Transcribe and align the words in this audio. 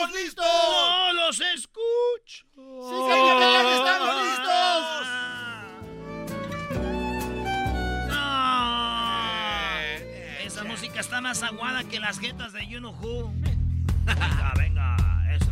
estamos 0.00 0.12
listos! 0.12 0.44
¡No 0.44 1.12
los 1.12 1.40
escucho! 1.40 2.46
¡Sí, 2.54 2.96
capitán, 3.08 3.66
estamos 3.66 4.14
listos! 4.24 5.06
¡No! 8.08 8.20
Esa 10.44 10.64
música 10.64 11.00
está 11.00 11.20
más 11.20 11.42
aguada 11.42 11.84
que 11.84 12.00
las 12.00 12.18
jetas 12.18 12.52
de 12.52 12.66
You 12.66 12.78
Know 12.78 12.92
Who. 12.92 13.32
Venga, 14.06 14.52
venga, 14.56 14.96
eso. 15.34 15.50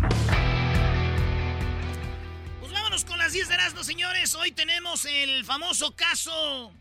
Pues 2.61 2.73
vámonos 2.73 3.05
con 3.05 3.19
las 3.19 3.33
10 3.33 3.49
de 3.49 3.55
Erasmo, 3.55 3.85
señores. 3.85 4.35
Hoy 4.35 4.53
tenemos 4.53 5.05
el 5.05 5.45
famoso 5.45 5.95
caso. 5.95 6.73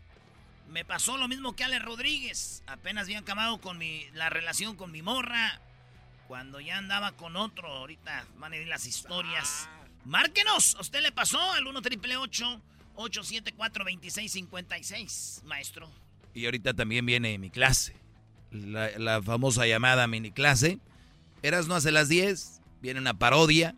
Me 0.68 0.84
pasó 0.84 1.16
lo 1.18 1.28
mismo 1.28 1.54
que 1.54 1.64
Ale 1.64 1.78
Rodríguez. 1.78 2.62
Apenas 2.66 3.04
había 3.04 3.20
acabado 3.20 3.60
con 3.60 3.78
mi, 3.78 4.08
la 4.12 4.28
relación 4.30 4.76
con 4.76 4.90
mi 4.90 5.02
morra. 5.02 5.60
Cuando 6.28 6.60
ya 6.60 6.76
andaba 6.76 7.12
con 7.12 7.36
otro. 7.36 7.66
Ahorita 7.68 8.26
van 8.38 8.52
a 8.52 8.56
ir 8.58 8.68
las 8.68 8.86
historias. 8.86 9.68
Márquenos. 10.04 10.74
¿A 10.76 10.82
usted 10.82 11.00
le 11.00 11.10
pasó 11.10 11.40
al 11.52 11.66
1 11.66 11.80
triple 11.82 12.18
874 12.18 13.84
2656 13.84 15.42
maestro? 15.46 15.90
Y 16.34 16.44
ahorita 16.44 16.74
también 16.74 17.06
viene 17.06 17.38
mi 17.38 17.48
clase. 17.50 17.96
La, 18.50 18.90
la 18.98 19.22
famosa 19.22 19.66
llamada 19.66 20.06
mini 20.06 20.30
clase. 20.30 20.78
Eras 21.42 21.66
no 21.66 21.74
hace 21.74 21.90
las 21.90 22.10
10. 22.10 22.60
Viene 22.82 23.00
una 23.00 23.18
parodia. 23.18 23.74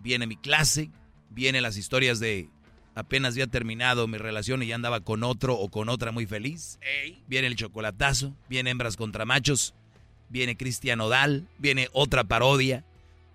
Viene 0.00 0.26
mi 0.26 0.36
clase. 0.36 0.90
Vienen 1.28 1.62
las 1.62 1.76
historias 1.76 2.18
de 2.18 2.48
apenas 2.94 3.34
había 3.34 3.46
terminado 3.46 4.08
mi 4.08 4.18
relación 4.18 4.62
y 4.62 4.66
ya 4.66 4.74
andaba 4.74 5.00
con 5.00 5.22
otro 5.22 5.54
o 5.54 5.70
con 5.70 5.88
otra 5.88 6.12
muy 6.12 6.26
feliz. 6.26 6.78
Viene 7.26 7.46
el 7.46 7.56
chocolatazo. 7.56 8.34
Viene 8.48 8.70
hembras 8.70 8.96
contra 8.96 9.24
machos. 9.26 9.74
Viene 10.30 10.56
Cristian 10.56 11.00
Odal. 11.02 11.46
Viene 11.58 11.88
otra 11.92 12.24
parodia. 12.24 12.84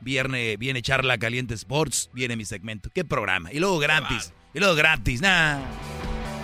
Viene, 0.02 0.58
viene 0.58 0.82
Charla 0.82 1.18
Caliente 1.20 1.54
Sports. 1.54 2.10
Viene 2.14 2.36
mi 2.36 2.46
segmento. 2.46 2.90
¿Qué 2.94 3.06
programa? 3.06 3.52
Y 3.52 3.60
luego 3.60 3.78
gratis. 3.78 4.34
Y 4.54 4.60
luego 4.60 4.74
gratis. 4.76 5.22
Nah. 5.22 5.60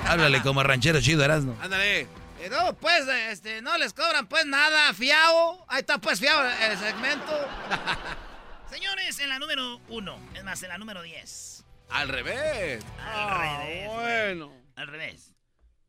Háblale 0.07 0.41
como 0.41 0.61
ranchero 0.63 1.01
chido, 1.01 1.23
Erasno. 1.23 1.56
Ándale. 1.61 2.01
Eh, 2.01 2.50
no, 2.50 2.73
pues, 2.78 3.07
este, 3.29 3.61
no 3.61 3.78
les 3.78 3.94
cobran 3.94 4.28
pues 4.28 4.45
nada, 4.47 4.94
fiao. 4.94 5.63
Ahí 5.67 5.79
está 5.81 6.00
pues 6.00 6.19
fiao 6.19 6.44
el 6.44 6.78
segmento. 6.78 7.31
Señores, 8.69 9.19
en 9.19 9.29
la 9.29 9.38
número 9.40 9.79
1. 9.90 10.19
Es 10.35 10.44
más, 10.44 10.63
en 10.63 10.69
la 10.69 10.78
número 10.78 11.01
10. 11.01 11.66
Al 11.90 12.07
revés. 12.09 12.84
Al 13.00 13.29
Ah, 13.29 13.59
revés. 13.63 13.90
bueno. 13.90 14.53
Al 14.75 14.88
revés. 14.88 15.34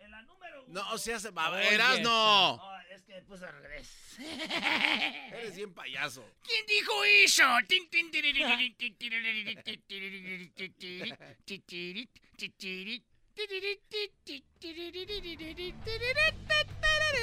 En 0.01 0.11
la 0.11 0.21
número 0.23 0.65
1. 0.69 0.83
No, 0.91 0.99
se 0.99 1.15
hace. 1.15 1.31
Verás, 1.31 2.01
no. 2.01 2.55
Oh, 2.55 2.72
que 3.13 3.23
puse 3.23 3.45
al 3.45 3.63
revés. 3.63 4.17
Eres 5.33 5.57
bien 5.57 5.73
payaso. 5.75 6.25
¿Quién 6.47 6.67
dijo 6.67 6.93
eso? 7.05 7.45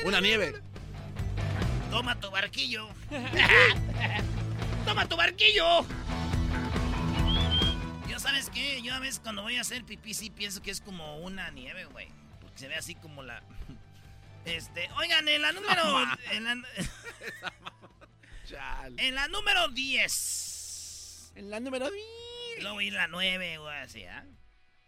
Una 0.06 0.22
nieve. 0.22 0.62
Toma 1.90 2.20
tu 2.20 2.30
barquillo. 2.30 2.90
Toma 4.86 5.08
tu 5.08 5.16
barquillo. 5.16 5.86
¿Ya 8.08 8.20
sabes 8.20 8.50
qué? 8.50 8.82
Yo 8.82 8.94
a 8.94 9.00
veces 9.00 9.20
cuando 9.20 9.42
voy 9.42 9.58
a 9.58 9.62
hacer 9.62 9.84
pipí 9.84 10.14
sí 10.14 10.30
pienso 10.30 10.62
que 10.62 10.72
es 10.72 10.82
como 10.82 11.18
una 11.18 11.50
nieve, 11.52 11.86
güey. 11.86 12.08
Porque 12.42 12.60
se 12.60 12.68
ve 12.68 12.76
así 12.76 12.96
como 12.96 13.24
la... 13.24 13.42
Este, 14.46 14.90
oigan, 14.98 15.28
en 15.28 15.42
la 15.42 15.52
número... 15.52 15.84
En 16.32 16.44
la, 16.44 16.56
Chale. 18.48 19.08
en 19.08 19.16
la 19.16 19.28
número 19.28 19.68
10. 19.70 21.34
En 21.36 21.50
la 21.50 21.60
número 21.60 21.90
10. 21.90 22.06
Luego 22.62 22.82
ir 22.82 22.94
la 22.94 23.08
9, 23.08 23.58
güey, 23.60 23.78
así, 23.78 24.04
¿ah? 24.06 24.26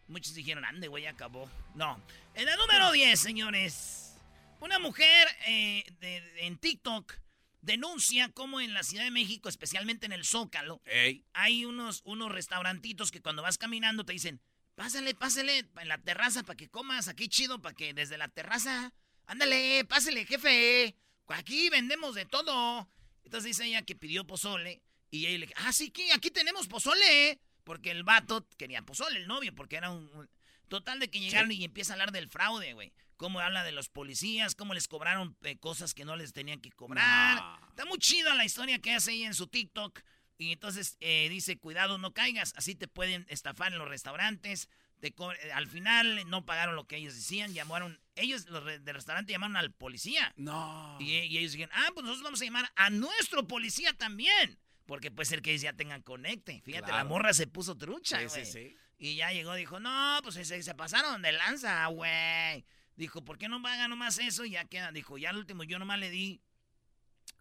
Muchos 0.08 0.34
dijeron, 0.34 0.66
ande, 0.66 0.88
güey, 0.88 1.06
acabó. 1.06 1.50
No. 1.76 2.02
En 2.34 2.46
la 2.46 2.56
número 2.58 2.92
10, 2.92 3.20
señores. 3.20 4.18
Una 4.60 4.80
mujer 4.80 5.28
eh, 5.48 5.84
de- 6.00 6.22
de- 6.22 6.48
en 6.48 6.58
TikTok 6.58 7.14
denuncia 7.62 8.30
cómo 8.30 8.60
en 8.60 8.74
la 8.74 8.84
Ciudad 8.84 9.04
de 9.04 9.12
México, 9.12 9.48
especialmente 9.48 10.06
en 10.08 10.12
el 10.12 10.26
Zócalo, 10.26 10.82
Ey. 10.86 11.24
hay 11.34 11.66
unos, 11.66 12.02
unos 12.04 12.32
restaurantitos 12.32 13.12
que 13.12 13.22
cuando 13.22 13.44
vas 13.44 13.58
caminando 13.60 14.04
te 14.06 14.14
dicen, 14.14 14.42
pásale, 14.76 15.14
pásale 15.14 15.70
en 15.80 15.88
la 15.88 16.00
terraza 16.00 16.44
para 16.44 16.58
que 16.58 16.70
comas, 16.70 17.08
aquí 17.08 17.28
chido, 17.30 17.62
para 17.62 17.76
que 17.76 17.94
desde 17.94 18.18
la 18.18 18.28
terraza, 18.28 18.92
ándale, 19.32 19.86
pásale, 19.86 20.26
jefe, 20.26 20.96
aquí 21.28 21.70
vendemos 21.70 22.16
de 22.16 22.26
todo. 22.26 22.88
Entonces 23.24 23.46
dice 23.50 23.66
ella 23.66 23.82
que 23.82 23.96
pidió 23.96 24.26
pozole 24.28 24.82
y 25.10 25.26
ella 25.28 25.40
le 25.40 25.46
dice, 25.48 25.54
ah, 25.58 25.72
sí, 25.74 25.90
que 25.90 26.12
aquí 26.14 26.32
tenemos 26.32 26.68
pozole, 26.68 27.40
porque 27.64 27.92
el 27.92 28.04
vato 28.04 28.46
quería 28.58 28.82
pozole, 28.82 29.20
el 29.20 29.28
novio, 29.28 29.54
porque 29.56 29.78
era 29.78 29.90
un... 29.90 30.04
un- 30.16 30.30
Total 30.68 31.00
de 31.02 31.10
que 31.10 31.20
llegaron 31.20 31.52
y 31.52 31.66
empieza 31.66 31.92
a 31.92 31.96
hablar 31.96 32.14
del 32.14 32.30
fraude, 32.30 32.72
güey. 32.72 32.94
Cómo 33.18 33.42
habla 33.42 33.66
de 33.66 33.74
los 33.74 33.90
policías, 33.90 34.56
cómo 34.56 34.74
les 34.74 34.88
cobraron 34.88 35.36
eh, 35.42 35.58
cosas 35.58 35.94
que 35.94 36.06
no 36.06 36.16
les 36.16 36.32
tenían 36.32 36.62
que 36.62 36.72
cobrar. 36.72 37.42
No. 37.42 37.68
Está 37.68 37.84
muy 37.84 37.98
chida 38.00 38.34
la 38.36 38.46
historia 38.46 38.80
que 38.80 38.94
hace 38.94 39.12
ella 39.12 39.28
en 39.28 39.34
su 39.34 39.48
TikTok. 39.48 40.00
Y 40.38 40.54
entonces 40.54 40.96
eh, 41.02 41.28
dice, 41.30 41.58
cuidado, 41.60 41.98
no 41.98 42.14
caigas, 42.14 42.54
así 42.56 42.74
te 42.74 42.88
pueden 42.88 43.26
estafar 43.28 43.74
en 43.74 43.80
los 43.80 43.90
restaurantes. 43.90 44.70
Te 45.02 45.08
eh, 45.10 45.52
al 45.54 45.68
final 45.68 46.30
no 46.30 46.46
pagaron 46.46 46.76
lo 46.76 46.86
que 46.88 46.96
ellos 46.96 47.14
decían, 47.16 47.54
llamaron, 47.54 48.00
ellos 48.16 48.46
los 48.48 48.64
re- 48.64 48.80
del 48.80 48.96
restaurante 48.96 49.34
llamaron 49.34 49.58
al 49.58 49.74
policía. 49.74 50.32
No. 50.38 50.96
Y, 51.00 51.12
y 51.18 51.38
ellos 51.40 51.52
dijeron, 51.52 51.76
ah, 51.76 51.90
pues 51.94 52.04
nosotros 52.06 52.24
vamos 52.24 52.42
a 52.42 52.46
llamar 52.46 52.72
a 52.76 52.90
nuestro 52.90 53.46
policía 53.48 53.94
también. 53.94 54.58
Porque 54.86 55.10
puede 55.12 55.26
ser 55.26 55.42
que 55.42 55.52
ellos 55.52 55.62
ya 55.64 55.74
tengan 55.74 56.02
conecte. 56.02 56.62
Fíjate, 56.64 56.92
la 56.92 57.04
morra 57.04 57.34
se 57.34 57.48
puso 57.48 57.78
trucha, 57.78 58.22
güey. 58.24 58.46
Sí, 58.46 58.52
sí, 58.52 58.78
Y 58.98 59.16
ya 59.16 59.32
llegó, 59.32 59.54
dijo, 59.56 59.80
no, 59.80 60.20
pues 60.24 60.36
se, 60.36 60.64
se 60.64 60.76
pasaron 60.76 61.22
de 61.22 61.32
lanza, 61.32 61.86
güey. 61.88 62.66
Dijo, 62.96 63.24
¿por 63.26 63.38
qué 63.38 63.48
no 63.48 63.62
pagan 63.62 63.90
nomás 63.90 64.20
eso? 64.20 64.46
Y 64.46 64.52
ya 64.52 64.66
queda. 64.66 64.92
Dijo, 64.92 65.18
ya 65.18 65.30
al 65.32 65.38
último 65.38 65.64
yo 65.64 65.80
nomás 65.80 65.98
le 66.00 66.10
di 66.10 66.42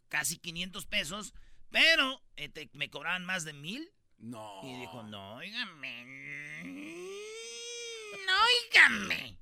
casi 0.08 0.38
500 0.38 0.86
pesos, 0.86 1.34
pero 1.70 2.22
este, 2.36 2.70
me 2.72 2.88
cobraban 2.88 3.24
más 3.26 3.44
de 3.44 3.52
mil. 3.52 3.90
No. 4.18 4.60
Y 4.64 4.78
dijo, 4.80 5.02
no, 5.02 5.34
oígame. 5.36 7.00
Oígame. 8.44 9.38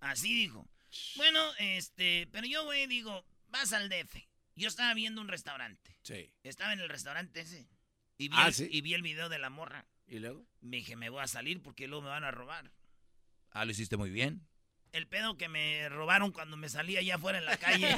Así 0.00 0.34
dijo. 0.34 0.68
Bueno, 1.16 1.40
este, 1.58 2.28
pero 2.32 2.46
yo, 2.46 2.64
güey, 2.64 2.86
digo, 2.86 3.24
vas 3.48 3.72
al 3.72 3.88
DF. 3.88 4.16
Yo 4.56 4.68
estaba 4.68 4.92
viendo 4.94 5.20
un 5.20 5.28
restaurante. 5.28 5.96
Sí. 6.02 6.32
Estaba 6.42 6.72
en 6.72 6.80
el 6.80 6.88
restaurante 6.88 7.40
ese. 7.40 7.68
Y 8.18 8.28
vi, 8.28 8.36
Ah, 8.38 8.48
el, 8.48 8.54
¿sí? 8.54 8.68
y 8.70 8.80
vi 8.82 8.94
el 8.94 9.02
video 9.02 9.28
de 9.28 9.38
la 9.38 9.50
morra. 9.50 9.86
¿Y 10.06 10.18
luego? 10.18 10.44
Me 10.60 10.78
dije, 10.78 10.96
me 10.96 11.08
voy 11.08 11.22
a 11.22 11.26
salir 11.28 11.62
porque 11.62 11.86
luego 11.86 12.02
me 12.02 12.08
van 12.10 12.24
a 12.24 12.30
robar. 12.30 12.72
Ah, 13.50 13.64
lo 13.64 13.70
hiciste 13.70 13.96
muy 13.96 14.10
bien. 14.10 14.46
El 14.92 15.06
pedo 15.06 15.36
que 15.36 15.48
me 15.48 15.88
robaron 15.88 16.32
cuando 16.32 16.56
me 16.56 16.68
salí 16.68 16.96
allá 16.96 17.14
afuera 17.14 17.38
en 17.38 17.44
la 17.44 17.56
calle. 17.56 17.86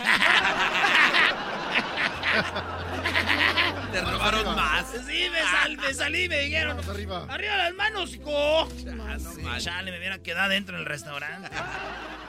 Te 3.92 4.00
robaron 4.02 4.54
más. 4.56 4.86
Sí, 5.06 5.28
me, 5.30 5.40
sal- 5.40 5.76
me 5.78 5.94
salí 5.94 6.24
y 6.24 6.28
me 6.28 6.38
dijeron. 6.40 6.78
Arriba. 6.88 7.26
¡Arriba 7.30 7.56
las 7.56 7.74
manos, 7.74 8.14
hijo! 8.14 8.62
Ah, 8.62 8.68
no 8.80 9.04
manches. 9.04 9.64
chale, 9.64 9.90
me 9.90 9.98
hubiera 9.98 10.18
quedado 10.18 10.50
dentro 10.50 10.76
del 10.76 10.84
restaurante. 10.86 11.48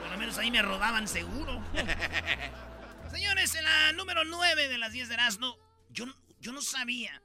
Por 0.00 0.10
lo 0.10 0.18
menos 0.18 0.38
ahí 0.38 0.50
me 0.50 0.62
robaban 0.62 1.08
seguro. 1.08 1.62
Señores, 3.10 3.54
en 3.54 3.64
la 3.64 3.92
número 3.92 4.24
9 4.24 4.68
de 4.68 4.78
las 4.78 4.92
10 4.92 5.08
de 5.08 5.14
Erasmo, 5.14 5.58
yo, 5.90 6.06
yo 6.40 6.52
no 6.52 6.60
sabía, 6.62 7.22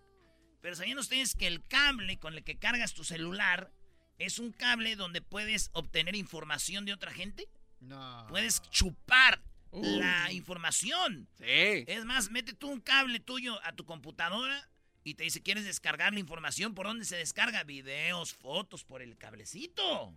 pero 0.62 0.76
¿sabían 0.76 1.00
ustedes 1.00 1.36
que 1.36 1.48
el 1.48 1.66
cable 1.68 2.20
con 2.20 2.34
el 2.36 2.44
que 2.44 2.58
cargas 2.60 2.94
tu 2.94 3.04
celular 3.04 3.72
es 4.20 4.38
un 4.38 4.52
cable 4.52 4.96
donde 4.96 5.22
puedes 5.22 5.70
obtener 5.74 6.16
información 6.16 6.86
de 6.86 6.94
otra 6.94 7.12
gente? 7.12 7.50
No. 7.80 8.28
Puedes 8.30 8.62
chupar 8.70 9.42
la 9.72 10.32
información. 10.32 11.28
Sí. 11.38 11.86
Es 11.88 12.06
más, 12.06 12.30
mete 12.30 12.54
tú 12.54 12.70
un 12.70 12.82
cable 12.82 13.20
tuyo 13.20 13.60
a 13.66 13.74
tu 13.74 13.86
computadora 13.86 14.70
y 15.04 15.16
te 15.16 15.24
dice, 15.24 15.42
¿quieres 15.42 15.66
descargar 15.66 16.14
la 16.14 16.20
información? 16.20 16.76
¿Por 16.76 16.86
dónde 16.86 17.06
se 17.06 17.16
descarga? 17.16 17.64
Videos, 17.64 18.34
fotos, 18.34 18.84
por 18.84 19.02
el 19.02 19.18
cablecito. 19.18 20.14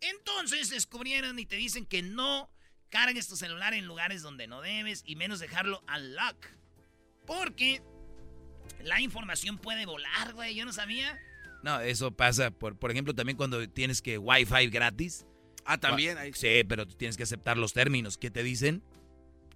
Entonces 0.00 0.70
descubrieron 0.70 1.38
y 1.38 1.46
te 1.46 1.56
dicen 1.56 1.86
que 1.86 2.02
no 2.02 2.50
cargues 2.88 3.26
tu 3.26 3.36
celular 3.36 3.74
en 3.74 3.86
lugares 3.86 4.22
donde 4.22 4.46
no 4.46 4.60
debes 4.60 5.02
y 5.04 5.16
menos 5.16 5.40
dejarlo 5.40 5.82
al 5.86 6.14
lock. 6.14 6.46
Porque 7.26 7.82
la 8.82 9.00
información 9.00 9.58
puede 9.58 9.86
volar, 9.86 10.34
güey. 10.34 10.54
Yo 10.54 10.64
no 10.64 10.72
sabía. 10.72 11.18
No, 11.64 11.80
eso 11.80 12.10
pasa, 12.12 12.50
por, 12.50 12.76
por 12.78 12.90
ejemplo, 12.90 13.14
también 13.14 13.36
cuando 13.38 13.66
tienes 13.68 14.02
que 14.02 14.18
Wi-Fi 14.18 14.68
gratis. 14.68 15.26
Ah, 15.64 15.78
también. 15.78 16.18
ahí- 16.18 16.32
Sí, 16.34 16.62
pero 16.68 16.86
tú 16.86 16.94
tienes 16.94 17.16
que 17.16 17.22
aceptar 17.22 17.56
los 17.56 17.72
términos. 17.72 18.18
¿Qué 18.18 18.30
te 18.30 18.42
dicen? 18.42 18.82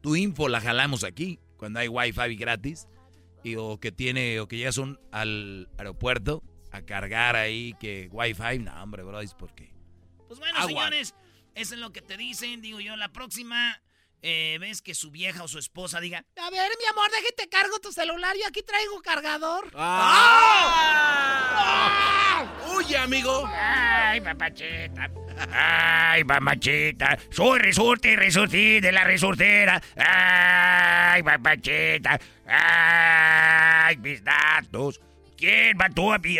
Tu 0.01 0.17
info 0.17 0.49
la 0.49 0.61
jalamos 0.61 1.05
aquí, 1.05 1.39
cuando 1.59 1.81
hay 1.81 1.89
Wi-Fi 1.89 2.35
gratis. 2.37 2.89
Y, 3.45 3.57
o 3.57 3.79
que 3.79 3.93
tiene, 3.93 4.41
o 4.41 4.49
que 4.49 4.57
llegas 4.57 4.79
un, 4.79 4.99
al 5.13 5.69
aeropuerto 5.77 6.43
a 6.73 6.81
cargar 6.83 7.37
ahí 7.37 7.75
que 7.79 8.09
Wi-Fi. 8.11 8.59
No, 8.61 8.83
hombre, 8.83 9.03
bro, 9.03 9.21
es 9.21 9.35
porque. 9.35 9.71
Pues 10.27 10.41
bueno, 10.41 10.59
Agua. 10.59 10.69
señores, 10.69 11.15
eso 11.55 11.75
es 11.75 11.81
lo 11.81 11.93
que 11.93 12.01
te 12.03 12.17
dicen. 12.17 12.63
Digo 12.63 12.81
yo, 12.81 12.97
la 12.97 13.13
próxima 13.13 13.81
eh, 14.23 14.59
vez 14.61 14.83
que 14.83 14.95
su 14.95 15.11
vieja 15.11 15.43
o 15.45 15.49
su 15.49 15.59
esposa 15.59 16.01
diga, 16.01 16.25
a 16.37 16.51
ver, 16.51 16.71
mi 16.79 16.87
amor, 16.87 17.11
déjate 17.11 17.49
cargo 17.49 17.79
tu 17.81 17.93
celular, 17.93 18.37
yo 18.37 18.47
aquí 18.47 18.63
traigo 18.63 19.01
cargador. 19.03 19.71
¡Ah! 19.75 21.19
¡Huye, 22.73 22.97
amigo! 22.97 23.45
Ay, 23.47 24.21
papachita. 24.21 25.11
Ay, 25.53 26.25
mamachita. 26.25 27.19
Soy 27.31 27.61
resorte 27.61 28.13
y 28.13 28.17
resortí 28.17 28.81
de 28.81 28.91
la 28.93 29.05
resortera. 29.05 29.81
Ay, 29.97 31.23
papachita. 31.23 32.19
Ay, 32.47 33.97
mis 33.99 34.23
datos. 34.25 35.01
¿Quién 35.37 35.77
mató 35.77 36.13
a 36.13 36.19
mi... 36.19 36.37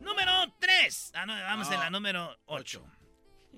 número 0.00 0.32
3. 0.58 1.12
Ah, 1.14 1.26
no, 1.26 1.34
vamos 1.34 1.70
en 1.70 1.80
la 1.80 1.90
número 1.90 2.38
8. 2.46 2.82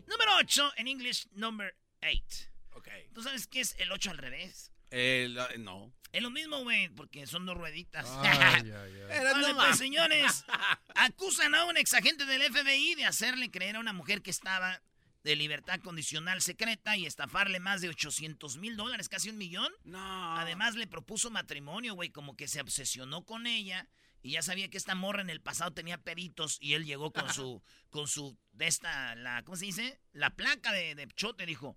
Número 0.06 0.36
8, 0.40 0.72
en 0.76 0.88
English, 0.88 1.28
number 1.32 1.76
8. 2.02 2.47
Ok. 2.78 2.88
¿Tú 3.14 3.22
sabes 3.22 3.46
qué 3.46 3.60
es 3.60 3.74
el 3.78 3.92
8 3.92 4.10
al 4.10 4.18
revés? 4.18 4.72
Eh, 4.90 5.28
la- 5.30 5.48
no. 5.58 5.92
Es 6.12 6.22
lo 6.22 6.30
mismo, 6.30 6.62
güey, 6.62 6.88
porque 6.88 7.26
son 7.26 7.44
dos 7.44 7.56
rueditas. 7.56 8.06
Ay, 8.08 8.38
ay, 8.64 8.72
ay. 8.72 8.92
Era 9.10 9.32
Vale, 9.32 9.48
no 9.52 9.56
pues, 9.56 9.76
señores, 9.78 10.44
acusan 10.94 11.54
a 11.54 11.64
un 11.66 11.76
exagente 11.76 12.24
del 12.24 12.42
FBI 12.52 12.94
de 12.94 13.04
hacerle 13.04 13.50
creer 13.50 13.76
a 13.76 13.80
una 13.80 13.92
mujer 13.92 14.22
que 14.22 14.30
estaba 14.30 14.80
de 15.24 15.36
libertad 15.36 15.80
condicional 15.80 16.40
secreta 16.40 16.96
y 16.96 17.04
estafarle 17.04 17.60
más 17.60 17.80
de 17.82 17.88
800 17.90 18.56
mil 18.56 18.76
dólares, 18.76 19.08
casi 19.10 19.28
un 19.28 19.36
millón. 19.36 19.70
No. 19.84 20.38
Además, 20.38 20.74
le 20.76 20.86
propuso 20.86 21.30
matrimonio, 21.30 21.94
güey, 21.94 22.08
como 22.10 22.36
que 22.36 22.48
se 22.48 22.60
obsesionó 22.60 23.26
con 23.26 23.46
ella 23.46 23.88
y 24.22 24.32
ya 24.32 24.42
sabía 24.42 24.70
que 24.70 24.78
esta 24.78 24.94
morra 24.94 25.20
en 25.20 25.28
el 25.30 25.40
pasado 25.42 25.72
tenía 25.72 25.98
peritos 25.98 26.56
y 26.60 26.74
él 26.74 26.86
llegó 26.86 27.12
con 27.12 27.32
su, 27.34 27.62
con 27.90 28.08
su, 28.08 28.38
de 28.52 28.68
esta, 28.68 29.14
la, 29.16 29.42
¿cómo 29.42 29.56
se 29.56 29.66
dice? 29.66 30.00
La 30.12 30.30
placa 30.30 30.72
de, 30.72 30.94
de 30.94 31.06
chote, 31.08 31.44
dijo, 31.44 31.76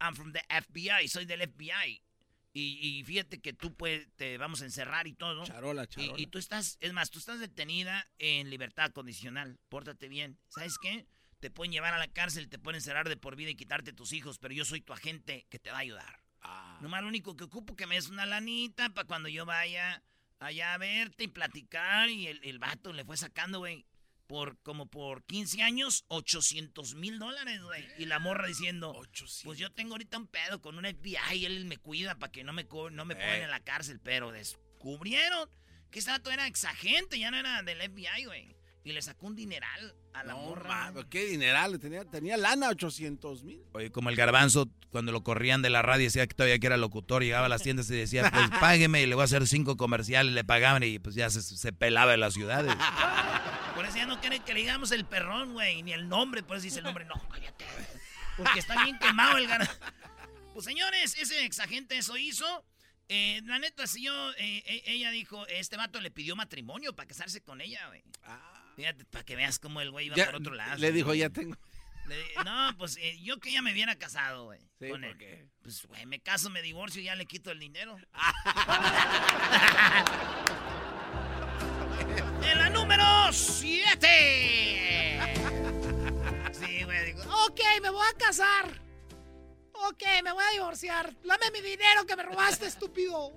I'm 0.00 0.14
from 0.14 0.32
the 0.32 0.42
FBI, 0.48 1.08
soy 1.08 1.24
del 1.24 1.40
FBI. 1.48 2.02
Y, 2.52 2.78
y 3.00 3.04
fíjate 3.04 3.40
que 3.40 3.52
tú 3.52 3.74
puedes, 3.74 4.08
te 4.16 4.38
vamos 4.38 4.62
a 4.62 4.64
encerrar 4.64 5.06
y 5.06 5.12
todo. 5.12 5.44
Charola, 5.44 5.84
Y, 5.84 5.86
charola. 5.88 6.14
y 6.20 6.26
tú 6.26 6.38
estás, 6.38 6.78
es 6.80 6.92
más, 6.94 7.10
tú 7.10 7.18
estás 7.18 7.38
detenida 7.38 8.08
en 8.18 8.48
libertad 8.48 8.92
condicional. 8.92 9.58
Pórtate 9.68 10.08
bien. 10.08 10.38
¿Sabes 10.48 10.78
qué? 10.78 11.06
Te 11.40 11.50
pueden 11.50 11.70
llevar 11.72 11.92
a 11.92 11.98
la 11.98 12.08
cárcel, 12.08 12.48
te 12.48 12.58
pueden 12.58 12.76
encerrar 12.76 13.08
de 13.10 13.18
por 13.18 13.36
vida 13.36 13.50
y 13.50 13.56
quitarte 13.56 13.92
tus 13.92 14.12
hijos, 14.14 14.38
pero 14.38 14.54
yo 14.54 14.64
soy 14.64 14.80
tu 14.80 14.94
agente 14.94 15.46
que 15.50 15.58
te 15.58 15.70
va 15.70 15.76
a 15.76 15.80
ayudar. 15.80 16.22
Ah. 16.40 16.78
Nomás 16.80 17.02
lo 17.02 17.08
único 17.08 17.36
que 17.36 17.44
ocupo 17.44 17.76
que 17.76 17.86
me 17.86 17.96
des 17.96 18.08
una 18.08 18.24
lanita 18.24 18.88
para 18.88 19.06
cuando 19.06 19.28
yo 19.28 19.44
vaya 19.44 20.02
allá 20.38 20.72
a 20.72 20.78
verte 20.78 21.24
y 21.24 21.28
platicar. 21.28 22.08
Y 22.08 22.26
el, 22.26 22.40
el 22.42 22.58
vato 22.58 22.94
le 22.94 23.04
fue 23.04 23.18
sacando, 23.18 23.58
güey, 23.58 23.84
por 24.26 24.58
como 24.62 24.86
por 24.86 25.24
15 25.24 25.62
años, 25.62 26.04
800 26.08 26.94
mil 26.96 27.18
dólares, 27.18 27.60
güey. 27.62 27.84
Y 27.98 28.06
la 28.06 28.18
morra 28.18 28.46
diciendo, 28.46 28.90
800. 28.92 29.42
pues 29.44 29.58
yo 29.58 29.70
tengo 29.72 29.94
ahorita 29.94 30.18
un 30.18 30.26
pedo 30.26 30.60
con 30.60 30.76
un 30.78 30.84
FBI, 30.84 31.44
él 31.46 31.64
me 31.66 31.76
cuida 31.78 32.18
para 32.18 32.32
que 32.32 32.44
no 32.44 32.52
me, 32.52 32.66
no 32.92 33.04
me 33.04 33.14
Eh. 33.14 33.16
pongan 33.16 33.42
en 33.42 33.50
la 33.50 33.60
cárcel. 33.60 34.00
Pero 34.02 34.32
descubrieron 34.32 35.48
que 35.90 36.00
ese 36.00 36.10
vato 36.10 36.30
era 36.30 36.46
exagente, 36.46 37.18
ya 37.18 37.30
no 37.30 37.36
era 37.38 37.62
del 37.62 37.80
FBI, 37.80 38.24
güey. 38.26 38.56
Y 38.84 38.92
le 38.92 39.02
sacó 39.02 39.26
un 39.26 39.34
dineral 39.34 39.96
a 40.14 40.22
la 40.22 40.34
No, 40.34 40.42
morra. 40.42 40.92
ma, 40.92 41.04
qué 41.10 41.24
dineral. 41.26 41.76
Tenía, 41.80 42.04
tenía 42.04 42.36
lana, 42.36 42.68
800 42.68 43.42
mil. 43.42 43.60
Oye, 43.72 43.90
como 43.90 44.10
el 44.10 44.16
garbanzo, 44.16 44.68
cuando 44.90 45.10
lo 45.10 45.24
corrían 45.24 45.60
de 45.60 45.70
la 45.70 45.82
radio, 45.82 46.04
decía 46.04 46.24
que 46.28 46.34
todavía 46.36 46.60
que 46.60 46.68
era 46.68 46.76
locutor, 46.76 47.24
llegaba 47.24 47.46
a 47.46 47.48
las 47.48 47.62
tiendas 47.62 47.90
y 47.90 47.96
decía, 47.96 48.30
pues 48.32 48.48
págueme 48.60 49.02
y 49.02 49.06
le 49.06 49.16
voy 49.16 49.22
a 49.22 49.24
hacer 49.24 49.44
cinco 49.48 49.76
comerciales, 49.76 50.32
le 50.34 50.44
pagaban 50.44 50.84
y 50.84 51.00
pues 51.00 51.16
ya 51.16 51.28
se, 51.30 51.42
se 51.42 51.72
pelaba 51.72 52.14
en 52.14 52.20
las 52.20 52.34
ciudades. 52.34 52.76
Ya 53.96 54.06
no 54.06 54.20
quieren 54.20 54.42
que 54.42 54.54
le 54.54 54.60
digamos 54.60 54.90
el 54.92 55.04
perrón, 55.06 55.54
güey, 55.54 55.82
ni 55.82 55.92
el 55.92 56.08
nombre. 56.08 56.42
Por 56.42 56.56
eso 56.56 56.64
dice 56.64 56.78
el 56.78 56.84
nombre, 56.84 57.04
no, 57.06 57.14
cállate. 57.28 57.64
Porque 58.36 58.58
está 58.58 58.82
bien 58.84 58.98
quemado 58.98 59.38
el 59.38 59.46
gar... 59.48 59.68
Pues 60.52 60.64
señores, 60.64 61.16
ese 61.18 61.44
exagente 61.44 61.98
eso 61.98 62.16
hizo. 62.16 62.64
Eh, 63.08 63.40
la 63.44 63.58
neta, 63.58 63.86
si 63.86 64.02
yo, 64.04 64.30
eh, 64.32 64.62
eh, 64.66 64.82
ella 64.86 65.10
dijo, 65.10 65.46
este 65.48 65.76
vato 65.76 66.00
le 66.00 66.10
pidió 66.10 66.34
matrimonio 66.36 66.94
para 66.94 67.08
casarse 67.08 67.40
con 67.42 67.60
ella, 67.60 67.86
güey. 67.88 68.02
Fíjate, 68.74 69.04
para 69.06 69.24
que 69.24 69.36
veas 69.36 69.58
cómo 69.58 69.80
el 69.80 69.90
güey 69.90 70.06
iba 70.06 70.16
Ya- 70.16 70.26
por 70.26 70.36
otro 70.36 70.54
lado. 70.54 70.76
le 70.78 70.92
dijo, 70.92 71.14
ya 71.14 71.30
tengo. 71.30 71.56
Le 72.06 72.16
no, 72.44 72.74
pues 72.78 72.96
eh, 72.98 73.18
yo 73.22 73.38
que 73.40 73.50
ya 73.52 73.62
me 73.62 73.72
hubiera 73.72 73.96
casado, 73.96 74.44
güey. 74.44 74.60
Sí, 74.78 74.88
con 74.90 75.00
¿por 75.00 75.10
él. 75.10 75.18
qué? 75.18 75.46
Pues, 75.62 75.84
güey, 75.86 76.06
me 76.06 76.20
caso, 76.20 76.50
me 76.50 76.62
divorcio 76.62 77.00
y 77.00 77.04
ya 77.04 77.14
le 77.16 77.26
quito 77.26 77.50
el 77.50 77.58
dinero. 77.58 77.96
en 82.52 82.58
la 82.58 82.70
número 82.70 83.04
7. 83.32 84.06
Sí, 86.52 86.84
güey, 86.84 87.04
digo, 87.04 87.20
ok, 87.22 87.60
me 87.82 87.90
voy 87.90 88.06
a 88.08 88.16
casar. 88.16 88.80
Ok, 89.74 90.02
me 90.24 90.32
voy 90.32 90.42
a 90.42 90.52
divorciar. 90.52 91.12
Dame 91.22 91.50
mi 91.52 91.60
dinero 91.60 92.06
que 92.06 92.16
me 92.16 92.22
robaste, 92.22 92.66
estúpido. 92.66 93.32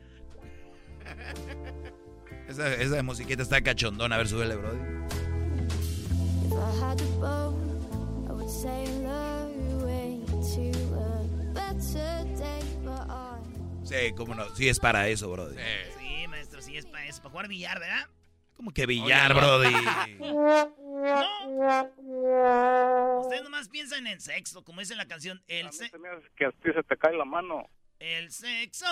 Esa, 2.47 2.73
esa 2.73 3.03
musiquita 3.03 3.43
está 3.43 3.61
cachondona, 3.61 4.15
a 4.15 4.17
ver, 4.17 4.27
súbele, 4.27 4.55
bro. 4.55 4.71
Sí, 13.83 14.13
cómo 14.15 14.35
no, 14.35 14.55
sí 14.55 14.69
es 14.69 14.79
para 14.79 15.07
eso, 15.07 15.31
bro. 15.31 15.49
Sí, 15.51 16.27
maestro, 16.27 16.61
sí, 16.61 16.77
es 16.77 16.85
para 16.85 17.05
eso, 17.05 17.21
para 17.21 17.31
jugar 17.31 17.47
billar, 17.47 17.79
¿verdad? 17.79 18.07
Como 18.59 18.71
que 18.73 18.85
billar, 18.85 19.33
brody. 19.33 19.73
No. 20.99 23.21
Ustedes 23.21 23.43
nomás 23.43 23.69
piensan 23.69 24.05
en 24.05 24.19
sexo, 24.19 24.65
como 24.65 24.81
dice 24.81 24.95
la 24.97 25.07
canción. 25.07 25.41
El, 25.47 25.67
A 25.67 25.69
mí 25.69 25.75
se- 25.77 25.89
que 26.35 26.45
a 26.45 26.51
ti 26.51 26.71
se 26.75 26.83
te 26.83 26.97
cae 26.97 27.15
la 27.15 27.23
mano. 27.23 27.69
el 27.99 28.29
sexo 28.31 28.85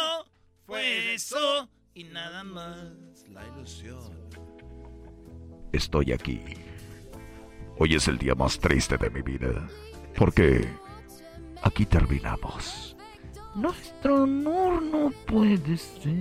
fue 0.66 1.14
eso 1.14 1.70
y 1.94 2.06
nada 2.06 2.46
más 2.46 3.26
la 3.30 3.46
ilusión. 3.48 4.30
Estoy 5.74 6.14
aquí. 6.14 6.42
Hoy 7.78 7.96
es 7.96 8.08
el 8.08 8.18
día 8.18 8.36
más 8.36 8.58
triste 8.58 8.96
de 8.98 9.10
mi 9.10 9.22
vida. 9.22 9.68
Porque 10.16 10.66
aquí 11.62 11.86
terminamos. 11.86 12.96
Nuestro 13.54 14.24
honor 14.24 14.82
no 14.82 15.12
puede 15.26 15.76
ser. 15.78 16.14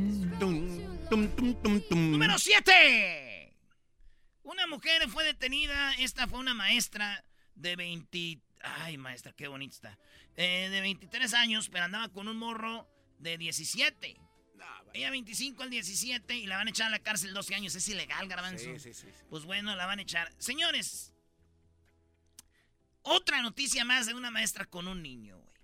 Número 1.91 2.39
7. 2.39 3.26
Una 4.47 4.67
mujer 4.69 5.09
fue 5.09 5.25
detenida. 5.25 5.93
Esta 5.95 6.29
fue 6.29 6.39
una 6.39 6.55
maestra 6.55 7.25
de 7.57 7.75
20. 7.75 8.41
Ay, 8.63 8.97
maestra, 8.97 9.33
qué 9.33 9.49
bonita 9.49 9.75
está. 9.75 9.99
Eh, 10.37 10.69
de 10.71 10.81
23 10.81 11.35
años, 11.35 11.69
pero 11.69 11.85
andaba 11.85 12.09
con 12.11 12.29
un 12.29 12.37
morro 12.37 12.89
de 13.19 13.39
17. 13.39 14.21
Ella 14.95 15.11
25 15.11 15.63
al 15.65 15.71
17 15.71 16.37
y 16.37 16.47
la 16.47 16.59
van 16.59 16.69
a 16.69 16.71
echar 16.71 16.87
a 16.87 16.91
la 16.91 17.01
cárcel 17.01 17.35
12 17.35 17.57
años. 17.57 17.75
Es 17.75 17.89
ilegal, 17.89 18.29
garbanzo. 18.29 18.65
Sí, 18.65 18.79
sí, 18.79 18.95
sí, 18.95 19.09
sí. 19.11 19.25
Pues 19.29 19.45
bueno, 19.45 19.75
la 19.75 19.85
van 19.85 19.99
a 19.99 20.03
echar. 20.03 20.33
Señores, 20.39 21.13
otra 23.03 23.43
noticia 23.43 23.85
más 23.85 24.07
de 24.07 24.15
una 24.15 24.31
maestra 24.31 24.65
con 24.65 24.87
un 24.87 25.03
niño, 25.03 25.39
güey. 25.39 25.57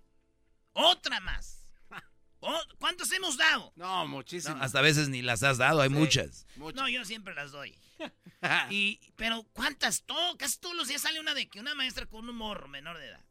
Otra 0.73 1.19
más. 1.21 1.61
Oh, 2.45 2.61
¿Cuántos 2.77 3.09
hemos 3.13 3.37
dado? 3.37 3.71
No, 3.77 4.05
muchísimo. 4.05 4.55
No, 4.57 4.63
hasta 4.63 4.79
a 4.79 4.81
veces 4.81 5.07
ni 5.07 5.21
las 5.21 5.43
has 5.43 5.57
dado, 5.57 5.79
hay 5.79 5.87
Sí. 5.87 5.95
muchas. 5.95 6.45
No, 6.57 6.89
yo 6.89 7.05
siempre 7.05 7.33
las 7.33 7.53
doy. 7.53 7.73
y, 8.69 8.99
pero 9.15 9.43
¿cuántas? 9.53 10.03
Todo, 10.03 10.37
casi 10.37 10.59
todos 10.59 10.75
los 10.75 10.87
días 10.87 11.01
sale 11.01 11.19
una 11.19 11.33
de 11.33 11.47
que 11.47 11.59
una 11.59 11.75
maestra 11.75 12.05
con 12.05 12.27
un 12.27 12.35
morro 12.35 12.67
menor 12.67 12.97
de 12.97 13.07
edad. 13.07 13.25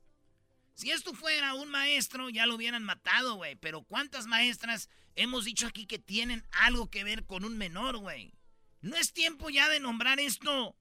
Si 0.74 0.90
esto 0.90 1.12
fuera 1.12 1.54
un 1.54 1.68
maestro, 1.70 2.30
ya 2.30 2.46
lo 2.46 2.54
hubieran 2.54 2.82
matado, 2.82 3.34
güey. 3.34 3.56
Pero 3.56 3.82
¿cuántas 3.82 4.26
maestras 4.26 4.88
hemos 5.14 5.44
dicho 5.44 5.66
aquí 5.66 5.86
que 5.86 5.98
tienen 5.98 6.46
algo 6.52 6.90
que 6.90 7.04
ver 7.04 7.26
con 7.26 7.44
un 7.44 7.58
menor, 7.58 7.98
güey? 7.98 8.34
No 8.80 8.96
es 8.96 9.12
tiempo 9.12 9.50
ya 9.50 9.68
de 9.68 9.80
nombrar 9.80 10.18
esto 10.18 10.76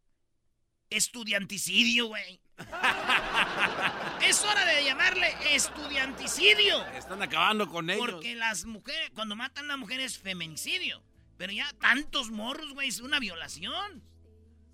estudianticidio, 0.89 2.07
güey. 2.07 2.41
es 4.21 4.43
hora 4.43 4.65
de 4.65 4.83
llamarle 4.85 5.33
estudianticidio. 5.55 6.85
Están 6.87 7.21
acabando 7.21 7.67
con 7.67 7.89
ellos. 7.89 8.05
Porque 8.05 8.35
las 8.35 8.65
mujeres, 8.65 9.09
cuando 9.15 9.35
matan 9.35 9.65
a 9.65 9.67
una 9.67 9.77
mujer 9.77 9.99
es 9.99 10.17
feminicidio. 10.17 11.01
Pero 11.41 11.53
ya 11.53 11.73
tantos 11.79 12.29
morros, 12.29 12.71
güey, 12.75 12.89
es 12.89 12.99
una 12.99 13.19
violación. 13.19 14.03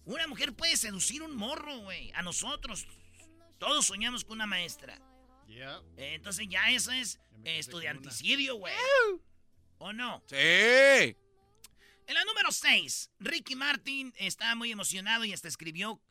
Una 0.03 0.27
mujer 0.27 0.51
puede 0.51 0.75
seducir 0.75 1.24
un 1.24 1.33
morro, 1.33 1.77
güey. 1.77 2.12
A 2.13 2.21
nosotros. 2.21 2.86
Todos 3.57 3.86
soñamos 3.86 4.25
con 4.25 4.33
una 4.33 4.47
maestra. 4.47 5.00
Yeah. 5.47 5.81
Eh, 5.95 6.15
entonces 6.15 6.45
ya 6.50 6.69
eso 6.71 6.91
es 6.91 7.21
eh, 7.45 7.59
estudianticidio, 7.59 8.55
güey. 8.55 8.74
¿O 9.77 9.93
no? 9.93 10.21
Sí. 10.25 10.36
En 10.36 11.15
la 12.13 12.25
número 12.25 12.51
6, 12.51 13.12
Ricky 13.17 13.55
Martin 13.55 14.13
estaba 14.17 14.53
muy 14.55 14.69
emocionado 14.69 15.24
y 15.24 15.31
hasta 15.31 15.47
escribió, 15.47 16.01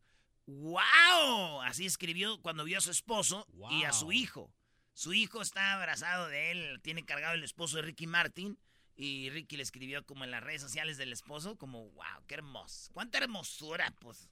¡Wow! 0.47 1.61
Así 1.65 1.85
escribió 1.85 2.41
cuando 2.41 2.65
vio 2.65 2.79
a 2.79 2.81
su 2.81 2.91
esposo 2.91 3.47
y 3.73 3.85
a 3.85 3.93
su 3.93 4.11
hijo. 4.11 4.51
Su 4.95 5.13
hijo 5.13 5.43
está 5.43 5.75
abrazado 5.75 6.29
de 6.29 6.51
él, 6.51 6.81
tiene 6.81 7.05
cargado 7.05 7.35
el 7.35 7.45
esposo 7.45 7.77
de 7.77 7.83
Ricky 7.83 8.07
Martin. 8.07 8.59
Y 8.97 9.29
Ricky 9.31 9.57
le 9.57 9.63
escribió 9.63 10.05
como 10.07 10.25
en 10.25 10.31
las 10.31 10.43
redes 10.43 10.63
sociales 10.63 10.97
del 10.97 11.13
esposo, 11.13 11.57
como, 11.57 11.91
wow, 11.91 12.25
qué 12.27 12.35
hermoso. 12.35 12.91
Cuánta 12.95 13.19
hermosura, 13.19 13.95
pues. 14.01 14.31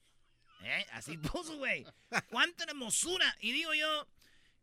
¿Eh? 0.63 0.87
Así 0.93 1.19
puso, 1.19 1.59
güey. 1.59 1.85
Cuánta 2.31 2.65
hermosura. 2.65 3.37
Y 3.41 3.53
digo 3.53 3.75
yo, 3.75 4.09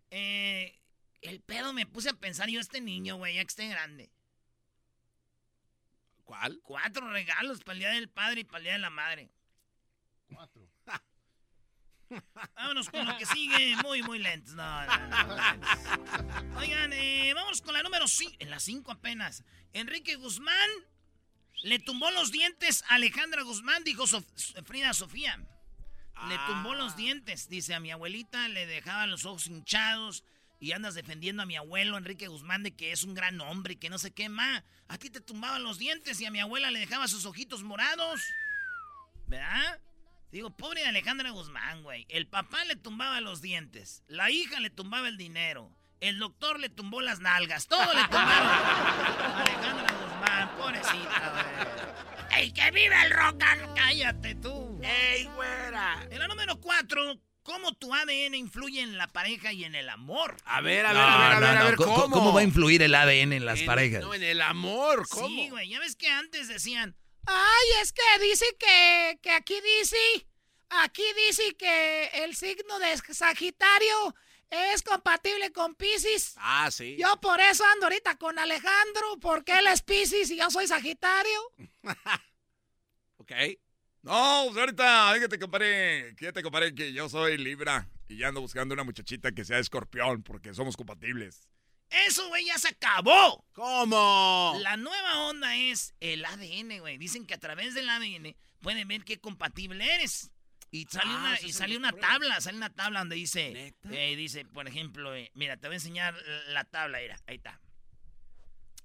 eh, 0.10 0.79
el 1.22 1.41
pedo 1.41 1.72
me 1.74 1.86
puse 1.86 2.10
a 2.10 2.13
pensar 2.13 2.50
yo, 2.50 2.60
este 2.60 2.81
niño, 2.81 3.17
güey, 3.17 3.36
ya 3.36 3.41
que 3.41 3.48
esté 3.48 3.67
grande. 3.67 4.12
¿Cuál? 6.24 6.60
Cuatro 6.63 7.12
regalos 7.12 7.60
para 7.60 7.74
el 7.74 7.79
Día 7.79 7.89
del 7.89 8.10
Padre 8.10 8.41
y 8.41 8.43
para 8.43 8.58
el 8.58 8.63
Día 8.63 8.74
de 8.74 8.79
la 8.79 8.89
Madre. 8.89 9.29
Cuatro. 10.34 10.70
Vámonos 12.55 12.89
con 12.89 13.05
lo 13.05 13.17
que 13.17 13.25
sigue. 13.25 13.75
Muy, 13.83 14.01
muy 14.03 14.19
lentos. 14.19 14.53
No, 14.55 14.85
no. 14.85 16.59
Oigan, 16.59 16.91
eh, 16.93 17.31
vamos 17.33 17.61
con 17.61 17.73
la 17.73 17.83
número 17.83 18.07
5. 18.07 18.35
En 18.39 18.49
la 18.49 18.59
5 18.59 18.91
apenas. 18.91 19.43
Enrique 19.73 20.15
Guzmán 20.15 20.69
le 21.63 21.79
tumbó 21.79 22.09
los 22.11 22.31
dientes 22.31 22.83
a 22.89 22.95
Alejandra 22.95 23.43
Guzmán, 23.43 23.83
dijo 23.83 24.03
Sof- 24.07 24.63
Frida 24.65 24.93
Sofía. 24.93 25.39
Le 26.27 26.37
tumbó 26.47 26.75
los 26.75 26.95
dientes. 26.95 27.49
Dice, 27.49 27.73
a 27.73 27.79
mi 27.79 27.91
abuelita 27.91 28.47
le 28.47 28.65
dejaba 28.67 29.07
los 29.07 29.25
ojos 29.25 29.47
hinchados 29.47 30.23
y 30.59 30.73
andas 30.73 30.93
defendiendo 30.93 31.41
a 31.41 31.45
mi 31.47 31.55
abuelo 31.55 31.97
Enrique 31.97 32.27
Guzmán 32.27 32.61
de 32.61 32.75
que 32.75 32.91
es 32.91 33.03
un 33.03 33.15
gran 33.15 33.41
hombre 33.41 33.73
y 33.73 33.77
que 33.77 33.89
no 33.89 33.97
sé 33.97 34.11
qué 34.11 34.29
más. 34.29 34.63
A 34.87 34.97
ti 34.99 35.09
te 35.09 35.21
tumbaban 35.21 35.63
los 35.63 35.79
dientes 35.79 36.19
y 36.21 36.25
a 36.25 36.31
mi 36.31 36.39
abuela 36.39 36.69
le 36.69 36.79
dejaba 36.79 37.07
sus 37.07 37.25
ojitos 37.25 37.63
morados. 37.63 38.21
¿Verdad? 39.27 39.79
Digo, 40.31 40.50
pobre 40.55 40.85
Alejandra 40.85 41.29
Guzmán, 41.31 41.83
güey. 41.83 42.05
El 42.09 42.27
papá 42.27 42.63
le 42.65 42.75
tumbaba 42.75 43.19
los 43.21 43.41
dientes. 43.41 44.03
La 44.07 44.29
hija 44.31 44.59
le 44.59 44.69
tumbaba 44.69 45.07
el 45.07 45.17
dinero. 45.17 45.71
El 46.00 46.17
doctor 46.19 46.59
le 46.59 46.69
tumbó 46.69 47.01
las 47.01 47.19
nalgas. 47.19 47.67
Todo 47.67 47.93
le 47.93 48.01
tumbaron. 48.03 48.50
Alejandra 49.35 49.93
Guzmán, 49.93 50.50
pobrecita, 50.57 51.31
güey. 51.31 52.41
¡Ey, 52.43 52.51
que 52.53 52.71
vive 52.71 52.95
el 53.03 53.11
rock! 53.11 53.43
and- 53.43 53.75
¡Cállate 53.75 54.35
tú! 54.35 54.79
¡Ey, 54.81 55.25
güera! 55.35 56.07
En 56.09 56.19
la 56.19 56.27
número 56.29 56.55
4, 56.61 57.19
¿cómo 57.43 57.73
tu 57.73 57.93
ADN 57.93 58.33
influye 58.35 58.81
en 58.81 58.97
la 58.97 59.07
pareja 59.09 59.51
y 59.51 59.65
en 59.65 59.75
el 59.75 59.89
amor? 59.89 60.38
A 60.45 60.61
ver, 60.61 60.85
a 60.85 60.93
ver, 60.93 61.01
No, 61.01 61.07
a 61.07 61.17
ver, 61.17 61.27
a 61.27 61.33
no, 61.35 61.41
ver, 61.47 61.57
a 61.57 61.63
ver, 61.65 61.75
¿cómo- 61.75 61.93
¿cómo? 61.95 62.15
¿Cómo 62.15 62.33
va 62.33 62.39
a 62.39 62.43
influir 62.43 62.81
el 62.83 62.95
ADN 62.95 63.33
en 63.33 63.45
las 63.45 63.59
En- 63.59 63.65
parejas? 63.65 64.01
No, 64.01 64.13
en 64.13 64.23
el 64.23 64.41
amor, 64.41 65.07
¿cómo? 65.09 65.27
Sí, 65.27 65.50
güey. 65.50 65.67
Ya 65.69 65.79
ves 65.81 65.97
que 65.97 66.07
antes 66.09 66.47
decían, 66.47 66.95
Ay, 67.25 67.81
es 67.81 67.93
que 67.93 68.01
dice 68.21 68.45
que, 68.59 69.19
que 69.21 69.31
aquí 69.31 69.59
dice, 69.79 70.27
aquí 70.69 71.03
dice 71.27 71.55
que 71.55 72.07
el 72.23 72.35
signo 72.35 72.79
de 72.79 72.97
Sagitario 72.97 74.15
es 74.49 74.83
compatible 74.83 75.51
con 75.51 75.75
Pisces. 75.75 76.33
Ah, 76.37 76.69
sí. 76.71 76.97
Yo 76.99 77.19
por 77.21 77.39
eso 77.39 77.63
ando 77.73 77.85
ahorita 77.85 78.17
con 78.17 78.37
Alejandro, 78.37 79.17
porque 79.21 79.57
él 79.57 79.67
es 79.67 79.81
Pisces 79.81 80.29
y 80.31 80.37
yo 80.37 80.49
soy 80.51 80.67
Sagitario. 80.67 81.39
Ok. 83.17 83.31
No, 84.01 84.45
pues 84.47 84.57
ahorita, 84.57 85.13
fíjate, 85.13 85.37
compadre, 85.37 86.15
que 86.15 86.33
te 86.33 86.41
compadre 86.41 86.73
que 86.73 86.91
yo 86.91 87.07
soy 87.07 87.37
Libra 87.37 87.87
y 88.07 88.17
ya 88.17 88.29
ando 88.29 88.41
buscando 88.41 88.73
una 88.73 88.83
muchachita 88.83 89.31
que 89.31 89.45
sea 89.45 89.59
escorpión 89.59 90.23
porque 90.23 90.55
somos 90.55 90.75
compatibles. 90.75 91.47
Eso, 92.07 92.27
güey, 92.29 92.45
ya 92.45 92.57
se 92.57 92.69
acabó. 92.69 93.45
¿Cómo? 93.53 94.55
La 94.62 94.77
nueva 94.77 95.19
onda 95.27 95.55
es 95.55 95.93
el 96.00 96.24
ADN, 96.25 96.79
güey. 96.79 96.98
Dicen 96.98 97.25
que 97.25 97.33
a 97.33 97.39
través 97.39 97.74
del 97.74 97.89
ADN 97.89 98.36
pueden 98.62 98.88
ver 98.88 99.03
qué 99.03 99.19
compatible 99.19 99.93
eres. 99.95 100.31
Y 100.74 100.86
sale 100.86 101.12
Ah, 101.13 101.17
una, 101.19 101.41
y 101.41 101.51
sale 101.51 101.75
una 101.77 101.91
tabla, 101.91 102.39
sale 102.39 102.55
una 102.57 102.74
tabla 102.74 103.00
donde 103.00 103.17
dice, 103.17 103.75
eh, 103.91 104.15
dice, 104.15 104.45
por 104.45 104.67
ejemplo, 104.69 105.13
eh, 105.13 105.29
mira, 105.33 105.57
te 105.57 105.67
voy 105.67 105.75
a 105.75 105.77
enseñar 105.77 106.15
la 106.48 106.63
tabla, 106.63 107.00
mira, 107.00 107.19
ahí 107.27 107.36
está. 107.36 107.60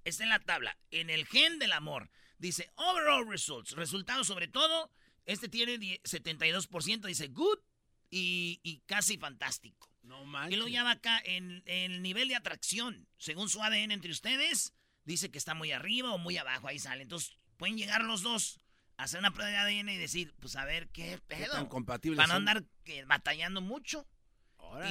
Está 0.05 0.25
en 0.25 0.31
la 0.31 0.41
tabla, 0.41 0.77
en 0.91 1.11
el 1.11 1.27
gen 1.27 1.59
del 1.61 1.73
amor. 1.73 2.11
Dice, 2.39 2.71
overall 2.77 3.29
results, 3.29 3.73
resultados 3.73 4.27
sobre 4.27 4.49
todo, 4.49 4.91
este 5.27 5.49
tiene 5.49 5.79
die- 5.79 6.01
72%, 6.05 7.07
dice 7.07 7.29
good 7.29 7.59
y, 8.11 8.61
y 8.65 8.81
casi 8.87 9.17
fantástico. 9.19 9.89
No 10.07 10.25
Y 10.49 10.55
luego 10.55 10.69
ya 10.69 10.85
va 10.85 10.93
acá 10.93 11.21
en 11.25 11.63
el 11.67 12.03
nivel 12.03 12.29
de 12.29 12.37
atracción. 12.37 13.09
Según 13.19 13.49
su 13.49 13.63
ADN 13.63 13.91
entre 13.91 14.13
ustedes, 14.13 14.73
dice 15.05 15.31
que 15.31 15.39
está 15.39 15.55
muy 15.55 15.73
arriba 15.73 16.13
o 16.13 16.19
muy 16.19 16.37
abajo. 16.37 16.69
Ahí 16.69 16.79
sale. 16.79 17.03
Entonces, 17.03 17.37
pueden 17.57 17.77
llegar 17.77 18.05
los 18.05 18.23
dos 18.23 18.61
hacer 18.97 19.19
una 19.21 19.33
prueba 19.33 19.51
de 19.51 19.57
ADN 19.59 19.89
y 19.91 19.99
decir, 19.99 20.35
pues 20.41 20.57
a 20.57 20.65
ver 20.65 20.89
qué 20.89 21.21
¿Qué 21.29 21.37
pedo. 21.37 21.53
tan 21.53 21.67
compatibles 21.67 22.17
Para 22.17 22.29
no 22.29 22.35
andar 22.35 22.65
batallando 23.07 23.61
mucho. 23.61 24.07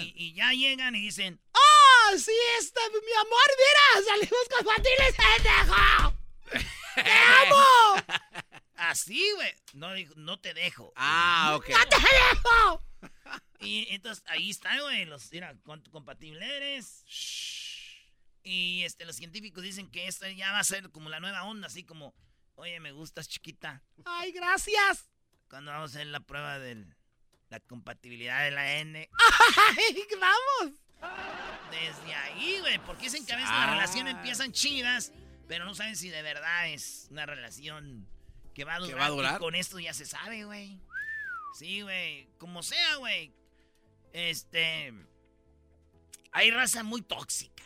Y, 0.02 0.14
y 0.16 0.34
ya 0.34 0.52
llegan 0.52 0.96
y 0.96 1.02
dicen, 1.02 1.40
¡Ah, 1.54 2.18
sí, 2.18 2.32
este, 2.60 2.80
mi 2.92 3.14
amor, 3.20 3.50
mira! 3.58 4.08
¡Salimos 4.08 4.50
compatibles, 4.58 5.16
pendejo! 5.16 6.18
¡Te 6.96 7.12
amo! 7.12 8.04
así, 8.76 9.32
güey. 9.36 9.54
No, 9.74 9.90
no 10.16 10.40
te 10.40 10.54
dejo. 10.54 10.94
Ah, 10.96 11.54
ok. 11.56 11.70
¡No 11.70 11.86
te 11.88 11.98
dejo! 11.98 12.84
Y 13.60 13.88
entonces 13.90 14.24
ahí 14.28 14.50
está, 14.50 14.80
güey. 14.82 15.06
Los, 15.06 15.32
mira, 15.32 15.56
cuánto 15.64 15.92
compatible 15.92 16.46
eres. 16.58 17.06
Y 18.44 18.84
este, 18.84 19.06
los 19.06 19.16
científicos 19.16 19.64
dicen 19.64 19.90
que 19.90 20.08
esto 20.08 20.28
ya 20.28 20.52
va 20.52 20.60
a 20.60 20.64
ser 20.64 20.92
como 20.92 21.10
la 21.10 21.20
nueva 21.20 21.44
onda, 21.46 21.68
así 21.68 21.84
como, 21.84 22.14
oye, 22.56 22.80
me 22.80 22.92
gustas, 22.92 23.28
chiquita. 23.28 23.82
¡Ay, 24.06 24.32
gracias! 24.32 25.10
Cuando 25.50 25.72
vamos 25.72 25.92
a 25.92 25.98
hacer 25.98 26.08
la 26.08 26.20
prueba 26.20 26.60
de 26.60 26.86
la 27.50 27.60
compatibilidad 27.62 28.44
de 28.44 28.52
la 28.52 28.78
N. 28.78 29.10
¡Ay, 29.78 30.04
vamos! 30.20 30.80
Desde 31.72 32.14
ahí, 32.14 32.60
güey. 32.60 32.80
Porque 32.80 33.04
dicen 33.04 33.26
que 33.26 33.34
a 33.34 33.38
veces 33.38 33.50
las 33.50 33.70
relaciones 33.72 34.16
empiezan 34.16 34.52
chidas, 34.52 35.12
pero 35.48 35.66
no 35.66 35.74
saben 35.74 35.96
si 35.96 36.10
de 36.10 36.22
verdad 36.22 36.70
es 36.70 37.08
una 37.10 37.26
relación 37.26 38.08
que 38.54 38.64
va 38.64 38.76
a 38.76 38.80
durar. 38.80 39.00
va 39.00 39.06
a 39.06 39.10
durar? 39.10 39.36
Y 39.36 39.40
con 39.40 39.56
esto 39.56 39.80
ya 39.80 39.94
se 39.94 40.06
sabe, 40.06 40.46
güey. 40.46 40.80
Sí, 41.58 41.82
güey. 41.82 42.28
Como 42.38 42.64
sea, 42.64 42.96
güey. 42.98 43.34
Este. 44.16 44.94
Hay 46.32 46.50
raza 46.50 46.84
muy 46.84 47.02
tóxica. 47.02 47.64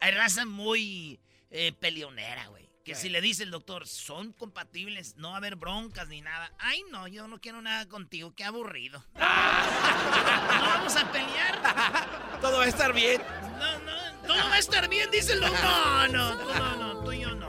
Hay 0.00 0.10
raza 0.10 0.44
muy 0.44 1.20
eh, 1.48 1.72
peleonera, 1.78 2.48
güey. 2.48 2.64
Que 2.84 2.90
¿Qué? 2.90 2.94
si 2.96 3.08
le 3.08 3.20
dice 3.20 3.44
el 3.44 3.52
doctor, 3.52 3.86
son 3.86 4.32
compatibles, 4.32 5.14
no 5.16 5.28
va 5.28 5.34
a 5.34 5.36
haber 5.36 5.54
broncas 5.54 6.08
ni 6.08 6.20
nada. 6.20 6.52
Ay, 6.58 6.82
no, 6.90 7.06
yo 7.06 7.28
no 7.28 7.40
quiero 7.40 7.62
nada 7.62 7.88
contigo, 7.88 8.34
qué 8.34 8.42
aburrido. 8.42 9.04
no 9.14 9.20
vamos 9.20 10.96
a 10.96 11.12
pelear. 11.12 12.40
Todo 12.40 12.58
va 12.58 12.64
a 12.64 12.68
estar 12.68 12.92
bien. 12.92 13.22
No, 13.60 13.78
no, 13.78 14.26
todo 14.26 14.38
va 14.38 14.54
a 14.54 14.58
estar 14.58 14.88
bien, 14.88 15.08
dice 15.12 15.34
el 15.34 15.40
doctor. 15.40 15.62
No, 15.62 16.08
no, 16.08 16.36
tú 16.36 16.48
no, 16.52 16.76
no, 16.78 17.04
tú 17.04 17.12
y 17.12 17.20
yo 17.20 17.32
no. 17.36 17.46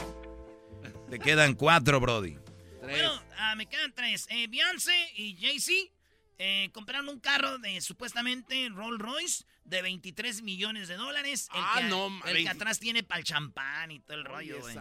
Te 1.09 1.17
quedan 1.17 1.55
cuatro, 1.55 1.99
Brody. 1.99 2.37
Bueno, 2.83 3.19
ah, 3.35 3.55
me 3.55 3.65
quedan 3.65 3.91
tres. 3.95 4.27
Eh, 4.29 4.47
Beyoncé 4.47 5.11
y 5.15 5.37
Jay-Z 5.37 5.91
eh, 6.39 6.69
compraron 6.73 7.09
un 7.09 7.19
carro 7.19 7.57
de 7.59 7.79
supuestamente 7.81 8.69
Rolls 8.73 8.99
Royce 8.99 9.45
de 9.65 9.81
23 9.81 10.41
millones 10.41 10.87
de 10.87 10.95
dólares. 10.95 11.47
El, 11.53 11.61
Ah, 11.63 11.75
que, 11.79 11.83
no, 11.85 12.07
el 12.07 12.21
que 12.23 12.33
20. 12.33 12.49
atrás 12.51 12.79
tiene 12.79 13.03
para 13.03 13.19
el 13.19 13.25
champán 13.25 13.91
y 13.91 13.99
todo 13.99 14.17
el 14.17 14.25
rollo, 14.25 14.59
güey. 14.59 14.75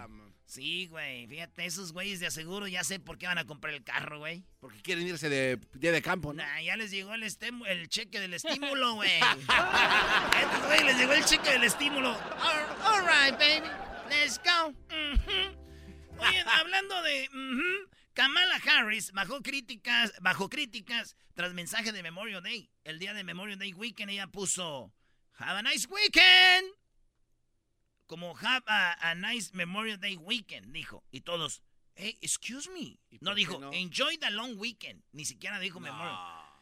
Sí, 0.45 0.87
güey. 0.89 1.27
Fíjate, 1.29 1.65
esos 1.65 1.93
güeyes 1.93 2.21
de 2.21 2.27
aseguro 2.27 2.67
ya 2.67 2.85
sé 2.85 3.01
por 3.01 3.17
qué 3.17 3.27
van 3.27 3.39
a 3.39 3.47
comprar 3.47 3.73
el 3.73 3.83
carro, 3.85 4.19
güey. 4.19 4.45
Porque 4.61 4.83
quieren 4.83 5.07
irse 5.07 5.31
de 5.31 5.59
día 5.73 5.93
de 5.93 6.03
campo, 6.03 6.35
¿no? 6.35 6.43
Nah, 6.43 6.61
ya 6.61 6.77
les 6.77 6.91
llegó 6.91 7.15
el, 7.15 7.23
el 7.23 7.89
cheque 7.89 8.21
del 8.21 8.35
estímulo, 8.35 8.93
güey. 8.97 9.11
A 9.49 10.41
estos 10.43 10.67
güeyes 10.67 10.85
les 10.85 10.97
llegó 10.99 11.13
el 11.15 11.25
cheque 11.25 11.51
del 11.53 11.65
estímulo. 11.65 12.11
All, 12.11 12.65
all 12.85 13.01
right, 13.07 13.39
baby. 13.39 13.67
Let's 14.11 14.39
go. 14.45 14.69
Ujú. 14.69 15.59
Oye, 16.19 16.41
hablando 16.47 17.03
de... 17.03 17.29
ujú, 17.31 17.89
Kamala 18.15 18.57
Harris 18.57 19.11
bajó 19.13 19.43
críticas, 19.43 20.13
bajo 20.21 20.49
críticas 20.49 21.17
tras 21.35 21.55
mensaje 21.55 21.93
de 21.93 22.03
Memorial 22.03 22.43
Day. 22.43 22.71
El 22.85 22.99
día 22.99 23.15
de 23.15 23.25
Memorial 23.25 23.59
Day 23.59 23.73
Weekend 23.73 24.11
ella 24.11 24.27
puso... 24.27 24.93
Have 25.39 25.59
a 25.59 25.63
nice 25.63 25.89
weekend. 25.89 26.75
Como 28.07 28.35
have 28.37 28.65
a, 28.67 29.11
a 29.11 29.15
nice 29.15 29.51
Memorial 29.55 29.99
Day 29.99 30.17
Weekend, 30.17 30.73
dijo. 30.73 31.05
Y 31.11 31.23
todos... 31.23 31.63
Hey, 31.95 32.19
excuse 32.21 32.71
me. 32.71 32.99
¿Y 33.11 33.19
No 33.21 33.35
dijo, 33.35 33.59
no? 33.59 33.73
enjoy 33.73 34.19
the 34.19 34.31
long 34.31 34.59
weekend. 34.59 35.03
Ni 35.13 35.25
siquiera 35.25 35.59
dijo 35.59 35.81
Memorial. 35.81 36.17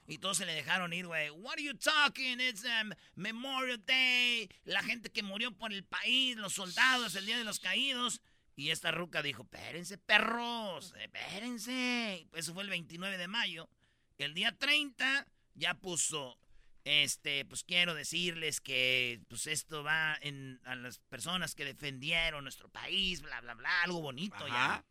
Y 0.06 0.18
todos 0.18 0.38
se 0.38 0.46
le 0.46 0.54
dejaron 0.54 0.92
ir, 0.92 1.06
güey. 1.06 1.30
What 1.30 1.54
are 1.54 1.62
you 1.62 1.74
talking? 1.74 2.40
It's 2.40 2.64
um, 2.64 2.92
Memorial 3.14 3.78
Day. 3.78 4.48
La 4.64 4.82
gente 4.82 5.10
que 5.10 5.22
murió 5.22 5.52
por 5.52 5.72
el 5.72 5.84
país, 5.84 6.36
los 6.36 6.54
soldados, 6.54 7.14
el 7.14 7.26
Día 7.26 7.38
de 7.38 7.44
los 7.44 7.60
Caídos. 7.60 8.20
Y 8.60 8.70
esta 8.70 8.90
ruca 8.90 9.22
dijo, 9.22 9.44
espérense, 9.44 9.96
perros, 9.96 10.92
espérense. 11.00 12.28
Eso 12.34 12.52
fue 12.52 12.62
el 12.62 12.68
29 12.68 13.16
de 13.16 13.26
mayo. 13.26 13.70
El 14.18 14.34
día 14.34 14.52
30 14.54 15.26
ya 15.54 15.72
puso, 15.72 16.38
este, 16.84 17.46
pues 17.46 17.64
quiero 17.64 17.94
decirles 17.94 18.60
que 18.60 19.22
pues 19.28 19.46
esto 19.46 19.82
va 19.82 20.14
en, 20.20 20.60
a 20.64 20.74
las 20.74 20.98
personas 20.98 21.54
que 21.54 21.64
defendieron 21.64 22.44
nuestro 22.44 22.68
país, 22.68 23.22
bla, 23.22 23.40
bla, 23.40 23.54
bla, 23.54 23.82
algo 23.82 24.02
bonito 24.02 24.46
ya. 24.46 24.84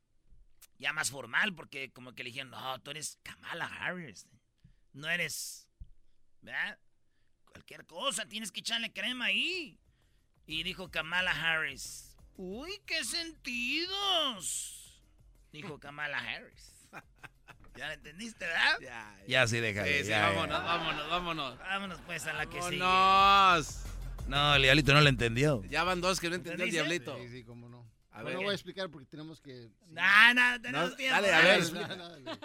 Ya 0.80 0.92
más 0.92 1.12
formal, 1.12 1.54
porque 1.54 1.92
como 1.92 2.14
que 2.14 2.24
le 2.24 2.32
dijeron, 2.32 2.50
no, 2.50 2.82
tú 2.82 2.90
eres 2.90 3.20
Kamala 3.22 3.68
Harris. 3.68 4.26
No 4.94 5.08
eres, 5.08 5.70
¿verdad? 6.42 6.80
Cualquier 7.46 7.86
cosa, 7.86 8.26
tienes 8.26 8.52
que 8.52 8.62
echarle 8.62 8.92
crema 8.92 9.26
ahí. 9.26 9.80
Y 10.48 10.64
dijo 10.64 10.90
Kamala 10.90 11.34
Harris, 11.34 12.09
uy, 12.42 12.82
qué 12.86 13.04
sentidos. 13.04 15.02
Dijo 15.52 15.78
Kamala 15.80 16.20
Harris. 16.20 16.74
¿Ya 17.76 17.88
lo 17.88 17.94
entendiste, 17.94 18.46
verdad? 18.46 18.80
Ya, 18.82 19.18
Ya 19.28 19.48
sí, 19.48 19.60
déjale. 19.60 19.98
Sí, 20.00 20.04
sí, 20.06 20.10
ya, 20.10 20.20
ya. 20.20 20.30
vámonos, 20.30 20.64
vámonos, 20.64 21.10
vámonos. 21.10 21.58
Vámonos 21.60 22.00
pues 22.06 22.26
a 22.28 22.34
la 22.34 22.46
que 22.46 22.62
sigue. 22.62 22.78
Vámonos. 22.80 23.84
No, 24.28 24.56
el 24.56 24.62
diablito 24.62 24.94
no 24.94 25.02
lo 25.02 25.10
entendió. 25.10 25.64
Ya 25.66 25.84
van 25.84 26.02
dos 26.02 26.20
que 26.20 26.30
no 26.30 26.36
entendió 26.36 26.66
el 26.66 26.72
diablito. 26.72 27.18
Sí, 27.18 27.28
sí, 27.30 27.44
cómo 27.44 27.68
no. 27.68 27.90
A 28.12 28.24
ver. 28.24 28.36
voy 28.38 28.50
a 28.50 28.54
explicar 28.54 28.90
porque 28.90 29.08
tenemos 29.08 29.42
que... 29.42 29.64
sí. 29.64 29.74
No, 29.88 30.34
no, 30.34 30.62
tenemos 30.62 30.90
No, 30.92 30.96
tiempo. 30.96 31.16
dale, 31.22 31.34
a 31.34 31.42
ver, 31.42 31.74
No, 31.74 31.88
no, 31.88 32.20
no, 32.20 32.38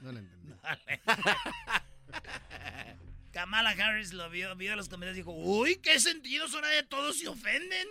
no 0.00 0.12
lo 0.12 0.18
entendí. 0.18 0.52
Kamala 3.32 3.70
Harris 3.70 4.12
lo 4.12 4.28
vio, 4.30 4.54
vio 4.56 4.74
los 4.76 4.88
comentarios 4.88 5.16
y 5.16 5.20
dijo, 5.20 5.32
uy, 5.32 5.76
qué 5.76 6.00
sentidos 6.00 6.54
ahora 6.54 6.68
de 6.68 6.82
todos 6.82 7.18
se 7.18 7.28
ofenden. 7.28 7.86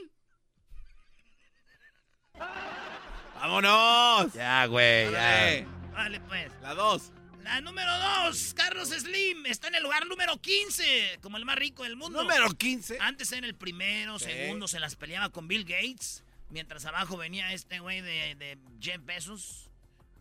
¡Vámonos! 3.35 4.33
Ya, 4.33 4.65
güey, 4.65 5.11
ya. 5.11 5.65
Vale, 5.93 6.19
pues. 6.21 6.51
La 6.61 6.73
dos. 6.73 7.11
La 7.43 7.61
número 7.61 7.89
dos, 7.99 8.53
Carlos 8.55 8.89
Slim, 8.89 9.45
está 9.45 9.69
en 9.69 9.75
el 9.75 9.83
lugar 9.83 10.05
número 10.05 10.35
15, 10.41 11.19
como 11.21 11.37
el 11.37 11.45
más 11.45 11.55
rico 11.55 11.83
del 11.83 11.95
mundo. 11.95 12.21
Número 12.23 12.49
15. 12.49 12.97
Antes 12.99 13.31
era 13.31 13.47
el 13.47 13.55
primero, 13.55 14.19
Sí. 14.19 14.25
segundo, 14.25 14.67
se 14.67 14.81
las 14.81 14.97
peleaba 14.97 15.29
con 15.29 15.47
Bill 15.47 15.63
Gates. 15.63 16.25
Mientras 16.49 16.85
abajo 16.85 17.15
venía 17.15 17.53
este 17.53 17.79
güey 17.79 18.01
de, 18.01 18.35
de 18.35 18.57
Jeff 18.81 18.99
Bezos, 19.05 19.69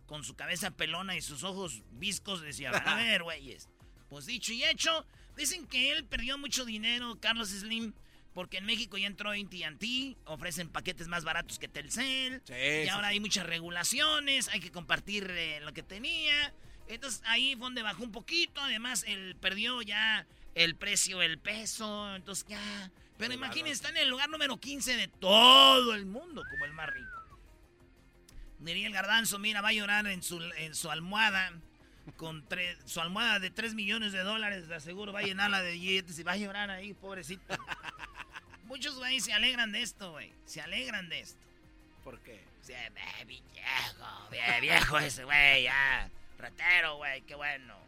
con 0.05 0.23
su 0.23 0.35
cabeza 0.35 0.71
pelona 0.71 1.17
y 1.17 1.21
sus 1.21 1.43
ojos 1.43 1.81
viscos. 1.91 2.39
Decía, 2.41 2.69
a 2.71 2.95
ver, 2.95 3.23
güeyes. 3.23 3.67
Pues 4.09 4.25
dicho 4.25 4.53
y 4.53 4.63
hecho, 4.63 5.05
dicen 5.35 5.67
que 5.67 5.91
él 5.91 6.05
perdió 6.05 6.37
mucho 6.37 6.63
dinero, 6.63 7.17
Carlos 7.19 7.49
Slim, 7.49 7.93
porque 8.37 8.57
en 8.59 8.65
México 8.65 8.99
ya 8.99 9.07
entró 9.07 9.31
AT&T, 9.31 10.15
ofrecen 10.25 10.69
paquetes 10.69 11.07
más 11.07 11.23
baratos 11.23 11.57
que 11.57 11.67
Telcel. 11.67 12.39
Sí, 12.45 12.53
Y 12.53 12.83
sí, 12.83 12.89
ahora 12.89 13.07
hay 13.07 13.19
muchas 13.19 13.47
regulaciones, 13.47 14.47
hay 14.49 14.59
que 14.59 14.71
compartir 14.71 15.25
eh, 15.31 15.59
lo 15.61 15.73
que 15.73 15.81
tenía. 15.81 16.53
Entonces 16.87 17.23
ahí 17.25 17.55
fue 17.55 17.63
donde 17.65 17.81
bajó 17.81 18.03
un 18.03 18.11
poquito. 18.11 18.61
Además, 18.61 19.03
él 19.07 19.35
perdió 19.41 19.81
ya 19.81 20.27
el 20.53 20.75
precio, 20.75 21.23
el 21.23 21.39
peso. 21.39 22.15
Entonces 22.15 22.45
ya. 22.47 22.91
Pero 23.17 23.33
imagínense, 23.33 23.73
está 23.73 23.89
en 23.89 23.97
el 23.97 24.09
lugar 24.09 24.29
número 24.29 24.57
15 24.57 24.95
de 24.97 25.07
todo 25.07 25.95
el 25.95 26.05
mundo, 26.05 26.43
como 26.51 26.65
el 26.65 26.73
más 26.73 26.91
rico. 26.91 27.09
Diría 28.59 28.85
el 28.85 28.93
garbanzo, 28.93 29.39
mira, 29.39 29.61
va 29.61 29.69
a 29.69 29.73
llorar 29.73 30.05
en 30.05 30.21
su, 30.21 30.39
en 30.57 30.75
su 30.75 30.91
almohada. 30.91 31.53
Con 32.17 32.47
tres- 32.47 32.77
su 32.85 33.01
almohada 33.01 33.39
de 33.39 33.49
3 33.49 33.73
millones 33.73 34.11
de 34.13 34.19
dólares, 34.19 34.67
de 34.67 34.75
aseguro, 34.75 35.11
va 35.11 35.21
a 35.21 35.23
llenarla 35.23 35.61
de 35.63 35.73
billetes 35.73 36.17
y 36.19 36.23
va 36.23 36.33
a 36.33 36.37
llorar 36.37 36.69
ahí, 36.69 36.93
pobrecito. 36.93 37.43
Muchos 38.67 38.95
güeyes 38.95 39.23
se 39.23 39.33
alegran 39.33 39.71
de 39.71 39.81
esto, 39.81 40.11
güey. 40.11 40.31
Se 40.45 40.61
alegran 40.61 41.09
de 41.09 41.21
esto. 41.21 41.39
¿Por 42.03 42.19
qué? 42.19 42.39
Sí, 42.61 42.73
eh, 42.73 42.91
viejo, 43.25 44.29
bien 44.29 44.61
viejo 44.61 44.99
ese 44.99 45.23
güey, 45.23 45.63
ya. 45.63 46.09
Ratero, 46.37 46.97
güey, 46.97 47.21
qué 47.21 47.35
bueno. 47.35 47.87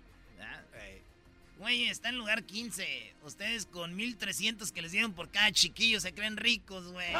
Güey, 1.57 1.89
está 1.89 2.07
en 2.07 2.17
lugar 2.17 2.43
15. 2.43 3.15
Ustedes 3.23 3.65
con 3.65 3.93
1300 3.93 4.71
que 4.71 4.81
les 4.81 4.93
dieron 4.93 5.11
por 5.11 5.29
cada 5.29 5.51
chiquillo 5.51 5.99
se 5.99 6.13
creen 6.13 6.37
ricos, 6.37 6.89
güey. 6.93 7.13
¡Oh! 7.15 7.19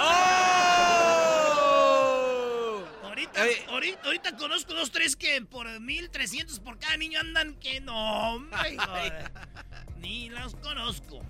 Ahorita, 3.04 3.41
ahorita, 3.67 4.02
ahorita 4.06 4.38
conozco 4.38 4.74
dos, 4.74 4.91
tres 4.91 5.17
que 5.17 5.41
por 5.41 5.67
1300 5.82 6.62
por 6.62 6.80
cada 6.80 6.95
niño 6.95 7.19
andan 7.19 7.56
que 7.56 7.82
no, 7.82 8.36
hombre. 8.36 8.78
Ni 10.00 10.30
los 10.30 10.56
conozco. 10.56 11.22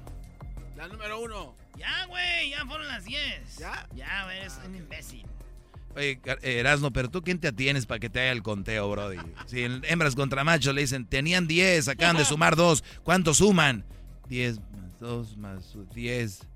La 0.80 0.88
número 0.88 1.20
uno. 1.20 1.56
Ya, 1.78 2.06
güey, 2.06 2.52
ya 2.52 2.66
fueron 2.66 2.88
las 2.88 3.04
10. 3.04 3.58
¿Ya? 3.58 3.86
Ya, 3.94 4.24
güey, 4.24 4.38
eres 4.38 4.58
un 4.66 4.76
imbécil. 4.76 5.26
Oye, 5.94 6.22
eh, 6.24 6.60
Erasmo, 6.60 6.92
pero 6.92 7.10
tú 7.10 7.22
quién 7.22 7.38
te 7.38 7.50
atienes 7.50 7.86
para 7.86 8.00
que 8.00 8.10
te 8.10 8.22
haga 8.22 8.32
el 8.32 8.42
conteo, 8.42 8.90
Brody. 8.90 9.18
Si 9.46 9.66
en 9.66 9.82
hembras 9.84 10.16
contra 10.16 10.46
machos 10.46 10.74
le 10.74 10.80
dicen, 10.80 11.06
tenían 11.06 11.48
10, 11.48 11.90
acaban 11.90 12.16
de 12.16 12.24
sumar 12.32 12.56
2. 12.56 12.82
¿Cuánto 13.04 13.34
suman? 13.34 13.84
10 14.30 14.62
más 14.72 15.00
2 15.02 15.36
más 15.36 15.76
10. 15.94 16.48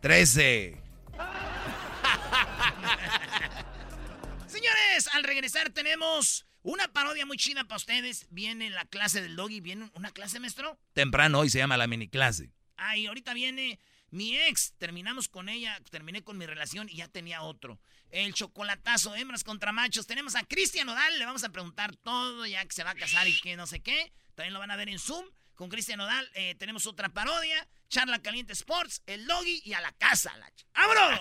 13. 0.00 0.82
Señores, 4.48 5.08
al 5.14 5.22
regresar 5.22 5.70
tenemos 5.70 6.46
una 6.64 6.88
parodia 6.88 7.26
muy 7.26 7.36
chida 7.36 7.62
para 7.62 7.76
ustedes. 7.76 8.26
Viene 8.30 8.70
la 8.70 8.86
clase 8.86 9.22
del 9.22 9.36
doggy. 9.36 9.60
¿Viene 9.60 9.88
una 9.94 10.10
clase, 10.10 10.40
maestro? 10.40 10.76
Temprano 10.94 11.38
hoy 11.38 11.48
se 11.48 11.58
llama 11.58 11.76
la 11.76 11.86
mini 11.86 12.08
clase. 12.08 12.50
Ah, 12.82 12.96
y 12.96 13.06
ahorita 13.06 13.34
viene 13.34 13.78
mi 14.10 14.36
ex. 14.36 14.74
Terminamos 14.78 15.28
con 15.28 15.48
ella, 15.48 15.78
terminé 15.90 16.22
con 16.22 16.38
mi 16.38 16.46
relación 16.46 16.88
y 16.88 16.96
ya 16.96 17.08
tenía 17.08 17.42
otro. 17.42 17.80
El 18.10 18.34
chocolatazo, 18.34 19.14
hembras 19.14 19.44
contra 19.44 19.72
machos. 19.72 20.06
Tenemos 20.06 20.36
a 20.36 20.42
Cristian 20.44 20.88
Odal, 20.88 21.18
le 21.18 21.24
vamos 21.24 21.44
a 21.44 21.50
preguntar 21.50 21.96
todo, 21.96 22.44
ya 22.46 22.64
que 22.64 22.74
se 22.74 22.84
va 22.84 22.90
a 22.90 22.94
casar 22.94 23.26
y 23.28 23.38
que 23.40 23.56
no 23.56 23.66
sé 23.66 23.80
qué. 23.80 24.12
También 24.34 24.54
lo 24.54 24.60
van 24.60 24.70
a 24.70 24.76
ver 24.76 24.88
en 24.88 24.98
Zoom 24.98 25.24
con 25.54 25.68
Cristian 25.68 26.00
Odal. 26.00 26.30
Eh, 26.34 26.54
tenemos 26.56 26.86
otra 26.86 27.08
parodia, 27.08 27.68
Charla 27.88 28.20
Caliente 28.20 28.52
Sports, 28.52 29.02
el 29.06 29.26
doggy 29.26 29.62
y 29.64 29.72
a 29.74 29.80
la 29.80 29.92
casa. 29.92 30.36
La 30.36 30.52
¡Vámonos! 30.74 31.20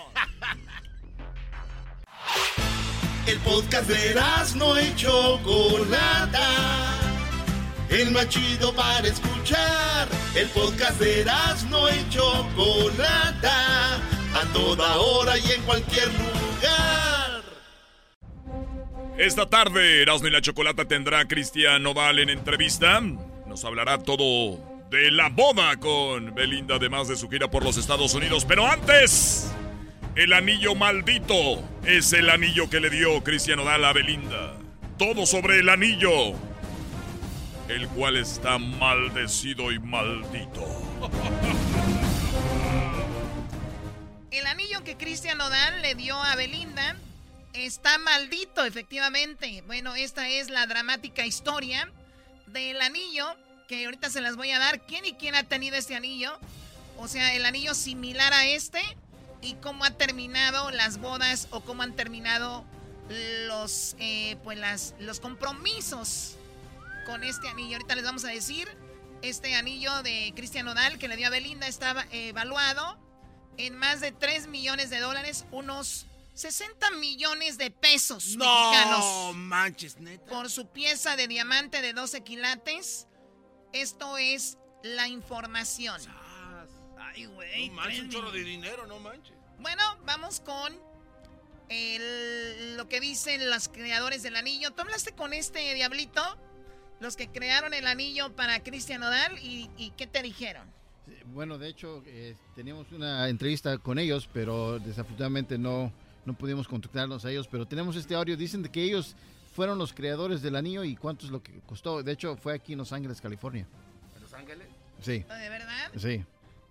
El 3.28 3.38
podcast 3.42 3.88
de 3.88 4.16
no 4.56 4.82
y 4.82 4.96
Chocolata. 4.96 6.40
El 7.92 8.12
más 8.12 8.30
chido 8.30 8.74
para 8.74 9.06
escuchar. 9.06 10.08
El 10.34 10.48
podcast 10.50 10.98
de 11.00 11.26
no 11.70 11.90
y 11.90 12.10
Chocolata. 12.10 13.96
A 14.34 14.46
toda 14.54 14.98
hora 14.98 15.38
y 15.38 15.52
en 15.52 15.62
cualquier 15.64 16.08
lugar. 16.08 17.44
Esta 19.18 19.50
tarde, 19.50 20.02
Erasmo 20.02 20.30
y 20.30 20.32
la 20.32 20.42
Chocolata 20.42 20.86
tendrá 20.86 21.20
a 21.20 21.28
Cristian 21.28 21.84
Nodal 21.84 22.20
en 22.20 22.30
entrevista. 22.30 23.02
Nos 23.46 23.66
hablará 23.66 23.98
todo 23.98 24.58
de 24.90 25.12
la 25.12 25.28
boda 25.28 25.76
con 25.78 26.34
Belinda, 26.34 26.76
además 26.76 27.10
de 27.10 27.18
su 27.18 27.30
gira 27.30 27.52
por 27.52 27.64
los 27.64 27.76
Estados 27.76 28.14
Unidos. 28.14 28.46
Pero 28.46 28.66
antes, 28.68 29.52
el 30.16 30.32
anillo 30.32 30.76
maldito 30.76 31.62
es 31.86 32.14
el 32.14 32.30
anillo 32.30 32.70
que 32.70 32.80
le 32.80 32.90
dio 32.90 33.22
Cristian 33.22 33.60
Odal 33.60 33.84
a 33.84 33.92
Belinda. 33.92 34.54
Todo 34.98 35.26
sobre 35.26 35.60
el 35.60 35.68
anillo, 35.68 36.34
el 37.72 37.88
cual 37.90 38.18
está 38.18 38.58
maldecido 38.58 39.72
y 39.72 39.80
maldito. 39.80 40.68
El 44.30 44.46
anillo 44.46 44.84
que 44.84 44.98
Cristian 44.98 45.38
Nodal 45.38 45.82
le 45.82 45.96
dio 45.96 46.22
a 46.22 46.36
Belinda 46.36 46.98
está 47.54 47.98
maldito, 47.98 48.66
efectivamente. 48.66 49.64
Bueno, 49.68 49.96
esta 49.96 50.28
es 50.28 50.50
la 50.50 50.68
dramática 50.68 51.26
historia 51.26 51.90
del 52.48 52.82
anillo 52.82 53.26
que 53.70 53.86
ahorita 53.86 54.10
se 54.10 54.20
las 54.20 54.36
voy 54.36 54.52
a 54.52 54.60
dar. 54.60 54.82
¿Quién 54.82 55.06
y 55.06 55.14
quién 55.14 55.36
ha 55.36 55.44
tenido 55.44 55.78
este 55.78 55.96
anillo? 55.96 56.38
O 56.98 57.08
sea, 57.08 57.34
el 57.36 57.46
anillo 57.46 57.74
similar 57.74 58.34
a 58.34 58.48
este 58.48 58.82
y 59.42 59.54
cómo 59.56 59.86
ha 59.86 59.92
terminado 59.92 60.72
las 60.72 60.98
bodas 60.98 61.48
o 61.52 61.62
cómo 61.62 61.84
han 61.84 61.96
terminado 61.96 62.66
los, 63.48 63.96
eh, 64.00 64.36
pues 64.44 64.58
las, 64.58 64.94
los 65.00 65.22
compromisos 65.22 66.38
con 67.06 67.24
este 67.24 67.48
anillo. 67.50 67.78
Ahorita 67.78 67.96
les 67.96 68.04
vamos 68.04 68.24
a 68.26 68.30
decir, 68.30 68.68
este 69.22 69.56
anillo 69.56 70.02
de 70.04 70.34
Cristian 70.36 70.66
Nodal 70.66 70.98
que 70.98 71.08
le 71.08 71.16
dio 71.18 71.28
a 71.28 71.30
Belinda 71.30 71.68
estaba 71.68 72.06
evaluado 72.12 72.98
en 73.58 73.76
más 73.78 74.00
de 74.02 74.12
3 74.12 74.48
millones 74.48 74.90
de 74.90 75.00
dólares, 75.00 75.46
unos 75.52 76.06
60 76.34 76.92
millones 76.92 77.58
de 77.58 77.70
pesos 77.72 78.26
mexicanos. 78.38 79.00
No 79.00 79.34
manches, 79.34 79.98
neta. 80.00 80.26
Por 80.32 80.50
su 80.50 80.68
pieza 80.68 81.16
de 81.16 81.28
diamante 81.28 81.82
de 81.82 81.94
12 81.94 82.22
quilates. 82.24 83.08
Esto 83.74 84.18
es 84.18 84.58
la 84.84 85.08
información. 85.08 86.02
Ay, 86.98 87.26
güey. 87.26 87.70
No 87.70 87.76
manches, 87.76 88.00
un 88.00 88.10
chorro 88.10 88.32
de 88.32 88.44
dinero, 88.44 88.88
no 88.88 89.00
manches. 89.00 89.34
Bueno, 89.60 89.84
vamos 90.06 90.40
con 90.40 90.80
el- 91.70 92.78
lo 92.78 92.88
que 92.90 93.00
dicen 93.00 93.50
los 93.50 93.68
creadores 93.70 94.24
del 94.24 94.36
anillo. 94.36 94.72
¿Tú 94.72 94.82
hablaste 94.82 95.14
con 95.14 95.34
este 95.34 95.74
diablito? 95.74 96.22
Los 97.02 97.18
que 97.18 97.28
crearon 97.28 97.74
el 97.74 97.88
anillo 97.88 98.32
para 98.36 98.62
Cristian 98.62 99.04
Odal 99.04 99.38
y, 99.40 99.70
y 99.76 99.90
¿qué 99.98 100.08
te 100.08 100.22
dijeron? 100.22 100.68
Bueno, 101.34 101.58
de 101.58 101.68
hecho, 101.68 102.04
eh, 102.06 102.36
teníamos 102.56 102.92
una 102.92 103.28
entrevista 103.28 103.78
con 103.80 103.98
ellos, 104.00 104.30
pero 104.32 104.80
desafortunadamente 104.80 105.58
no, 105.58 105.92
no 106.26 106.34
pudimos 106.34 106.68
contactarnos 106.68 107.26
a 107.26 107.32
ellos. 107.32 107.48
Pero 107.48 107.66
tenemos 107.66 107.96
este 107.96 108.16
audio. 108.16 108.38
Dicen 108.38 108.62
de 108.62 108.70
que 108.70 108.84
ellos 108.84 109.16
fueron 109.56 109.78
los 109.78 109.94
creadores 109.94 110.42
del 110.42 110.56
anillo 110.56 110.84
y 110.84 110.96
cuánto 110.96 111.26
es 111.26 111.32
lo 111.32 111.42
que 111.42 111.60
costó. 111.62 112.04
De 112.04 112.12
hecho, 112.12 112.38
fue 112.38 112.54
aquí 112.54 112.74
en 112.74 112.78
Los 112.80 112.94
Ángeles, 112.94 113.20
California. 113.20 113.66
¿En 114.16 114.22
Los 114.22 114.34
Ángeles? 114.34 114.68
Sí, 115.02 115.20
¿De 115.20 115.50
verdad? 115.50 115.92
sí. 115.98 116.24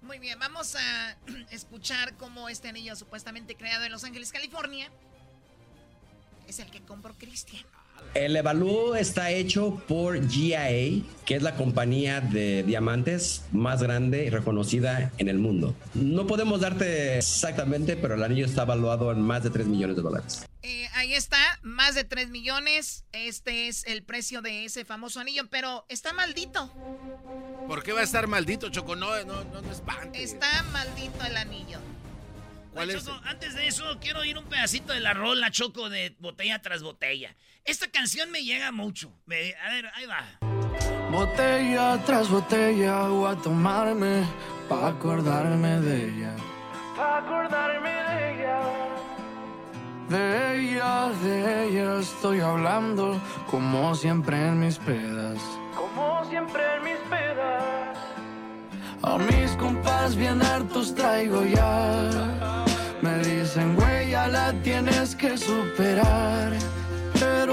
Muy 0.02 0.18
bien, 0.18 0.38
vamos 0.38 0.76
a 0.76 1.16
escuchar 1.50 2.16
cómo 2.16 2.48
este 2.48 2.68
anillo 2.68 2.96
supuestamente 2.96 3.54
creado 3.54 3.84
en 3.84 3.92
Los 3.92 4.04
Ángeles, 4.04 4.32
California, 4.32 4.90
es 6.48 6.58
el 6.58 6.70
que 6.70 6.80
compró 6.80 7.12
Cristian. 7.18 7.64
El 8.14 8.36
Evalúo 8.36 8.96
está 8.96 9.30
hecho 9.30 9.80
por 9.86 10.28
GIA, 10.28 10.68
que 11.24 11.36
es 11.36 11.42
la 11.42 11.54
compañía 11.54 12.20
de 12.20 12.64
diamantes 12.64 13.44
más 13.52 13.82
grande 13.82 14.24
y 14.24 14.30
reconocida 14.30 15.12
en 15.18 15.28
el 15.28 15.38
mundo. 15.38 15.76
No 15.94 16.26
podemos 16.26 16.60
darte 16.60 17.18
exactamente, 17.18 17.96
pero 17.96 18.14
el 18.14 18.22
anillo 18.24 18.46
está 18.46 18.62
evaluado 18.62 19.12
en 19.12 19.20
más 19.20 19.44
de 19.44 19.50
3 19.50 19.66
millones 19.68 19.96
de 19.96 20.02
dólares. 20.02 20.44
Eh, 20.62 20.88
ahí 20.94 21.14
está, 21.14 21.38
más 21.62 21.94
de 21.94 22.04
3 22.04 22.30
millones. 22.30 23.04
Este 23.12 23.68
es 23.68 23.86
el 23.86 24.02
precio 24.02 24.42
de 24.42 24.64
ese 24.64 24.84
famoso 24.84 25.20
anillo, 25.20 25.48
pero 25.48 25.86
está 25.88 26.12
maldito. 26.12 26.72
¿Por 27.68 27.84
qué 27.84 27.92
va 27.92 28.00
a 28.00 28.04
estar 28.04 28.26
maldito, 28.26 28.68
Choco? 28.70 28.96
No, 28.96 29.24
no, 29.24 29.44
no, 29.44 29.62
no 29.62 29.70
espantes. 29.70 30.32
Está 30.32 30.64
maldito 30.72 31.24
el 31.24 31.36
anillo. 31.36 31.78
¿Cuál 32.72 32.88
Oye, 32.88 32.98
es? 32.98 33.04
Choco, 33.04 33.20
Antes 33.24 33.54
de 33.54 33.66
eso, 33.68 33.84
quiero 34.00 34.20
oír 34.20 34.36
un 34.36 34.44
pedacito 34.46 34.92
de 34.92 35.00
la 35.00 35.14
rola, 35.14 35.50
Choco, 35.50 35.88
de 35.88 36.14
botella 36.18 36.60
tras 36.60 36.82
botella. 36.82 37.34
Esta 37.64 37.86
canción 37.90 38.30
me 38.30 38.42
llega 38.42 38.72
mucho. 38.72 39.12
Me- 39.26 39.54
a 39.64 39.70
ver, 39.70 39.86
ahí 39.94 40.06
va. 40.06 40.24
Botella 41.10 41.98
tras 42.04 42.28
botella 42.28 43.08
voy 43.08 43.32
a 43.32 43.36
tomarme 43.36 44.24
pa' 44.68 44.88
acordarme 44.88 45.80
de 45.80 46.04
ella. 46.08 46.34
Pa' 46.96 47.18
acordarme 47.18 47.90
de 47.90 48.34
ella. 48.34 48.58
De 50.08 50.58
ella, 50.58 51.08
de 51.22 51.68
ella 51.68 52.00
estoy 52.00 52.40
hablando 52.40 53.20
como 53.50 53.94
siempre 53.94 54.36
en 54.48 54.60
mis 54.60 54.78
pedas. 54.78 55.38
Como 55.76 56.24
siempre 56.28 56.62
en 56.76 56.84
mis 56.84 56.98
pedas. 57.08 57.96
A 59.02 59.18
mis 59.18 59.50
compas 59.52 60.14
bien 60.16 60.42
hartos 60.42 60.94
traigo 60.94 61.44
ya. 61.44 62.64
Me 63.02 63.18
dicen, 63.18 63.76
güey, 63.76 64.10
ya 64.10 64.28
la 64.28 64.52
tienes 64.62 65.14
que 65.16 65.36
superar. 65.38 66.52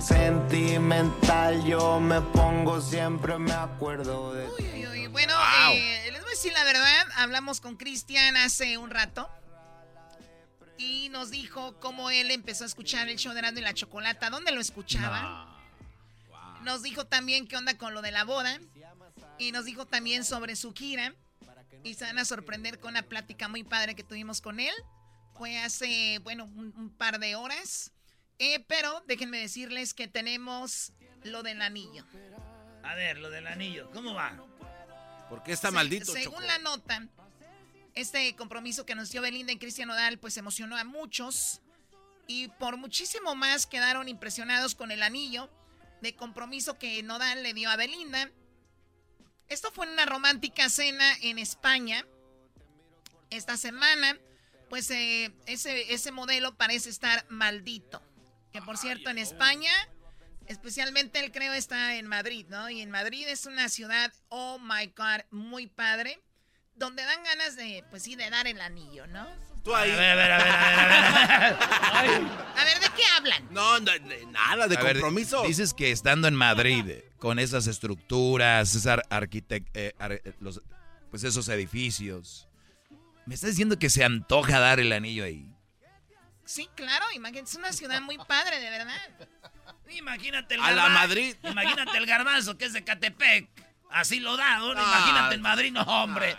Sentimental 0.00 1.64
yo 1.64 2.00
me 2.00 2.20
pongo, 2.20 2.80
siempre 2.80 3.38
me 3.38 3.52
acuerdo 3.52 4.32
de 4.34 4.46
ti. 4.56 4.64
Uy, 4.64 4.86
uy, 4.86 5.06
Bueno, 5.08 5.34
eh, 5.72 6.10
les 6.12 6.20
voy 6.20 6.28
a 6.28 6.30
decir 6.30 6.52
la 6.52 6.64
verdad. 6.64 7.06
Hablamos 7.16 7.60
con 7.60 7.76
Cristian 7.76 8.36
hace 8.36 8.78
un 8.78 8.90
rato. 8.90 9.28
Y 10.78 11.08
nos 11.08 11.30
dijo 11.30 11.80
cómo 11.80 12.10
él 12.10 12.30
empezó 12.30 12.64
a 12.64 12.66
escuchar 12.66 13.08
el 13.08 13.16
show 13.16 13.32
de 13.32 13.38
Erasmo 13.38 13.58
y 13.60 13.62
la 13.62 13.74
Chocolata. 13.74 14.30
¿Dónde 14.30 14.52
lo 14.52 14.60
escuchaba? 14.60 15.58
Nos 16.62 16.82
dijo 16.82 17.06
también 17.06 17.46
qué 17.48 17.56
onda 17.56 17.78
con 17.78 17.94
lo 17.94 18.02
de 18.02 18.12
la 18.12 18.24
boda. 18.24 18.58
Y 19.38 19.52
nos 19.52 19.64
dijo 19.64 19.86
también 19.86 20.24
sobre 20.24 20.56
su 20.56 20.72
gira. 20.74 21.14
Y 21.82 21.94
se 21.94 22.04
van 22.04 22.18
a 22.18 22.24
sorprender 22.24 22.78
con 22.78 22.90
una 22.90 23.02
plática 23.02 23.48
muy 23.48 23.64
padre 23.64 23.94
que 23.94 24.02
tuvimos 24.02 24.40
con 24.40 24.60
él. 24.60 24.74
Fue 25.34 25.58
hace, 25.58 26.18
bueno, 26.22 26.44
un, 26.44 26.74
un 26.76 26.90
par 26.90 27.18
de 27.18 27.36
horas. 27.36 27.92
Eh, 28.38 28.64
pero 28.68 29.02
déjenme 29.06 29.38
decirles 29.38 29.94
que 29.94 30.08
tenemos 30.08 30.92
lo 31.24 31.42
del 31.42 31.62
anillo. 31.62 32.04
A 32.82 32.94
ver, 32.94 33.18
lo 33.18 33.30
del 33.30 33.46
anillo, 33.46 33.90
¿cómo 33.92 34.14
va? 34.14 34.36
¿Por 35.28 35.42
qué 35.42 35.52
está 35.52 35.68
Se- 35.68 35.74
maldito, 35.74 36.12
Según 36.12 36.46
la 36.46 36.58
nota, 36.58 37.06
este 37.94 38.36
compromiso 38.36 38.84
que 38.86 38.92
anunció 38.92 39.22
Belinda 39.22 39.52
y 39.52 39.58
Cristian 39.58 39.88
Nodal, 39.88 40.18
pues 40.18 40.36
emocionó 40.36 40.76
a 40.76 40.84
muchos. 40.84 41.60
Y 42.28 42.48
por 42.48 42.76
muchísimo 42.76 43.34
más 43.34 43.66
quedaron 43.66 44.08
impresionados 44.08 44.74
con 44.74 44.90
el 44.90 45.02
anillo 45.02 45.48
de 46.02 46.14
compromiso 46.14 46.78
que 46.78 47.02
Nodal 47.02 47.42
le 47.42 47.54
dio 47.54 47.70
a 47.70 47.76
Belinda. 47.76 48.30
Esto 49.48 49.70
fue 49.72 49.86
en 49.86 49.92
una 49.92 50.06
romántica 50.06 50.68
cena 50.68 51.16
en 51.22 51.38
España. 51.38 52.04
Esta 53.30 53.56
semana, 53.56 54.18
pues 54.68 54.90
eh, 54.90 55.32
ese, 55.46 55.92
ese 55.94 56.12
modelo 56.12 56.56
parece 56.56 56.90
estar 56.90 57.24
maldito. 57.28 58.02
Que 58.56 58.62
por 58.62 58.78
cierto, 58.78 59.10
en 59.10 59.18
España, 59.18 59.70
especialmente 60.46 61.22
él 61.22 61.30
creo 61.30 61.52
está 61.52 61.96
en 61.96 62.06
Madrid, 62.06 62.46
¿no? 62.48 62.70
Y 62.70 62.80
en 62.80 62.90
Madrid 62.90 63.26
es 63.28 63.44
una 63.44 63.68
ciudad, 63.68 64.10
oh 64.30 64.58
my 64.58 64.86
God, 64.96 65.20
muy 65.30 65.66
padre. 65.66 66.18
Donde 66.74 67.02
dan 67.04 67.22
ganas 67.22 67.54
de, 67.56 67.84
pues 67.90 68.02
sí, 68.02 68.16
de 68.16 68.30
dar 68.30 68.46
el 68.46 68.58
anillo, 68.62 69.06
¿no? 69.08 69.26
Tú 69.62 69.74
ahí. 69.74 69.90
A 69.90 69.96
ver, 69.96 70.10
a 70.12 70.14
ver, 70.14 70.32
a 70.32 70.38
ver, 70.38 70.48
a 70.48 70.88
ver, 70.88 70.88
a 70.88 72.02
ver. 72.02 72.22
A 72.56 72.64
ver, 72.64 72.80
¿de 72.80 72.86
qué 72.96 73.02
hablan? 73.14 73.46
No, 73.50 73.78
no, 73.80 73.92
de 73.92 74.24
nada 74.30 74.66
de 74.68 74.76
A 74.78 74.82
ver, 74.82 74.92
compromiso. 75.00 75.42
dices 75.42 75.74
que 75.74 75.90
estando 75.92 76.26
en 76.26 76.34
Madrid, 76.34 76.94
con 77.18 77.38
esas 77.38 77.66
estructuras, 77.66 78.74
esas 78.74 79.00
arquitect- 79.10 79.68
eh, 79.74 79.92
ar- 79.98 80.12
eh, 80.12 80.32
los- 80.40 80.62
pues 81.10 81.24
esos 81.24 81.46
edificios, 81.48 82.48
¿me 83.26 83.34
estás 83.34 83.50
diciendo 83.50 83.78
que 83.78 83.90
se 83.90 84.02
antoja 84.02 84.58
dar 84.60 84.80
el 84.80 84.92
anillo 84.92 85.24
ahí? 85.24 85.46
Sí, 86.46 86.68
claro, 86.76 87.04
imagínate, 87.12 87.50
es 87.50 87.56
una 87.56 87.72
ciudad 87.72 88.00
muy 88.00 88.18
padre, 88.18 88.60
de 88.60 88.70
verdad. 88.70 89.10
Imagínate 89.90 90.54
el 90.54 90.60
A 90.62 90.70
la 90.70 90.88
Madrid. 90.88 91.36
Imagínate 91.42 91.98
el 91.98 92.06
garbanzo 92.06 92.56
que 92.56 92.66
es 92.66 92.72
de 92.72 92.84
Catepec. 92.84 93.48
Así 93.90 94.20
lo 94.20 94.36
da, 94.36 94.58
¿no? 94.58 94.72
Ah. 94.76 94.82
Imagínate 94.82 95.34
en 95.34 95.42
Madrid, 95.42 95.72
no, 95.72 95.82
hombre. 95.82 96.36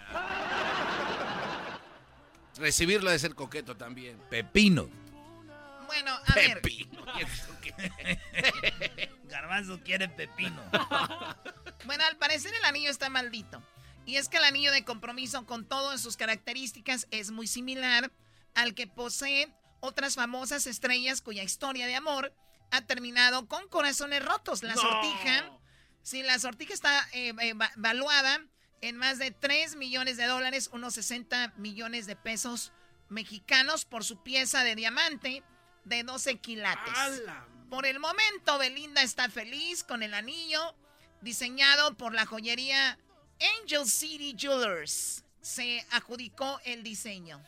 Recibirlo 2.58 3.12
de 3.12 3.20
ser 3.20 3.36
coqueto 3.36 3.76
también. 3.76 4.18
Pepino. 4.30 4.90
Bueno, 5.86 6.12
a 6.26 6.34
ver, 6.34 6.62
Pepino. 6.62 7.04
¿y 7.18 7.24
eso 7.24 7.56
qué? 7.62 9.10
Garbanzo 9.26 9.82
quiere 9.84 10.10
pepino. 10.10 10.62
bueno, 11.86 12.04
al 12.06 12.18
parecer 12.18 12.54
el 12.54 12.64
anillo 12.66 12.90
está 12.90 13.10
maldito. 13.10 13.62
Y 14.06 14.16
es 14.16 14.30
que 14.30 14.38
el 14.38 14.46
anillo 14.46 14.72
de 14.72 14.84
compromiso 14.86 15.46
con 15.46 15.66
todas 15.66 16.02
sus 16.02 16.16
características 16.18 17.08
es 17.12 17.32
muy 17.32 17.46
similar 17.46 18.12
al 18.56 18.74
que 18.74 18.88
posee 18.88 19.54
otras 19.80 20.16
famosas 20.16 20.68
estrellas 20.68 21.22
cuya 21.22 21.44
historia 21.44 21.88
de 21.88 21.96
amor 21.96 22.34
ha 22.72 22.82
terminado 22.86 23.48
con 23.48 23.68
corazones 23.70 24.24
rotos. 24.24 24.64
La 24.64 24.76
No. 24.76 24.82
sortija 24.82 25.52
Sí, 26.04 26.24
la 26.24 26.40
sortija 26.40 26.74
está 26.74 27.06
eh, 27.12 27.34
eh, 27.42 27.54
va- 27.54 27.72
valuada 27.76 28.40
en 28.80 28.96
más 28.96 29.20
de 29.20 29.32
3 29.32 29.76
millones 29.76 30.16
de 30.16 30.26
dólares, 30.26 30.70
unos 30.72 30.94
60 30.94 31.54
millones 31.58 32.06
de 32.08 32.16
pesos 32.16 32.72
mexicanos 33.10 33.84
por 33.84 34.06
su 34.06 34.24
pieza 34.24 34.64
de 34.64 34.76
diamante 34.76 35.44
de 35.84 36.04
12 36.04 36.38
quilates. 36.40 36.94
Por 37.70 37.86
el 37.86 38.00
momento, 38.00 38.58
Belinda 38.58 39.02
está 39.02 39.30
feliz 39.30 39.84
con 39.84 40.02
el 40.02 40.14
anillo 40.14 40.76
diseñado 41.22 41.98
por 41.98 42.14
la 42.14 42.26
joyería 42.26 42.98
Angel 43.62 43.86
City 43.86 44.34
Jewelers. 44.38 45.26
Se 45.42 45.86
adjudicó 45.92 46.62
el 46.64 46.84
diseño. 46.84 47.44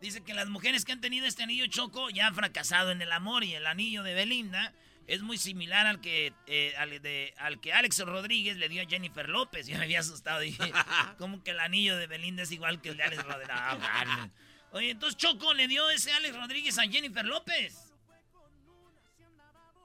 Dice 0.00 0.22
que 0.22 0.32
las 0.34 0.48
mujeres 0.48 0.84
que 0.84 0.92
han 0.92 1.00
tenido 1.00 1.26
este 1.26 1.42
anillo 1.42 1.66
choco 1.66 2.08
ya 2.10 2.28
han 2.28 2.34
fracasado 2.34 2.90
en 2.92 3.02
el 3.02 3.10
amor 3.12 3.42
y 3.44 3.54
el 3.54 3.66
anillo 3.66 4.02
de 4.04 4.14
Belinda 4.14 4.72
es 5.08 5.22
muy 5.22 5.38
similar 5.38 5.86
al 5.86 6.00
que 6.00 6.32
eh, 6.46 6.74
al, 6.76 7.00
de- 7.02 7.34
al 7.38 7.60
que 7.60 7.72
Alex 7.72 8.00
Rodríguez 8.00 8.58
le 8.58 8.68
dio 8.68 8.82
a 8.82 8.86
Jennifer 8.86 9.28
López. 9.28 9.66
Yo 9.66 9.76
me 9.78 9.84
había 9.84 10.00
asustado. 10.00 10.40
Dije, 10.40 10.70
¿cómo 11.18 11.42
que 11.42 11.50
el 11.50 11.60
anillo 11.60 11.96
de 11.96 12.06
Belinda 12.06 12.42
es 12.44 12.52
igual 12.52 12.80
que 12.80 12.90
el 12.90 12.96
de 12.98 13.02
Alex 13.04 13.24
Rodríguez? 13.24 13.48
Ah, 13.50 13.74
vale. 13.76 14.30
Oye, 14.72 14.90
entonces 14.90 15.16
Choco 15.16 15.54
le 15.54 15.66
dio 15.66 15.88
ese 15.90 16.12
Alex 16.12 16.36
Rodríguez 16.36 16.78
a 16.78 16.82
Jennifer 16.82 17.24
López. 17.24 17.92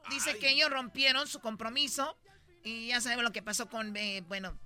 Dice 0.09 0.37
que 0.37 0.49
ellos 0.51 0.69
rompieron 0.69 1.27
su 1.27 1.39
compromiso 1.39 2.17
y 2.63 2.87
ya 2.87 2.99
sabemos 3.01 3.23
lo 3.23 3.31
que 3.31 3.41
pasó 3.41 3.69
con, 3.69 3.95
eh, 3.95 4.21
bueno, 4.27 4.59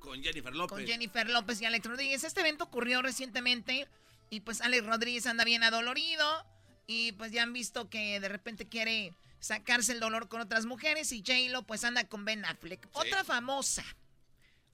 Con 0.00 0.22
Jennifer 0.22 0.54
López. 0.54 0.70
con 0.78 0.86
Jennifer 0.86 1.28
López 1.28 1.60
y 1.60 1.66
Alex 1.66 1.86
Rodríguez. 1.86 2.24
Este 2.24 2.40
evento 2.40 2.64
ocurrió 2.64 3.02
recientemente 3.02 3.86
y 4.30 4.40
pues 4.40 4.60
Alex 4.60 4.84
Rodríguez 4.86 5.26
anda 5.26 5.44
bien 5.44 5.62
adolorido 5.62 6.46
y 6.86 7.12
pues 7.12 7.32
ya 7.32 7.42
han 7.42 7.52
visto 7.52 7.88
que 7.90 8.18
de 8.20 8.28
repente 8.28 8.68
quiere 8.68 9.14
sacarse 9.40 9.92
el 9.92 10.00
dolor 10.00 10.28
con 10.28 10.40
otras 10.40 10.66
mujeres 10.66 11.12
y 11.12 11.18
J-Lo 11.26 11.62
pues 11.62 11.84
anda 11.84 12.04
con 12.08 12.24
Ben 12.24 12.44
Affleck. 12.44 12.88
Otra 12.92 13.24
famosa, 13.24 13.84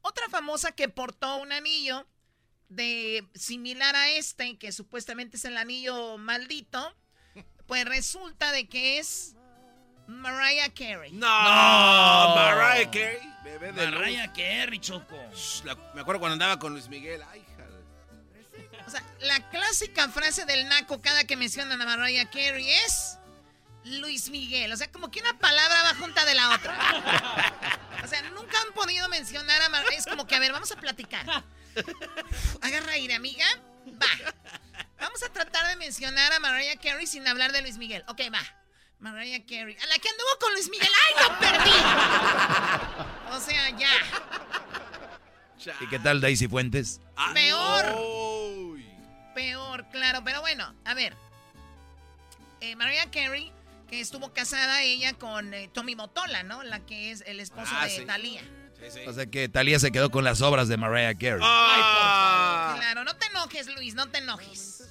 otra 0.00 0.28
famosa 0.28 0.72
que 0.72 0.88
portó 0.88 1.36
un 1.36 1.52
anillo 1.52 2.06
de 2.68 3.28
similar 3.34 3.94
a 3.94 4.10
este, 4.10 4.56
que 4.58 4.72
supuestamente 4.72 5.36
es 5.36 5.44
el 5.44 5.56
anillo 5.56 6.16
maldito, 6.18 6.96
pues 7.66 7.84
resulta 7.84 8.52
de 8.52 8.68
que 8.68 8.98
es 8.98 9.34
Mariah 10.06 10.72
Carey. 10.74 11.12
No, 11.12 11.26
Mariah 11.26 12.90
Carey, 12.90 13.34
bebé 13.44 13.72
de 13.72 13.86
luz. 13.86 14.00
Mariah 14.00 14.32
Carey, 14.32 14.78
Choco. 14.78 15.16
La- 15.64 15.76
me 15.94 16.00
acuerdo 16.00 16.20
cuando 16.20 16.32
andaba 16.34 16.58
con 16.58 16.72
Luis 16.72 16.88
Miguel. 16.88 17.22
Ay, 17.30 17.43
O 18.86 18.90
sea, 18.90 19.02
la 19.20 19.40
clásica 19.50 20.08
frase 20.08 20.44
del 20.44 20.68
naco 20.68 21.00
cada 21.00 21.24
que 21.24 21.36
mencionan 21.36 21.80
a 21.80 21.84
Mariah 21.84 22.30
Carey 22.30 22.68
es 22.86 23.18
Luis 23.84 24.30
Miguel. 24.30 24.72
O 24.72 24.76
sea, 24.76 24.90
como 24.90 25.10
que 25.10 25.20
una 25.20 25.38
palabra 25.38 25.82
va 25.84 25.94
junta 25.94 26.24
de 26.24 26.34
la 26.34 26.54
otra. 26.54 27.82
O 28.02 28.06
sea, 28.06 28.22
nunca 28.30 28.60
han 28.60 28.72
podido 28.74 29.08
mencionar 29.08 29.62
a 29.62 29.68
Mariah. 29.68 29.96
Es 29.96 30.06
como 30.06 30.26
que, 30.26 30.34
a 30.34 30.38
ver, 30.38 30.52
vamos 30.52 30.70
a 30.72 30.76
platicar. 30.76 31.44
Agarra 32.60 32.92
aire, 32.92 33.14
amiga. 33.14 33.46
Va. 33.86 34.32
Vamos 35.00 35.22
a 35.22 35.28
tratar 35.30 35.66
de 35.68 35.76
mencionar 35.76 36.32
a 36.32 36.40
Mariah 36.40 36.76
Carey 36.76 37.06
sin 37.06 37.26
hablar 37.26 37.52
de 37.52 37.62
Luis 37.62 37.76
Miguel. 37.78 38.04
Ok, 38.08 38.20
va. 38.32 38.42
Mariah 39.00 39.44
Carey. 39.44 39.76
A 39.82 39.86
la 39.86 39.98
que 39.98 40.08
anduvo 40.08 40.38
con 40.40 40.52
Luis 40.52 40.70
Miguel. 40.70 40.90
¡Ay, 41.06 41.14
lo 41.22 41.38
perdí! 41.38 43.36
O 43.36 43.40
sea, 43.40 43.70
ya. 43.70 43.90
¿Y 45.80 45.88
qué 45.88 45.98
tal 45.98 46.20
Daisy 46.20 46.46
Fuentes? 46.48 47.00
Peor. 47.32 48.23
Peor, 49.34 49.86
claro. 49.90 50.22
Pero 50.24 50.40
bueno, 50.40 50.74
a 50.84 50.94
ver. 50.94 51.14
Eh, 52.60 52.76
Mariah 52.76 53.10
Carey, 53.10 53.52
que 53.88 54.00
estuvo 54.00 54.32
casada 54.32 54.82
ella 54.82 55.12
con 55.14 55.52
eh, 55.52 55.68
Tommy 55.72 55.94
Motola, 55.96 56.42
¿no? 56.42 56.62
La 56.62 56.80
que 56.80 57.10
es 57.10 57.22
el 57.26 57.40
esposo 57.40 57.72
Ah, 57.76 57.84
de 57.84 57.90
sí. 57.90 58.04
Thalía. 58.04 58.42
O 59.06 59.12
sea 59.12 59.26
que 59.26 59.48
Talía 59.48 59.78
se 59.78 59.90
quedó 59.92 60.10
con 60.10 60.24
las 60.24 60.42
obras 60.42 60.68
de 60.68 60.76
Mariah 60.76 61.14
Carey. 61.14 61.40
Ah. 61.42 62.74
Claro, 62.78 63.04
no 63.04 63.16
te 63.16 63.26
enojes, 63.26 63.66
Luis, 63.74 63.94
no 63.94 64.08
te 64.10 64.18
enojes. 64.18 64.82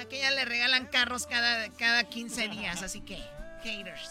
A 0.00 0.04
que 0.06 0.18
ella 0.18 0.30
le 0.30 0.44
regalan 0.46 0.86
carros 0.86 1.26
cada, 1.26 1.68
cada 1.72 2.04
15 2.04 2.48
días, 2.48 2.82
así 2.82 3.02
que, 3.02 3.16
haters. 3.62 4.10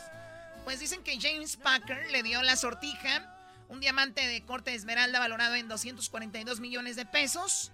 Pues 0.63 0.79
dicen 0.79 1.01
que 1.01 1.19
James 1.19 1.55
Packer 1.57 2.11
le 2.11 2.21
dio 2.21 2.41
la 2.43 2.55
sortija, 2.55 3.35
un 3.69 3.79
diamante 3.79 4.27
de 4.27 4.43
corte 4.45 4.69
de 4.71 4.77
esmeralda 4.77 5.17
valorado 5.19 5.55
en 5.55 5.67
242 5.67 6.59
millones 6.59 6.95
de 6.95 7.05
pesos. 7.05 7.71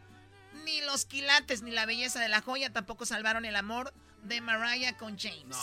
Ni 0.66 0.82
los 0.82 1.06
quilates 1.06 1.62
ni 1.62 1.72
la 1.72 1.86
belleza 1.86 2.20
de 2.20 2.28
la 2.30 2.42
joya 2.42 2.72
tampoco 2.74 3.06
salvaron 3.06 3.46
el 3.46 3.56
amor 3.56 3.94
de 4.24 4.42
Mariah 4.42 4.98
con 4.98 5.18
James. 5.18 5.56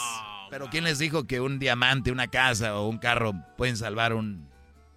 Pero 0.51 0.71
¿quién 0.71 0.85
les 0.85 0.99
dijo 0.99 1.27
que 1.27 1.41
un 1.41 1.59
diamante, 1.59 2.13
una 2.13 2.29
casa 2.29 2.77
o 2.79 2.89
un 2.89 2.99
carro 2.99 3.35
pueden 3.57 3.77
salvar 3.77 4.13
un... 4.15 4.49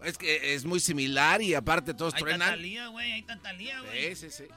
Es 0.03 0.17
que 0.19 0.53
es 0.53 0.65
muy 0.65 0.79
similar 0.79 1.41
y 1.41 1.55
aparte 1.55 1.93
todos 1.95 2.13
está 2.13 2.19
truenan. 2.19 2.49
Talía, 2.51 2.87
güey. 2.87 3.11
Ahí 3.13 3.19
está 3.21 3.37
Talía, 3.41 3.79
güey. 3.81 4.15
Sí, 4.15 4.29
sí, 4.29 4.43
sí. 4.43 4.47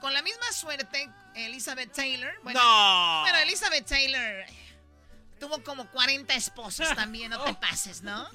Con 0.00 0.12
la 0.12 0.20
misma 0.22 0.52
suerte, 0.52 1.08
Elizabeth 1.34 1.92
Taylor. 1.92 2.30
Bueno, 2.42 2.60
No. 2.60 3.20
bueno, 3.22 3.38
Elizabeth 3.38 3.86
Taylor 3.86 4.44
tuvo 5.40 5.62
como 5.64 5.88
40 5.90 6.34
esposos 6.34 6.94
también, 6.94 7.30
no 7.30 7.42
te 7.44 7.54
pases, 7.60 8.02
¿no? 8.02 8.28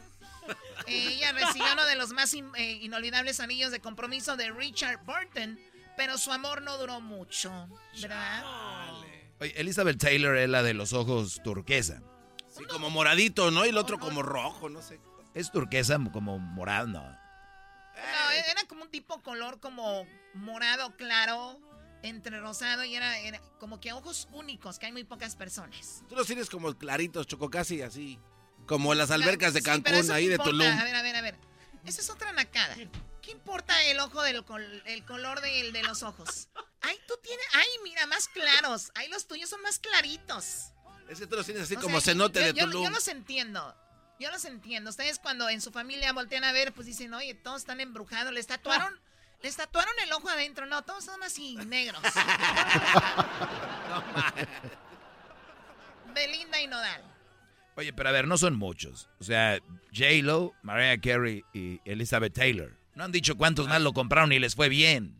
Ella 0.88 1.32
recibió 1.34 1.72
uno 1.72 1.86
de 1.86 1.96
los 1.96 2.12
más 2.12 2.34
in- 2.34 2.52
eh, 2.56 2.80
inolvidables 2.82 3.40
anillos 3.40 3.72
de 3.72 3.80
compromiso 3.80 4.36
de 4.36 4.52
Richard 4.52 5.00
Burton, 5.06 5.58
pero 5.98 6.18
su 6.18 6.32
amor 6.32 6.62
no 6.62 6.78
duró 6.78 7.02
mucho, 7.02 7.52
¿verdad? 8.02 8.44
Oye, 9.40 9.54
Elizabeth 9.60 9.98
Taylor 9.98 10.38
es 10.38 10.50
la 10.50 10.64
de 10.64 10.74
los 10.74 10.94
ojos 10.94 11.42
turquesa. 11.44 12.02
Sí, 12.50 12.64
como 12.66 12.90
moradito, 12.90 13.52
¿no? 13.52 13.66
Y 13.66 13.70
el 13.70 13.78
otro 13.78 14.00
como 14.00 14.22
rojo, 14.22 14.70
no 14.70 14.82
sé. 14.82 15.00
¿Es 15.34 15.52
turquesa 15.52 16.00
como 16.12 16.38
morado? 16.38 16.88
No. 16.88 17.02
No, 17.02 18.32
era 18.32 18.64
como 18.68 18.84
un 18.84 18.90
tipo 18.90 19.22
color 19.22 19.60
como 19.60 20.06
morado 20.34 20.96
claro, 20.96 21.60
entre 22.04 22.40
rosado 22.40 22.84
y 22.84 22.96
era, 22.96 23.18
era 23.20 23.40
como 23.60 23.80
que 23.80 23.94
ojos 23.94 24.28
únicos, 24.32 24.78
que 24.78 24.88
hay 24.88 24.92
muy 24.92 25.04
pocas 25.04 25.36
personas. 25.36 26.04
Tú 26.08 26.16
los 26.16 26.28
tienes 26.28 26.50
como 26.50 26.74
claritos, 26.76 27.28
choco, 27.28 27.50
casi 27.50 27.82
así. 27.82 28.20
Como 28.66 28.94
las 28.94 29.12
albercas 29.12 29.54
de 29.54 29.62
Cancún, 29.62 30.10
ahí 30.12 30.28
de. 30.28 30.38
Tulum. 30.38 30.66
A 30.66 30.84
ver, 30.84 30.96
a 30.96 31.02
ver, 31.02 31.16
a 31.16 31.22
ver. 31.22 31.36
Esa 31.86 32.02
es 32.02 32.10
otra 32.10 32.32
nacada. 32.32 32.76
¿Qué 33.24 33.32
importa 33.32 33.84
el 33.86 34.00
ojo 34.00 34.22
del 34.22 34.44
col- 34.46 34.84
el 34.86 35.04
color 35.06 35.42
de, 35.42 35.82
los 35.84 36.04
ojos? 36.04 36.50
Ay, 36.82 36.98
tú 37.08 37.16
tienes. 37.24 37.46
Ay, 37.54 37.68
mira, 37.84 38.06
más 38.06 38.28
claros. 38.28 38.92
Ay, 38.96 39.08
los 39.10 39.28
tuyos 39.28 39.50
son 39.50 39.62
más 39.62 39.80
claritos. 39.80 40.72
Es 41.10 41.20
que 41.20 41.28
tú 41.28 41.36
los 41.38 41.46
tienes 41.46 41.64
así 41.64 41.76
O 41.76 41.82
como 41.82 42.00
sea, 42.02 42.14
cenote 42.14 42.40
yo, 42.42 42.46
de 42.48 42.54
yo- 42.54 42.66
Tulum. 42.66 42.84
Yo 42.84 42.90
los 42.90 43.08
entiendo. 43.08 43.76
Yo 44.20 44.30
los 44.30 44.44
entiendo. 44.46 44.90
Ustedes 44.90 45.20
cuando 45.20 45.50
en 45.50 45.62
su 45.62 45.72
familia 45.72 46.12
voltean 46.14 46.44
a 46.44 46.52
ver, 46.52 46.74
pues 46.74 46.86
dicen, 46.86 47.14
oye, 47.14 47.34
todos 47.34 47.62
están 47.62 47.80
embrujados. 47.82 48.32
Les 48.34 48.46
tatuaron, 48.48 49.00
les 49.42 49.56
tatuaron 49.56 49.94
el 50.04 50.12
ojo 50.14 50.30
adentro. 50.30 50.66
No, 50.66 50.84
todos 50.84 51.04
son 51.06 51.22
así 51.24 51.56
negros. 51.66 52.02
Belinda 56.14 56.62
y 56.62 56.68
Nodal. 56.68 57.02
Oye, 57.76 57.92
pero 57.94 58.10
a 58.10 58.12
ver, 58.12 58.28
no 58.28 58.38
son 58.38 58.56
muchos. 58.56 59.10
O 59.20 59.24
sea, 59.24 59.60
J-Lo, 59.94 60.54
Mariah 60.62 61.00
Carey 61.02 61.44
y 61.54 61.82
Elizabeth 61.86 62.34
Taylor. 62.34 62.78
No 62.96 63.04
han 63.04 63.12
dicho 63.12 63.36
cuántos 63.36 63.68
más 63.68 63.82
lo 63.82 63.94
compraron 63.94 64.32
y 64.32 64.40
les 64.40 64.56
fue 64.56 64.70
bien. 64.70 65.18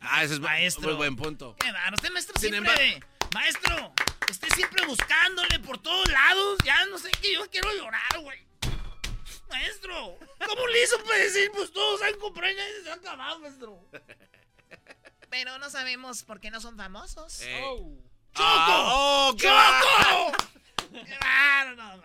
Ah, 0.00 0.24
ese 0.24 0.34
es 0.34 0.40
Maestro. 0.40 0.88
muy 0.88 0.94
buen 0.94 1.16
punto. 1.16 1.56
Qué 1.58 1.70
bárbaro. 1.72 1.94
Usted, 1.96 2.10
maestro, 2.10 2.40
Sin 2.40 2.50
siempre... 2.50 3.00
Maestro, 3.34 3.92
usted 4.30 4.48
siempre 4.54 4.86
buscándole 4.86 5.58
por 5.60 5.78
todos 5.78 6.08
lados. 6.10 6.58
Ya 6.64 6.84
no 6.86 6.98
sé 6.98 7.10
qué, 7.20 7.34
yo 7.34 7.48
quiero 7.50 7.72
llorar, 7.76 8.20
güey. 8.20 8.38
Maestro, 9.48 10.18
¿cómo 10.46 10.66
le 10.68 10.82
hizo 10.84 11.02
para 11.04 11.16
decir, 11.18 11.50
pues 11.52 11.72
todos 11.72 12.00
han 12.02 12.14
comprado 12.18 12.52
y 12.52 12.56
nadie 12.56 12.82
se 12.84 12.90
ha 12.90 12.94
acabado, 12.94 13.40
maestro? 13.40 13.84
Pero 15.28 15.58
no 15.58 15.70
sabemos 15.70 16.22
por 16.22 16.40
qué 16.40 16.50
no 16.50 16.60
son 16.60 16.76
famosos. 16.76 17.40
Eh. 17.42 17.60
¡Choco! 18.32 18.44
Ah, 18.44 18.92
oh, 18.92 19.36
¡Choco! 19.36 20.32
¡Qué 20.92 21.18
bárbaro, 21.20 21.76
no, 21.76 21.96
no. 21.96 22.02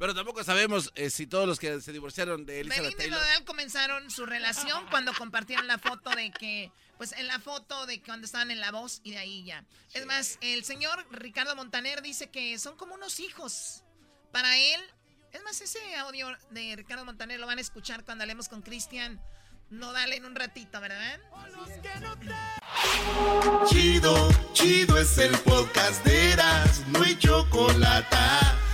Pero 0.00 0.14
tampoco 0.14 0.42
sabemos 0.42 0.90
eh, 0.94 1.10
si 1.10 1.26
todos 1.26 1.46
los 1.46 1.58
que 1.58 1.78
se 1.82 1.92
divorciaron 1.92 2.46
de 2.46 2.60
Elizabeth 2.60 2.96
Belinda 2.96 3.04
y 3.04 3.10
Taylor. 3.10 3.20
Nodal 3.20 3.44
comenzaron 3.44 4.10
su 4.10 4.24
relación 4.24 4.86
cuando 4.88 5.12
compartieron 5.12 5.66
la 5.66 5.76
foto 5.76 6.08
de 6.10 6.30
que, 6.30 6.72
pues 6.96 7.12
en 7.12 7.26
la 7.26 7.38
foto 7.38 7.84
de 7.84 8.00
cuando 8.00 8.24
estaban 8.24 8.50
en 8.50 8.60
La 8.60 8.72
Voz 8.72 9.02
y 9.04 9.10
de 9.10 9.18
ahí 9.18 9.44
ya. 9.44 9.62
Es 9.92 10.06
más, 10.06 10.38
el 10.40 10.64
señor 10.64 11.06
Ricardo 11.10 11.54
Montaner 11.54 12.00
dice 12.00 12.30
que 12.30 12.58
son 12.58 12.78
como 12.78 12.94
unos 12.94 13.20
hijos. 13.20 13.82
Para 14.32 14.56
él, 14.56 14.80
es 15.32 15.42
más, 15.42 15.60
ese 15.60 15.94
audio 15.96 16.34
de 16.48 16.76
Ricardo 16.76 17.04
Montaner 17.04 17.38
lo 17.38 17.46
van 17.46 17.58
a 17.58 17.60
escuchar 17.60 18.02
cuando 18.02 18.22
hablemos 18.22 18.48
con 18.48 18.62
Cristian 18.62 19.20
Nodal 19.68 20.14
en 20.14 20.24
un 20.24 20.34
ratito, 20.34 20.80
¿verdad? 20.80 21.20
Chido, 23.68 24.30
chido 24.54 24.98
es 24.98 25.18
el 25.18 25.36
podcast 25.40 26.02
de 26.06 26.32
Eras, 26.32 26.86
no 26.88 27.02
hay 27.02 27.18
chocolate. 27.18 28.16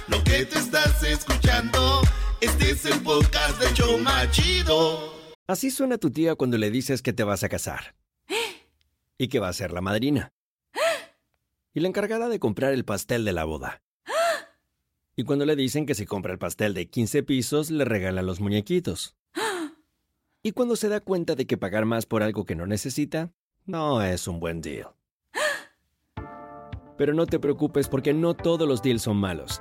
Lo 0.08 0.22
que 0.22 0.44
te 0.44 0.58
estás 0.58 1.02
escuchando, 1.02 2.00
este 2.40 2.70
es 2.70 2.84
el 2.84 3.00
podcast 3.02 3.60
de 3.60 3.74
Choma 3.74 4.30
Chido. 4.30 5.12
Así 5.48 5.72
suena 5.72 5.98
tu 5.98 6.10
tía 6.10 6.36
cuando 6.36 6.58
le 6.58 6.70
dices 6.70 7.02
que 7.02 7.12
te 7.12 7.24
vas 7.24 7.42
a 7.42 7.48
casar. 7.48 7.96
Y 9.18 9.28
que 9.28 9.40
va 9.40 9.48
a 9.48 9.52
ser 9.52 9.72
la 9.72 9.80
madrina. 9.80 10.32
Y 11.74 11.80
la 11.80 11.88
encargada 11.88 12.28
de 12.28 12.38
comprar 12.38 12.72
el 12.72 12.84
pastel 12.84 13.24
de 13.24 13.32
la 13.32 13.44
boda. 13.44 13.82
Y 15.16 15.24
cuando 15.24 15.44
le 15.44 15.56
dicen 15.56 15.86
que 15.86 15.96
si 15.96 16.06
compra 16.06 16.32
el 16.32 16.38
pastel 16.38 16.72
de 16.74 16.88
15 16.88 17.24
pisos, 17.24 17.70
le 17.72 17.84
regala 17.84 18.22
los 18.22 18.38
muñequitos. 18.38 19.16
Y 20.44 20.52
cuando 20.52 20.76
se 20.76 20.88
da 20.88 21.00
cuenta 21.00 21.34
de 21.34 21.48
que 21.48 21.56
pagar 21.56 21.84
más 21.84 22.06
por 22.06 22.22
algo 22.22 22.44
que 22.44 22.54
no 22.54 22.68
necesita, 22.68 23.32
no 23.64 24.00
es 24.02 24.28
un 24.28 24.38
buen 24.38 24.60
deal. 24.60 24.90
Pero 26.96 27.12
no 27.12 27.26
te 27.26 27.40
preocupes 27.40 27.88
porque 27.88 28.14
no 28.14 28.34
todos 28.34 28.68
los 28.68 28.80
deals 28.82 29.02
son 29.02 29.16
malos. 29.16 29.60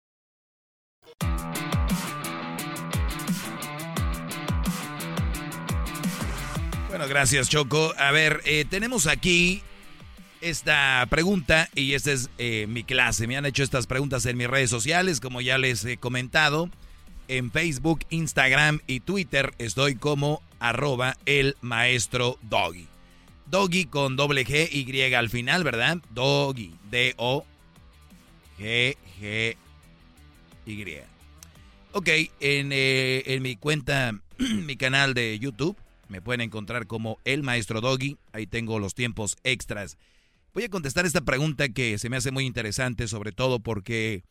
Bueno, 6.89 7.07
gracias 7.07 7.49
Choco. 7.49 7.93
A 7.97 8.11
ver, 8.11 8.41
eh, 8.45 8.65
tenemos 8.69 9.07
aquí 9.07 9.63
esta 10.41 11.05
pregunta 11.09 11.69
y 11.73 11.93
esta 11.93 12.11
es 12.11 12.29
eh, 12.37 12.65
mi 12.67 12.83
clase. 12.83 13.27
Me 13.27 13.37
han 13.37 13.45
hecho 13.45 13.63
estas 13.63 13.87
preguntas 13.87 14.25
en 14.25 14.37
mis 14.37 14.47
redes 14.47 14.69
sociales, 14.69 15.19
como 15.19 15.41
ya 15.41 15.57
les 15.57 15.85
he 15.85 15.97
comentado. 15.97 16.69
En 17.27 17.49
Facebook, 17.49 18.01
Instagram 18.09 18.81
y 18.87 18.99
Twitter 18.99 19.53
estoy 19.57 19.95
como 19.95 20.41
arroba 20.59 21.15
el 21.25 21.55
maestro 21.61 22.37
Doggy. 22.41 22.87
Doggy 23.45 23.85
con 23.85 24.17
doble 24.17 24.45
G 24.45 24.69
Y 24.71 25.13
al 25.13 25.29
final, 25.29 25.63
¿verdad? 25.63 25.99
Doggy. 26.09 26.73
D-O-G-G-Y. 30.65 31.03
Ok, 31.93 32.07
en, 32.39 32.71
eh, 32.71 33.23
en 33.25 33.41
mi 33.41 33.55
cuenta, 33.55 34.13
mi 34.37 34.77
canal 34.77 35.13
de 35.13 35.37
YouTube, 35.39 35.77
me 36.07 36.21
pueden 36.21 36.41
encontrar 36.41 36.87
como 36.87 37.19
El 37.25 37.43
Maestro 37.43 37.81
Doggy. 37.81 38.17
Ahí 38.31 38.47
tengo 38.47 38.79
los 38.79 38.95
tiempos 38.95 39.37
extras. 39.43 39.97
Voy 40.53 40.63
a 40.63 40.69
contestar 40.69 41.05
esta 41.05 41.21
pregunta 41.21 41.69
que 41.69 41.97
se 41.97 42.09
me 42.09 42.17
hace 42.17 42.31
muy 42.31 42.45
interesante, 42.45 43.07
sobre 43.07 43.31
todo 43.31 43.59
porque 43.59 44.23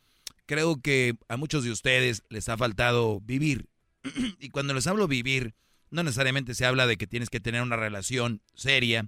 creo 0.45 0.81
que 0.81 1.15
a 1.27 1.37
muchos 1.37 1.63
de 1.63 1.71
ustedes 1.71 2.23
les 2.29 2.49
ha 2.49 2.57
faltado 2.57 3.21
vivir. 3.21 3.67
y 4.39 4.49
cuando 4.49 4.73
les 4.73 4.87
hablo 4.87 5.07
vivir, 5.07 5.55
no 5.89 6.03
necesariamente 6.03 6.55
se 6.55 6.65
habla 6.65 6.87
de 6.87 6.97
que 6.97 7.07
tienes 7.07 7.29
que 7.29 7.39
tener 7.39 7.61
una 7.61 7.75
relación 7.75 8.41
seria 8.53 9.07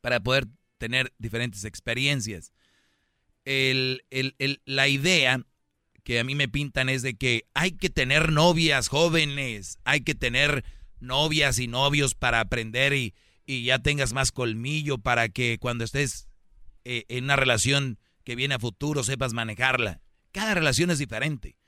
para 0.00 0.20
poder 0.20 0.48
tener 0.78 1.12
diferentes 1.18 1.64
experiencias. 1.64 2.52
El, 3.44 4.04
la 4.64 4.88
idea 4.88 5.44
que 6.08 6.18
a 6.18 6.24
mí 6.24 6.34
me 6.34 6.48
pintan 6.48 6.88
es 6.88 7.02
de 7.02 7.18
que 7.18 7.44
hay 7.52 7.72
que 7.72 7.90
tener 7.90 8.32
novias 8.32 8.88
jóvenes, 8.88 9.78
hay 9.84 10.00
que 10.00 10.14
tener 10.14 10.64
novias 11.00 11.58
y 11.58 11.68
novios 11.68 12.14
para 12.14 12.40
aprender 12.40 12.94
y, 12.94 13.14
y 13.44 13.64
ya 13.64 13.80
tengas 13.80 14.14
más 14.14 14.32
colmillo 14.32 14.96
para 14.96 15.28
que 15.28 15.58
cuando 15.60 15.84
estés 15.84 16.26
eh, 16.86 17.04
en 17.08 17.24
una 17.24 17.36
relación 17.36 17.98
que 18.24 18.36
viene 18.36 18.54
a 18.54 18.58
futuro 18.58 19.04
sepas 19.04 19.34
manejarla. 19.34 20.00
Cada 20.32 20.54
relación 20.54 20.90
es 20.90 20.98
diferente. 20.98 21.58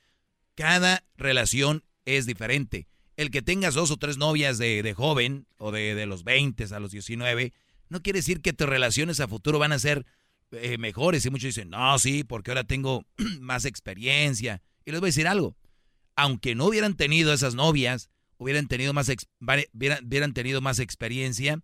Cada 0.55 1.05
relación 1.19 1.85
es 2.07 2.25
diferente. 2.25 2.89
El 3.19 3.31
que 3.31 3.43
tengas 3.43 3.75
dos 3.75 3.91
o 3.91 3.99
tres 3.99 4.17
novias 4.17 4.57
de, 4.57 4.83
de 4.83 4.95
joven 4.95 5.49
o 5.59 5.71
de, 5.71 5.95
de, 5.95 6.07
los 6.07 6.25
20 6.25 6.65
a 6.75 6.81
los 6.81 6.93
19, 6.93 7.53
no 7.91 8.01
quiere 8.01 8.21
decir 8.21 8.41
que 8.41 8.55
tus 8.55 8.67
relaciones 8.67 9.21
a 9.21 9.29
futuro 9.29 9.59
van 9.59 9.73
a 9.73 9.79
ser 9.79 10.07
eh, 10.53 10.79
mejores. 10.79 11.25
Y 11.25 11.31
muchos 11.31 11.55
dicen, 11.55 11.71
no, 11.71 11.99
sí, 11.99 12.25
porque 12.25 12.51
ahora 12.51 12.65
tengo 12.65 13.05
más 13.41 13.65
experiencia. 13.65 14.63
Y 14.85 14.91
les 14.91 15.01
voy 15.01 15.09
a 15.09 15.13
decir 15.13 15.29
algo. 15.29 15.57
Aunque 16.17 16.55
no 16.55 16.67
hubieran 16.67 16.97
tenido 16.97 17.33
esas 17.33 17.55
novias, 17.55 18.11
hubieran 18.37 18.69
tenido 18.69 18.93
más, 18.93 19.11
hubieran, 19.73 20.07
hubieran 20.07 20.35
tenido 20.35 20.61
más 20.61 20.79
experiencia, 20.79 21.63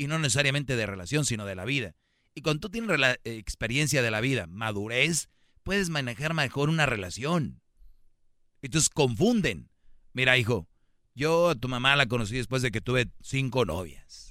y 0.00 0.06
no 0.06 0.18
necesariamente 0.18 0.76
de 0.76 0.86
relación, 0.86 1.26
sino 1.26 1.44
de 1.44 1.54
la 1.54 1.66
vida. 1.66 1.94
Y 2.34 2.40
cuando 2.40 2.60
tú 2.60 2.70
tienes 2.70 2.98
experiencia 3.24 4.00
de 4.00 4.10
la 4.10 4.22
vida, 4.22 4.46
madurez, 4.46 5.28
puedes 5.62 5.90
manejar 5.90 6.32
mejor 6.32 6.70
una 6.70 6.86
relación. 6.86 7.60
Entonces 8.62 8.88
confunden. 8.88 9.68
Mira, 10.14 10.38
hijo, 10.38 10.66
yo 11.14 11.50
a 11.50 11.54
tu 11.54 11.68
mamá 11.68 11.96
la 11.96 12.06
conocí 12.06 12.36
después 12.36 12.62
de 12.62 12.70
que 12.70 12.80
tuve 12.80 13.10
cinco 13.20 13.66
novias. 13.66 14.29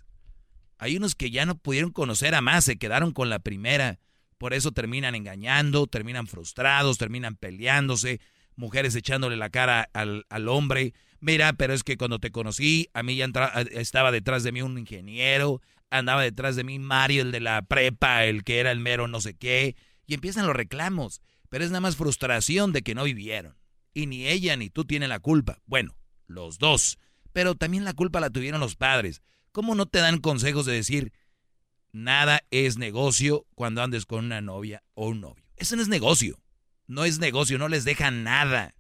Hay 0.80 0.98
unos 0.98 1.14
que 1.14 1.30
ya 1.30 1.46
no 1.46 1.58
pudieron 1.58 1.92
conocer 1.92 2.34
a 2.34 2.42
más, 2.42 2.66
se 2.66 2.78
quedaron 2.78 3.12
con 3.12 3.30
la 3.30 3.40
primera. 3.40 4.00
Por 4.38 4.54
eso 4.54 4.72
terminan 4.72 5.14
engañando, 5.14 5.86
terminan 5.88 6.26
frustrados, 6.26 6.98
terminan 6.98 7.36
peleándose, 7.36 8.22
mujeres 8.56 8.96
echándole 8.96 9.36
la 9.36 9.50
cara 9.50 9.90
al, 9.94 10.26
al 10.30 10.48
hombre. 10.48 10.94
Mira, 11.20 11.52
pero 11.54 11.74
es 11.74 11.84
que 11.84 11.98
cuando 11.98 12.20
te 12.20 12.32
conocí, 12.32 12.90
a 12.94 13.04
mí 13.04 13.18
ya 13.18 13.30
estaba 13.72 14.12
detrás 14.12 14.44
de 14.44 14.54
mí 14.54 14.62
un 14.62 14.78
ingeniero, 14.78 15.62
andaba 15.90 16.24
detrás 16.24 16.56
de 16.56 16.64
mí 16.64 16.80
Mario, 16.80 17.24
el 17.24 17.32
de 17.32 17.42
la 17.42 17.62
prepa, 17.62 18.24
el 18.26 18.46
que 18.46 18.60
era 18.60 18.72
el 18.72 18.80
mero 18.80 19.10
no 19.10 19.20
sé 19.20 19.36
qué, 19.36 19.76
y 20.08 20.14
empiezan 20.14 20.48
los 20.48 20.56
reclamos, 20.56 21.22
pero 21.50 21.66
es 21.66 21.72
nada 21.72 21.82
más 21.82 21.98
frustración 21.98 22.72
de 22.72 22.82
que 22.82 22.96
no 22.96 23.04
vivieron. 23.04 23.58
Y 23.94 24.08
ni 24.08 24.28
ella 24.28 24.56
ni 24.56 24.70
tú 24.70 24.86
tienen 24.86 25.10
la 25.10 25.20
culpa. 25.20 25.60
Bueno, 25.66 25.98
los 26.28 26.58
dos. 26.58 26.98
Pero 27.34 27.56
también 27.56 27.84
la 27.84 27.94
culpa 27.94 28.20
la 28.20 28.30
tuvieron 28.30 28.62
los 28.62 28.76
padres. 28.76 29.22
¿Cómo 29.52 29.76
no 29.76 29.86
te 29.86 30.00
dan 30.00 30.20
consejos 30.20 30.66
de 30.66 30.74
decir, 30.74 31.14
nada 31.92 32.42
es 32.52 32.78
negocio 32.78 33.46
cuando 33.56 33.82
andes 33.82 34.06
con 34.06 34.26
una 34.26 34.42
novia 34.42 34.84
o 34.94 35.08
un 35.08 35.22
novio? 35.22 35.44
Eso 35.56 35.76
no 35.76 35.82
es 35.82 35.88
negocio. 35.88 36.40
No 36.88 37.06
es 37.06 37.20
negocio, 37.20 37.60
no 37.60 37.68
les 37.68 37.84
deja 37.86 38.10
nada. 38.10 38.74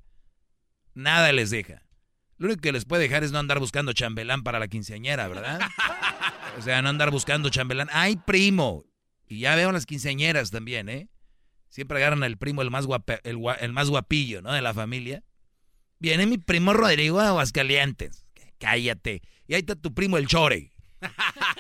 Nada 0.96 1.32
les 1.32 1.52
deja. 1.52 1.84
Lo 2.38 2.48
único 2.48 2.62
que 2.62 2.72
les 2.72 2.86
puede 2.86 3.04
dejar 3.04 3.24
es 3.24 3.32
no 3.32 3.40
andar 3.40 3.60
buscando 3.60 3.94
chambelán 3.94 4.44
para 4.44 4.60
la 4.60 4.68
quinceañera, 4.68 5.28
¿verdad? 5.28 5.60
O 6.58 6.62
sea, 6.62 6.82
no 6.82 6.90
andar 6.90 7.12
buscando 7.12 7.50
chambelán. 7.50 7.88
¡Ay, 7.94 8.18
primo! 8.18 8.84
Y 9.28 9.40
ya 9.40 9.56
veo 9.56 9.72
las 9.72 9.86
quinceañeras 9.86 10.50
también, 10.52 10.90
¿eh? 10.90 11.08
Siempre 11.70 12.00
agarran 12.00 12.24
al 12.24 12.38
primo 12.38 12.64
el 12.64 12.72
más, 12.72 12.86
el, 13.24 13.40
el, 13.62 13.74
más 13.74 13.90
guapillo, 13.90 14.42
¿no? 14.42 14.52
De 14.52 14.62
la 14.62 14.74
familia. 14.74 15.24
Viene 16.00 16.26
mi 16.26 16.38
primo 16.38 16.74
Rodrigo 16.74 17.22
de 17.22 17.28
Aguascalientes. 17.28 18.26
Cállate. 18.58 19.22
Y 19.50 19.56
ahí 19.56 19.62
está 19.62 19.76
tu 19.76 19.96
primo 19.96 20.18
el 20.18 20.28
Chore. 20.28 20.72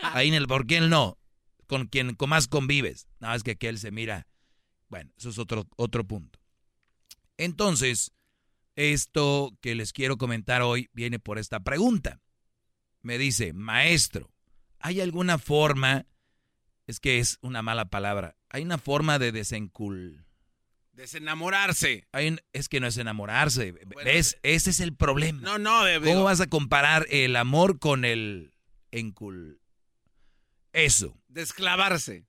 Ahí 0.03 0.27
en 0.27 0.35
el 0.35 0.45
por 0.45 0.67
qué 0.67 0.77
él 0.77 0.91
no. 0.91 1.17
Con 1.65 1.87
quien 1.87 2.13
con 2.13 2.29
más 2.29 2.47
convives. 2.47 3.07
No, 3.19 3.33
es 3.33 3.41
que 3.41 3.51
aquel 3.51 3.79
se 3.79 3.89
mira. 3.89 4.27
Bueno, 4.89 5.11
eso 5.17 5.29
es 5.29 5.39
otro, 5.39 5.67
otro 5.75 6.05
punto. 6.05 6.39
Entonces, 7.37 8.11
esto 8.75 9.57
que 9.59 9.73
les 9.73 9.91
quiero 9.91 10.19
comentar 10.19 10.61
hoy 10.61 10.87
viene 10.93 11.17
por 11.17 11.39
esta 11.39 11.61
pregunta. 11.61 12.21
Me 13.01 13.17
dice, 13.17 13.53
maestro, 13.53 14.31
¿hay 14.77 15.01
alguna 15.01 15.39
forma? 15.39 16.05
Es 16.85 16.99
que 16.99 17.17
es 17.17 17.39
una 17.41 17.63
mala 17.63 17.85
palabra. 17.85 18.37
Hay 18.49 18.61
una 18.61 18.77
forma 18.77 19.17
de 19.17 19.31
desencul... 19.31 20.27
Desenamorarse. 20.99 22.05
Es 22.51 22.67
que 22.67 22.81
no 22.81 22.87
es 22.87 22.97
enamorarse. 22.97 23.71
Bueno, 23.71 24.01
¿Ves? 24.03 24.37
Ese 24.43 24.71
es 24.71 24.81
el 24.81 24.93
problema. 24.93 25.39
No, 25.39 25.57
no. 25.57 25.83
¿Cómo 26.03 26.25
vas 26.25 26.41
a 26.41 26.47
comparar 26.47 27.05
el 27.09 27.37
amor 27.37 27.79
con 27.79 28.03
el 28.03 28.53
encul... 28.91 29.61
Eso. 30.73 31.17
Desclavarse. 31.29 32.25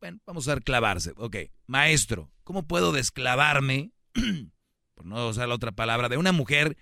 Bueno, 0.00 0.18
vamos 0.26 0.48
a 0.48 0.54
ver 0.54 0.64
clavarse. 0.64 1.12
Ok. 1.18 1.36
Maestro, 1.68 2.32
¿cómo 2.42 2.66
puedo 2.66 2.90
desclavarme? 2.90 3.92
por 4.94 5.06
no 5.06 5.28
usar 5.28 5.48
la 5.48 5.54
otra 5.54 5.70
palabra, 5.70 6.08
de 6.08 6.16
una 6.16 6.32
mujer 6.32 6.76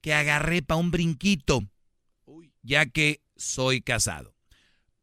que 0.00 0.14
agarré 0.14 0.62
para 0.62 0.80
un 0.80 0.90
brinquito, 0.90 1.60
ya 2.62 2.86
que 2.86 3.22
soy 3.36 3.82
casado. 3.82 4.34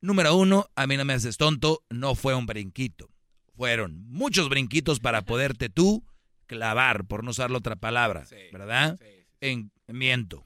Número 0.01 0.35
uno, 0.35 0.69
a 0.75 0.87
mí 0.87 0.97
no 0.97 1.05
me 1.05 1.13
haces 1.13 1.37
tonto, 1.37 1.85
no 1.89 2.15
fue 2.15 2.35
un 2.35 2.45
brinquito. 2.45 3.09
Fueron 3.57 4.05
muchos 4.07 4.49
brinquitos 4.49 4.99
para 4.99 5.23
poderte 5.23 5.67
tú 5.67 6.05
clavar, 6.45 7.05
por 7.05 7.23
no 7.23 7.31
usar 7.31 7.49
la 7.49 7.57
otra 7.57 7.75
palabra, 7.75 8.23
¿verdad? 8.53 8.99
En 9.41 9.71
miento. 9.87 10.45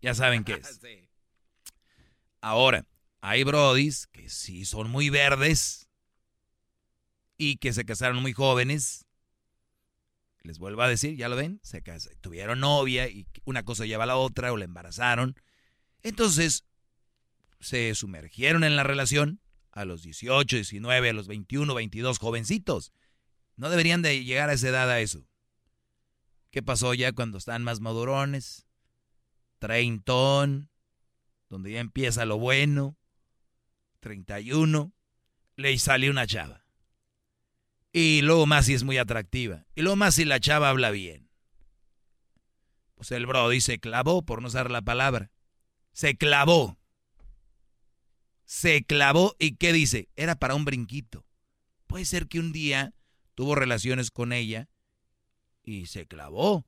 Ya 0.00 0.14
saben 0.14 0.44
qué 0.44 0.54
es. 0.54 0.80
Ahora, 2.40 2.86
hay 3.20 3.42
brodis 3.42 4.06
que 4.06 4.28
sí 4.28 4.64
son 4.64 4.90
muy 4.90 5.10
verdes 5.10 5.88
y 7.36 7.56
que 7.56 7.72
se 7.72 7.84
casaron 7.84 8.22
muy 8.22 8.32
jóvenes. 8.32 9.06
Les 10.42 10.60
vuelvo 10.60 10.82
a 10.82 10.88
decir, 10.88 11.16
ya 11.16 11.28
lo 11.28 11.34
ven, 11.34 11.58
se 11.64 11.82
casaron, 11.82 12.16
tuvieron 12.20 12.60
novia 12.60 13.08
y 13.08 13.26
una 13.44 13.64
cosa 13.64 13.86
lleva 13.86 14.04
a 14.04 14.06
la 14.06 14.16
otra 14.16 14.52
o 14.52 14.56
la 14.56 14.66
embarazaron. 14.66 15.34
Entonces, 16.04 16.64
se 17.58 17.92
sumergieron 17.96 18.62
en 18.62 18.76
la 18.76 18.84
relación 18.84 19.41
a 19.72 19.84
los 19.84 20.02
18, 20.02 20.56
19, 20.56 21.10
a 21.10 21.12
los 21.12 21.26
21, 21.26 21.74
22, 21.74 22.18
jovencitos. 22.18 22.92
No 23.56 23.70
deberían 23.70 24.02
de 24.02 24.24
llegar 24.24 24.50
a 24.50 24.52
esa 24.52 24.68
edad 24.68 24.90
a 24.90 25.00
eso. 25.00 25.26
¿Qué 26.50 26.62
pasó 26.62 26.94
ya 26.94 27.12
cuando 27.12 27.38
están 27.38 27.64
más 27.64 27.80
madurones? 27.80 28.66
Treintón, 29.58 30.70
donde 31.48 31.72
ya 31.72 31.80
empieza 31.80 32.24
lo 32.24 32.38
bueno. 32.38 32.96
31, 34.00 34.92
le 35.56 35.78
sale 35.78 36.10
una 36.10 36.26
chava. 36.26 36.64
Y 37.92 38.22
luego 38.22 38.46
más 38.46 38.66
si 38.66 38.74
es 38.74 38.84
muy 38.84 38.98
atractiva. 38.98 39.66
Y 39.74 39.82
luego 39.82 39.96
más 39.96 40.14
si 40.14 40.24
la 40.24 40.40
chava 40.40 40.68
habla 40.68 40.90
bien. 40.90 41.30
Pues 42.94 43.10
el 43.12 43.26
Brody 43.26 43.60
se 43.60 43.78
clavó, 43.78 44.22
por 44.22 44.42
no 44.42 44.48
usar 44.48 44.70
la 44.70 44.82
palabra. 44.82 45.30
Se 45.92 46.16
clavó. 46.16 46.78
Se 48.52 48.84
clavó 48.84 49.34
y 49.38 49.56
¿qué 49.56 49.72
dice? 49.72 50.10
Era 50.14 50.36
para 50.36 50.54
un 50.54 50.66
brinquito. 50.66 51.24
Puede 51.86 52.04
ser 52.04 52.28
que 52.28 52.38
un 52.38 52.52
día 52.52 52.92
tuvo 53.34 53.54
relaciones 53.54 54.10
con 54.10 54.30
ella 54.30 54.68
y 55.62 55.86
se 55.86 56.06
clavó. 56.06 56.66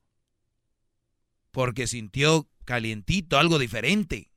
Porque 1.50 1.86
sintió 1.86 2.48
calientito, 2.64 3.38
algo 3.38 3.58
diferente. 3.58 4.32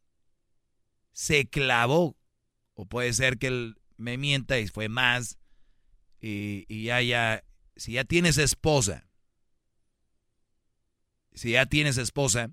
Se 1.13 1.47
clavó. 1.47 2.17
O 2.73 2.85
puede 2.85 3.13
ser 3.13 3.37
que 3.37 3.47
él 3.47 3.79
me 3.95 4.17
mienta 4.17 4.59
y 4.59 4.67
fue 4.67 4.89
más. 4.89 5.39
Y, 6.19 6.65
y 6.67 6.83
ya, 6.83 7.01
ya, 7.01 7.45
si 7.77 7.93
ya 7.93 8.03
tienes 8.03 8.37
esposa, 8.37 9.07
si 11.33 11.51
ya 11.51 11.65
tienes 11.65 11.97
esposa, 11.97 12.51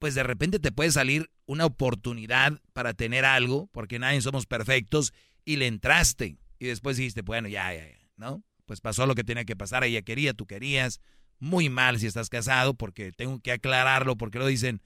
pues 0.00 0.14
de 0.14 0.22
repente 0.22 0.58
te 0.58 0.72
puede 0.72 0.90
salir 0.90 1.30
una 1.44 1.66
oportunidad 1.66 2.60
para 2.72 2.94
tener 2.94 3.26
algo, 3.26 3.68
porque 3.70 3.98
nadie 3.98 4.22
somos 4.22 4.46
perfectos, 4.46 5.12
y 5.44 5.56
le 5.56 5.66
entraste. 5.66 6.38
Y 6.58 6.66
después 6.66 6.96
dijiste, 6.96 7.20
bueno, 7.20 7.48
ya, 7.48 7.72
ya, 7.74 7.86
ya, 7.86 7.98
¿no? 8.16 8.42
Pues 8.64 8.80
pasó 8.80 9.06
lo 9.06 9.14
que 9.14 9.24
tenía 9.24 9.44
que 9.44 9.56
pasar, 9.56 9.84
ella 9.84 10.00
quería, 10.00 10.32
tú 10.32 10.46
querías. 10.46 11.00
Muy 11.38 11.68
mal 11.68 12.00
si 12.00 12.06
estás 12.06 12.30
casado, 12.30 12.74
porque 12.74 13.12
tengo 13.12 13.40
que 13.40 13.52
aclararlo, 13.52 14.16
porque 14.16 14.38
lo 14.38 14.46
dicen 14.46 14.80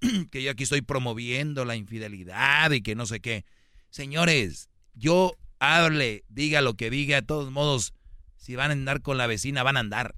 que 0.30 0.42
yo 0.42 0.50
aquí 0.50 0.64
estoy 0.64 0.82
promoviendo 0.82 1.64
la 1.64 1.74
infidelidad 1.74 2.70
y 2.72 2.82
que 2.82 2.94
no 2.94 3.06
sé 3.06 3.20
qué. 3.20 3.46
Señores, 3.88 4.68
yo 4.92 5.34
hable, 5.60 6.24
diga 6.28 6.60
lo 6.60 6.74
que 6.74 6.90
diga, 6.90 7.22
de 7.22 7.26
todos 7.26 7.50
modos, 7.50 7.94
si 8.36 8.54
van 8.54 8.70
a 8.70 8.74
andar 8.74 9.00
con 9.00 9.16
la 9.16 9.26
vecina, 9.26 9.62
van 9.62 9.78
a 9.78 9.80
andar. 9.80 10.14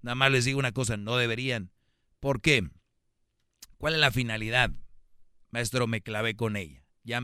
Nada 0.00 0.14
más 0.14 0.32
les 0.32 0.46
digo 0.46 0.58
una 0.58 0.72
cosa, 0.72 0.96
no 0.96 1.18
deberían. 1.18 1.70
¿Por 2.20 2.40
qué? 2.40 2.70
¿Cuál 3.82 3.94
es 3.94 4.00
la 4.00 4.12
finalidad? 4.12 4.70
Maestro, 5.50 5.88
me 5.88 6.02
clavé 6.02 6.36
con 6.36 6.56
ella. 6.56 6.84
Ya. 7.02 7.20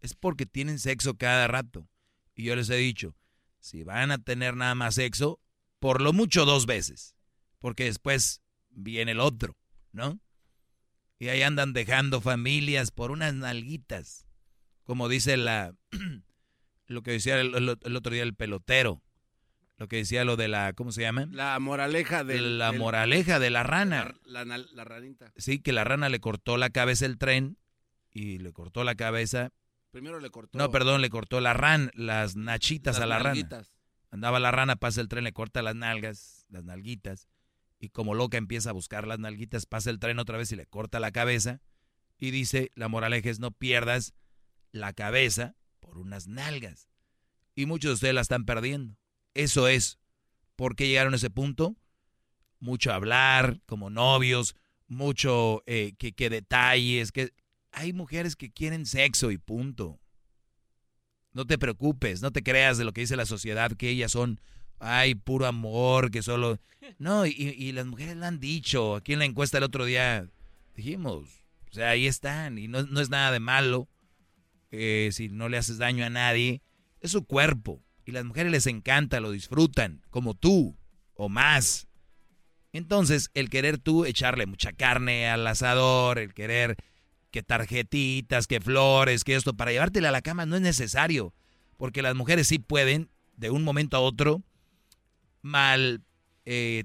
Es 0.00 0.14
porque 0.14 0.44
tienen 0.44 0.80
sexo 0.80 1.16
cada 1.16 1.46
rato. 1.46 1.88
Y 2.34 2.42
yo 2.42 2.56
les 2.56 2.68
he 2.70 2.76
dicho, 2.76 3.14
si 3.60 3.84
van 3.84 4.10
a 4.10 4.18
tener 4.18 4.56
nada 4.56 4.74
más 4.74 4.96
sexo, 4.96 5.40
por 5.78 6.00
lo 6.00 6.12
mucho 6.12 6.44
dos 6.44 6.66
veces. 6.66 7.14
Porque 7.60 7.84
después 7.84 8.42
viene 8.70 9.12
el 9.12 9.20
otro, 9.20 9.56
¿no? 9.92 10.18
Y 11.20 11.28
ahí 11.28 11.42
andan 11.42 11.72
dejando 11.72 12.20
familias 12.20 12.90
por 12.90 13.12
unas 13.12 13.32
nalguitas 13.34 14.26
como 14.90 15.08
dice 15.08 15.36
la, 15.36 15.72
lo 16.88 17.02
que 17.04 17.12
decía 17.12 17.40
el, 17.40 17.68
otro 17.68 18.12
día 18.12 18.24
el 18.24 18.34
pelotero, 18.34 19.04
lo 19.80 19.88
que 19.88 19.96
decía 19.96 20.26
lo 20.26 20.36
de 20.36 20.46
la, 20.46 20.74
¿cómo 20.74 20.92
se 20.92 21.00
llama? 21.00 21.26
La 21.30 21.58
moraleja 21.58 22.22
de 22.22 22.38
la 22.38 22.70
moraleja 22.70 23.38
de 23.38 23.48
la 23.48 23.62
rana. 23.62 24.14
La, 24.26 24.44
la, 24.44 24.84
ranita. 24.84 25.32
Sí, 25.36 25.58
que 25.58 25.72
la 25.72 25.84
rana 25.84 26.10
le 26.10 26.20
cortó 26.20 26.58
la 26.58 26.68
cabeza 26.68 27.06
el 27.06 27.16
tren 27.16 27.56
y 28.10 28.36
le 28.40 28.52
cortó 28.52 28.84
la 28.84 28.94
cabeza. 28.94 29.54
Primero 29.90 30.20
le 30.20 30.28
cortó. 30.28 30.58
No, 30.58 30.70
perdón, 30.70 31.00
le 31.00 31.08
cortó 31.08 31.40
la 31.40 31.54
ran, 31.54 31.90
las 31.94 32.36
nachitas 32.36 33.00
a 33.00 33.06
la 33.06 33.20
rana. 33.20 33.64
Andaba 34.10 34.38
la 34.38 34.50
rana, 34.50 34.76
pasa 34.76 35.00
el 35.00 35.08
tren, 35.08 35.24
le 35.24 35.32
corta 35.32 35.62
las 35.62 35.74
nalgas, 35.74 36.44
las 36.50 36.62
nalguitas. 36.62 37.26
Y 37.78 37.88
como 37.88 38.14
loca 38.14 38.36
empieza 38.36 38.68
a 38.68 38.74
buscar 38.74 39.06
las 39.06 39.18
nalguitas, 39.18 39.64
pasa 39.64 39.88
el 39.88 39.98
tren 39.98 40.18
otra 40.18 40.36
vez 40.36 40.52
y 40.52 40.56
le 40.56 40.66
corta 40.66 41.00
la 41.00 41.10
cabeza. 41.10 41.62
Y 42.18 42.32
dice, 42.32 42.70
la 42.74 42.88
moraleja 42.88 43.30
es 43.30 43.40
no 43.40 43.50
pierdas 43.50 44.12
la 44.72 44.92
cabeza 44.92 45.56
por 45.80 45.96
unas 45.96 46.28
nalgas. 46.28 46.90
Y 47.54 47.64
muchos 47.64 47.88
de 47.88 47.94
ustedes 47.94 48.14
la 48.14 48.20
están 48.20 48.44
perdiendo. 48.44 48.99
Eso 49.34 49.68
es. 49.68 49.98
¿Por 50.56 50.76
qué 50.76 50.88
llegaron 50.88 51.12
a 51.12 51.16
ese 51.16 51.30
punto? 51.30 51.76
Mucho 52.58 52.92
hablar 52.92 53.60
como 53.66 53.88
novios, 53.88 54.54
mucho 54.86 55.62
eh, 55.66 55.94
que, 55.98 56.12
que 56.12 56.28
detalles, 56.28 57.12
que 57.12 57.32
hay 57.72 57.92
mujeres 57.92 58.36
que 58.36 58.50
quieren 58.50 58.86
sexo 58.86 59.30
y 59.30 59.38
punto. 59.38 60.00
No 61.32 61.46
te 61.46 61.58
preocupes, 61.58 62.22
no 62.22 62.32
te 62.32 62.42
creas 62.42 62.76
de 62.76 62.84
lo 62.84 62.92
que 62.92 63.02
dice 63.02 63.16
la 63.16 63.26
sociedad, 63.26 63.72
que 63.72 63.88
ellas 63.88 64.12
son, 64.12 64.40
ay, 64.78 65.14
puro 65.14 65.46
amor, 65.46 66.10
que 66.10 66.22
solo... 66.22 66.58
No, 66.98 67.26
y, 67.26 67.32
y 67.32 67.72
las 67.72 67.86
mujeres 67.86 68.16
lo 68.16 68.24
han 68.24 68.40
dicho. 68.40 68.96
Aquí 68.96 69.12
en 69.12 69.18
la 69.20 69.26
encuesta 69.26 69.58
el 69.58 69.64
otro 69.64 69.84
día 69.84 70.28
dijimos, 70.74 71.42
o 71.70 71.74
sea, 71.74 71.90
ahí 71.90 72.06
están, 72.06 72.58
y 72.58 72.68
no, 72.68 72.82
no 72.82 73.00
es 73.00 73.10
nada 73.10 73.30
de 73.30 73.40
malo. 73.40 73.88
Eh, 74.70 75.10
si 75.12 75.28
no 75.28 75.48
le 75.48 75.58
haces 75.58 75.78
daño 75.78 76.04
a 76.04 76.10
nadie, 76.10 76.62
es 77.00 77.12
su 77.12 77.24
cuerpo. 77.24 77.82
Y 78.04 78.12
las 78.12 78.24
mujeres 78.24 78.52
les 78.52 78.66
encanta, 78.66 79.20
lo 79.20 79.30
disfrutan, 79.30 80.02
como 80.10 80.34
tú, 80.34 80.76
o 81.14 81.28
más. 81.28 81.86
Entonces, 82.72 83.30
el 83.34 83.50
querer 83.50 83.78
tú 83.78 84.04
echarle 84.04 84.46
mucha 84.46 84.72
carne 84.72 85.28
al 85.28 85.46
asador, 85.46 86.18
el 86.18 86.34
querer 86.34 86.76
que 87.30 87.42
tarjetitas, 87.42 88.46
que 88.46 88.60
flores, 88.60 89.24
que 89.24 89.36
esto, 89.36 89.54
para 89.54 89.72
llevártela 89.72 90.08
a 90.08 90.12
la 90.12 90.22
cama 90.22 90.46
no 90.46 90.56
es 90.56 90.62
necesario. 90.62 91.34
Porque 91.76 92.02
las 92.02 92.14
mujeres 92.14 92.48
sí 92.48 92.58
pueden, 92.58 93.10
de 93.36 93.50
un 93.50 93.62
momento 93.62 93.96
a 93.96 94.00
otro, 94.00 94.42
mal 95.42 96.02
eh, 96.44 96.84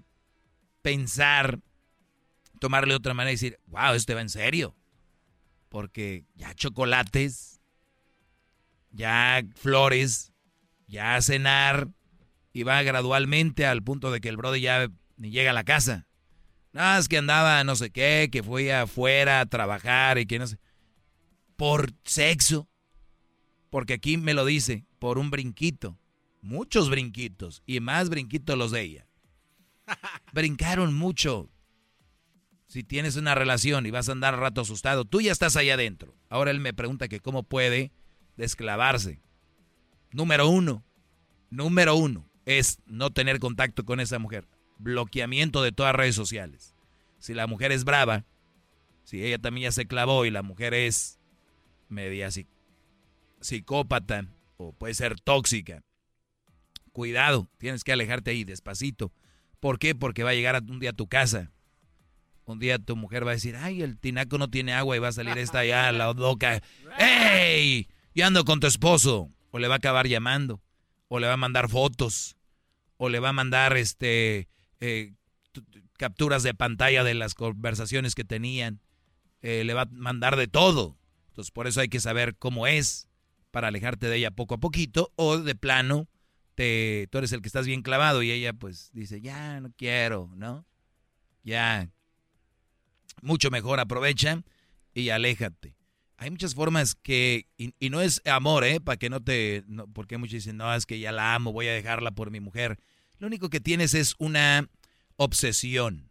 pensar, 0.82 1.60
tomarle 2.60 2.96
otra 2.96 3.14
manera 3.14 3.32
y 3.32 3.36
decir, 3.36 3.60
wow, 3.68 3.94
esto 3.94 4.16
va 4.16 4.22
en 4.22 4.30
serio. 4.30 4.76
Porque 5.70 6.26
ya 6.36 6.54
chocolates, 6.54 7.60
ya 8.92 9.44
flores, 9.56 10.32
ya 10.88 11.22
cenar, 11.22 11.90
y 12.56 12.64
va 12.64 12.82
gradualmente 12.84 13.66
al 13.66 13.84
punto 13.84 14.12
de 14.12 14.22
que 14.22 14.30
el 14.30 14.38
brother 14.38 14.62
ya 14.62 14.88
ni 15.18 15.30
llega 15.30 15.52
a 15.52 15.54
la 15.54 15.66
casa. 15.66 16.08
Nada, 16.72 17.00
es 17.00 17.10
que 17.10 17.18
andaba 17.18 17.64
no 17.66 17.76
sé 17.76 17.90
qué, 17.90 18.30
que 18.32 18.44
fue 18.44 18.74
afuera 18.74 19.42
a 19.42 19.46
trabajar 19.46 20.18
y 20.18 20.26
que 20.26 20.40
no 20.40 20.48
sé. 20.48 20.58
Por 21.58 21.92
sexo. 22.06 22.70
Porque 23.70 23.94
aquí 23.94 24.16
me 24.16 24.34
lo 24.34 24.46
dice, 24.46 24.86
por 25.00 25.18
un 25.18 25.32
brinquito. 25.32 26.00
Muchos 26.42 26.90
brinquitos. 26.90 27.62
Y 27.66 27.82
más 27.82 28.10
brinquitos 28.10 28.58
los 28.58 28.72
de 28.72 28.82
ella. 28.82 29.08
Brincaron 30.34 30.94
mucho. 30.94 31.50
Si 32.68 32.84
tienes 32.84 33.18
una 33.18 33.36
relación 33.36 33.86
y 33.86 33.92
vas 33.92 34.08
a 34.08 34.14
andar 34.14 34.40
rato 34.40 34.62
asustado, 34.62 35.04
tú 35.04 35.20
ya 35.22 35.32
estás 35.32 35.58
allá 35.58 35.74
adentro. 35.74 36.16
Ahora 36.30 36.52
él 36.52 36.60
me 36.60 36.74
pregunta 36.74 37.08
que 37.08 37.20
cómo 37.20 37.44
puede 37.44 37.92
desclavarse. 38.38 39.22
Número 40.16 40.48
uno, 40.48 40.82
número 41.50 41.98
uno 41.98 42.26
es 42.46 42.80
no 42.86 43.10
tener 43.10 43.38
contacto 43.40 43.84
con 43.84 44.00
esa 44.00 44.18
mujer. 44.18 44.48
Bloqueamiento 44.78 45.62
de 45.62 45.74
todas 45.74 45.94
redes 45.94 46.16
sociales. 46.16 46.74
Si 47.20 47.34
la 47.34 47.48
mujer 47.48 47.74
es 47.74 47.84
brava, 47.84 48.24
si 49.04 49.26
ella 49.26 49.40
también 49.40 49.66
ya 49.66 49.72
se 49.74 49.88
clavó 49.88 50.24
y 50.24 50.32
la 50.32 50.42
mujer 50.42 50.74
es 50.74 51.20
media 51.90 52.30
psicópata 53.42 54.26
o 54.56 54.72
puede 54.72 54.94
ser 54.94 55.20
tóxica, 55.20 55.84
cuidado, 56.94 57.50
tienes 57.58 57.84
que 57.84 57.92
alejarte 57.92 58.32
ahí 58.32 58.46
despacito. 58.46 59.12
¿Por 59.60 59.80
qué? 59.80 59.96
Porque 59.96 60.24
va 60.24 60.30
a 60.30 60.34
llegar 60.34 60.64
un 60.70 60.80
día 60.80 60.92
a 60.92 60.94
tu 60.94 61.08
casa. 61.08 61.52
Un 62.46 62.60
día 62.60 62.80
tu 62.80 62.96
mujer 62.96 63.28
va 63.28 63.32
a 63.32 63.34
decir, 63.34 63.58
ay, 63.58 63.82
el 63.82 64.00
tinaco 64.00 64.38
no 64.38 64.50
tiene 64.50 64.72
agua 64.72 64.96
y 64.96 65.00
va 65.00 65.10
a 65.10 65.12
salir 65.12 65.38
esta 65.38 65.60
allá, 65.60 65.92
la 65.92 66.14
loca. 66.14 66.62
¡Ey! 66.98 67.90
y 68.16 68.22
ando 68.22 68.46
con 68.46 68.62
tu 68.62 68.68
esposo, 68.68 69.30
o 69.56 69.60
le 69.60 69.70
va 69.70 69.76
a 69.76 69.78
acabar 69.78 70.06
llamando, 70.06 70.62
o 71.08 71.18
le 71.18 71.28
va 71.28 71.34
a 71.36 71.38
mandar 71.38 71.70
fotos, 71.70 72.36
o 72.98 73.08
le 73.08 73.22
va 73.22 73.30
a 73.30 73.32
mandar 73.32 73.78
este 73.78 74.50
eh, 74.82 75.14
capturas 75.98 76.44
de 76.44 76.54
pantalla 76.54 77.06
de 77.06 77.14
las 77.14 77.36
conversaciones 77.36 78.16
que 78.16 78.26
tenían, 78.26 78.82
eh, 79.42 79.64
le 79.64 79.74
va 79.74 79.84
a 79.84 79.90
mandar 79.92 80.36
de 80.36 80.50
todo. 80.50 80.98
Entonces, 81.30 81.52
por 81.52 81.68
eso 81.68 81.80
hay 81.80 81.88
que 81.88 82.02
saber 82.02 82.36
cómo 82.36 82.68
es 82.68 83.08
para 83.52 83.70
alejarte 83.70 84.10
de 84.10 84.18
ella 84.18 84.32
poco 84.32 84.56
a 84.56 84.58
poquito 84.58 85.14
o 85.16 85.38
de 85.38 85.56
plano 85.56 86.10
te, 86.56 87.08
tú 87.10 87.20
eres 87.20 87.32
el 87.32 87.42
que 87.42 87.48
estás 87.48 87.66
bien 87.66 87.82
clavado 87.82 88.24
y 88.24 88.32
ella 88.32 88.52
pues 88.52 88.90
dice, 88.92 89.22
ya 89.22 89.62
no 89.62 89.72
quiero, 89.78 90.30
¿no? 90.36 90.66
Ya, 91.46 91.90
mucho 93.22 93.50
mejor 93.52 93.80
aprovecha 93.80 94.44
y 94.94 95.12
aléjate. 95.12 95.75
Hay 96.26 96.32
muchas 96.32 96.56
formas 96.56 96.96
que, 96.96 97.46
y, 97.56 97.90
no 97.92 98.02
es 98.02 98.20
amor, 98.26 98.64
¿eh? 98.64 98.82
Para 98.82 98.98
que 98.98 99.12
no 99.12 99.22
te, 99.22 99.64
no, 99.68 99.86
porque 99.86 100.18
muchos 100.18 100.34
dicen, 100.34 100.58
no, 100.58 100.74
es 100.74 100.88
que 100.88 100.98
ya 100.98 101.12
la 101.12 101.36
amo, 101.36 101.54
voy 101.54 101.68
a 101.68 101.74
dejarla 101.74 102.10
por 102.10 102.32
mi 102.32 102.40
mujer. 102.40 102.80
Lo 103.20 103.28
único 103.28 103.52
que 103.52 103.60
tienes 103.60 103.94
es 103.94 104.16
una 104.18 104.68
obsesión. 105.18 106.10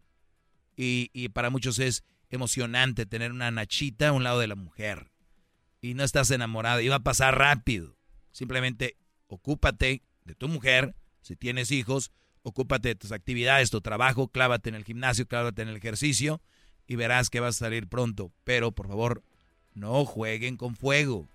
Y, 0.77 1.11
y 1.13 1.31
para 1.31 1.51
muchos 1.51 1.81
es 1.81 2.05
emocionante 2.31 3.07
tener 3.07 3.33
una 3.33 3.51
nachita 3.51 4.11
a 4.11 4.13
un 4.13 4.23
lado 4.23 4.39
de 4.39 4.47
la 4.47 4.55
mujer. 4.55 5.11
Y 5.81 5.95
no 5.95 6.05
estás 6.05 6.31
enamorada, 6.31 6.81
y 6.81 6.87
va 6.87 6.97
a 6.97 7.03
pasar 7.03 7.37
rápido. 7.37 7.99
Simplemente 8.31 8.97
ocúpate 9.27 10.05
de 10.25 10.35
tu 10.37 10.47
mujer, 10.47 10.95
si 11.23 11.35
tienes 11.35 11.73
hijos, 11.73 12.13
ocúpate 12.43 12.91
de 12.91 12.95
tus 12.95 13.11
actividades, 13.11 13.71
tu 13.71 13.81
trabajo, 13.81 14.29
clávate 14.29 14.69
en 14.69 14.77
el 14.77 14.85
gimnasio, 14.85 15.27
clávate 15.27 15.63
en 15.63 15.71
el 15.71 15.77
ejercicio 15.77 16.41
y 16.87 16.95
verás 16.95 17.31
que 17.31 17.41
vas 17.41 17.57
a 17.57 17.65
salir 17.65 17.89
pronto. 17.89 18.31
Pero 18.45 18.71
por 18.71 18.87
favor, 18.87 19.25
no 19.75 20.05
jueguen 20.05 20.57
con 20.57 20.77
fuego, 20.77 21.29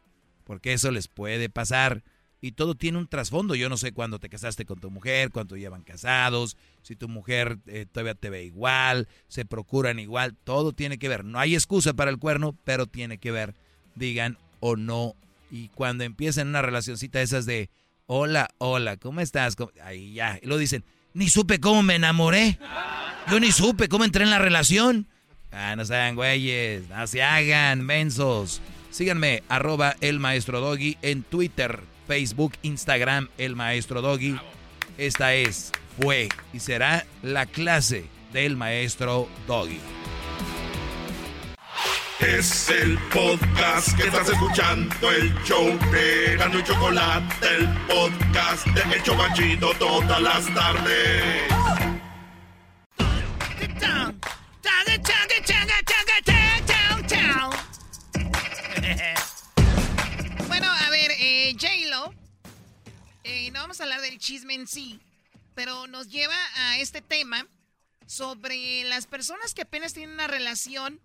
porque 0.45 0.73
eso 0.73 0.91
les 0.91 1.07
puede 1.07 1.49
pasar. 1.49 2.03
Y 2.41 2.53
todo 2.53 2.73
tiene 2.73 2.97
un 2.97 3.07
trasfondo. 3.07 3.53
Yo 3.53 3.67
no 3.67 3.75
sé 3.75 3.91
cuándo 3.91 4.17
te 4.17 4.29
casaste 4.29 4.65
con 4.65 4.79
tu 4.79 4.89
mujer, 4.89 5.29
cuánto 5.31 5.57
llevan 5.57 5.83
casados, 5.83 6.55
si 6.81 6.95
tu 6.95 7.09
mujer 7.09 7.57
eh, 7.67 7.85
todavía 7.91 8.15
te 8.15 8.29
ve 8.29 8.45
igual, 8.45 9.09
se 9.27 9.43
procuran 9.43 9.99
igual. 9.99 10.35
Todo 10.43 10.71
tiene 10.71 10.97
que 10.97 11.09
ver. 11.09 11.25
No 11.25 11.39
hay 11.39 11.53
excusa 11.53 11.93
para 11.93 12.11
el 12.11 12.17
cuerno, 12.17 12.55
pero 12.63 12.85
tiene 12.85 13.17
que 13.17 13.31
ver, 13.31 13.55
digan 13.95 14.37
o 14.61 14.77
no. 14.77 15.15
Y 15.51 15.67
cuando 15.69 16.05
empiezan 16.05 16.47
una 16.47 16.61
relacioncita 16.61 17.21
esas 17.21 17.45
de, 17.45 17.69
hola, 18.05 18.49
hola, 18.57 18.95
¿cómo 18.95 19.19
estás? 19.19 19.57
Ahí 19.83 20.13
ya. 20.13 20.39
Y 20.41 20.47
lo 20.47 20.57
dicen, 20.57 20.85
ni 21.13 21.27
supe 21.27 21.59
cómo 21.59 21.83
me 21.83 21.95
enamoré. 21.95 22.57
Yo 23.29 23.39
ni 23.39 23.51
supe 23.51 23.89
cómo 23.89 24.05
entré 24.05 24.23
en 24.23 24.29
la 24.29 24.39
relación. 24.39 25.07
Ah, 25.51 25.75
no 25.75 25.85
sean 25.85 26.15
güeyes, 26.15 26.89
no 26.89 27.07
se 27.07 27.23
hagan 27.23 27.81
mensos. 27.85 28.61
Síganme, 28.91 29.43
arroba 29.49 29.95
el 30.01 30.19
maestro 30.19 30.59
Doggy 30.59 30.97
en 31.01 31.23
Twitter, 31.23 31.81
Facebook, 32.07 32.53
Instagram, 32.61 33.29
el 33.37 33.55
maestro 33.55 34.01
Doggy. 34.01 34.39
Esta 34.97 35.33
es, 35.33 35.71
fue 35.99 36.29
y 36.53 36.59
será 36.59 37.05
la 37.21 37.45
clase 37.45 38.05
del 38.33 38.57
maestro 38.57 39.27
Doggy. 39.47 39.79
Es 42.19 42.69
el 42.69 42.97
podcast 43.13 43.95
que 43.95 44.07
estás 44.07 44.27
escuchando, 44.27 45.09
el 45.09 45.33
show 45.45 45.65
de 45.89 46.35
Gano 46.35 46.59
y 46.59 46.63
Chocolate, 46.63 47.47
el 47.57 47.67
podcast 47.87 48.67
de 48.67 48.95
El 48.95 49.03
Chocachito 49.03 49.71
todas 49.79 50.21
las 50.21 50.53
tardes. 50.53 51.49
bueno, 60.47 60.67
a 60.67 60.89
ver, 60.89 61.11
eh, 61.19 61.55
J-Lo, 61.59 62.13
eh, 63.23 63.51
no 63.51 63.61
vamos 63.61 63.79
a 63.79 63.83
hablar 63.83 64.01
del 64.01 64.19
chisme 64.19 64.53
en 64.53 64.67
sí, 64.67 64.99
pero 65.55 65.87
nos 65.87 66.09
lleva 66.09 66.35
a 66.55 66.77
este 66.79 67.01
tema 67.01 67.47
sobre 68.05 68.83
las 68.85 69.07
personas 69.07 69.53
que 69.53 69.61
apenas 69.61 69.93
tienen 69.93 70.15
una 70.15 70.27
relación, 70.27 70.99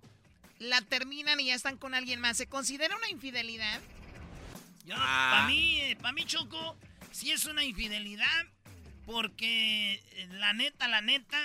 la 0.59 0.81
terminan 0.81 1.41
y 1.41 1.47
ya 1.47 1.55
están 1.55 1.77
con 1.77 1.95
alguien 1.95 2.21
más. 2.21 2.37
¿Se 2.37 2.47
considera 2.47 2.97
una 2.97 3.11
infidelidad? 3.11 3.81
para 4.87 5.47
mí, 5.47 5.81
para 6.01 6.13
mí, 6.13 6.25
Choco, 6.25 6.77
sí 7.11 7.33
es 7.33 7.47
una 7.47 7.65
infidelidad, 7.65 8.47
porque 9.07 9.95
eh, 9.95 10.29
la 10.33 10.53
neta, 10.53 10.89
la 10.89 11.01
neta, 11.01 11.39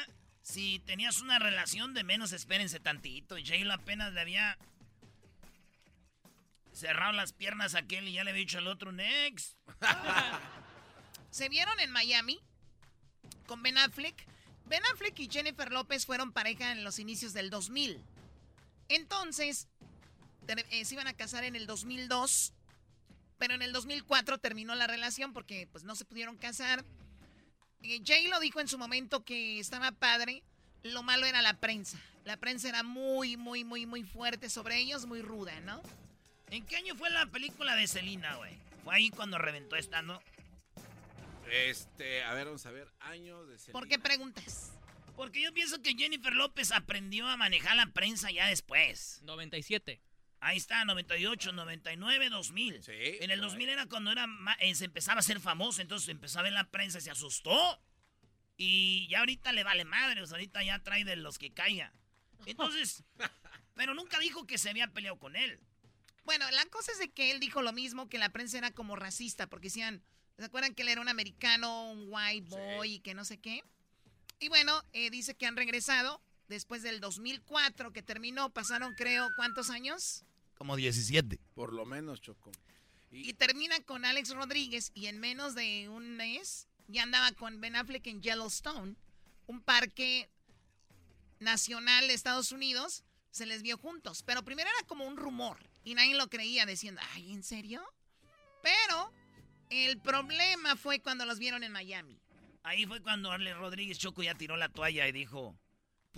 si 0.49 0.79
tenías 0.79 1.21
una 1.21 1.37
relación 1.37 1.93
de 1.93 2.03
menos, 2.03 2.31
espérense 2.31 2.79
tantito. 2.79 3.35
J-Lo 3.35 3.73
apenas 3.73 4.13
le 4.13 4.21
había 4.21 4.57
cerrado 6.73 7.11
las 7.11 7.33
piernas 7.33 7.75
a 7.75 7.79
aquel 7.79 8.07
y 8.07 8.13
ya 8.13 8.23
le 8.23 8.31
había 8.31 8.41
dicho 8.41 8.57
al 8.57 8.67
otro, 8.67 8.91
next. 8.91 9.55
Se 11.29 11.49
vieron 11.49 11.79
en 11.79 11.91
Miami 11.91 12.39
con 13.45 13.61
Ben 13.61 13.77
Affleck. 13.77 14.25
Ben 14.65 14.81
Affleck 14.91 15.19
y 15.19 15.29
Jennifer 15.29 15.71
López 15.71 16.07
fueron 16.07 16.31
pareja 16.31 16.71
en 16.71 16.83
los 16.83 16.97
inicios 16.97 17.33
del 17.33 17.51
2000. 17.51 18.03
Entonces, 18.87 19.67
eh, 20.47 20.83
se 20.83 20.93
iban 20.95 21.07
a 21.07 21.13
casar 21.13 21.43
en 21.43 21.55
el 21.55 21.67
2002, 21.67 22.53
pero 23.37 23.53
en 23.53 23.61
el 23.61 23.71
2004 23.71 24.39
terminó 24.39 24.73
la 24.73 24.87
relación 24.87 25.31
porque 25.31 25.67
pues 25.71 25.83
no 25.83 25.95
se 25.95 26.05
pudieron 26.05 26.37
casar. 26.37 26.83
Eh, 27.83 28.01
Jay 28.05 28.27
lo 28.27 28.39
dijo 28.39 28.59
en 28.59 28.67
su 28.67 28.77
momento 28.77 29.23
que 29.23 29.59
estaba 29.59 29.91
padre. 29.91 30.43
Lo 30.83 31.03
malo 31.03 31.25
era 31.25 31.41
la 31.41 31.59
prensa. 31.59 31.99
La 32.25 32.37
prensa 32.37 32.69
era 32.69 32.83
muy, 32.83 33.37
muy, 33.37 33.63
muy, 33.63 33.85
muy 33.85 34.03
fuerte 34.03 34.49
sobre 34.49 34.77
ellos, 34.77 35.05
muy 35.05 35.21
ruda, 35.21 35.59
¿no? 35.61 35.81
¿En 36.49 36.65
qué 36.65 36.77
año 36.77 36.95
fue 36.95 37.09
la 37.09 37.25
película 37.27 37.75
de 37.75 37.87
Selena, 37.87 38.35
güey? 38.35 38.57
Fue 38.83 38.95
ahí 38.95 39.09
cuando 39.09 39.37
reventó 39.37 39.75
esta, 39.75 40.01
¿no? 40.01 40.21
Este, 41.51 42.23
a 42.23 42.33
ver, 42.33 42.45
vamos 42.45 42.65
a 42.65 42.71
ver, 42.71 42.91
año 42.99 43.45
de 43.45 43.57
Selena. 43.57 43.79
¿Por 43.79 43.87
qué 43.87 43.99
preguntas? 43.99 44.71
Porque 45.15 45.41
yo 45.41 45.53
pienso 45.53 45.81
que 45.81 45.95
Jennifer 45.95 46.33
López 46.33 46.71
aprendió 46.71 47.27
a 47.27 47.35
manejar 47.35 47.75
la 47.75 47.87
prensa 47.87 48.31
ya 48.31 48.47
después. 48.47 49.21
97. 49.23 49.99
Ahí 50.41 50.57
está, 50.57 50.85
98, 50.85 51.51
99, 51.51 52.29
2000. 52.29 52.83
Sí. 52.83 52.91
En 53.19 53.31
el 53.31 53.41
2000 53.41 53.69
era 53.69 53.85
cuando 53.87 54.11
era 54.11 54.27
eh, 54.59 54.73
se 54.75 54.85
empezaba 54.85 55.19
a 55.19 55.23
ser 55.23 55.39
famoso, 55.39 55.81
entonces 55.81 56.07
empezaba 56.09 56.47
en 56.47 56.53
la 56.53 56.69
prensa 56.69 56.99
y 56.99 57.01
se 57.01 57.11
asustó. 57.11 57.81
Y 58.55 59.07
ya 59.09 59.19
ahorita 59.19 59.51
le 59.51 59.63
vale 59.63 59.85
madre, 59.85 60.21
o 60.21 60.25
sea, 60.25 60.35
ahorita 60.35 60.63
ya 60.63 60.79
trae 60.79 61.03
de 61.03 61.15
los 61.15 61.37
que 61.37 61.51
caiga. 61.51 61.93
Entonces, 62.45 63.03
pero 63.75 63.93
nunca 63.93 64.19
dijo 64.19 64.45
que 64.45 64.57
se 64.57 64.69
había 64.69 64.87
peleado 64.87 65.17
con 65.17 65.35
él. 65.35 65.59
Bueno, 66.23 66.49
la 66.51 66.65
cosa 66.65 66.91
es 66.91 66.99
de 66.99 67.09
que 67.09 67.31
él 67.31 67.39
dijo 67.39 67.61
lo 67.61 67.73
mismo, 67.73 68.09
que 68.09 68.17
la 68.17 68.29
prensa 68.29 68.57
era 68.57 68.71
como 68.71 68.95
racista, 68.95 69.47
porque 69.47 69.67
decían, 69.67 70.03
¿se 70.37 70.45
acuerdan 70.45 70.75
que 70.75 70.83
él 70.83 70.89
era 70.89 71.01
un 71.01 71.09
americano, 71.09 71.91
un 71.91 72.07
white 72.07 72.47
boy 72.49 72.95
y 72.95 72.99
que 72.99 73.13
no 73.13 73.25
sé 73.25 73.39
qué? 73.39 73.63
Y 74.39 74.47
bueno, 74.47 74.83
eh, 74.93 75.09
dice 75.09 75.35
que 75.35 75.45
han 75.45 75.57
regresado 75.57 76.21
después 76.49 76.83
del 76.83 76.99
2004 76.99 77.93
que 77.93 78.01
terminó, 78.01 78.49
pasaron 78.49 78.93
creo, 78.95 79.29
¿cuántos 79.37 79.69
años? 79.69 80.25
Como 80.57 80.75
17. 80.75 81.39
Por 81.53 81.71
lo 81.71 81.85
menos, 81.85 82.19
Choco. 82.19 82.51
Y, 83.11 83.33
termina 83.33 83.79
con 83.81 84.05
Alex 84.05 84.31
Rodríguez 84.31 84.91
y 84.93 85.07
en 85.07 85.19
menos 85.19 85.55
de 85.55 85.89
un 85.89 86.11
mes 86.11 86.67
ya 86.87 87.03
andaba 87.03 87.31
con 87.31 87.61
Ben 87.61 87.75
Affleck 87.75 88.05
en 88.07 88.21
Yellowstone, 88.21 88.95
un 89.47 89.61
parque 89.61 90.29
nacional 91.39 92.07
de 92.07 92.13
Estados 92.13 92.51
Unidos. 92.51 93.03
Se 93.31 93.45
les 93.45 93.61
vio 93.61 93.77
juntos, 93.77 94.23
pero 94.23 94.43
primero 94.43 94.69
era 94.69 94.87
como 94.87 95.05
un 95.05 95.17
rumor 95.17 95.57
y 95.83 95.93
nadie 95.93 96.15
lo 96.15 96.29
creía 96.29 96.65
diciendo, 96.65 97.01
ay, 97.13 97.31
¿en 97.31 97.43
serio? 97.43 97.83
Pero 98.61 99.13
el 99.69 99.99
problema 99.99 100.75
fue 100.75 100.99
cuando 100.99 101.25
los 101.25 101.39
vieron 101.39 101.63
en 101.63 101.71
Miami. 101.71 102.19
Ahí 102.63 102.85
fue 102.85 103.01
cuando 103.01 103.31
Alex 103.31 103.57
Rodríguez 103.57 103.97
Choco 103.97 104.21
ya 104.21 104.35
tiró 104.35 104.57
la 104.57 104.69
toalla 104.69 105.07
y 105.07 105.11
dijo, 105.11 105.55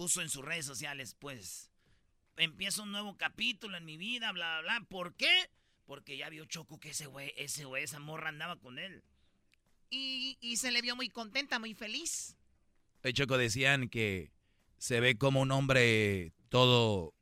puso 0.01 0.23
en 0.23 0.29
sus 0.29 0.43
redes 0.43 0.65
sociales, 0.65 1.15
pues 1.19 1.69
empieza 2.35 2.81
un 2.81 2.91
nuevo 2.91 3.17
capítulo 3.17 3.77
en 3.77 3.85
mi 3.85 3.97
vida, 3.97 4.31
bla, 4.31 4.61
bla, 4.61 4.79
bla. 4.79 4.87
¿Por 4.89 5.13
qué? 5.13 5.29
Porque 5.85 6.17
ya 6.17 6.27
vio 6.27 6.45
Choco 6.45 6.79
que 6.79 6.89
ese 6.89 7.05
güey, 7.05 7.31
ese 7.37 7.65
güey, 7.65 7.83
esa 7.83 7.99
morra 7.99 8.29
andaba 8.29 8.55
con 8.55 8.79
él. 8.79 9.03
Y, 9.91 10.55
se 10.57 10.71
le 10.71 10.81
vio 10.81 10.95
muy 10.95 11.09
contenta, 11.09 11.59
muy 11.59 11.75
feliz. 11.75 12.35
El 13.03 13.13
Choco 13.13 13.37
decían 13.37 13.89
que 13.89 14.31
se 14.79 14.99
ve 14.99 15.19
como 15.19 15.39
un 15.39 15.51
hombre 15.51 16.33
todo, 16.49 17.13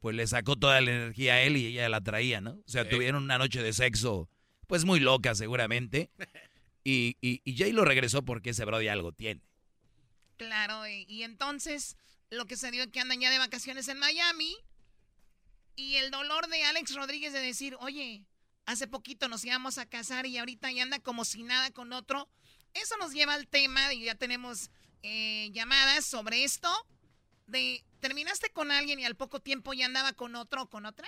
pues 0.00 0.16
le 0.16 0.26
sacó 0.26 0.56
toda 0.56 0.80
la 0.80 0.90
energía 0.90 1.34
a 1.34 1.42
él 1.42 1.56
y 1.56 1.66
ella 1.66 1.88
la 1.88 2.00
traía, 2.00 2.40
¿no? 2.40 2.54
O 2.54 2.68
sea, 2.68 2.88
tuvieron 2.88 3.22
una 3.22 3.38
noche 3.38 3.62
de 3.62 3.72
sexo, 3.72 4.28
pues 4.66 4.84
muy 4.84 4.98
loca 4.98 5.36
seguramente. 5.36 6.10
Y, 6.82 7.18
y, 7.20 7.42
y 7.44 7.58
Jay 7.58 7.72
lo 7.72 7.84
regresó 7.84 8.24
porque 8.24 8.50
ese 8.50 8.64
brody 8.64 8.88
algo 8.88 9.12
tiene. 9.12 9.42
Claro, 10.40 10.88
y 10.88 11.22
entonces 11.22 11.98
lo 12.30 12.46
que 12.46 12.56
se 12.56 12.70
dio 12.70 12.84
es 12.84 12.88
que 12.90 13.00
andan 13.00 13.20
ya 13.20 13.30
de 13.30 13.36
vacaciones 13.36 13.88
en 13.88 13.98
Miami. 13.98 14.56
Y 15.76 15.96
el 15.96 16.10
dolor 16.10 16.48
de 16.48 16.64
Alex 16.64 16.94
Rodríguez 16.94 17.34
de 17.34 17.40
decir, 17.40 17.76
oye, 17.80 18.24
hace 18.64 18.86
poquito 18.86 19.28
nos 19.28 19.44
íbamos 19.44 19.76
a 19.76 19.84
casar 19.84 20.24
y 20.24 20.38
ahorita 20.38 20.72
ya 20.72 20.82
anda 20.82 20.98
como 20.98 21.26
si 21.26 21.42
nada 21.42 21.70
con 21.72 21.92
otro. 21.92 22.26
Eso 22.72 22.96
nos 22.96 23.12
lleva 23.12 23.34
al 23.34 23.48
tema, 23.48 23.92
y 23.92 24.04
ya 24.04 24.14
tenemos 24.14 24.70
eh, 25.02 25.50
llamadas 25.52 26.06
sobre 26.06 26.42
esto, 26.42 26.70
de, 27.46 27.84
¿terminaste 28.00 28.50
con 28.50 28.70
alguien 28.70 28.98
y 28.98 29.04
al 29.04 29.16
poco 29.16 29.40
tiempo 29.40 29.74
ya 29.74 29.84
andaba 29.84 30.14
con 30.14 30.36
otro 30.36 30.62
o 30.62 30.70
con 30.70 30.86
otra? 30.86 31.06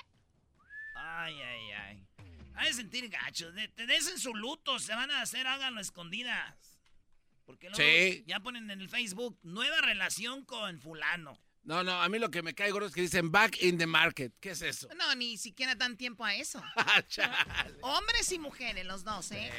Ay, 0.95 1.41
ay, 1.41 1.71
ay. 1.73 2.07
Hay 2.55 2.69
de 2.69 2.75
sentir 2.75 3.09
gachos, 3.09 3.55
te 3.75 3.87
des 3.87 4.21
su 4.21 4.35
luto, 4.35 4.79
se 4.79 4.95
van 4.95 5.11
a 5.11 5.23
hacer, 5.23 5.47
háganlo 5.47 5.81
escondidas. 5.81 6.72
Porque 7.45 7.71
luego 7.71 8.25
ya 8.27 8.41
ponen 8.41 8.71
en 8.71 8.81
el 8.81 8.89
Facebook 8.89 9.39
nueva 9.43 9.81
relación 9.81 10.45
con 10.45 10.81
fulano. 10.81 11.39
No, 11.65 11.85
no, 11.85 12.03
a 12.03 12.09
mí 12.09 12.19
lo 12.19 12.31
que 12.31 12.43
me 12.43 12.55
cae 12.55 12.73
gordo 12.73 12.89
es 12.89 12.93
que 12.93 13.03
dicen 13.03 13.31
back 13.31 13.63
in 13.63 13.79
the 13.79 13.87
market. 13.87 14.33
¿Qué 14.41 14.51
es 14.51 14.63
eso? 14.63 14.89
No, 14.97 15.15
ni 15.15 15.37
siquiera 15.39 15.77
dan 15.77 15.97
tiempo 15.97 16.25
a 16.25 16.35
eso. 16.35 16.61
Hombres 17.83 18.33
y 18.33 18.41
mujeres, 18.41 18.85
los 18.85 19.05
dos, 19.05 19.31
¿eh? 19.31 19.51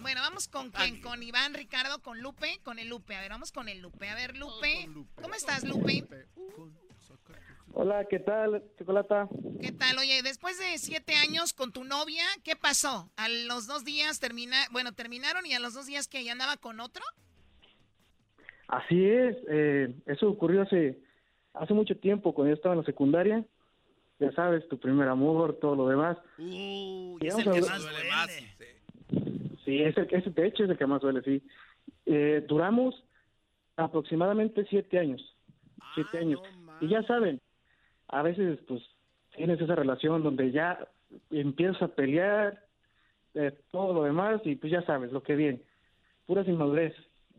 Bueno, 0.00 0.22
vamos 0.22 0.48
con 0.48 0.70
quién? 0.70 1.02
Con 1.02 1.22
Iván, 1.22 1.52
Ricardo, 1.52 2.00
con 2.00 2.20
Lupe, 2.20 2.60
con 2.62 2.78
el 2.78 2.88
Lupe. 2.88 3.16
A 3.16 3.20
ver, 3.20 3.30
vamos 3.30 3.52
con 3.52 3.68
el 3.68 3.80
Lupe. 3.80 4.08
A 4.08 4.14
ver, 4.14 4.34
Lupe. 4.36 4.88
¿Cómo 5.20 5.34
estás, 5.34 5.64
Lupe? 5.64 6.06
Hola, 7.72 8.04
¿qué 8.06 8.18
tal, 8.18 8.62
Chocolata? 8.78 9.28
¿Qué 9.60 9.72
tal? 9.72 9.96
Oye, 9.98 10.22
después 10.22 10.58
de 10.58 10.76
siete 10.78 11.14
años 11.14 11.52
con 11.52 11.72
tu 11.72 11.84
novia, 11.84 12.24
¿qué 12.44 12.56
pasó? 12.56 13.10
A 13.16 13.28
los 13.28 13.66
dos 13.66 13.84
días 13.84 14.18
termina, 14.20 14.56
bueno, 14.72 14.92
terminaron 14.92 15.46
y 15.46 15.54
a 15.54 15.60
los 15.60 15.74
dos 15.74 15.86
días 15.86 16.08
que 16.08 16.18
ella 16.18 16.32
andaba 16.32 16.56
con 16.56 16.80
otro. 16.80 17.02
Así 18.68 19.04
es, 19.04 19.36
eh, 19.48 19.94
eso 20.06 20.28
ocurrió 20.28 20.62
hace, 20.62 20.98
hace 21.54 21.72
mucho 21.74 21.96
tiempo, 21.96 22.34
cuando 22.34 22.50
yo 22.50 22.56
estaba 22.56 22.74
en 22.74 22.80
la 22.80 22.86
secundaria. 22.86 23.44
Ya 24.18 24.30
sabes, 24.32 24.68
tu 24.68 24.78
primer 24.78 25.08
amor, 25.08 25.58
todo 25.60 25.74
lo 25.74 25.88
demás. 25.88 26.18
Uh, 26.38 27.16
Y 27.20 27.26
es 27.26 27.38
el 27.38 27.44
que 27.44 27.60
más 27.62 27.82
duele. 27.82 28.54
Sí, 29.64 29.82
es 29.82 29.96
el, 29.96 30.06
que- 30.06 30.16
ese 30.16 30.30
de 30.30 30.46
hecho 30.46 30.64
es 30.64 30.70
el 30.70 30.76
que 30.76 30.86
más 30.86 31.00
duele, 31.00 31.22
sí. 31.22 31.42
Eh, 32.04 32.44
duramos 32.46 32.94
aproximadamente 33.76 34.66
siete 34.68 34.98
años. 34.98 35.22
Siete 35.94 36.18
años. 36.18 36.40
Y 36.82 36.88
ya 36.88 37.02
saben, 37.04 37.40
a 38.12 38.22
veces 38.22 38.58
pues 38.66 38.82
tienes 39.36 39.60
esa 39.60 39.74
relación 39.74 40.22
donde 40.22 40.50
ya 40.50 40.78
empiezas 41.30 41.82
a 41.82 41.88
pelear, 41.88 42.64
eh, 43.34 43.52
todo 43.70 43.92
lo 43.94 44.02
demás, 44.04 44.40
y 44.44 44.56
pues 44.56 44.72
ya 44.72 44.82
sabes 44.82 45.12
lo 45.12 45.22
que 45.22 45.36
viene. 45.36 45.60
Puras 46.26 46.46
inmadurez, 46.48 46.94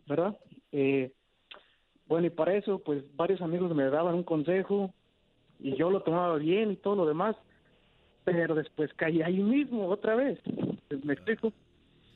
¿verdad? 0.08 0.38
Eh, 0.72 1.12
bueno, 2.08 2.28
y 2.28 2.30
para 2.30 2.56
eso, 2.56 2.80
pues 2.80 3.04
varios 3.16 3.42
amigos 3.42 3.74
me 3.76 3.86
daban 3.86 4.16
un 4.16 4.24
consejo 4.24 4.94
y 5.60 5.76
yo 5.78 5.90
lo 5.90 6.02
tomaba 6.04 6.38
bien 6.38 6.72
y 6.72 6.76
todo 6.78 6.96
lo 6.96 7.06
demás, 7.06 7.36
pero 8.24 8.56
después 8.56 8.94
caí 8.96 9.22
ahí 9.22 9.40
mismo 9.42 9.88
otra 9.88 10.16
vez. 10.16 10.40
¿Me 11.04 11.14
explico? 11.14 11.54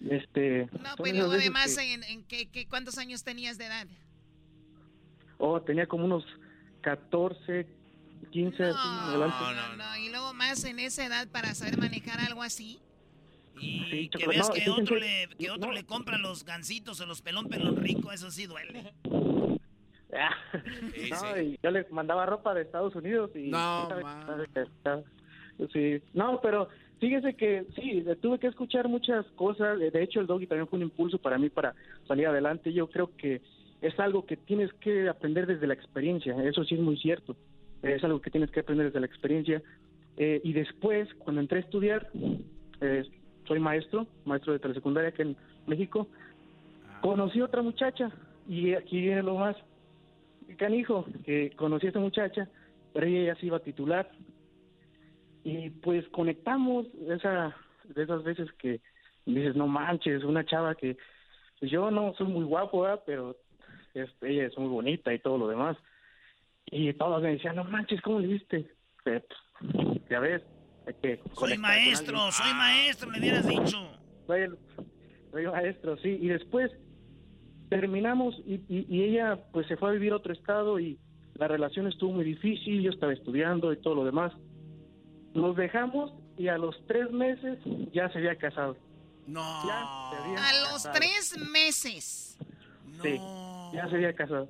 Este, 0.09 0.67
No, 0.81 0.95
veces 1.29 1.41
además, 1.41 1.77
que- 1.77 1.93
en, 1.93 2.03
en 2.03 2.23
qué, 2.25 2.47
qué- 2.51 2.67
¿cuántos 2.67 2.97
años 2.97 3.23
tenías 3.23 3.57
de 3.57 3.65
edad? 3.65 3.87
Oh, 5.37 5.61
tenía 5.61 5.85
como 5.87 6.05
unos 6.05 6.25
14, 6.81 7.65
15 8.29 8.63
así 8.63 8.77
en 8.87 8.99
adelante. 9.09 9.35
No, 9.39 9.75
no, 9.77 9.97
y 9.97 10.09
luego 10.09 10.33
más 10.33 10.63
en 10.65 10.79
esa 10.79 11.05
edad 11.05 11.27
para 11.31 11.53
saber 11.53 11.77
manejar 11.77 12.19
algo 12.19 12.43
así. 12.43 12.79
Y 13.59 14.09
que 14.09 14.27
veas 14.27 14.49
No, 14.49 14.53
que 14.53 14.69
otro, 14.69 14.95
le, 14.97 15.29
que 15.39 15.49
otro 15.49 15.71
le 15.71 15.85
compra 15.85 16.17
los 16.17 16.43
gansitos 16.43 16.99
o 16.99 17.05
los 17.05 17.21
pelón 17.21 17.47
pelón 17.47 17.77
rico, 17.77 18.11
eso 18.11 18.29
sí 18.29 18.45
duele. 18.47 18.93
no, 21.09 21.41
y 21.41 21.57
yo 21.61 21.71
le 21.71 21.85
mandaba 21.91 22.25
ropa 22.25 22.53
de 22.53 22.61
Estados 22.63 22.95
Unidos 22.95 23.31
y 23.35 23.49
No, 23.49 23.87
¿sabes? 23.89 24.03
man. 24.03 24.25
¿sabes 24.27 24.49
que 24.53 24.61
está- 24.61 25.03
sí 25.73 26.01
no 26.13 26.39
pero 26.41 26.67
fíjese 26.99 27.33
que 27.35 27.65
sí 27.75 28.03
tuve 28.21 28.39
que 28.39 28.47
escuchar 28.47 28.87
muchas 28.89 29.25
cosas 29.35 29.79
de 29.79 30.03
hecho 30.03 30.19
el 30.19 30.27
doggy 30.27 30.47
también 30.47 30.67
fue 30.67 30.77
un 30.77 30.83
impulso 30.83 31.17
para 31.17 31.37
mí 31.37 31.49
para 31.49 31.73
salir 32.07 32.27
adelante 32.27 32.73
yo 32.73 32.87
creo 32.87 33.15
que 33.15 33.41
es 33.81 33.97
algo 33.99 34.25
que 34.25 34.35
tienes 34.37 34.71
que 34.81 35.07
aprender 35.07 35.47
desde 35.47 35.67
la 35.67 35.73
experiencia 35.73 36.35
eso 36.43 36.63
sí 36.65 36.75
es 36.75 36.81
muy 36.81 36.97
cierto 36.97 37.35
es 37.93 38.03
algo 38.03 38.21
que 38.21 38.31
tienes 38.31 38.51
que 38.51 38.61
aprender 38.61 38.87
desde 38.87 38.99
la 38.99 39.05
experiencia. 39.05 39.61
Eh, 40.17 40.41
y 40.43 40.53
después 40.53 41.13
cuando 41.15 41.41
entré 41.41 41.59
a 41.59 41.61
estudiar 41.61 42.09
eh, 42.79 43.03
soy 43.45 43.59
maestro 43.59 44.07
maestro 44.23 44.53
de 44.53 44.59
telesecundaria 44.59 45.09
aquí 45.09 45.23
en 45.23 45.35
México 45.67 46.07
conocí 47.01 47.41
otra 47.41 47.61
muchacha 47.61 48.09
y 48.47 48.73
aquí 48.75 49.01
viene 49.01 49.23
lo 49.23 49.35
más 49.35 49.57
canijo 50.55 51.05
que 51.25 51.51
conocí 51.57 51.87
a 51.87 51.89
esta 51.89 51.99
muchacha 51.99 52.47
pero 52.93 53.07
ella 53.07 53.33
ya 53.33 53.39
se 53.39 53.47
iba 53.47 53.57
a 53.57 53.59
titular. 53.59 54.09
Y 55.43 55.69
pues 55.69 56.07
conectamos 56.07 56.87
esa 57.09 57.53
de 57.83 58.03
esas 58.03 58.23
veces 58.23 58.49
que 58.53 58.79
dices 59.25 59.55
no 59.55 59.67
manches 59.67 60.23
una 60.23 60.45
chava 60.45 60.75
que 60.75 60.95
yo 61.61 61.91
no 61.91 62.13
soy 62.13 62.27
muy 62.27 62.45
guapo 62.45 62.81
¿verdad? 62.81 63.03
pero 63.05 63.35
este, 63.93 64.31
ella 64.31 64.45
es 64.45 64.57
muy 64.57 64.69
bonita 64.69 65.13
y 65.13 65.19
todo 65.19 65.37
lo 65.37 65.47
demás 65.47 65.77
y 66.67 66.93
todos 66.93 67.21
me 67.21 67.31
decían 67.33 67.55
no 67.55 67.63
manches 67.65 68.01
cómo 68.01 68.19
le 68.19 68.35
Eh, 68.35 68.65
pues, 69.03 69.23
ya 70.09 70.19
ves 70.19 70.41
hay 70.87 70.93
que 71.01 71.21
Soy 71.33 71.57
maestro, 71.57 72.31
soy 72.31 72.53
maestro, 72.53 73.11
le 73.11 73.19
hubieras 73.19 73.47
dicho. 73.47 73.89
soy, 74.27 74.41
el- 74.41 74.57
soy 75.31 75.45
maestro, 75.47 75.97
sí. 75.97 76.17
Y 76.21 76.27
después 76.27 76.71
terminamos 77.69 78.35
y, 78.45 78.55
y- 78.69 78.85
y 78.89 79.03
ella 79.03 79.39
pues 79.51 79.67
se 79.67 79.77
fue 79.77 79.89
a 79.89 79.93
vivir 79.93 80.13
a 80.13 80.17
otro 80.17 80.33
estado 80.33 80.79
y 80.79 80.99
la 81.35 81.47
relación 81.47 81.87
estuvo 81.87 82.13
muy 82.13 82.23
difícil, 82.23 82.81
yo 82.81 82.91
estaba 82.91 83.13
estudiando 83.13 83.73
y 83.73 83.81
todo 83.81 83.95
lo 83.95 84.05
demás. 84.05 84.31
Nos 85.33 85.55
dejamos 85.55 86.13
y 86.37 86.47
a 86.47 86.57
los 86.57 86.75
tres 86.87 87.11
meses 87.11 87.57
ya 87.91 88.09
se 88.09 88.19
había 88.19 88.35
casado. 88.37 88.77
No. 89.27 89.41
Ya 89.67 90.09
se 90.11 90.23
había 90.23 90.49
A 90.49 90.71
los 90.71 90.91
tres 90.93 91.37
meses. 91.51 92.37
Sí, 93.01 93.17
ya 93.73 93.89
se 93.89 93.95
había 93.95 94.13
casado. 94.13 94.49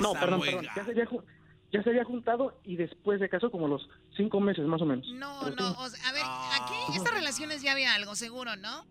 No, 0.00 0.12
perdón, 0.14 0.38
muega. 0.38 0.58
perdón. 0.58 0.74
Ya 0.76 0.84
se, 0.84 0.90
había, 0.92 1.06
ju- 1.06 1.22
ya 1.72 1.82
se 1.82 1.90
había 1.90 2.04
juntado 2.04 2.58
y 2.64 2.76
después 2.76 3.18
se 3.20 3.28
casó 3.28 3.50
como 3.50 3.68
los 3.68 3.88
cinco 4.16 4.40
meses 4.40 4.64
más 4.66 4.80
o 4.82 4.86
menos. 4.86 5.06
No, 5.14 5.40
Pero 5.44 5.56
no, 5.56 5.70
o 5.72 5.88
sea, 5.88 6.08
a 6.08 6.12
ver, 6.12 6.22
aquí 6.24 6.96
estas 6.96 7.14
relaciones 7.14 7.62
ya 7.62 7.72
había 7.72 7.94
algo, 7.94 8.14
seguro, 8.14 8.56
¿no? 8.56 8.84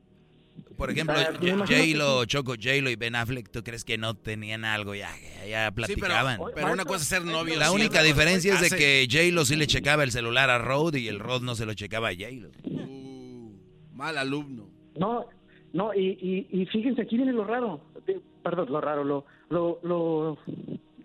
Por 0.78 0.90
ejemplo, 0.90 1.16
Ah, 1.18 1.34
que 1.40 1.52
J-Lo, 1.52 2.26
Choco, 2.26 2.54
J-Lo 2.56 2.90
y 2.90 2.96
Ben 2.96 3.16
Affleck, 3.16 3.50
¿tú 3.52 3.64
crees 3.64 3.84
que 3.84 3.98
no 4.00 4.16
tenían 4.16 4.66
algo? 4.66 4.96
Ya, 4.96 5.12
ya 5.48 5.70
platicaban. 5.72 6.40
pero 6.56 6.74
una 6.74 6.86
cosa 6.86 7.04
es 7.04 7.08
ser 7.08 7.24
novios. 7.24 7.58
La 7.58 7.72
única 7.72 8.02
diferencia 8.02 8.56
es 8.56 8.62
de 8.72 8.78
que 8.78 9.08
J-Lo 9.10 9.46
sí 9.46 9.56
le 9.56 9.68
checaba 9.68 10.04
el 10.04 10.12
celular 10.12 10.50
a 10.50 10.58
Rod 10.58 10.96
y 10.96 11.08
el 11.08 11.20
Rod 11.20 11.42
no 11.44 11.54
se 11.56 11.66
lo 11.68 11.74
checaba 11.76 12.10
a 12.10 12.14
J-Lo. 12.14 12.50
Uh, 12.64 13.52
mal 13.94 14.18
alumno. 14.18 14.68
No, 14.98 15.26
no, 15.74 15.94
y, 15.94 16.18
y, 16.52 16.62
y 16.62 16.66
fíjense, 16.66 17.04
aquí 17.04 17.16
viene 17.16 17.32
lo 17.34 17.44
raro, 17.46 17.82
Eh, 18.08 18.20
perdón, 18.44 18.72
lo 18.72 18.82
raro, 18.82 19.04
lo, 19.04 19.26
lo, 19.52 19.80
lo 19.84 20.38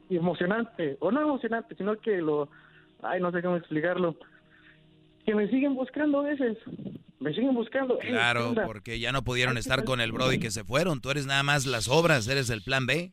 emocionante, 0.09 0.97
o 1.01 1.11
no 1.11 1.21
emocionante, 1.21 1.75
sino 1.75 1.99
que 1.99 2.19
lo, 2.19 2.49
ay, 3.03 3.21
no 3.21 3.31
sé 3.33 3.43
cómo 3.43 3.57
explicarlo, 3.57 4.17
que 5.25 5.35
me 5.35 5.49
siguen 5.49 5.75
buscando 5.75 6.21
a 6.21 6.23
veces, 6.23 6.57
me 7.19 7.35
siguen 7.35 7.55
buscando. 7.55 8.01
"Ey, 8.01 8.07
¿qué 8.07 8.13
Claro, 8.13 8.51
onda?". 8.51 8.65
porque 8.65 8.99
ya 9.01 9.11
no 9.13 9.23
pudieron 9.23 9.59
estar 9.59 9.81
¿qué 9.81 9.85
con 9.85 10.01
el 10.01 10.13
Brody 10.13 10.39
que 10.39 10.51
se 10.53 10.65
fueron. 10.65 11.01
Tú 11.01 11.11
eres 11.11 11.27
nada 11.27 11.43
más 11.43 11.67
las 11.67 11.89
obras, 11.89 12.29
eres 12.29 12.49
el 12.51 12.63
plan 12.63 12.87
B. 12.87 13.13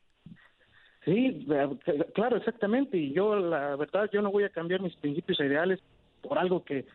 Sí, 1.04 1.46
eh, 1.50 2.06
claro, 2.14 2.38
exactamente, 2.38 2.98
y 2.98 3.12
yo, 3.12 3.36
la 3.36 3.76
verdad, 3.76 4.10
yo 4.14 4.22
no 4.22 4.32
voy 4.32 4.46
a 4.46 4.50
cambiar 4.50 4.82
mis 4.82 4.96
principios 4.96 5.38
e 5.42 5.48
ideales 5.48 5.80
por 6.22 6.38
algo 6.38 6.64
que 6.64 6.86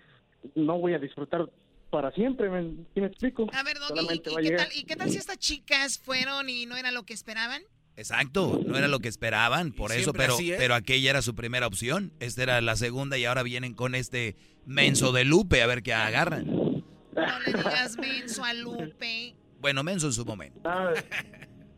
no 0.55 0.79
voy 0.79 0.95
a 0.95 0.99
disfrutar 0.99 1.47
para 1.91 2.11
siempre, 2.13 2.49
¿me, 2.49 2.63
¿sí 2.95 3.01
me 3.01 3.09
explico? 3.09 3.47
A 3.53 3.63
ver, 3.65 3.79
Doggy, 3.79 3.93
¿y, 3.93 3.97
Solamente 3.99 4.31
y 4.31 4.33
va 4.33 4.39
a 4.39 4.43
qué 4.43 4.49
llegar. 4.49 4.67
tal, 4.69 4.77
¿y 4.77 4.85
qué 4.85 4.97
tal 4.97 5.11
si 5.11 5.19
estas 5.19 5.39
chicas 5.39 5.99
fueron 5.99 6.49
y 6.49 6.65
no 6.65 6.77
era 6.77 6.91
lo 6.91 7.03
que 7.03 7.13
esperaban? 7.13 7.63
Exacto, 7.99 8.61
no 8.65 8.79
era 8.79 8.87
lo 8.87 9.01
que 9.01 9.09
esperaban, 9.09 9.73
por 9.73 9.91
eso, 9.91 10.13
pero, 10.13 10.35
así 10.35 10.53
pero 10.57 10.77
aquella 10.77 11.11
era 11.11 11.21
su 11.21 11.35
primera 11.35 11.67
opción. 11.67 12.13
Esta 12.21 12.45
era 12.45 12.61
la 12.61 12.77
segunda 12.77 13.19
y 13.19 13.25
ahora 13.25 13.43
vienen 13.43 13.75
con 13.75 13.97
este 13.97 14.37
menso 14.67 15.11
de 15.11 15.25
Lupe 15.25 15.63
a 15.63 15.67
ver 15.67 15.83
qué 15.83 15.93
agarran. 15.95 16.47
No 16.47 17.41
le 17.45 17.53
digas 17.53 17.99
menso 17.99 18.45
a 18.45 18.55
Lupe. 18.55 19.35
Bueno, 19.61 19.83
menso 19.83 20.07
en 20.07 20.13
su 20.13 20.25
momento. 20.25 20.61
No, 20.63 20.91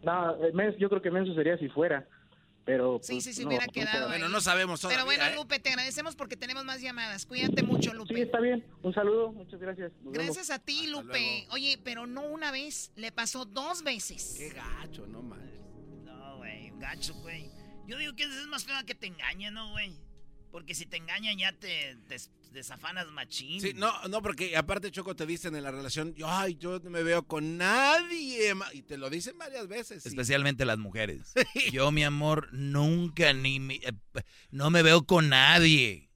no, 0.02 0.44
eh, 0.44 0.52
Menso- 0.52 0.76
yo 0.78 0.90
creo 0.90 1.00
que 1.00 1.10
Menso 1.10 1.34
sería 1.34 1.56
si 1.56 1.68
fuera, 1.70 2.06
pero... 2.66 2.98
Sí, 3.02 3.14
pues, 3.14 3.24
sí, 3.24 3.32
se 3.32 3.42
no, 3.42 3.48
hubiera 3.48 3.64
no 3.64 3.72
quedado. 3.72 4.08
Bueno, 4.08 4.28
no 4.28 4.42
sabemos 4.42 4.82
Pero 4.82 4.92
todavía, 4.92 5.16
bueno, 5.16 5.32
¿eh? 5.32 5.36
Lupe, 5.36 5.58
te 5.58 5.70
agradecemos 5.70 6.16
porque 6.16 6.36
tenemos 6.36 6.66
más 6.66 6.82
llamadas. 6.82 7.24
Cuídate 7.24 7.62
mucho, 7.62 7.94
Lupe. 7.94 8.14
Sí, 8.14 8.20
está 8.20 8.40
bien. 8.40 8.62
Un 8.82 8.92
saludo, 8.92 9.32
muchas 9.32 9.58
gracias. 9.58 9.90
Nos 10.02 10.12
vemos. 10.12 10.36
Gracias 10.36 10.50
a 10.50 10.58
ti, 10.58 10.86
Lupe. 10.88 11.46
Oye, 11.50 11.80
pero 11.82 12.06
no 12.06 12.26
una 12.26 12.52
vez, 12.52 12.92
le 12.96 13.10
pasó 13.10 13.46
dos 13.46 13.82
veces. 13.82 14.34
Qué 14.36 14.50
gacho, 14.50 15.06
no 15.06 15.22
mal. 15.22 15.49
Gacho, 16.80 17.14
güey. 17.14 17.50
Yo 17.86 17.98
digo 17.98 18.14
que 18.14 18.24
es 18.24 18.46
más 18.48 18.64
fea 18.64 18.82
que 18.84 18.94
te 18.94 19.06
engañen, 19.06 19.54
¿no, 19.54 19.70
güey? 19.70 19.92
Porque 20.50 20.74
si 20.74 20.86
te 20.86 20.96
engañan 20.96 21.38
ya 21.38 21.52
te, 21.52 21.96
te 22.08 22.16
desafanas 22.52 23.06
machín. 23.12 23.60
Sí, 23.60 23.72
no, 23.74 23.92
no, 24.08 24.20
porque 24.22 24.56
aparte 24.56 24.90
Choco 24.90 25.14
te 25.14 25.24
dicen 25.26 25.54
en 25.54 25.62
la 25.62 25.70
relación, 25.70 26.12
yo, 26.14 26.28
ay, 26.28 26.56
yo 26.56 26.80
no 26.80 26.90
me 26.90 27.02
veo 27.04 27.22
con 27.24 27.56
nadie. 27.56 28.54
ma-", 28.54 28.72
Y 28.74 28.82
te 28.82 28.96
lo 28.98 29.10
dicen 29.10 29.38
varias 29.38 29.68
veces. 29.68 30.02
sí. 30.02 30.08
Especialmente 30.08 30.64
las 30.64 30.78
mujeres. 30.78 31.32
Yo, 31.72 31.92
mi 31.92 32.02
amor, 32.02 32.48
nunca 32.52 33.32
ni 33.32 33.60
mi- 33.60 33.80
eh, 33.84 33.92
no 34.50 34.70
me 34.70 34.82
veo 34.82 35.04
con 35.06 35.28
nadie. 35.28 36.10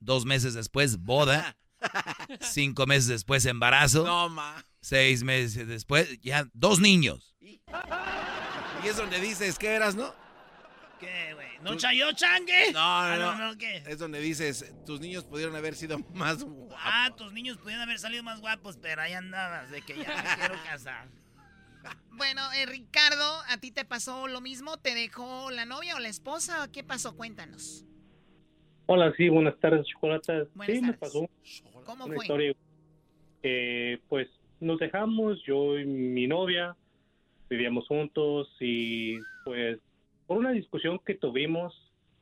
Dos 0.00 0.26
meses 0.26 0.52
después, 0.54 0.98
boda. 0.98 1.56
Cinco 2.40 2.86
meses 2.86 3.06
después, 3.08 3.46
embarazo. 3.46 4.04
No, 4.04 4.28
ma. 4.28 4.64
Seis 4.80 5.22
meses 5.22 5.66
después, 5.66 6.20
ya 6.20 6.48
dos 6.52 6.80
niños. 6.80 7.34
Y 8.84 8.88
es 8.88 8.96
donde 8.96 9.20
dices, 9.20 9.58
¿qué 9.58 9.68
eras, 9.74 9.94
no? 9.96 10.12
¿Qué, 11.00 11.32
güey? 11.34 11.46
¿No 11.62 11.76
chayó 11.76 12.10
changue? 12.12 12.72
No, 12.72 12.78
Ah, 12.80 13.16
no, 13.18 13.34
no, 13.36 13.52
no. 13.52 13.58
¿qué? 13.58 13.82
Es 13.86 13.98
donde 13.98 14.20
dices, 14.20 14.74
tus 14.84 15.00
niños 15.00 15.24
pudieron 15.24 15.54
haber 15.56 15.74
sido 15.74 15.98
más 16.14 16.42
guapos. 16.44 16.76
Ah, 16.80 17.10
tus 17.16 17.32
niños 17.32 17.56
pudieron 17.58 17.82
haber 17.82 17.98
salido 17.98 18.22
más 18.22 18.40
guapos, 18.40 18.76
pero 18.80 19.02
ahí 19.02 19.12
andabas, 19.12 19.70
de 19.70 19.82
que 19.82 19.96
ya 19.96 20.08
me 20.08 20.40
quiero 20.40 20.54
casar. 20.64 21.08
Bueno, 22.10 22.42
eh, 22.52 22.66
Ricardo, 22.66 23.40
¿a 23.48 23.58
ti 23.58 23.70
te 23.70 23.84
pasó 23.84 24.26
lo 24.26 24.40
mismo? 24.40 24.76
¿Te 24.78 24.94
dejó 24.94 25.50
la 25.50 25.64
novia 25.64 25.94
o 25.96 26.00
la 26.00 26.08
esposa? 26.08 26.68
¿Qué 26.72 26.82
pasó? 26.82 27.16
Cuéntanos. 27.16 27.84
Hola, 28.86 29.12
sí, 29.16 29.28
buenas 29.28 29.58
tardes, 29.60 29.86
Chocolata. 29.86 30.44
Buenas 30.54 30.76
sí, 30.76 30.82
me 30.82 30.92
pasó 30.94 31.28
¿Cómo 31.84 32.06
una 32.06 32.14
fue? 32.16 32.24
historia. 32.24 32.52
Eh, 33.42 33.98
pues 34.08 34.28
nos 34.60 34.78
dejamos, 34.80 35.38
yo 35.46 35.78
y 35.78 35.86
mi 35.86 36.26
novia, 36.26 36.74
vivíamos 37.48 37.86
juntos 37.86 38.54
y 38.60 39.18
pues 39.44 39.78
por 40.26 40.38
una 40.38 40.52
discusión 40.52 41.00
que 41.04 41.14
tuvimos 41.14 41.74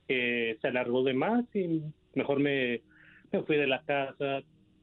que 0.07 0.57
se 0.61 0.69
alargó 0.69 1.03
de 1.03 1.15
más 1.15 1.45
y 1.55 1.83
mejor 2.15 2.39
me, 2.39 2.81
me 3.33 3.43
fui 3.43 3.57
de 3.57 3.67
la 3.67 3.83
casa, 3.83 4.43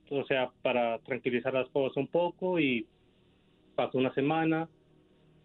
o 0.09 0.25
sea, 0.25 0.51
para 0.61 0.99
tranquilizar 0.99 1.53
las 1.53 1.69
cosas 1.69 1.97
un 1.97 2.07
poco 2.07 2.59
y 2.59 2.85
pasó 3.75 3.97
una 3.97 4.13
semana 4.13 4.67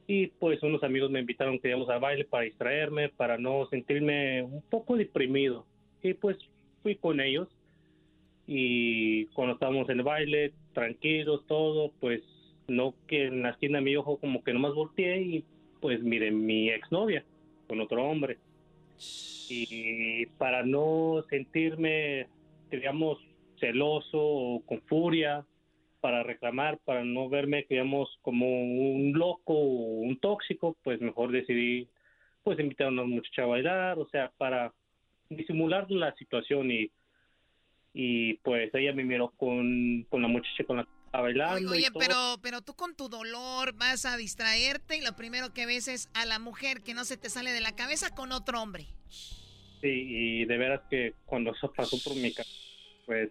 y 0.06 0.28
pues 0.28 0.62
unos 0.62 0.82
amigos 0.82 1.10
me 1.10 1.20
invitaron 1.20 1.58
que 1.58 1.68
íbamos 1.68 1.90
a 1.90 1.98
baile 1.98 2.24
para 2.24 2.44
distraerme, 2.44 3.10
para 3.10 3.36
no 3.36 3.66
sentirme 3.68 4.42
un 4.42 4.62
poco 4.62 4.96
deprimido. 4.96 5.66
Y 6.02 6.14
pues 6.14 6.38
fui 6.82 6.96
con 6.96 7.20
ellos 7.20 7.48
y 8.46 9.26
cuando 9.26 9.52
estábamos 9.54 9.88
en 9.90 9.98
el 9.98 10.04
baile, 10.04 10.54
tranquilos, 10.72 11.46
todo, 11.46 11.92
pues 12.00 12.22
no 12.68 12.94
que 13.06 13.26
en 13.26 13.42
la 13.42 13.50
esquina 13.50 13.78
de 13.78 13.84
mi 13.84 13.96
ojo 13.96 14.18
como 14.18 14.44
que 14.44 14.52
nomás 14.52 14.74
volteé 14.74 15.20
y 15.20 15.44
pues 15.80 16.02
miren 16.02 16.44
mi 16.44 16.70
exnovia 16.70 17.24
con 17.66 17.80
otro 17.80 18.04
hombre. 18.04 18.38
Y 19.50 20.26
para 20.38 20.64
no 20.64 21.24
sentirme, 21.30 22.26
digamos, 22.70 23.18
celoso 23.58 24.18
o 24.20 24.62
con 24.66 24.80
furia, 24.82 25.44
para 26.00 26.22
reclamar, 26.22 26.78
para 26.84 27.04
no 27.04 27.28
verme, 27.28 27.66
digamos, 27.68 28.18
como 28.22 28.46
un 28.46 29.12
loco 29.14 29.54
o 29.54 30.00
un 30.00 30.18
tóxico, 30.18 30.76
pues 30.82 31.00
mejor 31.00 31.32
decidí, 31.32 31.88
pues 32.44 32.58
invitar 32.58 32.88
a 32.88 32.90
una 32.90 33.04
muchacha 33.04 33.42
a 33.42 33.46
bailar, 33.46 33.98
o 33.98 34.08
sea, 34.08 34.32
para 34.36 34.72
disimular 35.28 35.90
la 35.90 36.14
situación 36.14 36.70
y, 36.70 36.90
y 37.92 38.34
pues 38.34 38.72
ella 38.74 38.92
me 38.92 39.04
miró 39.04 39.30
con, 39.36 40.06
con 40.08 40.22
la 40.22 40.28
muchacha 40.28 40.64
con 40.64 40.78
la 40.78 40.86
estaba 41.08 41.22
bailando. 41.24 41.74
y 41.74 41.78
Oye, 41.78 41.90
todo. 41.90 41.98
pero, 41.98 42.38
pero 42.42 42.62
tú 42.62 42.74
con 42.74 42.94
tu 42.94 43.08
dolor 43.08 43.72
vas 43.74 44.04
a 44.04 44.16
distraerte 44.16 44.96
y 44.96 45.00
lo 45.00 45.16
primero 45.16 45.52
que 45.52 45.66
ves 45.66 45.88
es 45.88 46.08
a 46.14 46.24
la 46.24 46.38
mujer 46.38 46.82
que 46.82 46.94
no 46.94 47.04
se 47.04 47.16
te 47.16 47.30
sale 47.30 47.52
de 47.52 47.60
la 47.60 47.74
cabeza 47.74 48.14
con 48.14 48.32
otro 48.32 48.62
hombre. 48.62 48.86
Sí, 49.80 49.88
y 49.88 50.44
de 50.44 50.56
veras 50.58 50.82
que 50.90 51.14
cuando 51.24 51.54
eso 51.54 51.72
pasó 51.72 51.96
por 52.02 52.14
mi 52.16 52.32
casa, 52.32 52.50
pues 53.06 53.30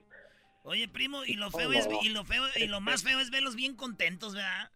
Oye, 0.63 0.89
primo, 0.89 1.23
y 1.23 1.35
lo 1.35 1.49
feo 1.49 1.71
es, 1.71 1.87
y 2.01 2.09
lo 2.09 2.25
feo, 2.25 2.43
y 2.57 2.67
lo 2.67 2.81
más 2.81 3.03
feo 3.03 3.21
es 3.21 3.29
verlos 3.29 3.55
bien 3.55 3.73
contentos, 3.75 4.33
¿verdad? 4.33 4.69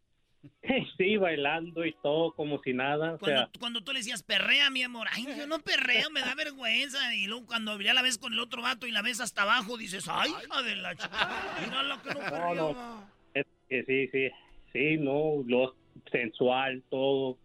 sí, 0.98 1.18
bailando 1.18 1.86
y 1.86 1.94
todo 2.02 2.34
como 2.34 2.62
si 2.64 2.74
nada, 2.74 3.14
o 3.14 3.20
Cuando, 3.20 3.42
sea, 3.42 3.50
cuando 3.60 3.82
tú 3.82 3.92
le 3.94 4.00
decías, 4.00 4.24
perrea, 4.24 4.70
mi 4.70 4.84
amor. 4.84 5.08
Ay, 5.12 5.26
yo 5.38 5.48
no 5.48 5.60
perreo, 5.60 6.10
me 6.10 6.22
da 6.22 6.34
vergüenza. 6.36 7.14
Y 7.16 7.28
luego 7.28 7.46
cuando 7.46 7.80
ya 7.80 7.94
la 7.94 8.02
ves 8.02 8.18
con 8.18 8.34
el 8.34 8.39
otro 8.39 8.62
vato 8.62 8.88
y 8.88 8.92
la 8.92 9.02
ves 9.02 9.22
hasta 9.22 9.44
abajo, 9.44 9.78
dices, 9.78 10.08
ay, 10.10 10.32
hija 10.32 10.62
de 10.64 10.76
la 10.78 10.96
chica. 10.96 11.30
Mira 11.64 11.84
lo 11.84 12.02
que 12.02 12.10
no 12.10 12.14
no, 12.16 12.20
perreaba. 12.20 12.54
no, 12.56 13.10
es 13.34 13.46
que 13.70 13.84
sí, 13.84 14.08
sí, 14.08 14.30
sí, 14.74 14.98
no, 14.98 15.44
lo 15.46 15.76
sensual, 16.12 16.84
todo 16.89 17.38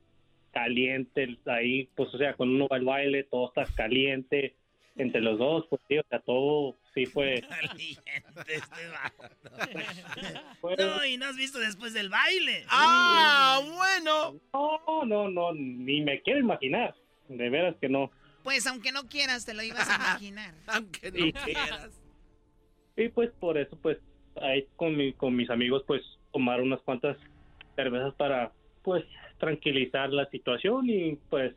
caliente, 0.52 1.36
ahí, 1.46 1.88
pues, 1.94 2.12
o 2.14 2.18
sea, 2.18 2.34
cuando 2.34 2.54
uno 2.54 2.68
va 2.68 2.76
al 2.76 2.84
baile, 2.84 3.24
todo 3.24 3.48
está 3.48 3.66
caliente 3.74 4.54
entre 4.96 5.20
los 5.20 5.38
dos, 5.38 5.66
pues, 5.68 5.82
sí, 5.86 5.98
o 5.98 6.04
sea, 6.08 6.20
todo 6.20 6.76
sí 6.96 7.06
fue, 7.06 7.34
Este 8.48 8.88
vato. 8.88 9.28
No, 10.78 11.04
y 11.04 11.18
no 11.18 11.26
has 11.26 11.36
visto 11.36 11.58
después 11.58 11.92
del 11.92 12.08
baile. 12.08 12.64
¡Ah, 12.68 13.60
bueno! 13.62 14.40
No, 14.54 15.04
no, 15.04 15.28
no, 15.28 15.52
ni 15.52 16.00
me 16.00 16.22
quiero 16.22 16.40
imaginar, 16.40 16.94
de 17.28 17.50
veras 17.50 17.76
que 17.80 17.90
no. 17.90 18.10
Pues 18.42 18.66
aunque 18.66 18.92
no 18.92 19.08
quieras, 19.08 19.44
te 19.44 19.52
lo 19.52 19.62
ibas 19.62 19.88
a 19.90 19.94
imaginar. 19.96 20.54
Aunque 20.66 21.10
no 21.12 21.44
quieras. 21.44 22.00
Y 22.96 23.08
pues 23.10 23.30
por 23.38 23.58
eso, 23.58 23.76
pues, 23.82 23.98
ahí 24.40 24.66
con, 24.76 24.96
mi, 24.96 25.12
con 25.12 25.36
mis 25.36 25.50
amigos, 25.50 25.84
pues, 25.86 26.02
tomar 26.32 26.62
unas 26.62 26.80
cuantas 26.80 27.18
cervezas 27.74 28.14
para, 28.14 28.52
pues, 28.82 29.04
tranquilizar 29.38 30.10
la 30.10 30.26
situación 30.30 30.88
y, 30.88 31.16
pues, 31.28 31.54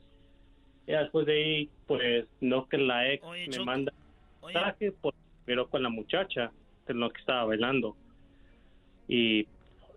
ya 0.86 1.02
después 1.04 1.26
de 1.28 1.34
ahí, 1.34 1.70
pues, 1.88 2.26
no 2.42 2.68
que 2.68 2.78
la 2.78 3.10
ex 3.14 3.24
Oye, 3.24 3.48
me 3.48 3.54
Choco, 3.54 3.66
manda 3.66 3.94
mensaje, 4.44 4.92
pues, 4.92 5.16
pero 5.50 5.68
con 5.68 5.82
la 5.82 5.90
muchacha, 5.90 6.52
es 6.88 6.96
lo 6.96 7.10
que 7.10 7.20
estaba 7.20 7.46
bailando. 7.46 7.98
Y, 9.08 9.46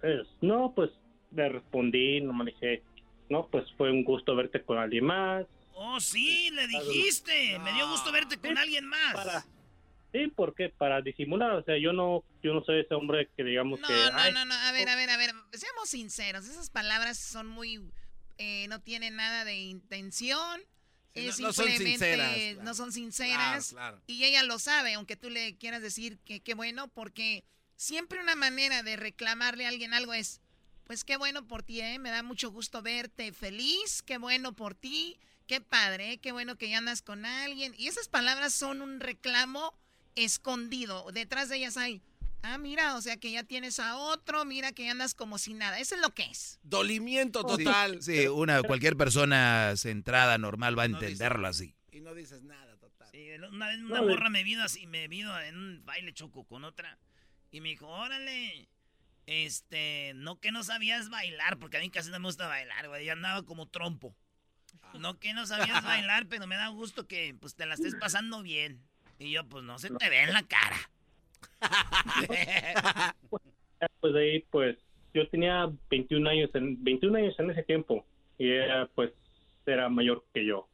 pues, 0.01 0.27
no, 0.41 0.73
pues, 0.75 0.91
le 1.31 1.47
respondí, 1.51 2.23
no 2.23 2.33
me 2.33 2.47
dije, 2.47 2.83
no, 3.29 3.49
pues, 3.49 3.71
fue 3.77 3.91
un 3.91 4.03
gusto 4.03 4.35
verte 4.35 4.63
con 4.63 4.79
alguien 4.79 5.05
más. 5.05 5.45
Oh, 5.75 6.01
sí, 6.01 6.49
le 6.53 6.67
dijiste. 6.69 7.59
Me 7.59 7.75
dio 7.75 7.87
gusto 7.87 8.11
verte 8.13 8.39
con 8.39 8.57
alguien 8.57 8.87
más. 8.87 9.13
Para- 9.13 9.45
Sí, 10.11 10.27
porque 10.35 10.71
para 10.71 11.03
disimular, 11.03 11.53
o 11.53 11.63
sea, 11.65 11.77
yo 11.79 11.93
no, 11.93 12.23
yo 12.43 12.55
no 12.55 12.63
soy 12.65 12.81
ese 12.81 12.95
hombre 12.95 13.29
que 13.37 13.45
digamos 13.45 13.79
No, 13.81 13.89
que, 13.89 13.95
no, 13.95 14.11
ay, 14.15 14.33
no, 14.33 14.45
no, 14.47 14.55
a 14.55 14.73
ver, 14.73 14.89
a 14.89 14.97
ver, 14.97 15.09
a 15.11 15.17
ver, 15.19 15.31
seamos 15.53 15.89
sinceros, 15.89 16.47
esas 16.47 16.69
palabras 16.71 17.19
son 17.19 17.47
muy, 17.47 17.81
eh, 18.39 18.67
no 18.69 18.81
tienen 18.81 19.17
nada 19.17 19.45
de 19.47 19.57
intención, 19.61 20.61
es 21.15 21.39
no- 21.41 21.49
no 21.49 21.53
son 21.53 21.67
simplemente, 21.67 21.91
sinceras, 22.07 22.37
claro. 22.37 22.63
no 22.63 22.75
son 22.75 22.93
sinceras, 22.93 23.69
Claro, 23.71 23.97
claro. 23.99 24.03
y 24.07 24.25
ella 24.25 24.43
lo 24.43 24.59
sabe, 24.59 24.95
aunque 24.95 25.17
tú 25.17 25.31
le 25.31 25.57
quieras 25.57 25.83
decir 25.83 26.19
que 26.25 26.41
qué 26.41 26.55
bueno, 26.55 26.89
porque 26.89 27.45
siempre 27.77 28.21
una 28.21 28.35
manera 28.35 28.83
de 28.83 28.97
reclamarle 28.97 29.67
a 29.67 29.69
alguien 29.69 29.93
algo 29.95 30.15
es, 30.15 30.41
pues 30.85 31.05
qué 31.05 31.17
bueno 31.17 31.47
por 31.47 31.63
ti, 31.63 31.81
¿eh? 31.81 31.99
me 31.99 32.11
da 32.11 32.23
mucho 32.23 32.51
gusto 32.51 32.83
verte 32.83 33.33
feliz, 33.33 34.03
qué 34.03 34.19
bueno 34.19 34.53
por 34.55 34.75
ti, 34.75 35.19
qué 35.47 35.61
padre, 35.61 36.13
¿eh? 36.13 36.19
qué 36.19 36.33
bueno 36.33 36.57
que 36.57 36.69
ya 36.69 36.79
andas 36.79 37.03
con 37.03 37.25
alguien, 37.27 37.75
y 37.77 37.89
esas 37.89 38.09
palabras 38.09 38.53
son 38.55 38.81
un 38.83 39.01
reclamo 39.01 39.75
escondido, 40.15 41.11
detrás 41.13 41.49
de 41.49 41.57
ellas 41.57 41.77
hay, 41.77 42.01
ah, 42.43 42.59
mira, 42.59 42.97
o 42.97 43.03
sea 43.03 43.17
que 43.17 43.31
ya 43.31 43.45
tienes 43.45 43.79
a 43.81 43.97
otro, 43.97 44.45
mira 44.45 44.73
que 44.73 44.85
ya 44.85 44.93
andas 44.93 45.15
como 45.15 45.39
si 45.39 45.55
nada, 45.55 45.79
eso 45.79 45.95
es 45.95 46.01
lo 46.01 46.11
que 46.11 46.25
es. 46.25 46.59
Dolimiento 46.63 47.41
Sí, 47.41 47.65
total. 47.65 48.03
Sí, 48.03 48.27
una, 48.27 48.63
cualquier 48.63 48.97
persona 48.97 49.75
centrada, 49.77 50.39
normal, 50.39 50.79
va 50.79 50.83
a 50.83 50.87
entenderlo 50.87 51.47
así. 51.49 51.75
Y 51.91 52.01
no 52.01 52.15
dices 52.15 52.43
nada 52.43 52.77
total. 52.79 53.09
Sí, 53.13 53.29
una 53.51 53.69
vez 53.69 53.81
una 53.81 54.03
morra 54.03 54.31
me 54.31 54.45
vino 54.45 54.63
así, 54.63 54.87
me 54.87 55.09
vino 55.09 55.39
en 55.41 55.57
un 55.57 55.85
baile 55.85 56.13
choco 56.13 56.45
con 56.45 56.65
otra. 56.65 56.99
Y 57.51 57.61
me 57.61 57.69
dijo, 57.69 57.87
órale, 57.87 58.69
este, 59.27 60.13
no 60.15 60.41
que 60.41 60.53
no 60.53 60.65
sabías 60.65 61.11
bailar, 61.11 61.59
porque 61.59 61.77
a 61.77 61.81
mí 61.81 61.91
casi 61.91 62.11
no 62.11 62.19
me 62.19 62.27
gusta 62.27 62.47
bailar, 62.47 62.89
güey. 62.89 63.05
Yo 63.05 63.13
andaba 63.13 63.45
como 63.45 63.69
trompo. 63.69 64.17
No 64.99 65.19
que 65.19 65.33
no 65.35 65.47
sabías 65.47 65.85
bailar, 65.85 66.27
pero 66.29 66.47
me 66.47 66.57
da 66.57 66.69
gusto 66.69 67.07
que 67.07 67.35
pues 67.39 67.55
te 67.55 67.67
la 67.67 67.75
estés 67.75 67.95
pasando 67.95 68.43
bien. 68.43 68.83
Y 69.19 69.31
yo, 69.31 69.49
pues 69.49 69.65
no 69.65 69.79
se 69.79 69.91
te 69.91 70.09
ve 70.09 70.23
en 70.23 70.33
la 70.33 70.43
cara. 70.43 70.91
Pues 74.01 74.15
de 74.15 74.21
ahí, 74.21 74.41
pues, 74.51 74.77
yo 75.15 75.29
tenía 75.29 75.71
21 75.91 76.29
años, 76.29 76.51
en, 76.55 76.83
21 76.83 77.19
años 77.19 77.35
en 77.39 77.51
ese 77.51 77.63
tiempo, 77.63 78.05
y 78.39 78.51
ella, 78.51 78.89
pues, 78.95 79.13
era 79.67 79.89
mayor 79.89 80.25
que 80.33 80.45
yo. 80.45 80.69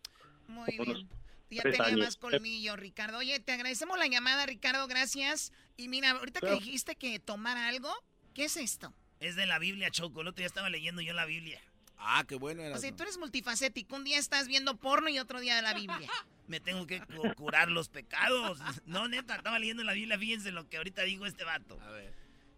Muy 0.47 0.79
bien. 0.79 1.09
Ya 1.51 1.62
tenía 1.62 1.85
años. 1.85 2.01
más 2.01 2.16
colmillo, 2.16 2.77
Ricardo. 2.77 3.19
Oye, 3.19 3.41
te 3.41 3.53
agradecemos 3.53 3.99
la 3.99 4.07
llamada, 4.07 4.45
Ricardo, 4.47 4.87
gracias. 4.87 5.53
Y 5.77 5.89
mira, 5.89 6.11
ahorita 6.11 6.41
que 6.41 6.53
dijiste 6.53 6.97
que 6.97 7.19
tomar 7.19 7.57
algo, 7.57 7.91
¿qué 8.35 8.45
es 8.45 8.57
esto? 8.57 8.93
Es 9.21 9.35
de 9.35 9.47
la 9.47 9.59
Biblia, 9.59 9.91
Choco. 9.91 10.21
El 10.21 10.29
otro 10.29 10.39
día 10.39 10.47
estaba 10.47 10.69
leyendo 10.69 11.01
yo 11.01 11.12
la 11.14 11.25
Biblia. 11.25 11.61
Ah, 11.97 12.25
qué 12.29 12.37
bueno 12.37 12.62
era. 12.62 12.77
O 12.77 12.79
sea, 12.79 12.95
tú 12.95 13.03
eres 13.03 13.19
multifacético. 13.19 13.97
Un 13.97 14.05
día 14.05 14.19
estás 14.19 14.47
viendo 14.47 14.77
porno 14.77 15.09
y 15.09 15.19
otro 15.19 15.41
día 15.41 15.57
de 15.57 15.62
la 15.62 15.75
Biblia. 15.75 16.09
Me 16.49 16.61
tengo 16.61 16.86
que 16.86 17.01
cu- 17.01 17.34
curar 17.34 17.68
los 17.70 17.88
pecados. 17.88 18.59
No, 18.86 19.07
neta, 19.07 19.36
estaba 19.36 19.59
leyendo 19.59 19.84
la 19.84 19.92
Biblia. 19.92 20.18
Fíjense 20.18 20.51
lo 20.51 20.68
que 20.68 20.78
ahorita 20.78 21.03
dijo 21.03 21.26
este 21.26 21.44
vato. 21.44 21.80
A 21.80 21.90
ver. 21.90 22.12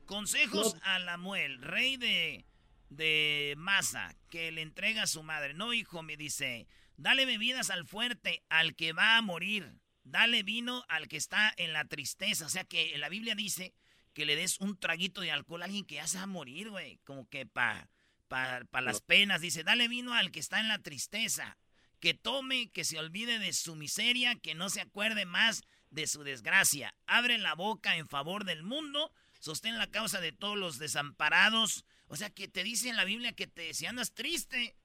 Consejos 0.07 0.76
a 0.82 0.99
Lamuel, 0.99 1.61
rey 1.61 1.97
de, 1.97 2.45
de 2.88 3.55
Masa, 3.57 4.14
que 4.28 4.51
le 4.51 4.62
entrega 4.62 5.03
a 5.03 5.07
su 5.07 5.22
madre. 5.22 5.55
No, 5.55 5.72
hijo, 5.72 6.03
me 6.03 6.16
dice, 6.16 6.66
dale 6.97 7.26
bebidas 7.26 7.70
al 7.70 7.86
fuerte, 7.86 8.43
al 8.49 8.74
que 8.74 8.93
va 8.93 9.16
a 9.16 9.22
morir. 9.22 9.74
Dale 10.03 10.43
vino 10.43 10.84
al 10.88 11.07
que 11.09 11.16
está 11.16 11.53
en 11.57 11.72
la 11.72 11.84
tristeza. 11.84 12.47
O 12.47 12.49
sea 12.49 12.64
que 12.64 12.97
la 12.99 13.09
Biblia 13.09 13.34
dice 13.34 13.74
que 14.14 14.24
le 14.24 14.34
des 14.34 14.59
un 14.61 14.76
traguito 14.78 15.20
de 15.20 15.30
alcohol 15.30 15.62
a 15.62 15.66
alguien 15.66 15.84
que 15.84 15.97
ya 15.97 16.07
se 16.07 16.16
va 16.18 16.24
a 16.24 16.26
morir, 16.26 16.70
güey. 16.70 16.99
Como 17.05 17.28
que 17.28 17.47
para 17.47 17.88
pa, 18.28 18.62
pa 18.70 18.80
las 18.80 19.01
penas. 19.03 19.41
Dice, 19.41 19.62
dale 19.62 19.86
vino 19.88 20.14
al 20.14 20.32
que 20.32 20.41
está 20.41 20.59
en 20.59 20.68
la 20.68 20.78
tristeza. 20.80 21.57
Que 22.01 22.15
tome, 22.15 22.71
que 22.71 22.85
se 22.85 22.99
olvide 22.99 23.39
de 23.39 23.53
su 23.53 23.77
miseria, 23.77 24.35
que 24.37 24.55
no 24.55 24.71
se 24.71 24.81
acuerde 24.81 25.27
más 25.27 25.63
de 25.91 26.07
su 26.07 26.25
desgracia. 26.25 26.95
Abre 27.07 27.39
la 27.39 27.55
boca 27.55 27.97
en 27.97 28.09
favor 28.09 28.45
del 28.45 28.63
mundo, 28.63 29.13
sostén 29.39 29.79
la 29.79 29.91
causa 29.91 30.21
de 30.21 30.33
todos 30.33 30.57
los 30.57 30.79
desamparados. 30.79 31.85
O 32.07 32.17
sea, 32.17 32.31
que 32.31 32.49
te 32.49 32.65
dice 32.65 32.89
en 32.89 32.97
la 32.97 33.05
Biblia 33.05 33.33
que 33.33 33.47
te, 33.47 33.75
si 33.75 33.87
andas 33.87 34.15
triste, 34.15 34.77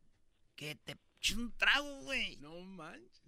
que 0.56 0.76
te 0.76 0.98
eches 1.18 1.38
un 1.38 1.56
trago, 1.58 2.02
güey. 2.02 2.38
No 2.38 2.60
manches. 2.62 3.24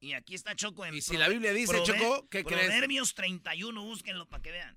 Y 0.00 0.12
aquí 0.12 0.34
está 0.34 0.54
Choco 0.54 0.84
en 0.84 0.94
Y 0.94 1.00
si 1.00 1.16
la 1.16 1.28
Biblia 1.28 1.52
dice, 1.52 1.82
Choco, 1.82 2.28
¿qué 2.28 2.44
crees? 2.44 2.66
Proverbios 2.66 3.14
31, 3.14 3.82
búsquenlo 3.82 4.26
para 4.28 4.42
que 4.42 4.52
vean. 4.52 4.76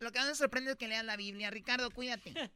Lo 0.00 0.10
que 0.12 0.18
más 0.18 0.28
me 0.28 0.34
sorprende 0.34 0.72
es 0.72 0.76
que 0.76 0.88
leas 0.88 1.04
la 1.04 1.16
Biblia. 1.16 1.50
Ricardo, 1.50 1.90
cuídate. 1.90 2.34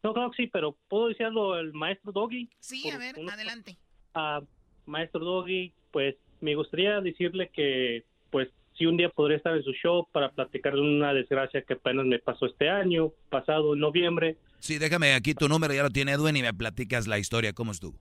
No, 0.00 0.14
claro 0.14 0.30
que 0.30 0.44
sí, 0.44 0.46
pero 0.46 0.78
¿puedo 0.86 1.08
decirlo 1.08 1.58
el 1.58 1.72
maestro 1.72 2.12
Doggy? 2.12 2.48
Sí, 2.60 2.82
Por 2.84 2.94
a 2.94 2.98
ver, 2.98 3.16
adelante. 3.32 3.78
Ah, 4.14 4.40
maestro 4.86 5.24
Doggy, 5.24 5.72
pues 5.90 6.16
me 6.40 6.54
gustaría 6.54 7.00
decirle 7.00 7.50
que, 7.52 8.04
pues, 8.30 8.48
si 8.76 8.86
un 8.86 8.96
día 8.96 9.08
podría 9.08 9.36
estar 9.36 9.56
en 9.56 9.64
su 9.64 9.72
show 9.72 10.06
para 10.12 10.30
platicar 10.30 10.74
de 10.74 10.80
una 10.80 11.12
desgracia 11.12 11.62
que 11.62 11.74
apenas 11.74 12.06
me 12.06 12.18
pasó 12.18 12.46
este 12.46 12.70
año, 12.70 13.12
pasado 13.28 13.74
en 13.74 13.80
noviembre. 13.80 14.36
Sí, 14.60 14.78
déjame 14.78 15.14
aquí 15.14 15.34
tu 15.34 15.48
número, 15.48 15.74
ya 15.74 15.82
lo 15.82 15.90
tiene 15.90 16.12
Edwin 16.12 16.36
y 16.36 16.42
me 16.42 16.54
platicas 16.54 17.06
la 17.08 17.18
historia, 17.18 17.52
cómo 17.52 17.72
estuvo. 17.72 17.98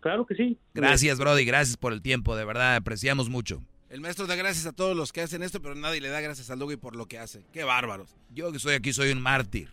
Claro 0.00 0.26
que 0.26 0.34
sí. 0.34 0.58
Gracias, 0.74 1.18
Brody, 1.18 1.44
gracias 1.44 1.76
por 1.76 1.92
el 1.92 2.02
tiempo, 2.02 2.34
de 2.34 2.44
verdad, 2.44 2.74
apreciamos 2.76 3.28
mucho. 3.28 3.62
El 3.88 4.00
maestro 4.00 4.26
da 4.26 4.34
gracias 4.34 4.64
a 4.64 4.72
todos 4.72 4.96
los 4.96 5.12
que 5.12 5.20
hacen 5.20 5.42
esto, 5.42 5.60
pero 5.60 5.74
nadie 5.74 6.00
le 6.00 6.08
da 6.08 6.20
gracias 6.22 6.48
al 6.48 6.58
Doggy 6.58 6.76
por 6.76 6.96
lo 6.96 7.06
que 7.06 7.18
hace. 7.18 7.44
Qué 7.52 7.62
bárbaros. 7.62 8.16
Yo 8.30 8.50
que 8.50 8.56
estoy 8.56 8.74
aquí 8.74 8.94
soy 8.94 9.12
un 9.12 9.20
mártir. 9.20 9.68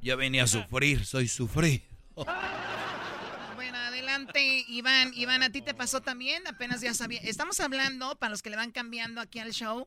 Yo 0.00 0.16
venía 0.16 0.44
a 0.44 0.46
sufrir, 0.46 1.04
soy 1.04 1.26
sufrir. 1.26 1.82
Adelante, 4.24 4.64
Iván. 4.68 5.12
Iván, 5.14 5.42
¿a 5.42 5.50
ti 5.50 5.60
te 5.60 5.74
pasó 5.74 6.00
también? 6.00 6.46
Apenas 6.46 6.80
ya 6.80 6.94
sabía. 6.94 7.20
Estamos 7.22 7.60
hablando, 7.60 8.16
para 8.16 8.30
los 8.30 8.42
que 8.42 8.50
le 8.50 8.56
van 8.56 8.70
cambiando 8.70 9.20
aquí 9.20 9.38
al 9.38 9.52
show, 9.52 9.86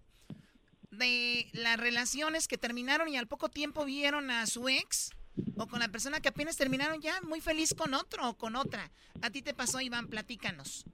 de 0.91 1.47
las 1.53 1.77
relaciones 1.77 2.47
que 2.47 2.57
terminaron 2.57 3.07
y 3.09 3.17
al 3.17 3.27
poco 3.27 3.49
tiempo 3.49 3.85
vieron 3.85 4.29
a 4.31 4.45
su 4.45 4.69
ex 4.69 5.11
o 5.57 5.67
con 5.67 5.79
la 5.79 5.87
persona 5.89 6.19
que 6.19 6.29
apenas 6.29 6.57
terminaron 6.57 7.01
ya 7.01 7.19
muy 7.21 7.41
feliz 7.41 7.73
con 7.73 7.93
otro 7.93 8.29
o 8.29 8.37
con 8.37 8.55
otra. 8.55 8.91
¿A 9.21 9.29
ti 9.29 9.41
te 9.41 9.53
pasó, 9.53 9.81
Iván? 9.81 10.07
Platícanos. 10.07 10.85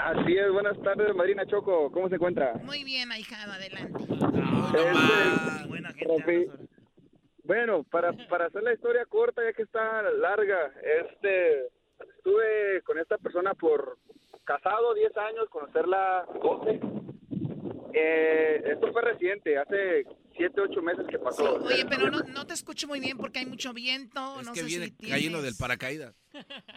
Así 0.00 0.36
es, 0.36 0.52
buenas 0.52 0.80
tardes, 0.82 1.14
Marina 1.16 1.44
Choco, 1.46 1.90
¿cómo 1.90 2.08
se 2.08 2.14
encuentra? 2.14 2.54
Muy 2.62 2.84
bien, 2.84 3.10
ahijado, 3.10 3.52
adelante. 3.52 4.04
Este, 6.06 6.48
Bueno, 7.42 7.82
para, 7.82 8.12
para 8.28 8.46
hacer 8.46 8.62
la 8.62 8.74
historia 8.74 9.04
corta, 9.06 9.42
ya 9.44 9.52
que 9.52 9.62
está 9.62 10.02
larga, 10.12 10.72
este, 11.02 11.70
estuve 12.28 12.82
con 12.82 12.98
esta 12.98 13.16
persona 13.18 13.54
por 13.54 13.98
casado 14.44 14.94
10 14.94 15.16
años, 15.16 15.48
conocerla 15.50 16.26
12. 16.42 16.80
Eh, 17.94 18.62
esto 18.66 18.92
fue 18.92 19.02
reciente, 19.02 19.56
hace 19.58 20.04
7, 20.36 20.60
8 20.60 20.82
meses 20.82 21.06
que 21.08 21.18
pasó. 21.18 21.54
Oye, 21.56 21.84
pero 21.88 22.10
no, 22.10 22.20
no 22.20 22.46
te 22.46 22.54
escucho 22.54 22.86
muy 22.86 23.00
bien 23.00 23.16
porque 23.16 23.40
hay 23.40 23.46
mucho 23.46 23.72
viento. 23.72 24.40
Es 24.40 24.46
no 24.46 24.52
que 24.52 24.60
sé 24.60 24.66
viene 24.66 24.84
si 24.86 24.90
tienes- 24.92 25.16
cayendo 25.16 25.42
del 25.42 25.54
paracaídas. 25.58 26.14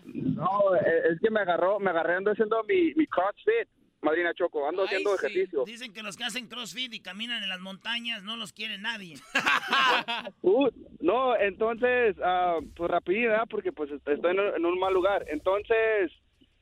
No, 0.06 0.76
es 0.76 1.20
que 1.22 1.30
me 1.30 1.42
agarró, 1.42 1.80
me 1.80 1.90
agarré 1.92 2.16
ando 2.16 2.32
haciendo 2.32 2.64
mi, 2.64 2.94
mi 2.96 3.06
CrossFit, 3.08 3.70
Marina 4.02 4.34
Choco, 4.34 4.68
ando 4.68 4.84
haciendo 4.84 5.12
Ay, 5.12 5.18
sí. 5.20 5.26
ejercicio. 5.28 5.64
Dicen 5.66 5.94
que 5.94 6.02
los 6.02 6.18
que 6.18 6.24
hacen 6.24 6.48
CrossFit 6.48 6.94
y 6.94 7.00
caminan 7.02 7.44
en 7.44 7.50
las 7.50 7.60
montañas 7.60 8.24
no 8.24 8.36
los 8.36 8.52
quiere 8.54 8.78
nadie. 8.80 9.16
Uh, 10.42 10.70
no, 11.00 11.36
entonces, 11.38 12.16
ah, 12.24 12.60
pues 12.76 12.90
rapidito, 12.90 13.30
¿verdad? 13.30 13.46
porque 13.50 13.72
pues 13.72 13.92
est- 13.92 14.08
estoy 14.08 14.32
en 14.32 14.40
un, 14.40 14.56
en 14.56 14.66
un 14.66 14.80
mal 14.80 14.94
lugar. 14.94 15.26
Entonces, 15.30 16.12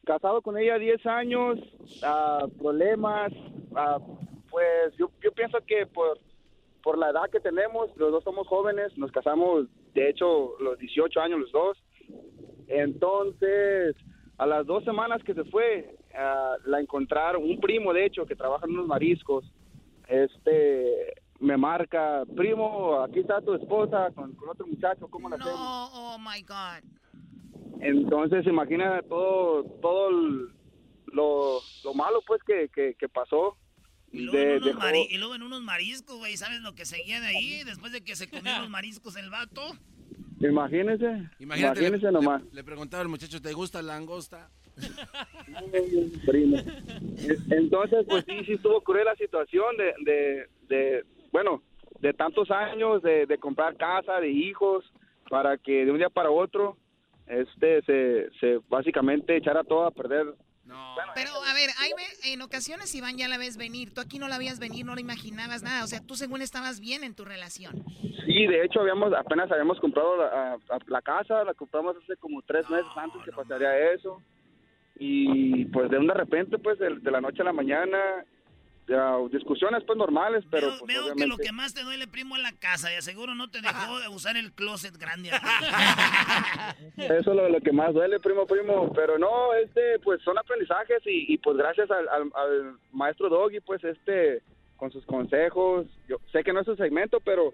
casado 0.06 0.42
con 0.42 0.58
ella 0.58 0.78
10 0.78 1.06
años, 1.06 1.60
ah, 2.04 2.46
problemas, 2.58 3.32
ah, 3.76 4.00
pues 4.50 4.94
yo, 4.98 5.10
yo 5.24 5.32
pienso 5.32 5.60
que 5.66 5.86
por, 5.88 6.20
por 6.84 6.98
la 6.98 7.10
edad 7.12 7.30
que 7.32 7.40
tenemos, 7.40 7.90
los 7.98 8.12
dos 8.12 8.24
somos 8.24 8.48
jóvenes, 8.48 8.98
nos 8.98 9.12
casamos, 9.12 9.68
de 9.94 10.10
hecho, 10.10 10.58
los 10.60 10.78
18 10.80 11.20
años 11.22 11.40
los 11.40 11.52
dos. 11.52 11.78
Entonces, 12.68 13.96
a 14.38 14.46
las 14.46 14.66
dos 14.66 14.84
semanas 14.84 15.24
que 15.24 15.34
se 15.34 15.44
fue, 15.46 15.96
ah, 16.20 16.56
la 16.66 16.80
encontraron, 16.82 17.44
un 17.44 17.60
primo 17.60 17.94
de 17.94 18.06
hecho, 18.06 18.26
que 18.26 18.36
trabaja 18.36 18.66
en 18.66 18.74
unos 18.74 18.88
mariscos, 18.88 19.46
este 20.08 21.14
me 21.40 21.56
marca, 21.56 22.24
primo, 22.36 23.00
aquí 23.02 23.20
está 23.20 23.40
tu 23.42 23.54
esposa 23.54 24.10
con, 24.14 24.34
con 24.36 24.50
otro 24.50 24.68
muchacho, 24.68 25.08
¿cómo 25.08 25.30
la 25.30 25.38
hacemos? 25.38 25.58
No, 25.58 25.86
oh 26.16 26.20
my 26.20 26.42
God. 26.42 26.84
Entonces, 27.82 28.46
imagina 28.46 29.02
todo, 29.08 29.64
todo 29.82 30.10
el- 30.10 30.50
lo, 31.14 31.60
lo 31.86 31.94
malo 31.94 32.22
pues 32.28 32.42
que, 32.46 32.70
que, 32.76 32.94
que 32.96 33.08
pasó. 33.10 33.56
Y 34.12 34.20
luego, 34.22 34.38
en 34.38 34.48
De- 34.50 34.58
unos 34.58 34.66
dejó- 34.68 34.80
mari- 34.80 35.08
y 35.10 35.18
luego 35.18 35.36
en 35.36 35.44
unos 35.44 35.62
mariscos, 35.62 36.18
güey. 36.18 36.36
¿Sabes 36.36 36.60
lo 36.62 36.74
que 36.76 36.86
seguía 36.86 37.22
de 37.22 37.28
ahí 37.28 37.64
después 37.64 37.92
de 37.94 38.02
que 38.04 38.16
se 38.18 38.30
comió 38.30 38.58
los 38.60 38.70
mariscos 38.70 39.16
el 39.16 39.30
vato? 39.30 39.62
imagínese, 40.42 41.30
imagínese 41.40 41.98
le, 42.06 42.12
nomás. 42.12 42.44
le- 42.46 42.52
le 42.54 42.64
preguntaba 42.64 43.02
al 43.02 43.10
muchacho, 43.10 43.42
¿te 43.42 43.54
gusta 43.54 43.82
la 43.82 43.94
langosta? 43.94 44.50
Primo. 46.26 46.58
Entonces, 47.52 48.06
pues 48.08 48.26
sí, 48.26 48.44
sí 48.46 48.54
estuvo 48.54 48.82
cruel 48.82 49.06
la 49.06 49.16
situación 49.16 49.76
de, 49.78 49.94
de, 50.04 50.48
de 50.68 51.06
bueno, 51.32 51.62
de 52.00 52.14
tantos 52.14 52.50
años 52.52 53.02
de, 53.02 53.26
de 53.26 53.38
comprar 53.38 53.76
casa, 53.78 54.20
de 54.20 54.30
hijos, 54.30 54.86
para 55.30 55.58
que 55.58 55.86
de 55.86 55.92
un 55.92 55.98
día 55.98 56.10
para 56.10 56.32
otro, 56.32 56.78
este, 57.28 57.82
se, 57.84 58.30
se 58.40 58.60
básicamente 58.70 59.36
echara 59.38 59.64
todo 59.64 59.86
a 59.86 59.92
perder. 59.92 60.26
Pero, 61.16 61.32
a 61.34 61.54
ver, 61.56 61.70
hay 61.80 61.90
ve- 61.98 62.32
en 62.34 62.42
ocasiones 62.44 62.94
Iván 62.94 63.18
ya 63.18 63.28
la 63.28 63.40
ves 63.40 63.58
venir. 63.58 63.92
Tú 63.92 64.02
aquí 64.02 64.20
no 64.20 64.28
la 64.28 64.38
veías 64.38 64.60
venir, 64.60 64.86
no 64.86 64.94
la 64.94 65.02
imaginabas 65.02 65.64
nada. 65.64 65.84
O 65.84 65.88
sea, 65.88 66.00
tú 66.06 66.16
según 66.16 66.44
estabas 66.44 66.80
bien 66.80 67.04
en 67.04 67.16
tu 67.16 67.26
relación. 67.26 67.84
Sí, 68.26 68.46
de 68.46 68.64
hecho, 68.64 68.82
habíamos 68.82 69.12
apenas 69.14 69.52
habíamos 69.52 69.80
comprado 69.80 70.16
la, 70.18 70.26
a- 70.28 70.54
a- 70.54 70.80
la 70.88 71.02
casa, 71.02 71.44
la 71.44 71.56
compramos 71.56 71.96
hace 71.98 72.16
como 72.18 72.44
tres 72.44 72.70
meses 72.70 72.92
antes 72.96 73.20
que 73.24 73.32
pasaría 73.32 73.92
eso. 73.94 74.22
Y 75.00 75.66
pues 75.66 75.90
de 75.90 75.98
un 75.98 76.08
de 76.08 76.14
repente, 76.14 76.58
pues 76.58 76.78
de, 76.78 76.96
de 77.00 77.12
la 77.12 77.22
noche 77.22 77.42
a 77.42 77.46
la 77.46 77.54
mañana, 77.54 77.98
ya, 78.88 79.14
discusiones 79.32 79.84
pues 79.86 79.98
normales, 79.98 80.44
pero 80.52 80.68
pues, 80.80 80.82
Veo 80.94 81.16
que 81.16 81.26
lo 81.28 81.38
que 81.38 81.52
más 81.54 81.74
te 81.74 81.84
duele, 81.84 82.06
primo, 82.08 82.36
es 82.36 82.42
la 82.44 82.52
casa. 82.52 82.90
De 82.90 83.02
seguro 83.02 83.34
no 83.36 83.50
te 83.50 83.62
dejó 83.62 84.00
de 84.00 84.08
usar 84.10 84.36
el 84.36 84.52
closet 84.52 84.98
grande. 84.98 85.30
Eso 86.98 87.14
es 87.18 87.26
lo, 87.28 87.50
lo 87.50 87.62
que 87.62 87.72
más 87.72 87.94
duele, 87.94 88.20
primo, 88.20 88.46
primo. 88.46 88.92
Pero 88.94 89.18
no, 89.18 89.54
este, 89.54 90.00
pues 90.00 90.22
son 90.24 90.38
aprendizajes 90.38 91.02
y, 91.06 91.34
y, 91.34 91.38
pues 91.38 91.56
gracias 91.58 91.90
al, 91.92 92.08
al- 92.10 92.32
al 92.36 92.78
maestro 92.92 93.30
Doggy, 93.30 93.60
pues 93.62 93.84
este, 93.84 94.42
con 94.76 94.92
sus 94.92 95.06
consejos. 95.06 95.86
Yo 96.08 96.18
sé 96.32 96.44
que 96.44 96.52
no 96.54 96.62
es 96.62 96.66
su 96.66 96.76
segmento, 96.76 97.20
pero 97.24 97.54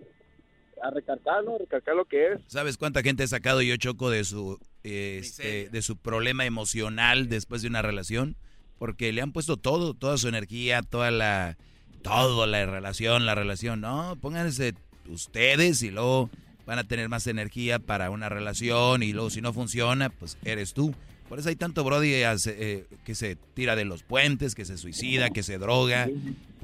a 0.82 0.90
recalcar, 0.90 1.44
¿no? 1.44 1.58
Recalcar 1.58 1.96
lo 1.96 2.06
que 2.06 2.34
es. 2.34 2.42
¿Sabes 2.48 2.78
cuánta 2.78 3.02
gente 3.02 3.24
he 3.24 3.28
sacado 3.28 3.62
yo 3.62 3.76
choco 3.78 4.10
de 4.10 4.24
su 4.24 4.60
este, 4.84 5.70
de 5.70 5.82
su 5.82 5.98
problema 5.98 6.46
emocional 6.46 7.30
después 7.30 7.62
de 7.62 7.68
una 7.68 7.82
relación? 7.82 8.36
Porque 8.78 9.14
le 9.14 9.22
han 9.22 9.32
puesto 9.32 9.58
todo, 9.58 9.94
toda 9.94 10.18
su 10.18 10.28
energía, 10.28 10.82
toda 10.82 11.12
la 11.12 11.58
todo 12.02 12.46
la 12.46 12.66
relación, 12.66 13.26
la 13.26 13.36
relación. 13.36 13.82
No, 13.82 14.18
pónganse 14.22 14.76
ustedes 15.08 15.82
y 15.82 15.92
luego 15.92 16.30
van 16.66 16.80
a 16.80 16.84
tener 16.84 17.10
más 17.10 17.28
energía 17.28 17.80
para 17.80 18.10
una 18.10 18.30
relación 18.30 19.04
y 19.04 19.14
luego 19.14 19.30
si 19.30 19.42
no 19.42 19.54
funciona, 19.54 20.10
pues 20.10 20.38
eres 20.44 20.74
tú. 20.74 20.94
Por 21.30 21.40
eso 21.40 21.50
hay 21.50 21.56
tanto 21.56 21.84
Brody 21.84 22.14
eh, 22.14 22.86
que 23.04 23.16
se 23.16 23.36
tira 23.36 23.76
de 23.76 23.86
los 23.86 24.04
puentes, 24.04 24.54
que 24.54 24.66
se 24.66 24.78
suicida, 24.78 25.32
que 25.32 25.42
se 25.42 25.58
droga. 25.58 26.08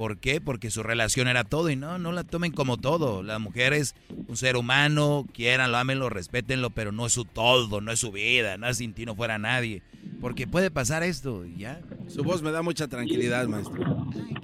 ¿Por 0.01 0.17
qué? 0.17 0.41
Porque 0.41 0.71
su 0.71 0.81
relación 0.81 1.27
era 1.27 1.43
todo 1.43 1.69
y 1.69 1.75
no, 1.75 1.99
no 1.99 2.11
la 2.11 2.23
tomen 2.23 2.53
como 2.53 2.77
todo. 2.77 3.21
La 3.21 3.37
mujer 3.37 3.71
es 3.71 3.93
un 4.27 4.35
ser 4.35 4.57
humano, 4.57 5.27
quieranlo, 5.31 5.77
ámenlo, 5.77 6.09
respétenlo, 6.09 6.71
pero 6.71 6.91
no 6.91 7.05
es 7.05 7.13
su 7.13 7.23
todo, 7.23 7.81
no 7.81 7.91
es 7.91 7.99
su 7.99 8.11
vida, 8.11 8.57
no 8.57 8.67
es 8.67 8.77
sin 8.77 8.95
ti 8.95 9.05
no 9.05 9.13
fuera 9.13 9.37
nadie. 9.37 9.83
Porque 10.19 10.47
puede 10.47 10.71
pasar 10.71 11.03
esto 11.03 11.45
y 11.45 11.57
ya. 11.57 11.81
Su 12.07 12.23
voz 12.23 12.41
me 12.41 12.51
da 12.51 12.63
mucha 12.63 12.87
tranquilidad, 12.87 13.45
maestro. 13.45 13.75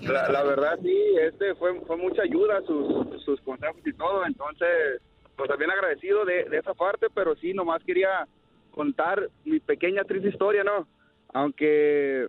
La, 0.01 0.29
la 0.29 0.43
verdad, 0.43 0.77
sí, 0.83 0.95
este 1.19 1.55
fue, 1.55 1.81
fue 1.87 1.97
mucha 1.97 2.21
ayuda, 2.21 2.61
sus, 2.67 3.23
sus 3.25 3.41
consejos 3.41 3.81
y 3.83 3.93
todo. 3.93 4.27
Entonces, 4.27 5.01
pues 5.35 5.49
también 5.49 5.71
agradecido 5.71 6.23
de, 6.23 6.43
de 6.43 6.59
esa 6.59 6.75
parte, 6.75 7.07
pero 7.11 7.35
sí, 7.37 7.55
nomás 7.55 7.83
quería 7.83 8.27
contar 8.69 9.27
mi 9.43 9.59
pequeña 9.59 10.03
triste 10.03 10.29
historia, 10.29 10.63
¿no? 10.63 10.87
Aunque, 11.33 12.27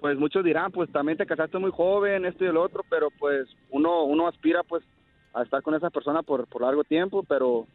pues 0.00 0.18
muchos 0.18 0.44
dirán, 0.44 0.72
pues 0.72 0.90
también 0.90 1.18
te 1.18 1.26
casaste 1.26 1.58
muy 1.58 1.70
joven, 1.70 2.24
esto 2.24 2.44
y 2.44 2.48
el 2.48 2.56
otro, 2.56 2.84
pero 2.88 3.10
pues 3.18 3.46
uno, 3.70 4.04
uno 4.04 4.26
aspira, 4.28 4.62
pues, 4.62 4.82
a 5.34 5.42
estar 5.42 5.62
con 5.62 5.74
esa 5.74 5.90
persona 5.90 6.22
por, 6.22 6.46
por 6.48 6.62
largo 6.62 6.82
tiempo, 6.84 7.22
pero 7.22 7.66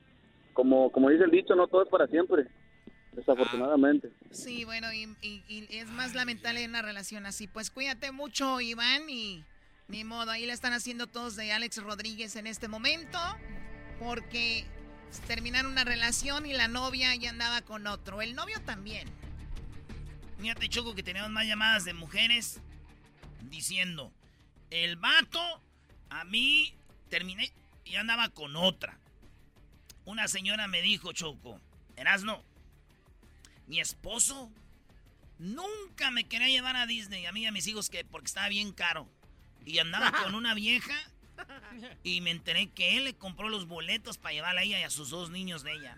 como, 0.54 0.92
como 0.92 1.10
dice 1.10 1.24
el 1.26 1.32
dicho, 1.32 1.56
no 1.56 1.68
todo 1.68 1.84
es 1.84 1.90
para 1.90 2.08
siempre, 2.08 2.48
desafortunadamente. 3.14 4.10
Sí, 4.32 4.66
bueno, 4.66 4.92
y, 4.94 5.04
y- 5.22 5.44
y 5.48 5.68
es 5.78 5.88
más 5.90 6.16
lamentable 6.16 6.64
en 6.64 6.72
una 6.72 6.82
relación 6.82 7.26
así. 7.26 7.48
Pues 7.48 7.72
cuídate 7.72 8.12
mucho, 8.12 8.60
Iván, 8.62 9.10
y 9.10 9.44
ni 9.88 10.04
modo, 10.04 10.32
ahí 10.32 10.46
la 10.46 10.54
están 10.54 10.74
haciendo 10.74 11.08
todos 11.08 11.36
de 11.36 11.52
Alex 11.54 11.82
Rodríguez 11.84 12.36
en 12.36 12.48
este 12.48 12.68
momento, 12.68 13.18
porque 14.00 14.66
terminaron 15.28 15.72
una 15.72 15.84
relación 15.86 16.46
y 16.46 16.54
la 16.54 16.68
novia 16.68 17.16
ya 17.16 17.30
andaba 17.30 17.62
con 17.62 17.88
otro. 17.88 18.22
El 18.22 18.36
novio 18.36 18.58
también. 18.66 19.08
Fíjate, 20.40 20.70
Choco, 20.70 20.96
que 20.96 21.04
tenemos 21.04 21.30
más 21.30 21.48
llamadas 21.48 21.86
de 21.86 21.94
mujeres 21.94 22.60
diciendo, 23.44 24.12
el 24.70 24.98
vato 24.98 25.40
a 26.10 26.24
mí 26.26 26.74
terminé 27.10 27.52
y 27.84 27.96
andaba 27.96 28.30
con 28.30 28.56
otra. 28.56 28.98
Una 30.06 30.28
señora 30.28 30.68
me 30.68 30.82
dijo, 30.82 31.14
Choco, 31.14 31.60
Erasno, 31.96 32.44
mi 33.68 33.80
esposo 33.80 34.52
nunca 35.40 36.12
me 36.12 36.26
quería 36.26 36.48
llevar 36.48 36.76
a 36.76 36.86
Disney, 36.86 37.26
a 37.26 37.32
mí 37.32 37.42
y 37.42 37.46
a 37.48 37.52
mis 37.52 37.68
hijos, 37.68 37.90
que 37.90 38.06
porque 38.06 38.28
estaba 38.28 38.50
bien 38.50 38.72
caro. 38.72 39.10
Y 39.66 39.80
andaba 39.80 40.12
con 40.12 40.36
una 40.36 40.54
vieja 40.54 40.96
y 42.04 42.22
me 42.22 42.32
enteré 42.32 42.70
que 42.70 42.98
él 42.98 43.06
le 43.06 43.16
compró 43.16 43.50
los 43.50 43.68
boletos 43.68 44.18
para 44.18 44.34
llevarla 44.34 44.62
a 44.62 44.64
ella 44.64 44.80
y 44.80 44.84
a 44.84 44.90
sus 44.90 45.10
dos 45.10 45.32
niños 45.32 45.64
de 45.64 45.74
ella. 45.74 45.98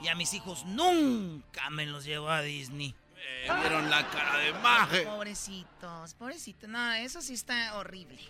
Y 0.00 0.08
a 0.08 0.14
mis 0.14 0.32
hijos 0.32 0.64
nunca 0.64 1.68
me 1.70 1.86
los 1.86 2.04
llevo 2.04 2.30
a 2.30 2.42
Disney. 2.42 2.94
Eh, 3.24 3.48
vieron 3.60 3.88
la 3.90 4.08
cara 4.10 4.38
de 4.38 4.52
maje. 4.54 5.02
Pobrecitos, 5.02 6.14
pobrecitos. 6.14 6.68
No, 6.68 6.92
eso 6.94 7.20
sí 7.22 7.34
está 7.34 7.76
horrible. 7.76 8.20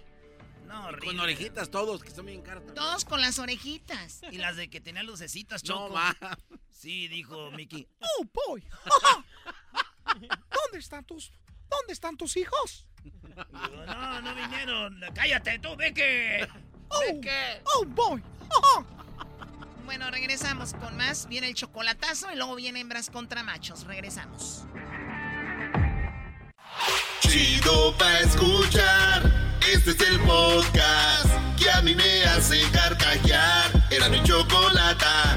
No, 0.67 0.87
horrible. 0.87 1.07
Con 1.07 1.21
orejitas 1.21 1.71
todos, 1.71 2.03
que 2.03 2.11
son 2.11 2.27
bien 2.27 2.43
caras. 2.43 2.63
Todos 2.75 3.05
con 3.05 3.21
las 3.21 3.39
orejitas. 3.39 4.21
Y 4.31 4.39
las 4.39 4.57
de 4.57 4.69
que 4.71 4.81
tenían 4.81 5.07
lucecitas, 5.07 5.63
No, 5.65 5.75
Choco. 5.89 5.95
ma. 5.95 6.17
Sí, 6.71 7.09
dijo 7.09 7.51
Mickey. 7.57 7.87
Oh, 8.01 8.25
boy. 8.49 8.63
¿Dónde 10.15 10.79
están 10.79 11.05
tus, 11.05 11.33
dónde 11.69 11.93
están 11.93 12.17
tus 12.17 12.37
hijos? 12.37 12.87
Digo, 13.03 13.87
no, 13.87 14.21
no 14.23 14.35
vinieron. 14.35 15.01
Cállate 15.15 15.59
tú, 15.59 15.77
Vicky. 15.77 16.03
Oh, 16.89 17.21
oh, 17.77 17.85
boy. 17.87 18.23
Bueno, 19.93 20.11
regresamos 20.11 20.73
con 20.73 20.97
más. 20.97 21.29
Viene 21.29 21.49
el 21.49 21.55
chocolatazo 21.55 22.33
y 22.33 22.37
luego 22.37 22.55
viene 22.55 22.81
hembras 22.81 23.11
contra 23.11 23.43
machos. 23.43 23.85
Regresamos. 23.85 24.65
Chido 27.21 27.95
pa' 27.99 28.21
escuchar. 28.21 29.59
Este 29.71 29.91
es 29.91 30.01
el 30.01 30.19
podcast 30.21 31.27
que 31.59 31.71
a 31.71 31.83
mí 31.83 31.95
me 31.95 32.25
hace 32.25 32.63
carcajear. 32.71 33.71
Era 33.91 34.09
mi 34.09 34.23
chocolata. 34.23 35.37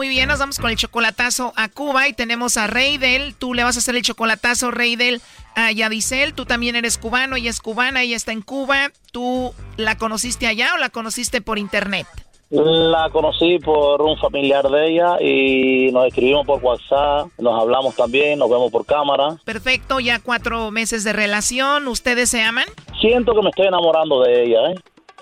Muy 0.00 0.08
bien, 0.08 0.28
nos 0.28 0.38
vamos 0.38 0.58
con 0.58 0.70
el 0.70 0.78
chocolatazo 0.78 1.52
a 1.56 1.68
Cuba 1.68 2.08
y 2.08 2.14
tenemos 2.14 2.56
a 2.56 2.66
Reidel. 2.66 3.34
Tú 3.34 3.52
le 3.52 3.64
vas 3.64 3.76
a 3.76 3.80
hacer 3.80 3.96
el 3.96 4.00
chocolatazo, 4.00 4.70
Reidel, 4.70 5.20
a 5.54 5.72
Yadisel. 5.72 6.32
Tú 6.32 6.46
también 6.46 6.74
eres 6.74 6.96
cubano, 6.96 7.36
ella 7.36 7.50
es 7.50 7.60
cubana, 7.60 8.00
ella 8.00 8.16
está 8.16 8.32
en 8.32 8.40
Cuba. 8.40 8.92
¿Tú 9.12 9.52
la 9.76 9.98
conociste 9.98 10.46
allá 10.46 10.70
o 10.74 10.78
la 10.78 10.88
conociste 10.88 11.42
por 11.42 11.58
internet? 11.58 12.06
La 12.48 13.10
conocí 13.12 13.58
por 13.58 14.00
un 14.00 14.16
familiar 14.16 14.66
de 14.70 14.88
ella 14.88 15.20
y 15.20 15.92
nos 15.92 16.06
escribimos 16.06 16.46
por 16.46 16.64
WhatsApp, 16.64 17.28
nos 17.36 17.60
hablamos 17.60 17.94
también, 17.94 18.38
nos 18.38 18.48
vemos 18.48 18.72
por 18.72 18.86
cámara. 18.86 19.36
Perfecto, 19.44 20.00
ya 20.00 20.18
cuatro 20.18 20.70
meses 20.70 21.04
de 21.04 21.12
relación. 21.12 21.86
¿Ustedes 21.88 22.30
se 22.30 22.40
aman? 22.40 22.68
Siento 23.02 23.34
que 23.34 23.42
me 23.42 23.50
estoy 23.50 23.66
enamorando 23.66 24.22
de 24.22 24.44
ella, 24.44 24.70
¿eh? 24.70 24.74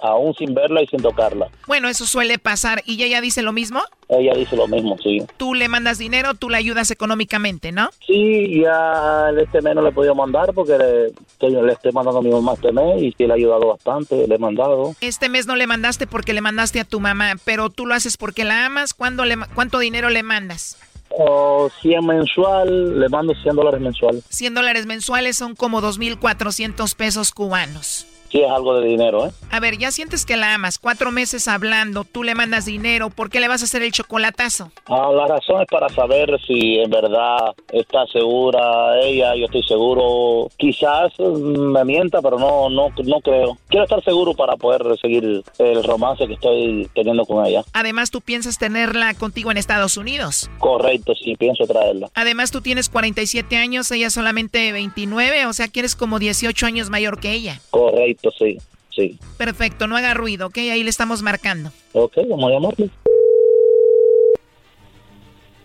Aún 0.03 0.34
sin 0.34 0.55
verla 0.55 0.82
y 0.82 0.86
sin 0.86 1.01
tocarla. 1.01 1.49
Bueno, 1.66 1.88
eso 1.88 2.07
suele 2.07 2.38
pasar. 2.38 2.82
¿Y 2.86 3.03
ella 3.03 3.20
dice 3.20 3.42
lo 3.42 3.53
mismo? 3.53 3.80
Ella 4.09 4.34
dice 4.34 4.57
lo 4.57 4.66
mismo, 4.66 4.96
sí. 5.03 5.22
Tú 5.36 5.55
le 5.55 5.68
mandas 5.68 5.99
dinero, 5.99 6.34
tú 6.34 6.49
le 6.49 6.57
ayudas 6.57 6.90
económicamente, 6.90 7.72
¿no? 7.72 7.90
Sí, 8.07 8.62
ya 8.62 9.30
este 9.38 9.61
mes 9.61 9.74
no 9.74 9.82
le 9.82 9.90
he 9.90 9.92
podido 9.92 10.14
mandar 10.14 10.53
porque 10.55 10.78
le, 10.78 11.12
que 11.38 11.53
yo 11.53 11.62
le 11.62 11.74
estoy 11.74 11.92
mandando 11.92 12.20
a 12.20 12.22
mi 12.22 12.30
mamá 12.30 12.55
este 12.55 12.72
mes 12.72 13.03
y 13.03 13.12
sí 13.12 13.26
le 13.26 13.32
ha 13.32 13.36
ayudado 13.36 13.68
bastante, 13.68 14.26
le 14.26 14.34
he 14.34 14.38
mandado. 14.38 14.94
Este 15.01 15.28
mes 15.28 15.46
no 15.46 15.57
le 15.57 15.66
mandaste 15.66 16.07
porque 16.07 16.32
le 16.32 16.40
mandaste 16.40 16.80
a 16.80 16.84
tu 16.84 17.01
mamá, 17.01 17.34
pero 17.44 17.68
tú 17.68 17.86
lo 17.86 17.94
haces 17.94 18.16
porque 18.16 18.44
la 18.44 18.66
amas. 18.66 18.94
¿Cuándo 18.94 19.24
le, 19.24 19.36
¿Cuánto 19.55 19.78
dinero 19.78 20.09
le 20.09 20.22
mandas? 20.22 20.78
O 21.11 21.70
100 21.80 22.07
mensual, 22.07 23.01
le 23.01 23.09
mando 23.09 23.34
100 23.34 23.57
dólares 23.57 23.80
mensual. 23.80 24.22
100 24.28 24.55
dólares 24.55 24.86
mensuales 24.86 25.36
son 25.36 25.55
como 25.55 25.80
2.400 25.80 26.94
pesos 26.94 27.32
cubanos. 27.32 28.07
Sí, 28.31 28.41
es 28.41 28.51
algo 28.51 28.79
de 28.79 28.87
dinero, 28.87 29.26
¿eh? 29.26 29.31
A 29.51 29.61
ver, 29.61 29.79
ya 29.79 29.91
sientes 29.91 30.26
que 30.26 30.37
la 30.37 30.55
amas, 30.55 30.79
cuatro 30.79 31.11
meses 31.11 31.49
hablando, 31.49 32.05
tú 32.05 32.22
le 32.22 32.35
mandas 32.35 32.66
dinero, 32.66 33.11
¿por 33.11 33.31
qué 33.31 33.41
le 33.41 33.49
vas 33.49 33.62
a 33.62 33.64
hacer 33.64 33.83
el 33.83 33.93
chocolatazo? 33.93 34.70
Ah, 34.87 35.11
la 35.12 35.26
razón 35.26 35.62
es 35.62 35.68
para 35.68 35.89
saber 35.89 36.39
si 36.47 36.79
en 36.79 36.91
verdad 36.91 37.55
está 37.72 38.07
segura 38.07 39.01
ella, 39.01 39.35
yo 39.37 39.47
estoy 39.47 39.62
seguro. 39.62 40.51
Quizás 40.57 41.12
mm, 41.18 41.72
me 41.72 41.85
mienta, 41.85 42.20
pero 42.20 42.39
no, 42.39 42.68
no, 42.68 42.89
no 43.05 43.20
creo. 43.20 43.57
Quiero 43.68 43.85
estar 43.85 44.03
seguro 44.03 44.35
para 44.35 44.57
poder 44.57 44.83
seguir 45.01 45.43
el 45.59 45.85
romance 45.85 46.26
que 46.26 46.35
estoy 46.35 46.89
teniendo 46.95 47.24
con 47.24 47.45
ella. 47.47 47.62
Además, 47.72 48.11
tú 48.11 48.20
piensas 48.20 48.59
tenerla 48.59 49.14
contigo 49.14 49.51
en 49.51 49.57
Estados 49.57 49.97
Unidos. 49.97 50.51
Correcto, 50.59 51.14
sí, 51.14 51.37
pienso 51.37 51.66
traerla. 51.66 52.11
Además, 52.14 52.51
tú 52.51 52.61
tienes 52.61 52.89
47 52.89 53.57
años, 53.57 53.91
ella 53.91 54.11
solamente 54.11 54.72
29, 54.72 55.47
o 55.47 55.53
sea 55.53 55.68
que 55.68 55.81
eres 55.81 55.97
como 55.97 56.18
18 56.18 56.66
años 56.66 56.91
mayor 56.91 57.20
que 57.20 57.33
ella. 57.33 57.61
Correcto, 57.70 58.18
sí, 58.37 58.59
sí. 58.95 59.19
Perfecto, 59.37 59.87
no 59.87 59.97
haga 59.97 60.14
ruido, 60.14 60.47
¿ok? 60.49 60.59
Ahí 60.59 60.83
le 60.83 60.91
estamos 60.91 61.23
marcando. 61.23 61.73
Ok, 61.93 62.16
vamos 62.29 62.51
a 62.51 62.55
llamarle. 62.55 62.91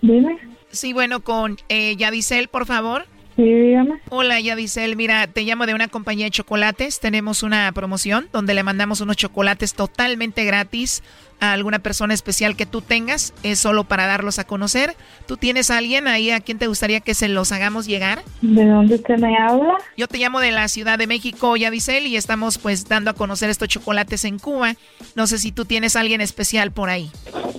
Dime. 0.02 0.38
Sí, 0.70 0.92
bueno, 0.92 1.22
con 1.22 1.58
eh, 1.70 1.96
Yadisel, 1.96 2.48
por 2.48 2.66
favor. 2.66 3.06
Sí, 3.36 3.44
dígame. 3.44 4.00
Hola, 4.10 4.40
Yadisel. 4.40 4.96
Mira, 4.96 5.26
te 5.26 5.42
llamo 5.42 5.66
de 5.66 5.74
una 5.74 5.88
compañía 5.88 6.26
de 6.26 6.32
chocolates. 6.32 7.00
Tenemos 7.00 7.42
una 7.42 7.72
promoción 7.72 8.28
donde 8.32 8.54
le 8.54 8.62
mandamos 8.62 9.02
unos 9.02 9.18
chocolates 9.18 9.74
totalmente 9.74 10.46
gratis 10.46 11.02
a 11.40 11.54
alguna 11.54 11.80
persona 11.80 12.14
especial 12.14 12.56
que 12.56 12.68
tú 12.68 12.82
tengas. 12.82 13.34
Es 13.42 13.60
solo 13.60 13.86
para 13.86 14.06
darlos 14.06 14.38
a 14.38 14.44
conocer. 14.44 14.96
¿Tú 15.26 15.38
tienes 15.38 15.72
a 15.72 15.80
alguien 15.80 16.08
ahí 16.08 16.30
a 16.30 16.42
quien 16.42 16.60
te 16.60 16.68
gustaría 16.68 17.00
que 17.00 17.16
se 17.16 17.28
los 17.28 17.52
hagamos 17.52 17.88
llegar? 17.88 18.24
¿De 18.42 18.68
dónde 18.68 18.96
usted 18.96 19.18
me 19.18 19.36
habla? 19.36 19.78
Yo 19.98 20.08
te 20.08 20.20
llamo 20.20 20.40
de 20.40 20.52
la 20.52 20.68
Ciudad 20.68 21.00
de 21.00 21.08
México, 21.08 21.58
Yadisel, 21.58 22.06
y 22.06 22.18
estamos 22.18 22.60
pues 22.60 22.88
dando 22.88 23.10
a 23.10 23.14
conocer 23.16 23.50
estos 23.50 23.68
chocolates 23.68 24.26
en 24.26 24.38
Cuba. 24.38 24.76
No 25.16 25.26
sé 25.26 25.40
si 25.40 25.52
tú 25.52 25.66
tienes 25.66 25.96
a 25.96 26.02
alguien 26.02 26.22
especial 26.22 26.72
por 26.72 26.92
ahí. 26.92 27.10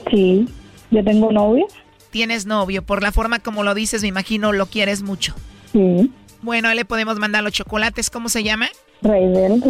Sí, 0.08 0.46
yo 0.92 1.02
tengo 1.02 1.32
novio. 1.32 1.66
Tienes 2.10 2.46
novio. 2.46 2.82
Por 2.84 3.02
la 3.02 3.10
forma 3.10 3.40
como 3.40 3.64
lo 3.64 3.74
dices, 3.74 4.02
me 4.02 4.08
imagino 4.08 4.52
lo 4.52 4.66
quieres 4.66 5.02
mucho. 5.02 5.34
Sí. 5.74 6.10
Bueno, 6.40 6.68
ahí 6.68 6.76
le 6.76 6.84
podemos 6.84 7.18
mandar 7.18 7.42
los 7.42 7.52
chocolates. 7.52 8.08
¿Cómo 8.08 8.28
se 8.28 8.42
llama? 8.42 8.68
Raidel. 9.02 9.62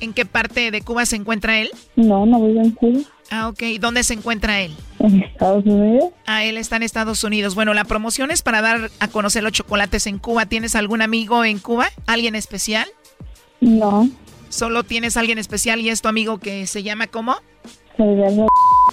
¿En 0.00 0.12
qué 0.12 0.24
parte 0.24 0.70
de 0.70 0.80
Cuba 0.80 1.06
se 1.06 1.16
encuentra 1.16 1.58
él? 1.58 1.70
No, 1.94 2.26
no 2.26 2.40
vive 2.40 2.60
en 2.60 2.70
Cuba. 2.72 3.00
Ah, 3.30 3.48
ok. 3.48 3.62
¿Dónde 3.80 4.02
se 4.02 4.14
encuentra 4.14 4.60
él? 4.60 4.74
En 4.98 5.22
Estados 5.22 5.64
Unidos. 5.64 6.10
Ah, 6.26 6.44
él 6.44 6.56
está 6.56 6.76
en 6.76 6.82
Estados 6.82 7.22
Unidos. 7.22 7.54
Bueno, 7.54 7.74
la 7.74 7.84
promoción 7.84 8.30
es 8.30 8.42
para 8.42 8.62
dar 8.62 8.90
a 8.98 9.08
conocer 9.08 9.42
los 9.42 9.52
chocolates 9.52 10.06
en 10.06 10.18
Cuba. 10.18 10.46
¿Tienes 10.46 10.74
algún 10.74 11.02
amigo 11.02 11.44
en 11.44 11.58
Cuba? 11.58 11.88
¿Alguien 12.06 12.34
especial? 12.34 12.86
No. 13.60 14.08
¿Solo 14.48 14.84
tienes 14.84 15.16
alguien 15.16 15.38
especial 15.38 15.80
y 15.80 15.90
es 15.90 16.02
tu 16.02 16.08
amigo 16.08 16.38
que 16.38 16.66
se 16.66 16.82
llama 16.82 17.08
cómo? 17.08 17.36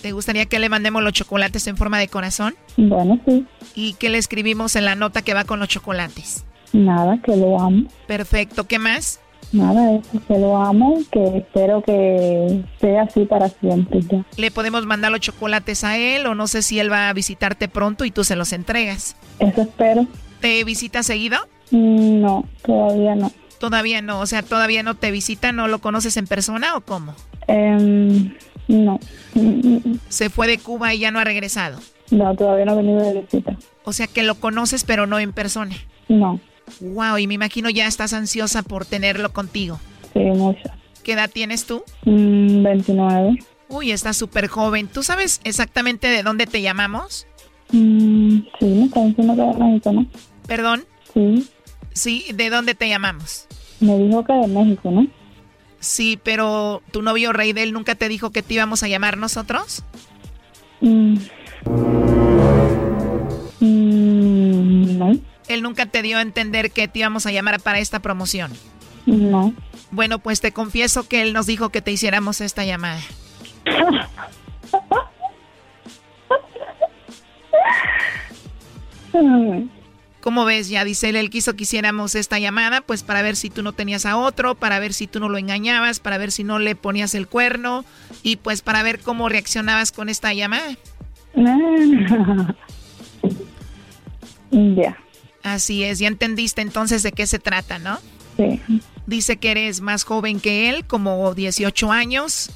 ¿Te 0.01 0.12
gustaría 0.12 0.45
que 0.45 0.60
le 0.60 0.70
mandemos 0.70 1.01
los 1.04 1.14
chocolates 1.14 1.68
en 1.68 1.78
forma 1.78 1.99
de 1.99 2.08
corazón? 2.08 2.56
Bueno, 2.78 3.20
sí. 3.28 3.45
¿Y 3.76 3.93
qué 3.93 4.10
le 4.10 4.18
escribimos 4.18 4.76
en 4.76 4.86
la 4.86 4.95
nota 4.95 5.22
que 5.22 5.34
va 5.34 5.43
con 5.45 5.60
los 5.60 5.68
chocolates? 5.70 6.43
Nada, 6.74 7.20
que 7.24 7.36
lo 7.38 7.60
amo. 7.60 7.88
Perfecto. 8.08 8.66
¿Qué 8.68 8.80
más? 8.80 9.20
nada, 9.51 9.93
eso 9.93 10.20
que 10.28 10.39
lo 10.39 10.58
amo, 10.58 10.97
que 11.12 11.38
espero 11.38 11.84
que 11.84 12.64
sea 12.82 13.04
así 13.04 13.24
para 13.26 13.49
siempre 13.49 13.99
ya. 14.01 14.26
Le 14.36 14.49
podemos 14.49 14.86
mandar 14.88 15.12
los 15.12 15.20
chocolates 15.22 15.84
a 15.84 15.95
él 15.97 16.26
o 16.26 16.34
no 16.34 16.47
sé 16.47 16.64
si 16.64 16.80
él 16.80 16.91
va 16.91 17.10
a 17.10 17.14
visitarte 17.14 17.68
pronto 17.68 18.04
y 18.04 18.10
tú 18.10 18.24
se 18.24 18.36
los 18.36 18.51
entregas. 18.51 19.16
Eso 19.38 19.62
espero. 19.62 20.08
¿Te 20.41 20.64
visita 20.64 21.04
seguido? 21.04 21.38
Mm, 21.70 22.20
No, 22.22 22.45
todavía 22.66 23.14
no. 23.16 23.32
Todavía 23.60 24.01
no, 24.01 24.20
o 24.22 24.26
sea, 24.26 24.41
todavía 24.41 24.82
no 24.82 24.95
te 24.95 25.12
visita, 25.12 25.51
¿no 25.51 25.68
lo 25.68 25.80
conoces 25.80 26.18
en 26.18 26.26
persona 26.26 26.76
o 26.76 26.82
cómo? 26.82 27.14
Em, 27.47 28.34
no. 28.68 28.99
Se 30.09 30.30
fue 30.30 30.47
de 30.47 30.57
Cuba 30.57 30.93
y 30.93 30.99
ya 30.99 31.11
no 31.11 31.20
ha 31.20 31.24
regresado. 31.24 31.80
No, 32.11 32.36
todavía 32.36 32.66
no 32.66 32.74
he 32.74 32.78
venido 32.78 32.99
de 33.01 33.22
visita. 33.22 33.57
O 33.84 33.93
sea 33.93 34.07
que 34.07 34.24
lo 34.24 34.36
conoces 34.36 34.84
pero 34.84 35.07
no 35.07 35.20
en 35.20 35.34
persona. 35.34 35.76
No. 36.09 36.39
Wow, 36.80 37.18
y 37.18 37.28
me 37.28 37.34
imagino 37.34 37.70
ya 37.70 37.88
estás 37.88 38.14
ansiosa 38.14 38.64
por 38.64 38.86
tenerlo 38.86 39.34
contigo. 39.34 39.80
Sí, 40.14 40.20
mucho. 40.20 40.70
¿Qué 41.03 41.14
edad 41.14 41.30
tienes 41.32 41.66
tú? 41.66 41.84
Mm, 42.05 42.64
29. 42.64 43.39
Uy, 43.68 43.91
estás 43.91 44.16
súper 44.16 44.47
joven. 44.47 44.88
¿Tú 44.88 45.03
sabes 45.03 45.41
exactamente 45.43 46.07
de 46.07 46.24
dónde 46.24 46.45
te 46.45 46.61
llamamos? 46.61 47.28
Mm, 47.72 48.39
sí, 48.59 48.66
me 48.66 48.86
está 48.86 49.03
diciendo 49.03 49.36
que 49.36 49.41
de 49.41 49.66
México, 49.66 49.91
¿no? 49.91 50.05
¿Perdón? 50.47 50.86
Sí, 51.14 51.47
Sí, 51.95 52.26
¿de 52.34 52.49
dónde 52.49 52.74
te 52.74 52.89
llamamos? 52.89 53.47
me 53.80 53.97
dijo 53.99 54.24
que 54.24 54.34
de 54.34 54.47
México, 54.47 54.89
¿no? 54.89 55.05
Sí, 55.84 56.17
pero 56.23 56.81
tu 56.91 57.01
novio 57.01 57.34
Reidel 57.34 57.73
nunca 57.73 57.95
te 57.95 58.07
dijo 58.07 58.31
que 58.31 58.41
te 58.41 58.53
íbamos 58.53 58.84
a 58.84 58.88
llamar 58.88 59.17
nosotros. 59.17 59.84
Mm. 60.79 61.17
Mm, 63.59 64.97
no, 64.97 65.17
Él 65.49 65.61
nunca 65.61 65.86
te 65.86 66.01
dio 66.01 66.17
a 66.17 66.21
entender 66.21 66.71
que 66.71 66.88
te 66.88 66.99
íbamos 66.99 67.25
a 67.25 67.34
llamar 67.34 67.59
para 67.59 67.79
esta 67.79 67.99
promoción. 67.99 68.51
no. 69.05 69.53
Bueno, 69.91 70.19
pues 70.19 70.41
te 70.41 70.53
confieso 70.53 71.07
que 71.07 71.21
él 71.21 71.34
nos 71.34 71.45
dijo 71.45 71.69
que 71.69 71.81
te 71.81 71.91
hiciéramos 71.91 72.41
esta 72.41 72.65
llamada. 72.65 72.99
¿Cómo 80.24 80.45
ves? 80.45 80.69
Ya 80.69 80.86
dice 80.86 81.09
él, 81.09 81.17
él 81.17 81.30
quiso 81.30 81.53
que 81.57 81.63
hiciéramos 81.63 82.15
esta 82.15 82.39
llamada, 82.39 82.80
pues 82.80 83.03
para 83.03 83.21
ver 83.21 83.36
si 83.36 83.49
tú 83.49 83.61
no 83.61 83.74
tenías 83.74 84.05
a 84.05 84.15
otro, 84.15 84.55
para 84.55 84.80
ver 84.80 84.93
si 84.93 85.05
tú 85.05 85.19
no 85.19 85.28
lo 85.28 85.38
engañabas, 85.38 85.99
para 85.99 86.17
ver 86.17 86.32
si 86.32 86.45
no 86.45 86.59
le 86.59 86.78
ponías 86.78 87.13
el 87.13 87.28
cuerno 87.28 87.84
y 88.24 88.38
pues 88.38 88.61
para 88.61 88.84
ver 88.84 89.01
cómo 89.01 89.28
reaccionabas 89.28 89.91
con 89.91 90.07
esta 90.07 90.34
llamada. 90.34 90.78
Ya, 94.51 94.95
Así 95.41 95.84
es, 95.84 95.97
ya 95.97 96.07
entendiste 96.07 96.61
entonces 96.61 97.01
de 97.01 97.11
qué 97.11 97.26
se 97.26 97.39
trata, 97.39 97.80
¿no? 97.80 97.97
sí. 98.38 98.61
Dice 99.07 99.38
que 99.38 99.49
eres 99.49 99.82
más 99.82 100.03
joven 100.03 100.39
que 100.39 100.69
él, 100.69 100.86
como 100.86 101.34
18 101.34 101.91
años, 101.91 102.51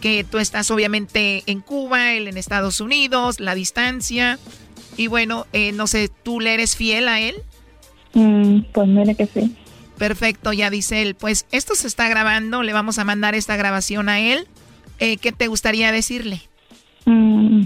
que 0.00 0.24
tú 0.24 0.38
estás 0.38 0.72
obviamente 0.72 1.44
en 1.46 1.60
Cuba, 1.60 2.14
él 2.14 2.26
en 2.26 2.36
Estados 2.36 2.80
Unidos, 2.80 3.38
la 3.38 3.54
distancia. 3.54 4.40
Y 5.00 5.06
bueno, 5.06 5.46
eh, 5.54 5.72
no 5.72 5.86
sé, 5.86 6.10
¿tú 6.22 6.40
le 6.40 6.52
eres 6.52 6.76
fiel 6.76 7.08
a 7.08 7.20
él? 7.20 7.36
Mm, 8.12 8.64
pues 8.70 8.86
mire 8.86 9.14
que 9.14 9.24
sí. 9.24 9.56
Perfecto, 9.96 10.52
ya 10.52 10.68
dice 10.68 11.00
él. 11.00 11.14
Pues 11.14 11.46
esto 11.52 11.74
se 11.74 11.86
está 11.86 12.06
grabando, 12.10 12.62
le 12.62 12.74
vamos 12.74 12.98
a 12.98 13.04
mandar 13.06 13.34
esta 13.34 13.56
grabación 13.56 14.10
a 14.10 14.20
él. 14.20 14.46
Eh, 14.98 15.16
¿Qué 15.16 15.32
te 15.32 15.46
gustaría 15.46 15.90
decirle? 15.90 16.42
Mm, 17.06 17.62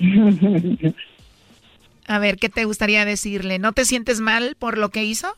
A 2.07 2.20
ver, 2.20 2.37
¿qué 2.37 2.49
te 2.49 2.66
gustaría 2.66 3.05
decirle? 3.05 3.59
¿No 3.59 3.72
te 3.72 3.85
sientes 3.85 4.20
mal 4.20 4.55
por 4.57 4.78
lo 4.78 4.91
que 4.91 5.03
hizo? 5.03 5.35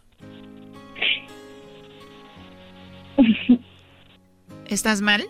¿Estás 4.66 5.00
mal? 5.00 5.24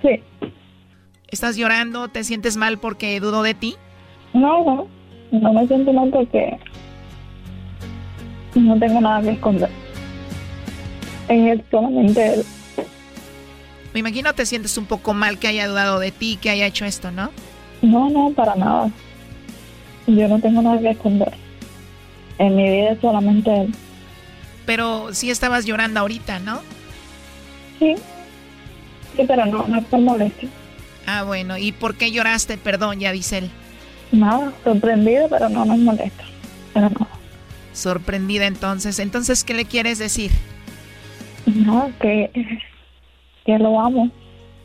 sí. 0.00 0.22
¿Estás 1.28 1.58
llorando? 1.58 2.08
¿Te 2.08 2.24
sientes 2.24 2.56
mal 2.56 2.78
porque 2.78 3.20
dudó 3.20 3.42
de 3.42 3.52
ti? 3.52 3.76
No, 4.36 4.64
no. 4.64 4.86
No 5.32 5.52
me 5.52 5.66
siento 5.66 5.92
mal 5.92 6.10
porque 6.10 6.58
no 8.54 8.78
tengo 8.78 9.00
nada 9.00 9.22
que 9.22 9.30
esconder. 9.30 9.70
Es 11.28 11.60
solamente 11.70 12.34
él. 12.34 12.44
Me 13.94 14.00
imagino 14.00 14.34
te 14.34 14.44
sientes 14.44 14.76
un 14.76 14.84
poco 14.84 15.14
mal 15.14 15.38
que 15.38 15.48
haya 15.48 15.66
dudado 15.66 15.98
de 15.98 16.10
ti, 16.10 16.38
que 16.40 16.50
haya 16.50 16.66
hecho 16.66 16.84
esto, 16.84 17.10
¿no? 17.10 17.30
No, 17.80 18.10
no, 18.10 18.30
para 18.30 18.54
nada. 18.54 18.90
Yo 20.06 20.28
no 20.28 20.38
tengo 20.38 20.60
nada 20.60 20.78
que 20.78 20.90
esconder. 20.90 21.32
En 22.38 22.56
mi 22.56 22.64
vida 22.64 22.92
es 22.92 23.00
solamente 23.00 23.62
él. 23.62 23.74
Pero 24.66 25.14
sí 25.14 25.30
estabas 25.30 25.64
llorando 25.64 26.00
ahorita, 26.00 26.40
¿no? 26.40 26.60
Sí. 27.78 27.94
Sí, 29.16 29.22
pero 29.26 29.46
no, 29.46 29.66
no 29.66 29.78
es 29.78 29.84
por 29.86 30.00
molestia. 30.00 30.48
Ah, 31.06 31.22
bueno. 31.22 31.56
¿Y 31.56 31.72
por 31.72 31.96
qué 31.96 32.12
lloraste? 32.12 32.58
Perdón, 32.58 33.00
ya 33.00 33.12
dice 33.12 33.38
él. 33.38 33.50
Nada, 34.16 34.52
sorprendido, 34.64 35.28
pero 35.28 35.48
no 35.48 35.64
nos 35.64 35.78
molesta. 35.78 36.24
Pero 36.72 36.90
no. 36.90 37.06
Sorprendida 37.72 38.46
entonces. 38.46 38.98
Entonces, 38.98 39.44
¿qué 39.44 39.54
le 39.54 39.66
quieres 39.66 39.98
decir? 39.98 40.30
No, 41.46 41.90
que, 42.00 42.30
que 43.44 43.58
lo 43.58 43.78
amo 43.78 44.10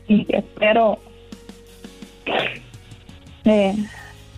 y 0.08 0.24
que 0.24 0.38
espero 0.38 0.98
eh, 3.44 3.74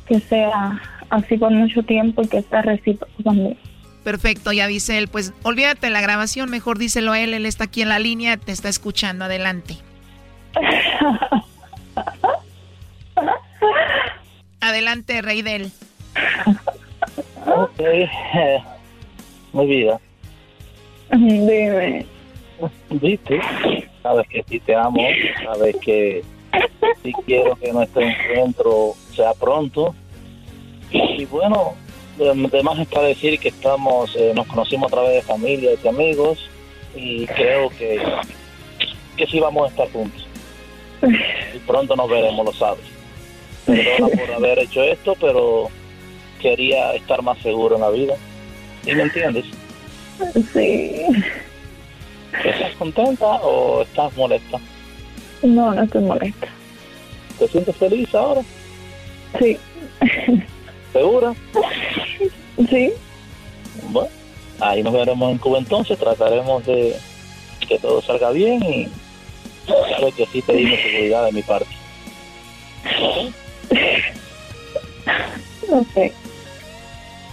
que 0.07 0.21
sea 0.21 0.81
así 1.11 1.37
por 1.37 1.53
mucho 1.53 1.83
tiempo 1.83 2.23
y 2.23 2.29
que 2.29 2.43
sea 2.43 2.63
recíproco 2.63 3.23
también. 3.23 3.57
Perfecto, 4.03 4.53
ya 4.53 4.67
dice 4.67 4.99
él. 4.99 5.09
Pues 5.09 5.33
olvídate 5.43 5.87
de 5.87 5.93
la 5.93 6.01
grabación, 6.01 6.51
mejor 6.51 6.79
díselo 6.79 7.13
a 7.13 7.21
él. 7.21 7.33
Él 7.33 7.47
está 7.47 7.65
aquí 7.65 7.83
en 7.83 7.89
la 7.89 7.99
línea, 7.99 8.37
te 8.37 8.53
está 8.53 8.69
escuchando. 8.69 9.25
Adelante. 9.25 9.77
Adelante, 14.69 15.21
rey 15.21 15.43
del. 15.43 15.71
Ok, 17.47 17.81
mi 19.53 19.67
vida. 19.67 20.01
Dime. 21.13 22.07
¿Viste? 22.89 23.41
Sabes 24.03 24.27
que 24.29 24.43
sí 24.49 24.61
te 24.61 24.75
amo, 24.75 25.07
sabes 25.45 25.77
que 25.83 26.23
sí 27.03 27.13
quiero 27.27 27.57
que 27.57 27.73
nuestro 27.75 28.01
encuentro 28.01 28.95
sea 29.15 29.35
pronto. 29.35 29.95
Y 30.91 31.27
bueno, 31.27 31.75
de- 32.17 32.31
además 32.31 32.79
está 32.79 33.03
decir 33.03 33.39
que 33.39 33.49
estamos, 33.49 34.17
eh, 34.17 34.33
nos 34.35 34.47
conocimos 34.47 34.91
a 34.91 34.95
través 34.95 35.13
de 35.17 35.23
familia 35.23 35.73
y 35.73 35.77
de 35.77 35.89
amigos 35.91 36.39
y 36.97 37.27
creo 37.27 37.69
que, 37.69 38.01
que 39.17 39.27
sí 39.27 39.41
vamos 39.41 39.67
a 39.67 39.71
estar 39.71 39.93
juntos. 39.93 40.27
Y 41.55 41.59
pronto 41.67 41.95
nos 41.97 42.09
veremos, 42.09 42.47
lo 42.47 42.53
sabes. 42.55 42.94
Perdona 43.67 44.09
por 44.09 44.35
haber 44.35 44.59
hecho 44.59 44.83
esto, 44.83 45.17
pero 45.21 45.69
quería 46.41 46.93
estar 46.93 47.23
más 47.23 47.39
seguro 47.39 47.77
en 47.77 47.81
la 47.81 47.91
vida. 47.91 48.15
¿Sí 48.85 48.95
me 48.95 49.03
entiendes? 49.03 49.47
Sí. 50.53 51.03
¿Estás 52.45 52.75
contenta 52.77 53.27
o 53.43 53.83
estás 53.83 54.15
molesta? 54.17 54.59
No, 55.43 55.73
no 55.73 55.83
estoy 55.83 56.03
molesta. 56.03 56.49
¿Te 57.39 57.49
sientes 57.49 57.77
feliz 57.77 58.15
ahora? 58.15 58.43
Sí. 59.39 59.59
¿Segura? 60.93 61.35
Sí. 62.71 62.93
Bueno, 63.91 64.11
ahí 64.61 64.83
nos 64.83 64.93
veremos 64.93 65.33
en 65.33 65.39
Cuba 65.39 65.59
entonces, 65.59 65.99
trataremos 65.99 66.65
de 66.67 66.97
que 67.67 67.79
todo 67.79 68.03
salga 68.03 68.31
bien 68.31 68.63
y 68.63 68.89
sabes 69.67 70.15
que 70.15 70.27
sí 70.27 70.43
te 70.43 70.53
dimos 70.53 70.79
seguridad 70.81 71.25
de 71.27 71.33
mi 71.33 71.43
parte. 71.43 71.67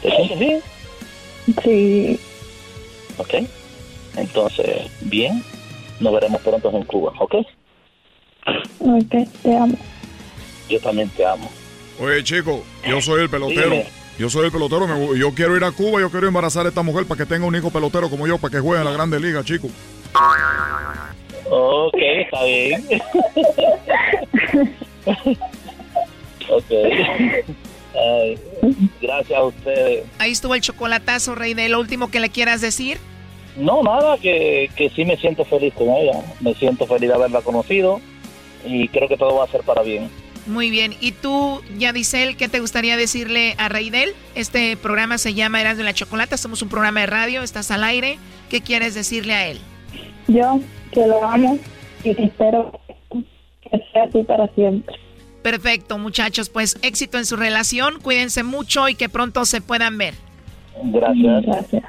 ¿Te 0.01 0.09
sientes 0.09 0.39
bien? 0.39 0.61
Sí. 1.63 2.19
Ok. 3.17 3.33
Entonces, 4.17 4.91
bien, 5.01 5.43
nos 5.99 6.13
veremos 6.13 6.41
pronto 6.41 6.69
en 6.71 6.83
Cuba, 6.85 7.13
¿ok? 7.19 7.35
Ok, 8.79 9.15
te 9.43 9.55
amo. 9.55 9.77
Yo 10.69 10.79
también 10.79 11.09
te 11.09 11.25
amo. 11.25 11.49
Oye, 11.99 12.23
chico, 12.23 12.63
yo 12.87 13.01
soy 13.01 13.21
el 13.21 13.29
pelotero. 13.29 13.69
Dime. 13.69 13.85
Yo 14.17 14.29
soy 14.29 14.45
el 14.45 14.51
pelotero. 14.51 14.87
me 14.87 15.17
yo 15.17 15.33
quiero 15.33 15.55
ir 15.55 15.63
a 15.63 15.71
Cuba. 15.71 15.99
Yo 15.99 16.11
quiero 16.11 16.27
embarazar 16.27 16.65
a 16.65 16.69
esta 16.69 16.83
mujer 16.83 17.05
para 17.05 17.19
que 17.19 17.25
tenga 17.25 17.45
un 17.45 17.55
hijo 17.55 17.71
pelotero 17.71 18.09
como 18.09 18.27
yo, 18.27 18.37
para 18.37 18.51
que 18.51 18.59
juegue 18.59 18.79
en 18.79 18.85
la 18.85 18.91
Grande 18.91 19.19
Liga, 19.19 19.43
chico. 19.43 19.67
Ok, 21.49 21.97
está 21.97 22.43
bien. 22.43 22.87
ok. 26.51 26.65
Ay, 27.93 28.39
gracias 29.01 29.37
a 29.37 29.43
ustedes. 29.43 30.05
Ahí 30.19 30.31
estuvo 30.31 30.55
el 30.55 30.61
chocolatazo, 30.61 31.35
rey 31.35 31.53
del. 31.53 31.73
Lo 31.73 31.79
último 31.79 32.09
que 32.09 32.19
le 32.19 32.29
quieras 32.29 32.61
decir. 32.61 32.97
No, 33.57 33.83
nada, 33.83 34.17
que, 34.17 34.69
que 34.75 34.89
sí 34.89 35.03
me 35.03 35.17
siento 35.17 35.43
feliz 35.43 35.73
con 35.73 35.89
ella. 35.89 36.13
Me 36.39 36.53
siento 36.53 36.85
feliz 36.85 37.09
de 37.09 37.15
haberla 37.15 37.41
conocido 37.41 37.99
y 38.65 38.87
creo 38.87 39.09
que 39.09 39.17
todo 39.17 39.35
va 39.35 39.43
a 39.43 39.47
ser 39.47 39.61
para 39.63 39.81
bien. 39.81 40.09
Muy 40.47 40.69
bien. 40.69 40.93
¿Y 40.99 41.11
tú, 41.11 41.61
Yadisel, 41.77 42.35
qué 42.35 42.49
te 42.49 42.59
gustaría 42.59 42.97
decirle 42.97 43.55
a 43.57 43.69
Reidel? 43.69 44.13
Este 44.35 44.75
programa 44.75 45.17
se 45.17 45.33
llama 45.33 45.61
Eras 45.61 45.77
de 45.77 45.83
la 45.83 45.93
Chocolata. 45.93 46.37
Somos 46.37 46.61
un 46.61 46.69
programa 46.69 47.01
de 47.01 47.05
radio. 47.07 47.43
Estás 47.43 47.69
al 47.71 47.83
aire. 47.83 48.17
¿Qué 48.49 48.61
quieres 48.61 48.95
decirle 48.95 49.33
a 49.33 49.47
él? 49.47 49.59
Yo, 50.27 50.59
que 50.91 51.05
lo 51.05 51.23
amo 51.23 51.59
y 52.03 52.15
que 52.15 52.23
espero 52.23 52.71
que 53.09 53.83
sea 53.93 54.03
así 54.03 54.23
para 54.23 54.47
siempre. 54.55 54.95
Perfecto, 55.41 55.97
muchachos. 55.97 56.49
Pues 56.49 56.77
éxito 56.81 57.17
en 57.17 57.25
su 57.25 57.35
relación. 57.35 57.99
Cuídense 58.01 58.43
mucho 58.43 58.87
y 58.89 58.95
que 58.95 59.09
pronto 59.09 59.45
se 59.45 59.61
puedan 59.61 59.97
ver. 59.97 60.13
Gracias. 60.83 61.45
Gracias. 61.45 61.83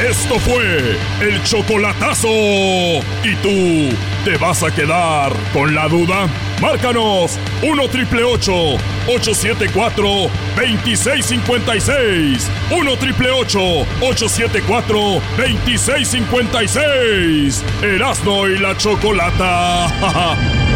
Esto 0.00 0.38
fue 0.40 0.96
el 1.20 1.42
chocolatazo. 1.44 2.28
¿Y 2.28 3.36
tú 3.42 3.94
te 4.24 4.38
vas 4.38 4.62
a 4.62 4.74
quedar 4.74 5.32
con 5.52 5.74
la 5.74 5.86
duda? 5.86 6.26
Márcanos 6.60 7.38
1 7.62 7.88
triple 7.88 8.24
874 8.24 10.30
2656. 10.56 12.50
1 12.70 12.96
triple 12.96 13.30
874 13.30 15.20
2656. 15.36 17.62
Erasno 17.82 18.48
y 18.48 18.58
la 18.58 18.74
chocolata. 18.76 20.62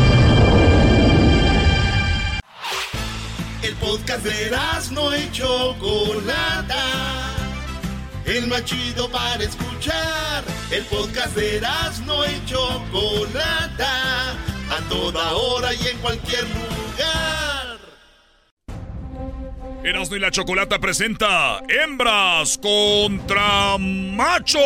El 3.66 3.74
podcast 3.74 4.24
de 4.24 4.46
Erasno 4.46 5.16
y 5.16 5.30
chocolata 5.32 7.26
el 8.26 8.46
más 8.48 8.64
chido 8.64 9.08
para 9.10 9.42
escuchar. 9.42 10.44
El 10.70 10.84
podcast 10.84 11.34
de 11.36 11.58
Erasmo 11.58 12.24
y 12.24 12.44
Chocolata, 12.44 14.32
a 14.32 14.80
toda 14.88 15.32
hora 15.32 15.72
y 15.72 15.86
en 15.86 15.98
cualquier 15.98 16.42
lugar. 16.42 17.78
Erasmo 19.84 20.16
y 20.16 20.18
la 20.18 20.30
Chocolata 20.32 20.80
presenta 20.80 21.60
Hembras 21.68 22.58
contra 22.58 23.78
Machos. 23.78 24.62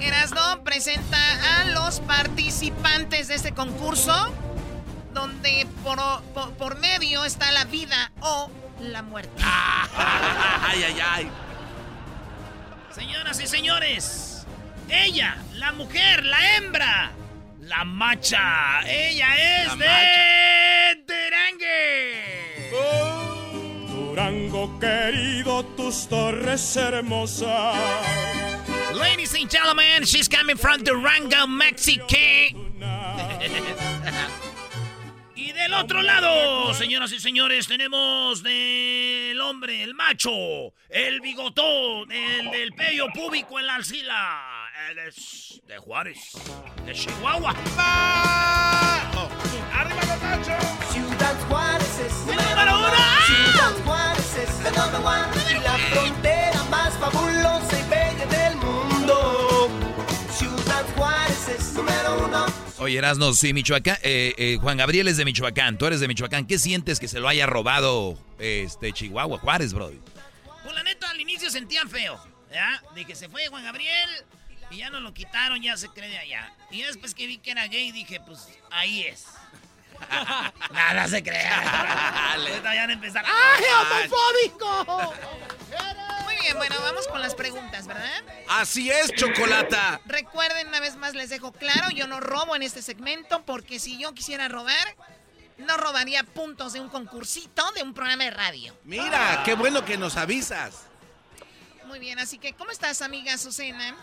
Erasmo 0.00 0.62
presenta 0.62 1.60
a 1.60 1.64
los 1.70 1.98
participantes 2.00 3.28
de 3.28 3.34
este 3.34 3.52
concurso, 3.52 4.32
donde 5.14 5.66
por, 5.82 5.98
por 6.58 6.78
medio 6.78 7.24
está 7.24 7.50
la 7.52 7.64
vida 7.64 8.12
o 8.20 8.50
la 8.80 9.00
muerte. 9.02 9.30
ay, 9.42 10.84
ay, 10.84 11.00
ay. 11.00 11.30
Señoras 12.94 13.40
y 13.40 13.46
señores, 13.46 14.46
ella, 14.88 15.36
la 15.54 15.72
mujer, 15.72 16.24
la 16.24 16.56
hembra, 16.56 17.12
la 17.60 17.84
macha, 17.84 18.82
ella 18.86 19.62
es 19.62 19.78
de 19.78 21.04
Durangue. 21.06 22.70
Durango 23.88 24.78
querido, 24.78 25.64
tus 25.76 26.08
torres 26.08 26.76
hermosas. 26.76 27.76
Ladies 28.94 29.34
and 29.34 29.50
gentlemen, 29.50 30.04
she's 30.04 30.28
coming 30.28 30.56
from 30.56 30.84
Durango, 30.84 31.48
Mexico. 31.48 32.06
Del 35.54 35.72
otro 35.72 36.02
lado, 36.02 36.74
señoras 36.74 37.12
y 37.12 37.20
señores, 37.20 37.68
tenemos 37.68 38.42
del 38.42 39.40
hombre, 39.40 39.84
el 39.84 39.94
macho, 39.94 40.30
el 40.88 41.20
bigotón, 41.20 42.10
el 42.10 42.50
del 42.50 42.72
pello 42.72 43.06
público 43.14 43.60
en 43.60 43.68
la 43.68 43.76
alcila. 43.76 44.68
Él 44.90 44.98
es 44.98 45.62
de 45.68 45.78
Juárez, 45.78 46.18
de 46.84 46.92
Chihuahua. 46.92 47.54
¡Ah! 47.78 49.28
¡Arriba 49.72 50.00
los 50.08 50.22
machos! 50.22 50.64
Ciudad 50.90 51.36
Juárez 51.48 51.98
es 52.00 52.12
número 52.26 52.78
uno. 52.78 52.90
Ciudad 53.24 53.84
Juárez 53.84 54.36
es 54.36 54.66
el 54.66 54.74
number 54.74 55.00
one. 55.00 55.28
Y 55.50 55.62
la 55.62 55.78
frontera 55.78 56.64
más 56.64 56.94
fabulosa 56.98 57.78
y 57.78 57.88
bella 57.88 58.26
del 58.26 58.56
mundo. 58.56 59.70
Ciudad 60.32 60.84
Juárez 60.96 61.48
es 61.48 61.72
número 61.74 62.26
uno. 62.26 62.53
Oye, 62.84 62.98
Erasno, 62.98 63.32
sí, 63.32 63.54
Michoacán, 63.54 63.96
eh, 64.02 64.34
eh, 64.36 64.58
Juan 64.60 64.76
Gabriel 64.76 65.08
es 65.08 65.16
de 65.16 65.24
Michoacán, 65.24 65.78
tú 65.78 65.86
eres 65.86 66.00
de 66.00 66.06
Michoacán. 66.06 66.46
¿Qué 66.46 66.58
sientes 66.58 67.00
que 67.00 67.08
se 67.08 67.18
lo 67.18 67.28
haya 67.28 67.46
robado 67.46 68.18
este 68.38 68.92
Chihuahua, 68.92 69.38
Juárez, 69.38 69.72
bro? 69.72 69.90
Pues 70.62 70.74
la 70.74 70.82
neta, 70.82 71.08
al 71.08 71.18
inicio 71.18 71.48
sentían 71.48 71.88
feo, 71.88 72.22
¿ya? 72.52 72.82
De 72.94 73.06
que 73.06 73.14
se 73.14 73.30
fue 73.30 73.46
Juan 73.46 73.64
Gabriel 73.64 74.10
y 74.70 74.76
ya 74.76 74.90
no 74.90 75.00
lo 75.00 75.14
quitaron, 75.14 75.62
ya 75.62 75.78
se 75.78 75.88
cree 75.88 76.10
de 76.10 76.18
allá. 76.18 76.52
Y 76.70 76.82
después 76.82 77.14
que 77.14 77.26
vi 77.26 77.38
que 77.38 77.52
era 77.52 77.66
gay, 77.68 77.90
dije, 77.90 78.20
pues 78.20 78.50
ahí 78.70 79.04
es. 79.04 79.28
Nada 80.70 81.08
se 81.08 81.22
crea. 81.22 82.34
Ahorita 82.34 82.74
ya 82.74 82.84
empezar. 82.84 83.24
¡Ay, 83.26 83.64
homofóbico! 83.80 85.14
Bien, 86.44 86.58
bueno, 86.58 86.76
vamos 86.82 87.08
con 87.08 87.22
las 87.22 87.34
preguntas, 87.34 87.86
¿verdad? 87.86 88.22
Así 88.50 88.90
es, 88.90 89.10
Chocolata. 89.14 89.98
Recuerden, 90.04 90.68
una 90.68 90.78
vez 90.78 90.94
más 90.96 91.14
les 91.14 91.30
dejo 91.30 91.52
claro, 91.52 91.88
yo 91.88 92.06
no 92.06 92.20
robo 92.20 92.54
en 92.54 92.62
este 92.62 92.82
segmento 92.82 93.42
porque 93.46 93.78
si 93.78 93.98
yo 93.98 94.12
quisiera 94.12 94.46
robar, 94.48 94.94
no 95.56 95.78
robaría 95.78 96.22
puntos 96.22 96.74
de 96.74 96.80
un 96.80 96.90
concursito 96.90 97.62
de 97.72 97.82
un 97.82 97.94
programa 97.94 98.24
de 98.24 98.30
radio. 98.30 98.76
Mira, 98.84 99.42
qué 99.46 99.54
bueno 99.54 99.86
que 99.86 99.96
nos 99.96 100.18
avisas. 100.18 100.82
Muy 101.86 101.98
bien, 101.98 102.18
así 102.18 102.36
que, 102.36 102.52
¿cómo 102.52 102.70
estás, 102.70 103.00
amiga 103.00 103.38
Susana? 103.38 103.96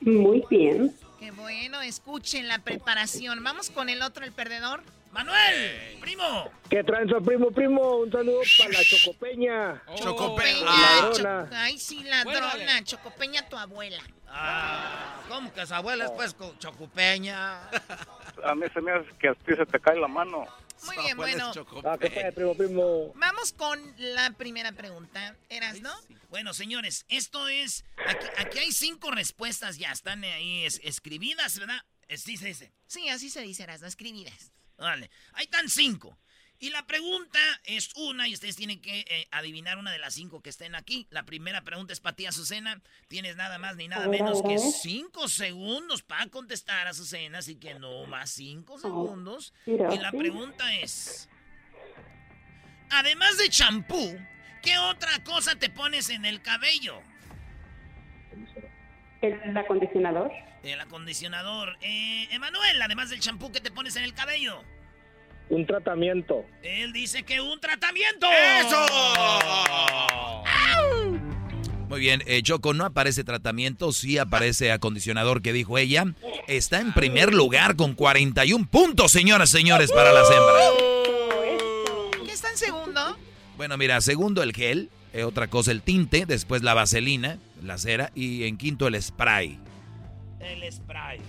Muy 0.00 0.44
bien. 0.50 0.92
Qué 1.20 1.30
bueno, 1.30 1.80
escuchen 1.82 2.48
la 2.48 2.58
preparación. 2.58 3.44
Vamos 3.44 3.70
con 3.70 3.88
el 3.90 4.02
otro, 4.02 4.24
el 4.24 4.32
perdedor. 4.32 4.82
Manuel, 5.12 5.98
primo. 6.00 6.50
¿Qué 6.68 6.84
tranza, 6.84 7.16
primo, 7.20 7.50
primo? 7.50 7.96
Un 7.98 8.12
saludo 8.12 8.40
para 8.58 8.70
la 8.72 8.84
Chocopeña. 8.84 9.82
Chocopeña. 9.96 11.10
Cho- 11.12 11.48
Ay, 11.52 11.78
sí, 11.78 12.02
ladrona. 12.04 12.84
Chocopeña, 12.84 13.48
tu 13.48 13.56
abuela. 13.56 14.02
Ah, 14.28 15.22
¿Cómo 15.28 15.52
que 15.52 15.66
su 15.66 15.74
abuela 15.74 16.04
es 16.04 16.10
pues 16.12 16.34
co- 16.34 16.54
chocupeña? 16.58 17.68
A 18.44 18.54
mí 18.54 18.66
se 18.72 18.80
me 18.80 18.92
hace 18.92 19.08
que 19.18 19.28
a 19.28 19.34
ti 19.34 19.52
se 19.56 19.66
te 19.66 19.80
cae 19.80 19.98
la 19.98 20.06
mano. 20.06 20.46
Muy 20.86 20.96
bien, 20.98 21.16
bueno. 21.16 21.50
Ah, 21.84 21.96
¿qué 22.00 22.08
pasa, 22.08 22.30
primo, 22.32 22.54
primo? 22.54 23.12
Vamos 23.16 23.52
con 23.52 23.80
la 23.98 24.30
primera 24.30 24.70
pregunta. 24.70 25.34
¿Eras, 25.48 25.80
no? 25.80 25.92
Bueno, 26.30 26.54
señores, 26.54 27.04
esto 27.08 27.48
es. 27.48 27.84
Aquí, 28.06 28.26
aquí 28.36 28.58
hay 28.60 28.70
cinco 28.70 29.10
respuestas 29.10 29.76
ya, 29.78 29.90
están 29.90 30.22
ahí 30.22 30.64
es- 30.64 30.80
escribidas, 30.84 31.58
¿verdad? 31.58 31.80
Sí, 32.16 32.36
se 32.36 32.46
dice. 32.46 32.72
Sí, 32.86 33.08
así 33.08 33.28
se 33.28 33.40
dice, 33.42 33.64
Eras, 33.64 33.80
no 33.80 33.88
escribidas. 33.88 34.52
Vale, 34.78 35.10
ahí 35.34 35.44
están 35.44 35.68
cinco. 35.68 36.18
Y 36.60 36.70
la 36.70 36.86
pregunta 36.86 37.38
es 37.64 37.94
una 37.94 38.26
y 38.26 38.34
ustedes 38.34 38.56
tienen 38.56 38.80
que 38.80 39.04
eh, 39.08 39.28
adivinar 39.30 39.78
una 39.78 39.92
de 39.92 39.98
las 39.98 40.14
cinco 40.14 40.40
que 40.40 40.50
estén 40.50 40.74
aquí. 40.74 41.06
La 41.10 41.22
primera 41.24 41.62
pregunta 41.62 41.92
es 41.92 42.00
para 42.00 42.16
ti, 42.16 42.26
Azucena. 42.26 42.82
Tienes 43.06 43.36
nada 43.36 43.58
más 43.58 43.76
ni 43.76 43.86
nada 43.86 44.08
menos 44.08 44.42
que 44.42 44.58
cinco 44.58 45.28
segundos 45.28 46.02
para 46.02 46.26
contestar, 46.26 46.88
Azucena. 46.88 47.38
Así 47.38 47.56
que 47.56 47.74
no 47.74 48.06
más 48.06 48.30
cinco 48.30 48.76
segundos. 48.78 49.54
Y 49.66 49.98
la 49.98 50.10
pregunta 50.10 50.74
es... 50.74 51.28
Además 52.90 53.38
de 53.38 53.50
champú, 53.50 54.18
¿qué 54.62 54.78
otra 54.78 55.22
cosa 55.22 55.56
te 55.56 55.70
pones 55.70 56.08
en 56.08 56.24
el 56.24 56.42
cabello? 56.42 57.00
¿El 59.20 59.56
acondicionador? 59.56 60.32
El 60.62 60.80
acondicionador. 60.80 61.76
Eh, 61.80 62.28
Emanuel, 62.30 62.82
además 62.82 63.10
del 63.10 63.20
champú, 63.20 63.52
¿qué 63.52 63.60
te 63.60 63.70
pones 63.70 63.96
en 63.96 64.04
el 64.04 64.14
cabello? 64.14 64.62
Un 65.50 65.66
tratamiento. 65.66 66.44
Él 66.62 66.92
dice 66.92 67.22
que 67.22 67.40
un 67.40 67.58
tratamiento. 67.60 68.26
Muy 71.88 72.00
bien, 72.00 72.22
eh, 72.26 72.42
Choco, 72.42 72.74
no 72.74 72.84
aparece 72.84 73.24
tratamiento, 73.24 73.92
sí 73.92 74.18
aparece 74.18 74.72
acondicionador 74.72 75.40
que 75.40 75.54
dijo 75.54 75.78
ella. 75.78 76.04
Está 76.46 76.80
en 76.80 76.92
primer 76.92 77.32
lugar 77.32 77.76
con 77.76 77.94
41 77.94 78.66
puntos, 78.68 79.10
señoras 79.10 79.54
y 79.54 79.58
señores, 79.58 79.90
para 79.90 80.12
las 80.12 80.30
hembras. 80.30 80.70
¿Qué 82.26 82.32
está 82.32 82.50
en 82.50 82.58
segundo? 82.58 83.16
Bueno, 83.56 83.78
mira, 83.78 84.00
segundo 84.02 84.42
el 84.42 84.52
gel, 84.52 84.90
eh, 85.14 85.24
otra 85.24 85.48
cosa 85.48 85.70
el 85.70 85.80
tinte, 85.80 86.26
después 86.26 86.62
la 86.62 86.74
vaselina, 86.74 87.38
la 87.62 87.78
cera 87.78 88.12
y 88.14 88.44
en 88.44 88.58
quinto 88.58 88.86
el 88.86 89.00
spray. 89.00 89.58
El 90.40 90.72
spray. 90.72 91.20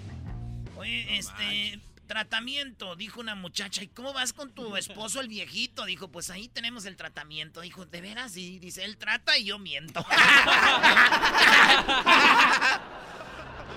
Oye, 0.78 1.18
este 1.18 1.80
tratamiento, 2.10 2.96
dijo 2.96 3.20
una 3.20 3.36
muchacha. 3.36 3.84
¿Y 3.84 3.88
cómo 3.88 4.14
vas 4.14 4.34
con 4.34 4.52
tu 4.52 4.76
esposo, 4.76 5.22
el 5.22 5.28
viejito? 5.28 5.86
Dijo, 5.86 6.10
pues 6.10 6.32
ahí 6.32 6.48
tenemos 6.48 6.86
el 6.86 6.98
tratamiento. 6.98 7.62
Dijo, 7.62 7.86
¿de 7.86 8.02
veras? 8.02 8.36
Y 8.36 8.58
dice, 8.60 8.84
él 8.84 8.98
trata 8.98 9.38
y 9.38 9.46
yo 9.46 9.60
miento. 9.60 10.06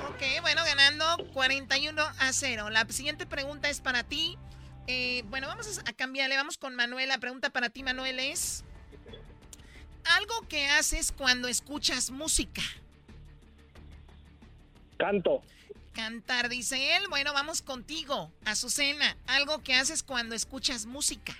Ok, 0.08 0.40
bueno, 0.42 0.62
ganando 0.64 1.04
41 1.32 2.00
a 2.00 2.32
0. 2.32 2.70
La 2.70 2.86
siguiente 2.90 3.26
pregunta 3.26 3.68
es 3.68 3.80
para 3.80 4.04
ti. 4.04 4.38
Eh, 4.86 5.24
bueno, 5.26 5.48
vamos 5.48 5.80
a 5.84 5.92
cambiarle. 5.92 6.36
Vamos 6.36 6.58
con 6.58 6.76
Manuel. 6.76 7.08
La 7.08 7.18
pregunta 7.18 7.50
para 7.50 7.70
ti, 7.70 7.82
Manuel, 7.82 8.20
es... 8.20 8.62
Algo 10.16 10.46
que 10.48 10.68
haces 10.68 11.10
cuando 11.10 11.48
escuchas 11.48 12.10
música. 12.10 12.62
Canto. 15.02 15.42
Cantar, 15.94 16.48
dice 16.48 16.96
él. 16.96 17.02
Bueno, 17.10 17.32
vamos 17.32 17.60
contigo. 17.60 18.30
Azucena, 18.44 19.16
algo 19.26 19.60
que 19.64 19.74
haces 19.74 20.04
cuando 20.04 20.36
escuchas 20.36 20.86
música. 20.86 21.34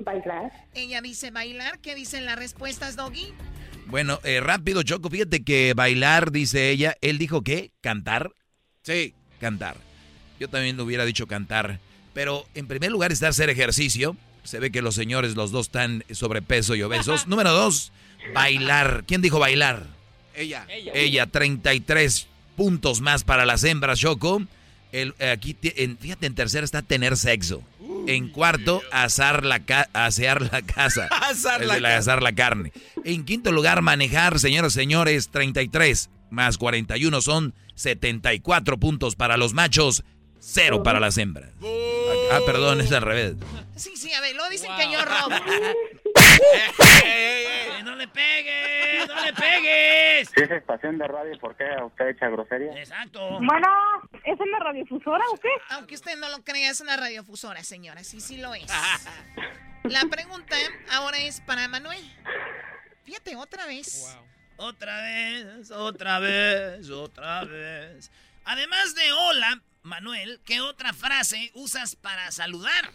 Bailar. 0.00 0.50
Ella 0.74 1.00
dice 1.00 1.30
bailar. 1.30 1.78
¿Qué 1.78 1.94
dicen 1.94 2.24
las 2.24 2.36
respuestas, 2.36 2.96
Doggy? 2.96 3.32
Bueno, 3.86 4.18
eh, 4.24 4.40
rápido, 4.40 4.82
Choco, 4.82 5.08
fíjate 5.10 5.44
que 5.44 5.74
bailar, 5.74 6.32
dice 6.32 6.70
ella. 6.70 6.96
Él 7.02 7.18
dijo 7.18 7.42
que 7.42 7.70
cantar. 7.80 8.32
Sí. 8.82 9.14
Cantar. 9.40 9.76
Yo 10.40 10.48
también 10.48 10.76
lo 10.76 10.82
hubiera 10.82 11.04
dicho 11.04 11.28
cantar. 11.28 11.78
Pero 12.14 12.48
en 12.54 12.66
primer 12.66 12.90
lugar 12.90 13.12
está 13.12 13.28
hacer 13.28 13.48
ejercicio. 13.48 14.16
Se 14.42 14.58
ve 14.58 14.72
que 14.72 14.82
los 14.82 14.96
señores, 14.96 15.36
los 15.36 15.52
dos 15.52 15.66
están 15.66 16.02
sobrepeso 16.10 16.74
y 16.74 16.82
obesos. 16.82 17.26
Número 17.28 17.52
dos, 17.52 17.92
bailar. 18.34 19.04
¿Quién 19.06 19.22
dijo 19.22 19.38
bailar? 19.38 19.86
Ella. 20.34 20.66
Ella, 20.68 21.26
33 21.28 22.26
puntos 22.56 23.00
más 23.00 23.22
para 23.24 23.44
las 23.46 23.62
hembras, 23.64 23.98
Choco. 24.00 24.42
El, 24.92 25.14
aquí, 25.32 25.56
en, 25.62 25.98
fíjate, 25.98 26.26
en 26.26 26.34
tercera 26.34 26.64
está 26.64 26.82
tener 26.82 27.16
sexo. 27.16 27.62
En 28.06 28.28
cuarto, 28.28 28.82
asar 28.92 29.44
la 29.44 29.60
ca- 29.64 29.88
asear 29.92 30.50
la 30.52 30.62
casa. 30.62 31.08
Asar 31.30 31.64
la 31.64 31.96
asar 31.96 32.22
la 32.22 32.32
carne. 32.34 32.72
En 33.04 33.24
quinto 33.24 33.52
lugar, 33.52 33.82
manejar, 33.82 34.38
señoras 34.38 34.72
y 34.72 34.80
señores, 34.80 35.28
33 35.28 36.08
más 36.30 36.56
41 36.58 37.20
son 37.20 37.52
74 37.74 38.78
puntos 38.78 39.16
para 39.16 39.36
los 39.36 39.54
machos, 39.54 40.04
cero 40.40 40.82
para 40.82 41.00
las 41.00 41.18
hembras. 41.18 41.50
Ah, 42.32 42.40
perdón, 42.46 42.80
es 42.80 42.92
al 42.92 43.02
revés. 43.02 43.34
Sí, 43.76 43.96
sí, 43.96 44.12
a 44.14 44.20
ver, 44.20 44.34
lo 44.34 44.48
dicen 44.48 44.70
que 44.76 44.90
yo 44.90 45.04
robo. 45.04 45.36
Eh, 47.04 47.82
¡No 47.84 47.94
le 47.94 48.08
pegues! 48.08 49.06
¡No 49.06 49.20
le 49.24 49.32
pegues! 49.32 50.30
Si 50.34 50.42
es 50.42 50.50
estación 50.50 50.98
de 50.98 51.06
radio, 51.06 51.38
¿por 51.38 51.56
qué 51.56 51.64
usted 51.84 52.08
echa 52.08 52.28
grosería? 52.28 52.72
Exacto. 52.78 53.20
Bueno, 53.40 53.68
¿es 54.24 54.40
una 54.40 54.58
radiofusora 54.60 55.24
o 55.30 55.36
qué? 55.36 55.48
Aunque 55.70 55.94
usted 55.94 56.16
no 56.18 56.28
lo 56.30 56.42
crea, 56.42 56.70
es 56.70 56.80
una 56.80 56.96
radiofusora, 56.96 57.62
señora. 57.62 58.02
Sí, 58.02 58.20
sí 58.20 58.38
lo 58.38 58.54
es. 58.54 58.66
La 59.84 60.00
pregunta 60.10 60.56
ahora 60.90 61.18
es 61.18 61.40
para 61.42 61.68
Manuel. 61.68 62.04
Fíjate, 63.04 63.36
otra 63.36 63.66
vez. 63.66 64.18
Otra 64.56 65.02
vez, 65.02 65.70
otra 65.70 66.18
vez, 66.18 66.90
otra 66.90 67.44
vez. 67.44 68.10
Además 68.44 68.94
de 68.94 69.12
hola, 69.12 69.60
Manuel, 69.82 70.40
¿qué 70.44 70.60
otra 70.60 70.92
frase 70.92 71.50
usas 71.54 71.94
para 71.94 72.32
saludar? 72.32 72.90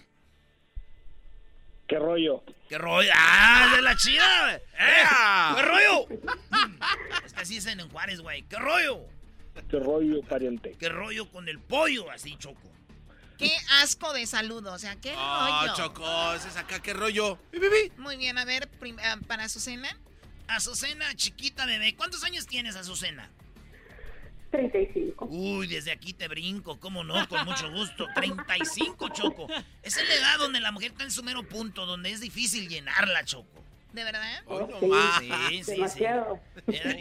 ¿Qué 1.92 2.00
rollo? 2.00 2.42
¿Qué 2.70 2.78
rollo? 2.78 3.12
¡Ah, 3.14 3.74
de 3.76 3.82
la 3.82 3.98
chida! 3.98 4.56
¿Eh? 4.56 4.62
¿Qué 5.58 5.62
rollo? 5.62 6.08
Es 7.26 7.34
que 7.34 7.42
así 7.42 7.56
dicen 7.56 7.82
en 7.82 7.90
Juárez, 7.90 8.22
güey. 8.22 8.44
¿Qué 8.44 8.56
rollo? 8.56 9.02
¿Qué 9.70 9.78
rollo, 9.78 10.22
pariente? 10.22 10.78
¿Qué 10.80 10.88
rollo 10.88 11.30
con 11.30 11.50
el 11.50 11.60
pollo? 11.60 12.10
Así, 12.10 12.38
Choco. 12.38 12.72
Qué 13.38 13.52
asco 13.82 14.14
de 14.14 14.26
saludo, 14.26 14.72
o 14.72 14.80
sea, 14.80 14.96
qué 15.02 15.14
Oh, 15.18 15.60
rollo. 15.64 15.76
Choco, 15.76 16.34
ese 16.34 16.48
es 16.48 16.56
acá, 16.56 16.82
qué 16.82 16.94
rollo. 16.94 17.38
Muy 17.98 18.16
bien, 18.16 18.38
a 18.38 18.46
ver, 18.46 18.70
ah, 19.04 19.18
para 19.28 19.44
Azucena. 19.44 19.90
Azucena, 20.48 21.14
chiquita 21.16 21.66
bebé. 21.66 21.94
¿Cuántos 21.98 22.24
años 22.24 22.48
tienes, 22.48 22.78
Azucena? 22.78 23.30
35. 24.52 25.26
Uy, 25.30 25.68
desde 25.68 25.92
aquí 25.92 26.14
te 26.14 26.28
brinco, 26.28 26.80
¿cómo 26.80 27.04
no? 27.04 27.28
Con 27.30 27.46
mucho 27.46 27.72
gusto. 27.72 28.08
35, 28.14 29.10
Choco. 29.10 29.48
Esa 29.82 30.02
es 30.02 30.08
la 30.10 30.16
edad 30.16 30.38
donde 30.40 30.60
la 30.60 30.72
mujer 30.72 30.92
está 30.92 31.04
en 31.04 31.12
su 31.12 31.24
mero 31.24 31.44
punto, 31.48 31.86
donde 31.86 32.12
es 32.12 32.20
difícil 32.22 32.68
llenarla, 32.70 33.24
Choco. 33.24 33.64
¿De 33.94 34.04
verdad? 34.04 34.44
Hoy 34.46 34.66
Sí. 34.80 34.90
Sí, 35.20 35.32
sí, 35.50 35.64
sí. 35.64 35.72
Demasiado. 35.72 36.40
Era- 36.68 36.96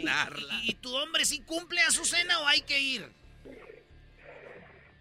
y- 0.63 0.73
tu 0.75 0.95
hombre 0.95 1.23
sí 1.25 1.41
cumple 1.41 1.81
Azucena 1.81 2.39
o 2.39 2.47
hay 2.47 2.61
que 2.61 2.79
ir? 2.79 3.11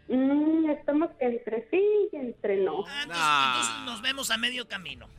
Mm, 0.08 0.70
estamos 0.70 1.10
entre 1.20 1.68
sí 1.70 1.80
y 2.12 2.16
entre 2.16 2.56
no. 2.58 2.84
Ah, 2.86 3.02
entonces, 3.04 3.08
Nah. 3.24 3.46
entonces 3.54 3.74
nos 3.86 4.02
vemos 4.02 4.30
a 4.32 4.36
medio 4.36 4.66
camino. 4.68 5.08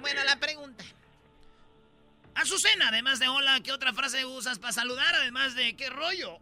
Bueno, 0.00 0.20
la 0.24 0.36
pregunta. 0.36 0.84
Azucena, 2.34 2.88
además 2.88 3.18
de 3.18 3.28
hola, 3.28 3.60
¿qué 3.62 3.72
otra 3.72 3.92
frase 3.92 4.24
usas 4.24 4.58
para 4.58 4.72
saludar? 4.72 5.14
Además 5.14 5.54
de 5.54 5.74
qué 5.76 5.90
rollo. 5.90 6.38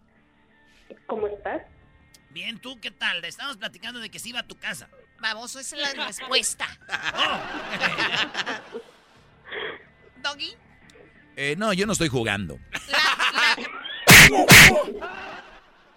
¿Cómo 1.07 1.27
estás? 1.27 1.63
Bien, 2.31 2.59
¿tú 2.61 2.79
qué 2.81 2.91
tal? 2.91 3.25
Estamos 3.25 3.57
platicando 3.57 3.99
de 4.01 4.09
que 4.11 4.19
se 4.19 4.29
iba 4.29 4.41
a 4.41 4.47
tu 4.47 4.57
casa. 4.57 4.89
Baboso, 5.21 5.59
esa 5.61 5.77
es 5.77 5.97
la 5.97 6.07
respuesta. 6.07 6.67
Oh. 7.15 7.41
Doggy, 10.23 10.53
Eh, 11.37 11.55
no, 11.57 11.73
yo 11.73 11.87
no 11.87 11.93
estoy 11.93 12.09
jugando. 12.09 12.59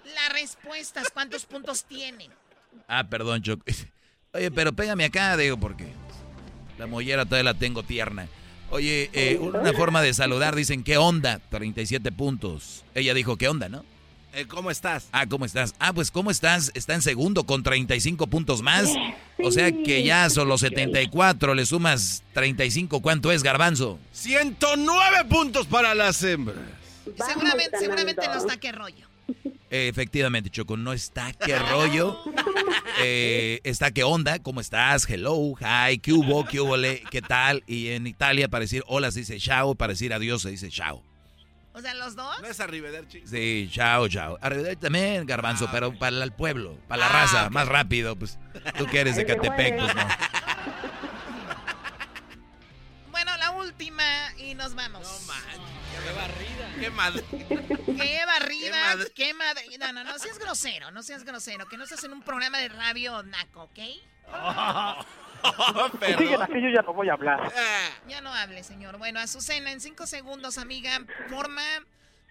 las 0.06 0.30
respuestas, 0.34 1.10
¿cuántos 1.12 1.46
puntos 1.46 1.84
tienen? 1.86 2.32
Ah, 2.88 3.04
perdón, 3.10 3.42
Choco. 3.42 3.64
Oye, 4.34 4.50
pero 4.50 4.74
pégame 4.74 5.06
acá, 5.06 5.38
digo, 5.38 5.58
porque 5.58 5.88
la 6.78 6.88
mollera 6.88 7.26
todavía 7.26 7.52
la 7.54 7.60
tengo 7.60 7.84
tierna. 7.84 8.28
Oye, 8.74 9.12
eh, 9.14 9.38
una 9.40 9.72
forma 9.74 10.02
de 10.02 10.16
saludar, 10.16 10.56
dicen, 10.56 10.84
¿qué 10.84 10.98
onda? 10.98 11.40
37 11.52 12.12
puntos. 12.12 12.84
Ella 12.96 13.14
dijo, 13.14 13.38
¿qué 13.38 13.48
onda, 13.48 13.70
no? 13.70 13.86
Eh, 14.34 14.48
¿Cómo 14.48 14.72
estás? 14.72 15.10
Ah, 15.12 15.28
¿cómo 15.28 15.46
estás? 15.46 15.76
Ah, 15.78 15.94
pues, 15.94 16.10
¿cómo 16.10 16.32
estás? 16.32 16.72
Está 16.74 16.96
en 16.96 17.04
segundo 17.04 17.46
con 17.46 17.62
35 17.62 18.26
puntos 18.26 18.64
más. 18.64 18.92
O 19.44 19.52
sea 19.52 19.72
que 19.72 20.02
ya 20.02 20.28
son 20.32 20.48
los 20.48 20.62
74, 20.62 21.54
le 21.54 21.68
sumas 21.68 22.24
35. 22.34 23.00
¿Cuánto 23.04 23.32
es, 23.32 23.44
Garbanzo? 23.44 24.00
109 24.12 25.26
puntos 25.30 25.68
para 25.68 25.94
las 25.94 26.24
hembras. 26.24 26.58
Seguramente, 27.28 27.78
seguramente 27.78 28.26
no 28.26 28.38
está 28.38 28.58
qué 28.58 28.72
rollo. 28.72 29.13
Eh, 29.70 29.88
efectivamente, 29.88 30.50
Choco, 30.52 30.78
no 30.78 30.94
está 30.94 31.34
qué 31.34 31.58
rollo. 31.58 32.20
Eh, 33.00 33.60
está 33.64 33.90
qué 33.92 34.04
onda, 34.04 34.38
¿cómo 34.40 34.62
estás? 34.62 35.10
Hello, 35.10 35.54
hi, 35.60 35.98
qué 35.98 36.14
hubo, 36.14 36.46
qué 36.46 36.60
hubo, 36.60 36.76
qué 37.10 37.22
tal. 37.24 37.64
Y 37.66 37.90
en 37.90 38.06
Italia 38.06 38.48
para 38.50 38.62
decir 38.62 38.84
hola 38.88 39.10
se 39.12 39.20
dice 39.22 39.40
chao, 39.40 39.74
para 39.74 39.94
decir 39.94 40.14
adiós 40.14 40.44
se 40.44 40.52
dice 40.52 40.70
chao. 40.70 41.04
O 41.74 41.82
sea, 41.82 41.96
los 41.96 42.16
dos. 42.16 42.40
¿No 42.40 42.48
es 42.48 42.60
arrivederci? 42.60 43.24
Sí, 43.26 43.68
chao, 43.72 44.08
chao. 44.08 44.38
Arrivederci 44.42 44.80
también, 44.80 45.26
Garbanzo, 45.26 45.66
Ah, 45.68 45.72
pero 45.72 45.98
para 45.98 46.24
el 46.24 46.32
pueblo, 46.32 46.78
para 46.88 47.00
la 47.00 47.08
Ah, 47.08 47.22
raza, 47.22 47.50
más 47.50 47.68
rápido, 47.68 48.16
pues. 48.16 48.38
Tú 48.78 48.86
que 48.86 49.00
eres 49.00 49.16
de 49.16 49.26
Catepec, 49.26 49.80
pues 49.80 49.96
no. 49.96 50.08
Bueno, 53.10 53.36
la 53.38 53.52
última 53.52 54.04
y 54.38 54.54
nos 54.54 54.76
vamos. 54.76 55.02
Qué 55.02 55.28
barrida. 55.28 55.73
Qué 56.80 56.90
mal. 56.90 57.24
Qué 57.30 58.26
barrida, 58.26 58.72
Qué 58.72 58.72
madre- 58.72 59.12
qué 59.16 59.34
madre. 59.34 59.78
No, 59.80 59.94
no, 59.94 60.04
no 60.04 60.20
seas 60.20 60.38
grosero, 60.40 60.92
no 60.92 61.02
seas 61.04 61.24
grosero. 61.24 61.68
Que 61.68 61.78
no 61.78 61.84
estás 61.86 62.04
en 62.04 62.12
un 62.14 62.22
programa 62.24 62.58
de 62.58 62.70
radio 62.70 63.24
naco, 63.24 63.64
¿ok? 63.64 63.80
Siguen 66.18 66.42
así, 66.42 66.54
yo 66.62 66.70
ya 66.70 66.82
no 66.82 66.94
voy 66.94 67.10
a 67.10 67.14
hablar. 67.14 67.52
Ya 68.08 68.22
no 68.22 68.34
hable, 68.34 68.64
señor. 68.64 68.98
Bueno, 68.98 69.20
Azucena, 69.20 69.72
en 69.72 69.82
cinco 69.82 70.08
segundos, 70.08 70.58
amiga, 70.58 71.00
forma 71.30 71.64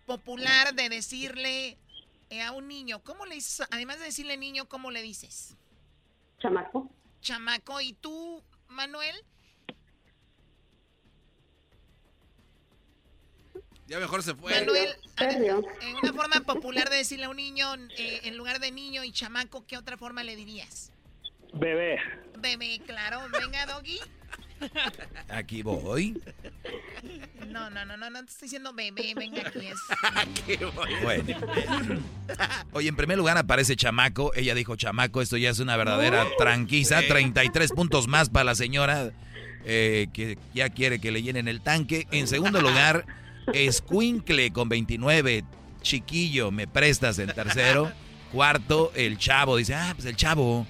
popular 0.06 0.74
de 0.74 0.88
decirle 0.88 1.78
eh, 2.30 2.42
a 2.42 2.52
un 2.52 2.68
niño, 2.68 3.02
¿cómo 3.02 3.26
le 3.26 3.34
dices? 3.36 3.66
Además 3.70 3.98
de 3.98 4.06
decirle 4.06 4.36
niño, 4.36 4.66
¿cómo 4.68 4.90
le 4.90 5.02
dices? 5.02 5.56
Chamaco. 6.40 6.90
Chamaco. 7.20 7.80
¿Y 7.80 7.92
tú, 7.94 8.42
Manuel? 8.68 9.14
Ya 13.92 14.00
mejor 14.00 14.22
se 14.22 14.34
fue. 14.34 14.58
Manuel, 14.58 14.88
en 15.18 15.96
una 16.02 16.14
forma 16.14 16.40
popular 16.40 16.88
de 16.88 16.96
decirle 16.96 17.26
a 17.26 17.28
un 17.28 17.36
niño, 17.36 17.74
eh, 17.98 18.20
en 18.24 18.38
lugar 18.38 18.58
de 18.58 18.72
niño 18.72 19.04
y 19.04 19.12
chamaco, 19.12 19.66
¿qué 19.66 19.76
otra 19.76 19.98
forma 19.98 20.24
le 20.24 20.34
dirías? 20.34 20.90
Bebé. 21.52 21.98
Bebé, 22.38 22.80
claro. 22.86 23.20
Venga, 23.38 23.66
Doggy. 23.66 24.00
Aquí 25.28 25.62
voy. 25.62 26.18
No, 27.48 27.68
no, 27.68 27.84
no, 27.84 27.98
no, 27.98 28.08
no 28.08 28.24
te 28.24 28.30
estoy 28.30 28.46
diciendo 28.46 28.72
bebé, 28.72 29.12
venga 29.14 29.42
aquí. 29.46 29.66
Es... 29.66 30.58
Bueno. 31.02 31.38
Oye, 32.72 32.88
en 32.88 32.96
primer 32.96 33.18
lugar 33.18 33.36
aparece 33.36 33.76
Chamaco. 33.76 34.32
Ella 34.34 34.54
dijo 34.54 34.74
Chamaco, 34.74 35.20
esto 35.20 35.36
ya 35.36 35.50
es 35.50 35.58
una 35.58 35.76
verdadera 35.76 36.26
tranquiza. 36.38 37.02
Sí. 37.02 37.08
33 37.08 37.72
puntos 37.72 38.08
más 38.08 38.30
para 38.30 38.44
la 38.44 38.54
señora 38.54 39.12
eh, 39.66 40.06
que 40.14 40.38
ya 40.54 40.70
quiere 40.70 40.98
que 40.98 41.10
le 41.10 41.22
llenen 41.22 41.46
el 41.46 41.60
tanque. 41.60 42.06
En 42.10 42.26
segundo 42.26 42.62
lugar, 42.62 43.04
Escuincle 43.52 44.52
con 44.52 44.68
29. 44.68 45.44
Chiquillo, 45.82 46.50
me 46.50 46.66
prestas 46.66 47.18
en 47.18 47.32
tercero. 47.32 47.90
Cuarto, 48.32 48.92
el 48.94 49.18
chavo. 49.18 49.56
Dice, 49.56 49.74
ah, 49.74 49.92
pues 49.94 50.06
el 50.06 50.16
chavo. 50.16 50.66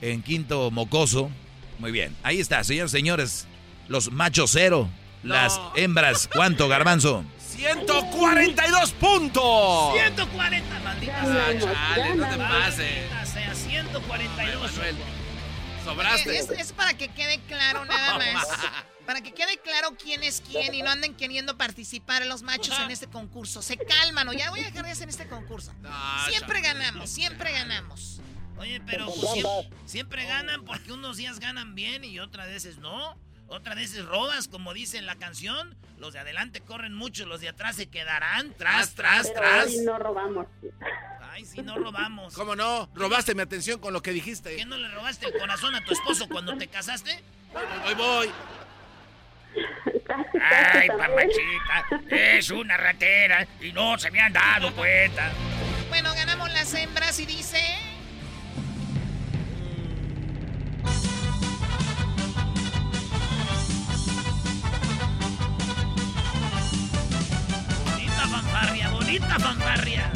En 0.00 0.22
quinto, 0.22 0.70
mocoso. 0.70 1.30
Muy 1.78 1.92
bien. 1.92 2.14
Ahí 2.22 2.40
está, 2.40 2.62
señores, 2.64 2.90
señores. 2.90 3.46
Los 3.88 4.10
machos 4.10 4.50
cero. 4.52 4.88
Las 5.22 5.60
hembras, 5.74 6.28
¿cuánto, 6.32 6.68
garbanzo? 6.68 7.24
142 7.38 8.92
puntos. 8.92 9.92
140, 9.94 10.80
maldita 10.80 11.20
Ah, 11.20 11.26
sea. 11.26 11.60
chale, 11.60 12.14
no 12.14 12.28
te 12.28 12.36
pases. 12.36 13.10
Maldita 13.10 13.26
sea, 13.26 13.54
142. 13.54 14.72
Manuel, 14.72 14.96
sobraste. 15.84 16.38
Es, 16.38 16.50
es 16.50 16.72
para 16.72 16.94
que 16.94 17.08
quede 17.08 17.40
claro 17.48 17.84
nada 17.86 18.18
más. 18.34 18.46
Para 19.06 19.20
que 19.20 19.32
quede 19.32 19.58
claro 19.58 19.96
quién 19.96 20.22
es 20.22 20.42
quién 20.50 20.74
y 20.74 20.82
no 20.82 20.90
anden 20.90 21.14
queriendo 21.14 21.56
participar 21.56 22.26
los 22.26 22.42
machos 22.42 22.78
en 22.80 22.90
este 22.90 23.06
concurso. 23.06 23.62
Se 23.62 23.76
calman, 23.76 24.28
o 24.28 24.32
ya 24.32 24.50
voy 24.50 24.60
a 24.60 24.64
dejar 24.64 24.84
de 24.84 24.90
hacer 24.90 25.08
este 25.08 25.28
concurso. 25.28 25.72
Siempre 26.28 26.60
ganamos, 26.60 27.08
siempre 27.08 27.52
ganamos. 27.52 28.20
Oye, 28.58 28.80
pero 28.86 29.06
pues, 29.06 29.32
siempre, 29.32 29.78
siempre 29.84 30.24
ganan 30.24 30.64
porque 30.64 30.92
unos 30.92 31.18
días 31.18 31.40
ganan 31.40 31.74
bien 31.74 32.04
y 32.04 32.18
otras 32.18 32.48
veces 32.48 32.78
no. 32.78 33.16
Otras 33.48 33.76
veces 33.76 34.04
robas, 34.04 34.48
como 34.48 34.74
dice 34.74 34.98
en 34.98 35.06
la 35.06 35.14
canción. 35.16 35.76
Los 35.98 36.14
de 36.14 36.18
adelante 36.18 36.60
corren 36.60 36.94
mucho, 36.94 37.26
los 37.26 37.40
de 37.40 37.48
atrás 37.48 37.76
se 37.76 37.86
quedarán. 37.86 38.52
Tras, 38.58 38.94
tras, 38.94 39.28
Pero 39.28 39.40
tras. 39.40 39.66
hoy 39.66 39.78
no 39.84 39.98
robamos. 39.98 40.46
Ay, 41.30 41.44
si 41.44 41.62
no 41.62 41.76
robamos. 41.76 42.34
¿Cómo 42.34 42.56
no? 42.56 42.88
Robaste 42.94 43.34
mi 43.34 43.42
atención 43.42 43.78
con 43.78 43.92
lo 43.92 44.02
que 44.02 44.12
dijiste. 44.12 44.56
¿Qué 44.56 44.64
no 44.64 44.76
le 44.76 44.88
robaste 44.88 45.26
el 45.26 45.38
corazón 45.38 45.74
a 45.74 45.84
tu 45.84 45.92
esposo 45.92 46.28
cuando 46.28 46.56
te 46.58 46.66
casaste? 46.66 47.22
Hoy 47.86 47.94
voy. 47.94 48.30
Ay, 50.72 50.88
papachita, 50.88 51.84
es 52.10 52.50
una 52.50 52.76
ratera 52.76 53.46
y 53.60 53.72
no 53.72 53.98
se 53.98 54.10
me 54.10 54.20
han 54.20 54.32
dado 54.32 54.72
cuenta. 54.74 55.30
Bueno, 55.88 56.14
ganamos 56.14 56.52
las 56.52 56.72
hembras 56.74 57.18
y 57.20 57.26
dice... 57.26 57.58
Bonita 67.84 68.28
fanfarria, 68.28 68.90
bonita 68.90 69.38
fanfarria. 69.38 70.10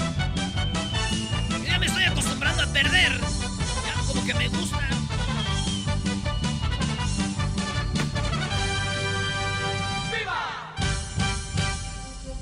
Ya 1.66 1.78
me 1.78 1.86
estoy 1.86 2.04
acostumbrando 2.04 2.62
a 2.62 2.66
perder. 2.66 3.12
Ya 3.86 3.94
como 4.06 4.24
que 4.24 4.34
me 4.34 4.48
gusta. 4.48 4.99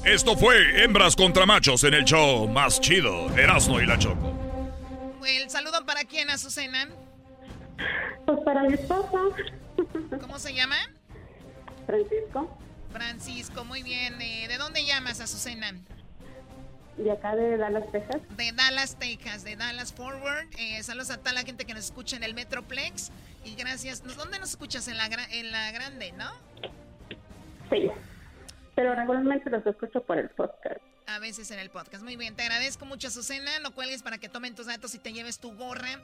Esto 0.09 0.37
fue 0.37 0.83
Hembras 0.83 1.15
contra 1.17 1.45
Machos 1.47 1.85
en 1.85 1.95
el 1.95 2.05
show 2.05 2.49
más 2.49 2.81
chido, 2.81 3.29
Erasmo 3.37 3.81
y 3.81 3.87
la 3.87 3.99
Choco. 3.99 4.33
El 5.27 5.51
saludo 5.51 5.85
para 5.85 6.05
quién, 6.05 6.31
Azucena. 6.31 6.89
Pues 8.25 8.39
para 8.45 8.63
mi 8.63 8.75
esposo. 8.75 9.35
¿Cómo 10.21 10.39
se 10.39 10.55
llama? 10.55 10.77
Francisco, 11.87 12.59
Francisco, 12.93 13.65
muy 13.65 13.83
bien. 13.83 14.21
Eh, 14.21 14.47
¿De 14.49 14.57
dónde 14.59 14.85
llamas, 14.85 15.21
Azucena? 15.21 15.73
de 16.97 17.13
acá 17.13 17.37
de 17.37 17.57
Dallas, 17.57 17.85
Texas. 17.93 18.21
De 18.37 18.51
Dallas, 18.53 18.97
Texas, 18.99 19.45
de 19.45 19.55
Dallas 19.57 19.93
Forward. 19.93 20.49
Eh, 20.59 20.83
saludos 20.83 21.11
a 21.11 21.19
toda 21.19 21.33
la 21.33 21.43
gente 21.43 21.65
que 21.65 21.73
nos 21.75 21.85
escucha 21.85 22.17
en 22.17 22.25
el 22.25 22.35
Metroplex. 22.35 23.13
Y 23.45 23.55
gracias. 23.55 24.03
¿Dónde 24.17 24.39
nos 24.41 24.51
escuchas? 24.51 24.89
En 24.89 24.97
la, 24.97 25.09
gra- 25.09 25.29
en 25.31 25.53
la 25.53 25.71
grande, 25.71 26.13
¿no? 26.13 26.29
Sí. 27.71 27.89
Pero 28.79 28.95
regularmente 28.95 29.51
los 29.51 29.67
escucho 29.67 30.05
por 30.05 30.19
el 30.19 30.29
podcast. 30.29 30.81
A 31.09 31.19
veces 31.19 31.51
en 31.51 31.59
el 31.59 31.69
podcast. 31.69 32.05
Muy 32.05 32.15
bien, 32.15 32.37
te 32.37 32.45
agradezco 32.45 32.87
mucho, 32.87 33.09
Azucena. 33.09 33.59
No 33.59 33.75
cuelgues 33.75 34.05
para 34.05 34.19
que 34.19 34.29
tomen 34.29 34.55
tus 34.55 34.67
datos 34.67 34.95
y 34.95 35.01
te 35.01 35.13
lleves 35.13 35.41
tu 35.41 35.53
gorra 35.57 35.99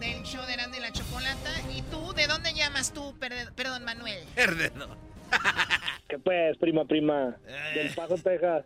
del 0.00 0.22
show 0.22 0.42
de 0.46 0.54
Erasmo 0.54 0.74
y 0.74 0.80
la 0.80 0.90
Chocolata. 0.90 1.50
¿Y 1.76 1.82
tú? 1.82 2.14
¿De 2.14 2.26
dónde 2.26 2.54
llamas 2.54 2.94
tú? 2.94 3.14
Perdón, 3.18 3.84
Manuel. 3.84 4.24
¿Qué 6.08 6.18
pues, 6.18 6.56
prima, 6.56 6.86
prima? 6.86 7.36
Del 7.74 7.94
Paso, 7.94 8.16
Texas. 8.16 8.64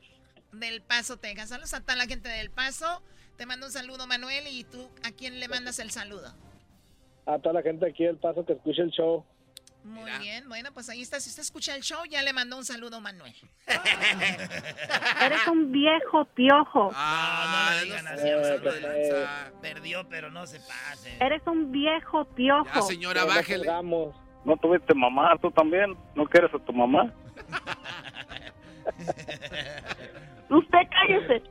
Del 0.52 0.80
Paso, 0.80 1.16
Texas. 1.16 1.48
Saludos 1.48 1.74
a 1.74 1.80
toda 1.80 1.96
la 1.96 2.06
gente 2.06 2.28
del 2.28 2.50
Paso. 2.50 3.02
Te 3.36 3.44
mando 3.44 3.66
un 3.66 3.72
saludo, 3.72 4.06
Manuel. 4.06 4.44
¿Y 4.52 4.62
tú 4.62 4.88
a 5.02 5.10
quién 5.10 5.40
le 5.40 5.48
mandas 5.48 5.80
el 5.80 5.90
saludo? 5.90 6.32
A 7.26 7.40
toda 7.40 7.54
la 7.54 7.62
gente 7.62 7.88
aquí 7.88 8.04
del 8.04 8.18
Paso 8.18 8.46
que 8.46 8.52
escucha 8.52 8.82
el 8.82 8.90
show. 8.90 9.24
Muy 9.88 10.10
bien, 10.20 10.48
bueno, 10.48 10.70
pues 10.72 10.88
ahí 10.88 11.02
está. 11.02 11.18
Si 11.20 11.30
usted 11.30 11.42
escucha 11.42 11.74
el 11.74 11.82
show, 11.82 12.04
ya 12.08 12.22
le 12.22 12.32
mandó 12.32 12.56
un 12.56 12.64
saludo, 12.64 13.00
Manuel. 13.00 13.34
Eres 15.22 15.46
un 15.48 15.72
viejo 15.72 16.24
piojo. 16.34 16.90
Ah, 16.94 17.70
no 17.70 17.76
le 17.76 17.84
digan 17.84 18.06
así, 18.06 18.30
Rosana. 18.32 18.94
que. 18.94 19.26
Perdió, 19.62 20.08
pero 20.08 20.30
no 20.30 20.46
se 20.46 20.60
pase. 20.60 21.16
Eres 21.20 21.42
un 21.46 21.72
viejo 21.72 22.24
piojo. 22.34 22.82
señora, 22.82 23.22
Ya 23.22 23.26
no 23.28 23.34
bájele. 23.34 23.64
colgamos. 23.64 24.14
¿No 24.44 24.56
tuviste 24.56 24.94
mamá 24.94 25.36
tú 25.42 25.50
también? 25.50 25.96
¿No 26.14 26.24
quieres 26.26 26.52
a 26.54 26.58
tu 26.58 26.72
mamá? 26.72 27.12
Usted 30.50 30.78
cállese. 30.90 31.42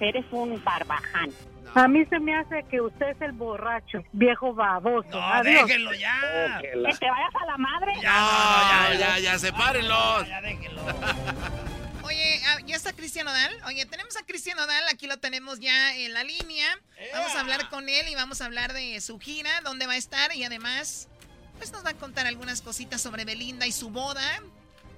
Eres 0.00 0.24
un 0.32 0.62
barbaján. 0.64 1.30
A 1.74 1.88
mí 1.88 2.04
se 2.06 2.20
me 2.20 2.36
hace 2.36 2.64
que 2.70 2.80
usted 2.80 3.10
es 3.10 3.20
el 3.20 3.32
borracho, 3.32 3.98
viejo 4.12 4.54
baboso. 4.54 5.08
No, 5.10 5.20
Adiós. 5.20 5.66
déjenlo 5.66 5.92
ya. 5.94 6.58
Que 6.60 6.68
te 6.68 7.10
vayas 7.10 7.34
a 7.42 7.46
la 7.46 7.56
madre. 7.58 7.94
No, 7.96 8.02
ya, 8.02 8.94
ya, 8.98 9.18
ya, 9.18 9.38
sepárenlos. 9.38 10.28
Ya 10.28 10.40
déjenlo. 10.40 10.82
Oye, 12.04 12.40
ah, 12.46 12.58
¿ya 12.64 12.76
está 12.76 12.92
Cristian 12.92 13.26
Odal? 13.26 13.52
Oye, 13.66 13.86
tenemos 13.86 14.16
a 14.16 14.24
Cristian 14.24 14.58
Odal, 14.58 14.84
aquí 14.92 15.06
lo 15.06 15.16
tenemos 15.16 15.58
ya 15.58 15.96
en 15.96 16.12
la 16.12 16.22
línea. 16.22 16.66
Vamos 17.12 17.34
a 17.34 17.40
hablar 17.40 17.68
con 17.70 17.88
él 17.88 18.08
y 18.08 18.14
vamos 18.14 18.40
a 18.40 18.44
hablar 18.44 18.72
de 18.72 19.00
su 19.00 19.18
gira, 19.18 19.50
dónde 19.62 19.86
va 19.86 19.94
a 19.94 19.96
estar 19.96 20.34
y 20.36 20.44
además, 20.44 21.08
pues 21.56 21.72
nos 21.72 21.84
va 21.84 21.90
a 21.90 21.94
contar 21.94 22.26
algunas 22.26 22.60
cositas 22.62 23.00
sobre 23.00 23.24
Belinda 23.24 23.66
y 23.66 23.72
su 23.72 23.90
boda 23.90 24.22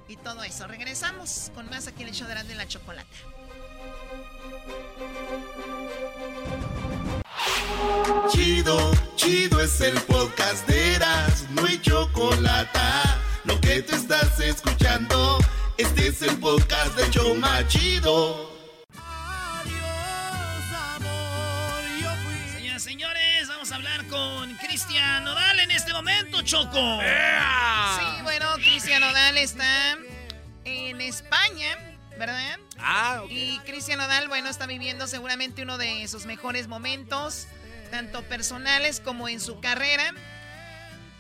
y 0.08 0.16
todo 0.16 0.42
eso. 0.42 0.66
Regresamos 0.66 1.52
con 1.54 1.70
más 1.70 1.86
aquí 1.86 2.02
en 2.02 2.08
el 2.08 2.14
show 2.14 2.26
de 2.26 2.32
Erasmo 2.32 2.52
y 2.52 2.56
la 2.56 2.68
Chocolata. 2.68 3.16
Chido, 8.30 8.92
chido 9.16 9.60
es 9.60 9.80
el 9.80 10.00
podcast 10.02 10.66
de 10.66 10.94
Eras, 10.94 11.44
no 11.50 11.64
hay 11.64 11.80
chocolate. 11.80 12.78
Lo 13.44 13.60
que 13.60 13.82
te 13.82 13.96
estás 13.96 14.38
escuchando, 14.40 15.38
este 15.78 16.08
es 16.08 16.22
el 16.22 16.36
podcast 16.38 16.96
de 16.96 17.10
Choma 17.10 17.66
Chido. 17.68 18.50
Señoras, 22.54 22.82
señores, 22.82 23.48
vamos 23.48 23.70
a 23.72 23.76
hablar 23.76 24.06
con 24.06 24.54
Cristian 24.56 25.24
Nodal 25.24 25.60
en 25.60 25.70
este 25.70 25.92
momento, 25.92 26.42
Choco. 26.42 27.00
Sí, 27.00 28.22
bueno, 28.22 28.54
Cristian 28.56 29.02
Odal 29.02 29.38
está 29.38 29.96
en 30.64 31.00
España, 31.00 31.78
¿verdad? 32.18 32.58
Ah, 32.78 33.22
ok. 33.24 33.30
Y 33.30 33.58
Cristian 33.60 34.00
Odal, 34.00 34.28
bueno, 34.28 34.48
está 34.48 34.66
viviendo 34.66 35.06
seguramente 35.06 35.62
uno 35.62 35.78
de 35.78 36.06
sus 36.08 36.26
mejores 36.26 36.68
momentos, 36.68 37.46
tanto 37.86 38.22
personales 38.22 39.00
como 39.00 39.28
en 39.28 39.40
su 39.40 39.60
carrera. 39.60 40.12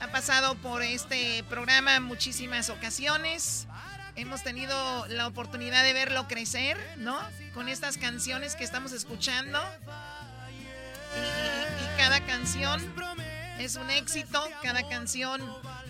Ha 0.00 0.08
pasado 0.08 0.54
por 0.56 0.82
este 0.82 1.42
programa 1.44 2.00
muchísimas 2.00 2.68
ocasiones. 2.70 3.66
Hemos 4.14 4.42
tenido 4.42 5.06
la 5.08 5.26
oportunidad 5.26 5.82
de 5.84 5.92
verlo 5.92 6.26
crecer, 6.28 6.78
¿no? 6.98 7.18
Con 7.54 7.68
estas 7.68 7.98
canciones 7.98 8.56
que 8.56 8.64
estamos 8.64 8.92
escuchando. 8.92 9.60
Y, 11.16 11.98
cada 11.98 12.20
canción 12.26 12.80
es 13.58 13.76
un 13.76 13.90
éxito. 13.90 14.46
Cada 14.62 14.86
canción 14.88 15.42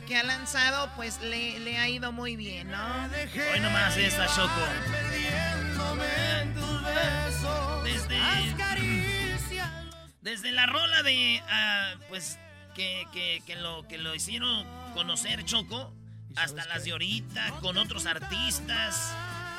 que 0.06 0.16
ha 0.16 0.22
lanzado, 0.22 0.90
pues 0.94 1.20
le, 1.20 1.58
le 1.58 1.78
ha 1.78 1.88
ido 1.88 2.12
muy 2.12 2.36
bien, 2.36 2.70
¿no? 2.70 3.08
Hoy 3.52 3.60
nomás 3.60 3.96
esta, 3.96 4.26
Choco. 4.26 4.60
Desde, 7.84 8.18
desde 10.26 10.50
la 10.50 10.66
rola 10.66 11.04
de, 11.04 11.40
ah, 11.48 11.94
pues, 12.08 12.36
que, 12.74 13.06
que- 13.12 13.40
que 13.46 13.54
lo, 13.54 13.86
que 13.86 13.96
lo 13.96 14.12
hicieron 14.12 14.66
conocer 14.92 15.44
Choco, 15.44 15.94
hasta 16.34 16.66
las 16.66 16.82
de 16.84 16.90
ahorita, 16.90 17.52
con 17.60 17.78
otros 17.78 18.06
artistas, 18.06 19.12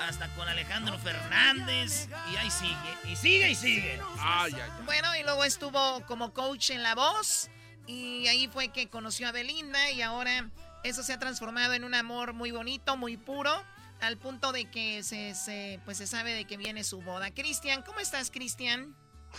hasta 0.07 0.27
con 0.35 0.45
Alejandro 0.47 0.99
Fernández, 0.99 2.09
y 2.33 2.35
ahí 2.35 2.51
sigue, 2.51 2.97
y 3.11 3.15
sigue, 3.15 3.49
y 3.51 3.55
sigue. 3.55 4.01
Ay, 4.19 4.51
ay, 4.55 4.61
ay. 4.61 4.69
Bueno, 4.85 5.15
y 5.15 5.23
luego 5.23 5.45
estuvo 5.45 6.05
como 6.05 6.33
coach 6.33 6.71
en 6.71 6.83
La 6.83 6.95
Voz. 6.95 7.49
Y 7.87 8.27
ahí 8.27 8.49
fue 8.49 8.67
que 8.67 8.89
conoció 8.89 9.29
a 9.29 9.31
Belinda. 9.31 9.89
Y 9.91 10.01
ahora 10.01 10.49
eso 10.83 11.01
se 11.01 11.13
ha 11.13 11.19
transformado 11.19 11.73
en 11.73 11.85
un 11.85 11.95
amor 11.95 12.33
muy 12.33 12.51
bonito, 12.51 12.97
muy 12.97 13.15
puro. 13.15 13.63
Al 14.01 14.17
punto 14.17 14.51
de 14.51 14.69
que 14.69 15.01
se, 15.03 15.33
se- 15.33 15.79
pues 15.85 15.97
se 15.97 16.05
sabe 16.05 16.33
de 16.33 16.43
que 16.43 16.57
viene 16.57 16.83
su 16.83 17.01
boda. 17.01 17.31
Cristian, 17.33 17.81
¿cómo 17.83 17.99
estás, 18.01 18.29
Cristian? 18.29 18.93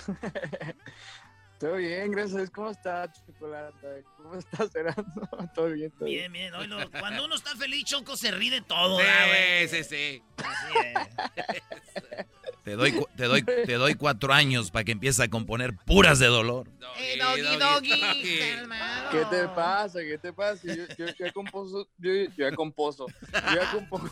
Todo 1.59 1.75
bien, 1.75 2.13
gracias. 2.13 2.51
¿Cómo 2.51 2.71
estás, 2.71 3.11
Chocolate? 3.27 4.05
¿Cómo 4.17 4.37
estás, 4.37 4.73
Erasmo? 4.77 5.29
Todo 5.55 5.71
bien, 5.71 5.91
todo 5.91 6.05
Bien, 6.05 6.33
bien. 6.33 6.55
Hoy 6.55 6.69
lo- 6.69 6.89
cuando 7.01 7.25
uno 7.25 7.35
está 7.35 7.57
feliz, 7.57 7.85
Choco 7.85 8.17
se 8.17 8.31
ríe 8.31 8.51
de 8.53 8.61
todo, 8.61 8.99
Sí, 9.01 9.69
sí, 9.69 9.85
sí. 9.85 10.23
Así 10.37 10.79
es. 10.79 11.63
Te 12.69 12.77
doy, 12.77 13.03
te 13.17 13.25
doy, 13.25 13.43
te 13.43 13.73
doy 13.75 13.95
cuatro 13.95 14.31
años 14.31 14.71
para 14.71 14.85
que 14.85 14.93
empieces 14.93 15.21
a 15.21 15.29
componer 15.29 15.75
puras 15.87 16.19
de 16.19 16.27
dolor. 16.27 16.69
Eh, 16.99 17.17
doggy, 17.19 17.57
doggy. 17.57 18.23
¿Qué 19.11 19.25
te 19.31 19.49
pasa? 19.49 20.01
¿Qué 20.01 20.19
te 20.19 20.35
pasa? 20.35 20.61
Yo, 20.67 20.85
yo, 20.99 21.07
ya 21.19 21.33
composo, 21.33 21.89
yo, 21.97 22.13
yo 22.13 22.29
ya 22.37 22.55
composo, 22.55 23.07
yo 23.33 23.55
ya 23.55 23.71
compongo 23.73 24.11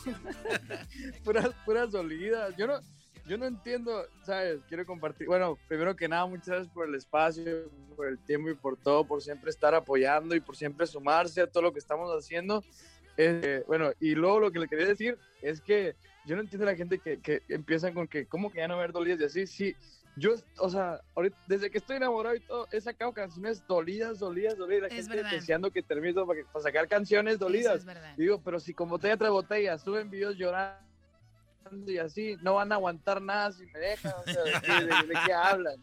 puras, 1.23 1.51
puras 1.67 1.91
dolidas. 1.91 2.55
Yo 2.57 2.67
no, 2.67 2.81
yo 3.27 3.37
no 3.39 3.47
entiendo, 3.47 4.07
¿sabes? 4.23 4.61
Quiero 4.69 4.87
compartir. 4.87 5.27
Bueno, 5.27 5.59
primero 5.69 5.95
que 5.97 6.09
nada, 6.09 6.27
muchas 6.27 6.47
gracias 6.49 6.69
por 6.73 6.89
el 6.89 6.95
espacio, 6.95 7.69
por 7.97 8.07
el 8.09 8.19
tiempo 8.19 8.51
y 8.51 8.55
por 8.55 8.77
todo, 8.77 9.05
por 9.05 9.23
siempre 9.23 9.51
estar 9.51 9.75
apoyando 9.75 10.35
y 10.35 10.41
por 10.41 10.57
siempre 10.57 10.87
sumarse 10.87 11.41
a 11.41 11.47
todo 11.47 11.65
lo 11.65 11.73
que 11.73 11.79
estamos 11.79 12.11
haciendo. 12.17 12.63
Eh, 13.17 13.65
bueno, 13.67 13.93
y 14.01 14.15
luego 14.15 14.41
lo 14.41 14.51
que 14.53 14.59
le 14.59 14.69
quería 14.69 14.87
decir 14.87 15.19
es 15.43 15.61
que 15.61 15.97
yo 16.27 16.37
no 16.37 16.43
entiendo 16.43 16.67
a 16.69 16.73
la 16.73 16.77
gente 16.77 16.99
que, 16.99 17.21
que 17.21 17.43
empiezan 17.49 17.95
con 17.95 18.07
que, 18.09 18.27
¿cómo 18.27 18.51
que 18.51 18.59
ya 18.59 18.69
no 18.69 18.75
haber 18.75 18.93
dolidas 18.93 19.21
y 19.21 19.25
así? 19.25 19.47
Sí, 19.47 19.77
yo, 20.17 20.35
o 20.59 20.71
sea, 20.71 21.01
ahorita, 21.15 21.37
desde 21.47 21.71
que 21.71 21.79
estoy 21.79 21.97
enamorado 21.97 22.35
y 22.37 22.41
todo, 22.41 22.67
he 22.73 22.81
sacado 22.81 23.13
canciones 23.13 23.67
dolidas, 23.67 24.19
dolidas, 24.19 24.57
dolidas. 24.57 24.83
La 24.91 24.97
Es 24.97 25.05
gente 25.07 25.17
verdad. 25.17 25.31
deseando 25.31 25.71
que 25.71 25.83
termine 25.83 26.15
todo 26.15 26.27
para, 26.27 26.43
para 26.53 26.63
sacar 26.63 26.89
canciones 26.89 27.39
dolidas. 27.39 27.77
es 27.81 27.85
verdad. 27.85 28.15
Digo, 28.17 28.41
pero 28.43 28.59
si 28.59 28.73
con 28.73 28.89
botella 28.89 29.17
tras 29.17 29.31
botella 29.31 29.77
suben 29.79 30.09
videos 30.11 30.37
llorando 30.37 30.86
y 31.87 31.99
así, 31.99 32.37
no 32.43 32.55
van 32.55 32.73
a 32.73 32.77
aguantar 32.77 33.21
nada 33.21 33.53
si 33.53 33.67
me 33.67 33.79
dejan. 33.79 34.13
O 34.13 34.25
sea, 34.25 34.43
¿de, 34.43 35.15
qué 35.27 35.33
hablan? 35.33 35.77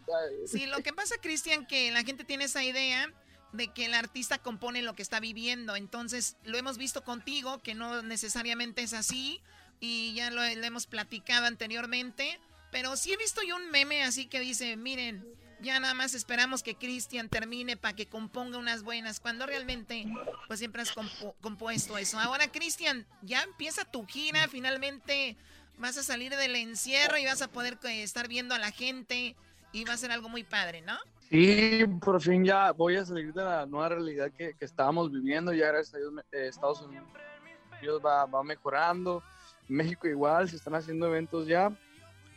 Sí, 0.46 0.66
lo 0.66 0.82
que 0.82 0.94
pasa, 0.94 1.16
Cristian, 1.22 1.66
que 1.66 1.92
la 1.92 2.04
gente 2.04 2.24
tiene 2.24 2.46
esa 2.46 2.64
idea 2.64 3.12
de 3.52 3.68
que 3.68 3.86
el 3.86 3.94
artista 3.94 4.40
compone 4.40 4.82
lo 4.82 4.96
que 4.96 5.02
está 5.02 5.20
viviendo. 5.20 5.76
Entonces, 5.76 6.38
lo 6.44 6.58
hemos 6.58 6.78
visto 6.78 7.04
contigo, 7.04 7.62
que 7.62 7.76
no 7.76 8.02
necesariamente 8.02 8.82
es 8.82 8.94
así, 8.94 9.42
y 9.80 10.14
ya 10.16 10.32
lo, 10.32 10.44
hemos 10.44 10.88
platicado 10.88 11.46
anteriormente. 11.46 12.40
Pero 12.72 12.96
sí 12.96 13.14
he 13.14 13.18
visto 13.18 13.42
yo 13.44 13.56
un 13.56 13.70
meme 13.70 14.04
así 14.04 14.26
que 14.26 14.40
dice, 14.40 14.76
miren, 14.78 15.24
ya 15.62 15.80
nada 15.80 15.94
más 15.94 16.16
esperamos 16.16 16.64
que 16.64 16.76
Cristian 16.76 17.30
termine 17.30 17.78
para 17.78 17.96
que 17.96 18.08
componga 18.08 18.58
unas 18.58 18.82
buenas, 18.84 19.20
cuando 19.20 19.46
realmente, 19.46 20.06
pues 20.48 20.60
siempre 20.60 20.82
has 20.82 20.94
compu- 20.96 21.36
compuesto 21.40 21.98
eso. 21.98 22.20
Ahora, 22.20 22.52
Cristian, 22.52 23.06
ya 23.22 23.44
empieza 23.44 23.86
tu 23.86 24.06
gira, 24.08 24.48
finalmente 24.48 25.38
vas 25.78 25.98
a 25.98 26.04
salir 26.04 26.36
del 26.36 26.56
encierro 26.56 27.18
y 27.18 27.26
vas 27.26 27.42
a 27.42 27.48
poder 27.48 27.78
eh, 27.84 28.04
estar 28.04 28.28
viendo 28.28 28.56
a 28.56 28.60
la 28.60 28.72
gente 28.72 29.36
y 29.72 29.86
va 29.86 29.94
a 29.94 29.98
ser 29.98 30.12
algo 30.12 30.30
muy 30.30 30.44
padre, 30.44 30.82
¿no? 30.82 30.98
Sí, 31.30 31.84
por 32.00 32.22
fin 32.22 32.46
ya 32.46 32.72
voy 32.72 32.96
a 32.96 33.06
salir 33.06 33.34
de 33.34 33.44
la 33.44 33.66
nueva 33.66 33.90
realidad 33.90 34.32
que, 34.38 34.54
que 34.54 34.66
estábamos 34.66 35.12
viviendo. 35.12 35.52
Ya 35.54 35.68
gracias 35.68 35.96
a 35.96 35.98
Dios, 35.98 36.14
eh, 36.32 36.48
Estados 36.48 36.82
Unidos 36.82 38.02
va, 38.06 38.26
va 38.26 38.44
mejorando. 38.44 39.24
México 39.68 40.08
igual, 40.08 40.50
se 40.50 40.58
están 40.58 40.76
haciendo 40.76 41.08
eventos 41.08 41.48
ya. 41.48 41.72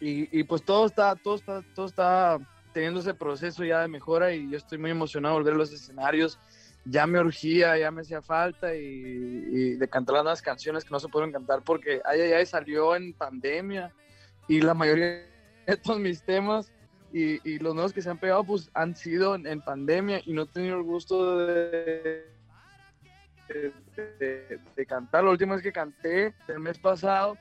Y, 0.00 0.38
y 0.38 0.44
pues 0.44 0.62
todo 0.62 0.86
está, 0.86 1.14
todo 1.16 1.36
está, 1.36 1.62
todo 1.74 1.86
está 1.86 2.38
teniendo 2.72 3.00
ese 3.00 3.14
proceso 3.14 3.64
ya 3.64 3.80
de 3.80 3.88
mejora 3.88 4.32
y 4.32 4.50
yo 4.50 4.56
estoy 4.58 4.78
muy 4.78 4.90
emocionado 4.90 5.34
de 5.34 5.40
volver 5.40 5.54
a 5.54 5.58
los 5.58 5.72
escenarios. 5.72 6.38
Ya 6.88 7.06
me 7.06 7.18
urgía, 7.18 7.76
ya 7.76 7.90
me 7.90 8.02
hacía 8.02 8.22
falta 8.22 8.74
y, 8.74 9.74
de 9.74 9.88
cantar 9.88 10.14
las 10.14 10.24
nuevas 10.24 10.42
canciones 10.42 10.84
que 10.84 10.90
no 10.90 11.00
se 11.00 11.08
pueden 11.08 11.32
cantar 11.32 11.62
porque 11.62 12.00
Ay 12.04 12.20
Ay 12.20 12.46
salió 12.46 12.94
en 12.94 13.12
pandemia 13.12 13.92
y 14.48 14.60
la 14.60 14.74
mayoría 14.74 15.26
de 15.66 15.76
todos 15.76 15.98
mis 15.98 16.22
temas 16.22 16.72
y, 17.12 17.40
y 17.48 17.58
los 17.58 17.74
nuevos 17.74 17.92
que 17.92 18.02
se 18.02 18.10
han 18.10 18.18
pegado 18.18 18.44
pues 18.44 18.70
han 18.74 18.94
sido 18.94 19.34
en, 19.34 19.60
pandemia 19.60 20.20
y 20.24 20.32
no 20.32 20.42
he 20.42 20.46
tenido 20.46 20.76
el 20.76 20.84
gusto 20.84 21.46
de, 21.46 22.26
de, 24.18 24.86
cantar. 24.86 25.24
La 25.24 25.30
última 25.30 25.54
vez 25.54 25.62
que 25.62 25.72
canté 25.72 26.34
el 26.48 26.60
mes 26.60 26.78
pasado 26.78 27.36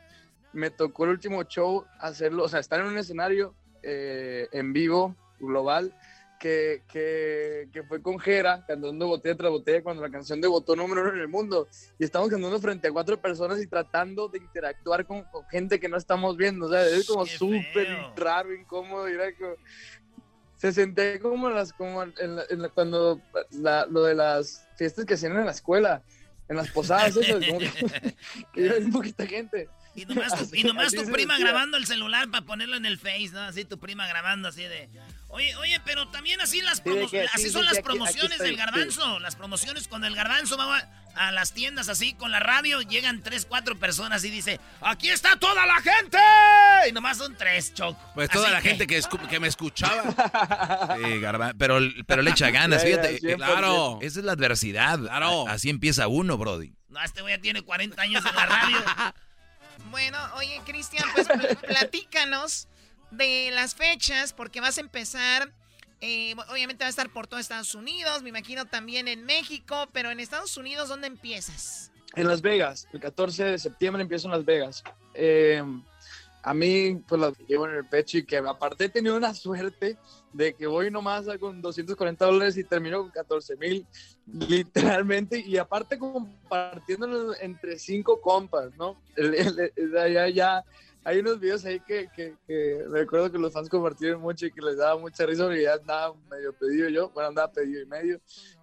me 0.53 0.69
tocó 0.69 1.03
el 1.03 1.11
último 1.11 1.43
show 1.43 1.85
hacerlo, 1.99 2.45
o 2.45 2.47
sea, 2.47 2.59
estar 2.61 2.79
en 2.79 2.87
un 2.87 2.97
escenario 2.97 3.53
eh, 3.83 4.47
en 4.51 4.73
vivo, 4.73 5.15
global, 5.39 5.93
que, 6.39 6.83
que, 6.91 7.69
que 7.71 7.83
fue 7.83 8.01
con 8.01 8.19
Jera, 8.19 8.63
cantando 8.67 9.07
botella 9.07 9.35
tras 9.35 9.51
botella 9.51 9.81
cuando 9.83 10.01
la 10.03 10.09
canción 10.09 10.41
debutó 10.41 10.75
número 10.75 11.01
uno 11.01 11.11
en 11.13 11.19
el 11.19 11.27
mundo. 11.27 11.67
Y 11.97 12.03
estamos 12.03 12.29
cantando 12.29 12.59
frente 12.59 12.87
a 12.87 12.91
cuatro 12.91 13.19
personas 13.19 13.61
y 13.61 13.67
tratando 13.67 14.27
de 14.27 14.39
interactuar 14.39 15.05
con, 15.05 15.23
con 15.25 15.45
gente 15.47 15.79
que 15.79 15.89
no 15.89 15.97
estamos 15.97 16.35
viendo. 16.37 16.67
O 16.67 16.69
sea, 16.69 16.85
es 16.85 17.07
como 17.07 17.25
súper 17.37 17.87
raro, 18.15 18.53
incómodo. 18.53 19.09
y 19.09 19.13
era 19.13 19.33
como- 19.35 19.55
se 20.57 20.71
sentía 20.71 21.19
como, 21.19 21.49
las, 21.49 21.73
como 21.73 22.03
en 22.03 22.35
la- 22.35 22.45
en 22.49 22.61
la- 22.61 22.69
cuando 22.69 23.21
la- 23.51 23.85
lo 23.87 24.03
de 24.03 24.15
las 24.15 24.67
fiestas 24.77 25.05
que 25.05 25.15
hacían 25.15 25.35
en 25.37 25.45
la 25.45 25.51
escuela, 25.51 26.01
en 26.47 26.55
las 26.57 26.69
posadas, 26.71 27.15
eso, 27.17 27.39
como 27.47 27.59
que, 27.59 28.15
que 28.53 28.61
iba 28.61 28.77
un 28.77 28.91
poquita 28.91 29.25
gente. 29.25 29.67
Y 29.95 30.05
nomás 30.05 30.35
tu, 30.35 30.55
y 30.55 30.63
nomás 30.63 30.93
tu 30.93 31.09
prima 31.11 31.37
grabando 31.37 31.77
el 31.77 31.85
celular 31.85 32.29
para 32.29 32.45
ponerlo 32.45 32.75
en 32.75 32.85
el 32.85 32.97
Face, 32.97 33.29
¿no? 33.31 33.41
Así 33.41 33.63
tu 33.65 33.79
prima 33.79 34.07
grabando 34.07 34.49
así 34.49 34.63
de... 34.63 34.89
Oye, 35.29 35.53
oye, 35.57 35.81
pero 35.83 36.07
también 36.09 36.39
así 36.39 36.61
las 36.61 36.77
Sí, 36.77 36.83
que- 37.11 37.21
así 37.33 37.43
sí, 37.43 37.49
son 37.49 37.61
sí, 37.61 37.65
las 37.67 37.73
sí, 37.75 37.79
aquí- 37.79 37.79
aquí 37.79 37.81
promociones 37.81 38.31
estoy, 38.33 38.47
del 38.47 38.57
garbanzo. 38.57 39.19
Las 39.19 39.35
promociones 39.35 39.87
cuando 39.87 40.07
el 40.07 40.15
garbanzo 40.15 40.55
va 40.57 40.77
a, 40.77 41.27
a 41.27 41.31
las 41.33 41.53
tiendas 41.53 41.89
así 41.89 42.13
con 42.13 42.31
la 42.31 42.39
radio, 42.39 42.81
llegan 42.81 43.21
tres, 43.21 43.45
cuatro 43.45 43.77
personas 43.77 44.23
y 44.23 44.29
dice, 44.29 44.59
aquí 44.81 45.09
está 45.09 45.35
toda 45.37 45.65
la 45.65 45.75
gente. 45.81 46.17
Y 46.89 46.91
nomás 46.93 47.17
son 47.17 47.35
tres, 47.35 47.73
Choco. 47.73 47.99
Pues 48.13 48.29
toda 48.29 48.45
Así 48.45 48.53
la 48.53 48.61
que- 48.61 48.69
gente 48.69 48.87
que, 48.87 48.97
escu- 49.01 49.27
que 49.27 49.39
me 49.39 49.47
escuchaba. 49.47 50.03
Sí, 50.97 51.03
Garba- 51.19 51.53
pero, 51.57 51.79
pero 52.07 52.21
le 52.21 52.31
echa 52.31 52.49
ganas, 52.51 52.83
fíjate. 52.83 53.19
100%. 53.19 53.35
claro. 53.37 53.99
Esa 54.01 54.19
es 54.19 54.25
la 54.25 54.33
adversidad. 54.33 54.99
Claro. 54.99 55.47
Así 55.49 55.69
empieza 55.69 56.07
uno, 56.07 56.37
Brody. 56.37 56.73
No, 56.87 57.01
este 57.03 57.21
güey 57.21 57.35
ya 57.35 57.41
tiene 57.41 57.61
40 57.61 58.01
años 58.01 58.23
en 58.25 58.35
la 58.35 58.45
radio. 58.45 58.77
Bueno, 59.91 60.17
oye, 60.35 60.59
Cristian, 60.65 61.03
pues 61.13 61.27
pl- 61.27 61.55
platícanos 61.67 62.67
de 63.11 63.51
las 63.51 63.75
fechas, 63.75 64.33
porque 64.33 64.61
vas 64.61 64.77
a 64.77 64.81
empezar, 64.81 65.51
eh, 66.01 66.35
obviamente 66.49 66.83
va 66.83 66.87
a 66.87 66.89
estar 66.89 67.09
por 67.11 67.27
todo 67.27 67.39
Estados 67.39 67.75
Unidos, 67.75 68.21
me 68.23 68.29
imagino 68.29 68.65
también 68.65 69.07
en 69.07 69.25
México, 69.25 69.87
pero 69.93 70.11
en 70.11 70.19
Estados 70.19 70.57
Unidos, 70.57 70.89
¿dónde 70.89 71.07
empiezas? 71.07 71.91
En 72.15 72.27
Las 72.27 72.41
Vegas, 72.41 72.87
el 72.93 72.99
14 72.99 73.43
de 73.43 73.59
septiembre 73.59 74.01
empiezo 74.01 74.27
en 74.27 74.31
Las 74.31 74.45
Vegas. 74.45 74.83
Eh, 75.13 75.61
a 76.43 76.53
mí, 76.53 76.95
pues 77.07 77.19
lo 77.19 77.33
llevo 77.47 77.67
en 77.67 77.75
el 77.75 77.85
pecho 77.87 78.17
y 78.19 78.25
que 78.25 78.37
aparte 78.37 78.85
he 78.85 78.89
tenido 78.89 79.17
una 79.17 79.33
suerte 79.33 79.97
de 80.35 80.53
que 80.53 80.67
voy 80.67 80.91
nomás 80.91 81.25
con 81.39 81.61
240 81.61 82.25
dólares 82.25 82.57
y 82.57 82.63
termino 82.65 83.01
con 83.01 83.09
14 83.11 83.55
mil, 83.55 83.87
literalmente, 84.25 85.39
y 85.39 85.57
aparte 85.57 85.97
compartiéndolo 85.97 87.33
entre 87.39 87.79
cinco 87.79 88.19
compas, 88.19 88.75
¿no? 88.75 89.01
El- 89.15 89.33
el- 89.33 89.71
el- 89.75 90.13
ya, 90.13 90.27
ya, 90.29 90.63
hay 91.05 91.19
unos 91.19 91.39
videos 91.39 91.63
ahí 91.65 91.79
que, 91.79 92.09
que, 92.13 92.35
que 92.47 92.83
recuerdo 92.89 93.31
que 93.31 93.37
los 93.37 93.53
fans 93.53 93.69
compartieron 93.69 94.21
mucho 94.21 94.45
y 94.47 94.51
que 94.51 94.61
les 94.61 94.77
daba 94.77 94.99
mucha 94.99 95.25
risa 95.25 95.45
porque 95.45 95.63
ya 95.63 95.73
andaba 95.75 96.15
medio 96.29 96.51
pedido 96.53 96.89
yo, 96.89 97.09
bueno, 97.11 97.29
andaba 97.29 97.51
pedido 97.51 97.81
y 97.81 97.85
medio. 97.85 98.19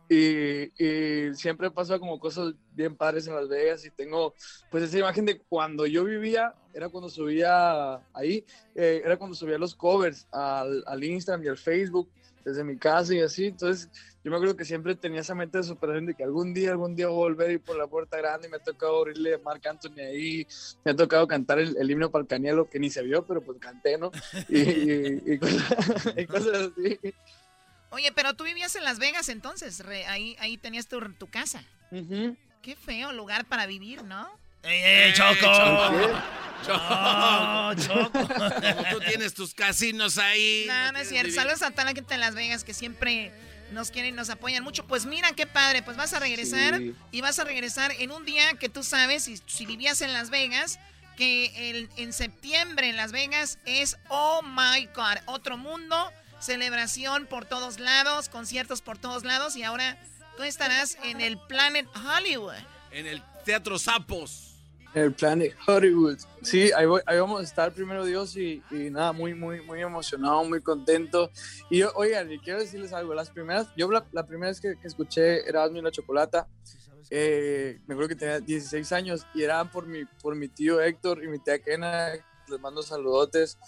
Y, 0.08 0.64
y 0.84 1.34
siempre 1.34 1.70
pasa 1.70 1.98
como 1.98 2.18
cosas 2.18 2.52
bien 2.72 2.96
padres 2.96 3.26
en 3.28 3.34
Las 3.34 3.48
Vegas 3.48 3.82
y 3.86 3.90
tengo 3.90 4.34
pues 4.70 4.84
esa 4.84 4.98
imagen 4.98 5.24
de 5.24 5.38
cuando 5.48 5.86
yo 5.86 6.04
vivía, 6.04 6.52
era 6.74 6.88
cuando 6.88 7.08
subía 7.08 7.94
ahí, 8.14 8.44
eh, 8.74 9.02
era 9.04 9.16
cuando 9.16 9.34
subía 9.36 9.58
los 9.58 9.74
covers 9.74 10.26
al, 10.32 10.82
al 10.86 11.04
Instagram 11.04 11.44
y 11.44 11.48
al 11.48 11.58
Facebook 11.58 12.10
desde 12.44 12.64
mi 12.64 12.76
casa 12.76 13.14
y 13.14 13.20
así, 13.20 13.46
entonces 13.46 13.88
yo 14.24 14.30
me 14.30 14.36
acuerdo 14.36 14.56
que 14.56 14.64
siempre 14.64 14.96
tenía 14.96 15.20
esa 15.20 15.34
mente 15.34 15.58
de 15.58 15.64
superación 15.64 16.06
de 16.06 16.14
que 16.14 16.24
algún 16.24 16.52
día, 16.52 16.70
algún 16.72 16.96
día 16.96 17.06
voy 17.06 17.14
a 17.14 17.28
volver 17.28 17.50
ir 17.52 17.60
por 17.60 17.76
la 17.76 17.86
puerta 17.86 18.16
grande 18.16 18.48
y 18.48 18.50
me 18.50 18.56
ha 18.56 18.60
tocado 18.60 18.98
abrirle 18.98 19.34
a 19.34 19.38
Marc 19.38 19.64
Anthony 19.66 20.00
ahí, 20.00 20.46
me 20.84 20.90
ha 20.92 20.96
tocado 20.96 21.26
cantar 21.28 21.60
el, 21.60 21.76
el 21.76 21.88
himno 21.90 22.10
para 22.10 22.22
el 22.22 22.28
Canielo, 22.28 22.68
que 22.68 22.80
ni 22.80 22.90
se 22.90 23.02
vio, 23.02 23.24
pero 23.26 23.42
pues 23.42 23.58
canté, 23.60 23.96
¿no? 23.96 24.10
Y, 24.48 24.58
y- 24.58 25.22
y 25.34 25.38
cosas, 25.38 25.62
y 26.16 26.26
cosas 26.26 26.70
así. 26.76 26.98
Oye, 27.90 28.10
pero 28.12 28.34
tú 28.34 28.42
vivías 28.44 28.74
en 28.74 28.84
Las 28.84 28.98
Vegas 28.98 29.28
entonces, 29.28 29.78
re- 29.84 30.06
ahí, 30.06 30.34
ahí 30.40 30.56
tenías 30.56 30.88
tu, 30.88 30.98
tu 31.14 31.28
casa. 31.28 31.62
Qué 32.62 32.74
feo 32.74 33.12
lugar 33.12 33.44
para 33.44 33.66
vivir, 33.66 34.02
¿no? 34.04 34.28
¡Ey, 34.62 34.80
ey, 34.82 35.12
Choco! 35.14 35.52
Choco. 36.64 37.74
Choco. 37.74 38.28
Como 38.28 38.50
tú 38.92 39.00
tienes 39.00 39.34
tus 39.34 39.54
casinos 39.54 40.18
ahí. 40.18 40.64
No, 40.68 40.92
no 40.92 40.98
es 40.98 41.08
cierto. 41.08 41.26
vivir. 41.26 41.40
Saludos 41.40 41.62
a 41.62 41.70
toda 41.72 41.84
la 41.84 41.92
gente 41.94 42.14
en 42.14 42.20
Las 42.20 42.34
Vegas 42.34 42.62
que 42.64 42.72
siempre 42.74 43.32
nos 43.72 43.90
quieren 43.90 44.14
y 44.14 44.16
nos 44.16 44.30
apoyan 44.30 44.62
mucho. 44.62 44.86
Pues 44.86 45.06
mira 45.06 45.32
qué 45.32 45.46
padre, 45.46 45.82
pues 45.82 45.96
vas 45.96 46.12
a 46.12 46.20
regresar 46.20 46.78
Sí. 46.78 46.94
y 47.10 47.20
vas 47.20 47.38
a 47.38 47.44
regresar 47.44 47.92
en 47.98 48.12
un 48.12 48.24
día 48.24 48.54
que 48.54 48.68
tú 48.68 48.82
sabes, 48.84 49.24
si, 49.24 49.40
si 49.46 49.66
vivías 49.66 50.00
en 50.02 50.12
Las 50.12 50.30
Vegas, 50.30 50.78
que 51.16 51.70
el, 51.70 51.88
en 51.96 52.12
septiembre 52.12 52.88
en 52.88 52.96
Las 52.96 53.10
Vegas 53.12 53.58
es 53.64 53.96
Oh 54.08 54.42
My 54.42 54.86
God, 54.94 55.16
otro 55.26 55.56
mundo, 55.56 56.12
celebración 56.38 57.26
por 57.26 57.44
todos 57.44 57.80
lados, 57.80 58.28
conciertos 58.28 58.82
por 58.82 58.98
todos 58.98 59.24
lados 59.24 59.56
y 59.56 59.62
ahora 59.64 59.98
tú 60.36 60.42
estarás 60.44 60.96
en 61.02 61.20
el 61.20 61.38
Planet 61.48 61.86
Hollywood. 61.96 62.54
En 62.92 63.06
el 63.06 63.22
Teatro 63.44 63.78
Sapos. 63.78 64.51
El 64.94 65.12
Planet 65.14 65.54
Hollywood. 65.66 66.18
Sí, 66.42 66.70
ahí, 66.72 66.84
voy- 66.86 67.00
ahí 67.06 67.18
vamos 67.18 67.40
a 67.40 67.44
estar 67.44 67.72
primero 67.72 68.04
Dios 68.04 68.36
y, 68.36 68.62
y 68.70 68.90
nada, 68.90 69.12
muy, 69.12 69.32
muy, 69.34 69.62
muy 69.62 69.80
emocionado, 69.80 70.44
muy 70.44 70.60
contento. 70.60 71.30
Y 71.70 71.78
yo, 71.78 71.92
oigan, 71.94 72.30
y 72.30 72.38
quiero 72.38 72.60
decirles 72.60 72.92
algo, 72.92 73.14
las 73.14 73.30
primeras, 73.30 73.68
yo 73.76 73.90
la, 73.90 74.04
la 74.12 74.26
primera 74.26 74.50
vez 74.50 74.60
que, 74.60 74.74
que 74.78 74.86
escuché 74.86 75.48
Erasmo 75.48 75.78
y 75.78 75.82
la 75.82 75.90
Chocolata, 75.90 76.46
eh, 77.10 77.80
me 77.86 77.94
acuerdo 77.94 78.10
que 78.10 78.16
tenía 78.16 78.40
16 78.40 78.92
años 78.92 79.26
y 79.34 79.42
era 79.42 79.64
por 79.70 79.86
mi, 79.86 80.04
por 80.22 80.34
mi 80.34 80.48
tío 80.48 80.80
Héctor 80.80 81.22
y 81.24 81.28
mi 81.28 81.38
tía 81.38 81.58
Kena, 81.58 82.10
les 82.48 82.60
mando 82.60 82.82
saludotes, 82.82 83.58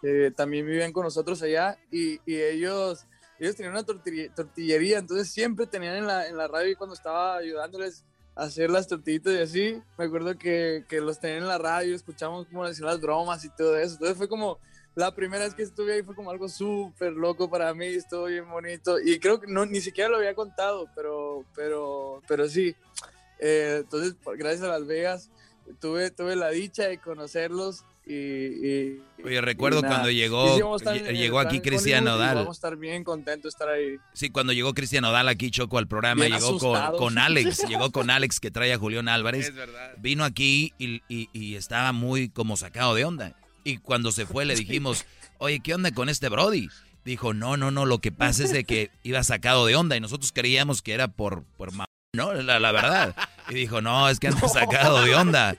que 0.00 0.32
también 0.32 0.66
vivían 0.66 0.92
con 0.92 1.04
nosotros 1.04 1.40
allá 1.42 1.78
y, 1.92 2.14
y 2.26 2.40
ellos, 2.40 3.06
ellos 3.38 3.54
tenían 3.56 3.74
una 3.74 3.84
tortillería, 3.84 4.98
entonces 4.98 5.30
siempre 5.30 5.66
tenían 5.66 5.96
en 5.96 6.06
la, 6.08 6.26
en 6.28 6.36
la 6.36 6.48
radio 6.48 6.70
y 6.72 6.74
cuando 6.74 6.94
estaba 6.94 7.36
ayudándoles 7.36 8.04
hacer 8.34 8.70
las 8.70 8.88
tortillitas 8.88 9.34
y 9.34 9.38
así, 9.38 9.82
me 9.98 10.04
acuerdo 10.06 10.36
que, 10.38 10.84
que 10.88 11.00
los 11.00 11.20
tenían 11.20 11.42
en 11.42 11.48
la 11.48 11.58
radio, 11.58 11.94
escuchamos 11.94 12.46
cómo 12.46 12.66
decían 12.66 12.86
las 12.86 13.00
bromas 13.00 13.44
y 13.44 13.50
todo 13.50 13.76
eso, 13.76 13.94
entonces 13.94 14.16
fue 14.16 14.28
como 14.28 14.58
la 14.94 15.14
primera 15.14 15.44
vez 15.44 15.54
que 15.54 15.62
estuve 15.62 15.94
ahí 15.94 16.02
fue 16.02 16.14
como 16.14 16.30
algo 16.30 16.48
súper 16.48 17.12
loco 17.12 17.48
para 17.48 17.72
mí, 17.72 17.86
estuvo 17.86 18.26
bien 18.26 18.48
bonito. 18.50 19.00
Y 19.00 19.18
creo 19.18 19.40
que 19.40 19.46
no, 19.46 19.64
ni 19.64 19.80
siquiera 19.80 20.10
lo 20.10 20.18
había 20.18 20.34
contado, 20.34 20.86
pero, 20.94 21.44
pero, 21.54 22.22
pero 22.28 22.46
sí. 22.48 22.76
Eh, 23.38 23.78
entonces, 23.80 24.16
gracias 24.36 24.62
a 24.62 24.78
Las 24.78 24.86
Vegas, 24.86 25.30
tuve, 25.80 26.10
tuve 26.10 26.36
la 26.36 26.50
dicha 26.50 26.88
de 26.88 26.98
conocerlos 26.98 27.84
y... 28.06 28.14
y- 28.14 29.02
Oye, 29.24 29.40
recuerdo 29.40 29.78
y 29.78 29.82
cuando 29.82 30.10
llegó, 30.10 30.56
sí, 30.56 30.84
estar 30.84 31.12
llegó 31.12 31.38
aquí 31.38 31.60
Cristian 31.60 32.02
Nodal. 32.02 32.34
Vamos 32.34 32.56
a 32.56 32.58
estar 32.58 32.76
bien 32.76 33.04
contentos 33.04 33.44
de 33.44 33.48
estar 33.50 33.68
ahí. 33.68 33.94
Sí, 34.14 34.30
cuando 34.30 34.52
llegó 34.52 34.74
Cristian 34.74 35.02
Nodal 35.02 35.28
aquí, 35.28 35.52
Choco, 35.52 35.78
al 35.78 35.86
programa, 35.86 36.24
Bien 36.24 36.36
llegó 36.36 36.58
con, 36.58 36.96
con 36.96 37.18
Alex, 37.18 37.68
llegó 37.68 37.92
con 37.92 38.10
Alex 38.10 38.40
que 38.40 38.50
trae 38.50 38.72
a 38.72 38.78
Julián 38.78 39.06
Álvarez. 39.08 39.46
Es 39.46 39.54
verdad. 39.54 39.92
Vino 39.98 40.24
aquí 40.24 40.72
y, 40.76 41.02
y- 41.08 41.54
estaba 41.54 41.92
muy 41.92 42.30
como 42.30 42.56
sacado 42.56 42.96
de 42.96 43.04
onda. 43.04 43.36
Y 43.62 43.76
cuando 43.78 44.10
se 44.10 44.26
fue 44.26 44.44
le 44.44 44.56
dijimos, 44.56 45.04
oye, 45.38 45.60
¿qué 45.60 45.72
onda 45.72 45.92
con 45.92 46.08
este 46.08 46.28
Brody? 46.28 46.68
Dijo, 47.04 47.32
no, 47.32 47.56
no, 47.56 47.70
no, 47.70 47.86
lo 47.86 47.98
que 48.00 48.10
pasa 48.10 48.42
es 48.42 48.52
de 48.52 48.64
que 48.64 48.90
iba 49.04 49.22
sacado 49.22 49.66
de 49.66 49.76
onda 49.76 49.96
y 49.96 50.00
nosotros 50.00 50.32
creíamos 50.32 50.82
que 50.82 50.94
era 50.94 51.06
por, 51.06 51.44
por 51.56 51.70
¿no? 52.14 52.34
La, 52.34 52.60
la 52.60 52.72
verdad. 52.72 53.14
Y 53.48 53.54
dijo, 53.54 53.80
no, 53.82 54.08
es 54.08 54.20
que 54.20 54.28
anda 54.28 54.48
sacado 54.48 55.02
de 55.02 55.14
onda. 55.16 55.56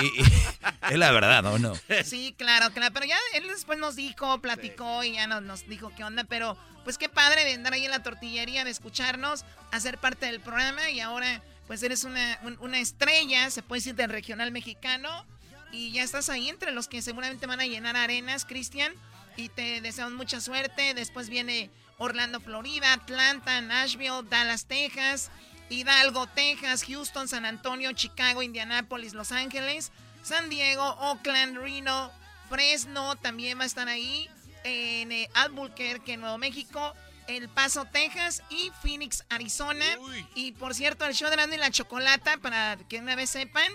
Y, 0.00 0.06
y- 0.06 0.24
es 0.90 0.96
la 0.96 1.10
verdad, 1.10 1.42
¿no? 1.42 1.58
no. 1.58 1.72
Sí, 2.04 2.34
claro, 2.38 2.70
claro. 2.70 2.94
Pero 2.94 3.04
ya 3.06 3.16
él 3.34 3.48
después 3.48 3.78
nos 3.80 3.96
dijo, 3.96 4.38
platicó 4.40 5.02
y 5.02 5.14
ya 5.14 5.26
nos, 5.26 5.42
nos 5.42 5.68
dijo 5.68 5.90
qué 5.96 6.04
onda. 6.04 6.22
Pero 6.24 6.56
pues 6.84 6.96
qué 6.98 7.08
padre 7.08 7.44
de 7.44 7.54
andar 7.54 7.72
ahí 7.72 7.84
en 7.84 7.90
la 7.90 8.02
tortillería, 8.02 8.64
de 8.64 8.70
escucharnos, 8.70 9.44
hacer 9.72 9.98
parte 9.98 10.26
del 10.26 10.40
programa. 10.40 10.88
Y 10.90 11.00
ahora 11.00 11.42
pues 11.66 11.82
eres 11.82 12.04
una, 12.04 12.38
un- 12.44 12.56
una 12.60 12.78
estrella, 12.78 13.50
se 13.50 13.62
puede 13.62 13.80
decir, 13.80 13.96
del 13.96 14.08
regional 14.08 14.52
mexicano. 14.52 15.26
Y 15.72 15.90
ya 15.90 16.04
estás 16.04 16.28
ahí 16.30 16.48
entre 16.48 16.70
los 16.70 16.86
que 16.88 17.02
seguramente 17.02 17.46
van 17.46 17.60
a 17.60 17.66
llenar 17.66 17.96
arenas, 17.96 18.44
Cristian. 18.44 18.92
Y 19.36 19.48
te 19.48 19.80
deseamos 19.80 20.14
mucha 20.14 20.40
suerte. 20.40 20.94
Después 20.94 21.28
viene 21.28 21.70
Orlando, 21.98 22.38
Florida, 22.40 22.92
Atlanta, 22.92 23.60
Nashville, 23.60 24.22
Dallas, 24.30 24.66
Texas, 24.66 25.30
Hidalgo, 25.68 26.26
Texas, 26.28 26.84
Houston, 26.84 27.28
San 27.28 27.44
Antonio, 27.44 27.92
Chicago, 27.92 28.42
Indianápolis, 28.42 29.14
Los 29.14 29.32
Ángeles, 29.32 29.92
San 30.22 30.48
Diego, 30.48 30.82
Oakland, 30.82 31.58
Reno, 31.58 32.10
Fresno 32.48 33.16
también 33.16 33.58
va 33.58 33.64
a 33.64 33.66
estar 33.66 33.88
ahí, 33.88 34.28
en 34.64 35.12
eh, 35.12 35.28
Albuquerque, 35.34 36.16
Nuevo 36.16 36.38
México, 36.38 36.94
El 37.28 37.48
Paso, 37.48 37.84
Texas 37.84 38.42
y 38.50 38.70
Phoenix, 38.82 39.24
Arizona. 39.28 39.84
Y 40.34 40.52
por 40.52 40.74
cierto, 40.74 41.04
el 41.04 41.14
show 41.14 41.30
de 41.30 41.54
y 41.54 41.58
la 41.58 41.70
Chocolata, 41.70 42.38
para 42.38 42.76
que 42.88 42.98
una 42.98 43.14
vez 43.14 43.30
sepan, 43.30 43.72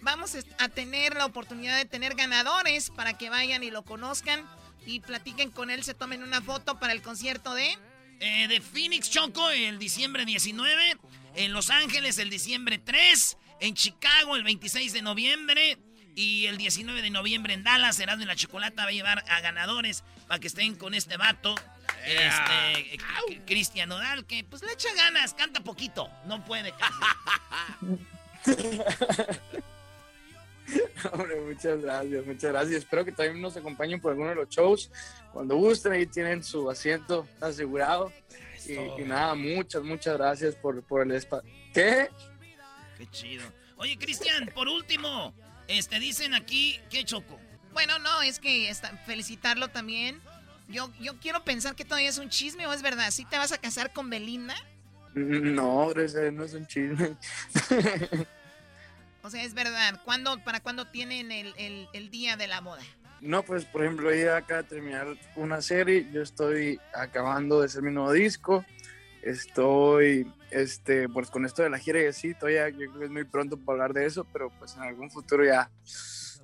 vamos 0.00 0.36
a 0.58 0.68
tener 0.68 1.14
la 1.16 1.26
oportunidad 1.26 1.76
de 1.76 1.84
tener 1.84 2.14
ganadores 2.14 2.90
para 2.90 3.16
que 3.16 3.30
vayan 3.30 3.62
y 3.62 3.70
lo 3.70 3.82
conozcan 3.82 4.46
y 4.86 5.00
platiquen 5.00 5.50
con 5.50 5.70
él, 5.70 5.84
se 5.84 5.94
tomen 5.94 6.22
una 6.22 6.40
foto 6.40 6.78
para 6.78 6.92
el 6.92 7.02
concierto 7.02 7.54
de... 7.54 7.76
Eh, 8.20 8.48
de 8.48 8.60
Phoenix 8.60 9.10
Choco 9.10 9.48
el 9.50 9.78
diciembre 9.78 10.24
19, 10.24 10.96
en 11.38 11.52
Los 11.52 11.70
Ángeles 11.70 12.18
el 12.18 12.30
diciembre 12.30 12.78
3, 12.78 13.36
en 13.60 13.74
Chicago 13.74 14.34
el 14.34 14.42
26 14.42 14.92
de 14.92 15.02
noviembre 15.02 15.78
y 16.16 16.46
el 16.46 16.58
19 16.58 17.00
de 17.00 17.10
noviembre 17.10 17.54
en 17.54 17.62
Dallas, 17.62 18.00
Erasmo 18.00 18.24
y 18.24 18.26
la 18.26 18.34
Chocolata 18.34 18.82
va 18.82 18.88
a 18.88 18.92
llevar 18.92 19.24
a 19.28 19.40
ganadores 19.40 20.02
para 20.26 20.40
que 20.40 20.48
estén 20.48 20.74
con 20.74 20.94
este 20.94 21.16
vato, 21.16 21.54
este, 22.04 22.94
eh, 22.94 23.42
Cristian 23.46 23.88
Nodal, 23.88 24.26
que 24.26 24.42
pues 24.42 24.62
le 24.64 24.72
echa 24.72 24.92
ganas, 24.94 25.32
canta 25.32 25.60
poquito, 25.60 26.10
no 26.26 26.44
puede. 26.44 26.74
Hombre, 31.12 31.40
muchas 31.40 31.80
gracias, 31.80 32.26
muchas 32.26 32.50
gracias. 32.52 32.76
Espero 32.78 33.04
que 33.04 33.12
también 33.12 33.40
nos 33.40 33.56
acompañen 33.56 34.00
por 34.00 34.12
alguno 34.12 34.30
de 34.30 34.36
los 34.36 34.48
shows. 34.48 34.90
Cuando 35.32 35.56
gusten, 35.56 35.92
ahí 35.92 36.06
tienen 36.06 36.42
su 36.42 36.68
asiento 36.70 37.26
asegurado. 37.40 38.12
Y, 38.68 39.02
y 39.02 39.04
nada, 39.04 39.34
muchas, 39.34 39.82
muchas 39.82 40.16
gracias 40.16 40.54
por, 40.56 40.82
por 40.82 41.02
el 41.02 41.12
espacio. 41.12 41.50
¿Qué? 41.72 42.08
Qué 42.96 43.06
chido. 43.10 43.44
Oye, 43.76 43.96
Cristian, 43.96 44.50
por 44.54 44.68
último, 44.68 45.32
este, 45.68 45.98
dicen 46.00 46.34
aquí, 46.34 46.80
¿qué 46.90 47.04
Choco? 47.04 47.38
Bueno, 47.72 47.98
no, 47.98 48.22
es 48.22 48.38
que 48.40 48.68
está- 48.70 48.96
felicitarlo 49.06 49.68
también. 49.68 50.20
Yo, 50.68 50.90
yo 51.00 51.18
quiero 51.18 51.44
pensar 51.44 51.74
que 51.76 51.84
todavía 51.84 52.08
es 52.10 52.18
un 52.18 52.28
chisme 52.28 52.66
o 52.66 52.72
es 52.72 52.82
verdad. 52.82 53.10
¿Sí 53.10 53.24
te 53.24 53.38
vas 53.38 53.52
a 53.52 53.58
casar 53.58 53.92
con 53.92 54.10
Belinda? 54.10 54.54
No, 55.14 55.90
ese 55.92 56.30
no 56.32 56.44
es 56.44 56.54
un 56.54 56.66
chisme. 56.66 57.16
O 59.22 59.30
sea, 59.30 59.42
es 59.42 59.52
verdad. 59.52 60.00
¿Cuándo, 60.04 60.42
¿Para 60.44 60.60
cuándo 60.60 60.86
tienen 60.86 61.32
el, 61.32 61.52
el- 61.58 61.88
el 61.92 62.08
día 62.08 62.36
de 62.36 62.46
la 62.46 62.60
boda? 62.60 62.82
No, 63.20 63.42
pues 63.42 63.64
por 63.64 63.82
ejemplo, 63.82 64.10
ella 64.10 64.36
acaba 64.36 64.62
de 64.62 64.68
terminar 64.68 65.08
una 65.36 65.60
serie, 65.60 66.06
yo 66.12 66.22
estoy 66.22 66.80
acabando 66.94 67.60
de 67.60 67.66
hacer 67.66 67.82
mi 67.82 67.92
nuevo 67.92 68.12
disco, 68.12 68.64
estoy, 69.22 70.32
este, 70.50 71.08
pues 71.08 71.30
con 71.30 71.44
esto 71.44 71.62
de 71.62 71.70
la 71.70 71.78
gira 71.78 72.00
y 72.00 72.06
así, 72.06 72.34
todavía 72.34 72.68
yo 72.68 72.78
creo 72.78 72.98
que 72.98 73.04
es 73.06 73.10
muy 73.10 73.24
pronto 73.24 73.56
para 73.56 73.74
hablar 73.74 73.92
de 73.92 74.06
eso, 74.06 74.24
pero 74.32 74.50
pues 74.58 74.76
en 74.76 74.82
algún 74.82 75.10
futuro 75.10 75.44
ya, 75.44 75.70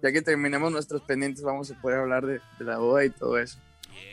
ya 0.02 0.12
que 0.12 0.22
terminemos 0.22 0.72
nuestros 0.72 1.02
pendientes 1.02 1.44
vamos 1.44 1.70
a 1.70 1.80
poder 1.80 2.00
hablar 2.00 2.26
de, 2.26 2.40
de 2.58 2.64
la 2.64 2.78
boda 2.78 3.04
y 3.04 3.10
todo 3.10 3.38
eso. 3.38 3.58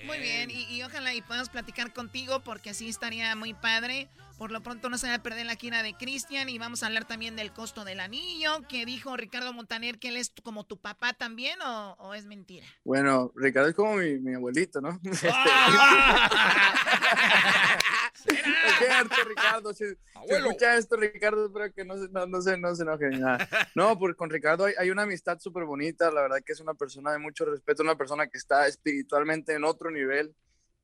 Muy 0.05 0.19
bien, 0.19 0.51
y, 0.51 0.63
y 0.75 0.83
ojalá 0.83 1.13
y 1.13 1.21
podamos 1.21 1.49
platicar 1.49 1.91
contigo 1.93 2.41
porque 2.41 2.69
así 2.69 2.89
estaría 2.89 3.35
muy 3.35 3.53
padre. 3.53 4.07
Por 4.41 4.51
lo 4.51 4.63
pronto 4.63 4.89
no 4.89 4.97
se 4.97 5.07
va 5.07 5.13
a 5.13 5.21
perder 5.21 5.45
la 5.45 5.53
gira 5.53 5.83
de 5.83 5.93
Cristian 5.93 6.49
y 6.49 6.57
vamos 6.57 6.81
a 6.81 6.87
hablar 6.87 7.05
también 7.05 7.35
del 7.35 7.53
costo 7.53 7.85
del 7.85 7.99
anillo, 7.99 8.63
que 8.67 8.87
dijo 8.87 9.15
Ricardo 9.15 9.53
Montaner 9.53 9.99
que 9.99 10.07
él 10.07 10.17
es 10.17 10.33
como 10.41 10.65
tu 10.65 10.81
papá 10.81 11.13
también 11.13 11.61
o, 11.61 11.91
o 11.99 12.15
es 12.15 12.25
mentira. 12.25 12.65
Bueno, 12.83 13.31
Ricardo 13.35 13.69
es 13.69 13.75
como 13.75 13.97
mi, 13.97 14.17
mi 14.17 14.33
abuelito, 14.33 14.81
¿no? 14.81 14.99
Este, 18.23 18.33
es 18.67 18.77
cierto, 18.79 19.15
Ricardo. 19.27 19.73
Si, 19.73 19.85
si 19.85 20.33
escucha 20.33 20.75
esto, 20.75 20.95
Ricardo, 20.95 21.45
espero 21.45 21.73
que 21.73 21.85
no 21.85 21.97
se, 21.97 22.09
no, 22.09 22.25
no 22.25 22.41
se, 22.41 22.57
no 22.57 22.75
se 22.75 22.81
enoje 22.81 23.09
ni 23.09 23.19
nada. 23.19 23.47
No, 23.75 23.97
porque 23.97 24.15
con 24.15 24.29
Ricardo 24.29 24.65
hay, 24.65 24.73
hay 24.77 24.89
una 24.89 25.03
amistad 25.03 25.39
súper 25.39 25.65
bonita. 25.65 26.11
La 26.11 26.21
verdad 26.21 26.37
que 26.43 26.53
es 26.53 26.59
una 26.59 26.73
persona 26.73 27.11
de 27.11 27.19
mucho 27.19 27.45
respeto, 27.45 27.83
una 27.83 27.97
persona 27.97 28.27
que 28.27 28.37
está 28.37 28.67
espiritualmente 28.67 29.53
en 29.53 29.63
otro 29.63 29.91
nivel 29.91 30.35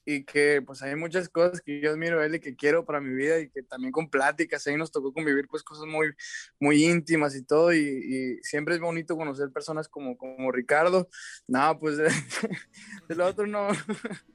y 0.10 0.24
que 0.24 0.64
pues 0.66 0.82
hay 0.82 0.96
muchas 0.96 1.28
cosas 1.28 1.60
que 1.60 1.82
yo 1.82 1.92
admiro 1.92 2.22
de 2.22 2.28
él 2.28 2.36
y 2.36 2.40
que 2.40 2.56
quiero 2.56 2.86
para 2.86 3.02
mi 3.02 3.14
vida 3.14 3.40
y 3.40 3.50
que 3.50 3.62
también 3.62 3.92
con 3.92 4.10
pláticas, 4.10 4.66
ahí 4.66 4.78
nos 4.78 4.90
tocó 4.90 5.12
convivir 5.12 5.50
pues 5.50 5.64
cosas 5.64 5.86
muy, 5.86 6.14
muy 6.62 6.86
íntimas 6.86 7.36
y 7.36 7.44
todo 7.44 7.74
y, 7.74 7.80
y 7.80 8.42
siempre 8.42 8.76
es 8.76 8.80
bonito 8.80 9.18
conocer 9.18 9.52
personas 9.52 9.90
como, 9.90 10.18
como 10.18 10.50
Ricardo. 10.54 11.10
Nada, 11.46 11.78
pues 11.78 11.98
de, 13.10 13.16
de 13.16 13.22
otro 13.22 13.48
no. 13.48 13.68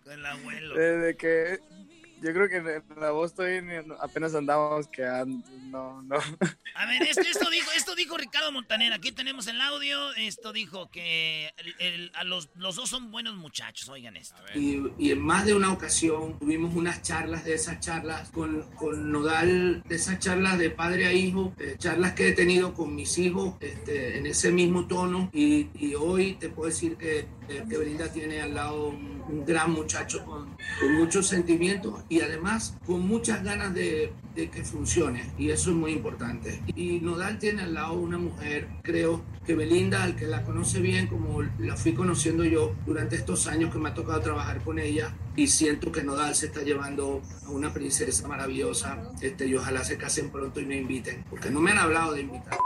El 0.04 0.26
abuelo. 0.26 0.74
De, 0.82 0.98
de 0.98 1.16
que 1.16 1.58
yo 2.22 2.32
creo 2.32 2.48
que 2.48 2.56
en 2.56 2.82
la 3.00 3.10
voz 3.10 3.34
todavía 3.34 3.60
ni- 3.62 3.94
apenas 4.00 4.34
andamos 4.34 4.86
quedando, 4.88 5.46
no, 5.64 6.02
no. 6.02 6.16
A 6.74 6.86
ver, 6.86 7.02
esto, 7.02 7.20
esto 7.22 7.50
dijo, 7.50 7.70
esto 7.76 7.94
dijo 7.94 8.16
Ricardo 8.16 8.50
Montaner. 8.50 8.92
Aquí 8.94 9.12
tenemos 9.12 9.46
el 9.46 9.60
audio. 9.60 10.12
Esto 10.14 10.52
dijo 10.52 10.88
que 10.90 11.52
el- 11.58 11.74
el- 11.78 12.12
a 12.14 12.24
los, 12.24 12.48
los 12.56 12.76
dos 12.76 12.88
son 12.88 13.10
buenos 13.10 13.34
muchachos. 13.36 13.88
Oigan 13.90 14.16
esto. 14.16 14.36
Y, 14.54 14.82
y 14.98 15.10
en 15.10 15.20
más 15.20 15.44
de 15.44 15.54
una 15.54 15.70
ocasión 15.72 16.38
tuvimos 16.38 16.74
unas 16.74 17.02
charlas 17.02 17.44
de 17.44 17.54
esas 17.54 17.80
charlas 17.80 18.30
con, 18.30 18.62
con 18.76 19.12
Nodal, 19.12 19.82
de 19.86 19.94
esas 19.96 20.18
charlas 20.18 20.58
de 20.58 20.70
padre 20.70 21.06
a 21.06 21.12
hijo, 21.12 21.52
eh, 21.58 21.74
charlas 21.78 22.12
que 22.14 22.28
he 22.28 22.32
tenido 22.32 22.72
con 22.74 22.94
mis 22.94 23.18
hijos 23.18 23.54
este, 23.60 24.16
en 24.18 24.26
ese 24.26 24.50
mismo 24.50 24.86
tono. 24.86 25.28
Y, 25.32 25.68
y 25.74 25.94
hoy 25.94 26.34
te 26.34 26.48
puedo 26.48 26.68
decir 26.70 26.96
que, 26.96 27.26
que 27.68 27.76
Belinda 27.76 28.08
tiene 28.12 28.40
al 28.40 28.54
lado 28.54 28.88
un, 28.88 29.12
gran 29.46 29.72
muchacho 29.72 30.24
con, 30.26 30.56
con 30.80 30.94
muchos 30.98 31.26
sentimientos 31.26 32.02
y 32.08 32.20
además 32.20 32.76
con 32.84 33.06
muchas 33.06 33.42
ganas 33.42 33.72
de, 33.72 34.12
de 34.34 34.50
que 34.50 34.64
funcione. 34.64 35.30
Y 35.38 35.50
eso 35.50 35.70
es 35.70 35.76
muy 35.76 35.92
importante. 35.92 36.62
Y 36.74 37.00
Nodal 37.00 37.38
tiene 37.38 37.62
al 37.62 37.74
lado 37.74 37.94
una 37.94 38.18
mujer, 38.18 38.68
creo 38.82 39.22
que 39.44 39.54
Belinda, 39.54 40.02
al 40.02 40.16
que 40.16 40.26
la 40.26 40.42
conoce 40.42 40.80
bien, 40.80 41.06
como 41.06 41.42
la 41.58 41.76
fui 41.76 41.94
conociendo 41.94 42.44
yo 42.44 42.74
durante 42.86 43.16
estos 43.16 43.46
años 43.46 43.72
que 43.72 43.78
me 43.78 43.88
ha 43.88 43.94
tocado 43.94 44.20
trabajar 44.20 44.62
con 44.62 44.78
ella, 44.78 45.14
y 45.36 45.46
siento 45.46 45.90
que 45.90 46.02
Nodal 46.02 46.34
se 46.34 46.46
está 46.46 46.62
llevando 46.62 47.22
a 47.46 47.50
una 47.50 47.72
princesa 47.72 48.28
maravillosa, 48.28 49.10
este, 49.20 49.46
y 49.46 49.54
ojalá 49.54 49.84
se 49.84 49.96
casen 49.96 50.30
pronto 50.30 50.60
y 50.60 50.66
me 50.66 50.76
inviten, 50.76 51.24
porque 51.28 51.50
no 51.50 51.60
me 51.60 51.72
han 51.72 51.78
hablado 51.78 52.12
de 52.14 52.22
invitar. 52.22 52.58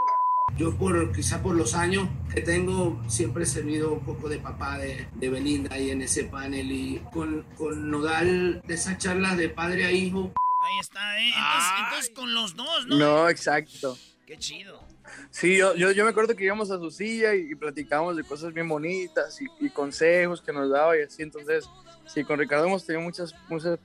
Yo 0.56 0.74
por 0.74 1.12
quizá 1.12 1.42
por 1.42 1.54
los 1.54 1.74
años 1.74 2.08
que 2.32 2.40
tengo 2.40 3.02
siempre 3.08 3.44
he 3.44 3.46
servido 3.46 3.92
un 3.92 4.00
poco 4.00 4.30
de 4.30 4.38
papá 4.38 4.78
de, 4.78 5.06
de 5.14 5.28
Belinda 5.28 5.74
ahí 5.74 5.90
en 5.90 6.00
ese 6.00 6.24
panel 6.24 6.72
y 6.72 7.02
con, 7.12 7.42
con 7.58 7.90
Nodal 7.90 8.62
de 8.66 8.74
esas 8.74 8.96
charlas 8.96 9.36
de 9.36 9.50
padre 9.50 9.84
a 9.84 9.92
hijo. 9.92 10.32
Ahí 10.62 10.78
está, 10.80 11.20
¿eh? 11.20 11.28
Entonces, 11.28 11.72
entonces 11.84 12.10
con 12.14 12.34
los 12.34 12.56
dos, 12.56 12.86
¿no? 12.86 12.96
No, 12.96 13.28
exacto. 13.28 13.98
Qué 14.26 14.38
chido. 14.38 14.82
Sí, 15.30 15.58
yo, 15.58 15.74
yo, 15.74 15.92
yo 15.92 16.04
me 16.04 16.10
acuerdo 16.10 16.34
que 16.34 16.44
íbamos 16.44 16.70
a 16.70 16.78
su 16.78 16.90
silla 16.90 17.34
y, 17.34 17.52
y 17.52 17.54
platicábamos 17.54 18.16
de 18.16 18.24
cosas 18.24 18.54
bien 18.54 18.66
bonitas 18.66 19.38
y, 19.42 19.46
y 19.64 19.68
consejos 19.68 20.40
que 20.40 20.54
nos 20.54 20.70
daba 20.70 20.96
y 20.96 21.02
así, 21.02 21.22
entonces, 21.22 21.68
sí, 22.06 22.24
con 22.24 22.38
Ricardo 22.38 22.66
hemos 22.66 22.84
tenido 22.84 23.02
muchas, 23.02 23.34
muchas 23.48 23.78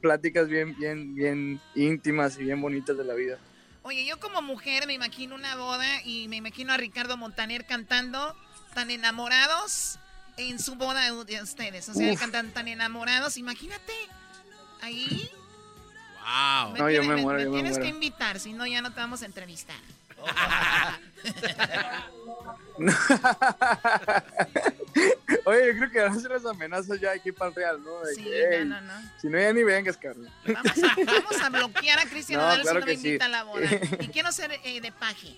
pláticas 0.00 0.48
bien, 0.48 0.76
bien, 0.76 1.14
bien 1.14 1.60
íntimas 1.76 2.36
y 2.38 2.42
bien 2.42 2.60
bonitas 2.60 2.96
de 2.98 3.04
la 3.04 3.14
vida. 3.14 3.38
Oye, 3.86 4.04
yo 4.04 4.18
como 4.18 4.42
mujer 4.42 4.88
me 4.88 4.94
imagino 4.94 5.36
una 5.36 5.54
boda 5.54 5.86
y 6.02 6.26
me 6.26 6.34
imagino 6.34 6.72
a 6.72 6.76
Ricardo 6.76 7.16
Montaner 7.16 7.66
cantando 7.66 8.34
tan 8.74 8.90
enamorados 8.90 10.00
en 10.36 10.58
su 10.58 10.74
boda 10.74 11.08
de 11.24 11.40
ustedes. 11.40 11.88
O 11.88 11.94
sea, 11.94 12.12
Uf. 12.12 12.18
cantan 12.18 12.50
tan 12.50 12.66
enamorados. 12.66 13.36
Imagínate 13.36 13.92
ahí. 14.82 15.30
Wow. 16.18 16.76
No, 16.76 16.90
yo 16.90 17.04
me, 17.04 17.14
muero, 17.14 17.40
yo 17.40 17.50
me 17.50 17.54
tienes 17.58 17.78
muero. 17.78 17.84
que 17.84 17.88
invitar, 17.90 18.40
si 18.40 18.54
no 18.54 18.66
ya 18.66 18.82
no 18.82 18.92
te 18.92 18.98
vamos 18.98 19.22
a 19.22 19.26
entrevistar. 19.26 19.78
Oye, 25.44 25.66
yo 25.68 25.72
creo 25.78 25.90
que 25.90 25.98
van 26.00 26.12
a 26.12 26.16
hacer 26.16 26.30
las 26.30 26.44
amenazas 26.46 27.00
ya 27.00 27.12
aquí 27.12 27.32
para 27.32 27.48
el 27.50 27.54
Real, 27.54 27.82
¿no? 27.82 28.00
De 28.00 28.14
Sí, 28.14 28.24
que, 28.24 28.30
no, 28.30 28.56
"Ey, 28.56 28.64
no, 28.66 28.80
no. 28.80 28.92
Si 29.20 29.28
no, 29.28 29.38
ya 29.38 29.52
ni 29.52 29.62
vengas, 29.62 29.96
Carlos. 29.96 30.30
Vamos 30.44 30.72
a, 30.82 30.94
vamos 31.04 31.40
a 31.42 31.48
bloquear 31.50 31.98
a 32.00 32.04
Cristian 32.06 32.40
No, 32.46 32.46
Nodal 32.46 32.62
claro 32.62 32.80
si 32.80 32.82
no 32.82 32.86
que 32.86 32.92
me 32.96 33.00
sí. 33.00 33.08
invita 33.08 33.24
a 33.26 33.28
la 33.28 33.44
boda. 33.44 33.66
Y 34.00 34.08
quiero 34.08 34.32
ser 34.32 34.52
eh, 34.64 34.80
de 34.80 34.92
paje. 34.92 35.36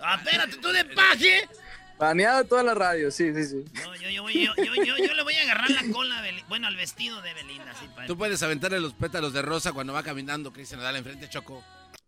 Ah, 0.00 0.20
espérate, 0.22 0.56
tú 0.58 0.68
de 0.68 0.84
paje. 0.84 1.48
Baneado 1.98 2.44
toda 2.44 2.62
la 2.62 2.74
radio, 2.74 3.10
sí, 3.10 3.32
sí, 3.34 3.44
sí. 3.44 3.64
No, 3.84 3.94
yo, 3.96 4.08
yo, 4.10 4.22
voy- 4.22 4.44
yo, 4.44 4.54
yo, 4.56 4.74
yo, 4.84 4.96
yo 4.96 5.14
le 5.14 5.22
voy 5.22 5.34
a 5.34 5.42
agarrar 5.42 5.70
la 5.70 5.82
cola, 5.92 6.18
a 6.18 6.22
Beli- 6.22 6.44
bueno, 6.48 6.66
al 6.66 6.76
vestido 6.76 7.20
de 7.22 7.32
Belinda. 7.34 7.72
Sí, 7.78 7.86
Tú 8.06 8.16
puedes 8.18 8.42
aventarle 8.42 8.80
los 8.80 8.94
pétalos 8.94 9.32
de 9.32 9.42
rosa 9.42 9.72
cuando 9.72 9.92
va 9.92 10.02
caminando 10.02 10.52
Cristian 10.52 10.80
Nodal 10.80 10.96
enfrente, 10.96 11.28
Choco. 11.28 11.62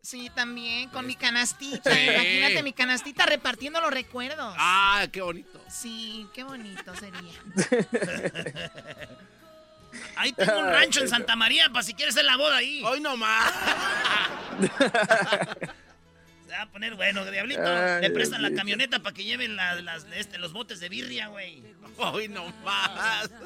Sí, 0.05 0.31
también, 0.35 0.91
con 0.91 1.07
mi 1.07 1.17
canastita. 1.17 1.91
Sí. 1.91 1.99
Imagínate 1.99 2.63
mi 2.63 2.75
canastita 2.75 3.25
repartiendo 3.25 3.81
los 3.81 3.91
recuerdos. 3.91 4.55
Ah, 4.59 5.07
qué 5.11 5.23
bonito. 5.23 5.65
Sí, 5.71 6.27
qué 6.35 6.45
bonito 6.45 6.95
sería. 6.95 7.33
Ahí 10.17 10.33
tengo 10.33 10.59
un 10.59 10.67
rancho 10.67 11.01
en 11.01 11.09
Santa 11.09 11.37
María, 11.37 11.69
para 11.71 11.83
si 11.83 11.95
quieres 11.95 12.15
hacer 12.15 12.25
la 12.27 12.37
boda 12.37 12.57
ahí. 12.59 12.83
Hoy 12.85 13.01
no 13.01 13.17
más. 13.17 13.51
Se 16.47 16.51
va 16.53 16.63
a 16.63 16.67
poner 16.67 16.95
bueno, 16.97 17.25
diablito. 17.25 17.63
Ay, 17.65 18.03
Le 18.03 18.11
prestan 18.11 18.43
la 18.43 18.53
camioneta 18.53 18.99
para 19.01 19.15
que 19.15 19.25
lleven 19.25 19.57
la- 19.57 19.81
las, 19.81 20.05
este, 20.15 20.37
los 20.39 20.53
botes 20.53 20.81
de 20.81 20.89
birria, 20.89 21.29
güey. 21.29 21.63
Hoy 21.99 22.29
no 22.29 22.47
más. 22.65 23.31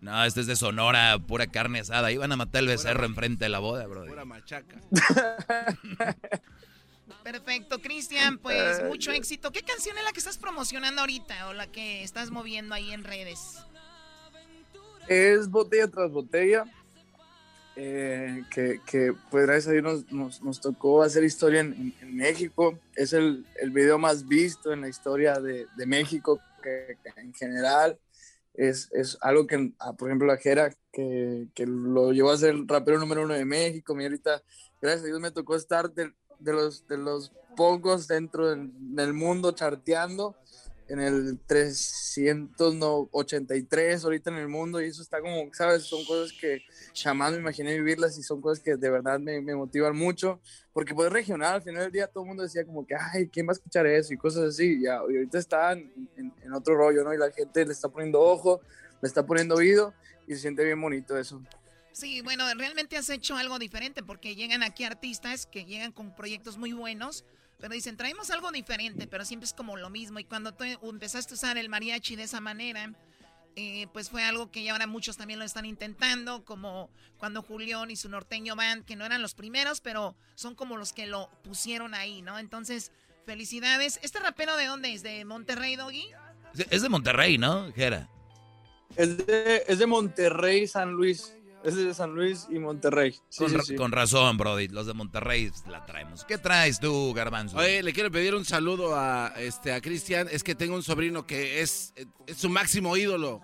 No, 0.00 0.24
este 0.24 0.40
es 0.40 0.46
de 0.46 0.56
Sonora, 0.56 1.18
pura 1.26 1.46
carne 1.46 1.80
asada. 1.80 2.10
Iban 2.12 2.30
a 2.32 2.36
matar 2.36 2.60
el 2.62 2.68
becerro 2.68 3.04
enfrente 3.06 3.44
de 3.44 3.48
la 3.48 3.58
boda, 3.58 3.86
bro. 3.86 4.04
Pura 4.06 4.24
machaca. 4.24 4.76
Perfecto, 7.22 7.80
Cristian, 7.80 8.38
pues 8.38 8.82
mucho 8.84 9.10
éxito. 9.12 9.50
¿Qué 9.50 9.62
canción 9.62 9.96
es 9.96 10.04
la 10.04 10.12
que 10.12 10.18
estás 10.18 10.36
promocionando 10.38 11.00
ahorita 11.00 11.48
o 11.48 11.52
la 11.54 11.66
que 11.66 12.02
estás 12.02 12.30
moviendo 12.30 12.74
ahí 12.74 12.92
en 12.92 13.04
redes? 13.04 13.58
Es 15.08 15.48
botella 15.48 15.88
tras 15.88 16.10
botella. 16.10 16.64
eh, 17.76 18.42
que, 18.50 18.80
que, 18.86 19.14
pues 19.30 19.46
gracias 19.46 19.68
a 19.68 19.72
Dios 19.72 19.82
nos, 19.84 20.12
nos, 20.12 20.42
nos 20.42 20.60
tocó 20.60 21.02
hacer 21.02 21.24
historia 21.24 21.60
en, 21.60 21.72
en- 21.72 21.94
en 22.02 22.16
México. 22.16 22.78
Es 22.94 23.12
el, 23.12 23.44
el 23.60 23.70
video 23.70 23.98
más 23.98 24.28
visto 24.28 24.72
en 24.72 24.82
la 24.82 24.88
historia 24.88 25.40
de, 25.40 25.66
de 25.76 25.86
México 25.86 26.40
que, 26.62 26.96
que 27.02 27.20
en 27.20 27.34
general. 27.34 27.98
Es, 28.54 28.90
es 28.92 29.18
algo 29.20 29.46
que, 29.46 29.72
ah, 29.78 29.92
por 29.94 30.08
ejemplo, 30.08 30.26
la 30.26 30.36
Jera, 30.36 30.72
que, 30.92 31.48
que 31.54 31.66
lo 31.66 32.12
llevó 32.12 32.30
a 32.30 32.38
ser 32.38 32.54
rapero 32.66 32.98
número 32.98 33.22
uno 33.22 33.34
de 33.34 33.44
México. 33.44 33.94
Mi 33.94 34.04
ahorita, 34.04 34.42
gracias 34.80 35.02
a 35.02 35.06
Dios, 35.06 35.20
me 35.20 35.30
tocó 35.30 35.56
estar 35.56 35.92
de, 35.92 36.12
de 36.38 36.52
los, 36.52 36.86
de 36.86 36.98
los 36.98 37.32
pocos 37.56 38.06
dentro 38.06 38.50
del, 38.50 38.70
del 38.94 39.12
mundo 39.12 39.52
charteando 39.52 40.36
en 40.88 41.00
el 41.00 41.38
383 41.46 44.04
ahorita 44.04 44.30
en 44.30 44.36
el 44.36 44.48
mundo 44.48 44.80
y 44.80 44.86
eso 44.86 45.02
está 45.02 45.20
como, 45.20 45.52
¿sabes? 45.52 45.82
Son 45.84 46.02
cosas 46.04 46.32
que 46.38 46.62
jamás 46.94 47.32
me 47.32 47.38
imaginé 47.38 47.74
vivirlas 47.74 48.16
y 48.18 48.22
son 48.22 48.40
cosas 48.40 48.62
que 48.62 48.76
de 48.76 48.90
verdad 48.90 49.18
me, 49.18 49.40
me 49.40 49.54
motivan 49.54 49.96
mucho 49.96 50.40
porque 50.72 50.94
pues 50.94 51.12
regional, 51.12 51.54
al 51.54 51.62
final 51.62 51.84
del 51.84 51.92
día 51.92 52.06
todo 52.06 52.24
el 52.24 52.28
mundo 52.28 52.42
decía 52.42 52.66
como 52.66 52.86
que, 52.86 52.94
ay, 52.94 53.28
¿quién 53.28 53.46
va 53.46 53.52
a 53.52 53.54
escuchar 53.54 53.86
eso? 53.86 54.12
Y 54.12 54.16
cosas 54.16 54.42
así, 54.44 54.80
y 54.82 54.86
ahorita 54.86 55.38
están 55.38 55.92
en, 56.16 56.32
en 56.42 56.52
otro 56.52 56.76
rollo, 56.76 57.04
¿no? 57.04 57.14
Y 57.14 57.18
la 57.18 57.30
gente 57.30 57.64
le 57.64 57.72
está 57.72 57.88
poniendo 57.88 58.20
ojo, 58.20 58.60
le 59.00 59.06
está 59.06 59.24
poniendo 59.24 59.54
oído 59.54 59.94
y 60.26 60.34
se 60.34 60.40
siente 60.40 60.64
bien 60.64 60.80
bonito 60.80 61.16
eso. 61.16 61.40
Sí, 61.92 62.22
bueno, 62.22 62.42
realmente 62.56 62.96
has 62.96 63.08
hecho 63.08 63.36
algo 63.36 63.60
diferente 63.60 64.02
porque 64.02 64.34
llegan 64.34 64.64
aquí 64.64 64.82
artistas 64.82 65.46
que 65.46 65.64
llegan 65.64 65.92
con 65.92 66.16
proyectos 66.16 66.58
muy 66.58 66.72
buenos, 66.72 67.24
pero 67.64 67.72
dicen, 67.72 67.96
traemos 67.96 68.30
algo 68.30 68.52
diferente, 68.52 69.06
pero 69.06 69.24
siempre 69.24 69.46
es 69.46 69.54
como 69.54 69.78
lo 69.78 69.88
mismo. 69.88 70.18
Y 70.18 70.24
cuando 70.24 70.52
tú 70.52 70.64
empezaste 70.82 71.32
a 71.32 71.36
usar 71.36 71.56
el 71.56 71.70
mariachi 71.70 72.14
de 72.14 72.24
esa 72.24 72.38
manera, 72.38 72.92
eh, 73.56 73.86
pues 73.90 74.10
fue 74.10 74.22
algo 74.22 74.50
que 74.50 74.62
ya 74.62 74.72
ahora 74.72 74.86
muchos 74.86 75.16
también 75.16 75.38
lo 75.38 75.46
están 75.46 75.64
intentando, 75.64 76.44
como 76.44 76.90
cuando 77.16 77.40
Julián 77.40 77.90
y 77.90 77.96
su 77.96 78.10
norteño 78.10 78.54
band, 78.54 78.84
que 78.84 78.96
no 78.96 79.06
eran 79.06 79.22
los 79.22 79.32
primeros, 79.32 79.80
pero 79.80 80.14
son 80.34 80.54
como 80.54 80.76
los 80.76 80.92
que 80.92 81.06
lo 81.06 81.30
pusieron 81.42 81.94
ahí, 81.94 82.20
¿no? 82.20 82.38
Entonces, 82.38 82.92
felicidades. 83.24 83.98
¿Este 84.02 84.18
rapero 84.18 84.58
de 84.58 84.66
dónde 84.66 84.92
es? 84.92 85.02
¿De 85.02 85.24
Monterrey, 85.24 85.76
Doggy? 85.76 86.06
Es 86.68 86.82
de 86.82 86.88
Monterrey, 86.90 87.38
¿no, 87.38 87.72
Jera? 87.72 88.10
Es 88.94 89.26
de, 89.26 89.64
es 89.66 89.78
de 89.78 89.86
Monterrey, 89.86 90.66
San 90.66 90.90
Luis. 90.92 91.34
Es 91.64 91.74
de 91.76 91.94
San 91.94 92.10
Luis 92.14 92.46
y 92.50 92.58
Monterrey. 92.58 93.12
Sí, 93.30 93.38
con, 93.38 93.50
sí, 93.50 93.58
sí. 93.68 93.74
con 93.74 93.90
razón, 93.90 94.36
Brody. 94.36 94.68
Los 94.68 94.86
de 94.86 94.92
Monterrey 94.92 95.50
la 95.66 95.84
traemos. 95.86 96.24
¿Qué 96.24 96.36
traes 96.36 96.78
tú, 96.78 97.12
Garbanzo? 97.14 97.56
Oye, 97.56 97.82
le 97.82 97.92
quiero 97.94 98.10
pedir 98.10 98.34
un 98.34 98.44
saludo 98.44 98.94
a 98.94 99.32
este 99.38 99.72
a 99.72 99.80
Cristian. 99.80 100.28
Es 100.30 100.44
que 100.44 100.54
tengo 100.54 100.74
un 100.74 100.82
sobrino 100.82 101.26
que 101.26 101.62
es, 101.62 101.94
es 102.26 102.36
su 102.36 102.50
máximo 102.50 102.96
ídolo. 102.98 103.40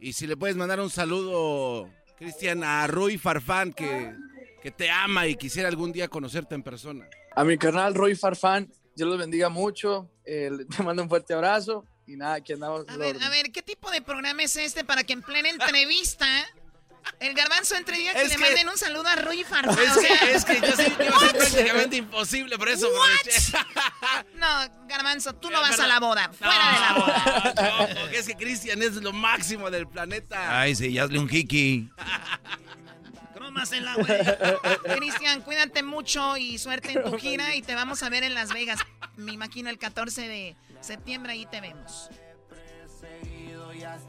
Y 0.00 0.14
si 0.14 0.26
le 0.26 0.36
puedes 0.36 0.56
mandar 0.56 0.80
un 0.80 0.88
saludo, 0.88 1.90
Cristian, 2.16 2.64
a 2.64 2.86
Rui 2.86 3.18
Farfán, 3.18 3.72
que, 3.74 4.14
que 4.62 4.70
te 4.70 4.90
ama 4.90 5.26
y 5.26 5.36
quisiera 5.36 5.68
algún 5.68 5.92
día 5.92 6.08
conocerte 6.08 6.54
en 6.54 6.62
persona. 6.62 7.06
A 7.36 7.44
mi 7.44 7.58
carnal 7.58 7.94
Roy 7.94 8.14
Farfán, 8.16 8.72
Dios 8.96 9.08
los 9.08 9.18
bendiga 9.18 9.50
mucho. 9.50 10.10
eh, 10.24 10.50
te 10.76 10.82
mando 10.82 11.02
un 11.02 11.08
fuerte 11.08 11.34
abrazo. 11.34 11.84
Y 12.06 12.16
nada, 12.16 12.36
aquí 12.36 12.54
andamos. 12.54 12.88
A 12.88 12.96
ver, 12.96 13.22
a 13.22 13.28
ver, 13.28 13.52
¿qué 13.52 13.60
tipo 13.60 13.90
de 13.90 14.00
programa 14.00 14.42
es 14.42 14.56
este 14.56 14.82
para 14.82 15.04
que 15.04 15.12
en 15.12 15.20
plena 15.20 15.50
entrevista 15.50 16.26
el 17.20 17.34
garbanzo 17.34 17.74
entre 17.76 17.96
diga 17.98 18.12
que 18.12 18.22
Es 18.22 18.28
le 18.30 18.34
que- 18.36 18.40
manden 18.40 18.68
un 18.68 18.78
saludo 18.78 19.08
a 19.08 19.16
Rui 19.16 19.44
Farfán? 19.44 19.78
Es 19.78 19.96
o 19.96 20.00
sea, 20.00 20.30
es 20.30 20.44
que 20.44 20.60
yo 20.60 20.76
sé 20.76 20.92
que 20.92 21.04
iba 21.06 21.16
a 21.16 21.20
ser 21.20 21.36
prácticamente 21.36 21.96
imposible, 21.96 22.56
por 22.58 22.68
eso 22.68 22.86
aproveché. 22.88 23.58
No, 24.34 24.46
garbanzo, 24.88 25.34
tú 25.34 25.50
no 25.50 25.60
vas 25.60 25.78
a 25.80 25.86
la 25.86 26.00
boda. 26.00 26.30
Fuera 26.32 26.72
de 26.72 26.80
la 26.80 26.92
boda. 26.94 27.54
No, 27.94 28.00
porque 28.00 28.18
es 28.18 28.26
que 28.26 28.34
Cristian 28.36 28.82
es 28.82 28.94
lo 28.94 29.12
máximo 29.12 29.70
del 29.70 29.86
planeta. 29.88 30.60
Ay, 30.60 30.74
sí, 30.74 30.92
ya 30.92 31.04
hazle 31.04 31.18
un 31.18 31.28
hiki. 31.30 31.88
Crómasela, 33.34 33.94
güey. 33.96 34.98
Cristian, 34.98 35.42
cuídate 35.42 35.82
mucho 35.82 36.36
y 36.36 36.58
suerte 36.58 36.92
en 36.92 37.02
tu 37.04 37.18
gira 37.18 37.54
y 37.54 37.62
te 37.62 37.74
vamos 37.74 38.02
a 38.02 38.08
ver 38.08 38.22
en 38.24 38.34
Las 38.34 38.52
Vegas. 38.52 38.78
Me 39.16 39.32
imagino 39.32 39.70
el 39.70 39.78
14 39.78 40.28
de 40.28 40.56
septiembre 40.80 41.32
ahí 41.32 41.46
te 41.46 41.60
vemos. 41.60 42.08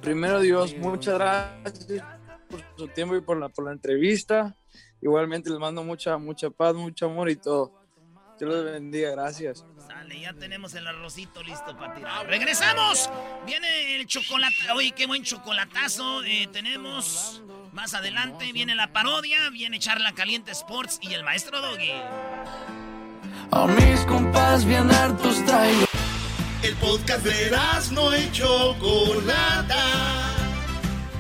Primero 0.02 0.40
Dios, 0.40 0.76
muchas 0.78 1.16
gracias 1.16 2.04
por 2.50 2.64
su 2.78 2.88
tiempo 2.88 3.16
y 3.16 3.22
por 3.22 3.38
la, 3.38 3.50
por 3.50 3.66
la 3.66 3.72
entrevista. 3.72 4.56
Igualmente 5.02 5.50
les 5.50 5.60
mando 5.60 5.84
mucha, 5.84 6.18
mucha 6.18 6.50
paz, 6.50 6.74
mucho 6.74 7.06
amor 7.06 7.30
y 7.30 7.36
todo. 7.36 7.74
Dios 8.40 8.54
los 8.54 8.66
bendiga, 8.66 9.12
gracias. 9.12 9.66
Sale, 9.86 10.22
ya 10.22 10.34
tenemos 10.34 10.74
el 10.74 10.88
arrocito 10.88 11.44
listo 11.44 11.76
para 11.78 11.94
tirar. 11.94 12.26
¡Regresamos! 12.26 13.10
Viene 13.46 13.98
el 13.98 14.08
chocolate. 14.08 14.56
Oye, 14.74 14.92
qué 14.92 15.08
buen 15.08 15.24
chocolatazo. 15.24 16.24
eh, 16.24 16.48
tenemos 16.52 17.42
más 17.74 17.94
adelante. 17.94 18.52
Viene 18.54 18.76
la 18.76 18.94
parodia. 18.94 19.50
Viene 19.50 19.78
Charla 19.80 20.14
Caliente 20.14 20.52
Sports 20.52 21.00
y 21.02 21.14
el 21.14 21.24
maestro 21.24 21.62
Doggy. 21.62 21.92
A 23.52 23.68
mis 23.68 24.00
compas 24.02 24.64
bien 24.64 24.90
hartos 24.90 25.44
traigo. 25.46 25.86
El 26.64 26.76
podcast 26.76 27.26
de 27.26 27.52
no 27.92 28.16
y 28.16 28.32
Chocolata. 28.32 30.39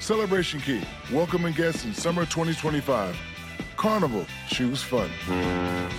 Celebration 0.00 0.60
Key, 0.60 0.82
welcoming 1.12 1.52
guests 1.52 1.84
in 1.84 1.92
summer 1.94 2.22
2025. 2.26 3.16
Carnival, 3.76 4.24
choose 4.48 4.82
fun. 4.82 5.08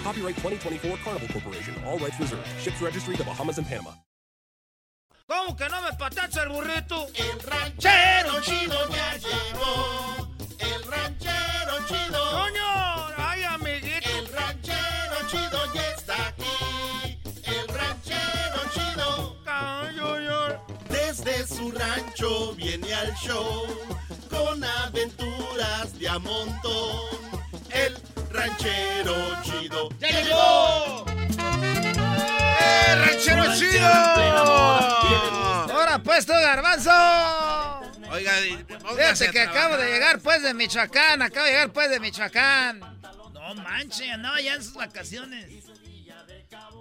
Copyright 0.03 0.35
2024 0.37 0.97
Carnival 1.03 1.27
Corporation. 1.29 1.73
All 1.85 1.97
rights 1.99 2.19
reserved. 2.19 2.47
Ships 2.59 2.81
registry 2.81 3.15
the 3.15 3.23
Bahamas 3.23 3.57
and 3.57 3.67
Panama. 3.67 3.91
¿Cómo 5.29 5.57
que 5.57 5.67
no 5.67 5.81
me 5.81 5.91
patacha 5.97 6.43
el 6.43 6.49
burrito? 6.49 7.07
El 7.15 7.39
ranchero 7.39 8.41
chido 8.41 8.89
ya 8.89 9.17
llegó. 9.17 10.27
El 10.59 10.83
ranchero 10.83 11.85
chido. 11.87 12.26
Su 21.67 21.71
rancho 21.71 22.53
viene 22.53 22.93
al 22.93 23.13
show 23.15 23.65
con 24.29 24.63
aventuras 24.63 24.87
aventuras 24.87 25.99
de 25.99 26.07
a 26.07 26.19
montón. 26.19 26.99
El 27.69 27.97
ranchero 28.31 29.15
chido. 29.43 29.89
¡Ya 29.99 30.09
llegó! 30.09 31.05
¡Eh, 32.59 32.95
ranchero 32.95 33.55
chido! 33.55 33.87
Ahora 35.73 36.01
pues 36.03 36.25
tú, 36.25 36.33
garbanzo. 36.33 36.91
Oiga, 38.11 38.31
Fíjate 38.95 39.31
que 39.31 39.41
acabo 39.41 39.77
de 39.77 39.91
llegar 39.91 40.19
pues 40.19 40.41
de 40.43 40.53
Michoacán, 40.53 41.21
acabo 41.21 41.45
de 41.45 41.51
llegar 41.51 41.73
pues 41.73 41.89
de 41.89 41.99
Michoacán. 41.99 42.79
No 43.33 43.55
manches, 43.55 44.09
andaba 44.11 44.39
ya 44.39 44.55
en 44.55 44.63
sus 44.63 44.73
vacaciones. 44.73 45.65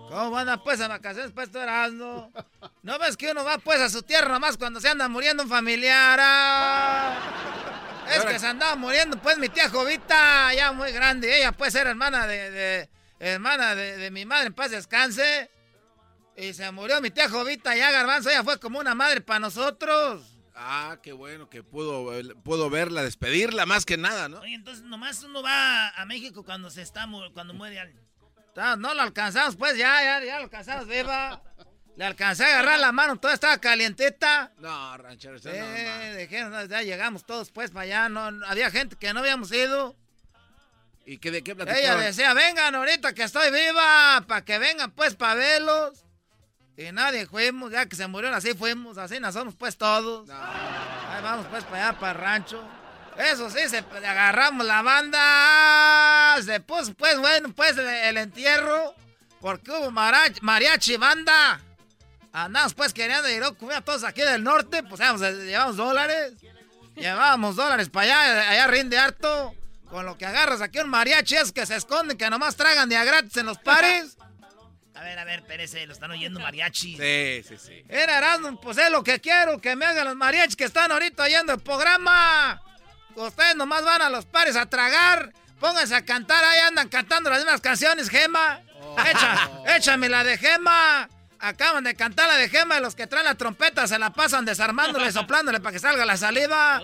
¿Cómo 0.09 0.31
van 0.31 0.49
a 0.49 0.63
pues 0.63 0.81
a 0.81 0.89
vacaciones 0.89 1.33
pues 1.33 1.51
tú 1.51 1.59
eras, 1.59 1.93
no? 1.93 2.31
¿No 2.83 2.99
ves 2.99 3.17
que 3.17 3.31
uno 3.31 3.45
va 3.45 3.59
pues 3.59 3.81
a 3.81 3.89
su 3.89 4.03
tierra 4.03 4.29
nomás 4.29 4.57
cuando 4.57 4.81
se 4.81 4.89
anda 4.89 5.09
muriendo 5.09 5.43
un 5.43 5.49
familiar? 5.49 6.19
ah? 6.23 7.19
Es 8.09 8.25
que 8.25 8.39
se 8.39 8.47
andaba 8.47 8.77
muriendo 8.77 9.21
pues 9.21 9.37
mi 9.39 9.49
tía 9.49 9.69
Jovita, 9.69 10.55
ya 10.55 10.71
muy 10.73 10.93
grande. 10.93 11.37
Ella 11.39 11.53
pues 11.53 11.75
era 11.75 11.91
hermana 11.91 12.27
de, 12.27 12.51
de- 12.51 12.91
hermana 13.19 13.75
de, 13.75 13.97
de 13.97 14.11
mi 14.11 14.25
madre, 14.25 14.47
en 14.47 14.55
paz 14.55 14.71
descanse. 14.71 15.51
Y 16.37 16.53
se 16.55 16.71
murió 16.71 17.01
mi 17.01 17.11
tía 17.11 17.29
Jovita, 17.29 17.75
ya 17.75 17.91
garbanzo, 17.91 18.31
ella 18.31 18.45
fue 18.45 18.61
como 18.61 18.79
una 18.79 18.95
madre 18.95 19.21
para 19.23 19.41
nosotros. 19.41 20.23
Ah, 20.55 20.99
qué 21.03 21.13
bueno 21.13 21.51
que 21.51 21.63
pudo, 21.63 22.11
pudo 22.45 22.71
verla, 22.71 23.03
despedirla 23.03 23.67
más 23.67 23.85
que 23.85 23.97
nada, 23.97 24.29
¿no? 24.29 24.39
Oye, 24.41 24.55
entonces 24.55 24.85
nomás 24.85 25.23
uno 25.23 25.43
va 25.43 25.89
a 25.91 26.07
México 26.07 26.45
cuando 26.45 26.71
se 26.71 26.83
está 26.83 27.07
cuando 27.35 27.53
muere 27.55 27.81
alguien. 27.81 28.06
Ta- 28.57 28.75
No 28.77 28.95
lo 28.95 29.03
alcanzamos, 29.03 29.55
pues 29.57 29.77
ya, 29.77 30.03
ya, 30.03 30.25
ya 30.25 30.39
lo 30.39 30.45
alcanzamos, 30.45 30.89
viva. 30.89 31.43
Le 31.95 32.05
alcancé 32.05 32.45
a 32.45 32.49
agarrar 32.49 32.79
la 32.79 32.91
mano, 32.93 33.17
toda 33.19 33.35
estaba 33.35 33.59
calientita. 33.59 34.51
No, 34.59 34.97
ranchero, 34.99 35.37
usted 35.37 35.51
no, 35.61 35.67
Eh, 35.67 36.29
no, 36.51 36.65
ya 36.65 36.83
llegamos 36.83 37.25
todos 37.25 37.51
pues 37.51 37.71
para 37.71 37.83
allá. 37.83 38.09
No, 38.09 38.21
había 38.47 38.71
gente 38.71 38.97
que 38.97 39.13
no 39.15 39.21
habíamos 39.21 39.53
ido. 39.53 39.95
¿Y 41.05 41.19
qué, 41.19 41.31
de 41.31 41.43
qué 41.45 41.53
Ella 41.53 41.65
platicaron? 41.65 42.01
decía, 42.03 42.35
vengan 42.35 42.75
ahorita 42.75 43.13
que 43.15 43.23
estoy 43.23 43.51
viva, 43.53 44.25
para 44.27 44.45
que 44.45 44.59
vengan 44.59 44.91
pues 44.91 45.15
para 45.15 45.35
verlos. 45.35 46.05
Y 46.79 46.93
nadie 46.93 47.27
fuimos, 47.27 47.73
ya 47.73 47.87
que 47.87 47.97
se 47.97 48.07
murieron 48.07 48.37
así 48.37 48.53
fuimos, 48.55 48.99
así 48.99 49.21
nos 49.21 49.33
somos 49.35 49.55
pues 49.55 49.79
todos. 49.79 50.29
Ahí 50.31 51.23
vamos 51.23 51.47
pues 51.47 51.65
para 51.65 51.89
allá, 51.91 51.99
para 52.01 52.13
el 52.13 52.19
rancho. 52.19 52.69
Eso 53.19 53.51
sí, 53.51 53.69
se 53.69 53.79
agarramos 53.79 54.67
la 54.67 54.83
banda. 54.83 56.43
Se 56.43 56.61
puso 56.61 56.95
pues 56.95 57.19
bueno, 57.19 57.53
pues 57.55 57.77
el, 57.79 57.87
el 57.87 58.17
entierro. 58.19 58.95
Porque 59.41 59.71
hubo 59.71 59.91
mariachi 59.91 60.97
banda. 60.97 61.61
Andamos 62.33 62.75
pues 62.75 62.93
queriendo 62.93 63.29
ir 63.31 63.43
a 63.43 63.81
todos 63.81 64.05
aquí 64.05 64.21
del 64.21 64.43
norte, 64.43 64.83
pues 64.83 65.01
íbamos, 65.01 65.21
llevamos 65.21 65.77
dólares. 65.77 66.35
Llevábamos 66.95 67.57
dólares 67.57 67.89
para 67.89 68.21
allá, 68.21 68.51
allá 68.51 68.67
rinde 68.67 68.99
harto. 68.99 69.55
Con 69.89 70.05
lo 70.05 70.19
que 70.19 70.27
agarras 70.27 70.61
aquí 70.61 70.79
un 70.81 70.89
mariachi 70.89 71.37
es 71.37 71.53
que 71.53 71.65
se 71.65 71.77
esconden, 71.77 72.19
que 72.19 72.29
nomás 72.29 72.57
tragan 72.57 72.89
de 72.89 72.97
a 72.97 73.05
gratis 73.05 73.37
en 73.37 73.47
los 73.47 73.59
pares. 73.59 74.19
A 74.95 75.01
ver, 75.03 75.19
a 75.19 75.25
ver, 75.25 75.41
espérese, 75.41 75.87
lo 75.87 75.93
están 75.93 76.11
oyendo 76.11 76.41
mariachi. 76.41 76.97
Sí, 76.97 77.43
sí, 77.47 77.59
sí. 77.59 77.85
Era 77.87 78.17
Erasmo, 78.17 78.59
pues 78.59 78.79
es 78.79 78.91
lo 78.91 79.05
que 79.05 79.21
quiero, 79.21 79.61
que 79.61 79.77
me 79.77 79.85
hagan 79.85 80.07
los 80.07 80.17
mariachis 80.17 80.57
que 80.57 80.65
están 80.65 80.91
ahorita 80.91 81.25
oyendo 81.25 81.53
el 81.53 81.61
programa. 81.61 82.63
Ustedes 83.17 83.57
nomás 83.57 83.83
van 83.85 84.03
a 84.03 84.11
los 84.11 84.27
pares 84.27 84.57
a 84.57 84.67
tragar. 84.67 85.33
Pónganse 85.59 85.95
a 85.95 86.05
cantar, 86.05 86.45
ahí 86.45 86.61
andan 86.61 86.89
cantando 86.89 87.31
las 87.31 87.39
mismas 87.39 87.61
canciones, 87.63 88.11
Gema. 88.11 88.61
Echa, 89.11 89.51
échame 89.77 90.09
la 90.09 90.23
de 90.23 90.37
Gema. 90.37 91.09
Acaban 91.39 91.85
de 91.85 91.95
cantar 91.95 92.29
la 92.29 92.37
de 92.37 92.49
Gema 92.49 92.79
y 92.79 92.83
los 92.83 92.95
que 92.95 93.07
traen 93.07 93.25
la 93.25 93.35
trompeta 93.35 93.87
se 93.89 93.99
la 93.99 94.11
pasan 94.11 94.45
desarmándole, 94.45 95.11
soplándole 95.13 95.61
para 95.61 95.73
que 95.73 95.79
salga 95.79 96.05
la 96.05 96.17
saliva. 96.17 96.83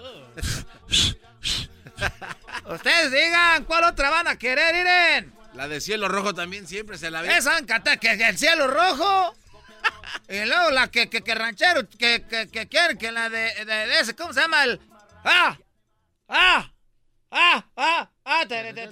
Ustedes 2.67 3.13
digan, 3.13 3.65
¿cuál 3.65 3.85
otra 3.85 4.11
van 4.11 4.29
a 4.29 4.37
querer, 4.37 4.75
Iren? 4.75 5.33
La 5.55 5.69
de 5.69 5.81
cielo 5.81 6.09
rojo 6.09 6.35
también 6.35 6.67
siempre 6.67 6.97
se 6.97 7.11
la 7.11 7.21
ve. 7.21 7.37
Esa 7.37 7.51
van 7.51 7.65
a 7.65 7.67
cantar 7.67 7.99
que 7.99 8.11
el 8.11 8.39
cielo 8.39 8.69
rojo. 8.69 9.35
Y 10.29 10.45
luego 10.47 10.71
la 10.71 10.89
que, 10.89 11.11
que, 11.11 11.23
que 11.23 11.35
ranchero, 11.35 11.87
que, 11.99 12.25
que, 12.27 12.49
que 12.49 12.69
quiere, 12.69 12.97
que 12.97 13.13
la 13.13 13.29
de, 13.29 13.53
de, 13.65 13.65
de 13.65 14.01
ese, 14.01 14.15
¿cómo 14.15 14.33
se 14.33 14.41
llama? 14.41 14.65
El. 14.65 14.81
¡Ah! 15.25 15.57
¡Ah! 16.35 16.73
¡Ah! 17.31 17.65
¡Ah! 17.77 18.11
¡Ah! 18.25 18.45
¡Tere, 18.49 18.73
tere! 18.73 18.89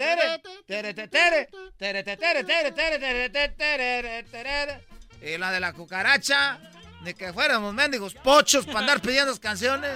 ¡Tere, 0.67 0.93
tere! 0.93 1.49
¡Tere, 1.79 2.05
tere, 2.05 2.05
tere, 2.05 2.73
tere, 2.73 3.49
tere, 3.57 4.23
tere! 4.25 4.87
Y 5.23 5.39
la 5.39 5.51
de 5.51 5.61
la 5.61 5.73
cucaracha, 5.73 6.61
ni 7.01 7.15
que 7.15 7.33
fuéramos 7.33 7.73
mendigos 7.73 8.13
pochos 8.13 8.67
para 8.67 8.81
andar 8.81 9.01
pidiendo 9.01 9.35
canciones. 9.41 9.91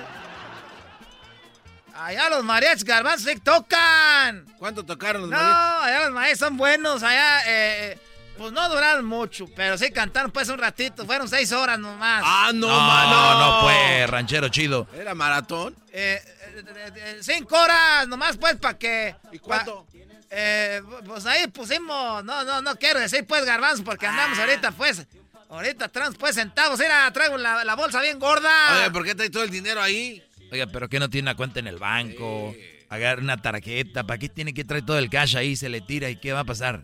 Allá 1.95 2.31
los 2.31 2.45
mariachis 2.45 2.85
garbanzos 2.85 3.31
sí 3.31 3.39
tocan. 3.41 4.47
¿Cuánto 4.59 4.83
tocaron 4.83 5.23
los 5.23 5.31
mariachis? 5.31 5.55
No, 5.55 5.83
allá 5.83 6.01
los 6.05 6.13
mariachis 6.13 6.39
son 6.39 6.57
buenos. 6.57 7.03
Allá, 7.03 7.41
eh, 7.47 7.93
eh 7.93 7.99
pues 8.37 8.53
no 8.53 8.69
duraron 8.69 9.05
mucho, 9.05 9.47
pero 9.55 9.77
sí 9.79 9.91
cantaron 9.91 10.31
pues 10.31 10.49
un 10.49 10.59
ratito, 10.59 11.05
fueron 11.07 11.29
seis 11.29 11.53
horas 11.53 11.79
nomás. 11.79 12.23
Ah, 12.25 12.51
no, 12.55 12.69
No, 12.69 12.81
mano. 12.81 13.39
no, 13.39 13.61
pues, 13.63 14.11
ranchero 14.11 14.49
chido. 14.49 14.87
¿Era 14.95 15.15
maratón? 15.15 15.75
Eh, 15.93 16.21
eh, 16.57 16.93
eh, 16.97 17.19
cinco 17.21 17.57
horas 17.61 18.07
nomás 18.09 18.37
pues 18.37 18.57
para 18.57 18.77
que... 18.79 19.15
¿Y 19.33 19.39
cuánto? 19.39 19.87
eh, 20.31 20.83
pues 21.07 21.27
ahí 21.27 21.47
pusimos, 21.49 22.25
no, 22.25 22.43
no, 22.45 22.61
no 22.61 22.77
quiero 22.77 22.99
decir 23.01 23.25
pues 23.27 23.45
garbanzo 23.45 23.85
porque 23.85 24.07
andamos 24.07 24.37
ahorita 24.39 24.73
pues, 24.73 25.07
ahorita 25.49 25.89
traemos 25.89 26.17
pues 26.19 26.35
centavos, 26.35 26.79
mira, 26.81 27.09
traigo 27.13 27.39
la, 27.39 27.63
la 27.65 27.75
bolsa 27.77 28.01
bien 28.01 28.19
gorda. 28.19 28.51
Oye, 28.81 28.91
¿por 28.91 29.05
qué 29.05 29.15
trae 29.15 29.31
todo 29.31 29.45
el 29.45 29.51
dinero 29.51 29.81
ahí? 29.81 30.23
Oiga, 30.51 30.67
pero 30.67 30.89
que 30.89 30.99
no 30.99 31.09
tiene 31.09 31.31
una 31.31 31.37
cuenta 31.37 31.61
en 31.61 31.67
el 31.69 31.79
banco. 31.79 32.55
Agarra 32.91 33.21
una 33.23 33.37
tarjeta. 33.39 34.05
¿Para 34.05 34.19
qué 34.19 34.29
tiene 34.29 34.53
que 34.55 34.63
traer 34.65 34.85
todo 34.85 34.99
el 34.99 35.11
cash 35.11 35.37
ahí? 35.37 35.57
Se 35.57 35.69
le 35.69 35.81
tira 35.81 36.11
y 36.11 36.17
¿qué 36.17 36.33
va 36.33 36.41
a 36.41 36.45
pasar? 36.45 36.83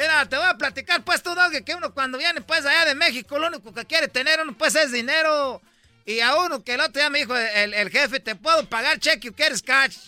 Mira, 0.00 0.24
te 0.24 0.34
voy 0.34 0.46
a 0.46 0.56
platicar, 0.56 1.04
pues, 1.04 1.22
tú, 1.22 1.34
Doggy, 1.34 1.62
que 1.62 1.74
uno 1.74 1.92
cuando 1.92 2.16
viene, 2.16 2.40
pues, 2.40 2.64
allá 2.64 2.86
de 2.86 2.94
México, 2.94 3.38
lo 3.38 3.48
único 3.48 3.74
que 3.74 3.84
quiere 3.84 4.08
tener 4.08 4.40
uno, 4.40 4.56
pues, 4.56 4.74
es 4.74 4.92
dinero. 4.92 5.60
Y 6.06 6.20
a 6.20 6.36
uno 6.36 6.64
que 6.64 6.72
el 6.72 6.80
otro 6.80 7.02
día 7.02 7.10
me 7.10 7.18
dijo 7.18 7.36
el, 7.36 7.74
el 7.74 7.90
jefe, 7.90 8.18
¿te 8.18 8.34
puedo 8.34 8.66
pagar 8.66 8.98
cheque 8.98 9.28
o 9.28 9.34
quieres 9.34 9.60
cash? 9.60 9.98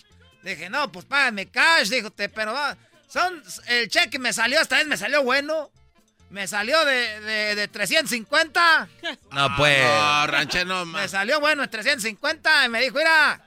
Dije, 0.41 0.67
no, 0.67 0.91
pues, 0.91 1.05
págame 1.05 1.45
cash, 1.45 1.89
dijo, 1.89 2.09
te, 2.09 2.27
pero 2.27 2.53
va, 2.53 2.75
son, 3.07 3.43
el 3.67 3.87
cheque 3.87 4.17
me 4.17 4.33
salió, 4.33 4.59
esta 4.59 4.77
vez 4.77 4.87
me 4.87 4.97
salió 4.97 5.21
bueno. 5.21 5.69
Me 6.31 6.47
salió 6.47 6.83
de, 6.85 7.19
de, 7.19 7.55
de 7.55 7.67
350. 7.67 8.89
No, 9.29 9.55
pues. 9.55 9.77
No, 9.83 10.25
ranchero, 10.25 10.85
Me 10.87 11.07
salió 11.07 11.39
bueno 11.39 11.61
en 11.61 11.69
350 11.69 12.65
y 12.65 12.69
me 12.69 12.81
dijo, 12.81 12.97
mira, 12.97 13.39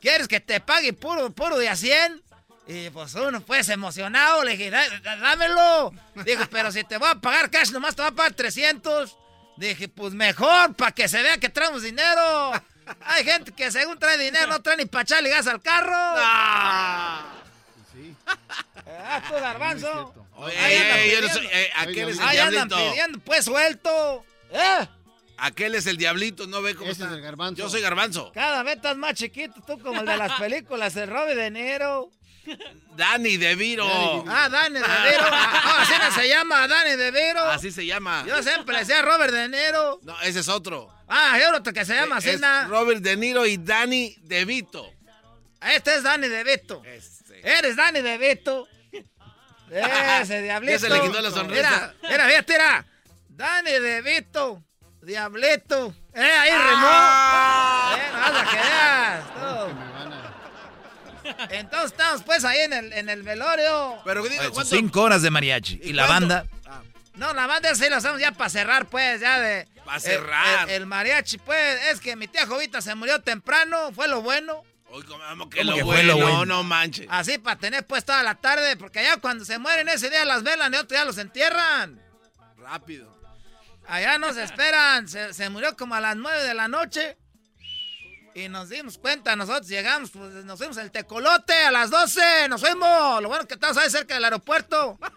¿quieres 0.00 0.26
que 0.26 0.40
te 0.40 0.58
pague 0.58 0.92
puro, 0.92 1.30
puro 1.30 1.56
de 1.58 1.68
a 1.68 1.76
100? 1.76 2.20
Y 2.74 2.90
pues 2.90 3.14
uno 3.14 3.40
pues 3.40 3.68
emocionado, 3.68 4.42
le 4.44 4.52
dije, 4.52 4.70
"Dá- 4.70 4.88
dá- 5.00 5.16
dámelo. 5.16 5.92
Dijo, 6.24 6.44
pero 6.50 6.70
si 6.72 6.84
te 6.84 6.96
voy 6.96 7.08
a 7.10 7.14
pagar 7.16 7.50
cash, 7.50 7.70
nomás 7.70 7.94
te 7.94 8.02
voy 8.02 8.10
a 8.10 8.14
pagar 8.14 8.32
300. 8.34 9.16
Dije, 9.56 9.88
pues 9.88 10.14
mejor, 10.14 10.74
para 10.74 10.92
que 10.92 11.06
se 11.08 11.22
vea 11.22 11.36
que 11.38 11.48
traemos 11.50 11.82
dinero. 11.82 12.52
Hay 13.04 13.24
gente 13.24 13.52
que 13.52 13.70
según 13.70 13.98
trae 13.98 14.16
dinero 14.18 14.46
no 14.48 14.60
trae 14.62 14.76
ni 14.76 14.86
para 14.86 15.02
echarle 15.02 15.28
gas 15.30 15.46
al 15.46 15.60
carro. 15.60 15.94
Ah, 15.96 17.26
tú, 19.28 19.34
garbanzo. 19.34 20.14
Oye, 20.36 20.58
Ahí 20.58 21.14
andan 21.14 21.30
soy- 21.34 21.48
eh, 21.52 21.70
aquel 21.76 22.08
es 22.08 22.18
el 22.18 22.22
Ahí 22.24 22.38
andan 22.38 22.68
diablito. 22.68 22.90
pidiendo, 22.92 23.18
pues 23.20 23.44
suelto. 23.44 24.24
¿Eh? 24.50 24.86
Aquel 25.38 25.74
es 25.74 25.86
el 25.86 25.96
diablito, 25.96 26.46
¿no 26.46 26.62
ve 26.62 26.74
cómo 26.74 26.90
Ese 26.90 27.02
está? 27.02 27.06
es 27.06 27.18
el 27.18 27.22
garbanzo. 27.22 27.62
Yo 27.62 27.68
soy 27.68 27.80
garbanzo. 27.80 28.32
Cada 28.32 28.62
vez 28.62 28.76
estás 28.76 28.96
más 28.96 29.14
chiquito, 29.14 29.60
tú 29.66 29.78
como 29.80 30.00
el 30.00 30.06
de 30.06 30.16
las 30.16 30.32
películas, 30.40 30.96
el 30.96 31.08
Robin 31.08 31.36
de 31.36 31.50
Niro. 31.50 32.10
Dani 32.96 33.36
De 33.36 33.54
Viro. 33.54 33.86
Ah, 34.28 34.48
Dani 34.48 34.74
De 34.74 34.80
Niro. 34.80 35.24
Ah, 35.32 35.82
así 35.82 35.92
no 35.98 36.10
se 36.12 36.28
llama, 36.28 36.66
Dani 36.68 36.96
De 36.96 37.12
Niro. 37.12 37.44
Así 37.50 37.70
se 37.72 37.86
llama. 37.86 38.24
Yo 38.26 38.42
siempre 38.42 38.78
decía 38.78 39.02
Robert 39.02 39.32
De 39.32 39.48
Niro. 39.48 40.00
No, 40.02 40.20
ese 40.22 40.40
es 40.40 40.48
otro. 40.48 40.88
Ah, 41.08 41.32
hay 41.34 41.42
otro 41.44 41.72
que 41.72 41.84
se 41.84 41.94
llama 41.94 42.16
así. 42.16 42.30
Robert 42.68 43.00
De 43.00 43.16
Niro 43.16 43.46
y 43.46 43.56
Dani 43.58 44.14
De 44.22 44.44
Vito. 44.44 44.92
Este 45.60 45.94
es 45.96 46.02
Dani 46.02 46.28
De 46.28 46.42
Vito. 46.44 46.82
Eres 47.42 47.76
Dani 47.76 48.00
De 48.02 48.18
Vito. 48.18 48.68
Ese 49.70 50.42
diablito. 50.42 50.72
Ya 50.72 50.78
se 50.78 50.88
le 50.90 51.00
quitó 51.00 51.20
la 51.22 51.30
sonrisa. 51.30 51.94
Mira, 52.02 52.10
mira, 52.10 52.28
fíjate, 52.28 52.52
mira. 52.52 52.86
Dani 53.28 53.70
De 53.70 54.02
Vito. 54.02 54.62
Diablito. 55.00 55.94
Eh, 56.14 56.20
ahí 56.22 56.50
Ah. 56.52 57.94
remó. 57.96 58.02
Eh, 58.02 58.10
nada 58.12 58.44
que 58.50 58.56
veas. 58.56 59.91
Entonces 61.50 61.92
estamos 61.92 62.22
pues 62.22 62.44
ahí 62.44 62.60
en 62.60 62.72
el, 62.72 62.92
en 62.92 63.08
el 63.08 63.22
velorio. 63.22 63.98
Pero 64.04 64.22
cinco 64.64 65.02
horas 65.02 65.22
de 65.22 65.30
mariachi. 65.30 65.80
¿Y, 65.82 65.92
la 65.92 66.06
banda? 66.06 66.46
No, 67.14 67.34
la 67.34 67.46
banda 67.46 67.74
sí 67.74 67.88
lo 67.90 67.96
hacemos 67.96 68.20
ya 68.20 68.32
para 68.32 68.48
cerrar, 68.48 68.86
pues, 68.86 69.20
ya 69.20 69.38
de... 69.38 69.68
Pa' 69.84 69.96
el- 69.96 70.00
cerrar. 70.00 70.68
El, 70.70 70.76
el 70.82 70.86
mariachi, 70.86 71.38
pues, 71.38 71.80
es 71.90 72.00
que 72.00 72.16
mi 72.16 72.26
tía 72.26 72.46
Jovita 72.46 72.80
se 72.80 72.94
murió 72.94 73.20
temprano, 73.20 73.92
fue 73.92 74.08
lo 74.08 74.22
bueno. 74.22 74.62
Uy, 74.90 75.02
como, 75.04 75.22
como 75.28 75.50
que 75.50 75.58
¿Cómo 75.58 75.70
lo 75.72 75.76
que 75.76 75.84
fue 75.84 75.94
bueno, 75.94 76.08
lo 76.18 76.18
bueno? 76.18 76.46
no 76.46 76.62
manches. 76.62 77.06
Así 77.10 77.38
para 77.38 77.58
tener 77.58 77.86
pues 77.86 78.04
toda 78.04 78.22
la 78.22 78.34
tarde, 78.34 78.76
porque 78.76 79.00
allá 79.00 79.18
cuando 79.18 79.44
se 79.44 79.58
mueren 79.58 79.88
ese 79.88 80.08
día 80.10 80.24
las 80.24 80.42
velan 80.42 80.72
y 80.72 80.76
otro 80.76 80.96
día 80.96 81.04
los 81.04 81.18
entierran. 81.18 82.00
Rápido. 82.58 83.12
Allá 83.88 84.18
no 84.18 84.32
se 84.32 84.42
esperan, 84.44 85.08
se, 85.08 85.34
se 85.34 85.50
murió 85.50 85.76
como 85.76 85.94
a 85.94 86.00
las 86.00 86.16
nueve 86.16 86.42
de 86.44 86.54
la 86.54 86.68
noche. 86.68 87.16
Y 88.34 88.48
nos 88.48 88.70
dimos 88.70 88.98
cuenta, 88.98 89.36
nosotros 89.36 89.68
llegamos, 89.68 90.10
pues 90.10 90.44
nos 90.44 90.58
fuimos 90.58 90.78
al 90.78 90.90
Tecolote 90.90 91.52
a 91.52 91.70
las 91.70 91.90
12, 91.90 92.48
nos 92.48 92.60
fuimos. 92.60 93.22
Lo 93.22 93.28
bueno 93.28 93.46
que 93.46 93.54
estamos 93.54 93.76
ahí 93.76 93.90
cerca 93.90 94.14
del 94.14 94.24
aeropuerto. 94.24 94.98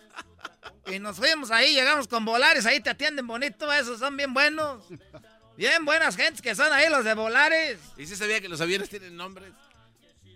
Y 0.87 0.99
nos 0.99 1.17
fuimos 1.17 1.49
ahí, 1.49 1.73
llegamos 1.73 2.07
con 2.07 2.25
Volares, 2.25 2.67
ahí 2.67 2.79
te 2.79 2.91
atienden 2.91 3.25
bonito, 3.25 3.73
esos 3.73 3.97
son 3.97 4.15
bien 4.17 4.35
buenos. 4.35 4.83
Bien 5.57 5.83
buenas 5.83 6.15
gentes 6.15 6.43
que 6.43 6.53
son 6.53 6.71
ahí 6.71 6.89
los 6.89 7.03
de 7.03 7.15
Volares. 7.15 7.79
¿Y 7.97 8.05
si 8.05 8.15
sabía 8.15 8.39
que 8.39 8.47
los 8.47 8.61
aviones 8.61 8.89
tienen 8.89 9.17
nombres? 9.17 9.51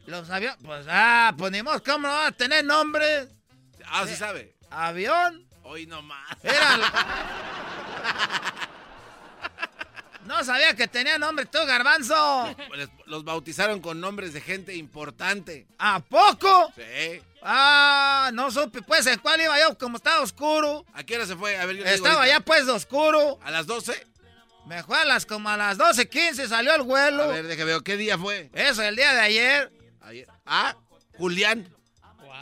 Los 0.08 0.28
aviones, 0.32 0.58
pues 0.64 0.88
ah, 0.90 1.36
pues 1.38 1.52
ni 1.52 1.62
modo, 1.62 1.84
¿cómo 1.84 2.08
no 2.08 2.14
van 2.14 2.28
a 2.28 2.32
tener 2.32 2.66
nombres? 2.66 3.30
Ah, 3.86 4.08
sí 4.08 4.16
sabe. 4.16 4.56
Avión. 4.72 5.48
Hoy 5.62 5.86
nomás. 5.86 6.36
Era 6.42 6.78
No 10.30 10.44
sabía 10.44 10.76
que 10.76 10.88
tenía 10.88 11.18
nombre 11.18 11.48
tú, 11.48 11.58
garbanzo. 11.66 12.56
Los 13.08 13.24
bautizaron 13.24 13.82
con 13.82 14.00
nombres 14.00 14.32
de 14.32 14.42
gente 14.42 14.76
importante. 14.76 15.66
¿A 15.80 16.02
poco? 16.02 16.72
Sí. 16.76 17.20
Ah, 17.42 18.30
no 18.32 18.52
supe, 18.52 18.84
pues, 18.84 19.08
¿en 19.08 19.18
cuál 19.18 19.42
iba 19.42 19.60
yo? 19.60 19.76
Como 19.80 19.98
estaba 19.98 20.22
oscuro. 20.22 20.86
¿A 20.94 21.04
qué 21.04 21.16
hora 21.16 21.26
se 21.26 21.36
fue? 21.36 21.58
A 21.58 21.66
ver, 21.66 21.78
yo 21.78 21.84
Estaba 21.84 22.28
ya, 22.28 22.42
pues, 22.42 22.68
oscuro. 22.68 23.40
¿A 23.42 23.50
las 23.50 23.66
12? 23.66 24.06
Me 24.68 24.84
fue 24.84 25.00
a 25.00 25.06
las, 25.06 25.26
como 25.26 25.50
a 25.50 25.58
las 25.58 25.80
12.15 25.80 26.48
salió 26.48 26.76
el 26.76 26.84
vuelo. 26.84 27.24
A 27.24 27.28
ver, 27.28 27.48
déjame 27.48 27.72
ver, 27.74 27.82
¿qué 27.82 27.98
día 27.98 28.16
fue? 28.16 28.52
Eso, 28.54 28.84
el 28.84 28.96
día 28.96 29.12
de 29.16 29.22
ayer. 29.22 29.72
Ayer. 30.02 30.28
Ah, 30.46 30.78
Julián. 31.18 31.68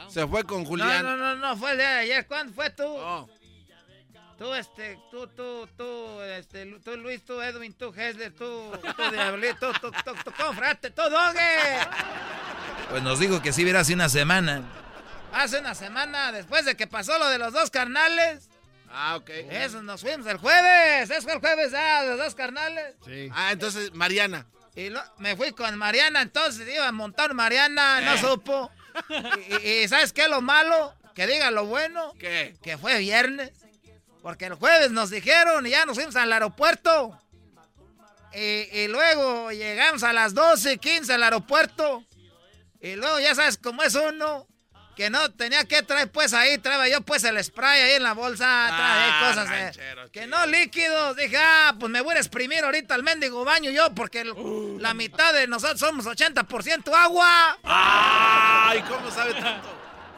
Se 0.09 0.27
fue 0.27 0.43
con 0.43 0.65
Julián. 0.65 1.05
No, 1.05 1.15
no, 1.15 1.35
no, 1.35 1.35
no, 1.35 1.55
fue 1.55 1.71
el 1.71 1.77
día 1.77 1.89
de 1.89 1.99
ayer. 1.99 2.27
¿Cuándo 2.27 2.53
fue 2.53 2.69
tú? 2.69 2.83
Oh. 2.85 3.29
Tú, 4.37 4.53
este, 4.53 4.99
tú, 5.09 5.27
tú, 5.27 5.67
tú, 5.75 6.21
este, 6.21 6.65
tú, 6.83 6.95
Luis, 6.95 7.25
tú, 7.25 7.41
Edwin, 7.41 7.73
tú, 7.73 7.91
Hesler, 7.95 8.31
tú, 8.33 8.71
tú, 8.95 9.11
Diablito, 9.11 9.71
tú, 9.81 9.89
tú, 9.91 10.13
tú, 10.23 10.31
tú, 10.31 10.53
frate, 10.53 10.91
tú, 10.91 11.01
Doge. 11.09 11.79
Pues 12.91 13.01
nos 13.01 13.19
dijo 13.19 13.41
que 13.41 13.51
sí 13.51 13.63
hubiera 13.63 13.79
hace 13.79 13.95
una 13.95 14.09
semana. 14.09 14.61
Hace 15.33 15.59
una 15.59 15.73
semana, 15.73 16.31
después 16.31 16.65
de 16.65 16.75
que 16.77 16.85
pasó 16.85 17.17
lo 17.17 17.27
de 17.29 17.39
los 17.39 17.51
dos 17.51 17.71
carnales. 17.71 18.47
Ah, 18.91 19.15
ok. 19.17 19.29
Eso, 19.29 19.81
nos 19.81 20.01
fuimos 20.01 20.27
el 20.27 20.37
jueves. 20.37 21.09
Es 21.09 21.25
el 21.25 21.39
jueves, 21.39 21.73
ah, 21.73 22.03
los 22.05 22.17
dos 22.19 22.35
carnales. 22.35 22.95
Sí. 23.05 23.29
Ah, 23.33 23.51
entonces, 23.51 23.93
Mariana. 23.93 24.45
Y 24.75 24.89
lo- 24.89 25.01
me 25.17 25.35
fui 25.35 25.51
con 25.51 25.75
Mariana, 25.77 26.21
entonces 26.21 26.67
iba 26.73 26.87
a 26.87 26.91
montar 26.91 27.33
Mariana, 27.33 28.01
no 28.01 28.17
supo. 28.17 28.71
Y, 29.49 29.67
y- 29.67 29.83
y 29.83 29.87
¿sabes 29.87 30.13
qué 30.13 30.23
es 30.23 30.29
lo 30.29 30.41
malo? 30.41 30.93
Que 31.15 31.25
diga 31.27 31.49
lo 31.51 31.65
bueno. 31.65 32.13
¿Qué? 32.19 32.55
Que 32.61 32.77
fue 32.77 32.97
viernes. 32.99 33.51
Porque 34.27 34.47
el 34.47 34.55
jueves 34.55 34.91
nos 34.91 35.09
dijeron 35.09 35.65
y 35.65 35.69
ya 35.69 35.85
nos 35.85 35.95
fuimos 35.95 36.17
al 36.17 36.33
aeropuerto. 36.33 37.17
Y, 38.33 38.39
y 38.77 38.87
luego 38.89 39.53
llegamos 39.53 40.03
a 40.03 40.11
las 40.11 40.33
12, 40.33 40.79
15 40.79 41.13
al 41.13 41.23
aeropuerto. 41.23 42.03
Y 42.81 42.95
luego 42.97 43.21
ya 43.21 43.33
sabes 43.35 43.57
cómo 43.57 43.83
es 43.83 43.95
uno. 43.95 44.45
Que 44.97 45.09
no 45.09 45.31
tenía 45.31 45.63
que 45.63 45.81
traer 45.81 46.11
pues 46.11 46.33
ahí, 46.33 46.57
traía 46.57 46.89
yo 46.89 46.99
pues 47.05 47.23
el 47.23 47.41
spray 47.41 47.83
ahí 47.83 47.91
en 47.93 48.03
la 48.03 48.11
bolsa, 48.13 48.45
Ah, 48.49 49.29
cosas. 49.29 49.49
eh, 49.77 49.95
que 50.11 50.27
no 50.27 50.45
líquidos. 50.45 51.15
Dije, 51.15 51.37
ah, 51.39 51.73
pues 51.79 51.89
me 51.89 52.01
voy 52.01 52.15
a 52.15 52.17
exprimir 52.19 52.65
ahorita 52.65 52.95
al 52.95 53.03
mendigo 53.03 53.45
baño 53.45 53.71
yo 53.71 53.95
porque 53.95 54.19
el- 54.21 54.81
la 54.81 54.93
mitad 54.93 55.31
de 55.33 55.47
nosotros 55.47 55.79
somos 55.79 56.05
80% 56.05 56.93
agua. 56.93 57.57
¡Ay! 57.63 58.81
¿Cómo 58.89 59.09
sabe 59.09 59.35
tanto? 59.35 59.69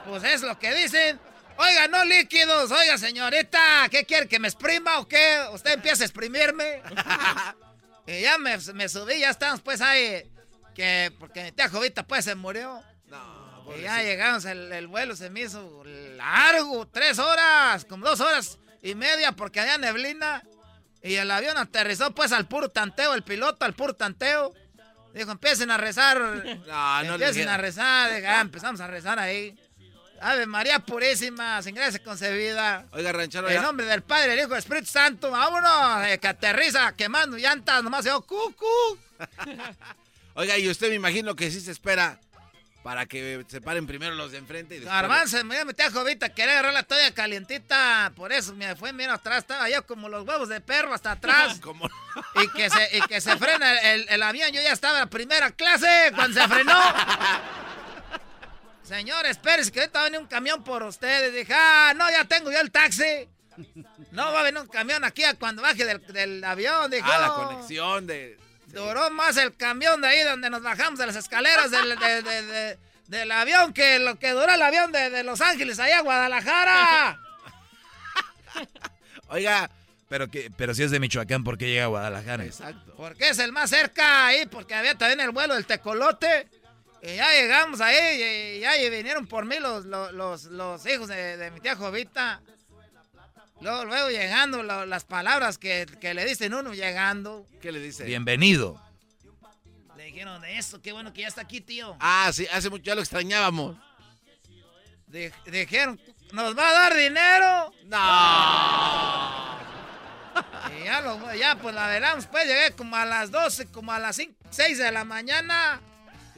Pues 0.07 0.23
es 0.23 0.41
lo 0.41 0.57
que 0.57 0.73
dicen. 0.73 1.19
Oiga, 1.61 1.89
no 1.89 2.05
líquidos. 2.05 2.71
Oiga, 2.71 2.97
señorita, 2.97 3.89
¿qué 3.91 4.05
quiere? 4.05 4.29
¿Que 4.29 4.39
me 4.39 4.47
exprima 4.47 4.97
o 4.99 5.07
qué? 5.09 5.41
Usted 5.51 5.73
empieza 5.73 6.03
a 6.03 6.05
exprimirme. 6.05 6.81
y 8.07 8.21
ya 8.21 8.37
me, 8.37 8.57
me 8.73 8.87
subí, 8.87 9.19
ya 9.19 9.29
estamos 9.29 9.59
pues 9.59 9.81
ahí. 9.81 10.23
Que 10.73 11.11
porque 11.19 11.43
mi 11.43 11.51
tía 11.51 11.67
Jovita 11.67 12.03
pues 12.03 12.23
se 12.23 12.35
murió. 12.35 12.81
y 13.77 13.81
ya 13.81 14.01
llegamos, 14.01 14.45
el, 14.45 14.71
el 14.71 14.87
vuelo 14.87 15.17
se 15.17 15.29
me 15.29 15.41
hizo 15.41 15.83
largo, 16.15 16.87
tres 16.87 17.19
horas, 17.19 17.83
como 17.83 18.05
dos 18.05 18.21
horas 18.21 18.57
y 18.81 18.95
media 18.95 19.33
porque 19.33 19.59
había 19.59 19.77
neblina. 19.77 20.41
Y 21.03 21.15
el 21.15 21.29
avión 21.29 21.57
aterrizó 21.57 22.15
pues 22.15 22.31
al 22.31 22.47
puro 22.47 22.69
tanteo, 22.69 23.13
el 23.13 23.23
piloto 23.23 23.65
al 23.65 23.73
puro 23.73 23.93
tanteo. 23.93 24.53
Dijo, 25.13 25.31
empiecen 25.31 25.71
a 25.71 25.77
rezar. 25.77 26.17
No, 26.67 27.03
no 27.03 27.13
empiecen 27.15 27.49
a 27.49 27.57
rezar. 27.57 28.11
Ah, 28.25 28.39
empezamos 28.39 28.79
a 28.79 28.87
rezar 28.87 29.19
ahí. 29.19 29.57
Ave 30.21 30.45
María 30.45 30.79
Purísima, 30.79 31.61
sin 31.61 31.75
gracia 31.75 32.01
concebida. 32.03 32.85
Oiga, 32.91 33.11
ranchero, 33.11 33.49
En 33.49 33.61
nombre 33.61 33.85
del 33.85 34.01
Padre, 34.01 34.29
del 34.31 34.39
Hijo 34.39 34.47
y 34.47 34.51
del 34.51 34.59
Espíritu 34.59 34.87
Santo, 34.87 35.31
vámonos, 35.31 36.07
eh, 36.07 36.17
que 36.19 36.27
aterriza 36.27 36.93
quemando 36.95 37.37
llantas, 37.37 37.83
nomás 37.83 38.05
yo, 38.05 38.21
cucu. 38.21 38.65
Oiga, 40.35 40.57
y 40.57 40.69
usted 40.69 40.89
me 40.89 40.95
imagino 40.95 41.35
que 41.35 41.51
sí 41.51 41.59
se 41.59 41.71
espera 41.71 42.19
para 42.83 43.05
que 43.05 43.43
se 43.49 43.59
paren 43.59 43.85
primero 43.85 44.15
los 44.15 44.31
de 44.31 44.37
enfrente 44.37 44.75
y 44.75 44.79
después... 44.79 44.93
Garbanzo, 44.95 45.43
me 45.43 45.65
metí 45.65 45.83
a 45.83 45.91
Jovita, 45.91 46.29
quería 46.29 46.53
agarrar 46.53 46.73
la 46.73 46.83
toalla 46.83 47.13
calientita, 47.13 48.13
por 48.15 48.31
eso 48.31 48.53
me 48.55 48.73
fue 48.77 48.93
bien 48.93 49.09
atrás, 49.09 49.39
estaba 49.39 49.69
yo 49.69 49.85
como 49.85 50.07
los 50.07 50.25
huevos 50.25 50.47
de 50.47 50.61
perro 50.61 50.93
hasta 50.93 51.11
atrás. 51.11 51.59
Como- 51.61 51.89
Y 52.41 52.47
que 52.55 52.69
se, 52.69 52.97
y 52.97 53.01
que 53.01 53.19
se 53.19 53.35
frena 53.37 53.71
el, 53.81 54.01
el- 54.03 54.09
el 54.09 54.23
avión, 54.23 54.49
yo 54.53 54.61
ya 54.61 54.71
estaba 54.71 55.01
en 55.01 55.09
primera 55.09 55.51
clase 55.51 56.11
cuando 56.15 56.39
se 56.41 56.47
frenó. 56.47 56.79
Señor, 58.89 59.25
espérese 59.27 59.71
que 59.71 59.81
ahorita 59.81 59.99
va 59.99 60.05
a 60.05 60.09
venir 60.09 60.19
un 60.19 60.27
camión 60.27 60.63
por 60.63 60.81
ustedes. 60.83 61.31
Dije, 61.33 61.53
ah, 61.55 61.93
no, 61.95 62.09
ya 62.09 62.25
tengo 62.25 62.51
yo 62.51 62.59
el 62.59 62.71
taxi. 62.71 63.29
No 64.11 64.33
va 64.33 64.39
a 64.39 64.43
venir 64.43 64.59
un 64.61 64.67
camión 64.67 65.03
aquí 65.03 65.23
a 65.23 65.35
cuando 65.35 65.61
baje 65.61 65.85
del, 65.85 66.05
del 66.07 66.43
avión. 66.43 66.89
Dije, 66.89 67.03
Ah, 67.05 67.19
la 67.19 67.33
"Oh". 67.33 67.47
conexión 67.47 68.07
de... 68.07 68.37
Duró 68.67 69.09
más 69.11 69.37
el 69.37 69.55
camión 69.55 70.01
de 70.01 70.07
ahí 70.07 70.23
donde 70.23 70.49
nos 70.49 70.61
bajamos 70.63 70.97
de 70.99 71.05
las 71.07 71.15
escaleras 71.15 71.69
del, 71.71 71.97
de- 71.99 72.21
de- 72.23 72.41
de- 72.43 72.77
del 73.07 73.31
avión 73.31 73.73
que 73.73 73.99
lo 73.99 74.17
que 74.17 74.31
duró 74.31 74.51
el 74.51 74.61
avión 74.61 74.91
de, 74.91 75.09
de 75.11 75.23
Los 75.23 75.41
Ángeles 75.41 75.79
allá 75.79 75.99
a 75.99 76.01
Guadalajara. 76.01 77.19
Oiga, 79.29 79.69
Pero, 80.07 80.27
que, 80.29 80.51
pero 80.55 80.73
si 80.73 80.83
es 80.83 80.91
de 80.91 80.99
Michoacán, 80.99 81.43
¿por 81.43 81.57
qué 81.57 81.67
llega 81.67 81.83
a 81.85 81.87
Guadalajara? 81.87 82.43
Exacto. 82.45 82.93
Porque 82.97 83.29
es 83.29 83.39
el 83.39 83.51
más 83.51 83.69
cerca 83.69 84.25
ahí, 84.27 84.45
porque 84.47 84.73
había 84.73 84.95
también 84.95 85.19
el 85.19 85.29
vuelo 85.31 85.53
del 85.55 85.65
tecolote. 85.67 86.47
Y 87.01 87.15
ya 87.15 87.29
llegamos 87.31 87.79
ahí, 87.81 88.57
y 88.57 88.59
ya 88.59 88.73
vinieron 88.89 89.25
por 89.27 89.45
mí 89.45 89.57
los, 89.59 89.85
los, 89.85 90.11
los- 90.11 90.43
los 90.45 90.85
hijos 90.85 91.07
de, 91.07 91.37
de 91.37 91.51
mi 91.51 91.59
tía 91.61 91.75
Jovita. 91.75 92.41
Luego, 93.61 93.85
luego 93.85 94.09
llegando, 94.09 94.63
lo- 94.63 94.85
las 94.85 95.03
palabras 95.05 95.57
que, 95.57 95.85
que 96.01 96.13
le 96.13 96.25
dicen 96.25 96.53
uno 96.53 96.73
llegando. 96.73 97.45
¿Qué 97.61 97.71
le 97.71 97.79
dice? 97.79 98.03
Bienvenido. 98.03 98.81
Le 99.97 100.05
dijeron 100.05 100.41
de 100.41 100.57
eso, 100.57 100.81
qué 100.81 100.91
bueno 100.93 101.11
que 101.13 101.21
ya 101.21 101.27
está 101.27 101.41
aquí, 101.41 101.61
tío. 101.61 101.95
Ah, 101.99 102.29
sí, 102.33 102.47
hace 102.51 102.69
mucho 102.69 102.83
ya 102.83 102.95
lo 102.95 103.01
extrañábamos. 103.01 103.77
Di- 105.07 105.31
dijeron, 105.47 105.99
¿nos 106.33 106.57
va 106.57 106.69
a 106.69 106.73
dar 106.73 106.95
dinero? 106.95 107.73
No. 107.85 109.59
Y 110.79 110.83
ya, 110.85 111.01
lo, 111.01 111.33
ya 111.33 111.55
pues 111.57 111.73
la 111.75 111.87
velamos, 111.87 112.27
pues 112.27 112.45
llegué 112.47 112.71
como 112.75 112.95
a 112.95 113.03
las 113.05 113.29
12, 113.31 113.67
como 113.71 113.91
a 113.91 113.99
las 113.99 114.15
5, 114.15 114.33
6 114.51 114.77
de 114.77 114.91
la 114.91 115.03
mañana. 115.03 115.81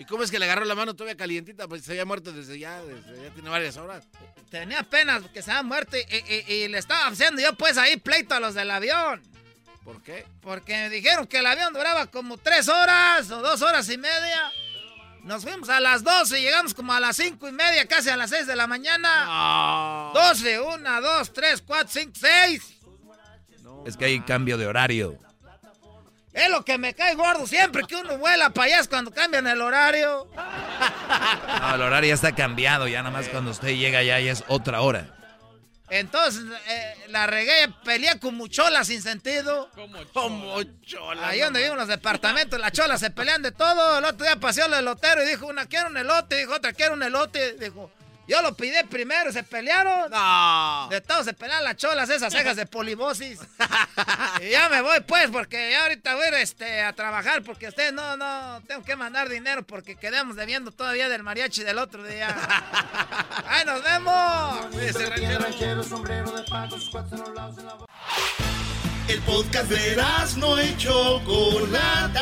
¿Y 0.02 0.06
cómo 0.06 0.24
es 0.24 0.32
que 0.32 0.40
le 0.40 0.46
agarró 0.46 0.66
la 0.66 0.74
mano 0.74 0.96
todavía 0.96 1.16
calientita? 1.16 1.68
Pues 1.68 1.84
se 1.84 1.92
había 1.92 2.06
muerto 2.06 2.32
desde 2.34 2.58
ya, 2.58 2.82
desde 2.82 3.22
ya 3.24 3.30
tiene 3.36 3.50
varias 3.52 3.78
horas. 3.78 4.08
Tenía 4.50 4.82
penas 4.82 5.22
que 5.32 5.44
se 5.44 5.52
había 5.52 5.62
muerto 5.62 5.96
y, 5.96 6.02
y- 6.02 6.54
y 6.54 6.68
le 6.70 6.80
estaba 6.80 7.06
haciendo 7.06 7.40
yo 7.40 7.54
pues 7.54 7.78
ahí 7.78 7.98
pleito 7.98 8.34
a 8.34 8.40
los 8.40 8.56
del 8.56 8.72
avión. 8.72 9.22
¿Por 9.84 10.02
qué? 10.02 10.26
Porque 10.42 10.74
me 10.74 10.90
dijeron 10.90 11.28
que 11.28 11.38
el 11.38 11.46
avión 11.46 11.72
duraba 11.74 12.08
como 12.08 12.40
3 12.40 12.68
horas 12.68 13.30
o 13.30 13.42
2 13.44 13.62
horas 13.62 13.88
y 13.90 13.98
media. 14.00 14.52
Nos 15.24 15.44
fuimos 15.44 15.70
a 15.70 15.80
las 15.80 16.04
12 16.04 16.40
y 16.40 16.44
llegamos 16.46 16.74
como 16.74 16.94
a 16.94 17.00
las 17.00 17.16
5 17.18 17.48
y 17.48 17.52
media, 17.52 17.88
casi 17.88 18.10
a 18.10 18.18
las 18.18 18.32
6 18.32 18.48
de 18.48 18.56
la 18.56 18.66
mañana. 18.66 19.26
12, 20.16 20.60
1, 20.62 21.02
2, 21.02 21.32
3, 21.34 21.62
4, 21.62 21.88
5, 21.92 22.12
6. 22.16 22.64
Es 23.86 23.98
que 23.98 24.06
hay 24.06 24.20
cambio 24.22 24.58
de 24.58 24.66
horario. 24.66 25.20
Es 26.34 26.50
lo 26.50 26.64
que 26.64 26.78
me 26.78 26.94
cae 26.94 27.16
gordo 27.16 27.46
siempre 27.46 27.84
que 27.84 27.96
uno 27.96 28.18
vuela 28.18 28.52
para 28.52 28.68
allá 28.68 28.80
es 28.80 28.88
cuando 28.88 29.12
cambian 29.12 29.48
el 29.48 29.62
horario. 29.62 30.30
No, 31.60 31.76
el 31.76 31.82
horario 31.82 32.08
ya 32.10 32.14
está 32.16 32.34
cambiado. 32.34 32.88
Ya 32.88 33.04
nada 33.04 33.12
más 33.12 33.28
cuando 33.28 33.52
usted 33.52 33.70
llega 33.70 34.00
allá 34.00 34.20
ya 34.20 34.32
es 34.32 34.44
otra 34.48 34.82
hora. 34.82 35.08
Entonces 35.90 36.46
eh, 36.70 36.96
la 37.10 37.28
regué, 37.28 37.68
peleé 37.84 38.18
como 38.18 38.48
chola 38.48 38.86
sin 38.86 39.02
sentido. 39.02 39.70
Como 40.14 40.64
chola. 40.86 41.28
Ahí 41.28 41.42
donde 41.42 41.62
viven 41.62 41.76
los 41.78 41.90
departamentos, 41.90 42.58
las 42.62 42.72
cholas 42.72 43.02
se 43.02 43.12
pelean 43.12 43.42
de 43.42 43.52
todo. 43.52 43.98
El 43.98 44.06
otro 44.06 44.26
día 44.26 44.38
paseó 44.38 44.68
el 44.68 44.74
elotero 44.74 45.22
y 45.22 45.28
dijo, 45.28 45.48
una 45.48 45.66
quiere 45.66 45.88
un 45.88 45.98
elote, 45.98 46.38
dijo 46.38 46.54
otra 46.54 46.72
quiere 46.72 46.94
un 46.94 47.04
elote. 47.04 47.56
Dijo, 47.56 47.92
yo 48.32 48.42
lo 48.42 48.56
pidí 48.56 48.78
primero 48.90 49.30
y 49.30 49.34
se 49.34 49.44
pelearon. 49.44 50.10
No. 50.10 50.88
De 50.90 51.02
todo 51.02 51.22
se 51.22 51.34
pelean 51.34 51.66
las 51.66 51.76
cholas, 51.76 52.10
esas 52.10 52.32
cejas 52.32 52.56
de 52.56 52.66
polibosis. 52.66 53.40
y 54.42 54.50
ya 54.50 54.70
me 54.70 54.82
voy 54.82 55.02
pues, 55.02 55.30
porque 55.30 55.72
ya 55.72 55.84
ahorita 55.84 56.16
voy 56.16 56.24
a 56.24 56.28
ir, 56.30 56.34
este, 56.36 56.82
a 56.82 56.94
trabajar, 56.94 57.44
porque 57.44 57.68
usted 57.68 57.92
no, 57.92 58.16
no, 58.16 58.62
tengo 58.66 58.86
que 58.86 58.96
mandar 58.96 59.28
dinero 59.28 59.64
porque 59.68 59.98
quedamos 59.98 60.38
debiendo 60.38 60.72
todavía 60.72 61.10
del 61.10 61.24
mariachi 61.24 61.64
del 61.64 61.78
otro 61.78 62.08
día. 62.08 62.34
¡Ay, 63.50 63.66
nos 63.66 63.84
vemos! 63.84 64.66
El 69.10 69.20
podcast 69.24 69.70
de 69.70 70.02
no 70.38 70.64
y 70.64 70.78
Chocolata. 70.78 72.22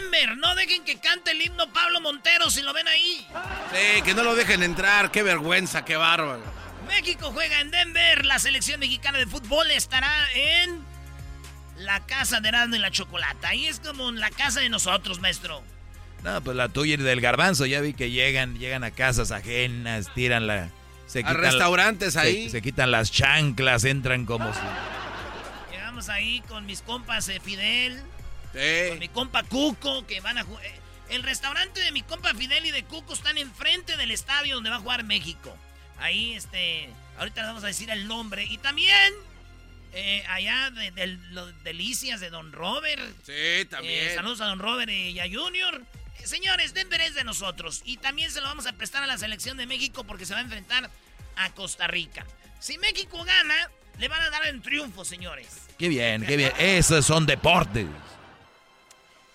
Denver, 0.00 0.36
no 0.36 0.54
dejen 0.54 0.84
que 0.84 0.98
cante 0.98 1.32
el 1.32 1.42
himno 1.42 1.72
Pablo 1.72 2.00
Montero 2.00 2.50
si 2.50 2.62
lo 2.62 2.72
ven 2.72 2.88
ahí. 2.88 3.26
Sí, 3.72 4.02
que 4.02 4.14
no 4.14 4.22
lo 4.22 4.34
dejen 4.34 4.62
entrar. 4.62 5.10
Qué 5.10 5.22
vergüenza, 5.22 5.84
qué 5.84 5.96
bárbaro. 5.96 6.42
México 6.88 7.30
juega 7.32 7.60
en 7.60 7.70
Denver. 7.70 8.24
La 8.26 8.38
selección 8.38 8.80
mexicana 8.80 9.18
de 9.18 9.26
fútbol 9.26 9.70
estará 9.70 10.10
en 10.34 10.82
la 11.76 12.00
casa 12.06 12.40
de 12.40 12.48
Erasmo 12.48 12.76
y 12.76 12.78
la 12.78 12.90
Chocolata. 12.90 13.48
Ahí 13.48 13.66
es 13.66 13.80
como 13.80 14.08
en 14.08 14.20
la 14.20 14.30
casa 14.30 14.60
de 14.60 14.68
nosotros, 14.68 15.20
maestro. 15.20 15.62
No, 16.22 16.40
pues 16.40 16.56
la 16.56 16.68
tuya 16.68 16.94
y 16.94 16.96
del 16.98 17.20
garbanzo. 17.20 17.66
Ya 17.66 17.80
vi 17.80 17.94
que 17.94 18.10
llegan, 18.10 18.58
llegan 18.58 18.84
a 18.84 18.90
casas 18.90 19.30
ajenas, 19.30 20.12
tiran 20.14 20.46
la. 20.46 20.68
Se 21.06 21.20
A 21.24 21.32
restaurantes 21.34 22.14
se- 22.14 22.20
ahí. 22.20 22.48
Se, 22.50 22.62
quitan 22.62 22.90
las 22.90 23.10
chanclas, 23.10 23.84
entran 23.84 24.24
como 24.24 24.52
si. 24.54 24.60
Llegamos 25.70 26.08
ahí 26.08 26.40
con 26.48 26.64
mis 26.66 26.80
compas 26.82 27.28
eh, 27.28 27.40
Fidel, 27.40 28.02
Sí. 28.52 28.88
con 28.90 28.98
mi 28.98 29.08
compa 29.08 29.42
Cuco, 29.44 30.06
que 30.06 30.20
van 30.20 30.38
a 30.38 30.44
jugar. 30.44 30.62
El 31.08 31.22
restaurante 31.22 31.80
de 31.80 31.92
mi 31.92 32.02
compa 32.02 32.32
Fidel 32.34 32.64
y 32.66 32.70
de 32.70 32.84
Cuco 32.84 33.12
están 33.12 33.36
enfrente 33.38 33.96
del 33.96 34.10
estadio 34.10 34.54
donde 34.54 34.70
va 34.70 34.76
a 34.76 34.80
jugar 34.80 35.04
México. 35.04 35.56
Ahí, 35.98 36.34
este. 36.34 36.88
Ahorita 37.18 37.42
les 37.42 37.48
vamos 37.48 37.64
a 37.64 37.66
decir 37.68 37.90
el 37.90 38.08
nombre. 38.08 38.44
Y 38.44 38.58
también. 38.58 39.12
eh, 39.94 40.24
allá 40.28 40.70
de, 40.70 40.90
de 40.92 41.06
los 41.32 41.62
delicias 41.64 42.20
de 42.20 42.30
Don 42.30 42.50
Robert. 42.52 43.02
Sí, 43.24 43.64
también. 43.68 44.08
Eh, 44.08 44.14
saludos 44.14 44.40
a 44.40 44.46
Don 44.46 44.58
Robert 44.58 44.90
y 44.90 45.20
a 45.20 45.24
Junior. 45.24 45.82
Eh, 46.18 46.26
señores, 46.26 46.72
Denver 46.72 47.00
es 47.02 47.14
de 47.14 47.24
nosotros. 47.24 47.82
Y 47.84 47.98
también 47.98 48.30
se 48.30 48.40
lo 48.40 48.46
vamos 48.46 48.66
a 48.66 48.72
prestar 48.72 49.02
a 49.02 49.06
la 49.06 49.18
selección 49.18 49.56
de 49.58 49.66
México 49.66 50.04
porque 50.04 50.24
se 50.24 50.32
va 50.32 50.40
a 50.40 50.42
enfrentar 50.42 50.88
a 51.36 51.50
Costa 51.52 51.86
Rica. 51.88 52.24
Si 52.58 52.78
México 52.78 53.22
gana, 53.24 53.70
le 53.98 54.08
van 54.08 54.22
a 54.22 54.30
dar 54.30 54.46
el 54.46 54.62
triunfo, 54.62 55.04
señores. 55.04 55.48
Qué 55.78 55.88
bien, 55.88 56.24
qué 56.24 56.36
bien. 56.38 56.52
Esos 56.58 57.04
son 57.04 57.26
deportes. 57.26 57.86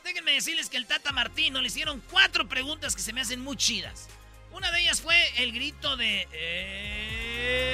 Déjenme 0.08 0.32
decirles 0.32 0.70
que 0.70 0.78
el 0.78 0.86
Tata 0.88 1.12
Martino 1.12 1.60
le 1.62 1.68
hicieron 1.68 2.02
cuatro 2.10 2.48
preguntas 2.48 2.96
que 2.96 3.02
se 3.02 3.12
me 3.14 3.20
hacen 3.22 3.42
muy 3.42 3.58
chidas. 3.58 4.08
Una 4.52 4.72
de 4.72 4.80
ellas 4.80 5.02
fue 5.02 5.16
el 5.44 5.52
grito 5.52 5.98
de... 5.98 6.28
eh, 6.32 7.68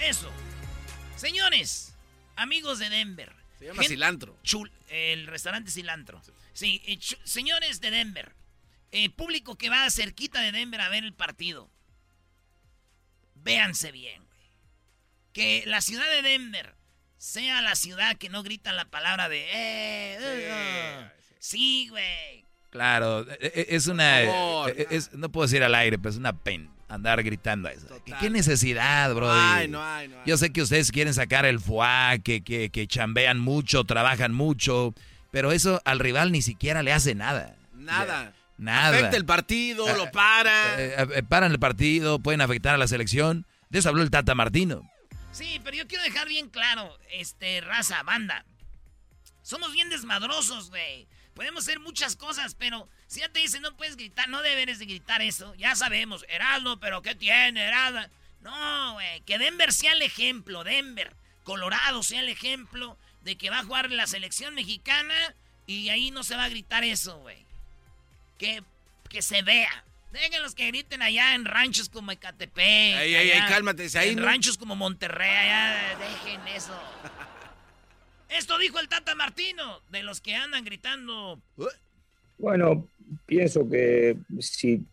Eso. 0.00 0.30
Señores, 1.16 1.94
amigos 2.36 2.78
de 2.78 2.88
Denver. 2.90 3.32
Se 3.58 3.66
llama 3.66 3.82
Gen- 3.82 3.90
cilantro. 3.90 4.38
Chul- 4.42 4.70
el 4.88 5.26
restaurante 5.26 5.70
cilantro. 5.70 6.20
Sí, 6.52 6.80
señores 7.24 7.80
de 7.80 7.90
Denver. 7.90 8.34
eh, 8.92 9.10
público 9.10 9.56
que 9.58 9.68
va 9.68 9.90
cerquita 9.90 10.40
de 10.40 10.52
Denver 10.52 10.80
a 10.80 10.88
ver 10.88 11.04
el 11.04 11.12
partido. 11.12 11.68
Véanse 13.34 13.90
bien, 13.92 14.24
güey. 14.24 14.38
Que 15.32 15.64
la 15.66 15.80
ciudad 15.80 16.08
de 16.08 16.22
Denver 16.22 16.75
sea 17.18 17.62
la 17.62 17.74
ciudad 17.74 18.16
que 18.16 18.28
no 18.28 18.42
grita 18.42 18.72
la 18.72 18.84
palabra 18.84 19.28
de... 19.28 19.40
Eh, 19.44 20.18
eh, 20.20 21.08
sí, 21.38 21.88
güey. 21.88 22.44
Claro, 22.70 23.26
e- 23.40 23.52
e- 23.54 23.66
es 23.76 23.86
una. 23.86 24.22
E- 24.22 24.86
es- 24.90 25.12
no 25.14 25.30
puedo 25.30 25.46
decir 25.46 25.62
al 25.62 25.74
aire, 25.74 25.98
pero 25.98 26.10
es 26.10 26.16
una 26.16 26.34
pena 26.34 26.68
andar 26.88 27.22
gritando 27.22 27.68
eso. 27.68 27.86
¿Qué, 28.04 28.12
qué 28.20 28.28
necesidad, 28.30 29.14
bro? 29.14 29.32
hay, 29.32 29.66
no 29.66 29.82
hay, 29.82 30.08
no 30.08 30.16
hay. 30.16 30.22
Yo 30.26 30.36
sé 30.36 30.52
que 30.52 30.60
ustedes 30.62 30.92
quieren 30.92 31.14
sacar 31.14 31.46
el 31.46 31.58
fuá, 31.58 32.18
que, 32.22 32.42
que, 32.42 32.68
que 32.70 32.86
chambean 32.86 33.38
mucho, 33.38 33.84
trabajan 33.84 34.32
mucho, 34.34 34.94
pero 35.30 35.52
eso 35.52 35.80
al 35.84 35.98
rival 36.00 36.32
ni 36.32 36.42
siquiera 36.42 36.82
le 36.82 36.92
hace 36.92 37.14
nada. 37.14 37.56
Nada. 37.74 38.32
Nada. 38.58 38.96
Afecta 38.98 39.16
el 39.16 39.24
partido, 39.24 39.86
Ah, 39.88 39.94
lo 39.96 40.10
para. 40.10 40.80
Eh, 40.80 40.94
eh, 41.16 41.22
paran 41.22 41.52
el 41.52 41.58
partido, 41.58 42.18
pueden 42.18 42.40
afectar 42.40 42.74
a 42.74 42.78
la 42.78 42.88
selección. 42.88 43.46
De 43.70 43.78
eso 43.80 43.88
habló 43.88 44.02
el 44.02 44.10
Tata 44.10 44.34
Martino. 44.34 44.82
Sí, 45.36 45.60
pero 45.62 45.76
yo 45.76 45.86
quiero 45.86 46.02
dejar 46.02 46.28
bien 46.28 46.48
claro, 46.48 46.98
este, 47.10 47.60
raza, 47.60 48.02
banda. 48.02 48.46
Somos 49.42 49.70
bien 49.74 49.90
desmadrosos, 49.90 50.70
güey. 50.70 51.06
Podemos 51.34 51.64
hacer 51.64 51.78
muchas 51.78 52.16
cosas, 52.16 52.54
pero 52.54 52.88
si 53.06 53.20
ya 53.20 53.28
te 53.28 53.40
dicen 53.40 53.60
no 53.60 53.76
puedes 53.76 53.96
gritar, 53.96 54.30
no 54.30 54.40
deberes 54.40 54.78
de 54.78 54.86
gritar 54.86 55.20
eso. 55.20 55.54
Ya 55.56 55.74
sabemos, 55.76 56.24
Erasmo, 56.30 56.80
pero 56.80 57.02
¿qué 57.02 57.14
tiene, 57.14 57.64
Erasmo? 57.64 58.00
No, 58.40 58.94
güey, 58.94 59.20
que 59.26 59.36
Denver 59.36 59.74
sea 59.74 59.92
el 59.92 60.00
ejemplo, 60.00 60.64
Denver, 60.64 61.14
Colorado 61.44 62.02
sea 62.02 62.20
el 62.20 62.30
ejemplo 62.30 62.96
de 63.20 63.36
que 63.36 63.50
va 63.50 63.58
a 63.58 63.64
jugar 63.64 63.90
la 63.90 64.06
selección 64.06 64.54
mexicana 64.54 65.34
y 65.66 65.90
ahí 65.90 66.10
no 66.12 66.24
se 66.24 66.36
va 66.36 66.44
a 66.44 66.48
gritar 66.48 66.82
eso, 66.82 67.18
güey. 67.18 67.44
Que, 68.38 68.62
que 69.10 69.20
se 69.20 69.42
vea. 69.42 69.84
Déjenlos 70.12 70.54
que 70.54 70.66
griten 70.68 71.02
allá 71.02 71.34
en 71.34 71.44
ranchos 71.44 71.88
como 71.88 72.10
Ecatepec. 72.12 72.56
Ey, 72.64 73.14
ey, 73.14 73.30
allá 73.32 73.46
cálmate, 73.48 73.86
ahí 73.98 74.10
en 74.10 74.16
no- 74.16 74.24
ranchos 74.24 74.56
como 74.56 74.74
Monterrey, 74.76 75.28
allá 75.36 75.98
dejen 75.98 76.40
eso. 76.48 76.72
Esto 78.28 78.58
dijo 78.58 78.78
el 78.78 78.88
Tata 78.88 79.14
Martino, 79.14 79.80
de 79.90 80.02
los 80.02 80.20
que 80.20 80.34
andan 80.34 80.64
gritando. 80.64 81.40
Bueno, 82.38 82.88
pienso 83.24 83.68
que 83.68 84.16
si 84.40 84.84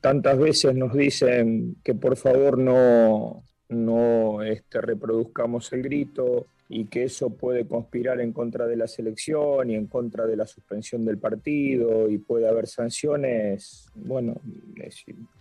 tantas 0.00 0.38
veces 0.38 0.74
nos 0.74 0.92
dicen 0.94 1.76
que 1.84 1.94
por 1.94 2.16
favor 2.16 2.58
no, 2.58 3.44
no 3.68 4.42
este, 4.42 4.80
reproduzcamos 4.80 5.72
el 5.72 5.82
grito 5.82 6.46
y 6.74 6.86
que 6.86 7.04
eso 7.04 7.28
puede 7.28 7.66
conspirar 7.66 8.18
en 8.22 8.32
contra 8.32 8.66
de 8.66 8.76
la 8.76 8.88
selección 8.88 9.68
y 9.68 9.74
en 9.74 9.88
contra 9.88 10.26
de 10.26 10.36
la 10.36 10.46
suspensión 10.46 11.04
del 11.04 11.18
partido 11.18 12.08
y 12.08 12.16
puede 12.16 12.48
haber 12.48 12.66
sanciones, 12.66 13.90
bueno, 13.94 14.40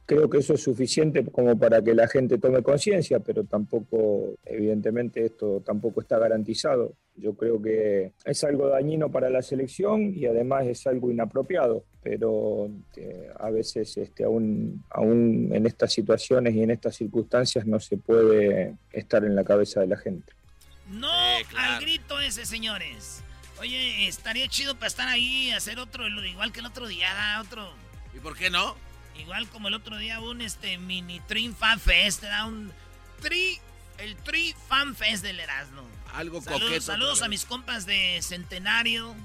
creo 0.05 0.29
que 0.29 0.39
eso 0.39 0.55
es 0.55 0.61
suficiente 0.61 1.23
como 1.23 1.57
para 1.57 1.81
que 1.81 1.95
la 1.95 2.09
gente 2.09 2.37
tome 2.37 2.61
conciencia, 2.61 3.21
pero 3.21 3.45
tampoco, 3.45 4.35
evidentemente 4.43 5.23
esto 5.23 5.61
tampoco 5.65 6.01
está 6.01 6.19
garantizado. 6.19 6.95
Yo 7.15 7.33
creo 7.33 7.61
que 7.61 8.11
es 8.25 8.43
algo 8.43 8.67
dañino 8.67 9.09
para 9.09 9.29
la 9.29 9.41
selección 9.41 10.13
y 10.13 10.25
además 10.25 10.67
es 10.67 10.85
algo 10.85 11.11
inapropiado, 11.11 11.85
pero 12.03 12.69
eh, 12.97 13.29
a 13.39 13.49
veces 13.51 13.95
este, 13.95 14.25
aún, 14.25 14.83
aún 14.89 15.49
en 15.53 15.65
estas 15.65 15.93
situaciones 15.93 16.55
y 16.55 16.63
en 16.63 16.71
estas 16.71 16.97
circunstancias 16.97 17.65
no 17.65 17.79
se 17.79 17.95
puede 17.95 18.75
estar 18.91 19.23
en 19.23 19.33
la 19.33 19.45
cabeza 19.45 19.79
de 19.79 19.87
la 19.87 19.95
gente. 19.95 20.40
No 20.91 21.11
al 21.57 21.79
grito 21.79 22.19
ese, 22.19 22.45
señores. 22.45 23.23
Oye, 23.59 24.07
estaría 24.07 24.47
chido 24.47 24.75
para 24.75 24.87
estar 24.87 25.07
ahí, 25.07 25.51
hacer 25.51 25.79
otro, 25.79 26.07
igual 26.25 26.51
que 26.51 26.59
el 26.61 26.65
otro 26.65 26.87
día, 26.87 27.39
otro. 27.41 27.73
¿Y 28.13 28.19
por 28.19 28.35
qué 28.35 28.49
no? 28.49 28.75
Igual 29.19 29.47
como 29.49 29.67
el 29.67 29.73
otro 29.73 29.97
día, 29.97 30.19
un 30.19 30.41
este 30.41 30.77
mini 30.77 31.19
Trin 31.21 31.55
Fan 31.55 31.79
Fest, 31.79 32.23
era 32.23 32.45
un 32.45 32.71
tri, 33.21 33.59
el 33.99 34.15
Tri 34.17 34.55
Fan 34.67 34.95
Fest 34.95 35.23
del 35.23 35.39
Erasmo. 35.39 35.87
Algo 36.13 36.41
Saludos, 36.41 36.63
coqueto. 36.63 36.81
saludos 36.81 37.21
a 37.21 37.27
mis 37.27 37.45
compas 37.45 37.85
de 37.85 38.19
Centenario, 38.21 39.15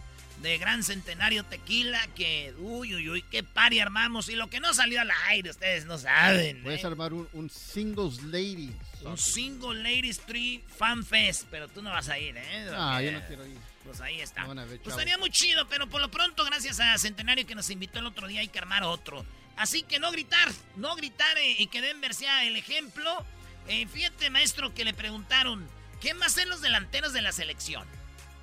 de 0.42 0.58
Gran 0.58 0.82
Centenario 0.84 1.44
Tequila, 1.44 2.06
que 2.14 2.54
uy, 2.58 2.94
uy, 2.94 3.08
uy, 3.08 3.22
qué 3.30 3.42
party 3.42 3.80
armamos. 3.80 4.28
Y 4.28 4.36
lo 4.36 4.50
que 4.50 4.60
no 4.60 4.74
salió 4.74 5.00
al 5.00 5.10
aire, 5.28 5.50
ustedes 5.50 5.86
no 5.86 5.98
saben. 5.98 6.62
Puedes 6.62 6.84
¿eh? 6.84 6.86
armar 6.86 7.12
un, 7.14 7.28
un 7.32 7.48
singles 7.48 8.22
lady. 8.22 8.70
Un 9.06 9.18
single 9.18 9.82
ladies 9.82 10.18
tree 10.20 10.62
fan 10.76 11.04
fest, 11.04 11.44
pero 11.50 11.68
tú 11.68 11.82
no 11.82 11.90
vas 11.90 12.08
a 12.08 12.18
ir, 12.18 12.36
¿eh? 12.36 12.70
Ah, 12.74 13.00
yo 13.02 13.12
no 13.12 13.20
quiero 13.26 13.46
ir. 13.46 13.58
Pues 13.84 14.00
ahí 14.00 14.20
está. 14.20 14.42
No 14.42 14.48
van 14.48 14.58
a 14.58 14.64
ver, 14.64 14.80
Pues 14.80 14.94
estaría 14.94 15.16
muy 15.16 15.30
chido, 15.30 15.68
pero 15.68 15.86
por 15.88 16.00
lo 16.00 16.10
pronto, 16.10 16.44
gracias 16.44 16.80
a 16.80 16.98
Centenario 16.98 17.46
que 17.46 17.54
nos 17.54 17.70
invitó 17.70 18.00
el 18.00 18.06
otro 18.06 18.26
día, 18.26 18.40
hay 18.40 18.48
que 18.48 18.58
armar 18.58 18.82
otro. 18.82 19.24
Así 19.56 19.82
que 19.82 19.98
no 19.98 20.10
gritar, 20.10 20.48
no 20.76 20.94
gritar 20.96 21.38
eh, 21.38 21.56
y 21.58 21.68
que 21.68 21.80
Denver 21.80 22.14
sea 22.14 22.44
el 22.44 22.56
ejemplo. 22.56 23.24
Eh, 23.68 23.86
fíjate, 23.86 24.28
maestro, 24.30 24.74
que 24.74 24.84
le 24.84 24.92
preguntaron, 24.92 25.66
¿qué 26.00 26.14
más 26.14 26.32
hacen 26.32 26.48
los 26.48 26.60
delanteros 26.60 27.12
de 27.12 27.22
la 27.22 27.32
selección? 27.32 27.86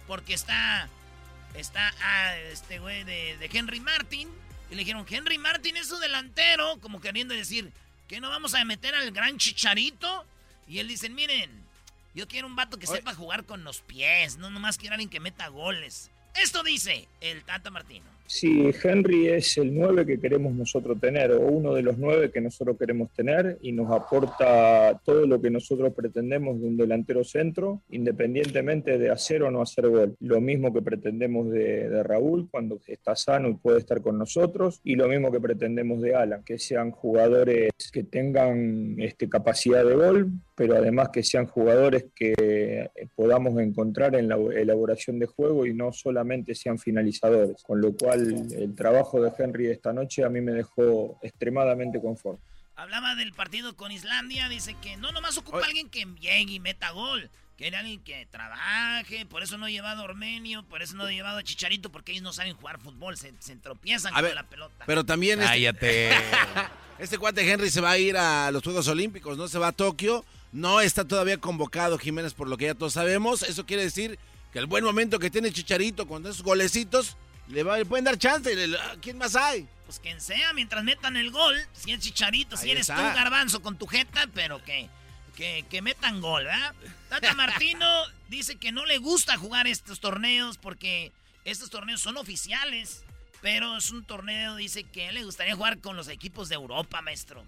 Porque 0.07 0.33
está, 0.33 0.89
está 1.55 1.93
ah, 2.01 2.35
este 2.51 2.79
güey 2.79 3.03
de, 3.03 3.37
de 3.37 3.49
Henry 3.51 3.79
Martin. 3.79 4.29
Y 4.71 4.75
le 4.75 4.79
dijeron, 4.79 5.05
Henry 5.07 5.37
Martin 5.37 5.77
es 5.77 5.87
su 5.87 5.97
delantero, 5.97 6.79
como 6.79 6.99
queriendo 6.99 7.35
decir, 7.35 7.71
que 8.07 8.19
no 8.19 8.29
vamos 8.29 8.55
a 8.55 8.65
meter 8.65 8.95
al 8.95 9.11
gran 9.11 9.37
chicharito. 9.37 10.25
Y 10.67 10.79
él 10.79 10.87
dice, 10.87 11.09
miren, 11.09 11.63
yo 12.13 12.27
quiero 12.27 12.47
un 12.47 12.55
vato 12.55 12.77
que 12.77 12.87
sepa 12.87 13.15
jugar 13.15 13.45
con 13.45 13.63
los 13.63 13.81
pies, 13.81 14.37
no 14.37 14.49
nomás 14.49 14.77
quiero 14.77 14.93
alguien 14.93 15.09
que 15.09 15.19
meta 15.19 15.47
goles. 15.47 16.11
Esto 16.35 16.63
dice 16.63 17.07
el 17.21 17.43
Tata 17.43 17.69
Martino. 17.69 18.12
Sí, 18.25 18.71
Henry 18.83 19.27
es 19.27 19.57
el 19.57 19.73
9 19.73 20.05
que 20.05 20.19
queremos 20.19 20.53
nosotros 20.53 20.99
tener, 20.99 21.31
o 21.31 21.41
uno 21.41 21.73
de 21.73 21.81
los 21.81 21.97
9 21.97 22.31
que 22.31 22.41
nosotros 22.41 22.77
queremos 22.77 23.11
tener, 23.11 23.57
y 23.61 23.71
nos 23.71 23.91
aporta 23.91 24.99
todo 25.03 25.27
lo 25.27 25.41
que 25.41 25.49
nosotros 25.49 25.93
pretendemos 25.93 26.59
de 26.59 26.67
un 26.67 26.77
delantero 26.77 27.23
centro, 27.23 27.81
independientemente 27.89 28.97
de 28.97 29.09
hacer 29.11 29.43
o 29.43 29.51
no 29.51 29.61
hacer 29.61 29.89
gol. 29.89 30.15
Lo 30.19 30.41
mismo 30.41 30.73
que 30.73 30.81
pretendemos 30.81 31.49
de, 31.51 31.89
de 31.89 32.03
Raúl 32.03 32.47
cuando 32.49 32.79
está 32.87 33.15
sano 33.15 33.49
y 33.49 33.55
puede 33.55 33.79
estar 33.79 34.01
con 34.01 34.17
nosotros, 34.17 34.79
y 34.83 34.95
lo 34.95 35.07
mismo 35.07 35.31
que 35.31 35.39
pretendemos 35.39 36.01
de 36.01 36.15
Alan, 36.15 36.43
que 36.43 36.57
sean 36.57 36.91
jugadores 36.91 37.71
que 37.91 38.03
tengan 38.03 38.95
este, 38.99 39.29
capacidad 39.29 39.85
de 39.85 39.95
gol, 39.95 40.31
pero 40.55 40.75
además 40.75 41.09
que 41.09 41.23
sean 41.23 41.47
jugadores 41.47 42.05
que 42.15 42.33
eh, 42.37 42.89
podamos 43.15 43.59
encontrar 43.59 44.15
en 44.15 44.27
la 44.27 44.35
elaboración 44.35 45.19
de 45.19 45.25
juego 45.25 45.65
y 45.65 45.73
no 45.73 45.91
solamente 45.91 46.55
sean 46.55 46.77
finalizadores, 46.77 47.61
con 47.63 47.81
lo 47.81 47.95
cual 47.95 48.12
el 48.13 48.75
trabajo 48.75 49.21
de 49.21 49.31
Henry 49.37 49.67
esta 49.67 49.93
noche 49.93 50.23
a 50.23 50.29
mí 50.29 50.41
me 50.41 50.51
dejó 50.51 51.19
extremadamente 51.21 52.01
conforme. 52.01 52.39
Hablaba 52.75 53.15
del 53.15 53.33
partido 53.33 53.75
con 53.75 53.91
Islandia, 53.91 54.49
dice 54.49 54.75
que 54.81 54.97
no 54.97 55.11
nomás 55.11 55.37
ocupa 55.37 55.63
alguien 55.63 55.89
que 55.89 56.05
llegue 56.19 56.53
y 56.53 56.59
meta 56.59 56.89
gol, 56.89 57.29
quiere 57.55 57.77
alguien 57.77 58.03
que 58.03 58.25
trabaje, 58.31 59.27
por 59.27 59.43
eso 59.43 59.59
no 59.59 59.67
ha 59.67 59.69
llevado 59.69 60.01
a 60.01 60.05
Ormenio, 60.05 60.63
por 60.63 60.81
eso 60.81 60.95
no 60.95 61.03
ha 61.03 61.11
llevado 61.11 61.37
a 61.37 61.43
Chicharito, 61.43 61.91
porque 61.91 62.13
ellos 62.13 62.23
no 62.23 62.33
saben 62.33 62.55
jugar 62.55 62.79
fútbol, 62.79 63.15
se, 63.15 63.31
se 63.39 63.55
tropiezan 63.57 64.13
A 64.13 64.15
con 64.15 64.23
ver, 64.23 64.35
la 64.35 64.49
pelota. 64.49 64.85
Pero 64.87 65.05
también 65.05 65.39
este, 65.39 65.51
Cállate. 65.51 66.09
este 66.99 67.17
cuate 67.19 67.49
Henry 67.49 67.69
se 67.69 67.79
va 67.79 67.91
a 67.91 67.97
ir 67.99 68.17
a 68.17 68.49
los 68.49 68.63
Juegos 68.63 68.87
Olímpicos, 68.87 69.37
no 69.37 69.47
se 69.47 69.59
va 69.59 69.67
a 69.67 69.71
Tokio, 69.71 70.25
no 70.51 70.81
está 70.81 71.05
todavía 71.05 71.37
convocado 71.37 71.99
Jiménez 71.99 72.33
por 72.33 72.47
lo 72.47 72.57
que 72.57 72.65
ya 72.65 72.75
todos 72.75 72.93
sabemos, 72.93 73.43
eso 73.43 73.67
quiere 73.67 73.83
decir 73.83 74.17
que 74.51 74.57
el 74.57 74.65
buen 74.65 74.83
momento 74.83 75.19
que 75.19 75.29
tiene 75.29 75.51
Chicharito 75.51 76.07
con 76.07 76.25
esos 76.25 76.41
golecitos, 76.41 77.17
le, 77.47 77.63
va- 77.63 77.77
le 77.77 77.85
pueden 77.85 78.05
dar 78.05 78.17
chance, 78.17 78.55
le- 78.55 78.67
le- 78.67 78.77
¿quién 79.01 79.17
más 79.17 79.35
hay? 79.35 79.67
Pues 79.85 79.99
quien 79.99 80.19
sea, 80.21 80.53
mientras 80.53 80.83
metan 80.83 81.17
el 81.17 81.29
gol, 81.31 81.55
si 81.73 81.91
es 81.91 81.99
Chicharito, 81.99 82.55
si 82.57 82.65
Ahí 82.65 82.71
eres 82.71 82.87
tú 82.87 82.93
está. 82.93 83.07
un 83.09 83.15
garbanzo 83.15 83.61
con 83.61 83.77
tu 83.77 83.85
jeta, 83.85 84.27
pero 84.33 84.63
que, 84.63 84.87
que, 85.35 85.65
que 85.69 85.81
metan 85.81 86.21
gol, 86.21 86.45
¿verdad? 86.45 86.73
Tata 87.09 87.33
Martino 87.35 87.85
dice 88.29 88.55
que 88.55 88.71
no 88.71 88.85
le 88.85 88.97
gusta 88.97 89.37
jugar 89.37 89.67
estos 89.67 89.99
torneos 89.99 90.57
porque 90.57 91.11
estos 91.45 91.69
torneos 91.69 92.01
son 92.01 92.17
oficiales, 92.17 93.03
pero 93.41 93.75
es 93.77 93.91
un 93.91 94.05
torneo, 94.05 94.55
dice 94.55 94.83
que 94.85 95.11
le 95.11 95.23
gustaría 95.25 95.55
jugar 95.55 95.79
con 95.79 95.97
los 95.97 96.07
equipos 96.07 96.47
de 96.49 96.55
Europa, 96.55 97.01
maestro. 97.01 97.43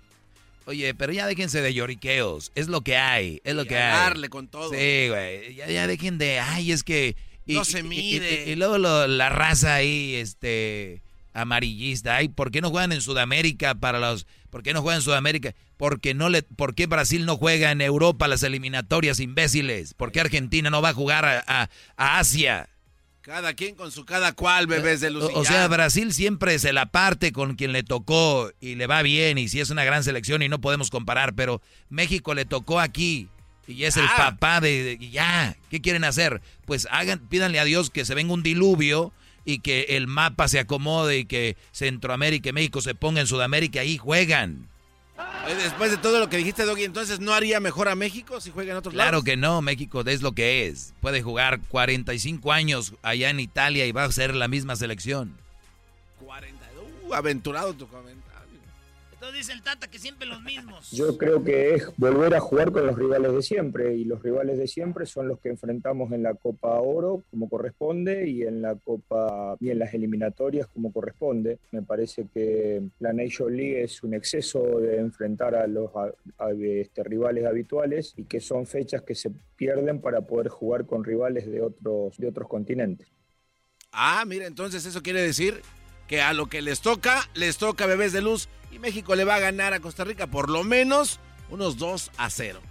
Oye, 0.68 0.94
pero 0.96 1.14
ya 1.14 1.28
déjense 1.28 1.62
de 1.62 1.74
lloriqueos. 1.76 2.52
Es 2.56 2.68
lo 2.68 2.82
que 2.82 2.98
hay, 2.98 3.40
es 3.44 3.54
lo 3.56 3.64
Y 3.64 3.68
que 3.68 3.78
hay. 3.78 3.94
darle 3.94 4.30
con 4.30 4.48
todo. 4.48 4.72
Sí, 4.72 5.08
güey. 5.10 5.54
Ya, 5.56 5.68
ya 5.68 5.86
dejen 5.88 6.18
de. 6.18 6.40
Ay, 6.40 6.72
es 6.72 6.84
que. 6.84 7.16
No 7.48 7.66
se 7.66 7.84
mide. 7.84 8.46
Y, 8.48 8.52
y 8.52 8.56
luego 8.56 8.78
lo- 8.78 9.08
la 9.08 9.30
raza 9.30 9.76
ahí, 9.76 10.16
este. 10.16 11.02
Amarillista. 11.34 12.16
Ay, 12.16 12.30
¿por 12.30 12.50
qué 12.50 12.62
no 12.62 12.70
juegan 12.70 12.92
en 12.94 13.02
Sudamérica 13.02 13.76
para 13.76 14.00
los. 14.00 14.26
¿Por 14.50 14.64
qué 14.64 14.74
no 14.74 14.82
juegan 14.82 15.00
en 15.00 15.04
Sudamérica? 15.04 15.54
Porque 15.78 16.14
no 16.14 16.30
le, 16.30 16.44
¿Por 16.44 16.76
qué 16.76 16.88
Brasil 16.88 17.26
no 17.26 17.36
juega 17.36 17.72
en 17.72 17.82
Europa 17.82 18.28
las 18.30 18.42
eliminatorias, 18.44 19.20
imbéciles? 19.20 19.94
¿Por 19.94 20.14
qué 20.14 20.22
Argentina 20.22 20.70
no 20.70 20.82
va 20.82 20.90
a 20.90 20.94
jugar 20.94 21.26
a, 21.26 21.44
a- 21.46 21.70
a 21.98 22.20
Asia? 22.20 22.70
Cada 23.22 23.54
quien 23.54 23.76
con 23.76 23.92
su 23.92 24.06
cada 24.06 24.32
cual, 24.34 24.68
bebés 24.68 25.02
de 25.02 25.08
O, 25.08 25.12
Lucía. 25.12 25.36
o 25.38 25.44
sea, 25.44 25.68
Brasil 25.68 26.14
siempre 26.14 26.58
se 26.60 26.72
la 26.72 26.86
parte 26.86 27.32
con 27.34 27.56
quien 27.56 27.74
le 27.74 27.84
tocó 27.84 28.52
y 28.62 28.76
le 28.76 28.86
va 28.88 29.02
bien 29.02 29.38
y 29.40 29.50
si 29.50 29.60
es 29.60 29.72
una 29.72 29.84
gran 29.84 30.04
selección 30.04 30.42
y 30.44 30.48
no 30.48 30.62
podemos 30.62 30.90
comparar, 30.92 31.34
pero 31.34 31.60
México 31.90 32.34
le 32.36 32.46
tocó 32.46 32.80
aquí 32.80 33.28
y 33.68 33.84
es 33.84 33.98
el 33.98 34.06
Ah. 34.06 34.16
papá 34.18 34.62
de, 34.62 34.98
ya, 35.12 35.56
¿qué 35.70 35.82
quieren 35.82 36.04
hacer? 36.04 36.42
Pues 36.66 36.88
hagan, 36.92 37.20
pídanle 37.20 37.60
a 37.60 37.66
Dios 37.66 37.90
que 37.90 38.06
se 38.06 38.16
venga 38.16 38.34
un 38.34 38.44
diluvio 38.44 39.12
y 39.46 39.60
que 39.60 39.82
el 39.90 40.08
mapa 40.08 40.48
se 40.48 40.60
acomode 40.60 41.20
y 41.20 41.26
que 41.26 41.56
Centroamérica 41.72 42.50
y 42.50 42.54
México 42.54 42.82
se 42.82 42.96
pongan 42.96 43.22
en 43.22 43.28
Sudamérica 43.28 43.84
y 43.84 43.88
ahí 43.90 43.98
juegan. 43.98 44.68
Después 45.48 45.92
de 45.92 45.98
todo 45.98 46.20
lo 46.20 46.28
que 46.30 46.36
dijiste, 46.38 46.66
Doggy, 46.66 46.84
entonces 46.84 47.20
no 47.22 47.34
haría 47.34 47.60
mejor 47.62 47.88
a 47.88 47.96
México 47.96 48.42
si 48.42 48.52
juega 48.52 48.72
en 48.72 48.78
otros 48.78 48.94
Claro 48.94 49.12
lados. 49.12 49.24
que 49.24 49.38
no, 49.38 49.62
México 49.62 50.02
es 50.06 50.22
lo 50.22 50.34
que 50.34 50.68
es. 50.68 50.94
Puede 51.00 51.22
jugar 51.22 51.62
45 51.70 52.52
años 52.52 52.94
allá 53.02 53.30
en 53.30 53.40
Italia 53.40 53.86
y 53.86 53.92
va 53.94 54.04
a 54.04 54.12
ser 54.12 54.36
la 54.36 54.48
misma 54.50 54.76
selección. 54.76 55.38
40. 56.20 56.66
Uh, 57.08 57.14
aventurado 57.14 57.74
tu 57.74 57.88
comentario. 57.88 58.15
Entonces 59.26 59.48
dice 59.48 59.54
el 59.58 59.64
Tata 59.64 59.88
que 59.90 59.98
siempre 59.98 60.28
los 60.28 60.40
mismos. 60.44 60.92
Yo 60.92 61.18
creo 61.18 61.44
que 61.44 61.74
es 61.74 61.88
volver 61.98 62.36
a 62.36 62.40
jugar 62.40 62.72
con 62.72 62.86
los 62.86 62.96
rivales 62.96 63.34
de 63.34 63.42
siempre 63.42 63.96
y 63.96 64.06
los 64.06 64.22
rivales 64.22 64.60
de 64.60 64.68
siempre 64.68 65.08
son 65.08 65.28
los 65.28 65.40
que 65.40 65.50
enfrentamos 65.50 66.12
en 66.12 66.22
la 66.22 66.36
Copa 66.36 66.80
Oro 66.80 67.24
como 67.32 67.50
corresponde 67.50 68.30
y 68.30 68.44
en 68.44 68.62
la 68.62 68.76
Copa 68.76 69.58
y 69.60 69.72
en 69.72 69.80
las 69.80 69.96
eliminatorias 69.96 70.68
como 70.68 70.94
corresponde. 70.94 71.58
Me 71.72 71.82
parece 71.82 72.28
que 72.32 72.84
la 73.00 73.14
Nation 73.14 73.58
League 73.58 73.82
es 73.84 74.04
un 74.04 74.14
exceso 74.14 74.80
de 74.80 74.98
enfrentar 75.00 75.56
a 75.56 75.66
los 75.66 75.90
a- 75.96 76.14
a- 76.38 76.52
este, 76.52 77.04
rivales 77.04 77.46
habituales 77.48 78.14
y 78.16 78.26
que 78.26 78.40
son 78.40 78.68
fechas 78.68 79.02
que 79.02 79.16
se 79.16 79.32
pierden 79.56 80.02
para 80.02 80.22
poder 80.22 80.50
jugar 80.50 80.86
con 80.86 81.04
rivales 81.04 81.48
de 81.48 81.62
otros 81.64 82.16
de 82.18 82.28
otros 82.28 82.48
continentes. 82.48 83.08
Ah, 83.92 84.24
mira, 84.28 84.46
entonces 84.46 84.86
eso 84.86 85.02
quiere 85.02 85.24
decir 85.24 85.62
que 86.08 86.22
a 86.22 86.34
lo 86.34 86.48
que 86.48 86.62
les 86.62 86.82
toca, 86.82 87.28
les 87.34 87.58
toca 87.58 87.86
bebés 87.86 88.14
de 88.14 88.22
luz 88.22 88.50
y 88.72 88.80
México 88.80 89.16
le 89.16 89.24
va 89.24 89.36
a 89.36 89.40
ganar 89.40 89.74
a 89.74 89.80
Costa 89.80 90.04
Rica 90.04 90.28
por 90.28 90.50
lo 90.50 90.64
menos 90.64 91.20
unos 91.50 91.78
2 91.78 92.12
a 92.18 92.30
0. 92.30 92.62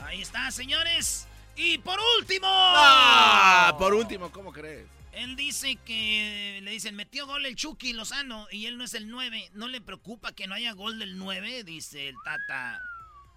Ahí 0.00 0.22
está, 0.22 0.50
señores. 0.50 1.26
Y 1.56 1.78
por 1.78 1.98
último. 2.18 2.46
Ah, 2.48 3.74
por 3.78 3.94
último, 3.94 4.30
¿cómo 4.30 4.52
crees? 4.52 4.86
Él 5.12 5.34
dice 5.34 5.76
que 5.76 6.60
le 6.62 6.70
dicen, 6.70 6.94
metió 6.94 7.26
gol 7.26 7.46
el 7.46 7.56
Chucky 7.56 7.94
Lozano 7.94 8.46
y 8.50 8.66
él 8.66 8.76
no 8.76 8.84
es 8.84 8.92
el 8.92 9.08
9. 9.08 9.50
¿No 9.54 9.66
le 9.66 9.80
preocupa 9.80 10.32
que 10.32 10.46
no 10.46 10.54
haya 10.54 10.72
gol 10.72 10.98
del 10.98 11.16
9? 11.16 11.64
Dice 11.64 12.08
el 12.08 12.16
Tata. 12.22 12.82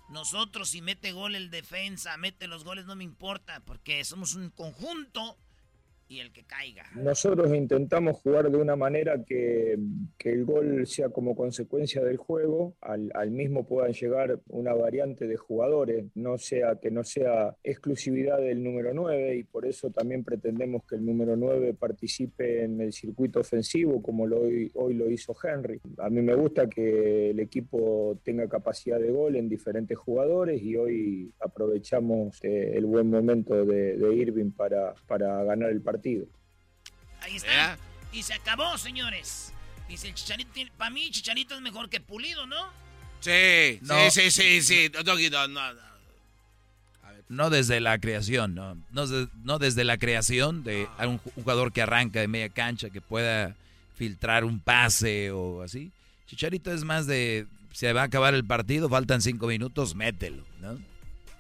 Nosotros 0.10 0.70
si 0.70 0.82
mete 0.82 1.14
gol 1.14 1.36
el 1.36 1.50
defensa, 1.50 2.18
mete 2.18 2.48
los 2.48 2.64
goles, 2.64 2.86
no 2.86 2.96
me 2.96 3.04
importa, 3.04 3.62
porque 3.62 4.04
somos 4.04 4.34
un 4.34 4.50
conjunto 4.50 5.38
y 6.10 6.20
el 6.20 6.32
que 6.32 6.44
caiga. 6.44 6.84
Nosotros 6.96 7.54
intentamos 7.54 8.18
jugar 8.18 8.50
de 8.50 8.58
una 8.58 8.76
manera 8.76 9.24
que, 9.24 9.78
que 10.18 10.32
el 10.32 10.44
gol 10.44 10.88
sea 10.88 11.10
como 11.10 11.36
consecuencia 11.36 12.04
del 12.04 12.18
juego, 12.18 12.74
al, 12.82 13.12
al 13.14 13.30
mismo 13.30 13.68
puedan 13.68 13.94
llegar 13.94 14.40
una 14.48 14.74
variante 14.74 15.28
de 15.28 15.38
jugadores, 15.38 16.08
no 16.16 16.40
sea 16.40 16.80
que 16.82 16.90
no 16.90 17.04
sea 17.04 17.56
exclusividad 17.64 18.40
del 18.40 18.64
número 18.64 18.92
9 18.92 19.36
y 19.38 19.44
por 19.44 19.68
eso 19.68 19.92
también 19.92 20.24
pretendemos 20.24 20.84
que 20.84 20.96
el 20.96 21.06
número 21.06 21.36
9 21.36 21.76
participe 21.76 22.64
en 22.64 22.82
el 22.82 22.92
circuito 22.92 23.40
ofensivo 23.40 24.02
como 24.02 24.26
lo, 24.26 24.42
hoy, 24.42 24.94
lo 24.96 25.12
hizo 25.12 25.36
Henry. 25.42 25.80
A 26.00 26.10
mí 26.10 26.22
me 26.24 26.34
gusta 26.34 26.68
que 26.68 27.30
el 27.30 27.40
equipo 27.40 28.20
tenga 28.24 28.50
capacidad 28.50 29.00
de 29.00 29.12
gol 29.12 29.36
en 29.36 29.48
diferentes 29.48 29.96
jugadores 29.96 30.60
y 30.64 30.76
hoy 30.76 31.32
aprovechamos 31.40 32.40
eh, 32.44 32.72
el 32.76 32.88
buen 32.88 33.12
momento 33.12 33.64
de, 33.64 33.96
de 33.96 34.16
Irving 34.16 34.52
para, 34.52 34.96
para 35.08 35.44
ganar 35.44 35.70
el 35.70 35.82
partido. 35.82 35.99
Ahí 37.22 37.36
está. 37.36 37.78
Y 38.12 38.24
se 38.24 38.34
acabó, 38.34 38.78
señores. 38.78 39.54
Dice 39.88 40.08
el 40.08 40.14
Chicharito, 40.14 40.52
tiene- 40.54 40.72
para 40.78 40.90
mí 40.92 41.10
Chicharito 41.12 41.56
es 41.56 41.62
mejor 41.62 41.90
que 41.90 42.00
Pulido, 42.00 42.46
¿no? 42.48 42.68
Sí, 43.22 43.80
No. 43.82 44.10
sí, 44.12 44.32
sí, 44.32 44.62
sí, 44.62 44.62
sí. 44.62 44.92
No, 44.94 45.04
no, 45.04 45.74
no. 45.74 45.90
No 47.28 47.50
desde 47.52 47.80
la 47.80 48.00
creación, 48.00 48.56
no. 48.56 48.76
No, 48.92 49.06
de- 49.06 49.28
no 49.44 49.60
desde 49.60 49.84
la 49.84 49.98
creación 50.00 50.64
de 50.64 50.88
un 51.00 51.20
ju- 51.20 51.32
jugador 51.36 51.72
que 51.72 51.82
arranca 51.84 52.20
de 52.20 52.28
media 52.28 52.50
cancha, 52.50 52.90
que 52.90 53.02
pueda 53.02 53.56
filtrar 53.96 54.44
un 54.46 54.60
pase 54.60 55.30
o 55.32 55.62
así. 55.62 55.92
Chicharito 56.26 56.72
es 56.74 56.84
más 56.84 57.06
de, 57.06 57.46
se 57.72 57.94
va 57.94 58.02
a 58.02 58.06
acabar 58.06 58.34
el 58.34 58.46
partido, 58.46 58.90
faltan 58.90 59.22
cinco 59.22 59.46
minutos, 59.48 59.94
mételo, 59.94 60.44
¿no? 60.60 60.80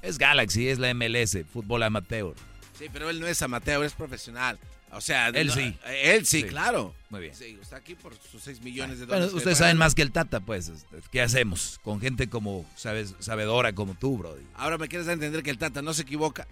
Es 0.03 0.17
Galaxy, 0.19 0.67
es 0.69 0.77
la 0.77 0.89
MLS, 0.93 1.43
fútbol 1.43 1.81
amateur. 1.83 2.35
Sí, 2.79 2.85
pero 2.91 3.09
él 3.09 3.19
no 3.19 3.27
es 3.27 3.39
amateur, 3.43 3.83
es 3.83 3.93
profesional. 3.93 4.57
O 4.91 5.01
sea, 5.01 5.27
Él 5.27 5.47
no- 5.47 5.53
sí. 5.53 5.77
Él 5.85 6.25
sí, 6.25 6.41
Sí. 6.41 6.47
claro. 6.47 6.95
Muy 7.11 7.21
bien. 7.21 7.35
Sí, 7.35 7.59
está 7.61 7.75
aquí 7.75 7.93
por 7.93 8.15
sus 8.31 8.41
6 8.41 8.59
millones 8.61 8.97
de 8.97 9.05
Bueno, 9.05 9.17
dólares. 9.19 9.31
que 9.33 9.37
ustedes 9.37 9.57
saben 9.59 9.77
más 9.77 9.93
que 9.93 10.01
el 10.01 10.11
Tata, 10.11 10.39
pues. 10.39 10.71
¿Qué 11.11 11.21
hacemos 11.21 11.79
con 11.83 12.01
gente 12.01 12.27
como, 12.27 12.65
sabes, 12.75 13.13
sabedora 13.19 13.73
como 13.73 13.93
tú, 13.93 14.17
Brody? 14.17 14.43
Ahora 14.55 14.79
me 14.79 14.87
quieres 14.87 15.07
entender 15.07 15.43
que 15.43 15.51
el 15.51 15.59
Tata 15.59 15.83
no 15.83 15.93
se 15.93 16.01
equivoca. 16.01 16.47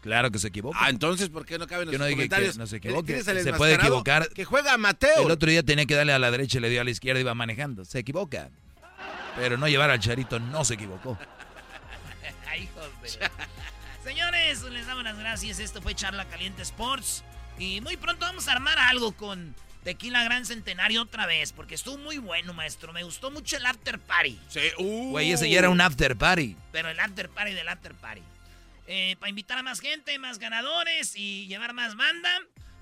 Claro 0.00 0.30
que 0.30 0.38
se 0.38 0.48
equivoca. 0.48 0.78
Ah, 0.80 0.88
entonces, 0.90 1.28
¿por 1.28 1.44
qué 1.44 1.58
no 1.58 1.66
caben 1.66 1.88
los 1.90 1.98
no 1.98 2.04
dije 2.06 2.10
que 2.10 2.28
comentarios? 2.28 2.56
no 2.56 2.66
se 2.66 2.76
equivoque. 2.76 3.22
Se 3.22 3.52
puede 3.54 3.74
equivocar. 3.74 4.28
Que 4.30 4.44
juega 4.46 4.72
amateur. 4.74 5.20
El 5.22 5.30
otro 5.30 5.50
día 5.50 5.62
tenía 5.62 5.84
que 5.86 5.94
darle 5.94 6.12
a 6.14 6.18
la 6.18 6.30
derecha 6.30 6.58
y 6.58 6.60
le 6.62 6.70
dio 6.70 6.80
a 6.80 6.84
la 6.84 6.90
izquierda 6.90 7.20
y 7.20 7.22
iba 7.22 7.34
manejando. 7.34 7.84
Se 7.84 7.98
equivoca. 7.98 8.50
Pero 9.36 9.58
no 9.58 9.66
llevar 9.68 9.90
al 9.90 9.98
Charito 10.00 10.38
no 10.38 10.64
se 10.64 10.74
equivocó. 10.74 11.18
Ay, 12.48 12.62
hijos 12.62 13.18
de- 13.18 13.30
Señores, 14.04 14.60
les 14.64 14.86
damos 14.86 15.02
las 15.02 15.18
gracias. 15.18 15.58
Esto 15.58 15.80
fue 15.80 15.94
Charla 15.94 16.26
Caliente 16.26 16.60
Sports. 16.60 17.24
Y 17.58 17.80
muy 17.80 17.96
pronto 17.96 18.26
vamos 18.26 18.46
a 18.48 18.52
armar 18.52 18.78
algo 18.78 19.12
con 19.12 19.54
Tequila 19.82 20.22
Gran 20.24 20.44
Centenario 20.44 21.00
otra 21.00 21.24
vez. 21.24 21.54
Porque 21.54 21.74
estuvo 21.74 21.96
muy 21.96 22.18
bueno, 22.18 22.52
maestro. 22.52 22.92
Me 22.92 23.02
gustó 23.02 23.30
mucho 23.30 23.56
el 23.56 23.64
after 23.64 23.98
party. 23.98 24.38
Sí, 24.50 24.60
uh. 24.76 25.10
Güey, 25.12 25.32
ese 25.32 25.48
ya 25.48 25.60
era 25.60 25.70
un 25.70 25.80
after 25.80 26.16
party. 26.16 26.54
Pero 26.70 26.90
el 26.90 27.00
after 27.00 27.30
party 27.30 27.54
del 27.54 27.66
after 27.66 27.94
party. 27.94 28.20
Eh, 28.88 29.16
para 29.18 29.30
invitar 29.30 29.56
a 29.56 29.62
más 29.62 29.80
gente, 29.80 30.18
más 30.18 30.38
ganadores 30.38 31.16
y 31.16 31.46
llevar 31.46 31.72
más 31.72 31.96
banda. 31.96 32.30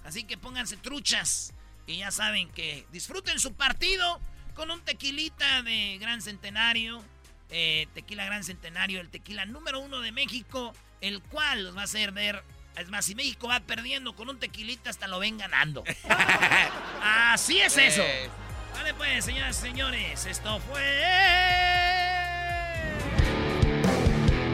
Así 0.02 0.24
que 0.24 0.36
pónganse 0.36 0.76
truchas. 0.76 1.54
Y 1.86 1.98
ya 1.98 2.10
saben 2.10 2.50
que 2.50 2.84
disfruten 2.90 3.38
su 3.38 3.54
partido 3.54 4.20
con 4.54 4.72
un 4.72 4.80
tequilita 4.80 5.62
de 5.62 5.98
Gran 6.00 6.20
Centenario. 6.20 7.00
Eh, 7.48 7.86
tequila 7.94 8.24
Gran 8.24 8.42
Centenario, 8.42 9.00
el 9.00 9.08
tequila 9.08 9.46
número 9.46 9.78
uno 9.78 10.00
de 10.00 10.10
México, 10.10 10.72
el 11.02 11.20
cual 11.20 11.64
los 11.64 11.76
va 11.76 11.82
a 11.82 11.84
hacer 11.84 12.12
ver. 12.12 12.42
Es 12.76 12.88
más, 12.88 13.04
si 13.04 13.14
México 13.14 13.48
va 13.48 13.60
perdiendo 13.60 14.16
con 14.16 14.30
un 14.30 14.38
tequilita, 14.38 14.88
hasta 14.88 15.06
lo 15.06 15.18
ven 15.18 15.36
ganando. 15.36 15.84
Así 17.02 17.60
es 17.60 17.76
eso. 17.76 18.02
Vale, 18.72 18.94
pues, 18.94 19.26
señoras 19.26 19.58
y 19.58 19.68
señores, 19.68 20.24
esto 20.24 20.58
fue. 20.60 20.80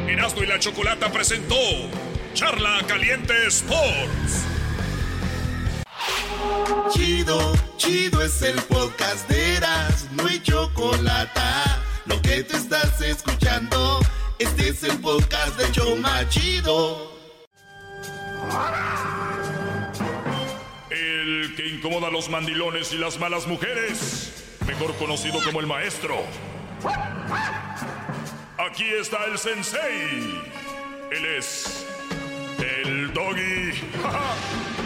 Erasmo 0.08 0.42
y 0.42 0.46
la 0.46 0.58
Chocolata 0.58 1.12
presentó 1.12 1.54
Charla 2.34 2.82
Caliente 2.88 3.46
Sports. 3.46 4.46
Chido, 6.92 7.54
chido 7.76 8.22
es 8.22 8.42
el 8.42 8.60
podcast 8.62 9.28
de 9.28 9.56
Eras, 9.56 10.08
no 10.12 10.26
hay 10.26 10.42
chocolate. 10.42 11.40
Lo 12.06 12.20
que 12.22 12.42
te 12.42 12.56
estás 12.56 13.00
escuchando, 13.00 14.00
este 14.38 14.68
es 14.68 14.82
el 14.84 14.98
podcast 14.98 15.58
de 15.58 15.70
Choma 15.72 16.28
Chido. 16.28 17.12
El 20.90 21.54
que 21.56 21.66
incomoda 21.68 22.08
a 22.08 22.10
los 22.10 22.28
mandilones 22.28 22.92
y 22.92 22.98
las 22.98 23.18
malas 23.18 23.46
mujeres, 23.46 24.58
mejor 24.66 24.94
conocido 24.96 25.42
como 25.44 25.60
el 25.60 25.66
maestro. 25.66 26.16
Aquí 28.58 28.84
está 28.84 29.24
el 29.26 29.38
sensei. 29.38 30.42
Él 31.10 31.24
es 31.36 31.86
el 32.58 33.12
doggy. 33.12 33.72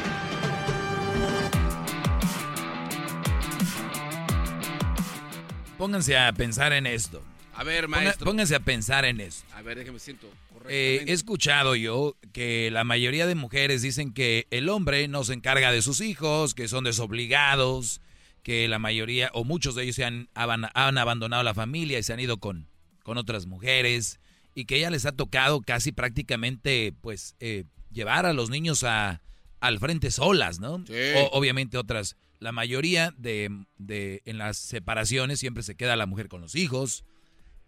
Pónganse 5.78 6.16
a 6.16 6.32
pensar 6.32 6.72
en 6.72 6.86
esto. 6.86 7.22
A 7.54 7.64
ver, 7.64 7.86
maestro. 7.88 8.24
pónganse 8.24 8.54
a 8.54 8.60
pensar 8.60 9.04
en 9.04 9.20
esto. 9.20 9.44
A 9.54 9.62
ver, 9.62 9.78
déjeme 9.78 9.98
siento 9.98 10.28
Eh, 10.68 11.04
he 11.06 11.12
escuchado 11.12 11.74
yo 11.74 12.16
que 12.32 12.70
la 12.70 12.84
mayoría 12.84 13.26
de 13.26 13.34
mujeres 13.34 13.82
dicen 13.82 14.12
que 14.12 14.46
el 14.50 14.68
hombre 14.68 15.06
no 15.08 15.24
se 15.24 15.34
encarga 15.34 15.72
de 15.72 15.82
sus 15.82 16.00
hijos, 16.00 16.54
que 16.54 16.68
son 16.68 16.84
desobligados, 16.84 18.00
que 18.42 18.68
la 18.68 18.78
mayoría 18.78 19.30
o 19.34 19.44
muchos 19.44 19.74
de 19.74 19.84
ellos 19.84 19.96
se 19.96 20.04
han, 20.04 20.28
han 20.34 20.98
abandonado 20.98 21.42
la 21.42 21.54
familia 21.54 21.98
y 21.98 22.02
se 22.02 22.12
han 22.12 22.20
ido 22.20 22.38
con, 22.38 22.68
con 23.02 23.18
otras 23.18 23.46
mujeres 23.46 24.18
y 24.54 24.64
que 24.66 24.76
ella 24.76 24.90
les 24.90 25.06
ha 25.06 25.12
tocado 25.12 25.60
casi 25.62 25.92
prácticamente 25.92 26.92
pues 27.00 27.34
eh, 27.40 27.64
llevar 27.92 28.26
a 28.26 28.32
los 28.32 28.50
niños 28.50 28.82
a, 28.84 29.20
al 29.60 29.78
frente 29.78 30.10
solas, 30.10 30.58
¿no? 30.60 30.84
O- 31.16 31.38
obviamente 31.38 31.76
otras, 31.78 32.16
la 32.40 32.52
mayoría 32.52 33.14
de, 33.18 33.50
de 33.78 34.22
en 34.24 34.38
las 34.38 34.58
separaciones 34.58 35.38
siempre 35.40 35.62
se 35.62 35.74
queda 35.74 35.96
la 35.96 36.06
mujer 36.06 36.28
con 36.28 36.40
los 36.40 36.54
hijos. 36.54 37.04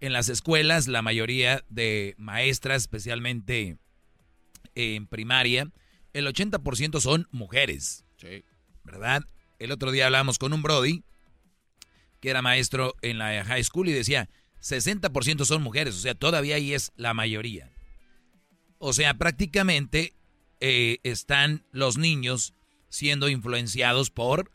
En 0.05 0.13
las 0.13 0.29
escuelas, 0.29 0.87
la 0.87 1.01
mayoría 1.01 1.65
de 1.71 2.15
maestras, 2.19 2.83
especialmente 2.83 3.79
en 4.75 5.07
primaria, 5.07 5.73
el 6.13 6.27
80% 6.27 7.01
son 7.01 7.27
mujeres. 7.31 8.05
¿Verdad? 8.83 9.25
El 9.59 9.73
otro 9.73 9.93
día 9.93 10.05
hablamos 10.05 10.39
con 10.39 10.53
un 10.53 10.61
Brody, 10.61 11.05
que 12.21 12.29
era 12.29 12.43
maestro 12.43 12.97
en 13.01 13.17
la 13.17 13.47
high 13.47 13.65
school, 13.65 13.89
y 13.89 13.93
decía, 13.93 14.29
60% 14.61 15.47
son 15.47 15.63
mujeres, 15.63 15.95
o 15.95 16.01
sea, 16.01 16.15
todavía 16.15 16.57
ahí 16.57 16.75
es 16.75 16.93
la 16.97 17.15
mayoría. 17.15 17.73
O 18.77 18.93
sea, 18.93 19.15
prácticamente 19.15 20.13
eh, 20.61 20.99
están 21.03 21.65
los 21.73 21.97
niños 21.97 22.53
siendo 22.91 23.31
influenciados 23.31 24.11
por 24.11 24.51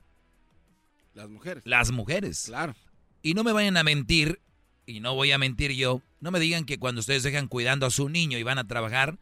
Las 1.15 1.27
mujeres. 1.27 1.63
las 1.65 1.89
mujeres. 1.89 2.43
Claro. 2.45 2.75
Y 3.23 3.33
no 3.33 3.43
me 3.43 3.51
vayan 3.51 3.77
a 3.77 3.83
mentir, 3.83 4.41
y 4.89 4.99
no 4.99 5.13
voy 5.13 5.31
a 5.31 5.37
mentir 5.37 5.71
yo, 5.73 6.01
no 6.19 6.31
me 6.31 6.39
digan 6.39 6.65
que 6.65 6.79
cuando 6.79 6.99
ustedes 6.99 7.21
dejan 7.21 7.47
cuidando 7.47 7.85
a 7.85 7.91
su 7.91 8.09
niño 8.09 8.37
y 8.37 8.43
van 8.43 8.57
a 8.57 8.67
trabajar, 8.67 9.19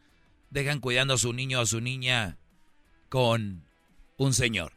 dejan 0.50 0.80
cuidando 0.80 1.14
a 1.14 1.18
su 1.18 1.32
niño 1.34 1.58
o 1.58 1.62
a 1.62 1.66
su 1.66 1.80
niña 1.82 2.38
con 3.10 3.64
un 4.16 4.32
señor. 4.32 4.72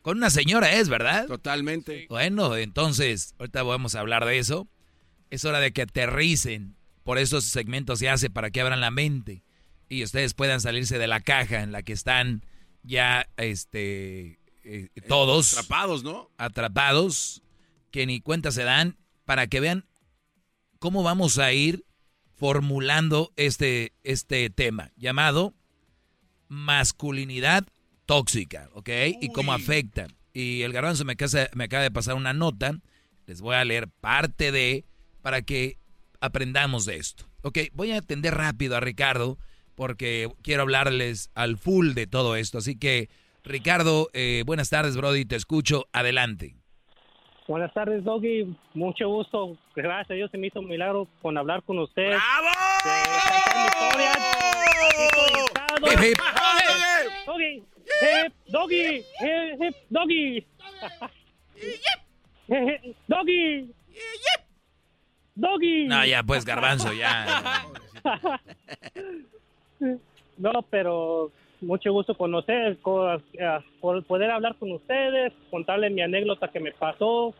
Con 0.00 0.16
una 0.16 0.30
señora 0.30 0.72
es, 0.72 0.88
¿verdad? 0.88 1.26
Totalmente. 1.26 2.06
Bueno, 2.08 2.56
entonces, 2.56 3.34
ahorita 3.38 3.62
vamos 3.62 3.94
a 3.94 4.00
hablar 4.00 4.24
de 4.24 4.38
eso. 4.38 4.66
Es 5.28 5.44
hora 5.44 5.60
de 5.60 5.72
que 5.72 5.82
aterricen. 5.82 6.74
Por 7.04 7.18
eso 7.18 7.38
ese 7.38 7.50
segmento 7.50 7.94
se 7.94 8.08
hace 8.08 8.30
para 8.30 8.50
que 8.50 8.62
abran 8.62 8.80
la 8.80 8.90
mente 8.90 9.42
y 9.90 10.02
ustedes 10.02 10.32
puedan 10.32 10.60
salirse 10.60 10.98
de 10.98 11.06
la 11.06 11.20
caja 11.20 11.62
en 11.62 11.72
la 11.72 11.82
que 11.82 11.92
están 11.92 12.44
ya, 12.82 13.28
este, 13.36 14.38
eh, 14.64 14.88
todos 15.06 15.52
Atrapados, 15.52 16.02
¿no? 16.02 16.30
atrapados, 16.38 17.42
que 17.90 18.06
ni 18.06 18.20
cuenta 18.20 18.52
se 18.52 18.64
dan, 18.64 18.96
para 19.24 19.46
que 19.46 19.60
vean 19.60 19.84
cómo 20.78 21.02
vamos 21.02 21.38
a 21.38 21.52
ir 21.52 21.84
formulando 22.36 23.32
este, 23.36 23.92
este 24.04 24.48
tema 24.50 24.92
llamado 24.96 25.54
masculinidad 26.48 27.66
tóxica, 28.06 28.68
¿ok? 28.72 28.88
Y 29.20 29.32
cómo 29.32 29.52
afecta. 29.52 30.06
Y 30.32 30.62
el 30.62 30.72
garbanzo 30.72 31.04
me, 31.04 31.16
casa- 31.16 31.50
me 31.54 31.64
acaba 31.64 31.82
de 31.82 31.90
pasar 31.90 32.14
una 32.14 32.32
nota, 32.32 32.78
les 33.26 33.40
voy 33.40 33.54
a 33.56 33.64
leer 33.64 33.88
parte 33.88 34.52
de, 34.52 34.84
para 35.22 35.42
que 35.42 35.78
aprendamos 36.20 36.84
de 36.86 36.96
esto. 36.96 37.28
Ok, 37.42 37.58
voy 37.72 37.92
a 37.92 37.98
atender 37.98 38.34
rápido 38.34 38.76
a 38.76 38.80
Ricardo, 38.80 39.38
porque 39.74 40.28
quiero 40.42 40.62
hablarles 40.62 41.30
al 41.34 41.56
full 41.56 41.92
de 41.92 42.06
todo 42.06 42.34
esto. 42.36 42.58
Así 42.58 42.76
que, 42.76 43.08
Ricardo, 43.44 44.08
eh, 44.12 44.42
buenas 44.46 44.70
tardes, 44.70 44.96
Brody, 44.96 45.24
te 45.24 45.36
escucho, 45.36 45.86
adelante. 45.92 46.56
Buenas 47.48 47.72
tardes, 47.72 48.04
Doggy. 48.04 48.54
Mucho 48.74 49.08
gusto. 49.08 49.56
Gracias 49.74 50.10
a 50.10 50.14
Dios 50.14 50.30
se 50.30 50.36
me 50.36 50.48
hizo 50.48 50.60
un 50.60 50.68
milagro 50.68 51.08
con 51.22 51.38
hablar 51.38 51.62
con 51.62 51.78
usted. 51.78 52.10
¡Bravo! 52.10 52.48
Doggy. 57.26 57.64
Hip, 58.00 58.34
doggy. 58.48 59.04
Doggy. 59.88 60.46
Doggy. 63.08 63.74
Doggy. 65.34 65.86
No, 65.86 66.04
ya, 66.04 66.22
pues, 66.22 66.44
garbanzo, 66.44 66.92
ya. 66.92 67.64
No, 70.36 70.62
pero 70.70 71.32
mucho 71.60 71.92
gusto 71.92 72.14
conocer, 72.16 72.78
co- 72.78 73.14
eh, 73.14 73.58
por 73.80 74.02
poder 74.04 74.30
hablar 74.30 74.56
con 74.56 74.72
ustedes, 74.72 75.32
contarles 75.50 75.92
mi 75.92 76.02
anécdota 76.02 76.48
que 76.48 76.60
me 76.60 76.72
pasó 76.72 77.34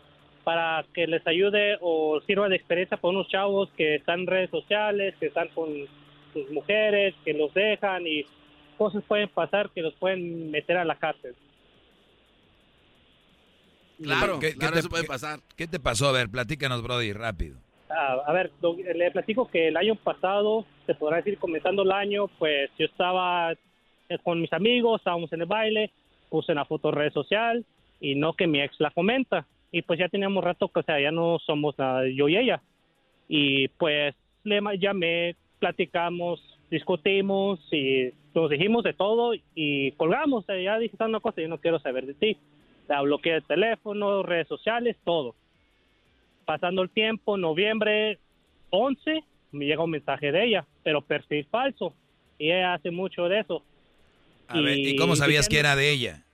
para 0.45 0.85
que 0.95 1.07
les 1.07 1.27
ayude 1.27 1.79
o 1.81 2.21
sirva 2.27 2.49
de 2.49 2.57
experiencia 2.57 2.97
para 2.97 3.11
unos 3.11 3.29
chavos 3.29 3.71
que 3.77 3.97
están 3.97 4.21
en 4.21 4.27
redes 4.27 4.51
sociales, 4.51 5.15
que 5.21 5.27
están 5.27 5.49
con 5.49 5.69
sus 6.33 6.51
mujeres, 6.51 7.15
que 7.25 7.33
los 7.35 7.53
dejan 7.55 8.07
y 8.07 8.25
cosas 8.77 9.03
pueden 9.07 9.29
pasar 9.29 9.71
que 9.71 9.83
los 9.83 9.95
pueden 9.95 10.51
meter 10.51 10.77
a 10.79 10.85
la 10.85 10.97
cárcel. 10.97 11.35
Claro, 14.03 14.39
¿Qué- 14.39 14.53
te- 14.55 14.79
eso 14.79 14.89
puede 14.89 15.05
pasar. 15.05 15.41
¿Qué 15.57 15.67
te 15.67 15.81
pasó? 15.81 16.09
A 16.09 16.13
ver, 16.13 16.29
platícanos, 16.29 16.83
Brody, 16.83 17.13
rápido. 17.13 17.59
Ah, 17.91 18.19
a 18.27 18.33
ver, 18.33 18.53
le 18.95 19.11
platico 19.11 19.49
que 19.51 19.69
el 19.69 19.77
año 19.77 19.97
pasado, 19.97 20.65
se 20.87 20.95
podrá 20.95 21.17
decir 21.17 21.39
comenzando 21.39 21.83
el 21.83 21.91
año, 21.91 22.29
pues 22.39 22.71
yo 22.79 22.87
estaba 22.87 23.55
con 24.23 24.41
mis 24.41 24.53
amigos, 24.53 25.01
estábamos 25.01 25.33
en 25.33 25.43
el 25.43 25.47
baile, 25.47 25.91
puse 26.31 26.53
una 26.53 26.65
foto 26.65 26.89
en 26.89 26.95
red 26.97 27.13
social 27.13 27.65
y 28.01 28.15
no 28.15 28.33
que 28.33 28.47
mi 28.47 28.61
ex 28.61 28.79
la 28.81 28.91
comenta. 28.91 29.47
Y 29.71 29.83
pues 29.83 29.99
ya 29.99 30.09
teníamos 30.09 30.43
rato 30.43 30.69
que, 30.69 30.81
o 30.81 30.83
sea, 30.83 31.01
ya 31.01 31.11
no 31.11 31.39
somos 31.41 31.79
nada, 31.79 32.07
yo 32.09 32.29
y 32.29 32.37
ella. 32.37 32.63
Y 33.29 33.69
pues 33.69 34.15
le 34.45 34.61
llamé, 34.79 35.37
platicamos, 35.59 36.43
discutimos 36.71 37.61
y 37.73 38.11
nos 38.35 38.51
dijimos 38.51 38.85
de 38.85 38.95
todo 38.95 39.33
y 39.55 39.93
colgamos. 39.93 40.45
O 40.45 40.47
sea, 40.47 40.61
ya 40.61 40.79
dije, 40.79 40.97
"¿Sabes 40.97 41.11
una 41.11 41.21
cosa, 41.21 41.43
yo 41.43 41.49
no 41.49 41.59
quiero 41.59 41.79
saber 41.81 42.07
de 42.07 42.15
ti. 42.15 42.37
La 42.89 43.03
bloqueé 43.03 43.35
de 43.35 43.41
teléfono, 43.43 44.23
redes 44.23 44.49
sociales, 44.49 44.97
todo 45.05 45.35
pasando 46.49 46.81
el 46.81 46.89
tiempo, 46.89 47.37
noviembre 47.37 48.19
11, 48.71 49.23
me 49.53 49.67
llega 49.67 49.85
un 49.85 49.91
mensaje 49.91 50.33
de 50.33 50.47
ella, 50.47 50.65
pero 50.83 51.03
perfil 51.03 51.45
falso. 51.45 51.93
Y 52.39 52.51
ella 52.51 52.73
hace 52.73 52.91
mucho 52.91 53.29
de 53.29 53.41
eso. 53.41 53.63
A 54.49 54.61
ver, 54.61 54.79
¿y 54.79 54.97
cómo 54.97 55.15
sabías 55.15 55.49
que 55.49 55.59
era 55.59 55.77
de 55.77 55.91
ella? 55.91 56.25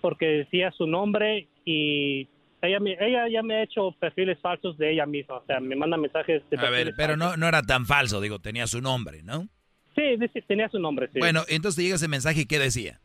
Porque 0.00 0.26
decía 0.26 0.72
su 0.72 0.86
nombre 0.86 1.48
y 1.64 2.26
ella, 2.62 2.78
ella 3.00 3.28
ya 3.28 3.42
me 3.42 3.56
ha 3.56 3.62
hecho 3.62 3.92
perfiles 3.98 4.38
falsos 4.40 4.78
de 4.78 4.92
ella 4.92 5.06
misma. 5.06 5.36
O 5.36 5.44
sea, 5.46 5.60
me 5.60 5.76
manda 5.76 5.96
mensajes 5.96 6.42
de 6.50 6.58
A 6.58 6.70
ver, 6.70 6.94
pero 6.96 7.16
no, 7.16 7.36
no 7.36 7.46
era 7.46 7.62
tan 7.62 7.86
falso, 7.86 8.20
digo, 8.20 8.38
tenía 8.38 8.66
su 8.66 8.80
nombre, 8.80 9.22
¿no? 9.22 9.48
Sí, 9.94 10.16
tenía 10.46 10.68
su 10.68 10.78
nombre, 10.78 11.08
sí. 11.12 11.18
Bueno, 11.18 11.42
entonces 11.48 11.76
te 11.76 11.82
llega 11.82 11.96
ese 11.96 12.08
mensaje 12.08 12.42
y 12.42 12.46
¿qué 12.46 12.58
decía? 12.58 13.00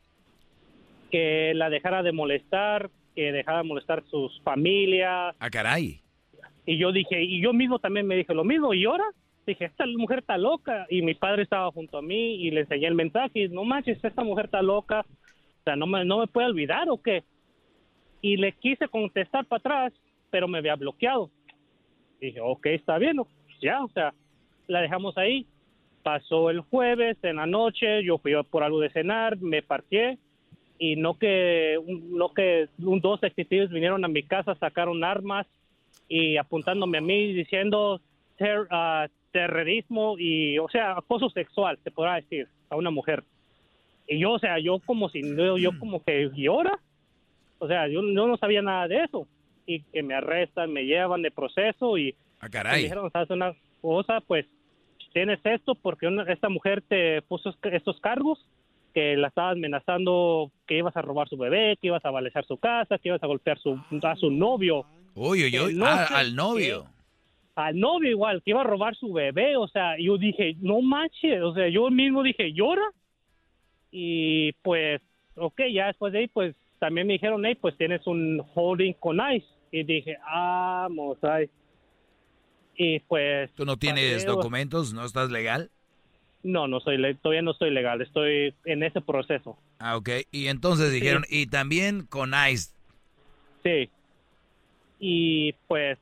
Que 1.11 1.53
la 1.53 1.69
dejara 1.69 2.01
de 2.01 2.13
molestar, 2.13 2.89
que 3.15 3.31
dejara 3.31 3.59
de 3.59 3.63
molestar 3.65 4.03
sus 4.09 4.39
familias. 4.41 5.35
Ah, 5.39 5.49
caray. 5.49 6.01
Y 6.65 6.77
yo 6.77 6.91
dije, 6.91 7.21
y 7.23 7.41
yo 7.41 7.51
mismo 7.53 7.79
también 7.79 8.07
me 8.07 8.15
dije 8.15 8.33
lo 8.33 8.43
mismo. 8.43 8.73
¿Y 8.73 8.85
ahora? 8.85 9.05
Dije, 9.47 9.65
esta 9.65 9.85
mujer 9.85 10.19
está 10.19 10.37
loca. 10.37 10.85
Y 10.89 11.01
mi 11.01 11.15
padre 11.15 11.43
estaba 11.43 11.71
junto 11.71 11.97
a 11.97 12.01
mí 12.01 12.35
y 12.35 12.51
le 12.51 12.61
enseñé 12.61 12.87
el 12.87 12.95
mensaje. 12.95 13.45
Y 13.45 13.49
no 13.49 13.63
manches, 13.63 14.03
esta 14.03 14.23
mujer 14.23 14.45
está 14.45 14.61
loca. 14.61 15.05
sea, 15.63 15.75
¿no 15.75 15.87
me, 15.87 16.05
no 16.05 16.19
me 16.19 16.27
puede 16.27 16.47
olvidar 16.47 16.89
o 16.89 17.01
qué? 17.01 17.23
Y 18.21 18.37
le 18.37 18.51
quise 18.51 18.87
contestar 18.87 19.45
para 19.45 19.59
atrás, 19.59 19.93
pero 20.29 20.47
me 20.47 20.57
había 20.57 20.75
bloqueado. 20.75 21.31
Dije, 22.19 22.41
ok, 22.41 22.65
está 22.67 22.97
bien, 22.97 23.15
¿no? 23.15 23.27
ya, 23.61 23.83
o 23.83 23.89
sea, 23.89 24.13
la 24.67 24.81
dejamos 24.81 25.17
ahí. 25.17 25.47
Pasó 26.03 26.49
el 26.49 26.61
jueves 26.61 27.17
en 27.23 27.37
la 27.37 27.45
noche, 27.45 28.03
yo 28.03 28.17
fui 28.17 28.33
por 28.49 28.63
algo 28.63 28.79
de 28.79 28.89
cenar, 28.89 29.37
me 29.37 29.61
parqué 29.61 30.17
y 30.79 30.95
no 30.95 31.17
que, 31.17 31.77
no 31.87 32.33
que 32.33 32.69
un, 32.79 33.01
dos 33.01 33.19
detectives 33.19 33.69
vinieron 33.69 34.05
a 34.05 34.07
mi 34.07 34.23
casa, 34.23 34.55
sacaron 34.55 35.03
armas 35.03 35.47
y 36.07 36.37
apuntándome 36.37 36.99
a 36.99 37.01
mí 37.01 37.33
diciendo 37.33 37.99
ah, 38.69 39.07
terrorismo 39.37 40.15
y, 40.17 40.57
o 40.59 40.67
sea, 40.69 40.97
acoso 40.97 41.29
sexual, 41.29 41.77
se 41.83 41.91
podrá 41.91 42.15
decir, 42.15 42.47
a 42.69 42.75
una 42.75 42.89
mujer. 42.89 43.23
Y 44.07 44.19
yo, 44.19 44.31
o 44.33 44.39
sea, 44.39 44.57
yo 44.59 44.79
como 44.85 45.09
si, 45.09 45.21
yo, 45.21 45.57
yo 45.57 45.77
como 45.79 46.03
que, 46.03 46.29
¿y 46.35 46.47
ahora? 46.47 46.79
O 47.59 47.67
sea, 47.67 47.87
yo, 47.87 48.01
yo 48.01 48.27
no 48.27 48.37
sabía 48.37 48.61
nada 48.61 48.87
de 48.87 49.03
eso. 49.03 49.27
Y 49.65 49.81
que 49.83 50.01
me 50.01 50.13
arrestan, 50.15 50.71
me 50.71 50.85
llevan 50.85 51.21
de 51.21 51.31
proceso 51.31 51.97
y 51.97 52.15
Ah, 52.39 52.45
me 52.45 52.49
caray. 52.49 52.83
dijeron, 52.83 53.11
¿sabes 53.11 53.29
una 53.29 53.53
cosa? 53.81 54.21
Pues 54.21 54.45
tienes 55.13 55.39
esto 55.43 55.75
porque 55.75 56.07
una- 56.07 56.23
esta 56.31 56.49
mujer 56.49 56.81
te 56.87 57.21
puso 57.23 57.49
es- 57.49 57.57
estos 57.73 57.99
cargos 57.99 58.39
que 58.93 59.15
la 59.17 59.27
estaba 59.27 59.51
amenazando 59.51 60.51
que 60.67 60.77
ibas 60.77 60.95
a 60.95 61.01
robar 61.01 61.27
su 61.29 61.37
bebé, 61.37 61.77
que 61.81 61.87
ibas 61.87 62.03
a 62.05 62.11
balear 62.11 62.45
su 62.45 62.57
casa, 62.57 62.97
que 62.97 63.09
ibas 63.09 63.21
a 63.23 63.27
golpear 63.27 63.59
su, 63.59 63.79
a 64.03 64.15
su 64.15 64.31
novio. 64.31 64.85
Uy, 65.15 65.43
uy, 65.43 65.51
Que 65.51 65.59
uy. 65.61 65.73
no 65.75 65.85
Ah, 65.85 66.05
al 66.15 66.35
novio. 66.35 66.85
Al 67.57 67.79
novio 67.79 68.11
igual, 68.11 68.43
que 68.43 68.51
iba 68.51 68.61
a 68.61 68.65
robar 68.65 68.95
su 68.95 69.11
bebé, 69.11 69.57
o 69.57 69.67
sea, 69.67 69.95
yo 69.99 70.19
dije, 70.19 70.55
no 70.59 70.79
manches, 70.83 71.41
o 71.41 71.55
sea, 71.55 71.67
yo 71.69 71.89
mismo 71.89 72.21
dije, 72.21 72.53
llora. 72.53 72.83
Y 73.89 74.51
pues, 74.61 75.01
ok, 75.35 75.61
ya 75.73 75.87
después 75.87 76.13
de 76.13 76.19
ahí, 76.19 76.27
pues 76.27 76.55
también 76.77 77.07
me 77.07 77.13
dijeron, 77.13 77.43
hey, 77.45 77.57
pues 77.59 77.75
tienes 77.75 78.05
un 78.05 78.43
holding 78.53 78.93
con 78.93 79.17
ICE. 79.17 79.47
Y 79.71 79.83
dije, 79.83 80.17
vamos, 80.23 81.17
ay. 81.23 81.49
Y 82.75 82.99
pues... 82.99 83.51
¿Tú 83.55 83.65
no 83.65 83.75
tienes 83.77 84.23
paseo- 84.23 84.35
documentos? 84.35 84.93
¿No 84.93 85.03
estás 85.03 85.31
legal? 85.31 85.71
No, 86.43 86.67
no 86.67 86.79
soy, 86.79 86.97
todavía 87.15 87.41
no 87.41 87.51
estoy 87.53 87.71
legal, 87.71 88.03
estoy 88.03 88.53
en 88.65 88.83
ese 88.83 89.01
proceso. 89.01 89.57
Ah, 89.79 89.97
ok. 89.97 90.09
Y 90.31 90.45
entonces 90.49 90.89
Sí. 90.91 90.99
dijeron, 90.99 91.23
y 91.27 91.47
también 91.47 92.05
con 92.05 92.33
ICE. 92.35 92.71
Sí. 93.63 93.89
Y 94.99 95.53
pues 95.67 95.97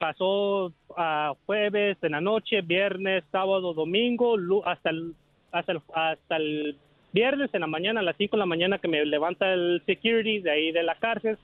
pasó 0.00 0.72
a 0.96 1.34
jueves 1.44 1.98
en 2.00 2.12
la 2.12 2.22
noche, 2.22 2.62
viernes, 2.62 3.22
sábado, 3.30 3.74
domingo, 3.74 4.34
hasta 4.64 4.88
el, 4.88 5.12
hasta 5.52 5.72
el, 5.72 5.80
hasta 5.92 6.36
el 6.36 6.78
viernes 7.12 7.50
en 7.52 7.60
la 7.60 7.66
mañana, 7.66 8.00
a 8.00 8.02
las 8.02 8.16
5 8.16 8.34
de 8.34 8.38
la 8.38 8.46
mañana 8.46 8.78
que 8.78 8.88
me 8.88 9.04
levanta 9.04 9.52
el 9.52 9.82
security 9.84 10.40
de 10.40 10.50
ahí 10.50 10.72
de 10.72 10.82
la 10.82 10.94
cárcel, 10.94 11.36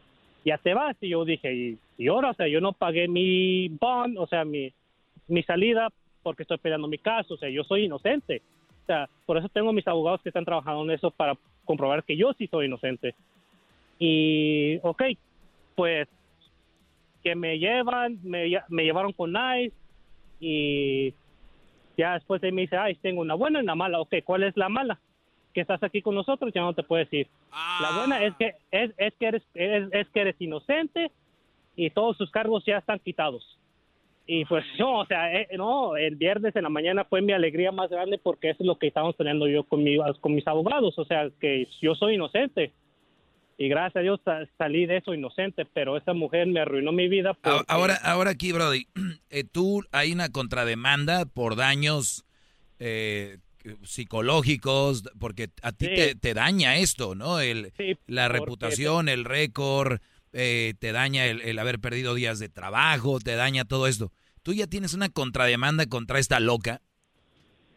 ya 0.42 0.56
te 0.56 0.72
vas. 0.72 0.96
Y 1.02 1.10
yo 1.10 1.26
dije, 1.26 1.54
¿y, 1.54 1.78
y 1.98 2.08
ahora? 2.08 2.30
O 2.30 2.34
sea, 2.34 2.48
yo 2.48 2.62
no 2.62 2.72
pagué 2.72 3.08
mi 3.08 3.68
bond, 3.68 4.16
o 4.16 4.26
sea, 4.26 4.46
mi, 4.46 4.72
mi 5.28 5.42
salida 5.42 5.90
porque 6.22 6.44
estoy 6.44 6.56
peleando 6.56 6.88
mi 6.88 6.98
caso, 6.98 7.34
o 7.34 7.36
sea, 7.36 7.50
yo 7.50 7.62
soy 7.62 7.84
inocente. 7.84 8.40
O 8.84 8.86
sea, 8.86 9.06
por 9.26 9.36
eso 9.36 9.50
tengo 9.50 9.74
mis 9.74 9.86
abogados 9.86 10.22
que 10.22 10.30
están 10.30 10.46
trabajando 10.46 10.82
en 10.84 10.92
eso 10.92 11.10
para 11.10 11.34
comprobar 11.66 12.04
que 12.04 12.16
yo 12.16 12.32
sí 12.32 12.46
soy 12.46 12.66
inocente. 12.66 13.14
Y, 13.98 14.78
ok, 14.82 15.02
pues 15.74 16.08
que 17.26 17.34
me 17.34 17.58
llevan, 17.58 18.20
me, 18.22 18.48
me 18.68 18.84
llevaron 18.84 19.12
con 19.12 19.34
ICE 19.34 19.72
y 20.38 21.12
ya 21.96 22.14
después 22.14 22.40
de 22.40 22.46
ahí 22.48 22.52
me 22.52 22.62
dice, 22.62 22.76
ay, 22.76 22.94
tengo 22.96 23.20
una 23.20 23.34
buena 23.34 23.58
y 23.58 23.62
una 23.64 23.74
mala. 23.74 24.00
Ok, 24.00 24.14
¿cuál 24.24 24.44
es 24.44 24.56
la 24.56 24.68
mala? 24.68 25.00
Que 25.52 25.62
estás 25.62 25.82
aquí 25.82 26.02
con 26.02 26.14
nosotros, 26.14 26.52
ya 26.54 26.60
no 26.60 26.72
te 26.72 26.84
puedo 26.84 27.02
decir. 27.02 27.26
La 27.82 27.88
buena 27.98 28.22
es 28.22 28.34
que 28.36 28.54
es, 28.70 28.92
es 28.96 29.12
que 29.18 29.26
eres 29.26 29.42
es, 29.54 29.88
es 29.92 30.08
que 30.10 30.20
eres 30.20 30.36
inocente 30.40 31.10
y 31.74 31.90
todos 31.90 32.16
sus 32.16 32.30
cargos 32.30 32.64
ya 32.64 32.78
están 32.78 33.00
quitados. 33.00 33.58
Y 34.28 34.44
pues 34.44 34.64
no, 34.78 35.00
o 35.00 35.06
sea, 35.06 35.32
eh, 35.34 35.48
no, 35.56 35.96
el 35.96 36.14
viernes 36.14 36.54
en 36.54 36.62
la 36.62 36.68
mañana 36.68 37.04
fue 37.06 37.22
mi 37.22 37.32
alegría 37.32 37.72
más 37.72 37.90
grande 37.90 38.18
porque 38.22 38.50
eso 38.50 38.62
es 38.62 38.66
lo 38.68 38.76
que 38.78 38.86
estábamos 38.86 39.16
peleando 39.16 39.48
yo 39.48 39.64
con, 39.64 39.82
mi- 39.82 39.98
con 40.20 40.32
mis 40.32 40.46
abogados, 40.46 40.96
o 40.96 41.04
sea, 41.04 41.28
que 41.40 41.66
yo 41.80 41.96
soy 41.96 42.14
inocente. 42.14 42.70
Y 43.58 43.68
gracias 43.68 43.96
a 43.96 44.00
Dios 44.00 44.20
sa- 44.24 44.46
salí 44.58 44.84
de 44.86 44.98
eso 44.98 45.14
inocente, 45.14 45.64
pero 45.64 45.96
esa 45.96 46.12
mujer 46.12 46.46
me 46.46 46.60
arruinó 46.60 46.92
mi 46.92 47.08
vida. 47.08 47.32
Porque- 47.34 47.64
Ahora, 47.68 47.94
ahora 48.02 48.30
aquí, 48.32 48.52
Brody, 48.52 48.86
eh, 49.30 49.44
tú 49.44 49.82
hay 49.92 50.12
una 50.12 50.28
contrademanda 50.30 51.24
por 51.24 51.56
daños 51.56 52.24
eh, 52.78 53.38
psicológicos, 53.82 55.02
porque 55.18 55.48
a 55.62 55.72
ti 55.72 55.86
Sí. 55.86 55.94
te, 55.94 56.14
te 56.14 56.34
daña 56.34 56.76
esto, 56.76 57.14
¿no? 57.14 57.40
El, 57.40 57.72
la 58.06 58.28
reputación, 58.28 59.08
el 59.08 59.24
récord, 59.24 60.00
eh, 60.32 60.74
te 60.78 60.92
daña 60.92 61.24
el, 61.26 61.40
el 61.40 61.58
haber 61.58 61.78
perdido 61.80 62.14
días 62.14 62.38
de 62.38 62.48
trabajo, 62.48 63.18
te 63.18 63.34
daña 63.36 63.64
todo 63.64 63.86
esto. 63.86 64.12
Tú 64.42 64.52
ya 64.52 64.66
tienes 64.66 64.94
una 64.94 65.08
contrademanda 65.08 65.86
contra 65.86 66.18
esta 66.18 66.38
loca. 66.40 66.80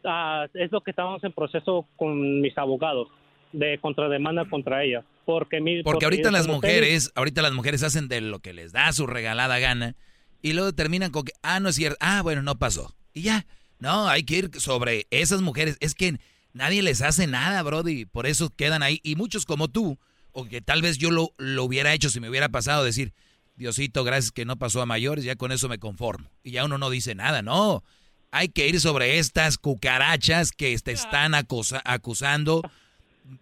Ah, 0.04 0.46
es 0.54 0.72
lo 0.72 0.82
que 0.82 0.92
estábamos 0.92 1.24
en 1.24 1.32
proceso 1.34 1.88
con 1.96 2.42
mis 2.42 2.58
abogados 2.58 3.08
de 3.54 3.78
contrademanda 3.80 4.46
contra 4.46 4.84
ella. 4.84 5.04
Porque, 5.30 5.62
mi, 5.62 5.84
Porque 5.84 6.06
ahorita 6.06 6.32
las 6.32 6.48
mujeres, 6.48 7.12
ahorita 7.14 7.44
las 7.44 7.54
mujeres 7.54 7.84
hacen 7.84 8.08
de 8.08 8.20
lo 8.20 8.40
que 8.40 8.52
les 8.52 8.72
da 8.72 8.92
su 8.94 9.06
regalada 9.06 9.60
gana 9.60 9.96
y 10.42 10.54
luego 10.54 10.74
terminan 10.74 11.12
con 11.12 11.24
que, 11.26 11.34
ah, 11.44 11.60
no 11.60 11.70
es 11.70 11.76
cierto, 11.76 11.98
ah, 12.00 12.24
bueno, 12.24 12.42
no 12.42 12.58
pasó. 12.58 12.96
Y 13.14 13.22
ya, 13.22 13.46
no, 13.78 14.08
hay 14.08 14.24
que 14.24 14.38
ir 14.38 14.50
sobre 14.60 15.06
esas 15.12 15.42
mujeres. 15.42 15.78
Es 15.82 15.94
que 15.94 16.18
nadie 16.54 16.82
les 16.82 17.04
hace 17.04 17.28
nada, 17.28 17.62
Brody, 17.62 18.06
por 18.06 18.26
eso 18.26 18.50
quedan 18.56 18.82
ahí. 18.82 19.02
Y 19.04 19.16
muchos 19.18 19.46
como 19.46 19.68
tú, 19.68 20.00
o 20.32 20.46
que 20.46 20.62
tal 20.62 20.82
vez 20.82 20.98
yo 20.98 21.12
lo, 21.12 21.32
lo 21.38 21.64
hubiera 21.64 21.94
hecho 21.94 22.10
si 22.10 22.20
me 22.20 22.28
hubiera 22.30 22.50
pasado, 22.50 22.84
decir, 22.84 23.14
Diosito, 23.56 24.04
gracias 24.04 24.32
que 24.32 24.46
no 24.46 24.58
pasó 24.58 24.82
a 24.82 24.88
mayores, 24.88 25.26
ya 25.26 25.36
con 25.36 25.52
eso 25.52 25.70
me 25.70 25.78
conformo. 25.78 26.32
Y 26.44 26.52
ya 26.52 26.66
uno 26.66 26.80
no 26.80 26.90
dice 26.90 27.14
nada, 27.14 27.44
no. 27.44 27.84
Hay 28.32 28.50
que 28.50 28.68
ir 28.68 28.80
sobre 28.80 29.20
estas 29.20 29.60
cucarachas 29.60 30.52
que 30.52 30.76
te 30.80 30.92
están 30.92 31.36
acosa- 31.36 31.82
acusando 31.86 32.62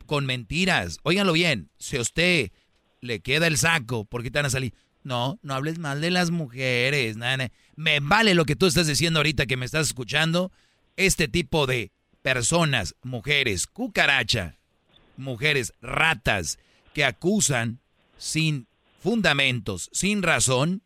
con 0.06 0.26
mentiras. 0.26 1.00
Óiganlo 1.04 1.34
bien, 1.34 1.70
si 1.78 1.98
a 1.98 2.02
usted 2.02 2.52
le 3.02 3.20
queda 3.22 3.48
el 3.48 3.58
saco, 3.58 4.06
¿por 4.06 4.24
qué 4.24 4.32
te 4.32 4.40
van 4.40 4.48
a 4.48 4.50
salir? 4.50 4.74
No, 5.04 5.40
no 5.42 5.54
hables 5.54 5.80
mal 5.80 6.02
de 6.02 6.12
las 6.12 6.32
mujeres, 6.32 7.16
nada. 7.16 7.50
Me 7.76 8.00
vale 8.00 8.34
lo 8.34 8.46
que 8.46 8.56
tú 8.56 8.66
estás 8.66 8.88
diciendo 8.88 9.20
ahorita 9.20 9.46
que 9.46 9.56
me 9.56 9.66
estás 9.66 9.88
escuchando. 9.88 10.52
Este 10.98 11.28
tipo 11.28 11.66
de 11.66 11.92
personas, 12.22 12.96
mujeres, 13.04 13.68
cucaracha, 13.68 14.58
mujeres, 15.16 15.74
ratas, 15.82 16.60
que 16.94 17.06
acusan 17.06 17.80
sin 18.18 18.68
fundamentos, 19.00 19.90
sin 19.94 20.24
razón, 20.24 20.84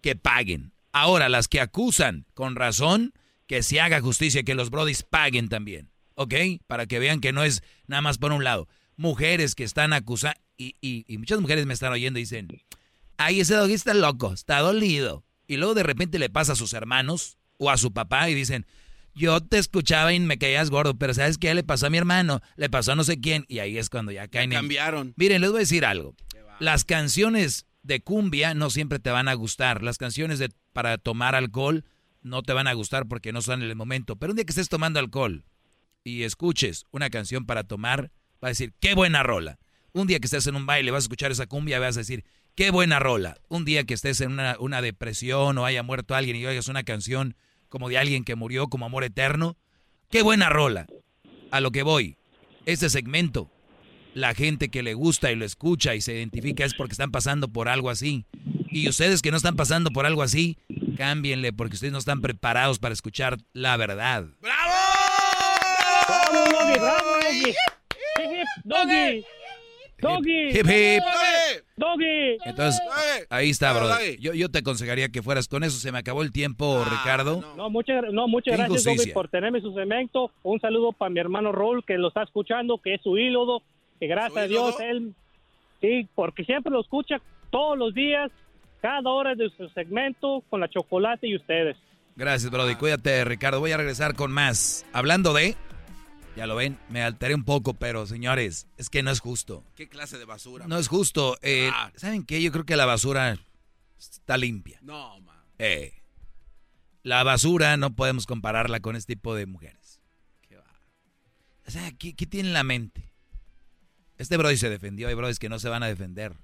que 0.00 0.16
paguen. 0.16 0.72
Ahora, 0.90 1.28
las 1.28 1.46
que 1.46 1.60
acusan 1.60 2.26
con 2.34 2.56
razón, 2.56 3.12
que 3.46 3.62
se 3.62 3.80
haga 3.80 4.00
justicia, 4.00 4.42
que 4.42 4.54
los 4.54 4.70
brodis 4.70 5.04
paguen 5.04 5.48
también. 5.48 5.91
¿Ok? 6.22 6.34
Para 6.66 6.86
que 6.86 6.98
vean 6.98 7.20
que 7.20 7.32
no 7.32 7.44
es 7.44 7.62
nada 7.86 8.02
más 8.02 8.18
por 8.18 8.32
un 8.32 8.44
lado. 8.44 8.68
Mujeres 8.96 9.54
que 9.54 9.64
están 9.64 9.92
acusando, 9.92 10.38
y, 10.56 10.76
y- 10.80 11.04
y 11.08 11.18
muchas 11.18 11.40
mujeres 11.40 11.66
me 11.66 11.74
están 11.74 11.92
oyendo 11.92 12.18
y 12.18 12.22
dicen, 12.22 12.48
ay, 13.16 13.40
ese 13.40 13.54
doggy 13.54 13.72
está 13.74 13.94
loco, 13.94 14.32
está 14.32 14.58
dolido. 14.60 15.24
Y 15.46 15.56
luego 15.56 15.74
de 15.74 15.82
repente 15.82 16.18
le 16.18 16.30
pasa 16.30 16.52
a 16.52 16.56
sus 16.56 16.72
hermanos 16.72 17.38
o 17.58 17.70
a 17.70 17.76
su 17.76 17.92
papá 17.92 18.28
y 18.30 18.34
dicen, 18.34 18.66
yo 19.14 19.40
te 19.40 19.58
escuchaba 19.58 20.12
y 20.14 20.20
me 20.20 20.38
caías 20.38 20.70
gordo, 20.70 20.94
pero 20.96 21.12
¿sabes 21.14 21.36
qué 21.38 21.52
le 21.54 21.62
pasó 21.64 21.86
a 21.86 21.90
mi 21.90 21.98
hermano? 21.98 22.40
Le 22.56 22.70
pasó 22.70 22.92
a 22.92 22.94
no 22.94 23.04
sé 23.04 23.20
quién. 23.20 23.44
Y 23.48 23.58
ahí 23.58 23.76
es 23.76 23.90
cuando 23.90 24.10
ya 24.12 24.28
caen 24.28 24.52
en... 24.52 24.58
Cambiaron. 24.58 25.12
Miren, 25.16 25.40
les 25.42 25.50
voy 25.50 25.58
a 25.58 25.60
decir 25.60 25.84
algo. 25.84 26.14
Las 26.60 26.84
canciones 26.84 27.66
de 27.82 28.00
cumbia 28.00 28.54
no 28.54 28.70
siempre 28.70 28.98
te 29.00 29.10
van 29.10 29.28
a 29.28 29.34
gustar. 29.34 29.82
Las 29.82 29.98
canciones 29.98 30.38
de 30.38 30.50
para 30.72 30.96
tomar 30.96 31.34
alcohol 31.34 31.84
no 32.22 32.42
te 32.42 32.52
van 32.52 32.68
a 32.68 32.72
gustar 32.72 33.06
porque 33.06 33.32
no 33.32 33.42
son 33.42 33.62
en 33.62 33.68
el 33.68 33.76
momento. 33.76 34.16
Pero 34.16 34.32
un 34.32 34.36
día 34.36 34.44
que 34.44 34.52
estés 34.52 34.68
tomando 34.68 35.00
alcohol 35.00 35.44
y 36.04 36.22
escuches 36.24 36.86
una 36.90 37.10
canción 37.10 37.46
para 37.46 37.64
tomar, 37.64 38.10
vas 38.40 38.48
a 38.48 38.50
decir, 38.50 38.72
qué 38.80 38.94
buena 38.94 39.22
rola. 39.22 39.58
Un 39.92 40.06
día 40.06 40.20
que 40.20 40.26
estés 40.26 40.46
en 40.46 40.56
un 40.56 40.66
baile 40.66 40.90
vas 40.90 41.04
a 41.04 41.06
escuchar 41.06 41.30
esa 41.32 41.46
cumbia 41.46 41.78
vas 41.78 41.96
a 41.96 42.00
decir, 42.00 42.24
qué 42.54 42.70
buena 42.70 42.98
rola. 42.98 43.36
Un 43.48 43.64
día 43.64 43.84
que 43.84 43.94
estés 43.94 44.20
en 44.20 44.32
una, 44.32 44.56
una 44.58 44.82
depresión 44.82 45.58
o 45.58 45.66
haya 45.66 45.82
muerto 45.82 46.14
alguien 46.14 46.36
y 46.36 46.46
oigas 46.46 46.68
una 46.68 46.82
canción 46.82 47.36
como 47.68 47.88
de 47.88 47.98
alguien 47.98 48.24
que 48.24 48.34
murió 48.34 48.68
como 48.68 48.86
amor 48.86 49.04
eterno, 49.04 49.56
qué 50.10 50.22
buena 50.22 50.48
rola. 50.48 50.86
A 51.50 51.60
lo 51.60 51.70
que 51.70 51.82
voy, 51.82 52.16
este 52.66 52.90
segmento, 52.90 53.50
la 54.14 54.34
gente 54.34 54.68
que 54.68 54.82
le 54.82 54.94
gusta 54.94 55.32
y 55.32 55.36
lo 55.36 55.44
escucha 55.44 55.94
y 55.94 56.00
se 56.00 56.14
identifica 56.14 56.64
es 56.64 56.74
porque 56.74 56.92
están 56.92 57.10
pasando 57.10 57.48
por 57.48 57.68
algo 57.68 57.90
así. 57.90 58.26
Y 58.70 58.88
ustedes 58.88 59.22
que 59.22 59.30
no 59.30 59.36
están 59.36 59.56
pasando 59.56 59.90
por 59.90 60.06
algo 60.06 60.22
así, 60.22 60.58
cámbienle 60.96 61.52
porque 61.52 61.74
ustedes 61.74 61.92
no 61.92 61.98
están 61.98 62.20
preparados 62.20 62.78
para 62.78 62.94
escuchar 62.94 63.38
la 63.52 63.76
verdad. 63.76 64.26
¡Bravo, 64.40 64.72
Doggy! 66.50 66.78
¡Bravo, 66.78 67.10
Doggy! 67.14 67.50
¡Hip, 67.50 67.56
hip! 68.18 68.46
¡Doggy! 68.64 69.24
¡Doggy! 70.00 70.48
Hip, 70.50 70.66
hip. 70.66 71.02
¡Doggy! 71.76 72.38
Entonces, 72.44 72.80
ahí 73.30 73.50
está, 73.50 73.72
brother. 73.72 74.18
Yo, 74.18 74.34
yo 74.34 74.48
te 74.50 74.58
aconsejaría 74.58 75.08
que 75.10 75.22
fueras 75.22 75.48
con 75.48 75.62
eso. 75.62 75.78
Se 75.78 75.92
me 75.92 75.98
acabó 75.98 76.22
el 76.22 76.32
tiempo, 76.32 76.84
Ricardo. 76.90 77.42
No, 77.56 77.70
muchas, 77.70 78.04
no, 78.12 78.26
muchas 78.28 78.56
gracias, 78.56 78.84
Doggy, 78.84 79.12
por 79.12 79.28
tenerme 79.28 79.60
su 79.60 79.72
cemento. 79.74 80.30
Un 80.42 80.60
saludo 80.60 80.92
para 80.92 81.10
mi 81.10 81.20
hermano 81.20 81.52
Raúl, 81.52 81.84
que 81.84 81.98
lo 81.98 82.08
está 82.08 82.24
escuchando, 82.24 82.78
que 82.78 82.94
es 82.94 83.02
su 83.02 83.16
ídolo. 83.16 83.62
que 84.00 84.06
gracias 84.08 84.44
a 84.44 84.48
Dios 84.48 84.80
él, 84.80 85.14
sí, 85.80 86.08
porque 86.14 86.44
siempre 86.44 86.72
lo 86.72 86.80
escucha 86.80 87.20
todos 87.50 87.78
los 87.78 87.94
días, 87.94 88.30
cada 88.80 89.08
hora 89.10 89.34
de 89.34 89.50
su 89.50 89.68
segmento 89.68 90.42
con 90.50 90.60
la 90.60 90.68
chocolate 90.68 91.28
y 91.28 91.36
ustedes. 91.36 91.76
Gracias, 92.16 92.50
Brody. 92.50 92.74
Cuídate, 92.74 93.24
Ricardo. 93.24 93.60
Voy 93.60 93.72
a 93.72 93.76
regresar 93.76 94.14
con 94.14 94.32
más. 94.32 94.84
Hablando 94.92 95.32
de. 95.32 95.56
Ya 96.36 96.46
lo 96.46 96.56
ven, 96.56 96.78
me 96.88 97.02
alteré 97.02 97.34
un 97.34 97.44
poco, 97.44 97.74
pero 97.74 98.06
señores, 98.06 98.66
es 98.78 98.88
que 98.88 99.02
no 99.02 99.10
es 99.10 99.20
justo. 99.20 99.64
¿Qué 99.76 99.88
clase 99.88 100.16
de 100.18 100.24
basura? 100.24 100.66
No 100.66 100.78
es 100.78 100.88
justo. 100.88 101.36
Eh, 101.42 101.70
¿Saben 101.96 102.24
qué? 102.24 102.40
Yo 102.42 102.50
creo 102.52 102.64
que 102.64 102.76
la 102.76 102.86
basura 102.86 103.38
está 103.98 104.38
limpia. 104.38 104.78
No, 104.82 105.20
man. 105.20 105.36
Eh, 105.58 105.92
la 107.02 107.22
basura 107.22 107.76
no 107.76 107.94
podemos 107.94 108.26
compararla 108.26 108.80
con 108.80 108.96
este 108.96 109.14
tipo 109.14 109.34
de 109.34 109.44
mujeres. 109.44 110.00
¿Qué 110.40 110.56
va? 110.56 110.64
O 111.66 111.70
sea, 111.70 111.92
¿qué, 111.98 112.14
¿qué, 112.14 112.26
tiene 112.26 112.48
en 112.48 112.54
la 112.54 112.64
mente? 112.64 113.12
Este 114.16 114.36
Brody 114.38 114.56
se 114.56 114.70
defendió. 114.70 115.08
Hay 115.08 115.14
Brodys 115.14 115.38
que 115.38 115.50
no 115.50 115.58
se 115.58 115.68
van 115.68 115.82
a 115.82 115.86
defender. 115.86 116.34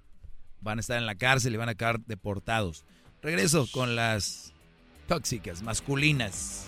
Van 0.61 0.79
a 0.79 0.81
estar 0.81 0.99
en 0.99 1.07
la 1.07 1.15
cárcel 1.15 1.55
y 1.55 1.57
van 1.57 1.69
a 1.69 1.77
quedar 1.77 2.01
deportados. 2.01 2.85
Regreso 3.23 3.67
con 3.73 3.97
las 3.97 4.53
tóxicas, 5.07 5.63
masculinas. 5.63 6.67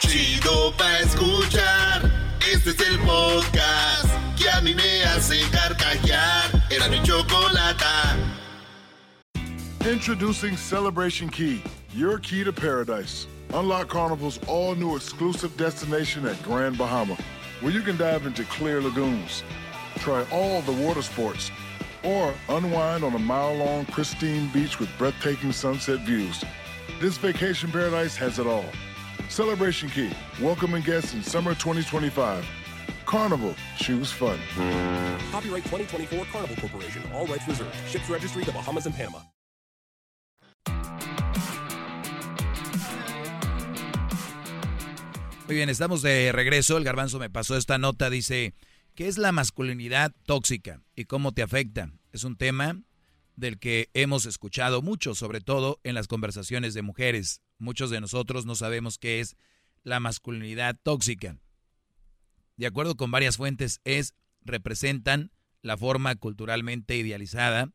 Chido 0.00 0.74
escuchar. 1.02 2.10
Este 2.50 2.70
es 2.70 2.80
el 2.80 2.98
podcast 3.00 4.08
que 4.36 4.48
a 4.48 4.60
mí 4.62 4.74
me 4.74 5.04
hace 5.04 5.40
carcajear. 5.50 6.50
Era 6.70 6.88
mi. 6.88 7.00
Introducing 9.88 10.56
Celebration 10.56 11.28
Key, 11.28 11.62
your 11.94 12.18
key 12.18 12.44
to 12.44 12.52
paradise. 12.52 13.26
Unlock 13.52 13.88
Carnival's 13.88 14.38
all 14.46 14.74
new 14.74 14.96
exclusive 14.96 15.56
destination 15.56 16.26
at 16.26 16.42
Grand 16.42 16.78
Bahama, 16.78 17.16
where 17.60 17.72
you 17.72 17.82
can 17.82 17.96
dive 17.96 18.26
into 18.26 18.44
clear 18.44 18.80
lagoons, 18.80 19.42
try 19.98 20.24
all 20.30 20.62
the 20.62 20.72
water 20.72 21.02
sports, 21.02 21.50
or 22.04 22.32
unwind 22.48 23.04
on 23.04 23.14
a 23.14 23.18
mile 23.18 23.54
long, 23.54 23.84
pristine 23.86 24.48
beach 24.52 24.78
with 24.78 24.88
breathtaking 24.98 25.52
sunset 25.52 26.00
views. 26.00 26.42
This 27.00 27.16
vacation 27.18 27.70
paradise 27.70 28.16
has 28.16 28.38
it 28.38 28.46
all. 28.46 28.64
Celebration 29.30 29.88
Key, 29.88 30.10
welcoming 30.42 30.82
guests 30.82 31.14
in 31.14 31.22
summer 31.22 31.54
2025. 31.54 32.44
Carnival, 33.06 33.54
choose 33.76 34.10
fun. 34.10 34.36
Copyright 35.30 35.62
2024 35.70 36.24
Carnival 36.32 36.56
Corporation, 36.56 37.00
all 37.14 37.26
rights 37.28 37.46
reserved. 37.46 37.72
Ships 37.88 38.10
registry 38.10 38.42
the 38.42 38.50
Bahamas 38.50 38.86
and 38.86 38.94
Panama. 38.96 39.20
Muy 45.46 45.54
bien, 45.54 45.68
estamos 45.68 46.02
de 46.02 46.32
regreso. 46.32 46.76
El 46.76 46.82
garbanzo 46.82 47.20
me 47.20 47.30
pasó 47.30 47.56
esta 47.56 47.78
nota. 47.78 48.10
Dice, 48.10 48.54
¿qué 48.96 49.06
es 49.06 49.16
la 49.16 49.30
masculinidad 49.30 50.12
tóxica 50.26 50.80
y 50.96 51.04
cómo 51.04 51.30
te 51.30 51.42
afecta? 51.42 51.92
Es 52.12 52.24
un 52.24 52.36
tema 52.36 52.82
del 53.40 53.58
que 53.58 53.90
hemos 53.94 54.26
escuchado 54.26 54.82
mucho, 54.82 55.14
sobre 55.14 55.40
todo 55.40 55.80
en 55.82 55.94
las 55.94 56.06
conversaciones 56.06 56.74
de 56.74 56.82
mujeres. 56.82 57.40
Muchos 57.58 57.90
de 57.90 58.00
nosotros 58.00 58.46
no 58.46 58.54
sabemos 58.54 58.98
qué 58.98 59.20
es 59.20 59.36
la 59.82 59.98
masculinidad 59.98 60.78
tóxica. 60.82 61.38
De 62.56 62.66
acuerdo 62.66 62.96
con 62.96 63.10
varias 63.10 63.38
fuentes, 63.38 63.80
es 63.84 64.14
representan 64.42 65.32
la 65.62 65.76
forma 65.76 66.14
culturalmente 66.16 66.96
idealizada 66.96 67.70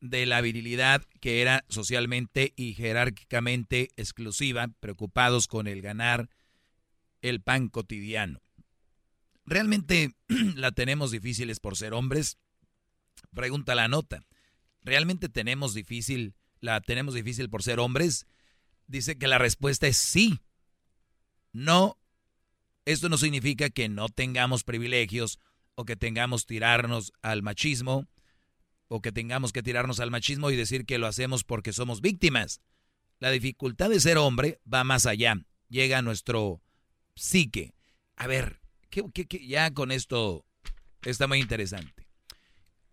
de 0.00 0.26
la 0.26 0.40
virilidad 0.40 1.02
que 1.20 1.40
era 1.40 1.64
socialmente 1.68 2.52
y 2.56 2.74
jerárquicamente 2.74 3.90
exclusiva, 3.96 4.68
preocupados 4.80 5.46
con 5.46 5.66
el 5.68 5.82
ganar 5.82 6.28
el 7.22 7.40
pan 7.40 7.68
cotidiano. 7.68 8.40
¿Realmente 9.44 10.14
la 10.56 10.72
tenemos 10.72 11.10
difíciles 11.10 11.60
por 11.60 11.76
ser 11.76 11.92
hombres? 11.92 12.38
Pregunta 13.34 13.74
la 13.74 13.88
nota. 13.88 14.20
¿Realmente 14.82 15.28
tenemos 15.28 15.74
difícil, 15.74 16.34
la 16.60 16.80
tenemos 16.80 17.14
difícil 17.14 17.50
por 17.50 17.62
ser 17.62 17.80
hombres? 17.80 18.26
Dice 18.86 19.18
que 19.18 19.28
la 19.28 19.38
respuesta 19.38 19.86
es 19.86 19.96
sí. 19.96 20.40
No. 21.52 21.98
Esto 22.84 23.08
no 23.08 23.18
significa 23.18 23.70
que 23.70 23.88
no 23.88 24.08
tengamos 24.08 24.64
privilegios 24.64 25.38
o 25.74 25.84
que 25.84 25.96
tengamos 25.96 26.46
tirarnos 26.46 27.12
al 27.22 27.42
machismo 27.42 28.08
o 28.88 29.00
que 29.00 29.12
tengamos 29.12 29.52
que 29.52 29.62
tirarnos 29.62 30.00
al 30.00 30.10
machismo 30.10 30.50
y 30.50 30.56
decir 30.56 30.84
que 30.84 30.98
lo 30.98 31.06
hacemos 31.06 31.44
porque 31.44 31.72
somos 31.72 32.00
víctimas. 32.00 32.60
La 33.20 33.30
dificultad 33.30 33.90
de 33.90 34.00
ser 34.00 34.18
hombre 34.18 34.60
va 34.72 34.82
más 34.82 35.06
allá, 35.06 35.36
llega 35.68 35.98
a 35.98 36.02
nuestro 36.02 36.60
psique. 37.14 37.74
A 38.16 38.26
ver, 38.26 38.60
¿qué, 38.88 39.04
ya 39.46 39.72
con 39.72 39.92
esto 39.92 40.44
está 41.02 41.26
muy 41.26 41.38
interesante. 41.38 41.99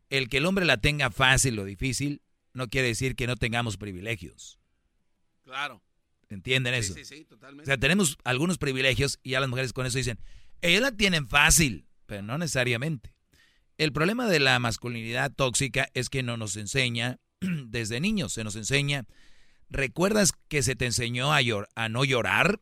El 0.10 0.30
que 0.30 0.38
el 0.38 0.46
hombre 0.46 0.66
la 0.66 0.78
tenga 0.78 1.12
fácil 1.12 1.60
o 1.60 1.66
difícil 1.66 2.22
no 2.54 2.68
quiere 2.70 2.88
decir 2.88 3.16
que 3.16 3.28
no 3.28 3.36
tengamos 3.36 3.78
privilegios. 3.78 4.60
Claro. 5.44 5.82
¿Entienden 6.30 6.74
Sí, 6.74 6.80
eso? 6.80 6.94
sí, 6.94 7.06
sí, 7.06 7.26
totalmente. 7.26 7.64
O 7.64 7.66
sea, 7.68 7.78
tenemos 7.78 8.18
algunos 8.24 8.58
privilegios 8.58 9.20
y 9.24 9.32
ya 9.32 9.40
las 9.40 9.50
mujeres 9.50 9.74
con 9.74 9.86
eso 9.86 9.98
dicen, 9.98 10.20
ellas 10.62 10.82
la 10.82 10.92
tienen 10.92 11.28
fácil, 11.28 11.88
pero 12.06 12.22
no 12.22 12.38
necesariamente. 12.38 13.14
El 13.78 13.94
problema 13.94 14.28
de 14.28 14.40
la 14.40 14.58
masculinidad 14.60 15.32
tóxica 15.32 15.88
es 15.94 16.10
que 16.10 16.24
no 16.24 16.36
nos 16.36 16.58
enseña 16.58 17.20
desde 17.42 18.00
niños, 18.02 18.34
se 18.34 18.44
nos 18.44 18.56
enseña. 18.56 19.06
¿Recuerdas 19.70 20.32
que 20.48 20.64
se 20.64 20.76
te 20.76 20.86
enseñó 20.86 21.34
a, 21.34 21.42
llor- 21.42 21.68
a 21.76 21.90
no 21.90 22.04
llorar? 22.06 22.60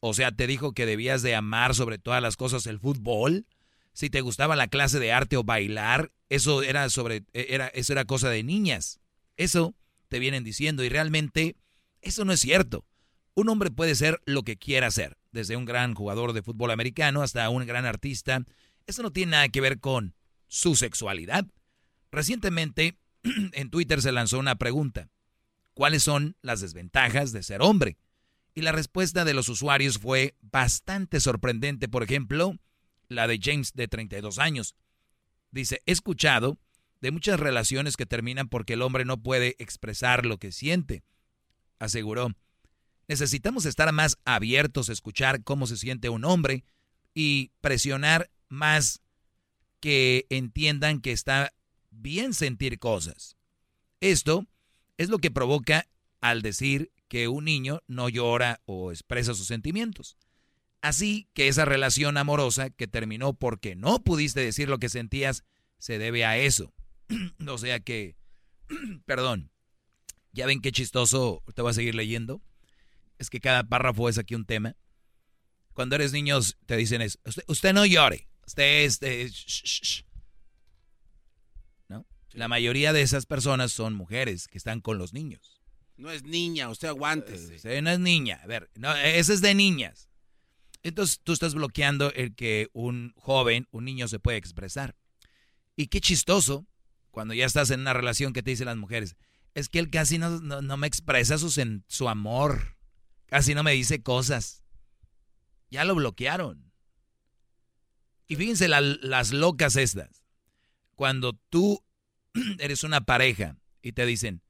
O 0.00 0.14
sea, 0.14 0.30
te 0.32 0.46
dijo 0.46 0.72
que 0.72 0.86
debías 0.86 1.22
de 1.22 1.34
amar 1.34 1.74
sobre 1.74 1.98
todas 1.98 2.22
las 2.22 2.36
cosas 2.36 2.66
el 2.66 2.78
fútbol. 2.78 3.46
Si 3.92 4.10
te 4.10 4.20
gustaba 4.20 4.54
la 4.56 4.68
clase 4.68 4.98
de 4.98 5.12
arte 5.12 5.36
o 5.36 5.42
bailar, 5.44 6.12
eso 6.28 6.62
era 6.62 6.88
sobre 6.90 7.24
era 7.32 7.68
eso 7.68 7.92
era 7.92 8.04
cosa 8.04 8.30
de 8.30 8.42
niñas. 8.42 9.00
Eso 9.36 9.74
te 10.08 10.18
vienen 10.18 10.44
diciendo 10.44 10.84
y 10.84 10.88
realmente 10.88 11.56
eso 12.00 12.24
no 12.24 12.32
es 12.32 12.40
cierto. 12.40 12.84
Un 13.34 13.48
hombre 13.48 13.70
puede 13.70 13.94
ser 13.94 14.20
lo 14.24 14.42
que 14.42 14.56
quiera 14.56 14.90
ser, 14.90 15.18
desde 15.30 15.56
un 15.56 15.66
gran 15.66 15.94
jugador 15.94 16.32
de 16.32 16.42
fútbol 16.42 16.70
americano 16.70 17.22
hasta 17.22 17.48
un 17.50 17.66
gran 17.66 17.84
artista. 17.84 18.44
Eso 18.86 19.02
no 19.02 19.12
tiene 19.12 19.32
nada 19.32 19.48
que 19.48 19.60
ver 19.60 19.80
con 19.80 20.14
su 20.46 20.76
sexualidad. 20.76 21.46
Recientemente 22.10 22.98
en 23.52 23.70
Twitter 23.70 24.00
se 24.00 24.12
lanzó 24.12 24.38
una 24.38 24.56
pregunta. 24.56 25.10
¿Cuáles 25.74 26.02
son 26.02 26.36
las 26.40 26.62
desventajas 26.62 27.32
de 27.32 27.42
ser 27.42 27.60
hombre? 27.60 27.98
Y 28.54 28.62
la 28.62 28.72
respuesta 28.72 29.26
de 29.26 29.34
los 29.34 29.50
usuarios 29.50 29.98
fue 29.98 30.34
bastante 30.40 31.20
sorprendente. 31.20 31.88
Por 31.88 32.02
ejemplo, 32.02 32.56
la 33.08 33.26
de 33.26 33.38
James 33.42 33.74
de 33.74 33.86
32 33.86 34.38
años. 34.38 34.74
Dice, 35.50 35.82
he 35.86 35.92
escuchado 35.92 36.58
de 37.00 37.10
muchas 37.10 37.38
relaciones 37.38 37.96
que 37.96 38.06
terminan 38.06 38.48
porque 38.48 38.74
el 38.74 38.82
hombre 38.82 39.04
no 39.04 39.22
puede 39.22 39.56
expresar 39.58 40.26
lo 40.26 40.38
que 40.38 40.52
siente. 40.52 41.02
Aseguró, 41.78 42.34
necesitamos 43.08 43.66
estar 43.66 43.92
más 43.92 44.18
abiertos 44.24 44.88
a 44.88 44.92
escuchar 44.92 45.44
cómo 45.44 45.66
se 45.66 45.76
siente 45.76 46.08
un 46.08 46.24
hombre 46.24 46.64
y 47.14 47.52
presionar 47.60 48.30
más 48.48 49.02
que 49.80 50.26
entiendan 50.30 51.00
que 51.00 51.12
está 51.12 51.52
bien 51.90 52.34
sentir 52.34 52.78
cosas. 52.78 53.36
Esto 54.00 54.46
es 54.98 55.08
lo 55.08 55.18
que 55.18 55.30
provoca 55.30 55.88
al 56.20 56.42
decir 56.42 56.92
que 57.08 57.28
un 57.28 57.44
niño 57.44 57.82
no 57.86 58.08
llora 58.08 58.60
o 58.66 58.90
expresa 58.90 59.34
sus 59.34 59.46
sentimientos. 59.46 60.16
Así 60.86 61.28
que 61.34 61.48
esa 61.48 61.64
relación 61.64 62.16
amorosa 62.16 62.70
que 62.70 62.86
terminó 62.86 63.32
porque 63.34 63.74
no 63.74 64.04
pudiste 64.04 64.38
decir 64.38 64.68
lo 64.68 64.78
que 64.78 64.88
sentías 64.88 65.42
se 65.78 65.98
debe 65.98 66.24
a 66.24 66.38
eso. 66.38 66.72
o 67.48 67.58
sea 67.58 67.80
que, 67.80 68.14
perdón, 69.04 69.50
ya 70.30 70.46
ven 70.46 70.60
qué 70.60 70.70
chistoso, 70.70 71.42
te 71.56 71.60
voy 71.62 71.72
a 71.72 71.74
seguir 71.74 71.96
leyendo. 71.96 72.40
Es 73.18 73.30
que 73.30 73.40
cada 73.40 73.64
párrafo 73.64 74.08
es 74.08 74.16
aquí 74.16 74.36
un 74.36 74.44
tema. 74.44 74.76
Cuando 75.72 75.96
eres 75.96 76.12
niño 76.12 76.38
te 76.66 76.76
dicen 76.76 77.02
eso, 77.02 77.18
usted, 77.24 77.42
usted 77.48 77.72
no 77.72 77.84
llore, 77.84 78.28
usted 78.46 78.84
es... 78.84 79.02
eh, 79.02 79.26
sh- 79.26 79.46
sh- 79.64 79.80
sh". 79.82 80.04
¿No? 81.88 82.06
La 82.30 82.46
mayoría 82.46 82.92
de 82.92 83.02
esas 83.02 83.26
personas 83.26 83.72
son 83.72 83.92
mujeres 83.92 84.46
que 84.46 84.56
están 84.56 84.80
con 84.80 84.98
los 84.98 85.12
niños. 85.12 85.60
No 85.96 86.12
es 86.12 86.22
niña, 86.22 86.68
usted 86.68 86.86
aguante. 86.86 87.36
Sí, 87.38 87.82
no 87.82 87.90
es 87.90 87.98
niña. 87.98 88.38
A 88.44 88.46
ver, 88.46 88.70
no, 88.76 88.94
ese 88.94 89.34
es 89.34 89.40
de 89.40 89.52
niñas. 89.56 90.08
Entonces 90.86 91.20
tú 91.24 91.32
estás 91.32 91.54
bloqueando 91.54 92.12
el 92.12 92.34
que 92.36 92.68
un 92.72 93.12
joven, 93.16 93.66
un 93.72 93.84
niño 93.84 94.06
se 94.06 94.20
puede 94.20 94.36
expresar. 94.38 94.94
Y 95.74 95.88
qué 95.88 96.00
chistoso 96.00 96.64
cuando 97.10 97.34
ya 97.34 97.44
estás 97.44 97.70
en 97.70 97.80
una 97.80 97.92
relación 97.92 98.32
que 98.32 98.42
te 98.44 98.50
dicen 98.50 98.66
las 98.66 98.76
mujeres, 98.76 99.16
es 99.54 99.68
que 99.68 99.80
él 99.80 99.90
casi 99.90 100.18
no, 100.18 100.40
no- 100.40 100.62
no 100.62 100.76
me 100.76 100.86
expresa 100.86 101.38
su, 101.38 101.50
su 101.88 102.08
amor, 102.08 102.76
casi 103.26 103.52
no 103.54 103.64
me 103.64 103.72
dice 103.72 104.00
cosas. 104.02 104.62
Ya 105.70 105.84
lo 105.84 105.96
bloquearon. 105.96 106.72
Y 108.28 108.36
fíjense 108.36 108.68
la- 108.68 108.80
las 108.80 109.32
locas 109.32 109.74
estas. 109.74 110.22
Cuando 110.94 111.32
tú 111.50 111.84
eres 112.60 112.84
una 112.84 113.00
pareja 113.00 113.58
y 113.82 113.90
te 113.92 114.06
dicen, 114.06 114.40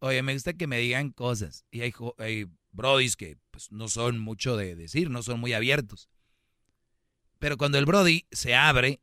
oye, 0.00 0.22
me 0.22 0.34
gusta 0.34 0.52
que 0.52 0.66
me 0.66 0.78
digan 0.78 1.12
cosas. 1.12 1.64
Y 1.70 1.80
hay, 1.80 1.94
hay 2.18 2.46
brodis 2.72 3.16
que 3.16 3.38
pues, 3.58 3.72
no 3.72 3.88
son 3.88 4.20
mucho 4.20 4.56
de 4.56 4.76
decir, 4.76 5.10
no 5.10 5.20
son 5.24 5.40
muy 5.40 5.52
abiertos. 5.52 6.08
Pero 7.40 7.56
cuando 7.56 7.76
el 7.76 7.86
Brody 7.86 8.24
se 8.30 8.54
abre 8.54 9.00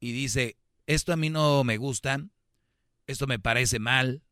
y 0.00 0.12
dice, 0.12 0.56
esto 0.86 1.12
a 1.12 1.16
mí 1.16 1.28
no 1.28 1.62
me 1.62 1.76
gusta, 1.76 2.24
esto 3.06 3.26
me 3.26 3.38
parece 3.38 3.80
mal, 3.80 4.22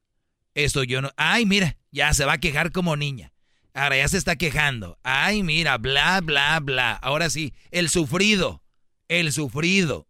esto 0.54 0.82
yo 0.82 1.02
no... 1.02 1.10
Ay, 1.18 1.44
mira, 1.44 1.76
ya 1.90 2.14
se 2.14 2.24
va 2.24 2.34
a 2.34 2.40
quejar 2.40 2.72
como 2.72 2.96
niña. 2.96 3.34
Ahora 3.74 3.98
ya 3.98 4.08
se 4.08 4.16
está 4.16 4.36
quejando. 4.36 4.98
Ay, 5.02 5.42
mira, 5.42 5.76
bla, 5.76 6.22
bla, 6.22 6.58
bla. 6.60 6.94
Ahora 6.94 7.28
sí, 7.28 7.52
el 7.70 7.90
sufrido, 7.90 8.62
el 9.08 9.30
sufrido. 9.30 10.08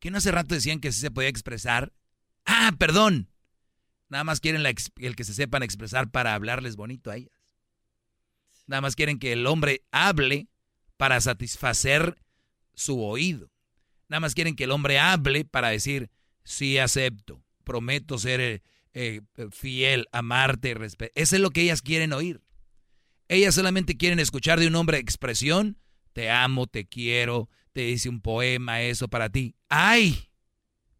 ¿Que 0.00 0.10
no 0.10 0.18
hace 0.18 0.32
rato 0.32 0.56
decían 0.56 0.80
que 0.80 0.90
sí 0.90 0.98
se 0.98 1.12
podía 1.12 1.28
expresar? 1.28 1.92
Ah, 2.46 2.72
perdón. 2.76 3.30
Nada 4.08 4.24
más 4.24 4.40
quieren 4.40 4.66
el 4.66 5.14
que 5.16 5.24
se 5.24 5.34
sepan 5.34 5.62
expresar 5.62 6.10
para 6.10 6.34
hablarles 6.34 6.74
bonito 6.74 7.12
a 7.12 7.16
ellas. 7.16 7.41
Nada 8.66 8.80
más 8.80 8.96
quieren 8.96 9.18
que 9.18 9.32
el 9.32 9.46
hombre 9.46 9.82
hable 9.90 10.48
para 10.96 11.20
satisfacer 11.20 12.16
su 12.74 13.02
oído. 13.02 13.50
Nada 14.08 14.20
más 14.20 14.34
quieren 14.34 14.56
que 14.56 14.64
el 14.64 14.70
hombre 14.70 14.98
hable 14.98 15.44
para 15.44 15.70
decir, 15.70 16.10
sí 16.44 16.78
acepto, 16.78 17.42
prometo 17.64 18.18
ser 18.18 18.40
eh, 18.40 18.60
eh, 18.94 19.20
fiel, 19.50 20.06
amarte, 20.12 20.74
respetar. 20.74 21.12
Eso 21.14 21.36
es 21.36 21.42
lo 21.42 21.50
que 21.50 21.62
ellas 21.62 21.82
quieren 21.82 22.12
oír. 22.12 22.42
Ellas 23.28 23.54
solamente 23.54 23.96
quieren 23.96 24.20
escuchar 24.20 24.60
de 24.60 24.66
un 24.66 24.74
hombre 24.74 24.98
expresión, 24.98 25.78
te 26.12 26.30
amo, 26.30 26.66
te 26.66 26.86
quiero, 26.86 27.48
te 27.72 27.80
dice 27.82 28.08
un 28.08 28.20
poema, 28.20 28.82
eso 28.82 29.08
para 29.08 29.30
ti. 29.30 29.56
¡Ay! 29.68 30.28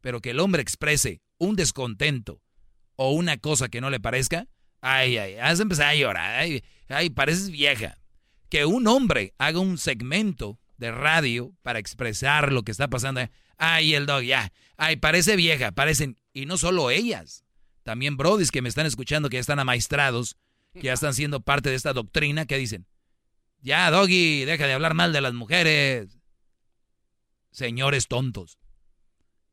Pero 0.00 0.20
que 0.20 0.30
el 0.30 0.40
hombre 0.40 0.62
exprese 0.62 1.20
un 1.36 1.56
descontento 1.56 2.40
o 2.96 3.12
una 3.12 3.36
cosa 3.36 3.68
que 3.68 3.80
no 3.80 3.90
le 3.90 4.00
parezca, 4.00 4.48
ay, 4.82 5.16
ay, 5.16 5.36
has 5.36 5.60
empezado 5.60 5.88
a 5.88 5.94
llorar, 5.94 6.44
ay, 6.88 7.10
pareces 7.10 7.50
vieja. 7.50 7.98
Que 8.50 8.66
un 8.66 8.86
hombre 8.86 9.32
haga 9.38 9.60
un 9.60 9.78
segmento 9.78 10.60
de 10.76 10.92
radio 10.92 11.54
para 11.62 11.78
expresar 11.78 12.52
lo 12.52 12.64
que 12.64 12.72
está 12.72 12.88
pasando. 12.88 13.22
Ay, 13.56 13.94
el 13.94 14.04
dog, 14.04 14.22
ya. 14.22 14.52
Ay, 14.76 14.96
parece 14.96 15.36
vieja, 15.36 15.72
parecen. 15.72 16.18
Y 16.34 16.44
no 16.44 16.58
solo 16.58 16.90
ellas. 16.90 17.44
También 17.82 18.18
brodis 18.18 18.50
que 18.50 18.60
me 18.60 18.68
están 18.68 18.84
escuchando, 18.84 19.30
que 19.30 19.36
ya 19.36 19.40
están 19.40 19.58
amaestrados, 19.58 20.36
que 20.74 20.82
ya 20.82 20.92
están 20.92 21.14
siendo 21.14 21.40
parte 21.40 21.70
de 21.70 21.76
esta 21.76 21.94
doctrina, 21.94 22.44
que 22.44 22.58
dicen, 22.58 22.86
ya, 23.60 23.90
doggy, 23.90 24.44
deja 24.44 24.66
de 24.66 24.74
hablar 24.74 24.92
mal 24.94 25.12
de 25.12 25.20
las 25.20 25.32
mujeres. 25.32 26.18
Señores 27.52 28.08
tontos. 28.08 28.58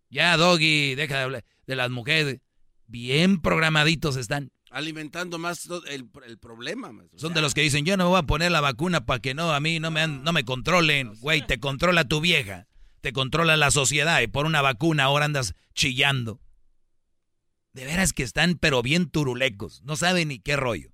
Ya, 0.09 0.35
doggy, 0.35 0.95
deja 0.95 1.17
de 1.17 1.23
hablar 1.23 1.45
de 1.67 1.75
las 1.75 1.91
mujeres. 1.91 2.41
Bien 2.87 3.39
programaditos 3.39 4.15
están. 4.15 4.51
Alimentando 4.71 5.39
más 5.39 5.67
el, 5.87 6.09
problema. 6.37 6.91
Son 7.15 7.33
de 7.33 7.41
los 7.41 7.53
que 7.53 7.61
dicen, 7.61 7.85
yo 7.85 7.97
no 7.97 8.05
me 8.05 8.09
voy 8.11 8.19
a 8.19 8.23
poner 8.23 8.51
la 8.51 8.61
vacuna 8.61 9.05
para 9.05 9.19
que 9.19 9.33
no, 9.33 9.51
a 9.51 9.59
mí 9.59 9.79
no 9.79 9.89
me, 9.89 10.07
no 10.07 10.31
me 10.31 10.45
controlen. 10.45 11.15
Güey, 11.21 11.45
te 11.45 11.59
controla 11.59 12.07
tu 12.07 12.21
vieja. 12.21 12.67
Te 13.01 13.13
controla 13.13 13.57
la 13.57 13.71
sociedad 13.71 14.21
y 14.21 14.27
por 14.27 14.45
una 14.45 14.61
vacuna 14.61 15.05
ahora 15.05 15.25
andas 15.25 15.55
chillando. 15.73 16.41
De 17.73 17.85
veras 17.85 18.13
que 18.13 18.23
están 18.23 18.55
pero 18.55 18.81
bien 18.81 19.09
turulecos. 19.09 19.81
No 19.83 19.95
saben 19.95 20.27
ni 20.27 20.39
qué 20.39 20.55
rollo. 20.55 20.93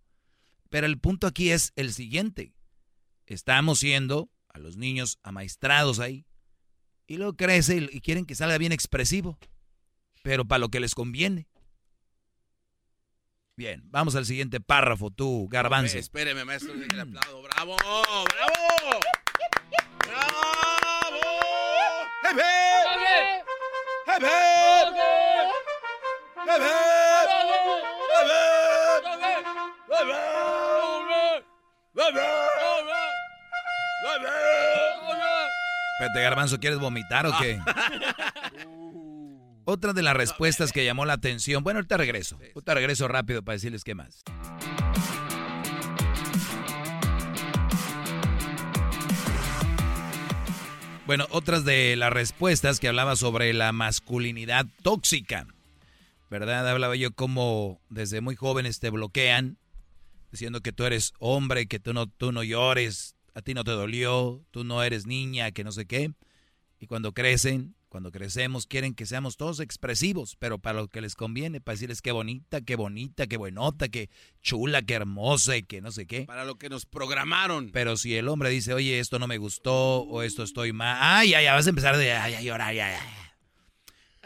Pero 0.70 0.88
el 0.88 1.00
punto 1.00 1.28
aquí 1.28 1.52
es 1.52 1.74
el 1.76 1.94
siguiente. 1.94 2.54
Estamos 3.26 3.80
siendo 3.80 4.30
a 4.50 4.60
los 4.60 4.78
niños 4.78 5.20
amaestrados 5.24 6.00
ahí. 6.00 6.26
Y 7.08 7.18
luego 7.18 7.36
crece 7.36 7.90
y 7.92 8.02
quieren 8.02 8.26
que 8.26 8.36
salga 8.36 8.58
bien 8.58 8.72
expresivo. 8.72 9.38
Pero 10.24 10.46
para 10.46 10.60
lo 10.60 10.70
que 10.70 10.80
les 10.80 10.96
conviene. 10.96 11.48
Bien, 13.58 13.82
vamos 13.90 14.18
al 14.18 14.26
siguiente 14.26 14.60
párrafo, 14.60 15.12
tú, 15.12 15.48
Garbanzo. 15.50 15.98
espéreme, 15.98 16.44
maestro, 16.44 16.74
el 16.74 17.00
aplauso. 17.00 17.42
¡Bravo! 17.42 17.78
¡Bravo! 17.78 19.00
¡Bravo! 20.06 21.22
¡Jefe! 22.22 22.44
¡Jefe! 24.08 24.28
Espérate, 35.94 36.22
Garbanzo, 36.22 36.60
¿quieres 36.60 36.80
vomitar 36.80 37.26
o 37.26 37.32
qué? 37.40 37.62
Otra 39.68 39.94
de 39.94 40.04
las 40.04 40.16
respuestas 40.16 40.72
que 40.72 40.86
llamó 40.86 41.06
la 41.06 41.14
atención. 41.14 41.64
Bueno, 41.64 41.80
ahorita 41.80 41.98
regreso. 41.98 42.38
Ahorita 42.54 42.76
regreso 42.76 43.08
rápido 43.08 43.42
para 43.42 43.56
decirles 43.56 43.84
qué 43.84 43.96
más. 43.96 44.24
Bueno, 51.08 51.26
otras 51.32 51.66
de 51.66 51.96
las 51.96 52.14
respuestas 52.14 52.80
que 52.80 52.88
hablaba 52.88 53.16
sobre 53.16 53.54
la 53.54 53.72
masculinidad 53.72 54.68
tóxica. 54.84 55.48
¿Verdad? 56.30 56.68
Hablaba 56.68 56.96
yo 56.96 57.12
como 57.12 57.82
desde 57.90 58.22
muy 58.22 58.36
jóvenes 58.36 58.80
te 58.80 58.92
bloquean, 58.92 59.58
diciendo 60.32 60.62
que 60.62 60.74
tú 60.74 60.84
eres 60.86 61.14
hombre, 61.20 61.68
que 61.68 61.80
tú 61.80 61.94
no, 61.94 62.08
tú 62.08 62.32
no 62.32 62.44
llores, 62.44 63.16
a 63.34 63.42
ti 63.42 63.54
no 63.54 63.64
te 63.64 63.72
dolió, 63.72 64.44
tú 64.52 64.64
no 64.64 64.84
eres 64.84 65.08
niña, 65.08 65.52
que 65.52 65.64
no 65.64 65.72
sé 65.72 65.86
qué. 65.86 66.12
Y 66.80 66.88
cuando 66.88 67.14
crecen, 67.14 67.75
cuando 67.96 68.12
crecemos 68.12 68.68
quieren 68.68 68.94
que 68.94 69.06
seamos 69.06 69.38
todos 69.38 69.62
expresivos, 69.62 70.36
pero 70.38 70.60
para 70.60 70.82
lo 70.82 70.90
que 70.90 71.00
les 71.00 71.16
conviene, 71.16 71.62
para 71.62 71.76
decirles 71.76 72.02
qué 72.02 72.12
bonita, 72.12 72.60
qué 72.60 72.76
bonita, 72.76 73.26
qué 73.26 73.38
buenota, 73.38 73.88
qué 73.88 74.10
chula, 74.42 74.82
qué 74.82 74.96
hermosa 74.96 75.56
y 75.56 75.64
que 75.64 75.80
no 75.80 75.94
sé 75.94 76.06
qué. 76.06 76.26
Para 76.26 76.44
lo 76.44 76.56
que 76.56 76.68
nos 76.68 76.86
programaron. 76.86 77.70
Pero 77.72 77.96
si 77.96 78.14
el 78.18 78.28
hombre 78.28 78.50
dice, 78.50 78.74
oye, 78.74 79.00
esto 79.00 79.18
no 79.18 79.28
me 79.28 79.38
gustó 79.38 80.02
o 80.02 80.24
esto 80.24 80.44
estoy 80.44 80.74
mal, 80.74 80.98
ay, 81.00 81.30
ya, 81.30 81.42
ya 81.42 81.54
vas 81.54 81.68
a 81.68 81.70
empezar 81.70 81.96
de, 81.96 82.12
ay, 82.12 82.34
a 82.34 82.42
llorar, 82.42 82.76
ya, 82.76 82.92
ya. 82.92 83.02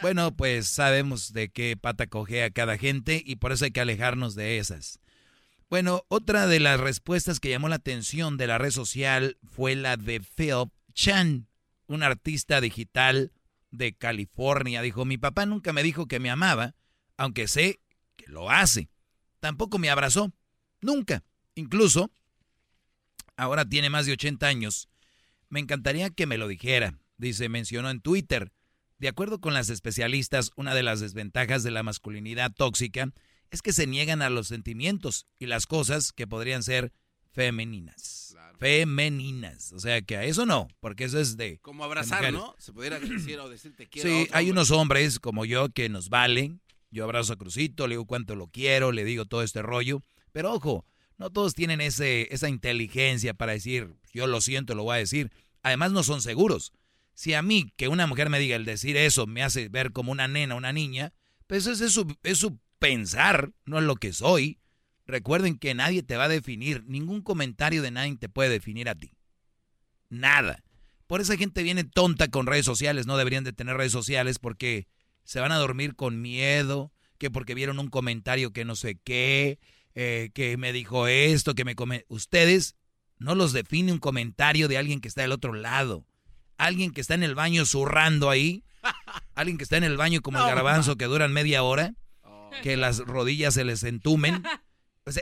Bueno, 0.01 0.35
pues 0.35 0.67
sabemos 0.67 1.31
de 1.31 1.49
qué 1.49 1.77
pata 1.77 2.05
a 2.05 2.49
cada 2.49 2.75
gente 2.79 3.21
y 3.23 3.35
por 3.35 3.51
eso 3.51 3.65
hay 3.65 3.71
que 3.71 3.81
alejarnos 3.81 4.33
de 4.33 4.57
esas. 4.57 4.99
Bueno, 5.69 6.05
otra 6.07 6.47
de 6.47 6.59
las 6.59 6.79
respuestas 6.79 7.39
que 7.39 7.51
llamó 7.51 7.69
la 7.69 7.75
atención 7.75 8.35
de 8.37 8.47
la 8.47 8.57
red 8.57 8.71
social 8.71 9.37
fue 9.43 9.75
la 9.75 9.95
de 9.95 10.21
Phil 10.21 10.71
Chan, 10.95 11.45
un 11.85 12.01
artista 12.01 12.61
digital 12.61 13.31
de 13.71 13.95
California. 13.95 14.81
Dijo, 14.81 15.05
mi 15.05 15.17
papá 15.17 15.45
nunca 15.45 15.73
me 15.73 15.83
dijo 15.83 16.07
que 16.07 16.19
me 16.19 16.29
amaba, 16.29 16.75
aunque 17.17 17.47
sé 17.47 17.81
que 18.15 18.27
lo 18.27 18.49
hace. 18.49 18.89
Tampoco 19.39 19.79
me 19.79 19.89
abrazó, 19.89 20.33
nunca. 20.81 21.23
Incluso, 21.55 22.11
ahora 23.35 23.65
tiene 23.65 23.89
más 23.89 24.05
de 24.05 24.13
80 24.13 24.47
años. 24.47 24.89
Me 25.49 25.59
encantaría 25.59 26.09
que 26.09 26.27
me 26.27 26.37
lo 26.37 26.47
dijera, 26.47 26.99
dice, 27.17 27.49
mencionó 27.49 27.89
en 27.89 28.01
Twitter. 28.01 28.51
De 28.97 29.07
acuerdo 29.07 29.39
con 29.39 29.53
las 29.53 29.69
especialistas, 29.69 30.51
una 30.55 30.75
de 30.75 30.83
las 30.83 30.99
desventajas 30.99 31.63
de 31.63 31.71
la 31.71 31.83
masculinidad 31.83 32.51
tóxica 32.51 33.11
es 33.49 33.61
que 33.61 33.73
se 33.73 33.87
niegan 33.87 34.21
a 34.21 34.29
los 34.29 34.47
sentimientos 34.47 35.25
y 35.39 35.47
las 35.47 35.65
cosas 35.65 36.11
que 36.11 36.27
podrían 36.27 36.63
ser 36.63 36.91
femeninas 37.31 38.29
femeninas. 38.59 39.71
O 39.73 39.79
sea 39.79 40.01
que 40.01 40.17
a 40.17 40.25
eso 40.25 40.45
no, 40.45 40.67
porque 40.79 41.05
eso 41.05 41.19
es 41.19 41.37
de. 41.37 41.57
Como 41.59 41.83
abrazar, 41.83 42.31
¿no? 42.31 42.55
Se 42.59 42.73
pudiera 42.73 42.99
decir 42.99 43.39
o 43.39 43.49
decir 43.49 43.75
te 43.75 43.87
quiero. 43.87 44.07
Sí, 44.07 44.27
hay 44.31 44.51
unos 44.51 44.69
hombres 44.69 45.19
como 45.19 45.45
yo 45.45 45.69
que 45.69 45.89
nos 45.89 46.09
valen. 46.09 46.61
Yo 46.91 47.03
abrazo 47.03 47.33
a 47.33 47.35
Crucito, 47.37 47.87
le 47.87 47.93
digo 47.93 48.05
cuánto 48.05 48.35
lo 48.35 48.47
quiero, 48.47 48.91
le 48.91 49.03
digo 49.03 49.25
todo 49.25 49.43
este 49.43 49.61
rollo. 49.61 50.03
Pero 50.31 50.53
ojo, 50.53 50.85
no 51.17 51.29
todos 51.29 51.53
tienen 51.53 51.81
ese, 51.81 52.27
esa 52.33 52.49
inteligencia 52.49 53.33
para 53.33 53.53
decir, 53.53 53.95
yo 54.11 54.27
lo 54.27 54.41
siento, 54.41 54.75
lo 54.75 54.83
voy 54.83 54.95
a 54.95 54.99
decir. 54.99 55.31
Además, 55.61 55.91
no 55.91 56.03
son 56.03 56.21
seguros. 56.21 56.73
Si 57.13 57.33
a 57.33 57.41
mí, 57.41 57.71
que 57.75 57.89
una 57.89 58.07
mujer 58.07 58.29
me 58.29 58.39
diga 58.39 58.55
el 58.55 58.65
decir 58.65 58.97
eso 58.97 59.27
me 59.27 59.43
hace 59.43 59.69
ver 59.69 59.91
como 59.91 60.11
una 60.11 60.27
nena, 60.27 60.55
una 60.55 60.73
niña, 60.73 61.13
pues 61.47 61.67
eso 61.67 61.85
es 61.85 61.93
su, 61.93 62.15
es 62.23 62.37
su 62.39 62.57
pensar, 62.79 63.51
no 63.65 63.77
es 63.77 63.83
lo 63.83 63.95
que 63.95 64.13
soy. 64.13 64.57
Recuerden 65.09 65.57
que 65.57 65.73
nadie 65.73 66.03
te 66.03 66.17
va 66.17 66.25
a 66.25 66.29
definir, 66.29 66.83
ningún 66.85 67.23
comentario 67.23 67.81
de 67.81 67.89
nadie 67.89 68.15
te 68.15 68.29
puede 68.29 68.49
definir 68.49 68.89
a 68.89 68.95
ti. 68.95 69.11
Nada. 70.07 70.63
Por 71.07 71.19
esa 71.19 71.35
gente 71.35 71.63
viene 71.63 71.83
tonta 71.83 72.27
con 72.27 72.45
redes 72.45 72.65
sociales, 72.65 73.07
no 73.07 73.17
deberían 73.17 73.43
de 73.43 73.51
tener 73.51 73.75
redes 73.75 73.91
sociales 73.91 74.37
porque 74.37 74.87
se 75.23 75.39
van 75.39 75.51
a 75.51 75.57
dormir 75.57 75.95
con 75.95 76.21
miedo, 76.21 76.91
que 77.17 77.31
porque 77.31 77.55
vieron 77.55 77.79
un 77.79 77.89
comentario 77.89 78.53
que 78.53 78.65
no 78.65 78.75
sé 78.75 78.99
qué, 79.03 79.57
eh, 79.95 80.29
que 80.35 80.57
me 80.57 80.71
dijo 80.71 81.07
esto, 81.07 81.55
que 81.55 81.65
me 81.65 81.73
come... 81.73 82.05
Ustedes 82.07 82.75
no 83.17 83.33
los 83.33 83.51
define 83.51 83.91
un 83.91 83.97
comentario 83.97 84.67
de 84.67 84.77
alguien 84.77 85.01
que 85.01 85.07
está 85.07 85.23
del 85.23 85.31
otro 85.31 85.53
lado. 85.53 86.05
Alguien 86.59 86.91
que 86.91 87.01
está 87.01 87.15
en 87.15 87.23
el 87.23 87.33
baño 87.33 87.65
zurrando 87.65 88.29
ahí. 88.29 88.63
Alguien 89.33 89.57
que 89.57 89.63
está 89.63 89.77
en 89.77 89.85
el 89.85 89.97
baño 89.97 90.21
como 90.21 90.37
el 90.37 90.45
garbanzo 90.45 90.97
que 90.97 91.05
duran 91.05 91.33
media 91.33 91.63
hora. 91.63 91.95
Que 92.61 92.77
las 92.77 92.99
rodillas 92.99 93.55
se 93.55 93.63
les 93.63 93.83
entumen 93.83 94.43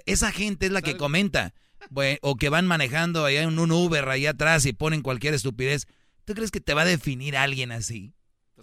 esa 0.05 0.31
gente 0.31 0.65
es 0.67 0.71
la 0.71 0.81
que 0.81 0.97
comenta. 0.97 1.53
o 2.21 2.35
que 2.35 2.49
van 2.49 2.67
manejando 2.67 3.23
allá 3.23 3.43
en 3.43 3.59
un 3.59 3.71
Uber 3.71 4.07
ahí 4.09 4.25
atrás 4.25 4.65
y 4.65 4.73
ponen 4.73 5.01
cualquier 5.01 5.33
estupidez. 5.33 5.87
¿Tú 6.25 6.33
crees 6.33 6.51
que 6.51 6.59
te 6.59 6.73
va 6.73 6.81
a 6.81 6.85
definir 6.85 7.37
alguien 7.37 7.71
así? 7.71 8.13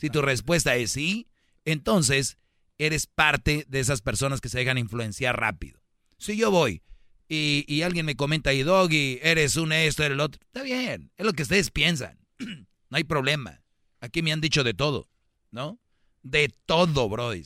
Si 0.00 0.10
tu 0.10 0.20
respuesta 0.20 0.76
es 0.76 0.92
sí, 0.92 1.28
entonces 1.64 2.38
eres 2.78 3.06
parte 3.06 3.64
de 3.68 3.80
esas 3.80 4.02
personas 4.02 4.40
que 4.40 4.48
se 4.48 4.58
dejan 4.58 4.78
influenciar 4.78 5.38
rápido. 5.38 5.80
Si 6.18 6.36
yo 6.36 6.50
voy 6.50 6.82
y, 7.28 7.64
y 7.68 7.82
alguien 7.82 8.06
me 8.06 8.16
comenta 8.16 8.50
ahí, 8.50 8.62
Doggy, 8.62 9.20
eres 9.22 9.56
un 9.56 9.72
esto, 9.72 10.02
eres 10.02 10.16
el 10.16 10.20
otro. 10.20 10.40
Está 10.44 10.62
bien, 10.62 11.10
es 11.16 11.24
lo 11.24 11.32
que 11.32 11.42
ustedes 11.42 11.70
piensan. 11.70 12.18
no 12.38 12.96
hay 12.96 13.04
problema. 13.04 13.62
Aquí 14.00 14.22
me 14.22 14.32
han 14.32 14.40
dicho 14.40 14.64
de 14.64 14.74
todo, 14.74 15.08
¿no? 15.50 15.78
De 16.22 16.52
todo, 16.66 17.08
Brody. 17.08 17.44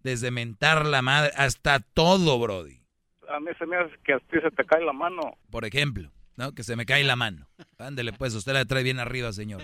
Desde 0.00 0.30
mentar 0.30 0.84
la 0.84 1.00
madre 1.00 1.32
hasta 1.36 1.80
todo, 1.80 2.38
Brody. 2.38 2.83
A 3.28 3.40
mí 3.40 3.50
se 3.58 3.66
me 3.66 3.76
hace 3.76 3.94
que 4.04 4.14
a 4.14 4.18
ti 4.18 4.38
se 4.42 4.50
te 4.50 4.64
cae 4.64 4.84
la 4.84 4.92
mano. 4.92 5.36
Por 5.50 5.64
ejemplo, 5.64 6.10
¿no? 6.36 6.52
Que 6.54 6.62
se 6.62 6.76
me 6.76 6.86
cae 6.86 7.04
la 7.04 7.16
mano. 7.16 7.48
Ándele, 7.78 8.12
pues, 8.12 8.34
usted 8.34 8.52
la 8.52 8.64
trae 8.64 8.82
bien 8.82 8.98
arriba, 8.98 9.32
señor. 9.32 9.62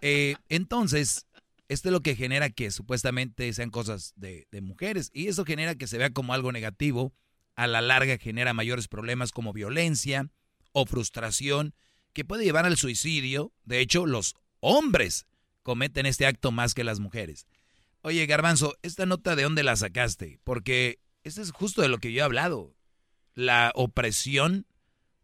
Eh, 0.00 0.36
entonces, 0.48 1.26
esto 1.68 1.88
es 1.88 1.92
lo 1.92 2.00
que 2.00 2.16
genera 2.16 2.50
que 2.50 2.70
supuestamente 2.70 3.52
sean 3.52 3.70
cosas 3.70 4.12
de, 4.16 4.46
de 4.50 4.60
mujeres. 4.60 5.10
Y 5.12 5.28
eso 5.28 5.44
genera 5.44 5.74
que 5.74 5.86
se 5.86 5.98
vea 5.98 6.10
como 6.10 6.34
algo 6.34 6.52
negativo. 6.52 7.12
A 7.56 7.66
la 7.66 7.80
larga 7.80 8.18
genera 8.18 8.54
mayores 8.54 8.86
problemas 8.86 9.32
como 9.32 9.52
violencia 9.52 10.28
o 10.72 10.86
frustración 10.86 11.74
que 12.12 12.24
puede 12.24 12.44
llevar 12.44 12.64
al 12.64 12.76
suicidio. 12.76 13.52
De 13.64 13.80
hecho, 13.80 14.06
los 14.06 14.34
hombres 14.60 15.26
cometen 15.62 16.06
este 16.06 16.26
acto 16.26 16.52
más 16.52 16.74
que 16.74 16.84
las 16.84 17.00
mujeres. 17.00 17.46
Oye, 18.02 18.24
Garbanzo, 18.26 18.76
¿esta 18.82 19.06
nota 19.06 19.36
de 19.36 19.42
dónde 19.42 19.62
la 19.62 19.76
sacaste? 19.76 20.38
Porque 20.44 21.00
esto 21.28 21.42
es 21.42 21.52
justo 21.52 21.82
de 21.82 21.88
lo 21.88 21.98
que 21.98 22.12
yo 22.12 22.20
he 22.20 22.22
hablado. 22.24 22.74
La 23.34 23.70
opresión 23.74 24.66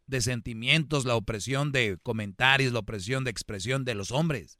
de 0.06 0.20
sentimientos, 0.20 1.04
la 1.04 1.16
opresión 1.16 1.72
de 1.72 1.98
comentarios, 2.02 2.72
la 2.72 2.78
opresión 2.80 3.24
de 3.24 3.30
expresión 3.30 3.84
de 3.84 3.94
los 3.94 4.10
hombres. 4.12 4.58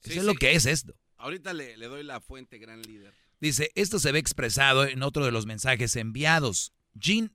Sí, 0.00 0.10
Eso 0.12 0.20
es 0.20 0.26
sí. 0.26 0.32
lo 0.32 0.34
que 0.34 0.52
es 0.52 0.64
esto. 0.66 0.94
Ahorita 1.16 1.52
le, 1.52 1.76
le 1.76 1.86
doy 1.88 2.04
la 2.04 2.20
fuente, 2.20 2.58
gran 2.58 2.80
líder. 2.82 3.12
Dice, 3.40 3.70
esto 3.74 3.98
se 3.98 4.12
ve 4.12 4.18
expresado 4.18 4.84
en 4.86 5.02
otro 5.02 5.24
de 5.24 5.32
los 5.32 5.46
mensajes 5.46 5.94
enviados. 5.96 6.72
Jean 6.94 7.32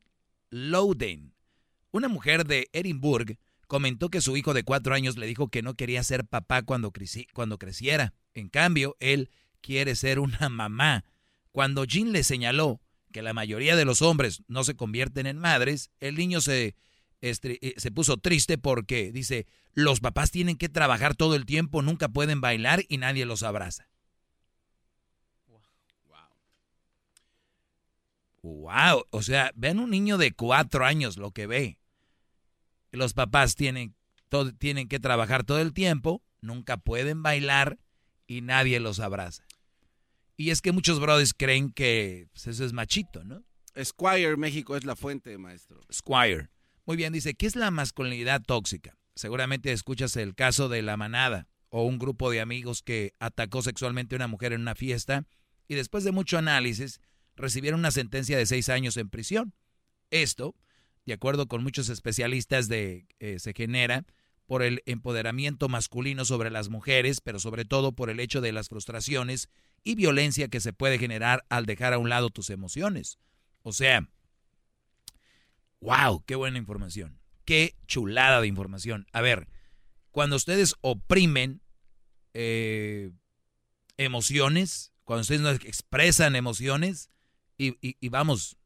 Louden, 0.49 1.33
una 1.91 2.07
mujer 2.07 2.45
de 2.45 2.69
Edinburgh, 2.73 3.37
comentó 3.67 4.09
que 4.09 4.21
su 4.21 4.37
hijo 4.37 4.53
de 4.53 4.63
cuatro 4.63 4.93
años 4.93 5.17
le 5.17 5.25
dijo 5.27 5.47
que 5.49 5.61
no 5.61 5.75
quería 5.75 6.03
ser 6.03 6.25
papá 6.25 6.61
cuando, 6.63 6.91
creci- 6.91 7.27
cuando 7.33 7.57
creciera. 7.57 8.13
En 8.33 8.49
cambio, 8.49 8.95
él 8.99 9.29
quiere 9.61 9.95
ser 9.95 10.19
una 10.19 10.47
mamá. 10.49 11.03
Cuando 11.51 11.83
Jean 11.85 12.11
le 12.11 12.23
señaló 12.23 12.81
que 13.13 13.21
la 13.21 13.31
mayoría 13.31 13.77
de 13.77 13.85
los 13.85 14.01
hombres 14.01 14.43
no 14.49 14.65
se 14.65 14.75
convierten 14.75 15.25
en 15.25 15.37
madres, 15.37 15.91
el 16.01 16.15
niño 16.15 16.41
se, 16.41 16.75
eh, 17.21 17.73
se 17.77 17.91
puso 17.91 18.17
triste 18.17 18.57
porque 18.57 19.13
dice, 19.13 19.47
los 19.71 20.01
papás 20.01 20.31
tienen 20.31 20.57
que 20.57 20.67
trabajar 20.67 21.15
todo 21.15 21.35
el 21.35 21.45
tiempo, 21.45 21.81
nunca 21.81 22.09
pueden 22.09 22.41
bailar 22.41 22.83
y 22.89 22.97
nadie 22.97 23.25
los 23.25 23.43
abraza. 23.43 23.87
Wow, 28.41 29.05
o 29.09 29.21
sea, 29.21 29.53
ven 29.55 29.79
un 29.79 29.89
niño 29.89 30.17
de 30.17 30.33
cuatro 30.33 30.85
años 30.85 31.15
lo 31.15 31.31
que 31.31 31.47
ve. 31.47 31.77
Los 32.91 33.13
papás 33.13 33.55
tienen, 33.55 33.95
todo, 34.27 34.53
tienen 34.53 34.89
que 34.89 34.99
trabajar 34.99 35.45
todo 35.45 35.59
el 35.59 35.71
tiempo, 35.71 36.21
nunca 36.41 36.75
pueden 36.75 37.23
bailar 37.23 37.79
y 38.27 38.41
nadie 38.41 38.81
los 38.81 38.99
abraza. 38.99 39.45
Y 40.35 40.49
es 40.49 40.61
que 40.61 40.71
muchos 40.71 40.99
brothers 40.99 41.33
creen 41.33 41.71
que 41.71 42.27
pues, 42.33 42.47
eso 42.47 42.65
es 42.65 42.73
machito, 42.73 43.23
¿no? 43.23 43.43
Squire 43.81 44.37
México 44.37 44.75
es 44.75 44.83
la 44.83 44.95
fuente, 44.95 45.37
maestro. 45.37 45.81
Squire. 45.91 46.49
Muy 46.85 46.97
bien, 46.97 47.13
dice, 47.13 47.33
¿qué 47.33 47.45
es 47.45 47.55
la 47.55 47.71
masculinidad 47.71 48.41
tóxica? 48.41 48.97
Seguramente 49.15 49.71
escuchas 49.71 50.15
el 50.17 50.35
caso 50.35 50.69
de 50.69 50.81
la 50.81 50.97
manada 50.97 51.47
o 51.69 51.83
un 51.83 51.97
grupo 51.97 52.29
de 52.29 52.41
amigos 52.41 52.81
que 52.83 53.13
atacó 53.19 53.61
sexualmente 53.61 54.15
a 54.15 54.17
una 54.17 54.27
mujer 54.27 54.53
en 54.53 54.61
una 54.61 54.75
fiesta 54.75 55.25
y 55.67 55.75
después 55.75 56.03
de 56.03 56.11
mucho 56.11 56.37
análisis 56.37 56.99
recibieron 57.35 57.79
una 57.79 57.91
sentencia 57.91 58.37
de 58.37 58.45
seis 58.45 58.69
años 58.69 58.97
en 58.97 59.09
prisión. 59.09 59.53
Esto, 60.11 60.55
de 61.05 61.13
acuerdo 61.13 61.47
con 61.47 61.63
muchos 61.63 61.89
especialistas, 61.89 62.67
de, 62.67 63.07
eh, 63.19 63.39
se 63.39 63.53
genera 63.53 64.05
por 64.45 64.61
el 64.61 64.83
empoderamiento 64.85 65.69
masculino 65.69 66.25
sobre 66.25 66.51
las 66.51 66.69
mujeres, 66.69 67.21
pero 67.21 67.39
sobre 67.39 67.65
todo 67.65 67.93
por 67.93 68.09
el 68.09 68.19
hecho 68.19 68.41
de 68.41 68.51
las 68.51 68.69
frustraciones 68.69 69.49
y 69.83 69.95
violencia 69.95 70.47
que 70.47 70.59
se 70.59 70.73
puede 70.73 70.97
generar 70.99 71.45
al 71.49 71.65
dejar 71.65 71.93
a 71.93 71.97
un 71.97 72.09
lado 72.09 72.29
tus 72.29 72.49
emociones. 72.49 73.19
O 73.61 73.73
sea, 73.73 74.09
wow, 75.81 76.23
qué 76.25 76.35
buena 76.35 76.57
información. 76.57 77.19
Qué 77.45 77.75
chulada 77.87 78.39
de 78.41 78.47
información. 78.47 79.05
A 79.11 79.21
ver, 79.21 79.47
cuando 80.11 80.35
ustedes 80.35 80.75
oprimen 80.81 81.61
eh, 82.33 83.11
emociones, 83.97 84.93
cuando 85.03 85.21
ustedes 85.21 85.41
no 85.41 85.49
expresan 85.49 86.35
emociones, 86.35 87.09
y, 87.57 87.69
y- 87.87 87.97
y 87.99 88.09
vamos, 88.09 88.57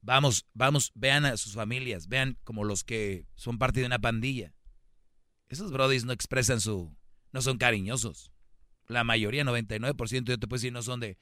vamos, 0.00 0.46
vamos, 0.54 0.92
vean 0.94 1.26
a 1.26 1.36
sus 1.36 1.54
familias, 1.54 2.08
vean 2.08 2.38
como 2.44 2.64
los 2.64 2.84
que 2.84 3.26
son 3.34 3.58
parte 3.58 3.80
de 3.80 3.86
una 3.86 3.98
pandilla. 3.98 4.54
Esos 5.48 5.70
brodis 5.72 6.04
no 6.04 6.12
expresan 6.12 6.60
su, 6.60 6.96
no 7.32 7.42
son 7.42 7.58
cariñosos. 7.58 8.31
La 8.86 9.04
mayoría, 9.04 9.44
99%, 9.44 10.24
yo 10.24 10.38
te 10.38 10.46
puedo 10.46 10.58
decir, 10.58 10.72
no 10.72 10.82
son 10.82 11.00
de, 11.00 11.18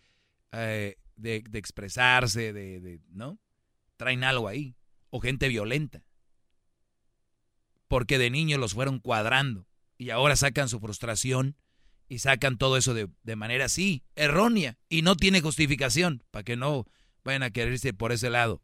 eh, 0.52 0.96
de, 1.16 1.44
de 1.48 1.58
expresarse, 1.58 2.52
de, 2.52 2.80
de, 2.80 3.00
¿no? 3.10 3.38
Traen 3.96 4.24
algo 4.24 4.48
ahí. 4.48 4.76
O 5.10 5.20
gente 5.20 5.48
violenta. 5.48 6.04
Porque 7.88 8.18
de 8.18 8.30
niños 8.30 8.60
los 8.60 8.74
fueron 8.74 9.00
cuadrando. 9.00 9.66
Y 9.98 10.10
ahora 10.10 10.36
sacan 10.36 10.68
su 10.68 10.80
frustración 10.80 11.56
y 12.08 12.20
sacan 12.20 12.56
todo 12.56 12.76
eso 12.76 12.94
de, 12.94 13.08
de 13.22 13.36
manera 13.36 13.66
así, 13.66 14.04
errónea. 14.14 14.78
Y 14.88 15.02
no 15.02 15.16
tiene 15.16 15.40
justificación. 15.40 16.24
Para 16.30 16.44
que 16.44 16.56
no 16.56 16.86
vayan 17.24 17.42
a 17.42 17.50
quererse 17.50 17.92
por 17.92 18.12
ese 18.12 18.30
lado. 18.30 18.62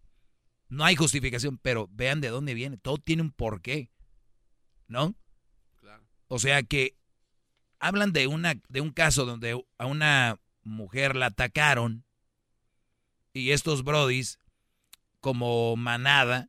No 0.69 0.85
hay 0.85 0.97
justificación, 0.97 1.59
pero 1.59 1.89
vean 1.93 2.21
de 2.21 2.29
dónde 2.29 2.55
viene. 2.55 2.77
Todo 2.77 2.99
tiene 2.99 3.23
un 3.23 3.33
porqué. 3.33 3.91
¿No? 4.89 5.15
O 6.29 6.39
sea 6.39 6.63
que 6.63 6.97
hablan 7.79 8.13
de 8.13 8.27
una 8.27 8.55
de 8.69 8.81
un 8.81 8.91
caso 8.91 9.25
donde 9.25 9.63
a 9.79 9.87
una 9.87 10.39
mujer 10.63 11.17
la 11.17 11.27
atacaron 11.27 12.05
y 13.33 13.51
estos 13.51 13.85
brodis 13.85 14.39
como 15.21 15.77
manada 15.77 16.49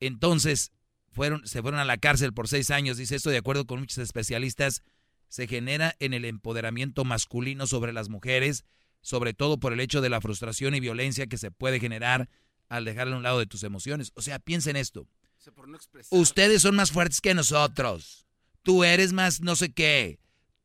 entonces 0.00 0.72
fueron 1.10 1.46
se 1.46 1.62
fueron 1.62 1.80
a 1.80 1.84
la 1.84 1.98
cárcel 1.98 2.32
por 2.32 2.48
seis 2.48 2.70
años 2.70 2.96
dice 2.96 3.16
esto 3.16 3.30
de 3.30 3.38
acuerdo 3.38 3.66
con 3.66 3.80
muchos 3.80 3.98
especialistas 3.98 4.82
se 5.28 5.46
genera 5.46 5.96
en 5.98 6.14
el 6.14 6.24
empoderamiento 6.24 7.04
masculino 7.04 7.66
sobre 7.66 7.92
las 7.92 8.08
mujeres 8.08 8.64
sobre 9.00 9.34
todo 9.34 9.58
por 9.58 9.72
el 9.72 9.80
hecho 9.80 10.00
de 10.00 10.10
la 10.10 10.20
frustración 10.20 10.74
y 10.74 10.80
violencia 10.80 11.26
que 11.26 11.38
se 11.38 11.50
puede 11.50 11.78
generar 11.78 12.28
al 12.68 12.84
dejarle 12.84 13.14
a 13.14 13.16
un 13.18 13.22
lado 13.22 13.38
de 13.38 13.46
tus 13.46 13.62
emociones 13.62 14.12
o 14.14 14.22
sea 14.22 14.38
piensen 14.38 14.76
esto 14.76 15.06
no. 15.68 15.78
Ustedes 16.10 16.62
son 16.62 16.74
más 16.74 16.90
fuertes 16.90 17.20
que 17.20 17.34
nosotros. 17.34 18.25
Tú 18.66 18.82
eres 18.82 19.12
más 19.12 19.40
no 19.40 19.54
sé 19.54 19.72
qué. 19.72 20.18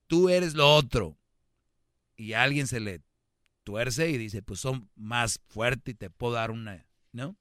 Tú 0.07 0.30
eres 0.30 0.55
lo 0.55 0.73
otro. 0.73 1.19
Y 2.15 2.33
alguien 2.33 2.65
se 2.65 2.80
le 2.80 3.03
tuerce 3.63 4.09
y 4.09 4.17
dice, 4.17 4.41
pues 4.41 4.59
son 4.59 4.89
más 4.95 5.39
fuertes 5.45 5.93
y 5.93 5.95
te 5.95 6.09
puedo 6.09 6.33
dar 6.33 6.49
una, 6.49 6.88
¿no? 7.11 7.38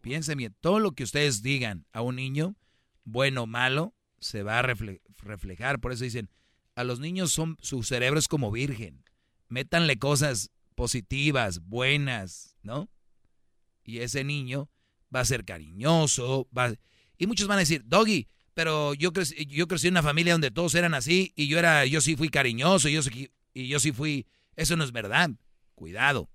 Piensen 0.00 0.38
bien, 0.38 0.56
todo 0.62 0.80
lo 0.80 0.92
que 0.92 1.04
ustedes 1.04 1.42
digan 1.42 1.84
a 1.92 2.00
un 2.00 2.16
niño, 2.16 2.56
bueno 3.04 3.42
o 3.42 3.46
malo, 3.46 3.94
se 4.18 4.42
va 4.42 4.58
a 4.58 4.62
refle- 4.62 5.02
reflejar. 5.18 5.78
Por 5.78 5.92
eso 5.92 6.04
dicen, 6.04 6.30
a 6.74 6.82
los 6.82 6.98
niños 6.98 7.30
son, 7.30 7.58
su 7.60 7.82
cerebro 7.82 8.18
es 8.18 8.28
como 8.28 8.50
virgen. 8.50 9.04
Métanle 9.48 9.98
cosas 9.98 10.52
positivas, 10.74 11.60
buenas, 11.60 12.56
¿no? 12.62 12.88
Y 13.84 13.98
ese 13.98 14.24
niño 14.24 14.70
va 15.14 15.20
a 15.20 15.26
ser 15.26 15.44
cariñoso, 15.44 16.48
va 16.56 16.72
y 17.18 17.26
muchos 17.26 17.46
van 17.46 17.58
a 17.58 17.60
decir, 17.60 17.82
"Doggy, 17.84 18.26
pero 18.54 18.94
yo 18.94 19.12
crecí, 19.12 19.46
yo 19.46 19.66
crecí 19.68 19.88
en 19.88 19.94
una 19.94 20.02
familia 20.02 20.32
donde 20.32 20.50
todos 20.50 20.74
eran 20.74 20.94
así 20.94 21.32
y 21.36 21.48
yo 21.48 21.58
era 21.58 21.84
yo 21.86 22.00
sí 22.00 22.16
fui 22.16 22.28
cariñoso, 22.28 22.88
yo 22.88 23.02
sí, 23.02 23.30
y 23.52 23.68
yo 23.68 23.80
sí 23.80 23.92
fui, 23.92 24.26
eso 24.56 24.76
no 24.76 24.84
es 24.84 24.92
verdad. 24.92 25.30
Cuidado. 25.74 26.30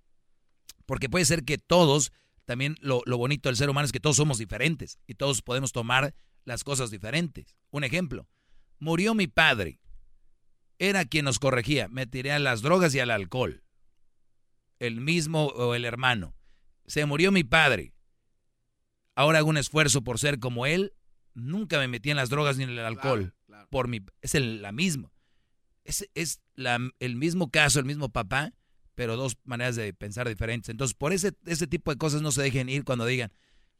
Porque 0.86 1.10
puede 1.10 1.26
ser 1.26 1.46
que 1.46 1.58
todos 1.58 2.12
también 2.46 2.76
lo, 2.82 3.02
lo 3.06 3.18
bonito 3.18 3.50
del 3.50 3.56
ser 3.56 3.70
humano 3.70 3.86
es 3.86 3.92
que 3.92 4.00
todos 4.00 4.18
somos 4.18 4.38
diferentes 4.38 5.00
y 5.08 5.16
todos 5.16 5.42
podemos 5.42 5.72
tomar 5.72 6.14
las 6.46 6.64
cosas 6.64 6.92
diferentes. 6.92 7.56
Un 7.72 7.84
ejemplo, 7.84 8.28
murió 8.80 9.14
mi 9.14 9.28
padre. 9.28 9.80
Era 10.78 11.06
quien 11.06 11.26
nos 11.26 11.40
corregía, 11.40 11.88
me 11.90 12.08
tiré 12.08 12.32
a 12.32 12.40
las 12.40 12.62
drogas 12.62 12.96
y 12.96 13.00
al 13.00 13.12
alcohol. 13.12 13.64
El 14.80 15.02
mismo 15.02 15.48
o 15.48 15.76
el 15.76 15.86
hermano. 15.86 16.36
Se 16.88 17.06
murió 17.06 17.32
mi 17.32 17.44
padre 17.44 17.94
ahora 19.20 19.40
hago 19.40 19.50
un 19.50 19.58
esfuerzo 19.58 20.02
por 20.02 20.18
ser 20.18 20.40
como 20.40 20.66
él, 20.66 20.94
nunca 21.40 21.78
me 21.80 21.88
metí 21.88 22.10
en 22.12 22.18
las 22.18 22.30
drogas 22.30 22.58
ni 22.58 22.64
en 22.64 22.72
el 22.72 22.80
alcohol. 22.80 23.34
Por 23.70 23.88
mi, 23.88 24.02
es 24.22 24.36
el- 24.36 24.62
la 24.62 24.72
misma. 24.72 25.12
Es, 25.84 26.08
es 26.14 26.42
la- 26.56 26.80
el 27.00 27.16
mismo 27.16 27.50
caso, 27.50 27.80
el 27.80 27.86
mismo 27.86 28.10
papá, 28.10 28.54
pero 28.96 29.16
dos 29.16 29.38
maneras 29.44 29.76
de 29.76 29.94
pensar 29.94 30.28
diferentes. 30.28 30.70
Entonces, 30.70 30.94
por 30.96 31.14
ese, 31.14 31.34
ese 31.46 31.68
tipo 31.68 31.92
de 31.92 31.98
cosas 31.98 32.22
no 32.22 32.32
se 32.32 32.42
dejen 32.42 32.70
ir 32.70 32.84
cuando 32.84 33.06
digan, 33.06 33.32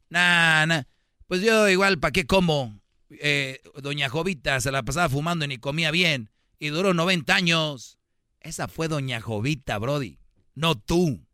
nah, 0.08 0.66
nah, 0.66 0.82
pues 1.26 1.42
yo 1.42 1.68
igual, 1.68 1.98
¿para 1.98 2.12
qué 2.12 2.26
como? 2.26 2.80
Eh, 3.10 3.60
doña 3.82 4.08
Jovita 4.08 4.60
se 4.60 4.70
la 4.72 4.82
pasaba 4.82 5.08
fumando 5.08 5.44
y 5.44 5.48
ni 5.48 5.58
comía 5.58 5.90
bien 5.90 6.30
y 6.58 6.68
duró 6.68 6.94
90 6.94 7.34
años. 7.34 7.98
Esa 8.40 8.68
fue 8.68 8.88
Doña 8.88 9.20
Jovita, 9.20 9.78
Brody, 9.78 10.18
no 10.54 10.74
tú. 10.76 11.26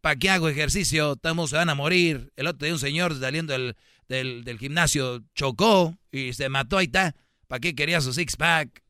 ¿para 0.00 0.16
qué 0.16 0.28
hago 0.30 0.48
ejercicio? 0.50 1.14
Estamos, 1.14 1.48
se 1.50 1.56
van 1.56 1.70
a 1.70 1.74
morir. 1.74 2.30
El 2.36 2.46
otro 2.46 2.66
día 2.66 2.74
un 2.74 2.78
señor 2.80 3.18
saliendo 3.18 3.54
del, 3.54 3.74
del, 4.08 4.44
del 4.44 4.58
gimnasio 4.58 5.24
chocó 5.34 5.96
y 6.10 6.32
se 6.32 6.48
mató, 6.48 6.78
ahí 6.78 6.86
está. 6.86 7.14
¿Para 7.46 7.60
qué 7.60 7.74
quería 7.74 8.00
su 8.00 8.12
six-pack? 8.12 8.82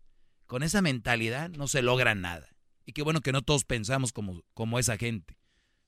Con 0.46 0.62
esa 0.62 0.82
mentalidad 0.82 1.50
no 1.50 1.66
se 1.68 1.82
logra 1.82 2.14
nada. 2.14 2.48
Y 2.86 2.92
qué 2.92 3.02
bueno 3.02 3.20
que 3.20 3.32
no 3.32 3.42
todos 3.42 3.64
pensamos 3.64 4.12
como, 4.12 4.42
como 4.52 4.78
esa 4.78 4.96
gente, 4.96 5.38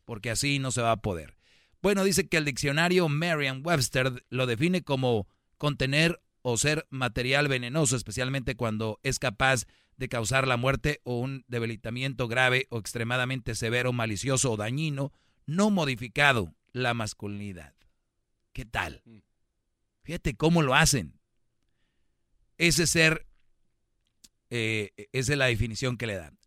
porque 0.04 0.30
así 0.30 0.58
no 0.58 0.70
se 0.70 0.82
va 0.82 0.92
a 0.92 1.02
poder. 1.02 1.36
Bueno, 1.82 2.04
dice 2.04 2.28
que 2.28 2.38
el 2.38 2.44
diccionario 2.44 3.08
Merriam-Webster 3.08 4.24
lo 4.30 4.46
define 4.46 4.82
como 4.82 5.28
contener 5.58 6.20
o 6.42 6.56
ser 6.56 6.86
material 6.90 7.48
venenoso, 7.48 7.96
especialmente 7.96 8.56
cuando 8.56 8.98
es 9.02 9.18
capaz 9.18 9.66
de 9.96 10.08
causar 10.08 10.46
la 10.48 10.56
muerte 10.56 11.00
o 11.04 11.18
un 11.18 11.44
debilitamiento 11.48 12.28
grave 12.28 12.66
o 12.70 12.78
extremadamente 12.78 13.54
severo, 13.54 13.92
malicioso 13.92 14.52
o 14.52 14.56
dañino, 14.56 15.12
no 15.46 15.70
modificado 15.70 16.54
la 16.72 16.92
masculinidad. 16.92 17.75
¿Qué 18.56 18.64
tal? 18.64 19.02
Fíjate 20.02 20.34
cómo 20.34 20.62
lo 20.62 20.74
hacen. 20.74 21.20
Ese 22.56 22.86
ser, 22.86 23.26
eh, 24.48 24.92
esa 25.12 25.32
es 25.32 25.38
la 25.38 25.44
definición 25.44 25.98
que 25.98 26.06
le 26.06 26.14
dan. 26.16 26.38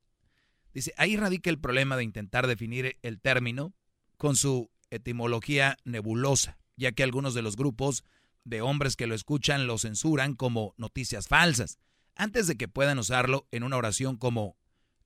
Dice, 0.73 0.91
ahí 0.97 1.17
radica 1.17 1.51
el 1.51 1.59
problema 1.59 1.97
de 1.97 2.03
intentar 2.03 2.47
definir 2.47 2.97
el 3.03 3.21
término 3.21 3.75
con 4.17 4.35
su 4.35 4.71
etimología 4.89 5.77
nebulosa, 5.83 6.57
ya 6.77 6.93
que 6.93 7.03
algunos 7.03 7.35
de 7.35 7.43
los 7.43 7.55
grupos 7.55 8.03
de 8.43 8.63
hombres 8.63 8.95
que 8.95 9.05
lo 9.05 9.13
escuchan 9.13 9.67
lo 9.67 9.77
censuran 9.77 10.33
como 10.33 10.73
noticias 10.77 11.27
falsas, 11.27 11.77
antes 12.15 12.47
de 12.47 12.55
que 12.55 12.67
puedan 12.67 12.97
usarlo 12.97 13.47
en 13.51 13.61
una 13.61 13.77
oración 13.77 14.17
como 14.17 14.57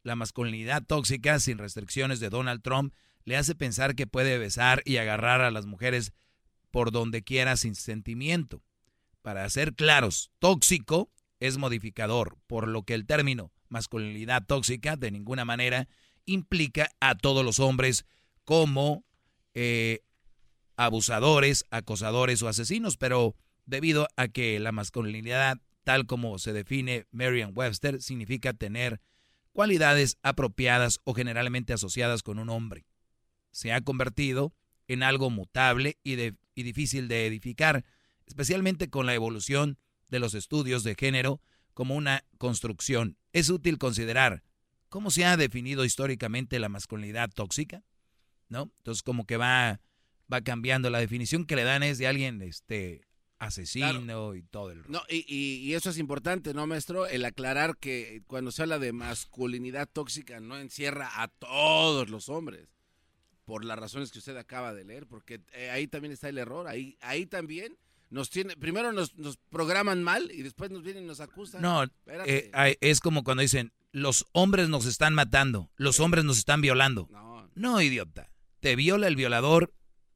la 0.04 0.16
masculinidad 0.16 0.86
tóxica 0.86 1.38
sin 1.42 1.58
restricciones 1.58 2.22
de 2.22 2.30
Donald 2.30 2.62
Trump 2.62 2.94
le 3.26 3.36
hace 3.36 3.56
pensar 3.56 3.94
que 3.94 4.08
puede 4.08 4.38
besar 4.38 4.82
y 4.86 4.96
agarrar 4.98 5.42
a 5.42 5.52
las 5.52 5.66
mujeres 5.66 6.14
por 6.74 6.92
donde 6.92 7.22
quiera 7.22 7.56
sin 7.56 7.76
sentimiento. 7.76 8.64
Para 9.22 9.48
ser 9.52 9.76
claros, 9.76 10.32
tóxico 10.40 11.12
es 11.40 11.60
modificador, 11.60 12.40
por 12.48 12.68
lo 12.68 12.82
que 12.82 12.96
el 12.96 13.06
término 13.06 13.52
masculinidad 13.70 14.44
tóxica 14.44 14.96
de 14.96 15.12
ninguna 15.12 15.46
manera 15.46 15.88
implica 16.26 16.90
a 17.00 17.16
todos 17.16 17.46
los 17.46 17.60
hombres 17.60 18.08
como 18.44 19.06
eh, 19.54 20.00
abusadores, 20.76 21.64
acosadores 21.70 22.42
o 22.42 22.48
asesinos, 22.48 22.98
pero 22.98 23.36
debido 23.68 24.08
a 24.16 24.28
que 24.28 24.60
la 24.60 24.72
masculinidad, 24.72 25.60
tal 25.84 26.08
como 26.08 26.40
se 26.40 26.54
define 26.54 27.06
Merriam-Webster, 27.12 28.02
significa 28.02 28.54
tener 28.54 29.00
cualidades 29.52 30.18
apropiadas 30.24 31.02
o 31.04 31.14
generalmente 31.14 31.72
asociadas 31.72 32.24
con 32.24 32.40
un 32.40 32.50
hombre. 32.50 32.88
Se 33.52 33.72
ha 33.74 33.82
convertido 33.82 34.56
en 34.88 35.04
algo 35.04 35.30
mutable 35.30 35.98
y, 36.04 36.14
y 36.14 36.64
difícil 36.64 37.08
de 37.08 37.28
edificar, 37.28 37.86
especialmente 38.26 38.90
con 38.90 39.06
la 39.06 39.14
evolución 39.14 39.78
de 40.10 40.20
los 40.20 40.34
estudios 40.34 40.84
de 40.84 40.96
género 40.96 41.42
como 41.74 41.96
una 41.96 42.24
construcción. 42.38 43.18
Es 43.32 43.50
útil 43.50 43.78
considerar 43.78 44.44
cómo 44.90 45.10
se 45.10 45.26
ha 45.26 45.38
definido 45.38 45.86
históricamente 45.86 46.60
la 46.60 46.70
masculinidad 46.70 47.32
tóxica, 47.32 47.84
¿no? 48.50 48.72
Entonces 48.78 49.02
como 49.02 49.26
que 49.26 49.38
va, 49.38 49.82
va 50.32 50.42
cambiando. 50.42 50.90
La 50.90 51.00
definición 51.00 51.46
que 51.46 51.56
le 51.56 51.64
dan 51.64 51.82
es 51.82 51.98
de 51.98 52.08
alguien 52.08 52.42
este, 52.44 53.08
asesino 53.40 54.36
y 54.36 54.44
todo 54.44 54.72
el... 54.72 54.84
No, 54.88 55.02
y, 55.10 55.26
y, 55.28 55.74
eso 55.74 55.90
es 55.90 55.98
importante, 55.98 56.54
¿no, 56.54 56.68
maestro? 56.68 57.08
El 57.08 57.26
aclarar 57.26 57.78
que 57.78 58.22
cuando 58.28 58.52
se 58.52 58.62
habla 58.62 58.80
de 58.80 58.94
masculinidad 58.94 59.90
tóxica 59.92 60.40
no 60.40 60.58
encierra 60.58 61.10
a 61.22 61.28
todos 61.28 62.10
los 62.10 62.30
hombres, 62.30 62.70
por 63.46 63.66
las 63.66 63.78
razones 63.78 64.12
que 64.12 64.20
usted 64.20 64.38
acaba 64.38 64.74
de 64.74 64.86
leer, 64.86 65.08
porque 65.08 65.42
eh, 65.54 65.70
ahí 65.70 65.88
también 65.88 66.12
está 66.12 66.30
el 66.30 66.38
error, 66.38 66.68
ahí, 66.68 66.98
ahí 67.02 67.26
también 67.26 67.78
nos 68.10 68.30
tiene, 68.30 68.56
primero 68.56 68.92
nos, 68.92 69.16
nos 69.16 69.38
programan 69.50 70.04
mal 70.04 70.32
y 70.32 70.44
después 70.44 70.72
nos 70.72 70.84
vienen 70.84 71.04
y 71.04 71.08
nos 71.08 71.20
acusan. 71.20 71.62
No, 71.62 71.84
eh, 72.06 72.78
es 72.82 73.00
como 73.00 73.24
cuando 73.24 73.42
dicen, 73.42 73.74
los 73.92 74.26
hombres 74.32 74.70
nos 74.70 74.86
están 74.86 75.14
matando, 75.14 75.72
los 75.78 76.00
hombres 76.00 76.24
nos 76.24 76.38
están 76.38 76.62
violando. 76.62 77.08
No. 77.12 77.50
no, 77.56 77.82
idiota. 77.82 78.30
Te 78.60 78.76
viola 78.76 79.08
el 79.08 79.16
violador 79.16 79.74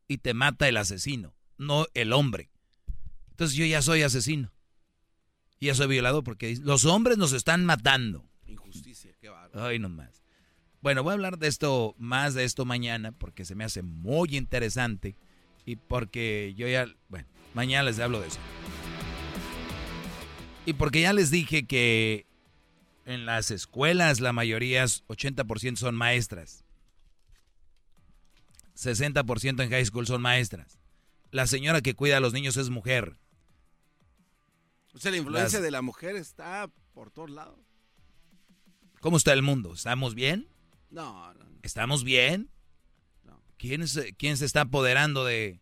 y 0.07 0.19
te 0.19 0.33
mata 0.33 0.67
el 0.67 0.77
asesino, 0.77 1.35
no 1.57 1.87
el 1.93 2.13
hombre. 2.13 2.49
Entonces 3.31 3.57
yo 3.57 3.65
ya 3.65 3.81
soy 3.81 4.03
asesino. 4.03 4.51
Ya 5.59 5.73
soy 5.73 5.87
violador 5.87 6.23
porque 6.23 6.55
los 6.61 6.85
hombres 6.85 7.17
nos 7.17 7.33
están 7.33 7.65
matando. 7.65 8.29
Injusticia, 8.45 9.15
qué 9.19 9.29
bárbaro. 9.29 9.65
Ay, 9.65 9.79
más. 9.79 10.23
Bueno, 10.81 11.03
voy 11.03 11.11
a 11.11 11.13
hablar 11.13 11.37
de 11.37 11.47
esto, 11.47 11.95
más 11.97 12.33
de 12.33 12.43
esto 12.43 12.65
mañana, 12.65 13.11
porque 13.11 13.45
se 13.45 13.55
me 13.55 13.63
hace 13.63 13.81
muy 13.81 14.37
interesante. 14.37 15.15
Y 15.65 15.75
porque 15.75 16.53
yo 16.55 16.67
ya, 16.67 16.85
bueno, 17.09 17.27
Mañana 17.57 17.85
les 17.85 17.97
hablo 17.97 18.21
de 18.21 18.27
eso. 18.27 18.37
Y 20.67 20.73
porque 20.73 21.01
ya 21.01 21.11
les 21.11 21.31
dije 21.31 21.65
que 21.65 22.27
en 23.05 23.25
las 23.25 23.49
escuelas 23.49 24.19
la 24.19 24.31
mayoría, 24.31 24.83
80% 24.83 25.77
son 25.77 25.95
maestras. 25.95 26.63
60% 28.75 29.63
en 29.63 29.71
high 29.71 29.85
school 29.85 30.05
son 30.05 30.21
maestras. 30.21 30.77
La 31.31 31.47
señora 31.47 31.81
que 31.81 31.95
cuida 31.95 32.17
a 32.17 32.19
los 32.19 32.31
niños 32.31 32.57
es 32.57 32.69
mujer. 32.69 33.17
O 34.93 34.99
sea, 34.99 35.09
la 35.09 35.17
influencia 35.17 35.59
de 35.59 35.71
la 35.71 35.81
mujer 35.81 36.15
está 36.15 36.69
por 36.93 37.09
todos 37.09 37.31
lados. 37.31 37.59
¿Cómo 38.99 39.17
está 39.17 39.33
el 39.33 39.41
mundo? 39.41 39.73
¿Estamos 39.73 40.13
bien? 40.13 40.47
No, 40.89 41.33
no. 41.33 41.45
¿Estamos 41.63 42.03
bien? 42.03 42.49
No. 43.23 43.41
¿Quién, 43.57 43.87
se, 43.87 44.13
¿Quién 44.13 44.37
se 44.37 44.45
está 44.45 44.61
apoderando 44.61 45.25
de, 45.25 45.59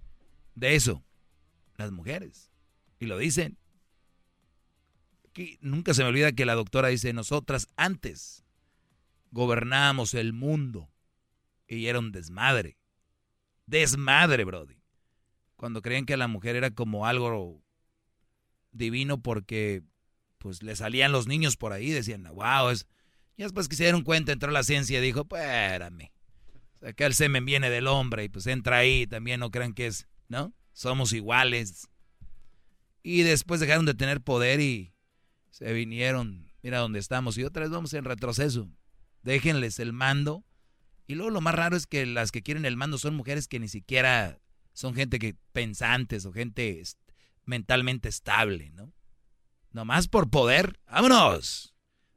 de 0.55 0.75
eso? 0.75 1.05
las 1.77 1.91
mujeres. 1.91 2.51
Y 2.99 3.05
lo 3.05 3.17
dicen. 3.17 3.57
nunca 5.61 5.93
se 5.93 6.03
me 6.03 6.09
olvida 6.09 6.31
que 6.31 6.45
la 6.45 6.55
doctora 6.55 6.89
dice, 6.89 7.13
nosotras 7.13 7.67
antes 7.75 8.45
gobernábamos 9.31 10.13
el 10.13 10.33
mundo 10.33 10.89
y 11.67 11.87
era 11.87 11.99
un 11.99 12.11
desmadre. 12.11 12.77
Desmadre, 13.65 14.45
Brody. 14.45 14.81
Cuando 15.55 15.81
creían 15.81 16.05
que 16.05 16.17
la 16.17 16.27
mujer 16.27 16.55
era 16.55 16.71
como 16.71 17.05
algo 17.05 17.63
divino 18.71 19.21
porque 19.21 19.83
pues 20.37 20.61
le 20.61 20.75
salían 20.75 21.11
los 21.11 21.27
niños 21.27 21.57
por 21.57 21.73
ahí, 21.73 21.89
decían, 21.89 22.23
wow, 22.23 22.69
es... 22.69 22.87
Y 23.37 23.43
después 23.43 23.67
que 23.67 23.75
se 23.75 23.83
dieron 23.83 24.03
cuenta, 24.03 24.31
entró 24.31 24.51
la 24.51 24.63
ciencia 24.63 24.99
y 24.99 25.01
dijo, 25.01 25.21
espérame. 25.21 26.11
Que 26.95 27.05
el 27.05 27.13
semen 27.13 27.45
viene 27.45 27.69
del 27.69 27.87
hombre 27.87 28.25
y 28.25 28.29
pues 28.29 28.47
entra 28.47 28.77
ahí, 28.77 29.07
también 29.07 29.39
no 29.39 29.49
crean 29.49 29.73
que 29.73 29.87
es, 29.87 30.07
¿no? 30.27 30.53
somos 30.75 31.13
iguales. 31.13 31.87
Y 33.01 33.23
después 33.23 33.59
dejaron 33.59 33.85
de 33.85 33.95
tener 33.95 34.21
poder 34.21 34.59
y 34.59 34.93
se 35.49 35.73
vinieron, 35.73 36.51
mira 36.61 36.79
dónde 36.79 36.99
estamos, 36.99 37.37
y 37.37 37.43
otra 37.43 37.63
vez 37.63 37.71
vamos 37.71 37.93
en 37.93 38.03
retroceso. 38.03 38.69
Déjenles 39.23 39.79
el 39.79 39.93
mando. 39.93 40.43
Y 41.07 41.15
luego 41.15 41.31
lo 41.31 41.41
más 41.41 41.55
raro 41.55 41.77
es 41.77 41.87
que 41.87 42.05
las 42.05 42.31
que 42.31 42.43
quieren 42.43 42.65
el 42.65 42.77
mando 42.77 42.97
son 42.97 43.15
mujeres 43.15 43.47
que 43.47 43.59
ni 43.59 43.67
siquiera 43.67 44.39
son 44.73 44.93
gente 44.93 45.17
que 45.17 45.35
pensantes 45.53 46.25
o 46.25 46.33
gente 46.33 46.81
mentalmente 47.45 48.09
estable, 48.09 48.71
¿no? 48.71 48.91
Nomás 49.71 50.07
por 50.07 50.29
poder. 50.29 50.79
¡Vámonos! 50.87 51.74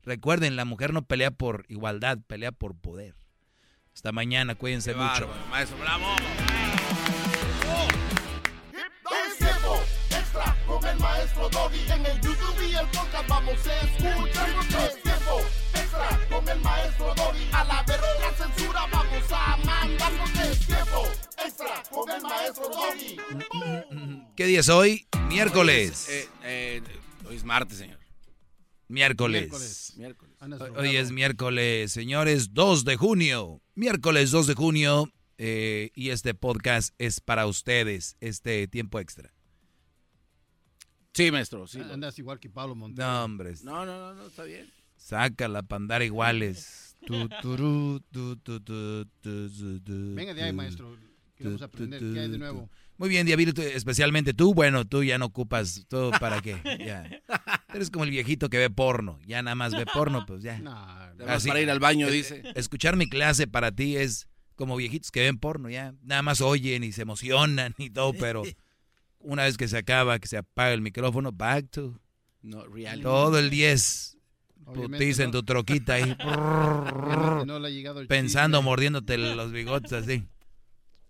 Recuerden, 0.09 0.57
la 0.57 0.65
mujer 0.65 0.95
no 0.95 1.03
pelea 1.03 1.31
por 1.31 1.67
igualdad, 1.69 2.17
pelea 2.27 2.51
por 2.51 2.75
poder. 2.75 3.15
Hasta 3.95 4.11
mañana, 4.11 4.55
cuídense 4.55 4.95
mucho. 4.95 5.29
maestro, 5.51 5.77
bravo. 5.77 6.07
con 10.67 10.87
el 10.87 10.99
maestro 10.99 11.51
Doggy. 11.51 11.93
En 11.93 12.07
el 12.07 12.21
YouTube 12.23 12.71
y 12.71 12.75
el 12.75 12.87
podcast 12.87 13.29
vamos 13.29 13.67
a 13.67 13.81
escuchar. 13.81 14.49
Es 14.49 15.03
tiempo 15.03 15.41
extra 15.75 16.21
con 16.31 16.49
el 16.49 16.61
maestro 16.61 17.15
Doggy. 17.15 17.51
A 17.53 17.65
la 17.65 17.83
verga 17.83 18.07
la 18.19 18.47
censura 18.47 18.87
vamos 18.91 19.25
a 19.31 19.57
mandar. 19.59 20.13
Es 20.43 20.67
tiempo 20.67 21.07
extra 21.45 21.83
con 21.91 22.11
el 22.11 22.23
maestro 22.23 22.71
Doggy. 22.71 24.31
¿Qué 24.35 24.47
día 24.47 24.61
es 24.61 24.71
hoy? 24.71 25.07
Miércoles. 25.29 26.09
Eh, 26.09 26.29
eh, 26.45 26.83
hoy 27.29 27.37
es 27.37 27.45
martes, 27.45 27.77
señor. 27.77 27.98
Miércoles. 28.89 29.95
Miércoles. 29.97 30.35
Hoy 30.77 30.97
es 30.97 31.13
miércoles, 31.13 31.93
señores, 31.93 32.55
2 32.55 32.85
de 32.85 32.97
junio. 32.97 33.61
Miércoles 33.75 34.31
2 34.31 34.47
de 34.47 34.55
junio. 34.55 35.13
Eh, 35.37 35.91
y 35.95 36.11
este 36.11 36.35
podcast 36.35 36.95
es 36.99 37.21
para 37.21 37.47
ustedes, 37.47 38.17
este 38.21 38.67
tiempo 38.67 38.99
extra. 38.99 39.33
Sí, 41.13 41.31
maestro. 41.31 41.67
Sí, 41.67 41.81
Andas 41.81 42.19
igual 42.19 42.41
que 42.41 42.51
Pablo 42.51 42.75
Montero. 42.75 43.07
No, 43.07 43.25
hombre. 43.25 43.55
No, 43.63 43.85
no, 43.85 43.99
no, 43.99 44.15
no, 44.15 44.27
está 44.27 44.45
bien. 44.45 44.73
Sácala 44.97 45.63
para 45.63 45.83
andar 45.83 46.03
iguales. 46.03 46.97
Venga 47.09 47.41
de 50.35 50.43
ahí, 50.43 50.53
maestro. 50.53 50.97
Queremos 51.37 51.63
aprender. 51.63 52.01
¿Qué 52.01 52.21
hay 52.21 52.31
de 52.31 52.39
nuevo? 52.39 52.69
Muy 52.99 53.09
bien, 53.09 53.25
Diablito, 53.27 53.63
especialmente 53.63 54.35
tú. 54.35 54.55
Bueno, 54.55 54.85
tú 54.85 55.05
ya 55.05 55.19
no 55.19 55.27
ocupas 55.27 55.87
todo 55.89 56.11
para 56.11 56.43
qué. 56.43 56.57
Ya. 56.85 57.09
Eres 57.73 57.91
como 57.91 58.05
el 58.05 58.11
viejito 58.11 58.49
que 58.49 58.59
ve 58.59 58.71
porno. 58.71 59.21
Ya 59.25 59.41
nada 59.41 59.55
más 59.55 59.73
ve 59.73 59.87
porno, 59.87 60.27
pues 60.27 60.43
ya. 60.43 60.59
No, 60.59 60.77
Así, 61.29 61.49
para 61.49 61.61
ir 61.61 61.71
al 61.71 61.79
baño, 61.79 62.11
dice. 62.11 62.43
Escuchar 62.57 62.97
mi 62.97 63.09
clase 63.09 63.47
para 63.47 63.71
ti 63.71 63.97
es 63.97 64.29
como 64.57 64.75
viejitos 64.75 65.13
que 65.13 65.21
ven 65.21 65.39
porno, 65.39 65.71
ya. 65.71 65.95
Nada 66.03 66.23
más 66.23 66.41
oyen 66.41 66.83
y 66.83 66.91
se 66.91 67.03
emocionan 67.03 67.75
y 67.79 67.91
todo, 67.91 68.13
pero 68.15 68.43
una 69.21 69.45
vez 69.45 69.57
que 69.57 69.69
se 69.69 69.79
acaba, 69.79 70.19
que 70.19 70.27
se 70.27 70.39
apaga 70.39 70.73
el 70.73 70.81
micrófono, 70.81 71.31
back 71.31 71.71
to. 71.71 72.01
No, 72.43 72.67
reality. 72.67 73.03
Todo 73.03 73.39
el 73.39 73.49
10. 73.51 74.17
Obviamente 74.65 74.99
Putiza 74.99 75.23
en 75.23 75.31
no. 75.31 75.39
tu 75.39 75.43
troquita 75.45 75.95
ahí. 75.95 76.17
No 77.47 77.59
le 77.61 77.69
ha 77.69 77.71
llegado 77.71 78.01
el 78.01 78.09
pensando, 78.09 78.61
mordiéndote 78.61 79.17
los 79.19 79.53
bigotes 79.53 79.93
así. 79.93 80.25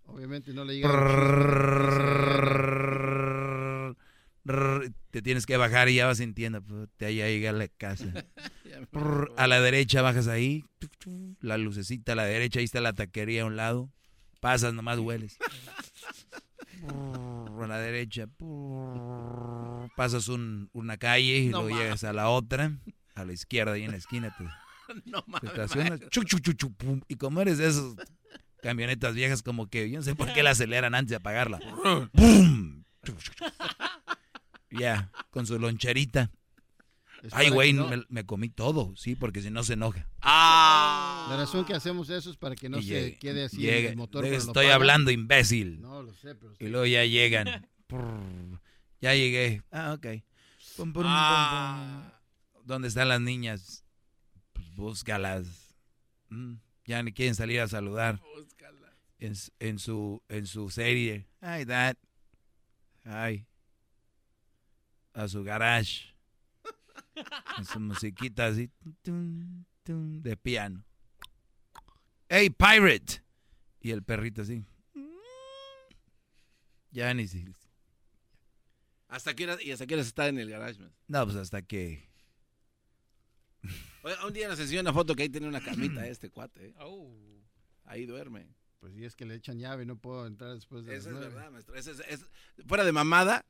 Obviamente 0.09 0.53
no 0.53 0.65
le 0.65 0.73
ha 0.73 0.77
llegado 0.77 0.99
Te 5.11 5.23
tienes 5.23 5.47
que 5.47 5.57
bajar 5.57 5.89
y 5.89 5.97
ya 5.97 6.07
vas 6.07 6.19
sintiendo. 6.19 6.63
Puta, 6.63 7.11
ya 7.11 7.27
llegué 7.27 7.49
a 7.49 7.53
la 7.53 7.69
casa. 7.69 8.07
A 9.37 9.47
la 9.49 9.61
derecha 9.61 10.03
bajas 10.03 10.29
ahí. 10.29 10.65
La 11.41 11.59
lucecita 11.59 12.13
a 12.13 12.15
la 12.15 12.25
derecha. 12.25 12.61
Ahí 12.61 12.65
está 12.65 12.81
la 12.81 12.93
taquería 12.93 13.43
a 13.43 13.47
un 13.47 13.57
lado. 13.57 13.91
Pasas, 14.41 14.73
nomás 14.73 15.01
hueles. 15.01 15.37
A 16.89 17.67
la 17.67 17.79
derecha. 17.79 18.29
Pasas 19.97 20.29
un- 20.29 20.71
una 20.73 20.97
calle 20.97 21.39
y 21.39 21.49
No 21.49 21.63
luego 21.63 21.81
llegas 21.81 22.05
a 22.05 22.13
la 22.13 22.29
otra. 22.29 22.71
A 23.17 23.25
la 23.25 23.33
izquierda 23.33 23.77
y 23.77 23.83
en 23.83 23.91
la 23.91 23.97
esquina 23.97 24.33
te, 24.39 24.45
No 25.07 25.23
te 25.23 25.31
mames. 25.31 25.51
pum. 26.79 27.01
Y 27.09 27.17
como 27.17 27.41
eres 27.41 27.59
de 27.59 27.67
esos 27.69 27.97
camionetas 28.63 29.15
viejas, 29.15 29.43
como 29.43 29.69
que 29.69 29.89
yo 29.91 29.99
no 29.99 30.05
sé 30.05 30.15
por 30.15 30.33
qué 30.33 30.43
la 30.43 30.51
aceleran 30.53 30.95
antes 30.95 31.11
de 31.11 31.17
apagarla. 31.17 31.59
¡Bum! 32.13 32.85
Ya, 34.71 35.11
con 35.31 35.47
su 35.47 35.59
loncherita. 35.59 36.31
Es 37.23 37.33
Ay, 37.35 37.49
güey, 37.51 37.73
no- 37.73 37.89
me, 37.89 38.05
me 38.09 38.25
comí 38.27 38.49
todo, 38.49 38.93
sí, 38.97 39.17
porque 39.17 39.43
si 39.43 39.51
no 39.51 39.65
se 39.65 39.73
enoja. 39.73 40.07
La 40.23 41.35
razón 41.37 41.65
que 41.65 41.75
hacemos 41.75 42.09
eso 42.11 42.31
es 42.31 42.37
para 42.37 42.55
que 42.55 42.69
no 42.69 42.79
Y 42.79 42.85
se 42.85 43.17
quede 43.19 43.45
así 43.45 43.57
llega- 43.59 43.91
el 43.91 43.97
motor. 43.97 44.25
Estoy 44.25 44.67
hablando, 44.67 45.11
imbécil. 45.11 45.81
No, 45.81 46.03
lo 46.03 46.13
sé, 46.15 46.35
pero... 46.37 46.55
Y 46.61 46.69
luego 46.69 46.87
ya 46.87 47.05
llegan. 47.05 47.67
Ya 49.01 49.15
llegué. 49.15 49.63
Ah, 49.71 49.93
ok. 49.95 50.07
Pum, 50.77 50.93
pum, 50.93 51.03
pum, 51.05 51.05
Ah. 51.07 52.13
pum. 52.53 52.63
¿Dónde 52.67 52.89
están 52.89 53.09
las 53.09 53.21
niñas? 53.21 53.85
Pues 54.53 54.75
búscalas. 54.75 55.47
Mm, 56.31 56.55
ya 56.89 57.03
ni 57.03 57.13
quieren 57.13 57.35
salir 57.35 57.61
a 57.61 57.69
saludar. 57.69 58.19
En, 59.19 59.35
su 59.79 60.23
en 60.29 60.47
su 60.47 60.71
serie. 60.71 61.29
Ay, 61.41 61.67
dad. 61.67 61.97
Ay. 63.05 63.47
A 65.13 65.29
su 65.29 65.45
garage. 65.45 66.15
Con 67.57 67.65
su 67.67 67.81
musiquita 67.81 68.47
así. 68.47 68.71
tum, 69.03 69.65
tum, 69.83 70.23
de 70.23 70.37
piano. 70.37 70.83
Hey, 72.29 72.49
pirate. 72.49 73.23
Y 73.81 73.91
el 73.91 74.03
perrito 74.03 74.43
así. 74.43 74.65
Ya 76.91 77.13
ni 77.13 77.29
si. 77.29 77.45
¿Hasta 79.09 79.35
qué 79.35 79.45
horas, 79.45 79.63
¿Y 79.63 79.73
hasta 79.73 79.87
qué 79.87 79.95
horas 79.95 80.07
está 80.07 80.29
en 80.29 80.39
el 80.39 80.49
garage, 80.49 80.81
man? 80.81 80.95
No, 81.07 81.27
pues 81.27 81.37
hasta 81.37 81.61
que. 81.61 82.09
Un 84.27 84.33
día 84.33 84.49
nos 84.49 84.59
enseñó 84.61 84.81
una 84.81 84.93
foto 84.93 85.15
que 85.15 85.23
ahí 85.25 85.29
tiene 85.29 85.49
una 85.49 85.61
camita 85.61 86.07
este 86.09 86.31
cuate. 86.31 86.69
¿eh? 86.69 86.75
Oh. 86.81 87.11
Ahí 87.85 88.07
duerme. 88.07 88.47
Pues 88.81 88.95
si 88.95 89.05
es 89.05 89.17
que 89.17 89.25
le 89.27 89.35
echan 89.35 89.59
llave, 89.59 89.85
no 89.85 89.97
puedo 89.97 90.27
entrar 90.27 90.55
después 90.55 90.85
de 90.85 90.95
Eso 90.97 91.11
las 91.11 91.15
es 91.17 91.21
nueve. 91.21 91.35
verdad, 91.35 91.51
maestro. 91.51 91.75
Ese 91.75 91.91
es- 91.93 92.01
es- 92.09 92.31
fuera 92.67 92.85
de 92.85 92.93
mamada, 92.93 93.45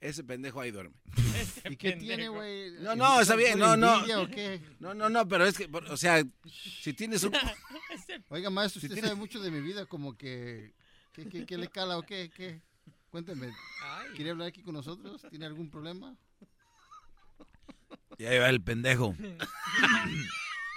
ese 0.00 0.22
pendejo 0.22 0.60
ahí 0.60 0.70
duerme. 0.70 0.94
¿Y 1.70 1.76
qué 1.76 1.92
tiene, 1.92 2.28
güey? 2.28 2.72
No, 2.80 2.94
no, 2.94 3.20
está 3.20 3.34
bien, 3.34 3.58
no, 3.58 3.76
no. 3.76 3.94
¿Envidia 3.96 4.20
o 4.20 4.28
qué? 4.28 4.60
No, 4.78 4.94
no, 4.94 5.08
no, 5.10 5.26
pero 5.26 5.44
es 5.44 5.56
que, 5.58 5.68
o 5.72 5.96
sea, 5.96 6.22
si 6.46 6.92
tienes 6.94 7.24
un... 7.24 7.32
Oiga, 8.28 8.48
maestro, 8.50 8.80
Si 8.80 8.86
tiene- 8.88 9.02
sabe 9.08 9.14
mucho 9.18 9.40
de 9.40 9.50
mi 9.50 9.60
vida, 9.60 9.86
como 9.86 10.16
que... 10.16 10.72
¿Qué, 11.12 11.28
qué, 11.28 11.44
qué 11.44 11.58
le 11.58 11.68
cala 11.68 11.98
o 11.98 12.02
qué? 12.02 12.30
qué? 12.34 12.62
Cuénteme. 13.10 13.52
¿Quiere 14.14 14.30
hablar 14.30 14.46
aquí 14.48 14.62
con 14.62 14.74
nosotros? 14.74 15.26
¿Tiene 15.30 15.46
algún 15.46 15.68
problema? 15.68 16.16
Ya 18.20 18.34
iba 18.34 18.48
el 18.50 18.60
pendejo. 18.60 19.16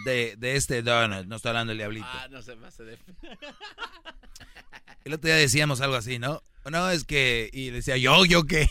De, 0.05 0.35
de 0.38 0.55
este 0.55 0.81
Donald, 0.81 1.27
no 1.27 1.35
está 1.35 1.49
hablando 1.49 1.72
el 1.72 1.77
diablito. 1.77 2.07
Ah, 2.09 2.27
no 2.30 2.41
se 2.41 2.57
pase 2.57 2.83
de... 2.83 2.97
El 5.05 5.13
otro 5.13 5.27
día 5.27 5.38
decíamos 5.38 5.80
algo 5.80 5.95
así, 5.95 6.19
¿no? 6.19 6.41
No, 6.69 6.89
es 6.89 7.05
que. 7.05 7.49
Y 7.53 7.69
decía, 7.69 7.95
¿yo, 7.95 8.25
yo 8.25 8.43
qué? 8.43 8.69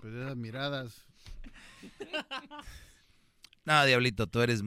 Pues 0.00 0.14
esas 0.14 0.36
miradas. 0.36 1.04
No, 3.64 3.84
diablito, 3.84 4.28
tú 4.28 4.42
eres. 4.42 4.62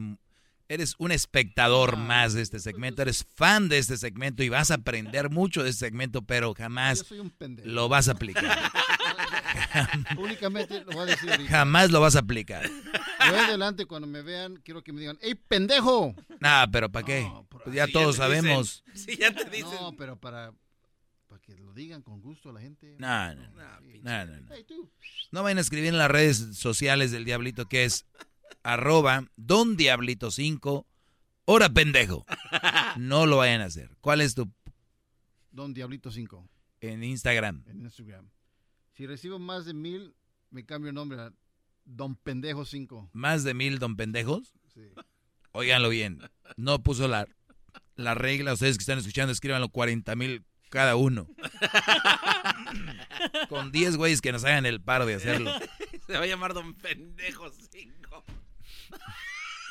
Eres 0.70 0.94
un 0.98 1.10
espectador 1.10 1.96
más 1.96 2.32
de 2.32 2.42
este 2.42 2.60
segmento, 2.60 3.02
eres 3.02 3.26
fan 3.34 3.68
de 3.68 3.78
este 3.78 3.96
segmento 3.96 4.44
y 4.44 4.48
vas 4.50 4.70
a 4.70 4.74
aprender 4.74 5.28
mucho 5.28 5.64
de 5.64 5.70
este 5.70 5.86
segmento, 5.86 6.22
pero 6.22 6.54
jamás 6.54 7.08
Yo 7.08 7.24
lo 7.64 7.88
vas 7.88 8.06
a 8.06 8.12
aplicar. 8.12 8.44
Únicamente 10.16 10.84
lo 10.84 10.92
voy 10.92 11.02
a 11.02 11.06
decir 11.06 11.28
ahorita. 11.28 11.50
Jamás 11.50 11.90
lo 11.90 12.00
vas 12.00 12.14
a 12.14 12.20
aplicar. 12.20 12.66
En 12.66 13.34
adelante, 13.34 13.86
cuando 13.86 14.06
me 14.06 14.22
vean, 14.22 14.60
quiero 14.64 14.84
que 14.84 14.92
me 14.92 15.00
digan, 15.00 15.18
¡Ey, 15.22 15.34
pendejo! 15.34 16.14
Nah, 16.38 16.68
pero 16.70 16.88
¿para 16.88 17.04
qué? 17.04 17.28
Pues 17.48 17.74
ya 17.74 17.88
todos 17.88 18.18
ya 18.18 18.28
te 18.28 18.30
dicen. 18.30 18.42
sabemos. 18.44 18.84
Sí, 18.94 19.16
ya 19.16 19.34
te 19.34 19.50
dicen. 19.50 19.74
No, 19.80 19.96
pero 19.96 20.20
para, 20.20 20.52
para 21.26 21.42
que 21.42 21.56
lo 21.56 21.72
digan 21.74 22.02
con 22.02 22.20
gusto 22.20 22.50
a 22.50 22.52
la 22.52 22.60
gente. 22.60 22.94
No, 22.96 23.34
no, 23.34 23.42
no. 23.42 23.80
No, 24.02 24.24
no, 24.24 24.40
no. 24.42 24.54
Ey, 24.54 24.62
tú. 24.62 24.88
No 25.32 25.42
vayan 25.42 25.58
a 25.58 25.62
escribir 25.62 25.88
en 25.88 25.98
las 25.98 26.12
redes 26.12 26.56
sociales 26.56 27.10
del 27.10 27.24
Diablito 27.24 27.68
que 27.68 27.84
es 27.84 28.06
arroba 28.62 29.24
don 29.36 29.76
Diablito 29.76 30.30
5 30.30 30.86
hora 31.46 31.68
pendejo. 31.68 32.24
No 32.96 33.26
lo 33.26 33.36
vayan 33.38 33.60
a 33.60 33.66
hacer. 33.66 33.96
¿Cuál 34.00 34.20
es 34.20 34.34
tu 34.34 34.50
Don 35.52 35.72
Diablito 35.74 36.10
5 36.10 36.48
en 36.80 37.04
Instagram? 37.04 37.64
en 37.68 37.82
Instagram. 37.82 38.28
Si 38.94 39.06
recibo 39.06 39.38
más 39.38 39.64
de 39.64 39.74
mil, 39.74 40.14
me 40.50 40.66
cambio 40.66 40.88
el 40.90 40.94
nombre 40.94 41.20
a 41.20 41.32
Don 41.84 42.16
Pendejo 42.16 42.64
5. 42.64 43.10
¿Más 43.12 43.44
de 43.44 43.54
mil 43.54 43.78
don 43.78 43.96
pendejos? 43.96 44.54
Sí. 44.74 44.82
Óiganlo 45.52 45.88
bien. 45.88 46.20
No 46.56 46.82
puso 46.82 47.08
la, 47.08 47.26
la 47.96 48.14
regla. 48.14 48.52
Ustedes 48.52 48.76
que 48.76 48.82
están 48.82 48.98
escuchando, 48.98 49.32
escríbanlo 49.32 49.68
40 49.70 50.14
mil 50.16 50.44
cada 50.68 50.96
uno. 50.96 51.26
Con 53.48 53.72
10 53.72 53.96
güeyes 53.96 54.20
que 54.20 54.32
nos 54.32 54.44
hagan 54.44 54.66
el 54.66 54.80
paro 54.80 55.06
de 55.06 55.14
hacerlo. 55.14 55.50
Se 56.06 56.12
va 56.14 56.20
a 56.20 56.26
llamar 56.26 56.54
Don 56.54 56.74
Pendejo 56.74 57.50
5. 57.50 58.24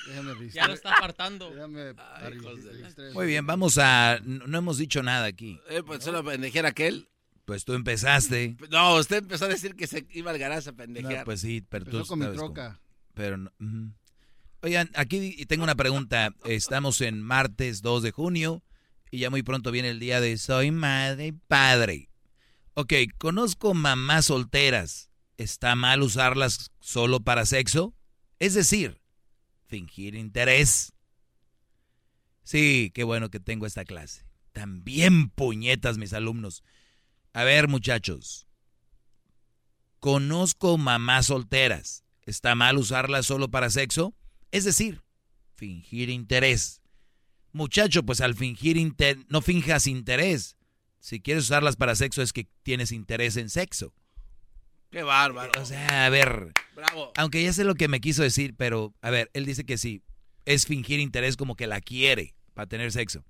Déjame 0.08 0.50
Ya 0.50 0.68
lo 0.68 0.74
está 0.74 0.96
apartando. 0.96 1.52
Déjame 1.52 1.94
Ay, 2.16 2.38
de 2.38 3.14
Muy 3.14 3.28
bien, 3.28 3.46
vamos 3.46 3.78
a... 3.78 4.20
No 4.24 4.48
no 4.48 4.58
hemos 4.58 4.78
dicho 4.78 5.04
nada 5.04 5.26
aquí. 5.26 5.60
Eh, 5.70 5.84
pues 5.86 6.04
solo 6.04 6.24
pendejear 6.24 6.66
a 6.66 6.70
aquel. 6.70 7.10
Pues 7.46 7.66
tú 7.66 7.74
empezaste. 7.74 8.58
No, 8.70 8.96
usted 8.96 9.18
empezó 9.18 9.46
a 9.46 9.50
decir 9.50 9.76
que 9.76 9.88
se 9.88 10.06
iba 10.12 10.32
al 10.32 10.38
garage 10.38 10.70
a 10.70 10.74
pendejear. 10.74 11.20
No, 11.20 11.26
pues 11.26 11.42
sí, 11.42 11.62
pero 11.68 11.86
Empezó 11.86 12.04
tú 12.04 12.08
con 12.10 12.20
mi 12.20 12.28
troca. 12.28 12.80
Pero 13.14 13.38
no. 13.38 13.52
Oigan, 14.62 14.90
aquí 14.96 15.46
tengo 15.46 15.64
una 15.64 15.76
pregunta. 15.76 16.34
Estamos 16.46 17.02
en 17.02 17.22
martes 17.22 17.82
2 17.82 18.04
de 18.04 18.12
junio 18.12 18.64
y 19.10 19.20
ya 19.20 19.30
muy 19.30 19.42
pronto 19.44 19.72
viene 19.72 19.90
el 19.90 20.00
día 20.00 20.22
de 20.22 20.38
Soy 20.38 20.72
madre 20.72 21.28
y 21.28 21.32
padre. 21.32 22.10
Ok, 22.74 22.94
conozco 23.18 23.74
mamás 23.74 24.26
solteras. 24.26 25.10
¿Está 25.38 25.76
mal 25.76 26.02
usarlas 26.02 26.72
solo 26.80 27.22
para 27.22 27.46
sexo? 27.46 27.96
Es 28.40 28.54
decir, 28.54 29.02
fingir 29.70 30.16
interés. 30.16 30.94
Sí, 32.44 32.92
qué 32.94 33.04
bueno 33.04 33.30
que 33.30 33.40
tengo 33.40 33.66
esta 33.66 33.86
clase. 33.86 34.26
También 34.52 35.30
puñetas 35.30 35.98
mis 35.98 36.14
alumnos. 36.14 36.64
A 37.32 37.44
ver, 37.44 37.68
muchachos. 37.68 38.48
Conozco 40.00 40.78
mamás 40.78 41.28
solteras. 41.28 42.04
¿Está 42.26 42.56
mal 42.56 42.78
usarlas 42.78 43.28
solo 43.28 43.50
para 43.50 43.70
sexo? 43.70 44.16
Es 44.52 44.66
decir, 44.66 45.04
fingir 45.56 46.10
interés. 46.10 46.82
Muchacho, 47.52 48.04
pues 48.04 48.22
al 48.22 48.36
fingir 48.36 48.78
interés, 48.78 49.26
no 49.30 49.42
finjas 49.42 49.88
interés. 49.88 50.56
Si 51.00 51.22
quieres 51.22 51.46
usarlas 51.46 51.76
para 51.76 51.96
sexo 51.96 52.22
es 52.22 52.34
que 52.34 52.48
tienes 52.64 52.92
interés 52.92 53.38
en 53.38 53.50
sexo. 53.50 53.94
Qué 54.92 55.04
bárbaro. 55.04 55.52
O 55.62 55.66
sea, 55.66 56.06
a 56.06 56.10
ver, 56.10 56.52
Bravo. 56.76 57.12
aunque 57.16 57.44
ya 57.44 57.54
sé 57.54 57.64
lo 57.64 57.76
que 57.76 57.88
me 57.88 58.02
quiso 58.02 58.24
decir, 58.24 58.56
pero 58.58 58.94
a 59.02 59.10
ver, 59.10 59.30
él 59.34 59.46
dice 59.46 59.66
que 59.66 59.78
sí, 59.78 60.02
es 60.46 60.66
fingir 60.66 61.00
interés 61.00 61.38
como 61.38 61.56
que 61.56 61.68
la 61.68 61.80
quiere 61.82 62.36
para 62.54 62.68
tener 62.68 62.92
sexo. 62.92 63.24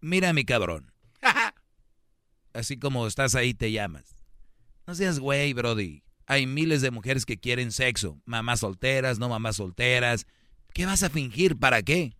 Mira 0.00 0.32
mi 0.32 0.44
cabrón. 0.44 0.92
Así 2.54 2.78
como 2.78 3.06
estás 3.06 3.34
ahí 3.34 3.52
te 3.52 3.70
llamas. 3.72 4.16
No 4.86 4.94
seas 4.94 5.18
güey, 5.18 5.52
Brody. 5.52 6.02
Hay 6.26 6.46
miles 6.46 6.80
de 6.80 6.90
mujeres 6.90 7.26
que 7.26 7.38
quieren 7.38 7.72
sexo. 7.72 8.20
Mamás 8.24 8.60
solteras, 8.60 9.18
no 9.18 9.28
mamás 9.28 9.56
solteras. 9.56 10.26
¿Qué 10.72 10.86
vas 10.86 11.02
a 11.02 11.10
fingir? 11.10 11.58
¿Para 11.58 11.82
qué? 11.82 12.16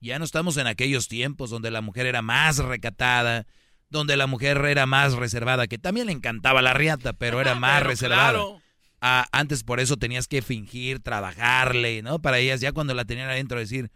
Ya 0.00 0.18
no 0.18 0.24
estamos 0.24 0.56
en 0.56 0.66
aquellos 0.66 1.08
tiempos 1.08 1.50
donde 1.50 1.70
la 1.70 1.80
mujer 1.80 2.06
era 2.06 2.22
más 2.22 2.58
recatada, 2.58 3.46
donde 3.88 4.16
la 4.16 4.26
mujer 4.26 4.58
era 4.64 4.86
más 4.86 5.14
reservada, 5.14 5.66
que 5.66 5.78
también 5.78 6.06
le 6.06 6.12
encantaba 6.12 6.62
la 6.62 6.74
riata, 6.74 7.12
pero 7.12 7.40
era 7.40 7.54
más 7.54 7.78
Pero 7.78 7.90
reservada. 7.90 8.30
claro. 8.30 8.62
Ah, 9.00 9.26
antes 9.30 9.62
por 9.62 9.78
eso 9.78 9.96
tenías 9.96 10.26
que 10.26 10.42
fingir, 10.42 11.00
trabajarle, 11.00 12.02
¿no? 12.02 12.18
Para 12.20 12.38
ellas, 12.38 12.60
ya 12.60 12.72
cuando 12.72 12.94
la 12.94 13.04
tenían 13.04 13.28
adentro, 13.28 13.58
decir, 13.58 13.90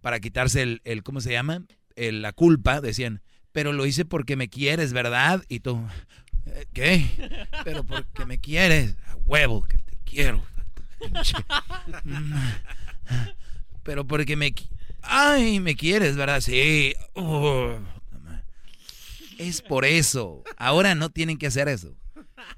para 0.00 0.20
quitarse 0.20 0.62
el, 0.62 0.80
el 0.84 1.02
¿cómo 1.02 1.20
se 1.20 1.32
llama? 1.32 1.62
el- 1.96 2.22
la 2.22 2.32
culpa, 2.32 2.80
decían, 2.80 3.22
pero 3.52 3.72
lo 3.72 3.84
hice 3.86 4.04
porque 4.04 4.36
me 4.36 4.48
quieres, 4.48 4.92
¿verdad? 4.92 5.42
Y 5.48 5.60
tú, 5.60 5.82
"Eh, 6.46 6.66
¿qué? 6.72 7.06
Pero 7.64 7.82
porque 7.84 8.24
me 8.26 8.38
quieres, 8.38 8.96
a 9.08 9.16
huevo 9.24 9.62
que 9.64 9.78
te 9.78 9.98
quiero. 10.04 10.44
Pero 13.82 14.06
porque 14.06 14.36
me... 14.36 14.52
Ay, 15.02 15.60
me 15.60 15.74
quieres, 15.76 16.16
¿verdad? 16.16 16.40
Sí. 16.40 16.94
Oh, 17.14 17.78
es 19.38 19.62
por 19.62 19.84
eso. 19.84 20.42
Ahora 20.56 20.94
no 20.94 21.10
tienen 21.10 21.38
que 21.38 21.46
hacer 21.46 21.68
eso. 21.68 21.96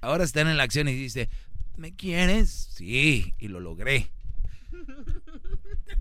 Ahora 0.01 0.25
están 0.25 0.49
en 0.49 0.57
la 0.57 0.65
acción 0.65 0.89
y 0.89 0.95
dice, 0.95 1.29
¿me 1.77 1.95
quieres? 1.95 2.51
Sí, 2.73 3.35
y 3.39 3.49
lo 3.49 3.61
logré. 3.61 4.11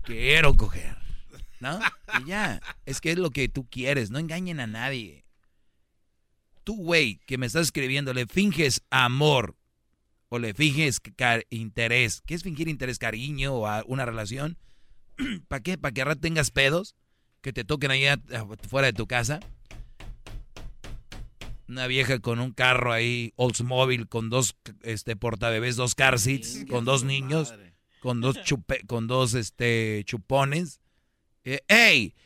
Quiero 0.02 0.56
coger. 0.56 0.96
¿No? 1.60 1.78
Y 2.20 2.28
ya. 2.28 2.60
Es 2.86 3.00
que 3.00 3.12
es 3.12 3.18
lo 3.18 3.30
que 3.30 3.48
tú 3.48 3.68
quieres. 3.68 4.10
No 4.10 4.18
engañen 4.18 4.60
a 4.60 4.66
nadie. 4.66 5.24
Tú, 6.64 6.76
güey, 6.76 7.20
que 7.26 7.38
me 7.38 7.46
estás 7.46 7.62
escribiendo, 7.62 8.12
le 8.12 8.26
finges 8.26 8.82
amor 8.90 9.56
o 10.28 10.38
le 10.38 10.54
finges 10.54 11.00
interés. 11.50 12.22
¿Qué 12.24 12.34
es 12.34 12.42
fingir 12.42 12.68
interés? 12.68 12.98
Cariño 12.98 13.54
o 13.54 13.84
una 13.86 14.06
relación. 14.06 14.56
¿Para 15.48 15.62
qué? 15.62 15.76
¿Para 15.76 15.92
que 15.92 16.02
ahora 16.02 16.16
tengas 16.16 16.50
pedos? 16.50 16.94
Que 17.42 17.52
te 17.52 17.64
toquen 17.64 17.90
allá 17.90 18.18
fuera 18.68 18.86
de 18.86 18.92
tu 18.92 19.06
casa. 19.06 19.40
Una 21.70 21.86
vieja 21.86 22.18
con 22.18 22.40
un 22.40 22.50
carro 22.50 22.92
ahí, 22.92 23.32
Oldsmobile, 23.36 24.06
con 24.06 24.28
dos 24.28 24.56
este, 24.82 25.14
portabebés, 25.14 25.76
dos 25.76 25.94
car 25.94 26.18
seats, 26.18 26.64
con 26.68 26.84
dos 26.84 27.04
niños, 27.04 27.54
con 28.00 28.20
dos, 28.20 28.42
chupe, 28.44 28.84
con 28.88 29.06
dos 29.06 29.34
este, 29.34 30.02
chupones. 30.04 30.80
Eh, 31.44 31.60
¡Ey! 31.68 32.16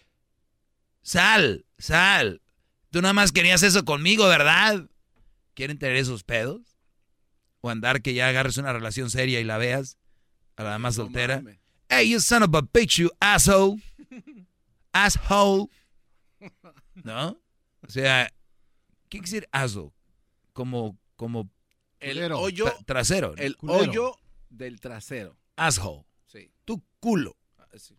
¡Sal! 1.03 1.67
¡Sal! 1.77 2.41
Tú 2.89 3.03
nada 3.03 3.13
más 3.13 3.33
querías 3.33 3.63
eso 3.63 3.85
conmigo, 3.85 4.27
¿verdad? 4.29 4.89
¿Quieren 5.53 5.79
tener 5.79 5.97
esos 5.97 6.25
pedos? 6.25 6.79
¿O 7.61 7.69
andar 7.69 8.01
que 8.01 8.15
ya 8.15 8.29
agarres 8.29 8.57
una 8.57 8.73
relación 8.73 9.11
seria 9.11 9.41
y 9.41 9.45
la 9.45 9.59
veas? 9.59 9.99
A 10.57 10.65
la 10.65 10.79
más 10.79 10.95
soltera. 10.95 11.43
¡Hey, 11.91 12.09
you 12.09 12.19
son 12.19 12.45
of 12.45 12.55
a 12.55 12.63
bitch, 12.63 12.97
you 12.97 13.11
asshole! 13.21 13.79
¡Asshole! 14.95 15.67
¿No? 16.95 17.39
O 17.87 17.91
sea, 17.91 18.33
¿qué 19.15 19.21
quiere 19.21 19.41
decir 19.41 19.49
asshole? 19.53 19.93
Como, 20.53 20.99
como... 21.17 21.51
El 22.01 22.15
Culero. 22.17 22.41
hoyo, 22.41 22.67
Tra- 22.67 22.85
trasero. 22.85 23.35
¿no? 23.37 23.43
el 23.43 23.57
Culero. 23.57 23.79
hoyo 23.91 24.17
del 24.51 24.81
trasero. 24.81 25.37
Asshole. 25.57 26.05
Sí. 26.27 26.51
Tu 26.65 26.83
culo. 27.01 27.37
Ah, 27.59 27.67
sí. 27.77 27.97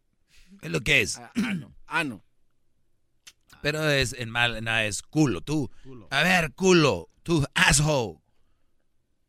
Es 0.61 0.69
lo 0.71 0.81
que 0.81 1.01
es. 1.01 1.17
Ah, 1.17 1.31
ano, 1.35 1.75
ano. 1.87 2.23
Pero 3.61 3.89
es 3.89 4.13
en 4.13 4.29
mal, 4.29 4.63
nada, 4.63 4.85
es 4.85 5.01
culo. 5.01 5.41
Tú, 5.41 5.71
a 6.11 6.21
ver, 6.23 6.53
culo, 6.53 7.09
tú, 7.23 7.43
asshole. 7.55 8.19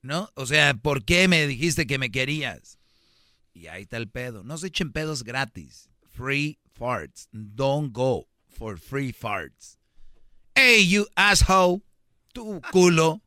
¿No? 0.02 0.30
O 0.34 0.44
sea, 0.46 0.74
¿por 0.74 1.04
qué 1.04 1.26
me 1.26 1.46
dijiste 1.46 1.86
que 1.86 1.98
me 1.98 2.10
querías? 2.10 2.78
Y 3.54 3.68
ahí 3.68 3.82
está 3.82 3.96
el 3.96 4.10
pedo. 4.10 4.44
No 4.44 4.58
se 4.58 4.66
echen 4.66 4.92
pedos 4.92 5.24
gratis. 5.24 5.88
Free 6.10 6.58
farts. 6.74 7.28
Don't 7.32 7.92
go 7.94 8.28
for 8.46 8.78
free 8.78 9.12
farts. 9.12 9.78
Hey, 10.58 10.88
you 10.88 11.06
asshole. 11.16 11.82
Tu 12.32 12.62
culo. 12.72 13.20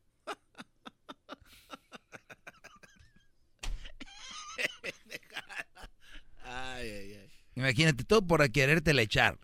Ay, 6.43 6.89
ay, 6.89 7.13
ay. 7.13 7.29
Imagínate, 7.53 8.03
todo 8.03 8.25
por 8.25 8.49
querértela 8.49 9.03
echar. 9.03 9.37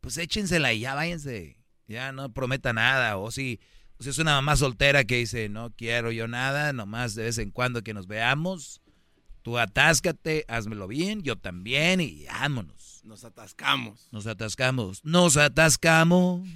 Pues 0.00 0.16
échensela 0.18 0.72
y 0.72 0.80
ya 0.80 0.94
váyanse. 0.94 1.62
Ya 1.86 2.10
no 2.10 2.32
prometa 2.32 2.72
nada. 2.72 3.18
O 3.18 3.30
si, 3.30 3.60
o 4.00 4.02
si 4.02 4.10
es 4.10 4.18
una 4.18 4.32
mamá 4.32 4.56
soltera 4.56 5.04
que 5.04 5.18
dice, 5.18 5.48
no 5.48 5.70
quiero 5.70 6.10
yo 6.10 6.26
nada, 6.26 6.72
nomás 6.72 7.14
de 7.14 7.22
vez 7.22 7.38
en 7.38 7.52
cuando 7.52 7.82
que 7.82 7.94
nos 7.94 8.08
veamos. 8.08 8.82
Tú 9.42 9.58
atáscate, 9.58 10.44
házmelo 10.48 10.88
bien, 10.88 11.22
yo 11.22 11.36
también 11.36 12.00
y 12.00 12.24
vámonos. 12.26 13.00
Nos 13.04 13.24
atascamos. 13.24 14.08
Nos 14.10 14.26
atascamos. 14.26 15.04
Nos 15.04 15.36
atascamos. 15.36 16.46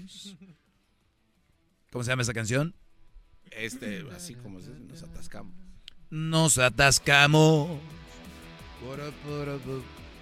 ¿Cómo 1.91 2.05
se 2.05 2.11
llama 2.11 2.23
esa 2.23 2.35
canción? 2.35 2.75
Este, 3.51 4.05
así 4.15 4.35
como 4.35 4.61
se 4.61 4.73
dice, 4.73 4.85
nos 4.85 5.03
atascamos. 5.03 5.55
Nos 6.11 6.59
atascamos. 6.59 7.79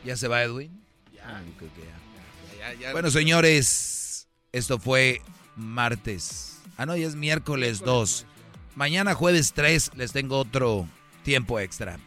¿Ya 0.05 0.17
se 0.17 0.29
va 0.29 0.43
Edwin? 0.43 0.85
Ya. 1.13 1.43
Creo 1.59 1.73
que 1.75 1.81
ya. 1.81 2.59
Ya, 2.59 2.75
ya, 2.75 2.81
ya. 2.81 2.93
Bueno, 2.93 3.11
señores, 3.11 4.29
esto 4.53 4.79
fue 4.79 5.23
martes. 5.57 6.61
Ah, 6.77 6.87
no, 6.87 6.97
ya 6.97 7.07
es 7.07 7.15
miércoles 7.15 7.81
2. 7.81 8.27
Mañana 8.75 9.15
jueves 9.15 9.53
3 9.53 9.93
les 9.97 10.13
tengo 10.13 10.39
otro 10.39 10.89
tiempo 11.23 11.61
extra. 11.61 11.99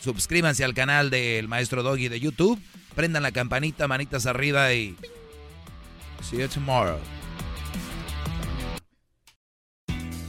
Suscríbanse 0.00 0.64
al 0.64 0.74
canal 0.74 1.10
del 1.10 1.46
Maestro 1.46 1.82
Doggy 1.82 2.08
de 2.08 2.18
YouTube. 2.18 2.60
Prendan 2.94 3.22
la 3.22 3.32
campanita, 3.32 3.86
manitas 3.86 4.26
arriba 4.26 4.72
y... 4.72 4.96
See 6.22 6.38
you 6.38 6.48
tomorrow. 6.48 6.98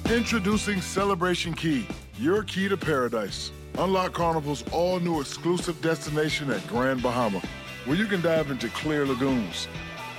Introducing 0.09 0.81
Celebration 0.81 1.53
Key, 1.53 1.87
your 2.19 2.43
key 2.43 2.67
to 2.67 2.75
paradise. 2.75 3.51
Unlock 3.77 4.13
Carnival's 4.13 4.63
all 4.73 4.99
new 4.99 5.21
exclusive 5.21 5.81
destination 5.81 6.51
at 6.51 6.65
Grand 6.67 7.01
Bahama, 7.01 7.41
where 7.85 7.95
you 7.97 8.05
can 8.05 8.21
dive 8.21 8.51
into 8.51 8.67
clear 8.69 9.05
lagoons, 9.05 9.69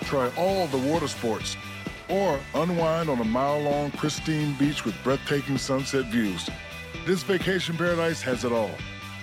try 0.04 0.30
all 0.38 0.66
the 0.68 0.78
water 0.78 1.08
sports, 1.08 1.56
or 2.08 2.40
unwind 2.54 3.10
on 3.10 3.20
a 3.20 3.24
mile 3.24 3.60
long, 3.60 3.90
pristine 3.90 4.54
beach 4.58 4.86
with 4.86 4.94
breathtaking 5.04 5.58
sunset 5.58 6.06
views. 6.06 6.48
This 7.06 7.22
vacation 7.22 7.76
paradise 7.76 8.22
has 8.22 8.44
it 8.44 8.52
all. 8.52 8.70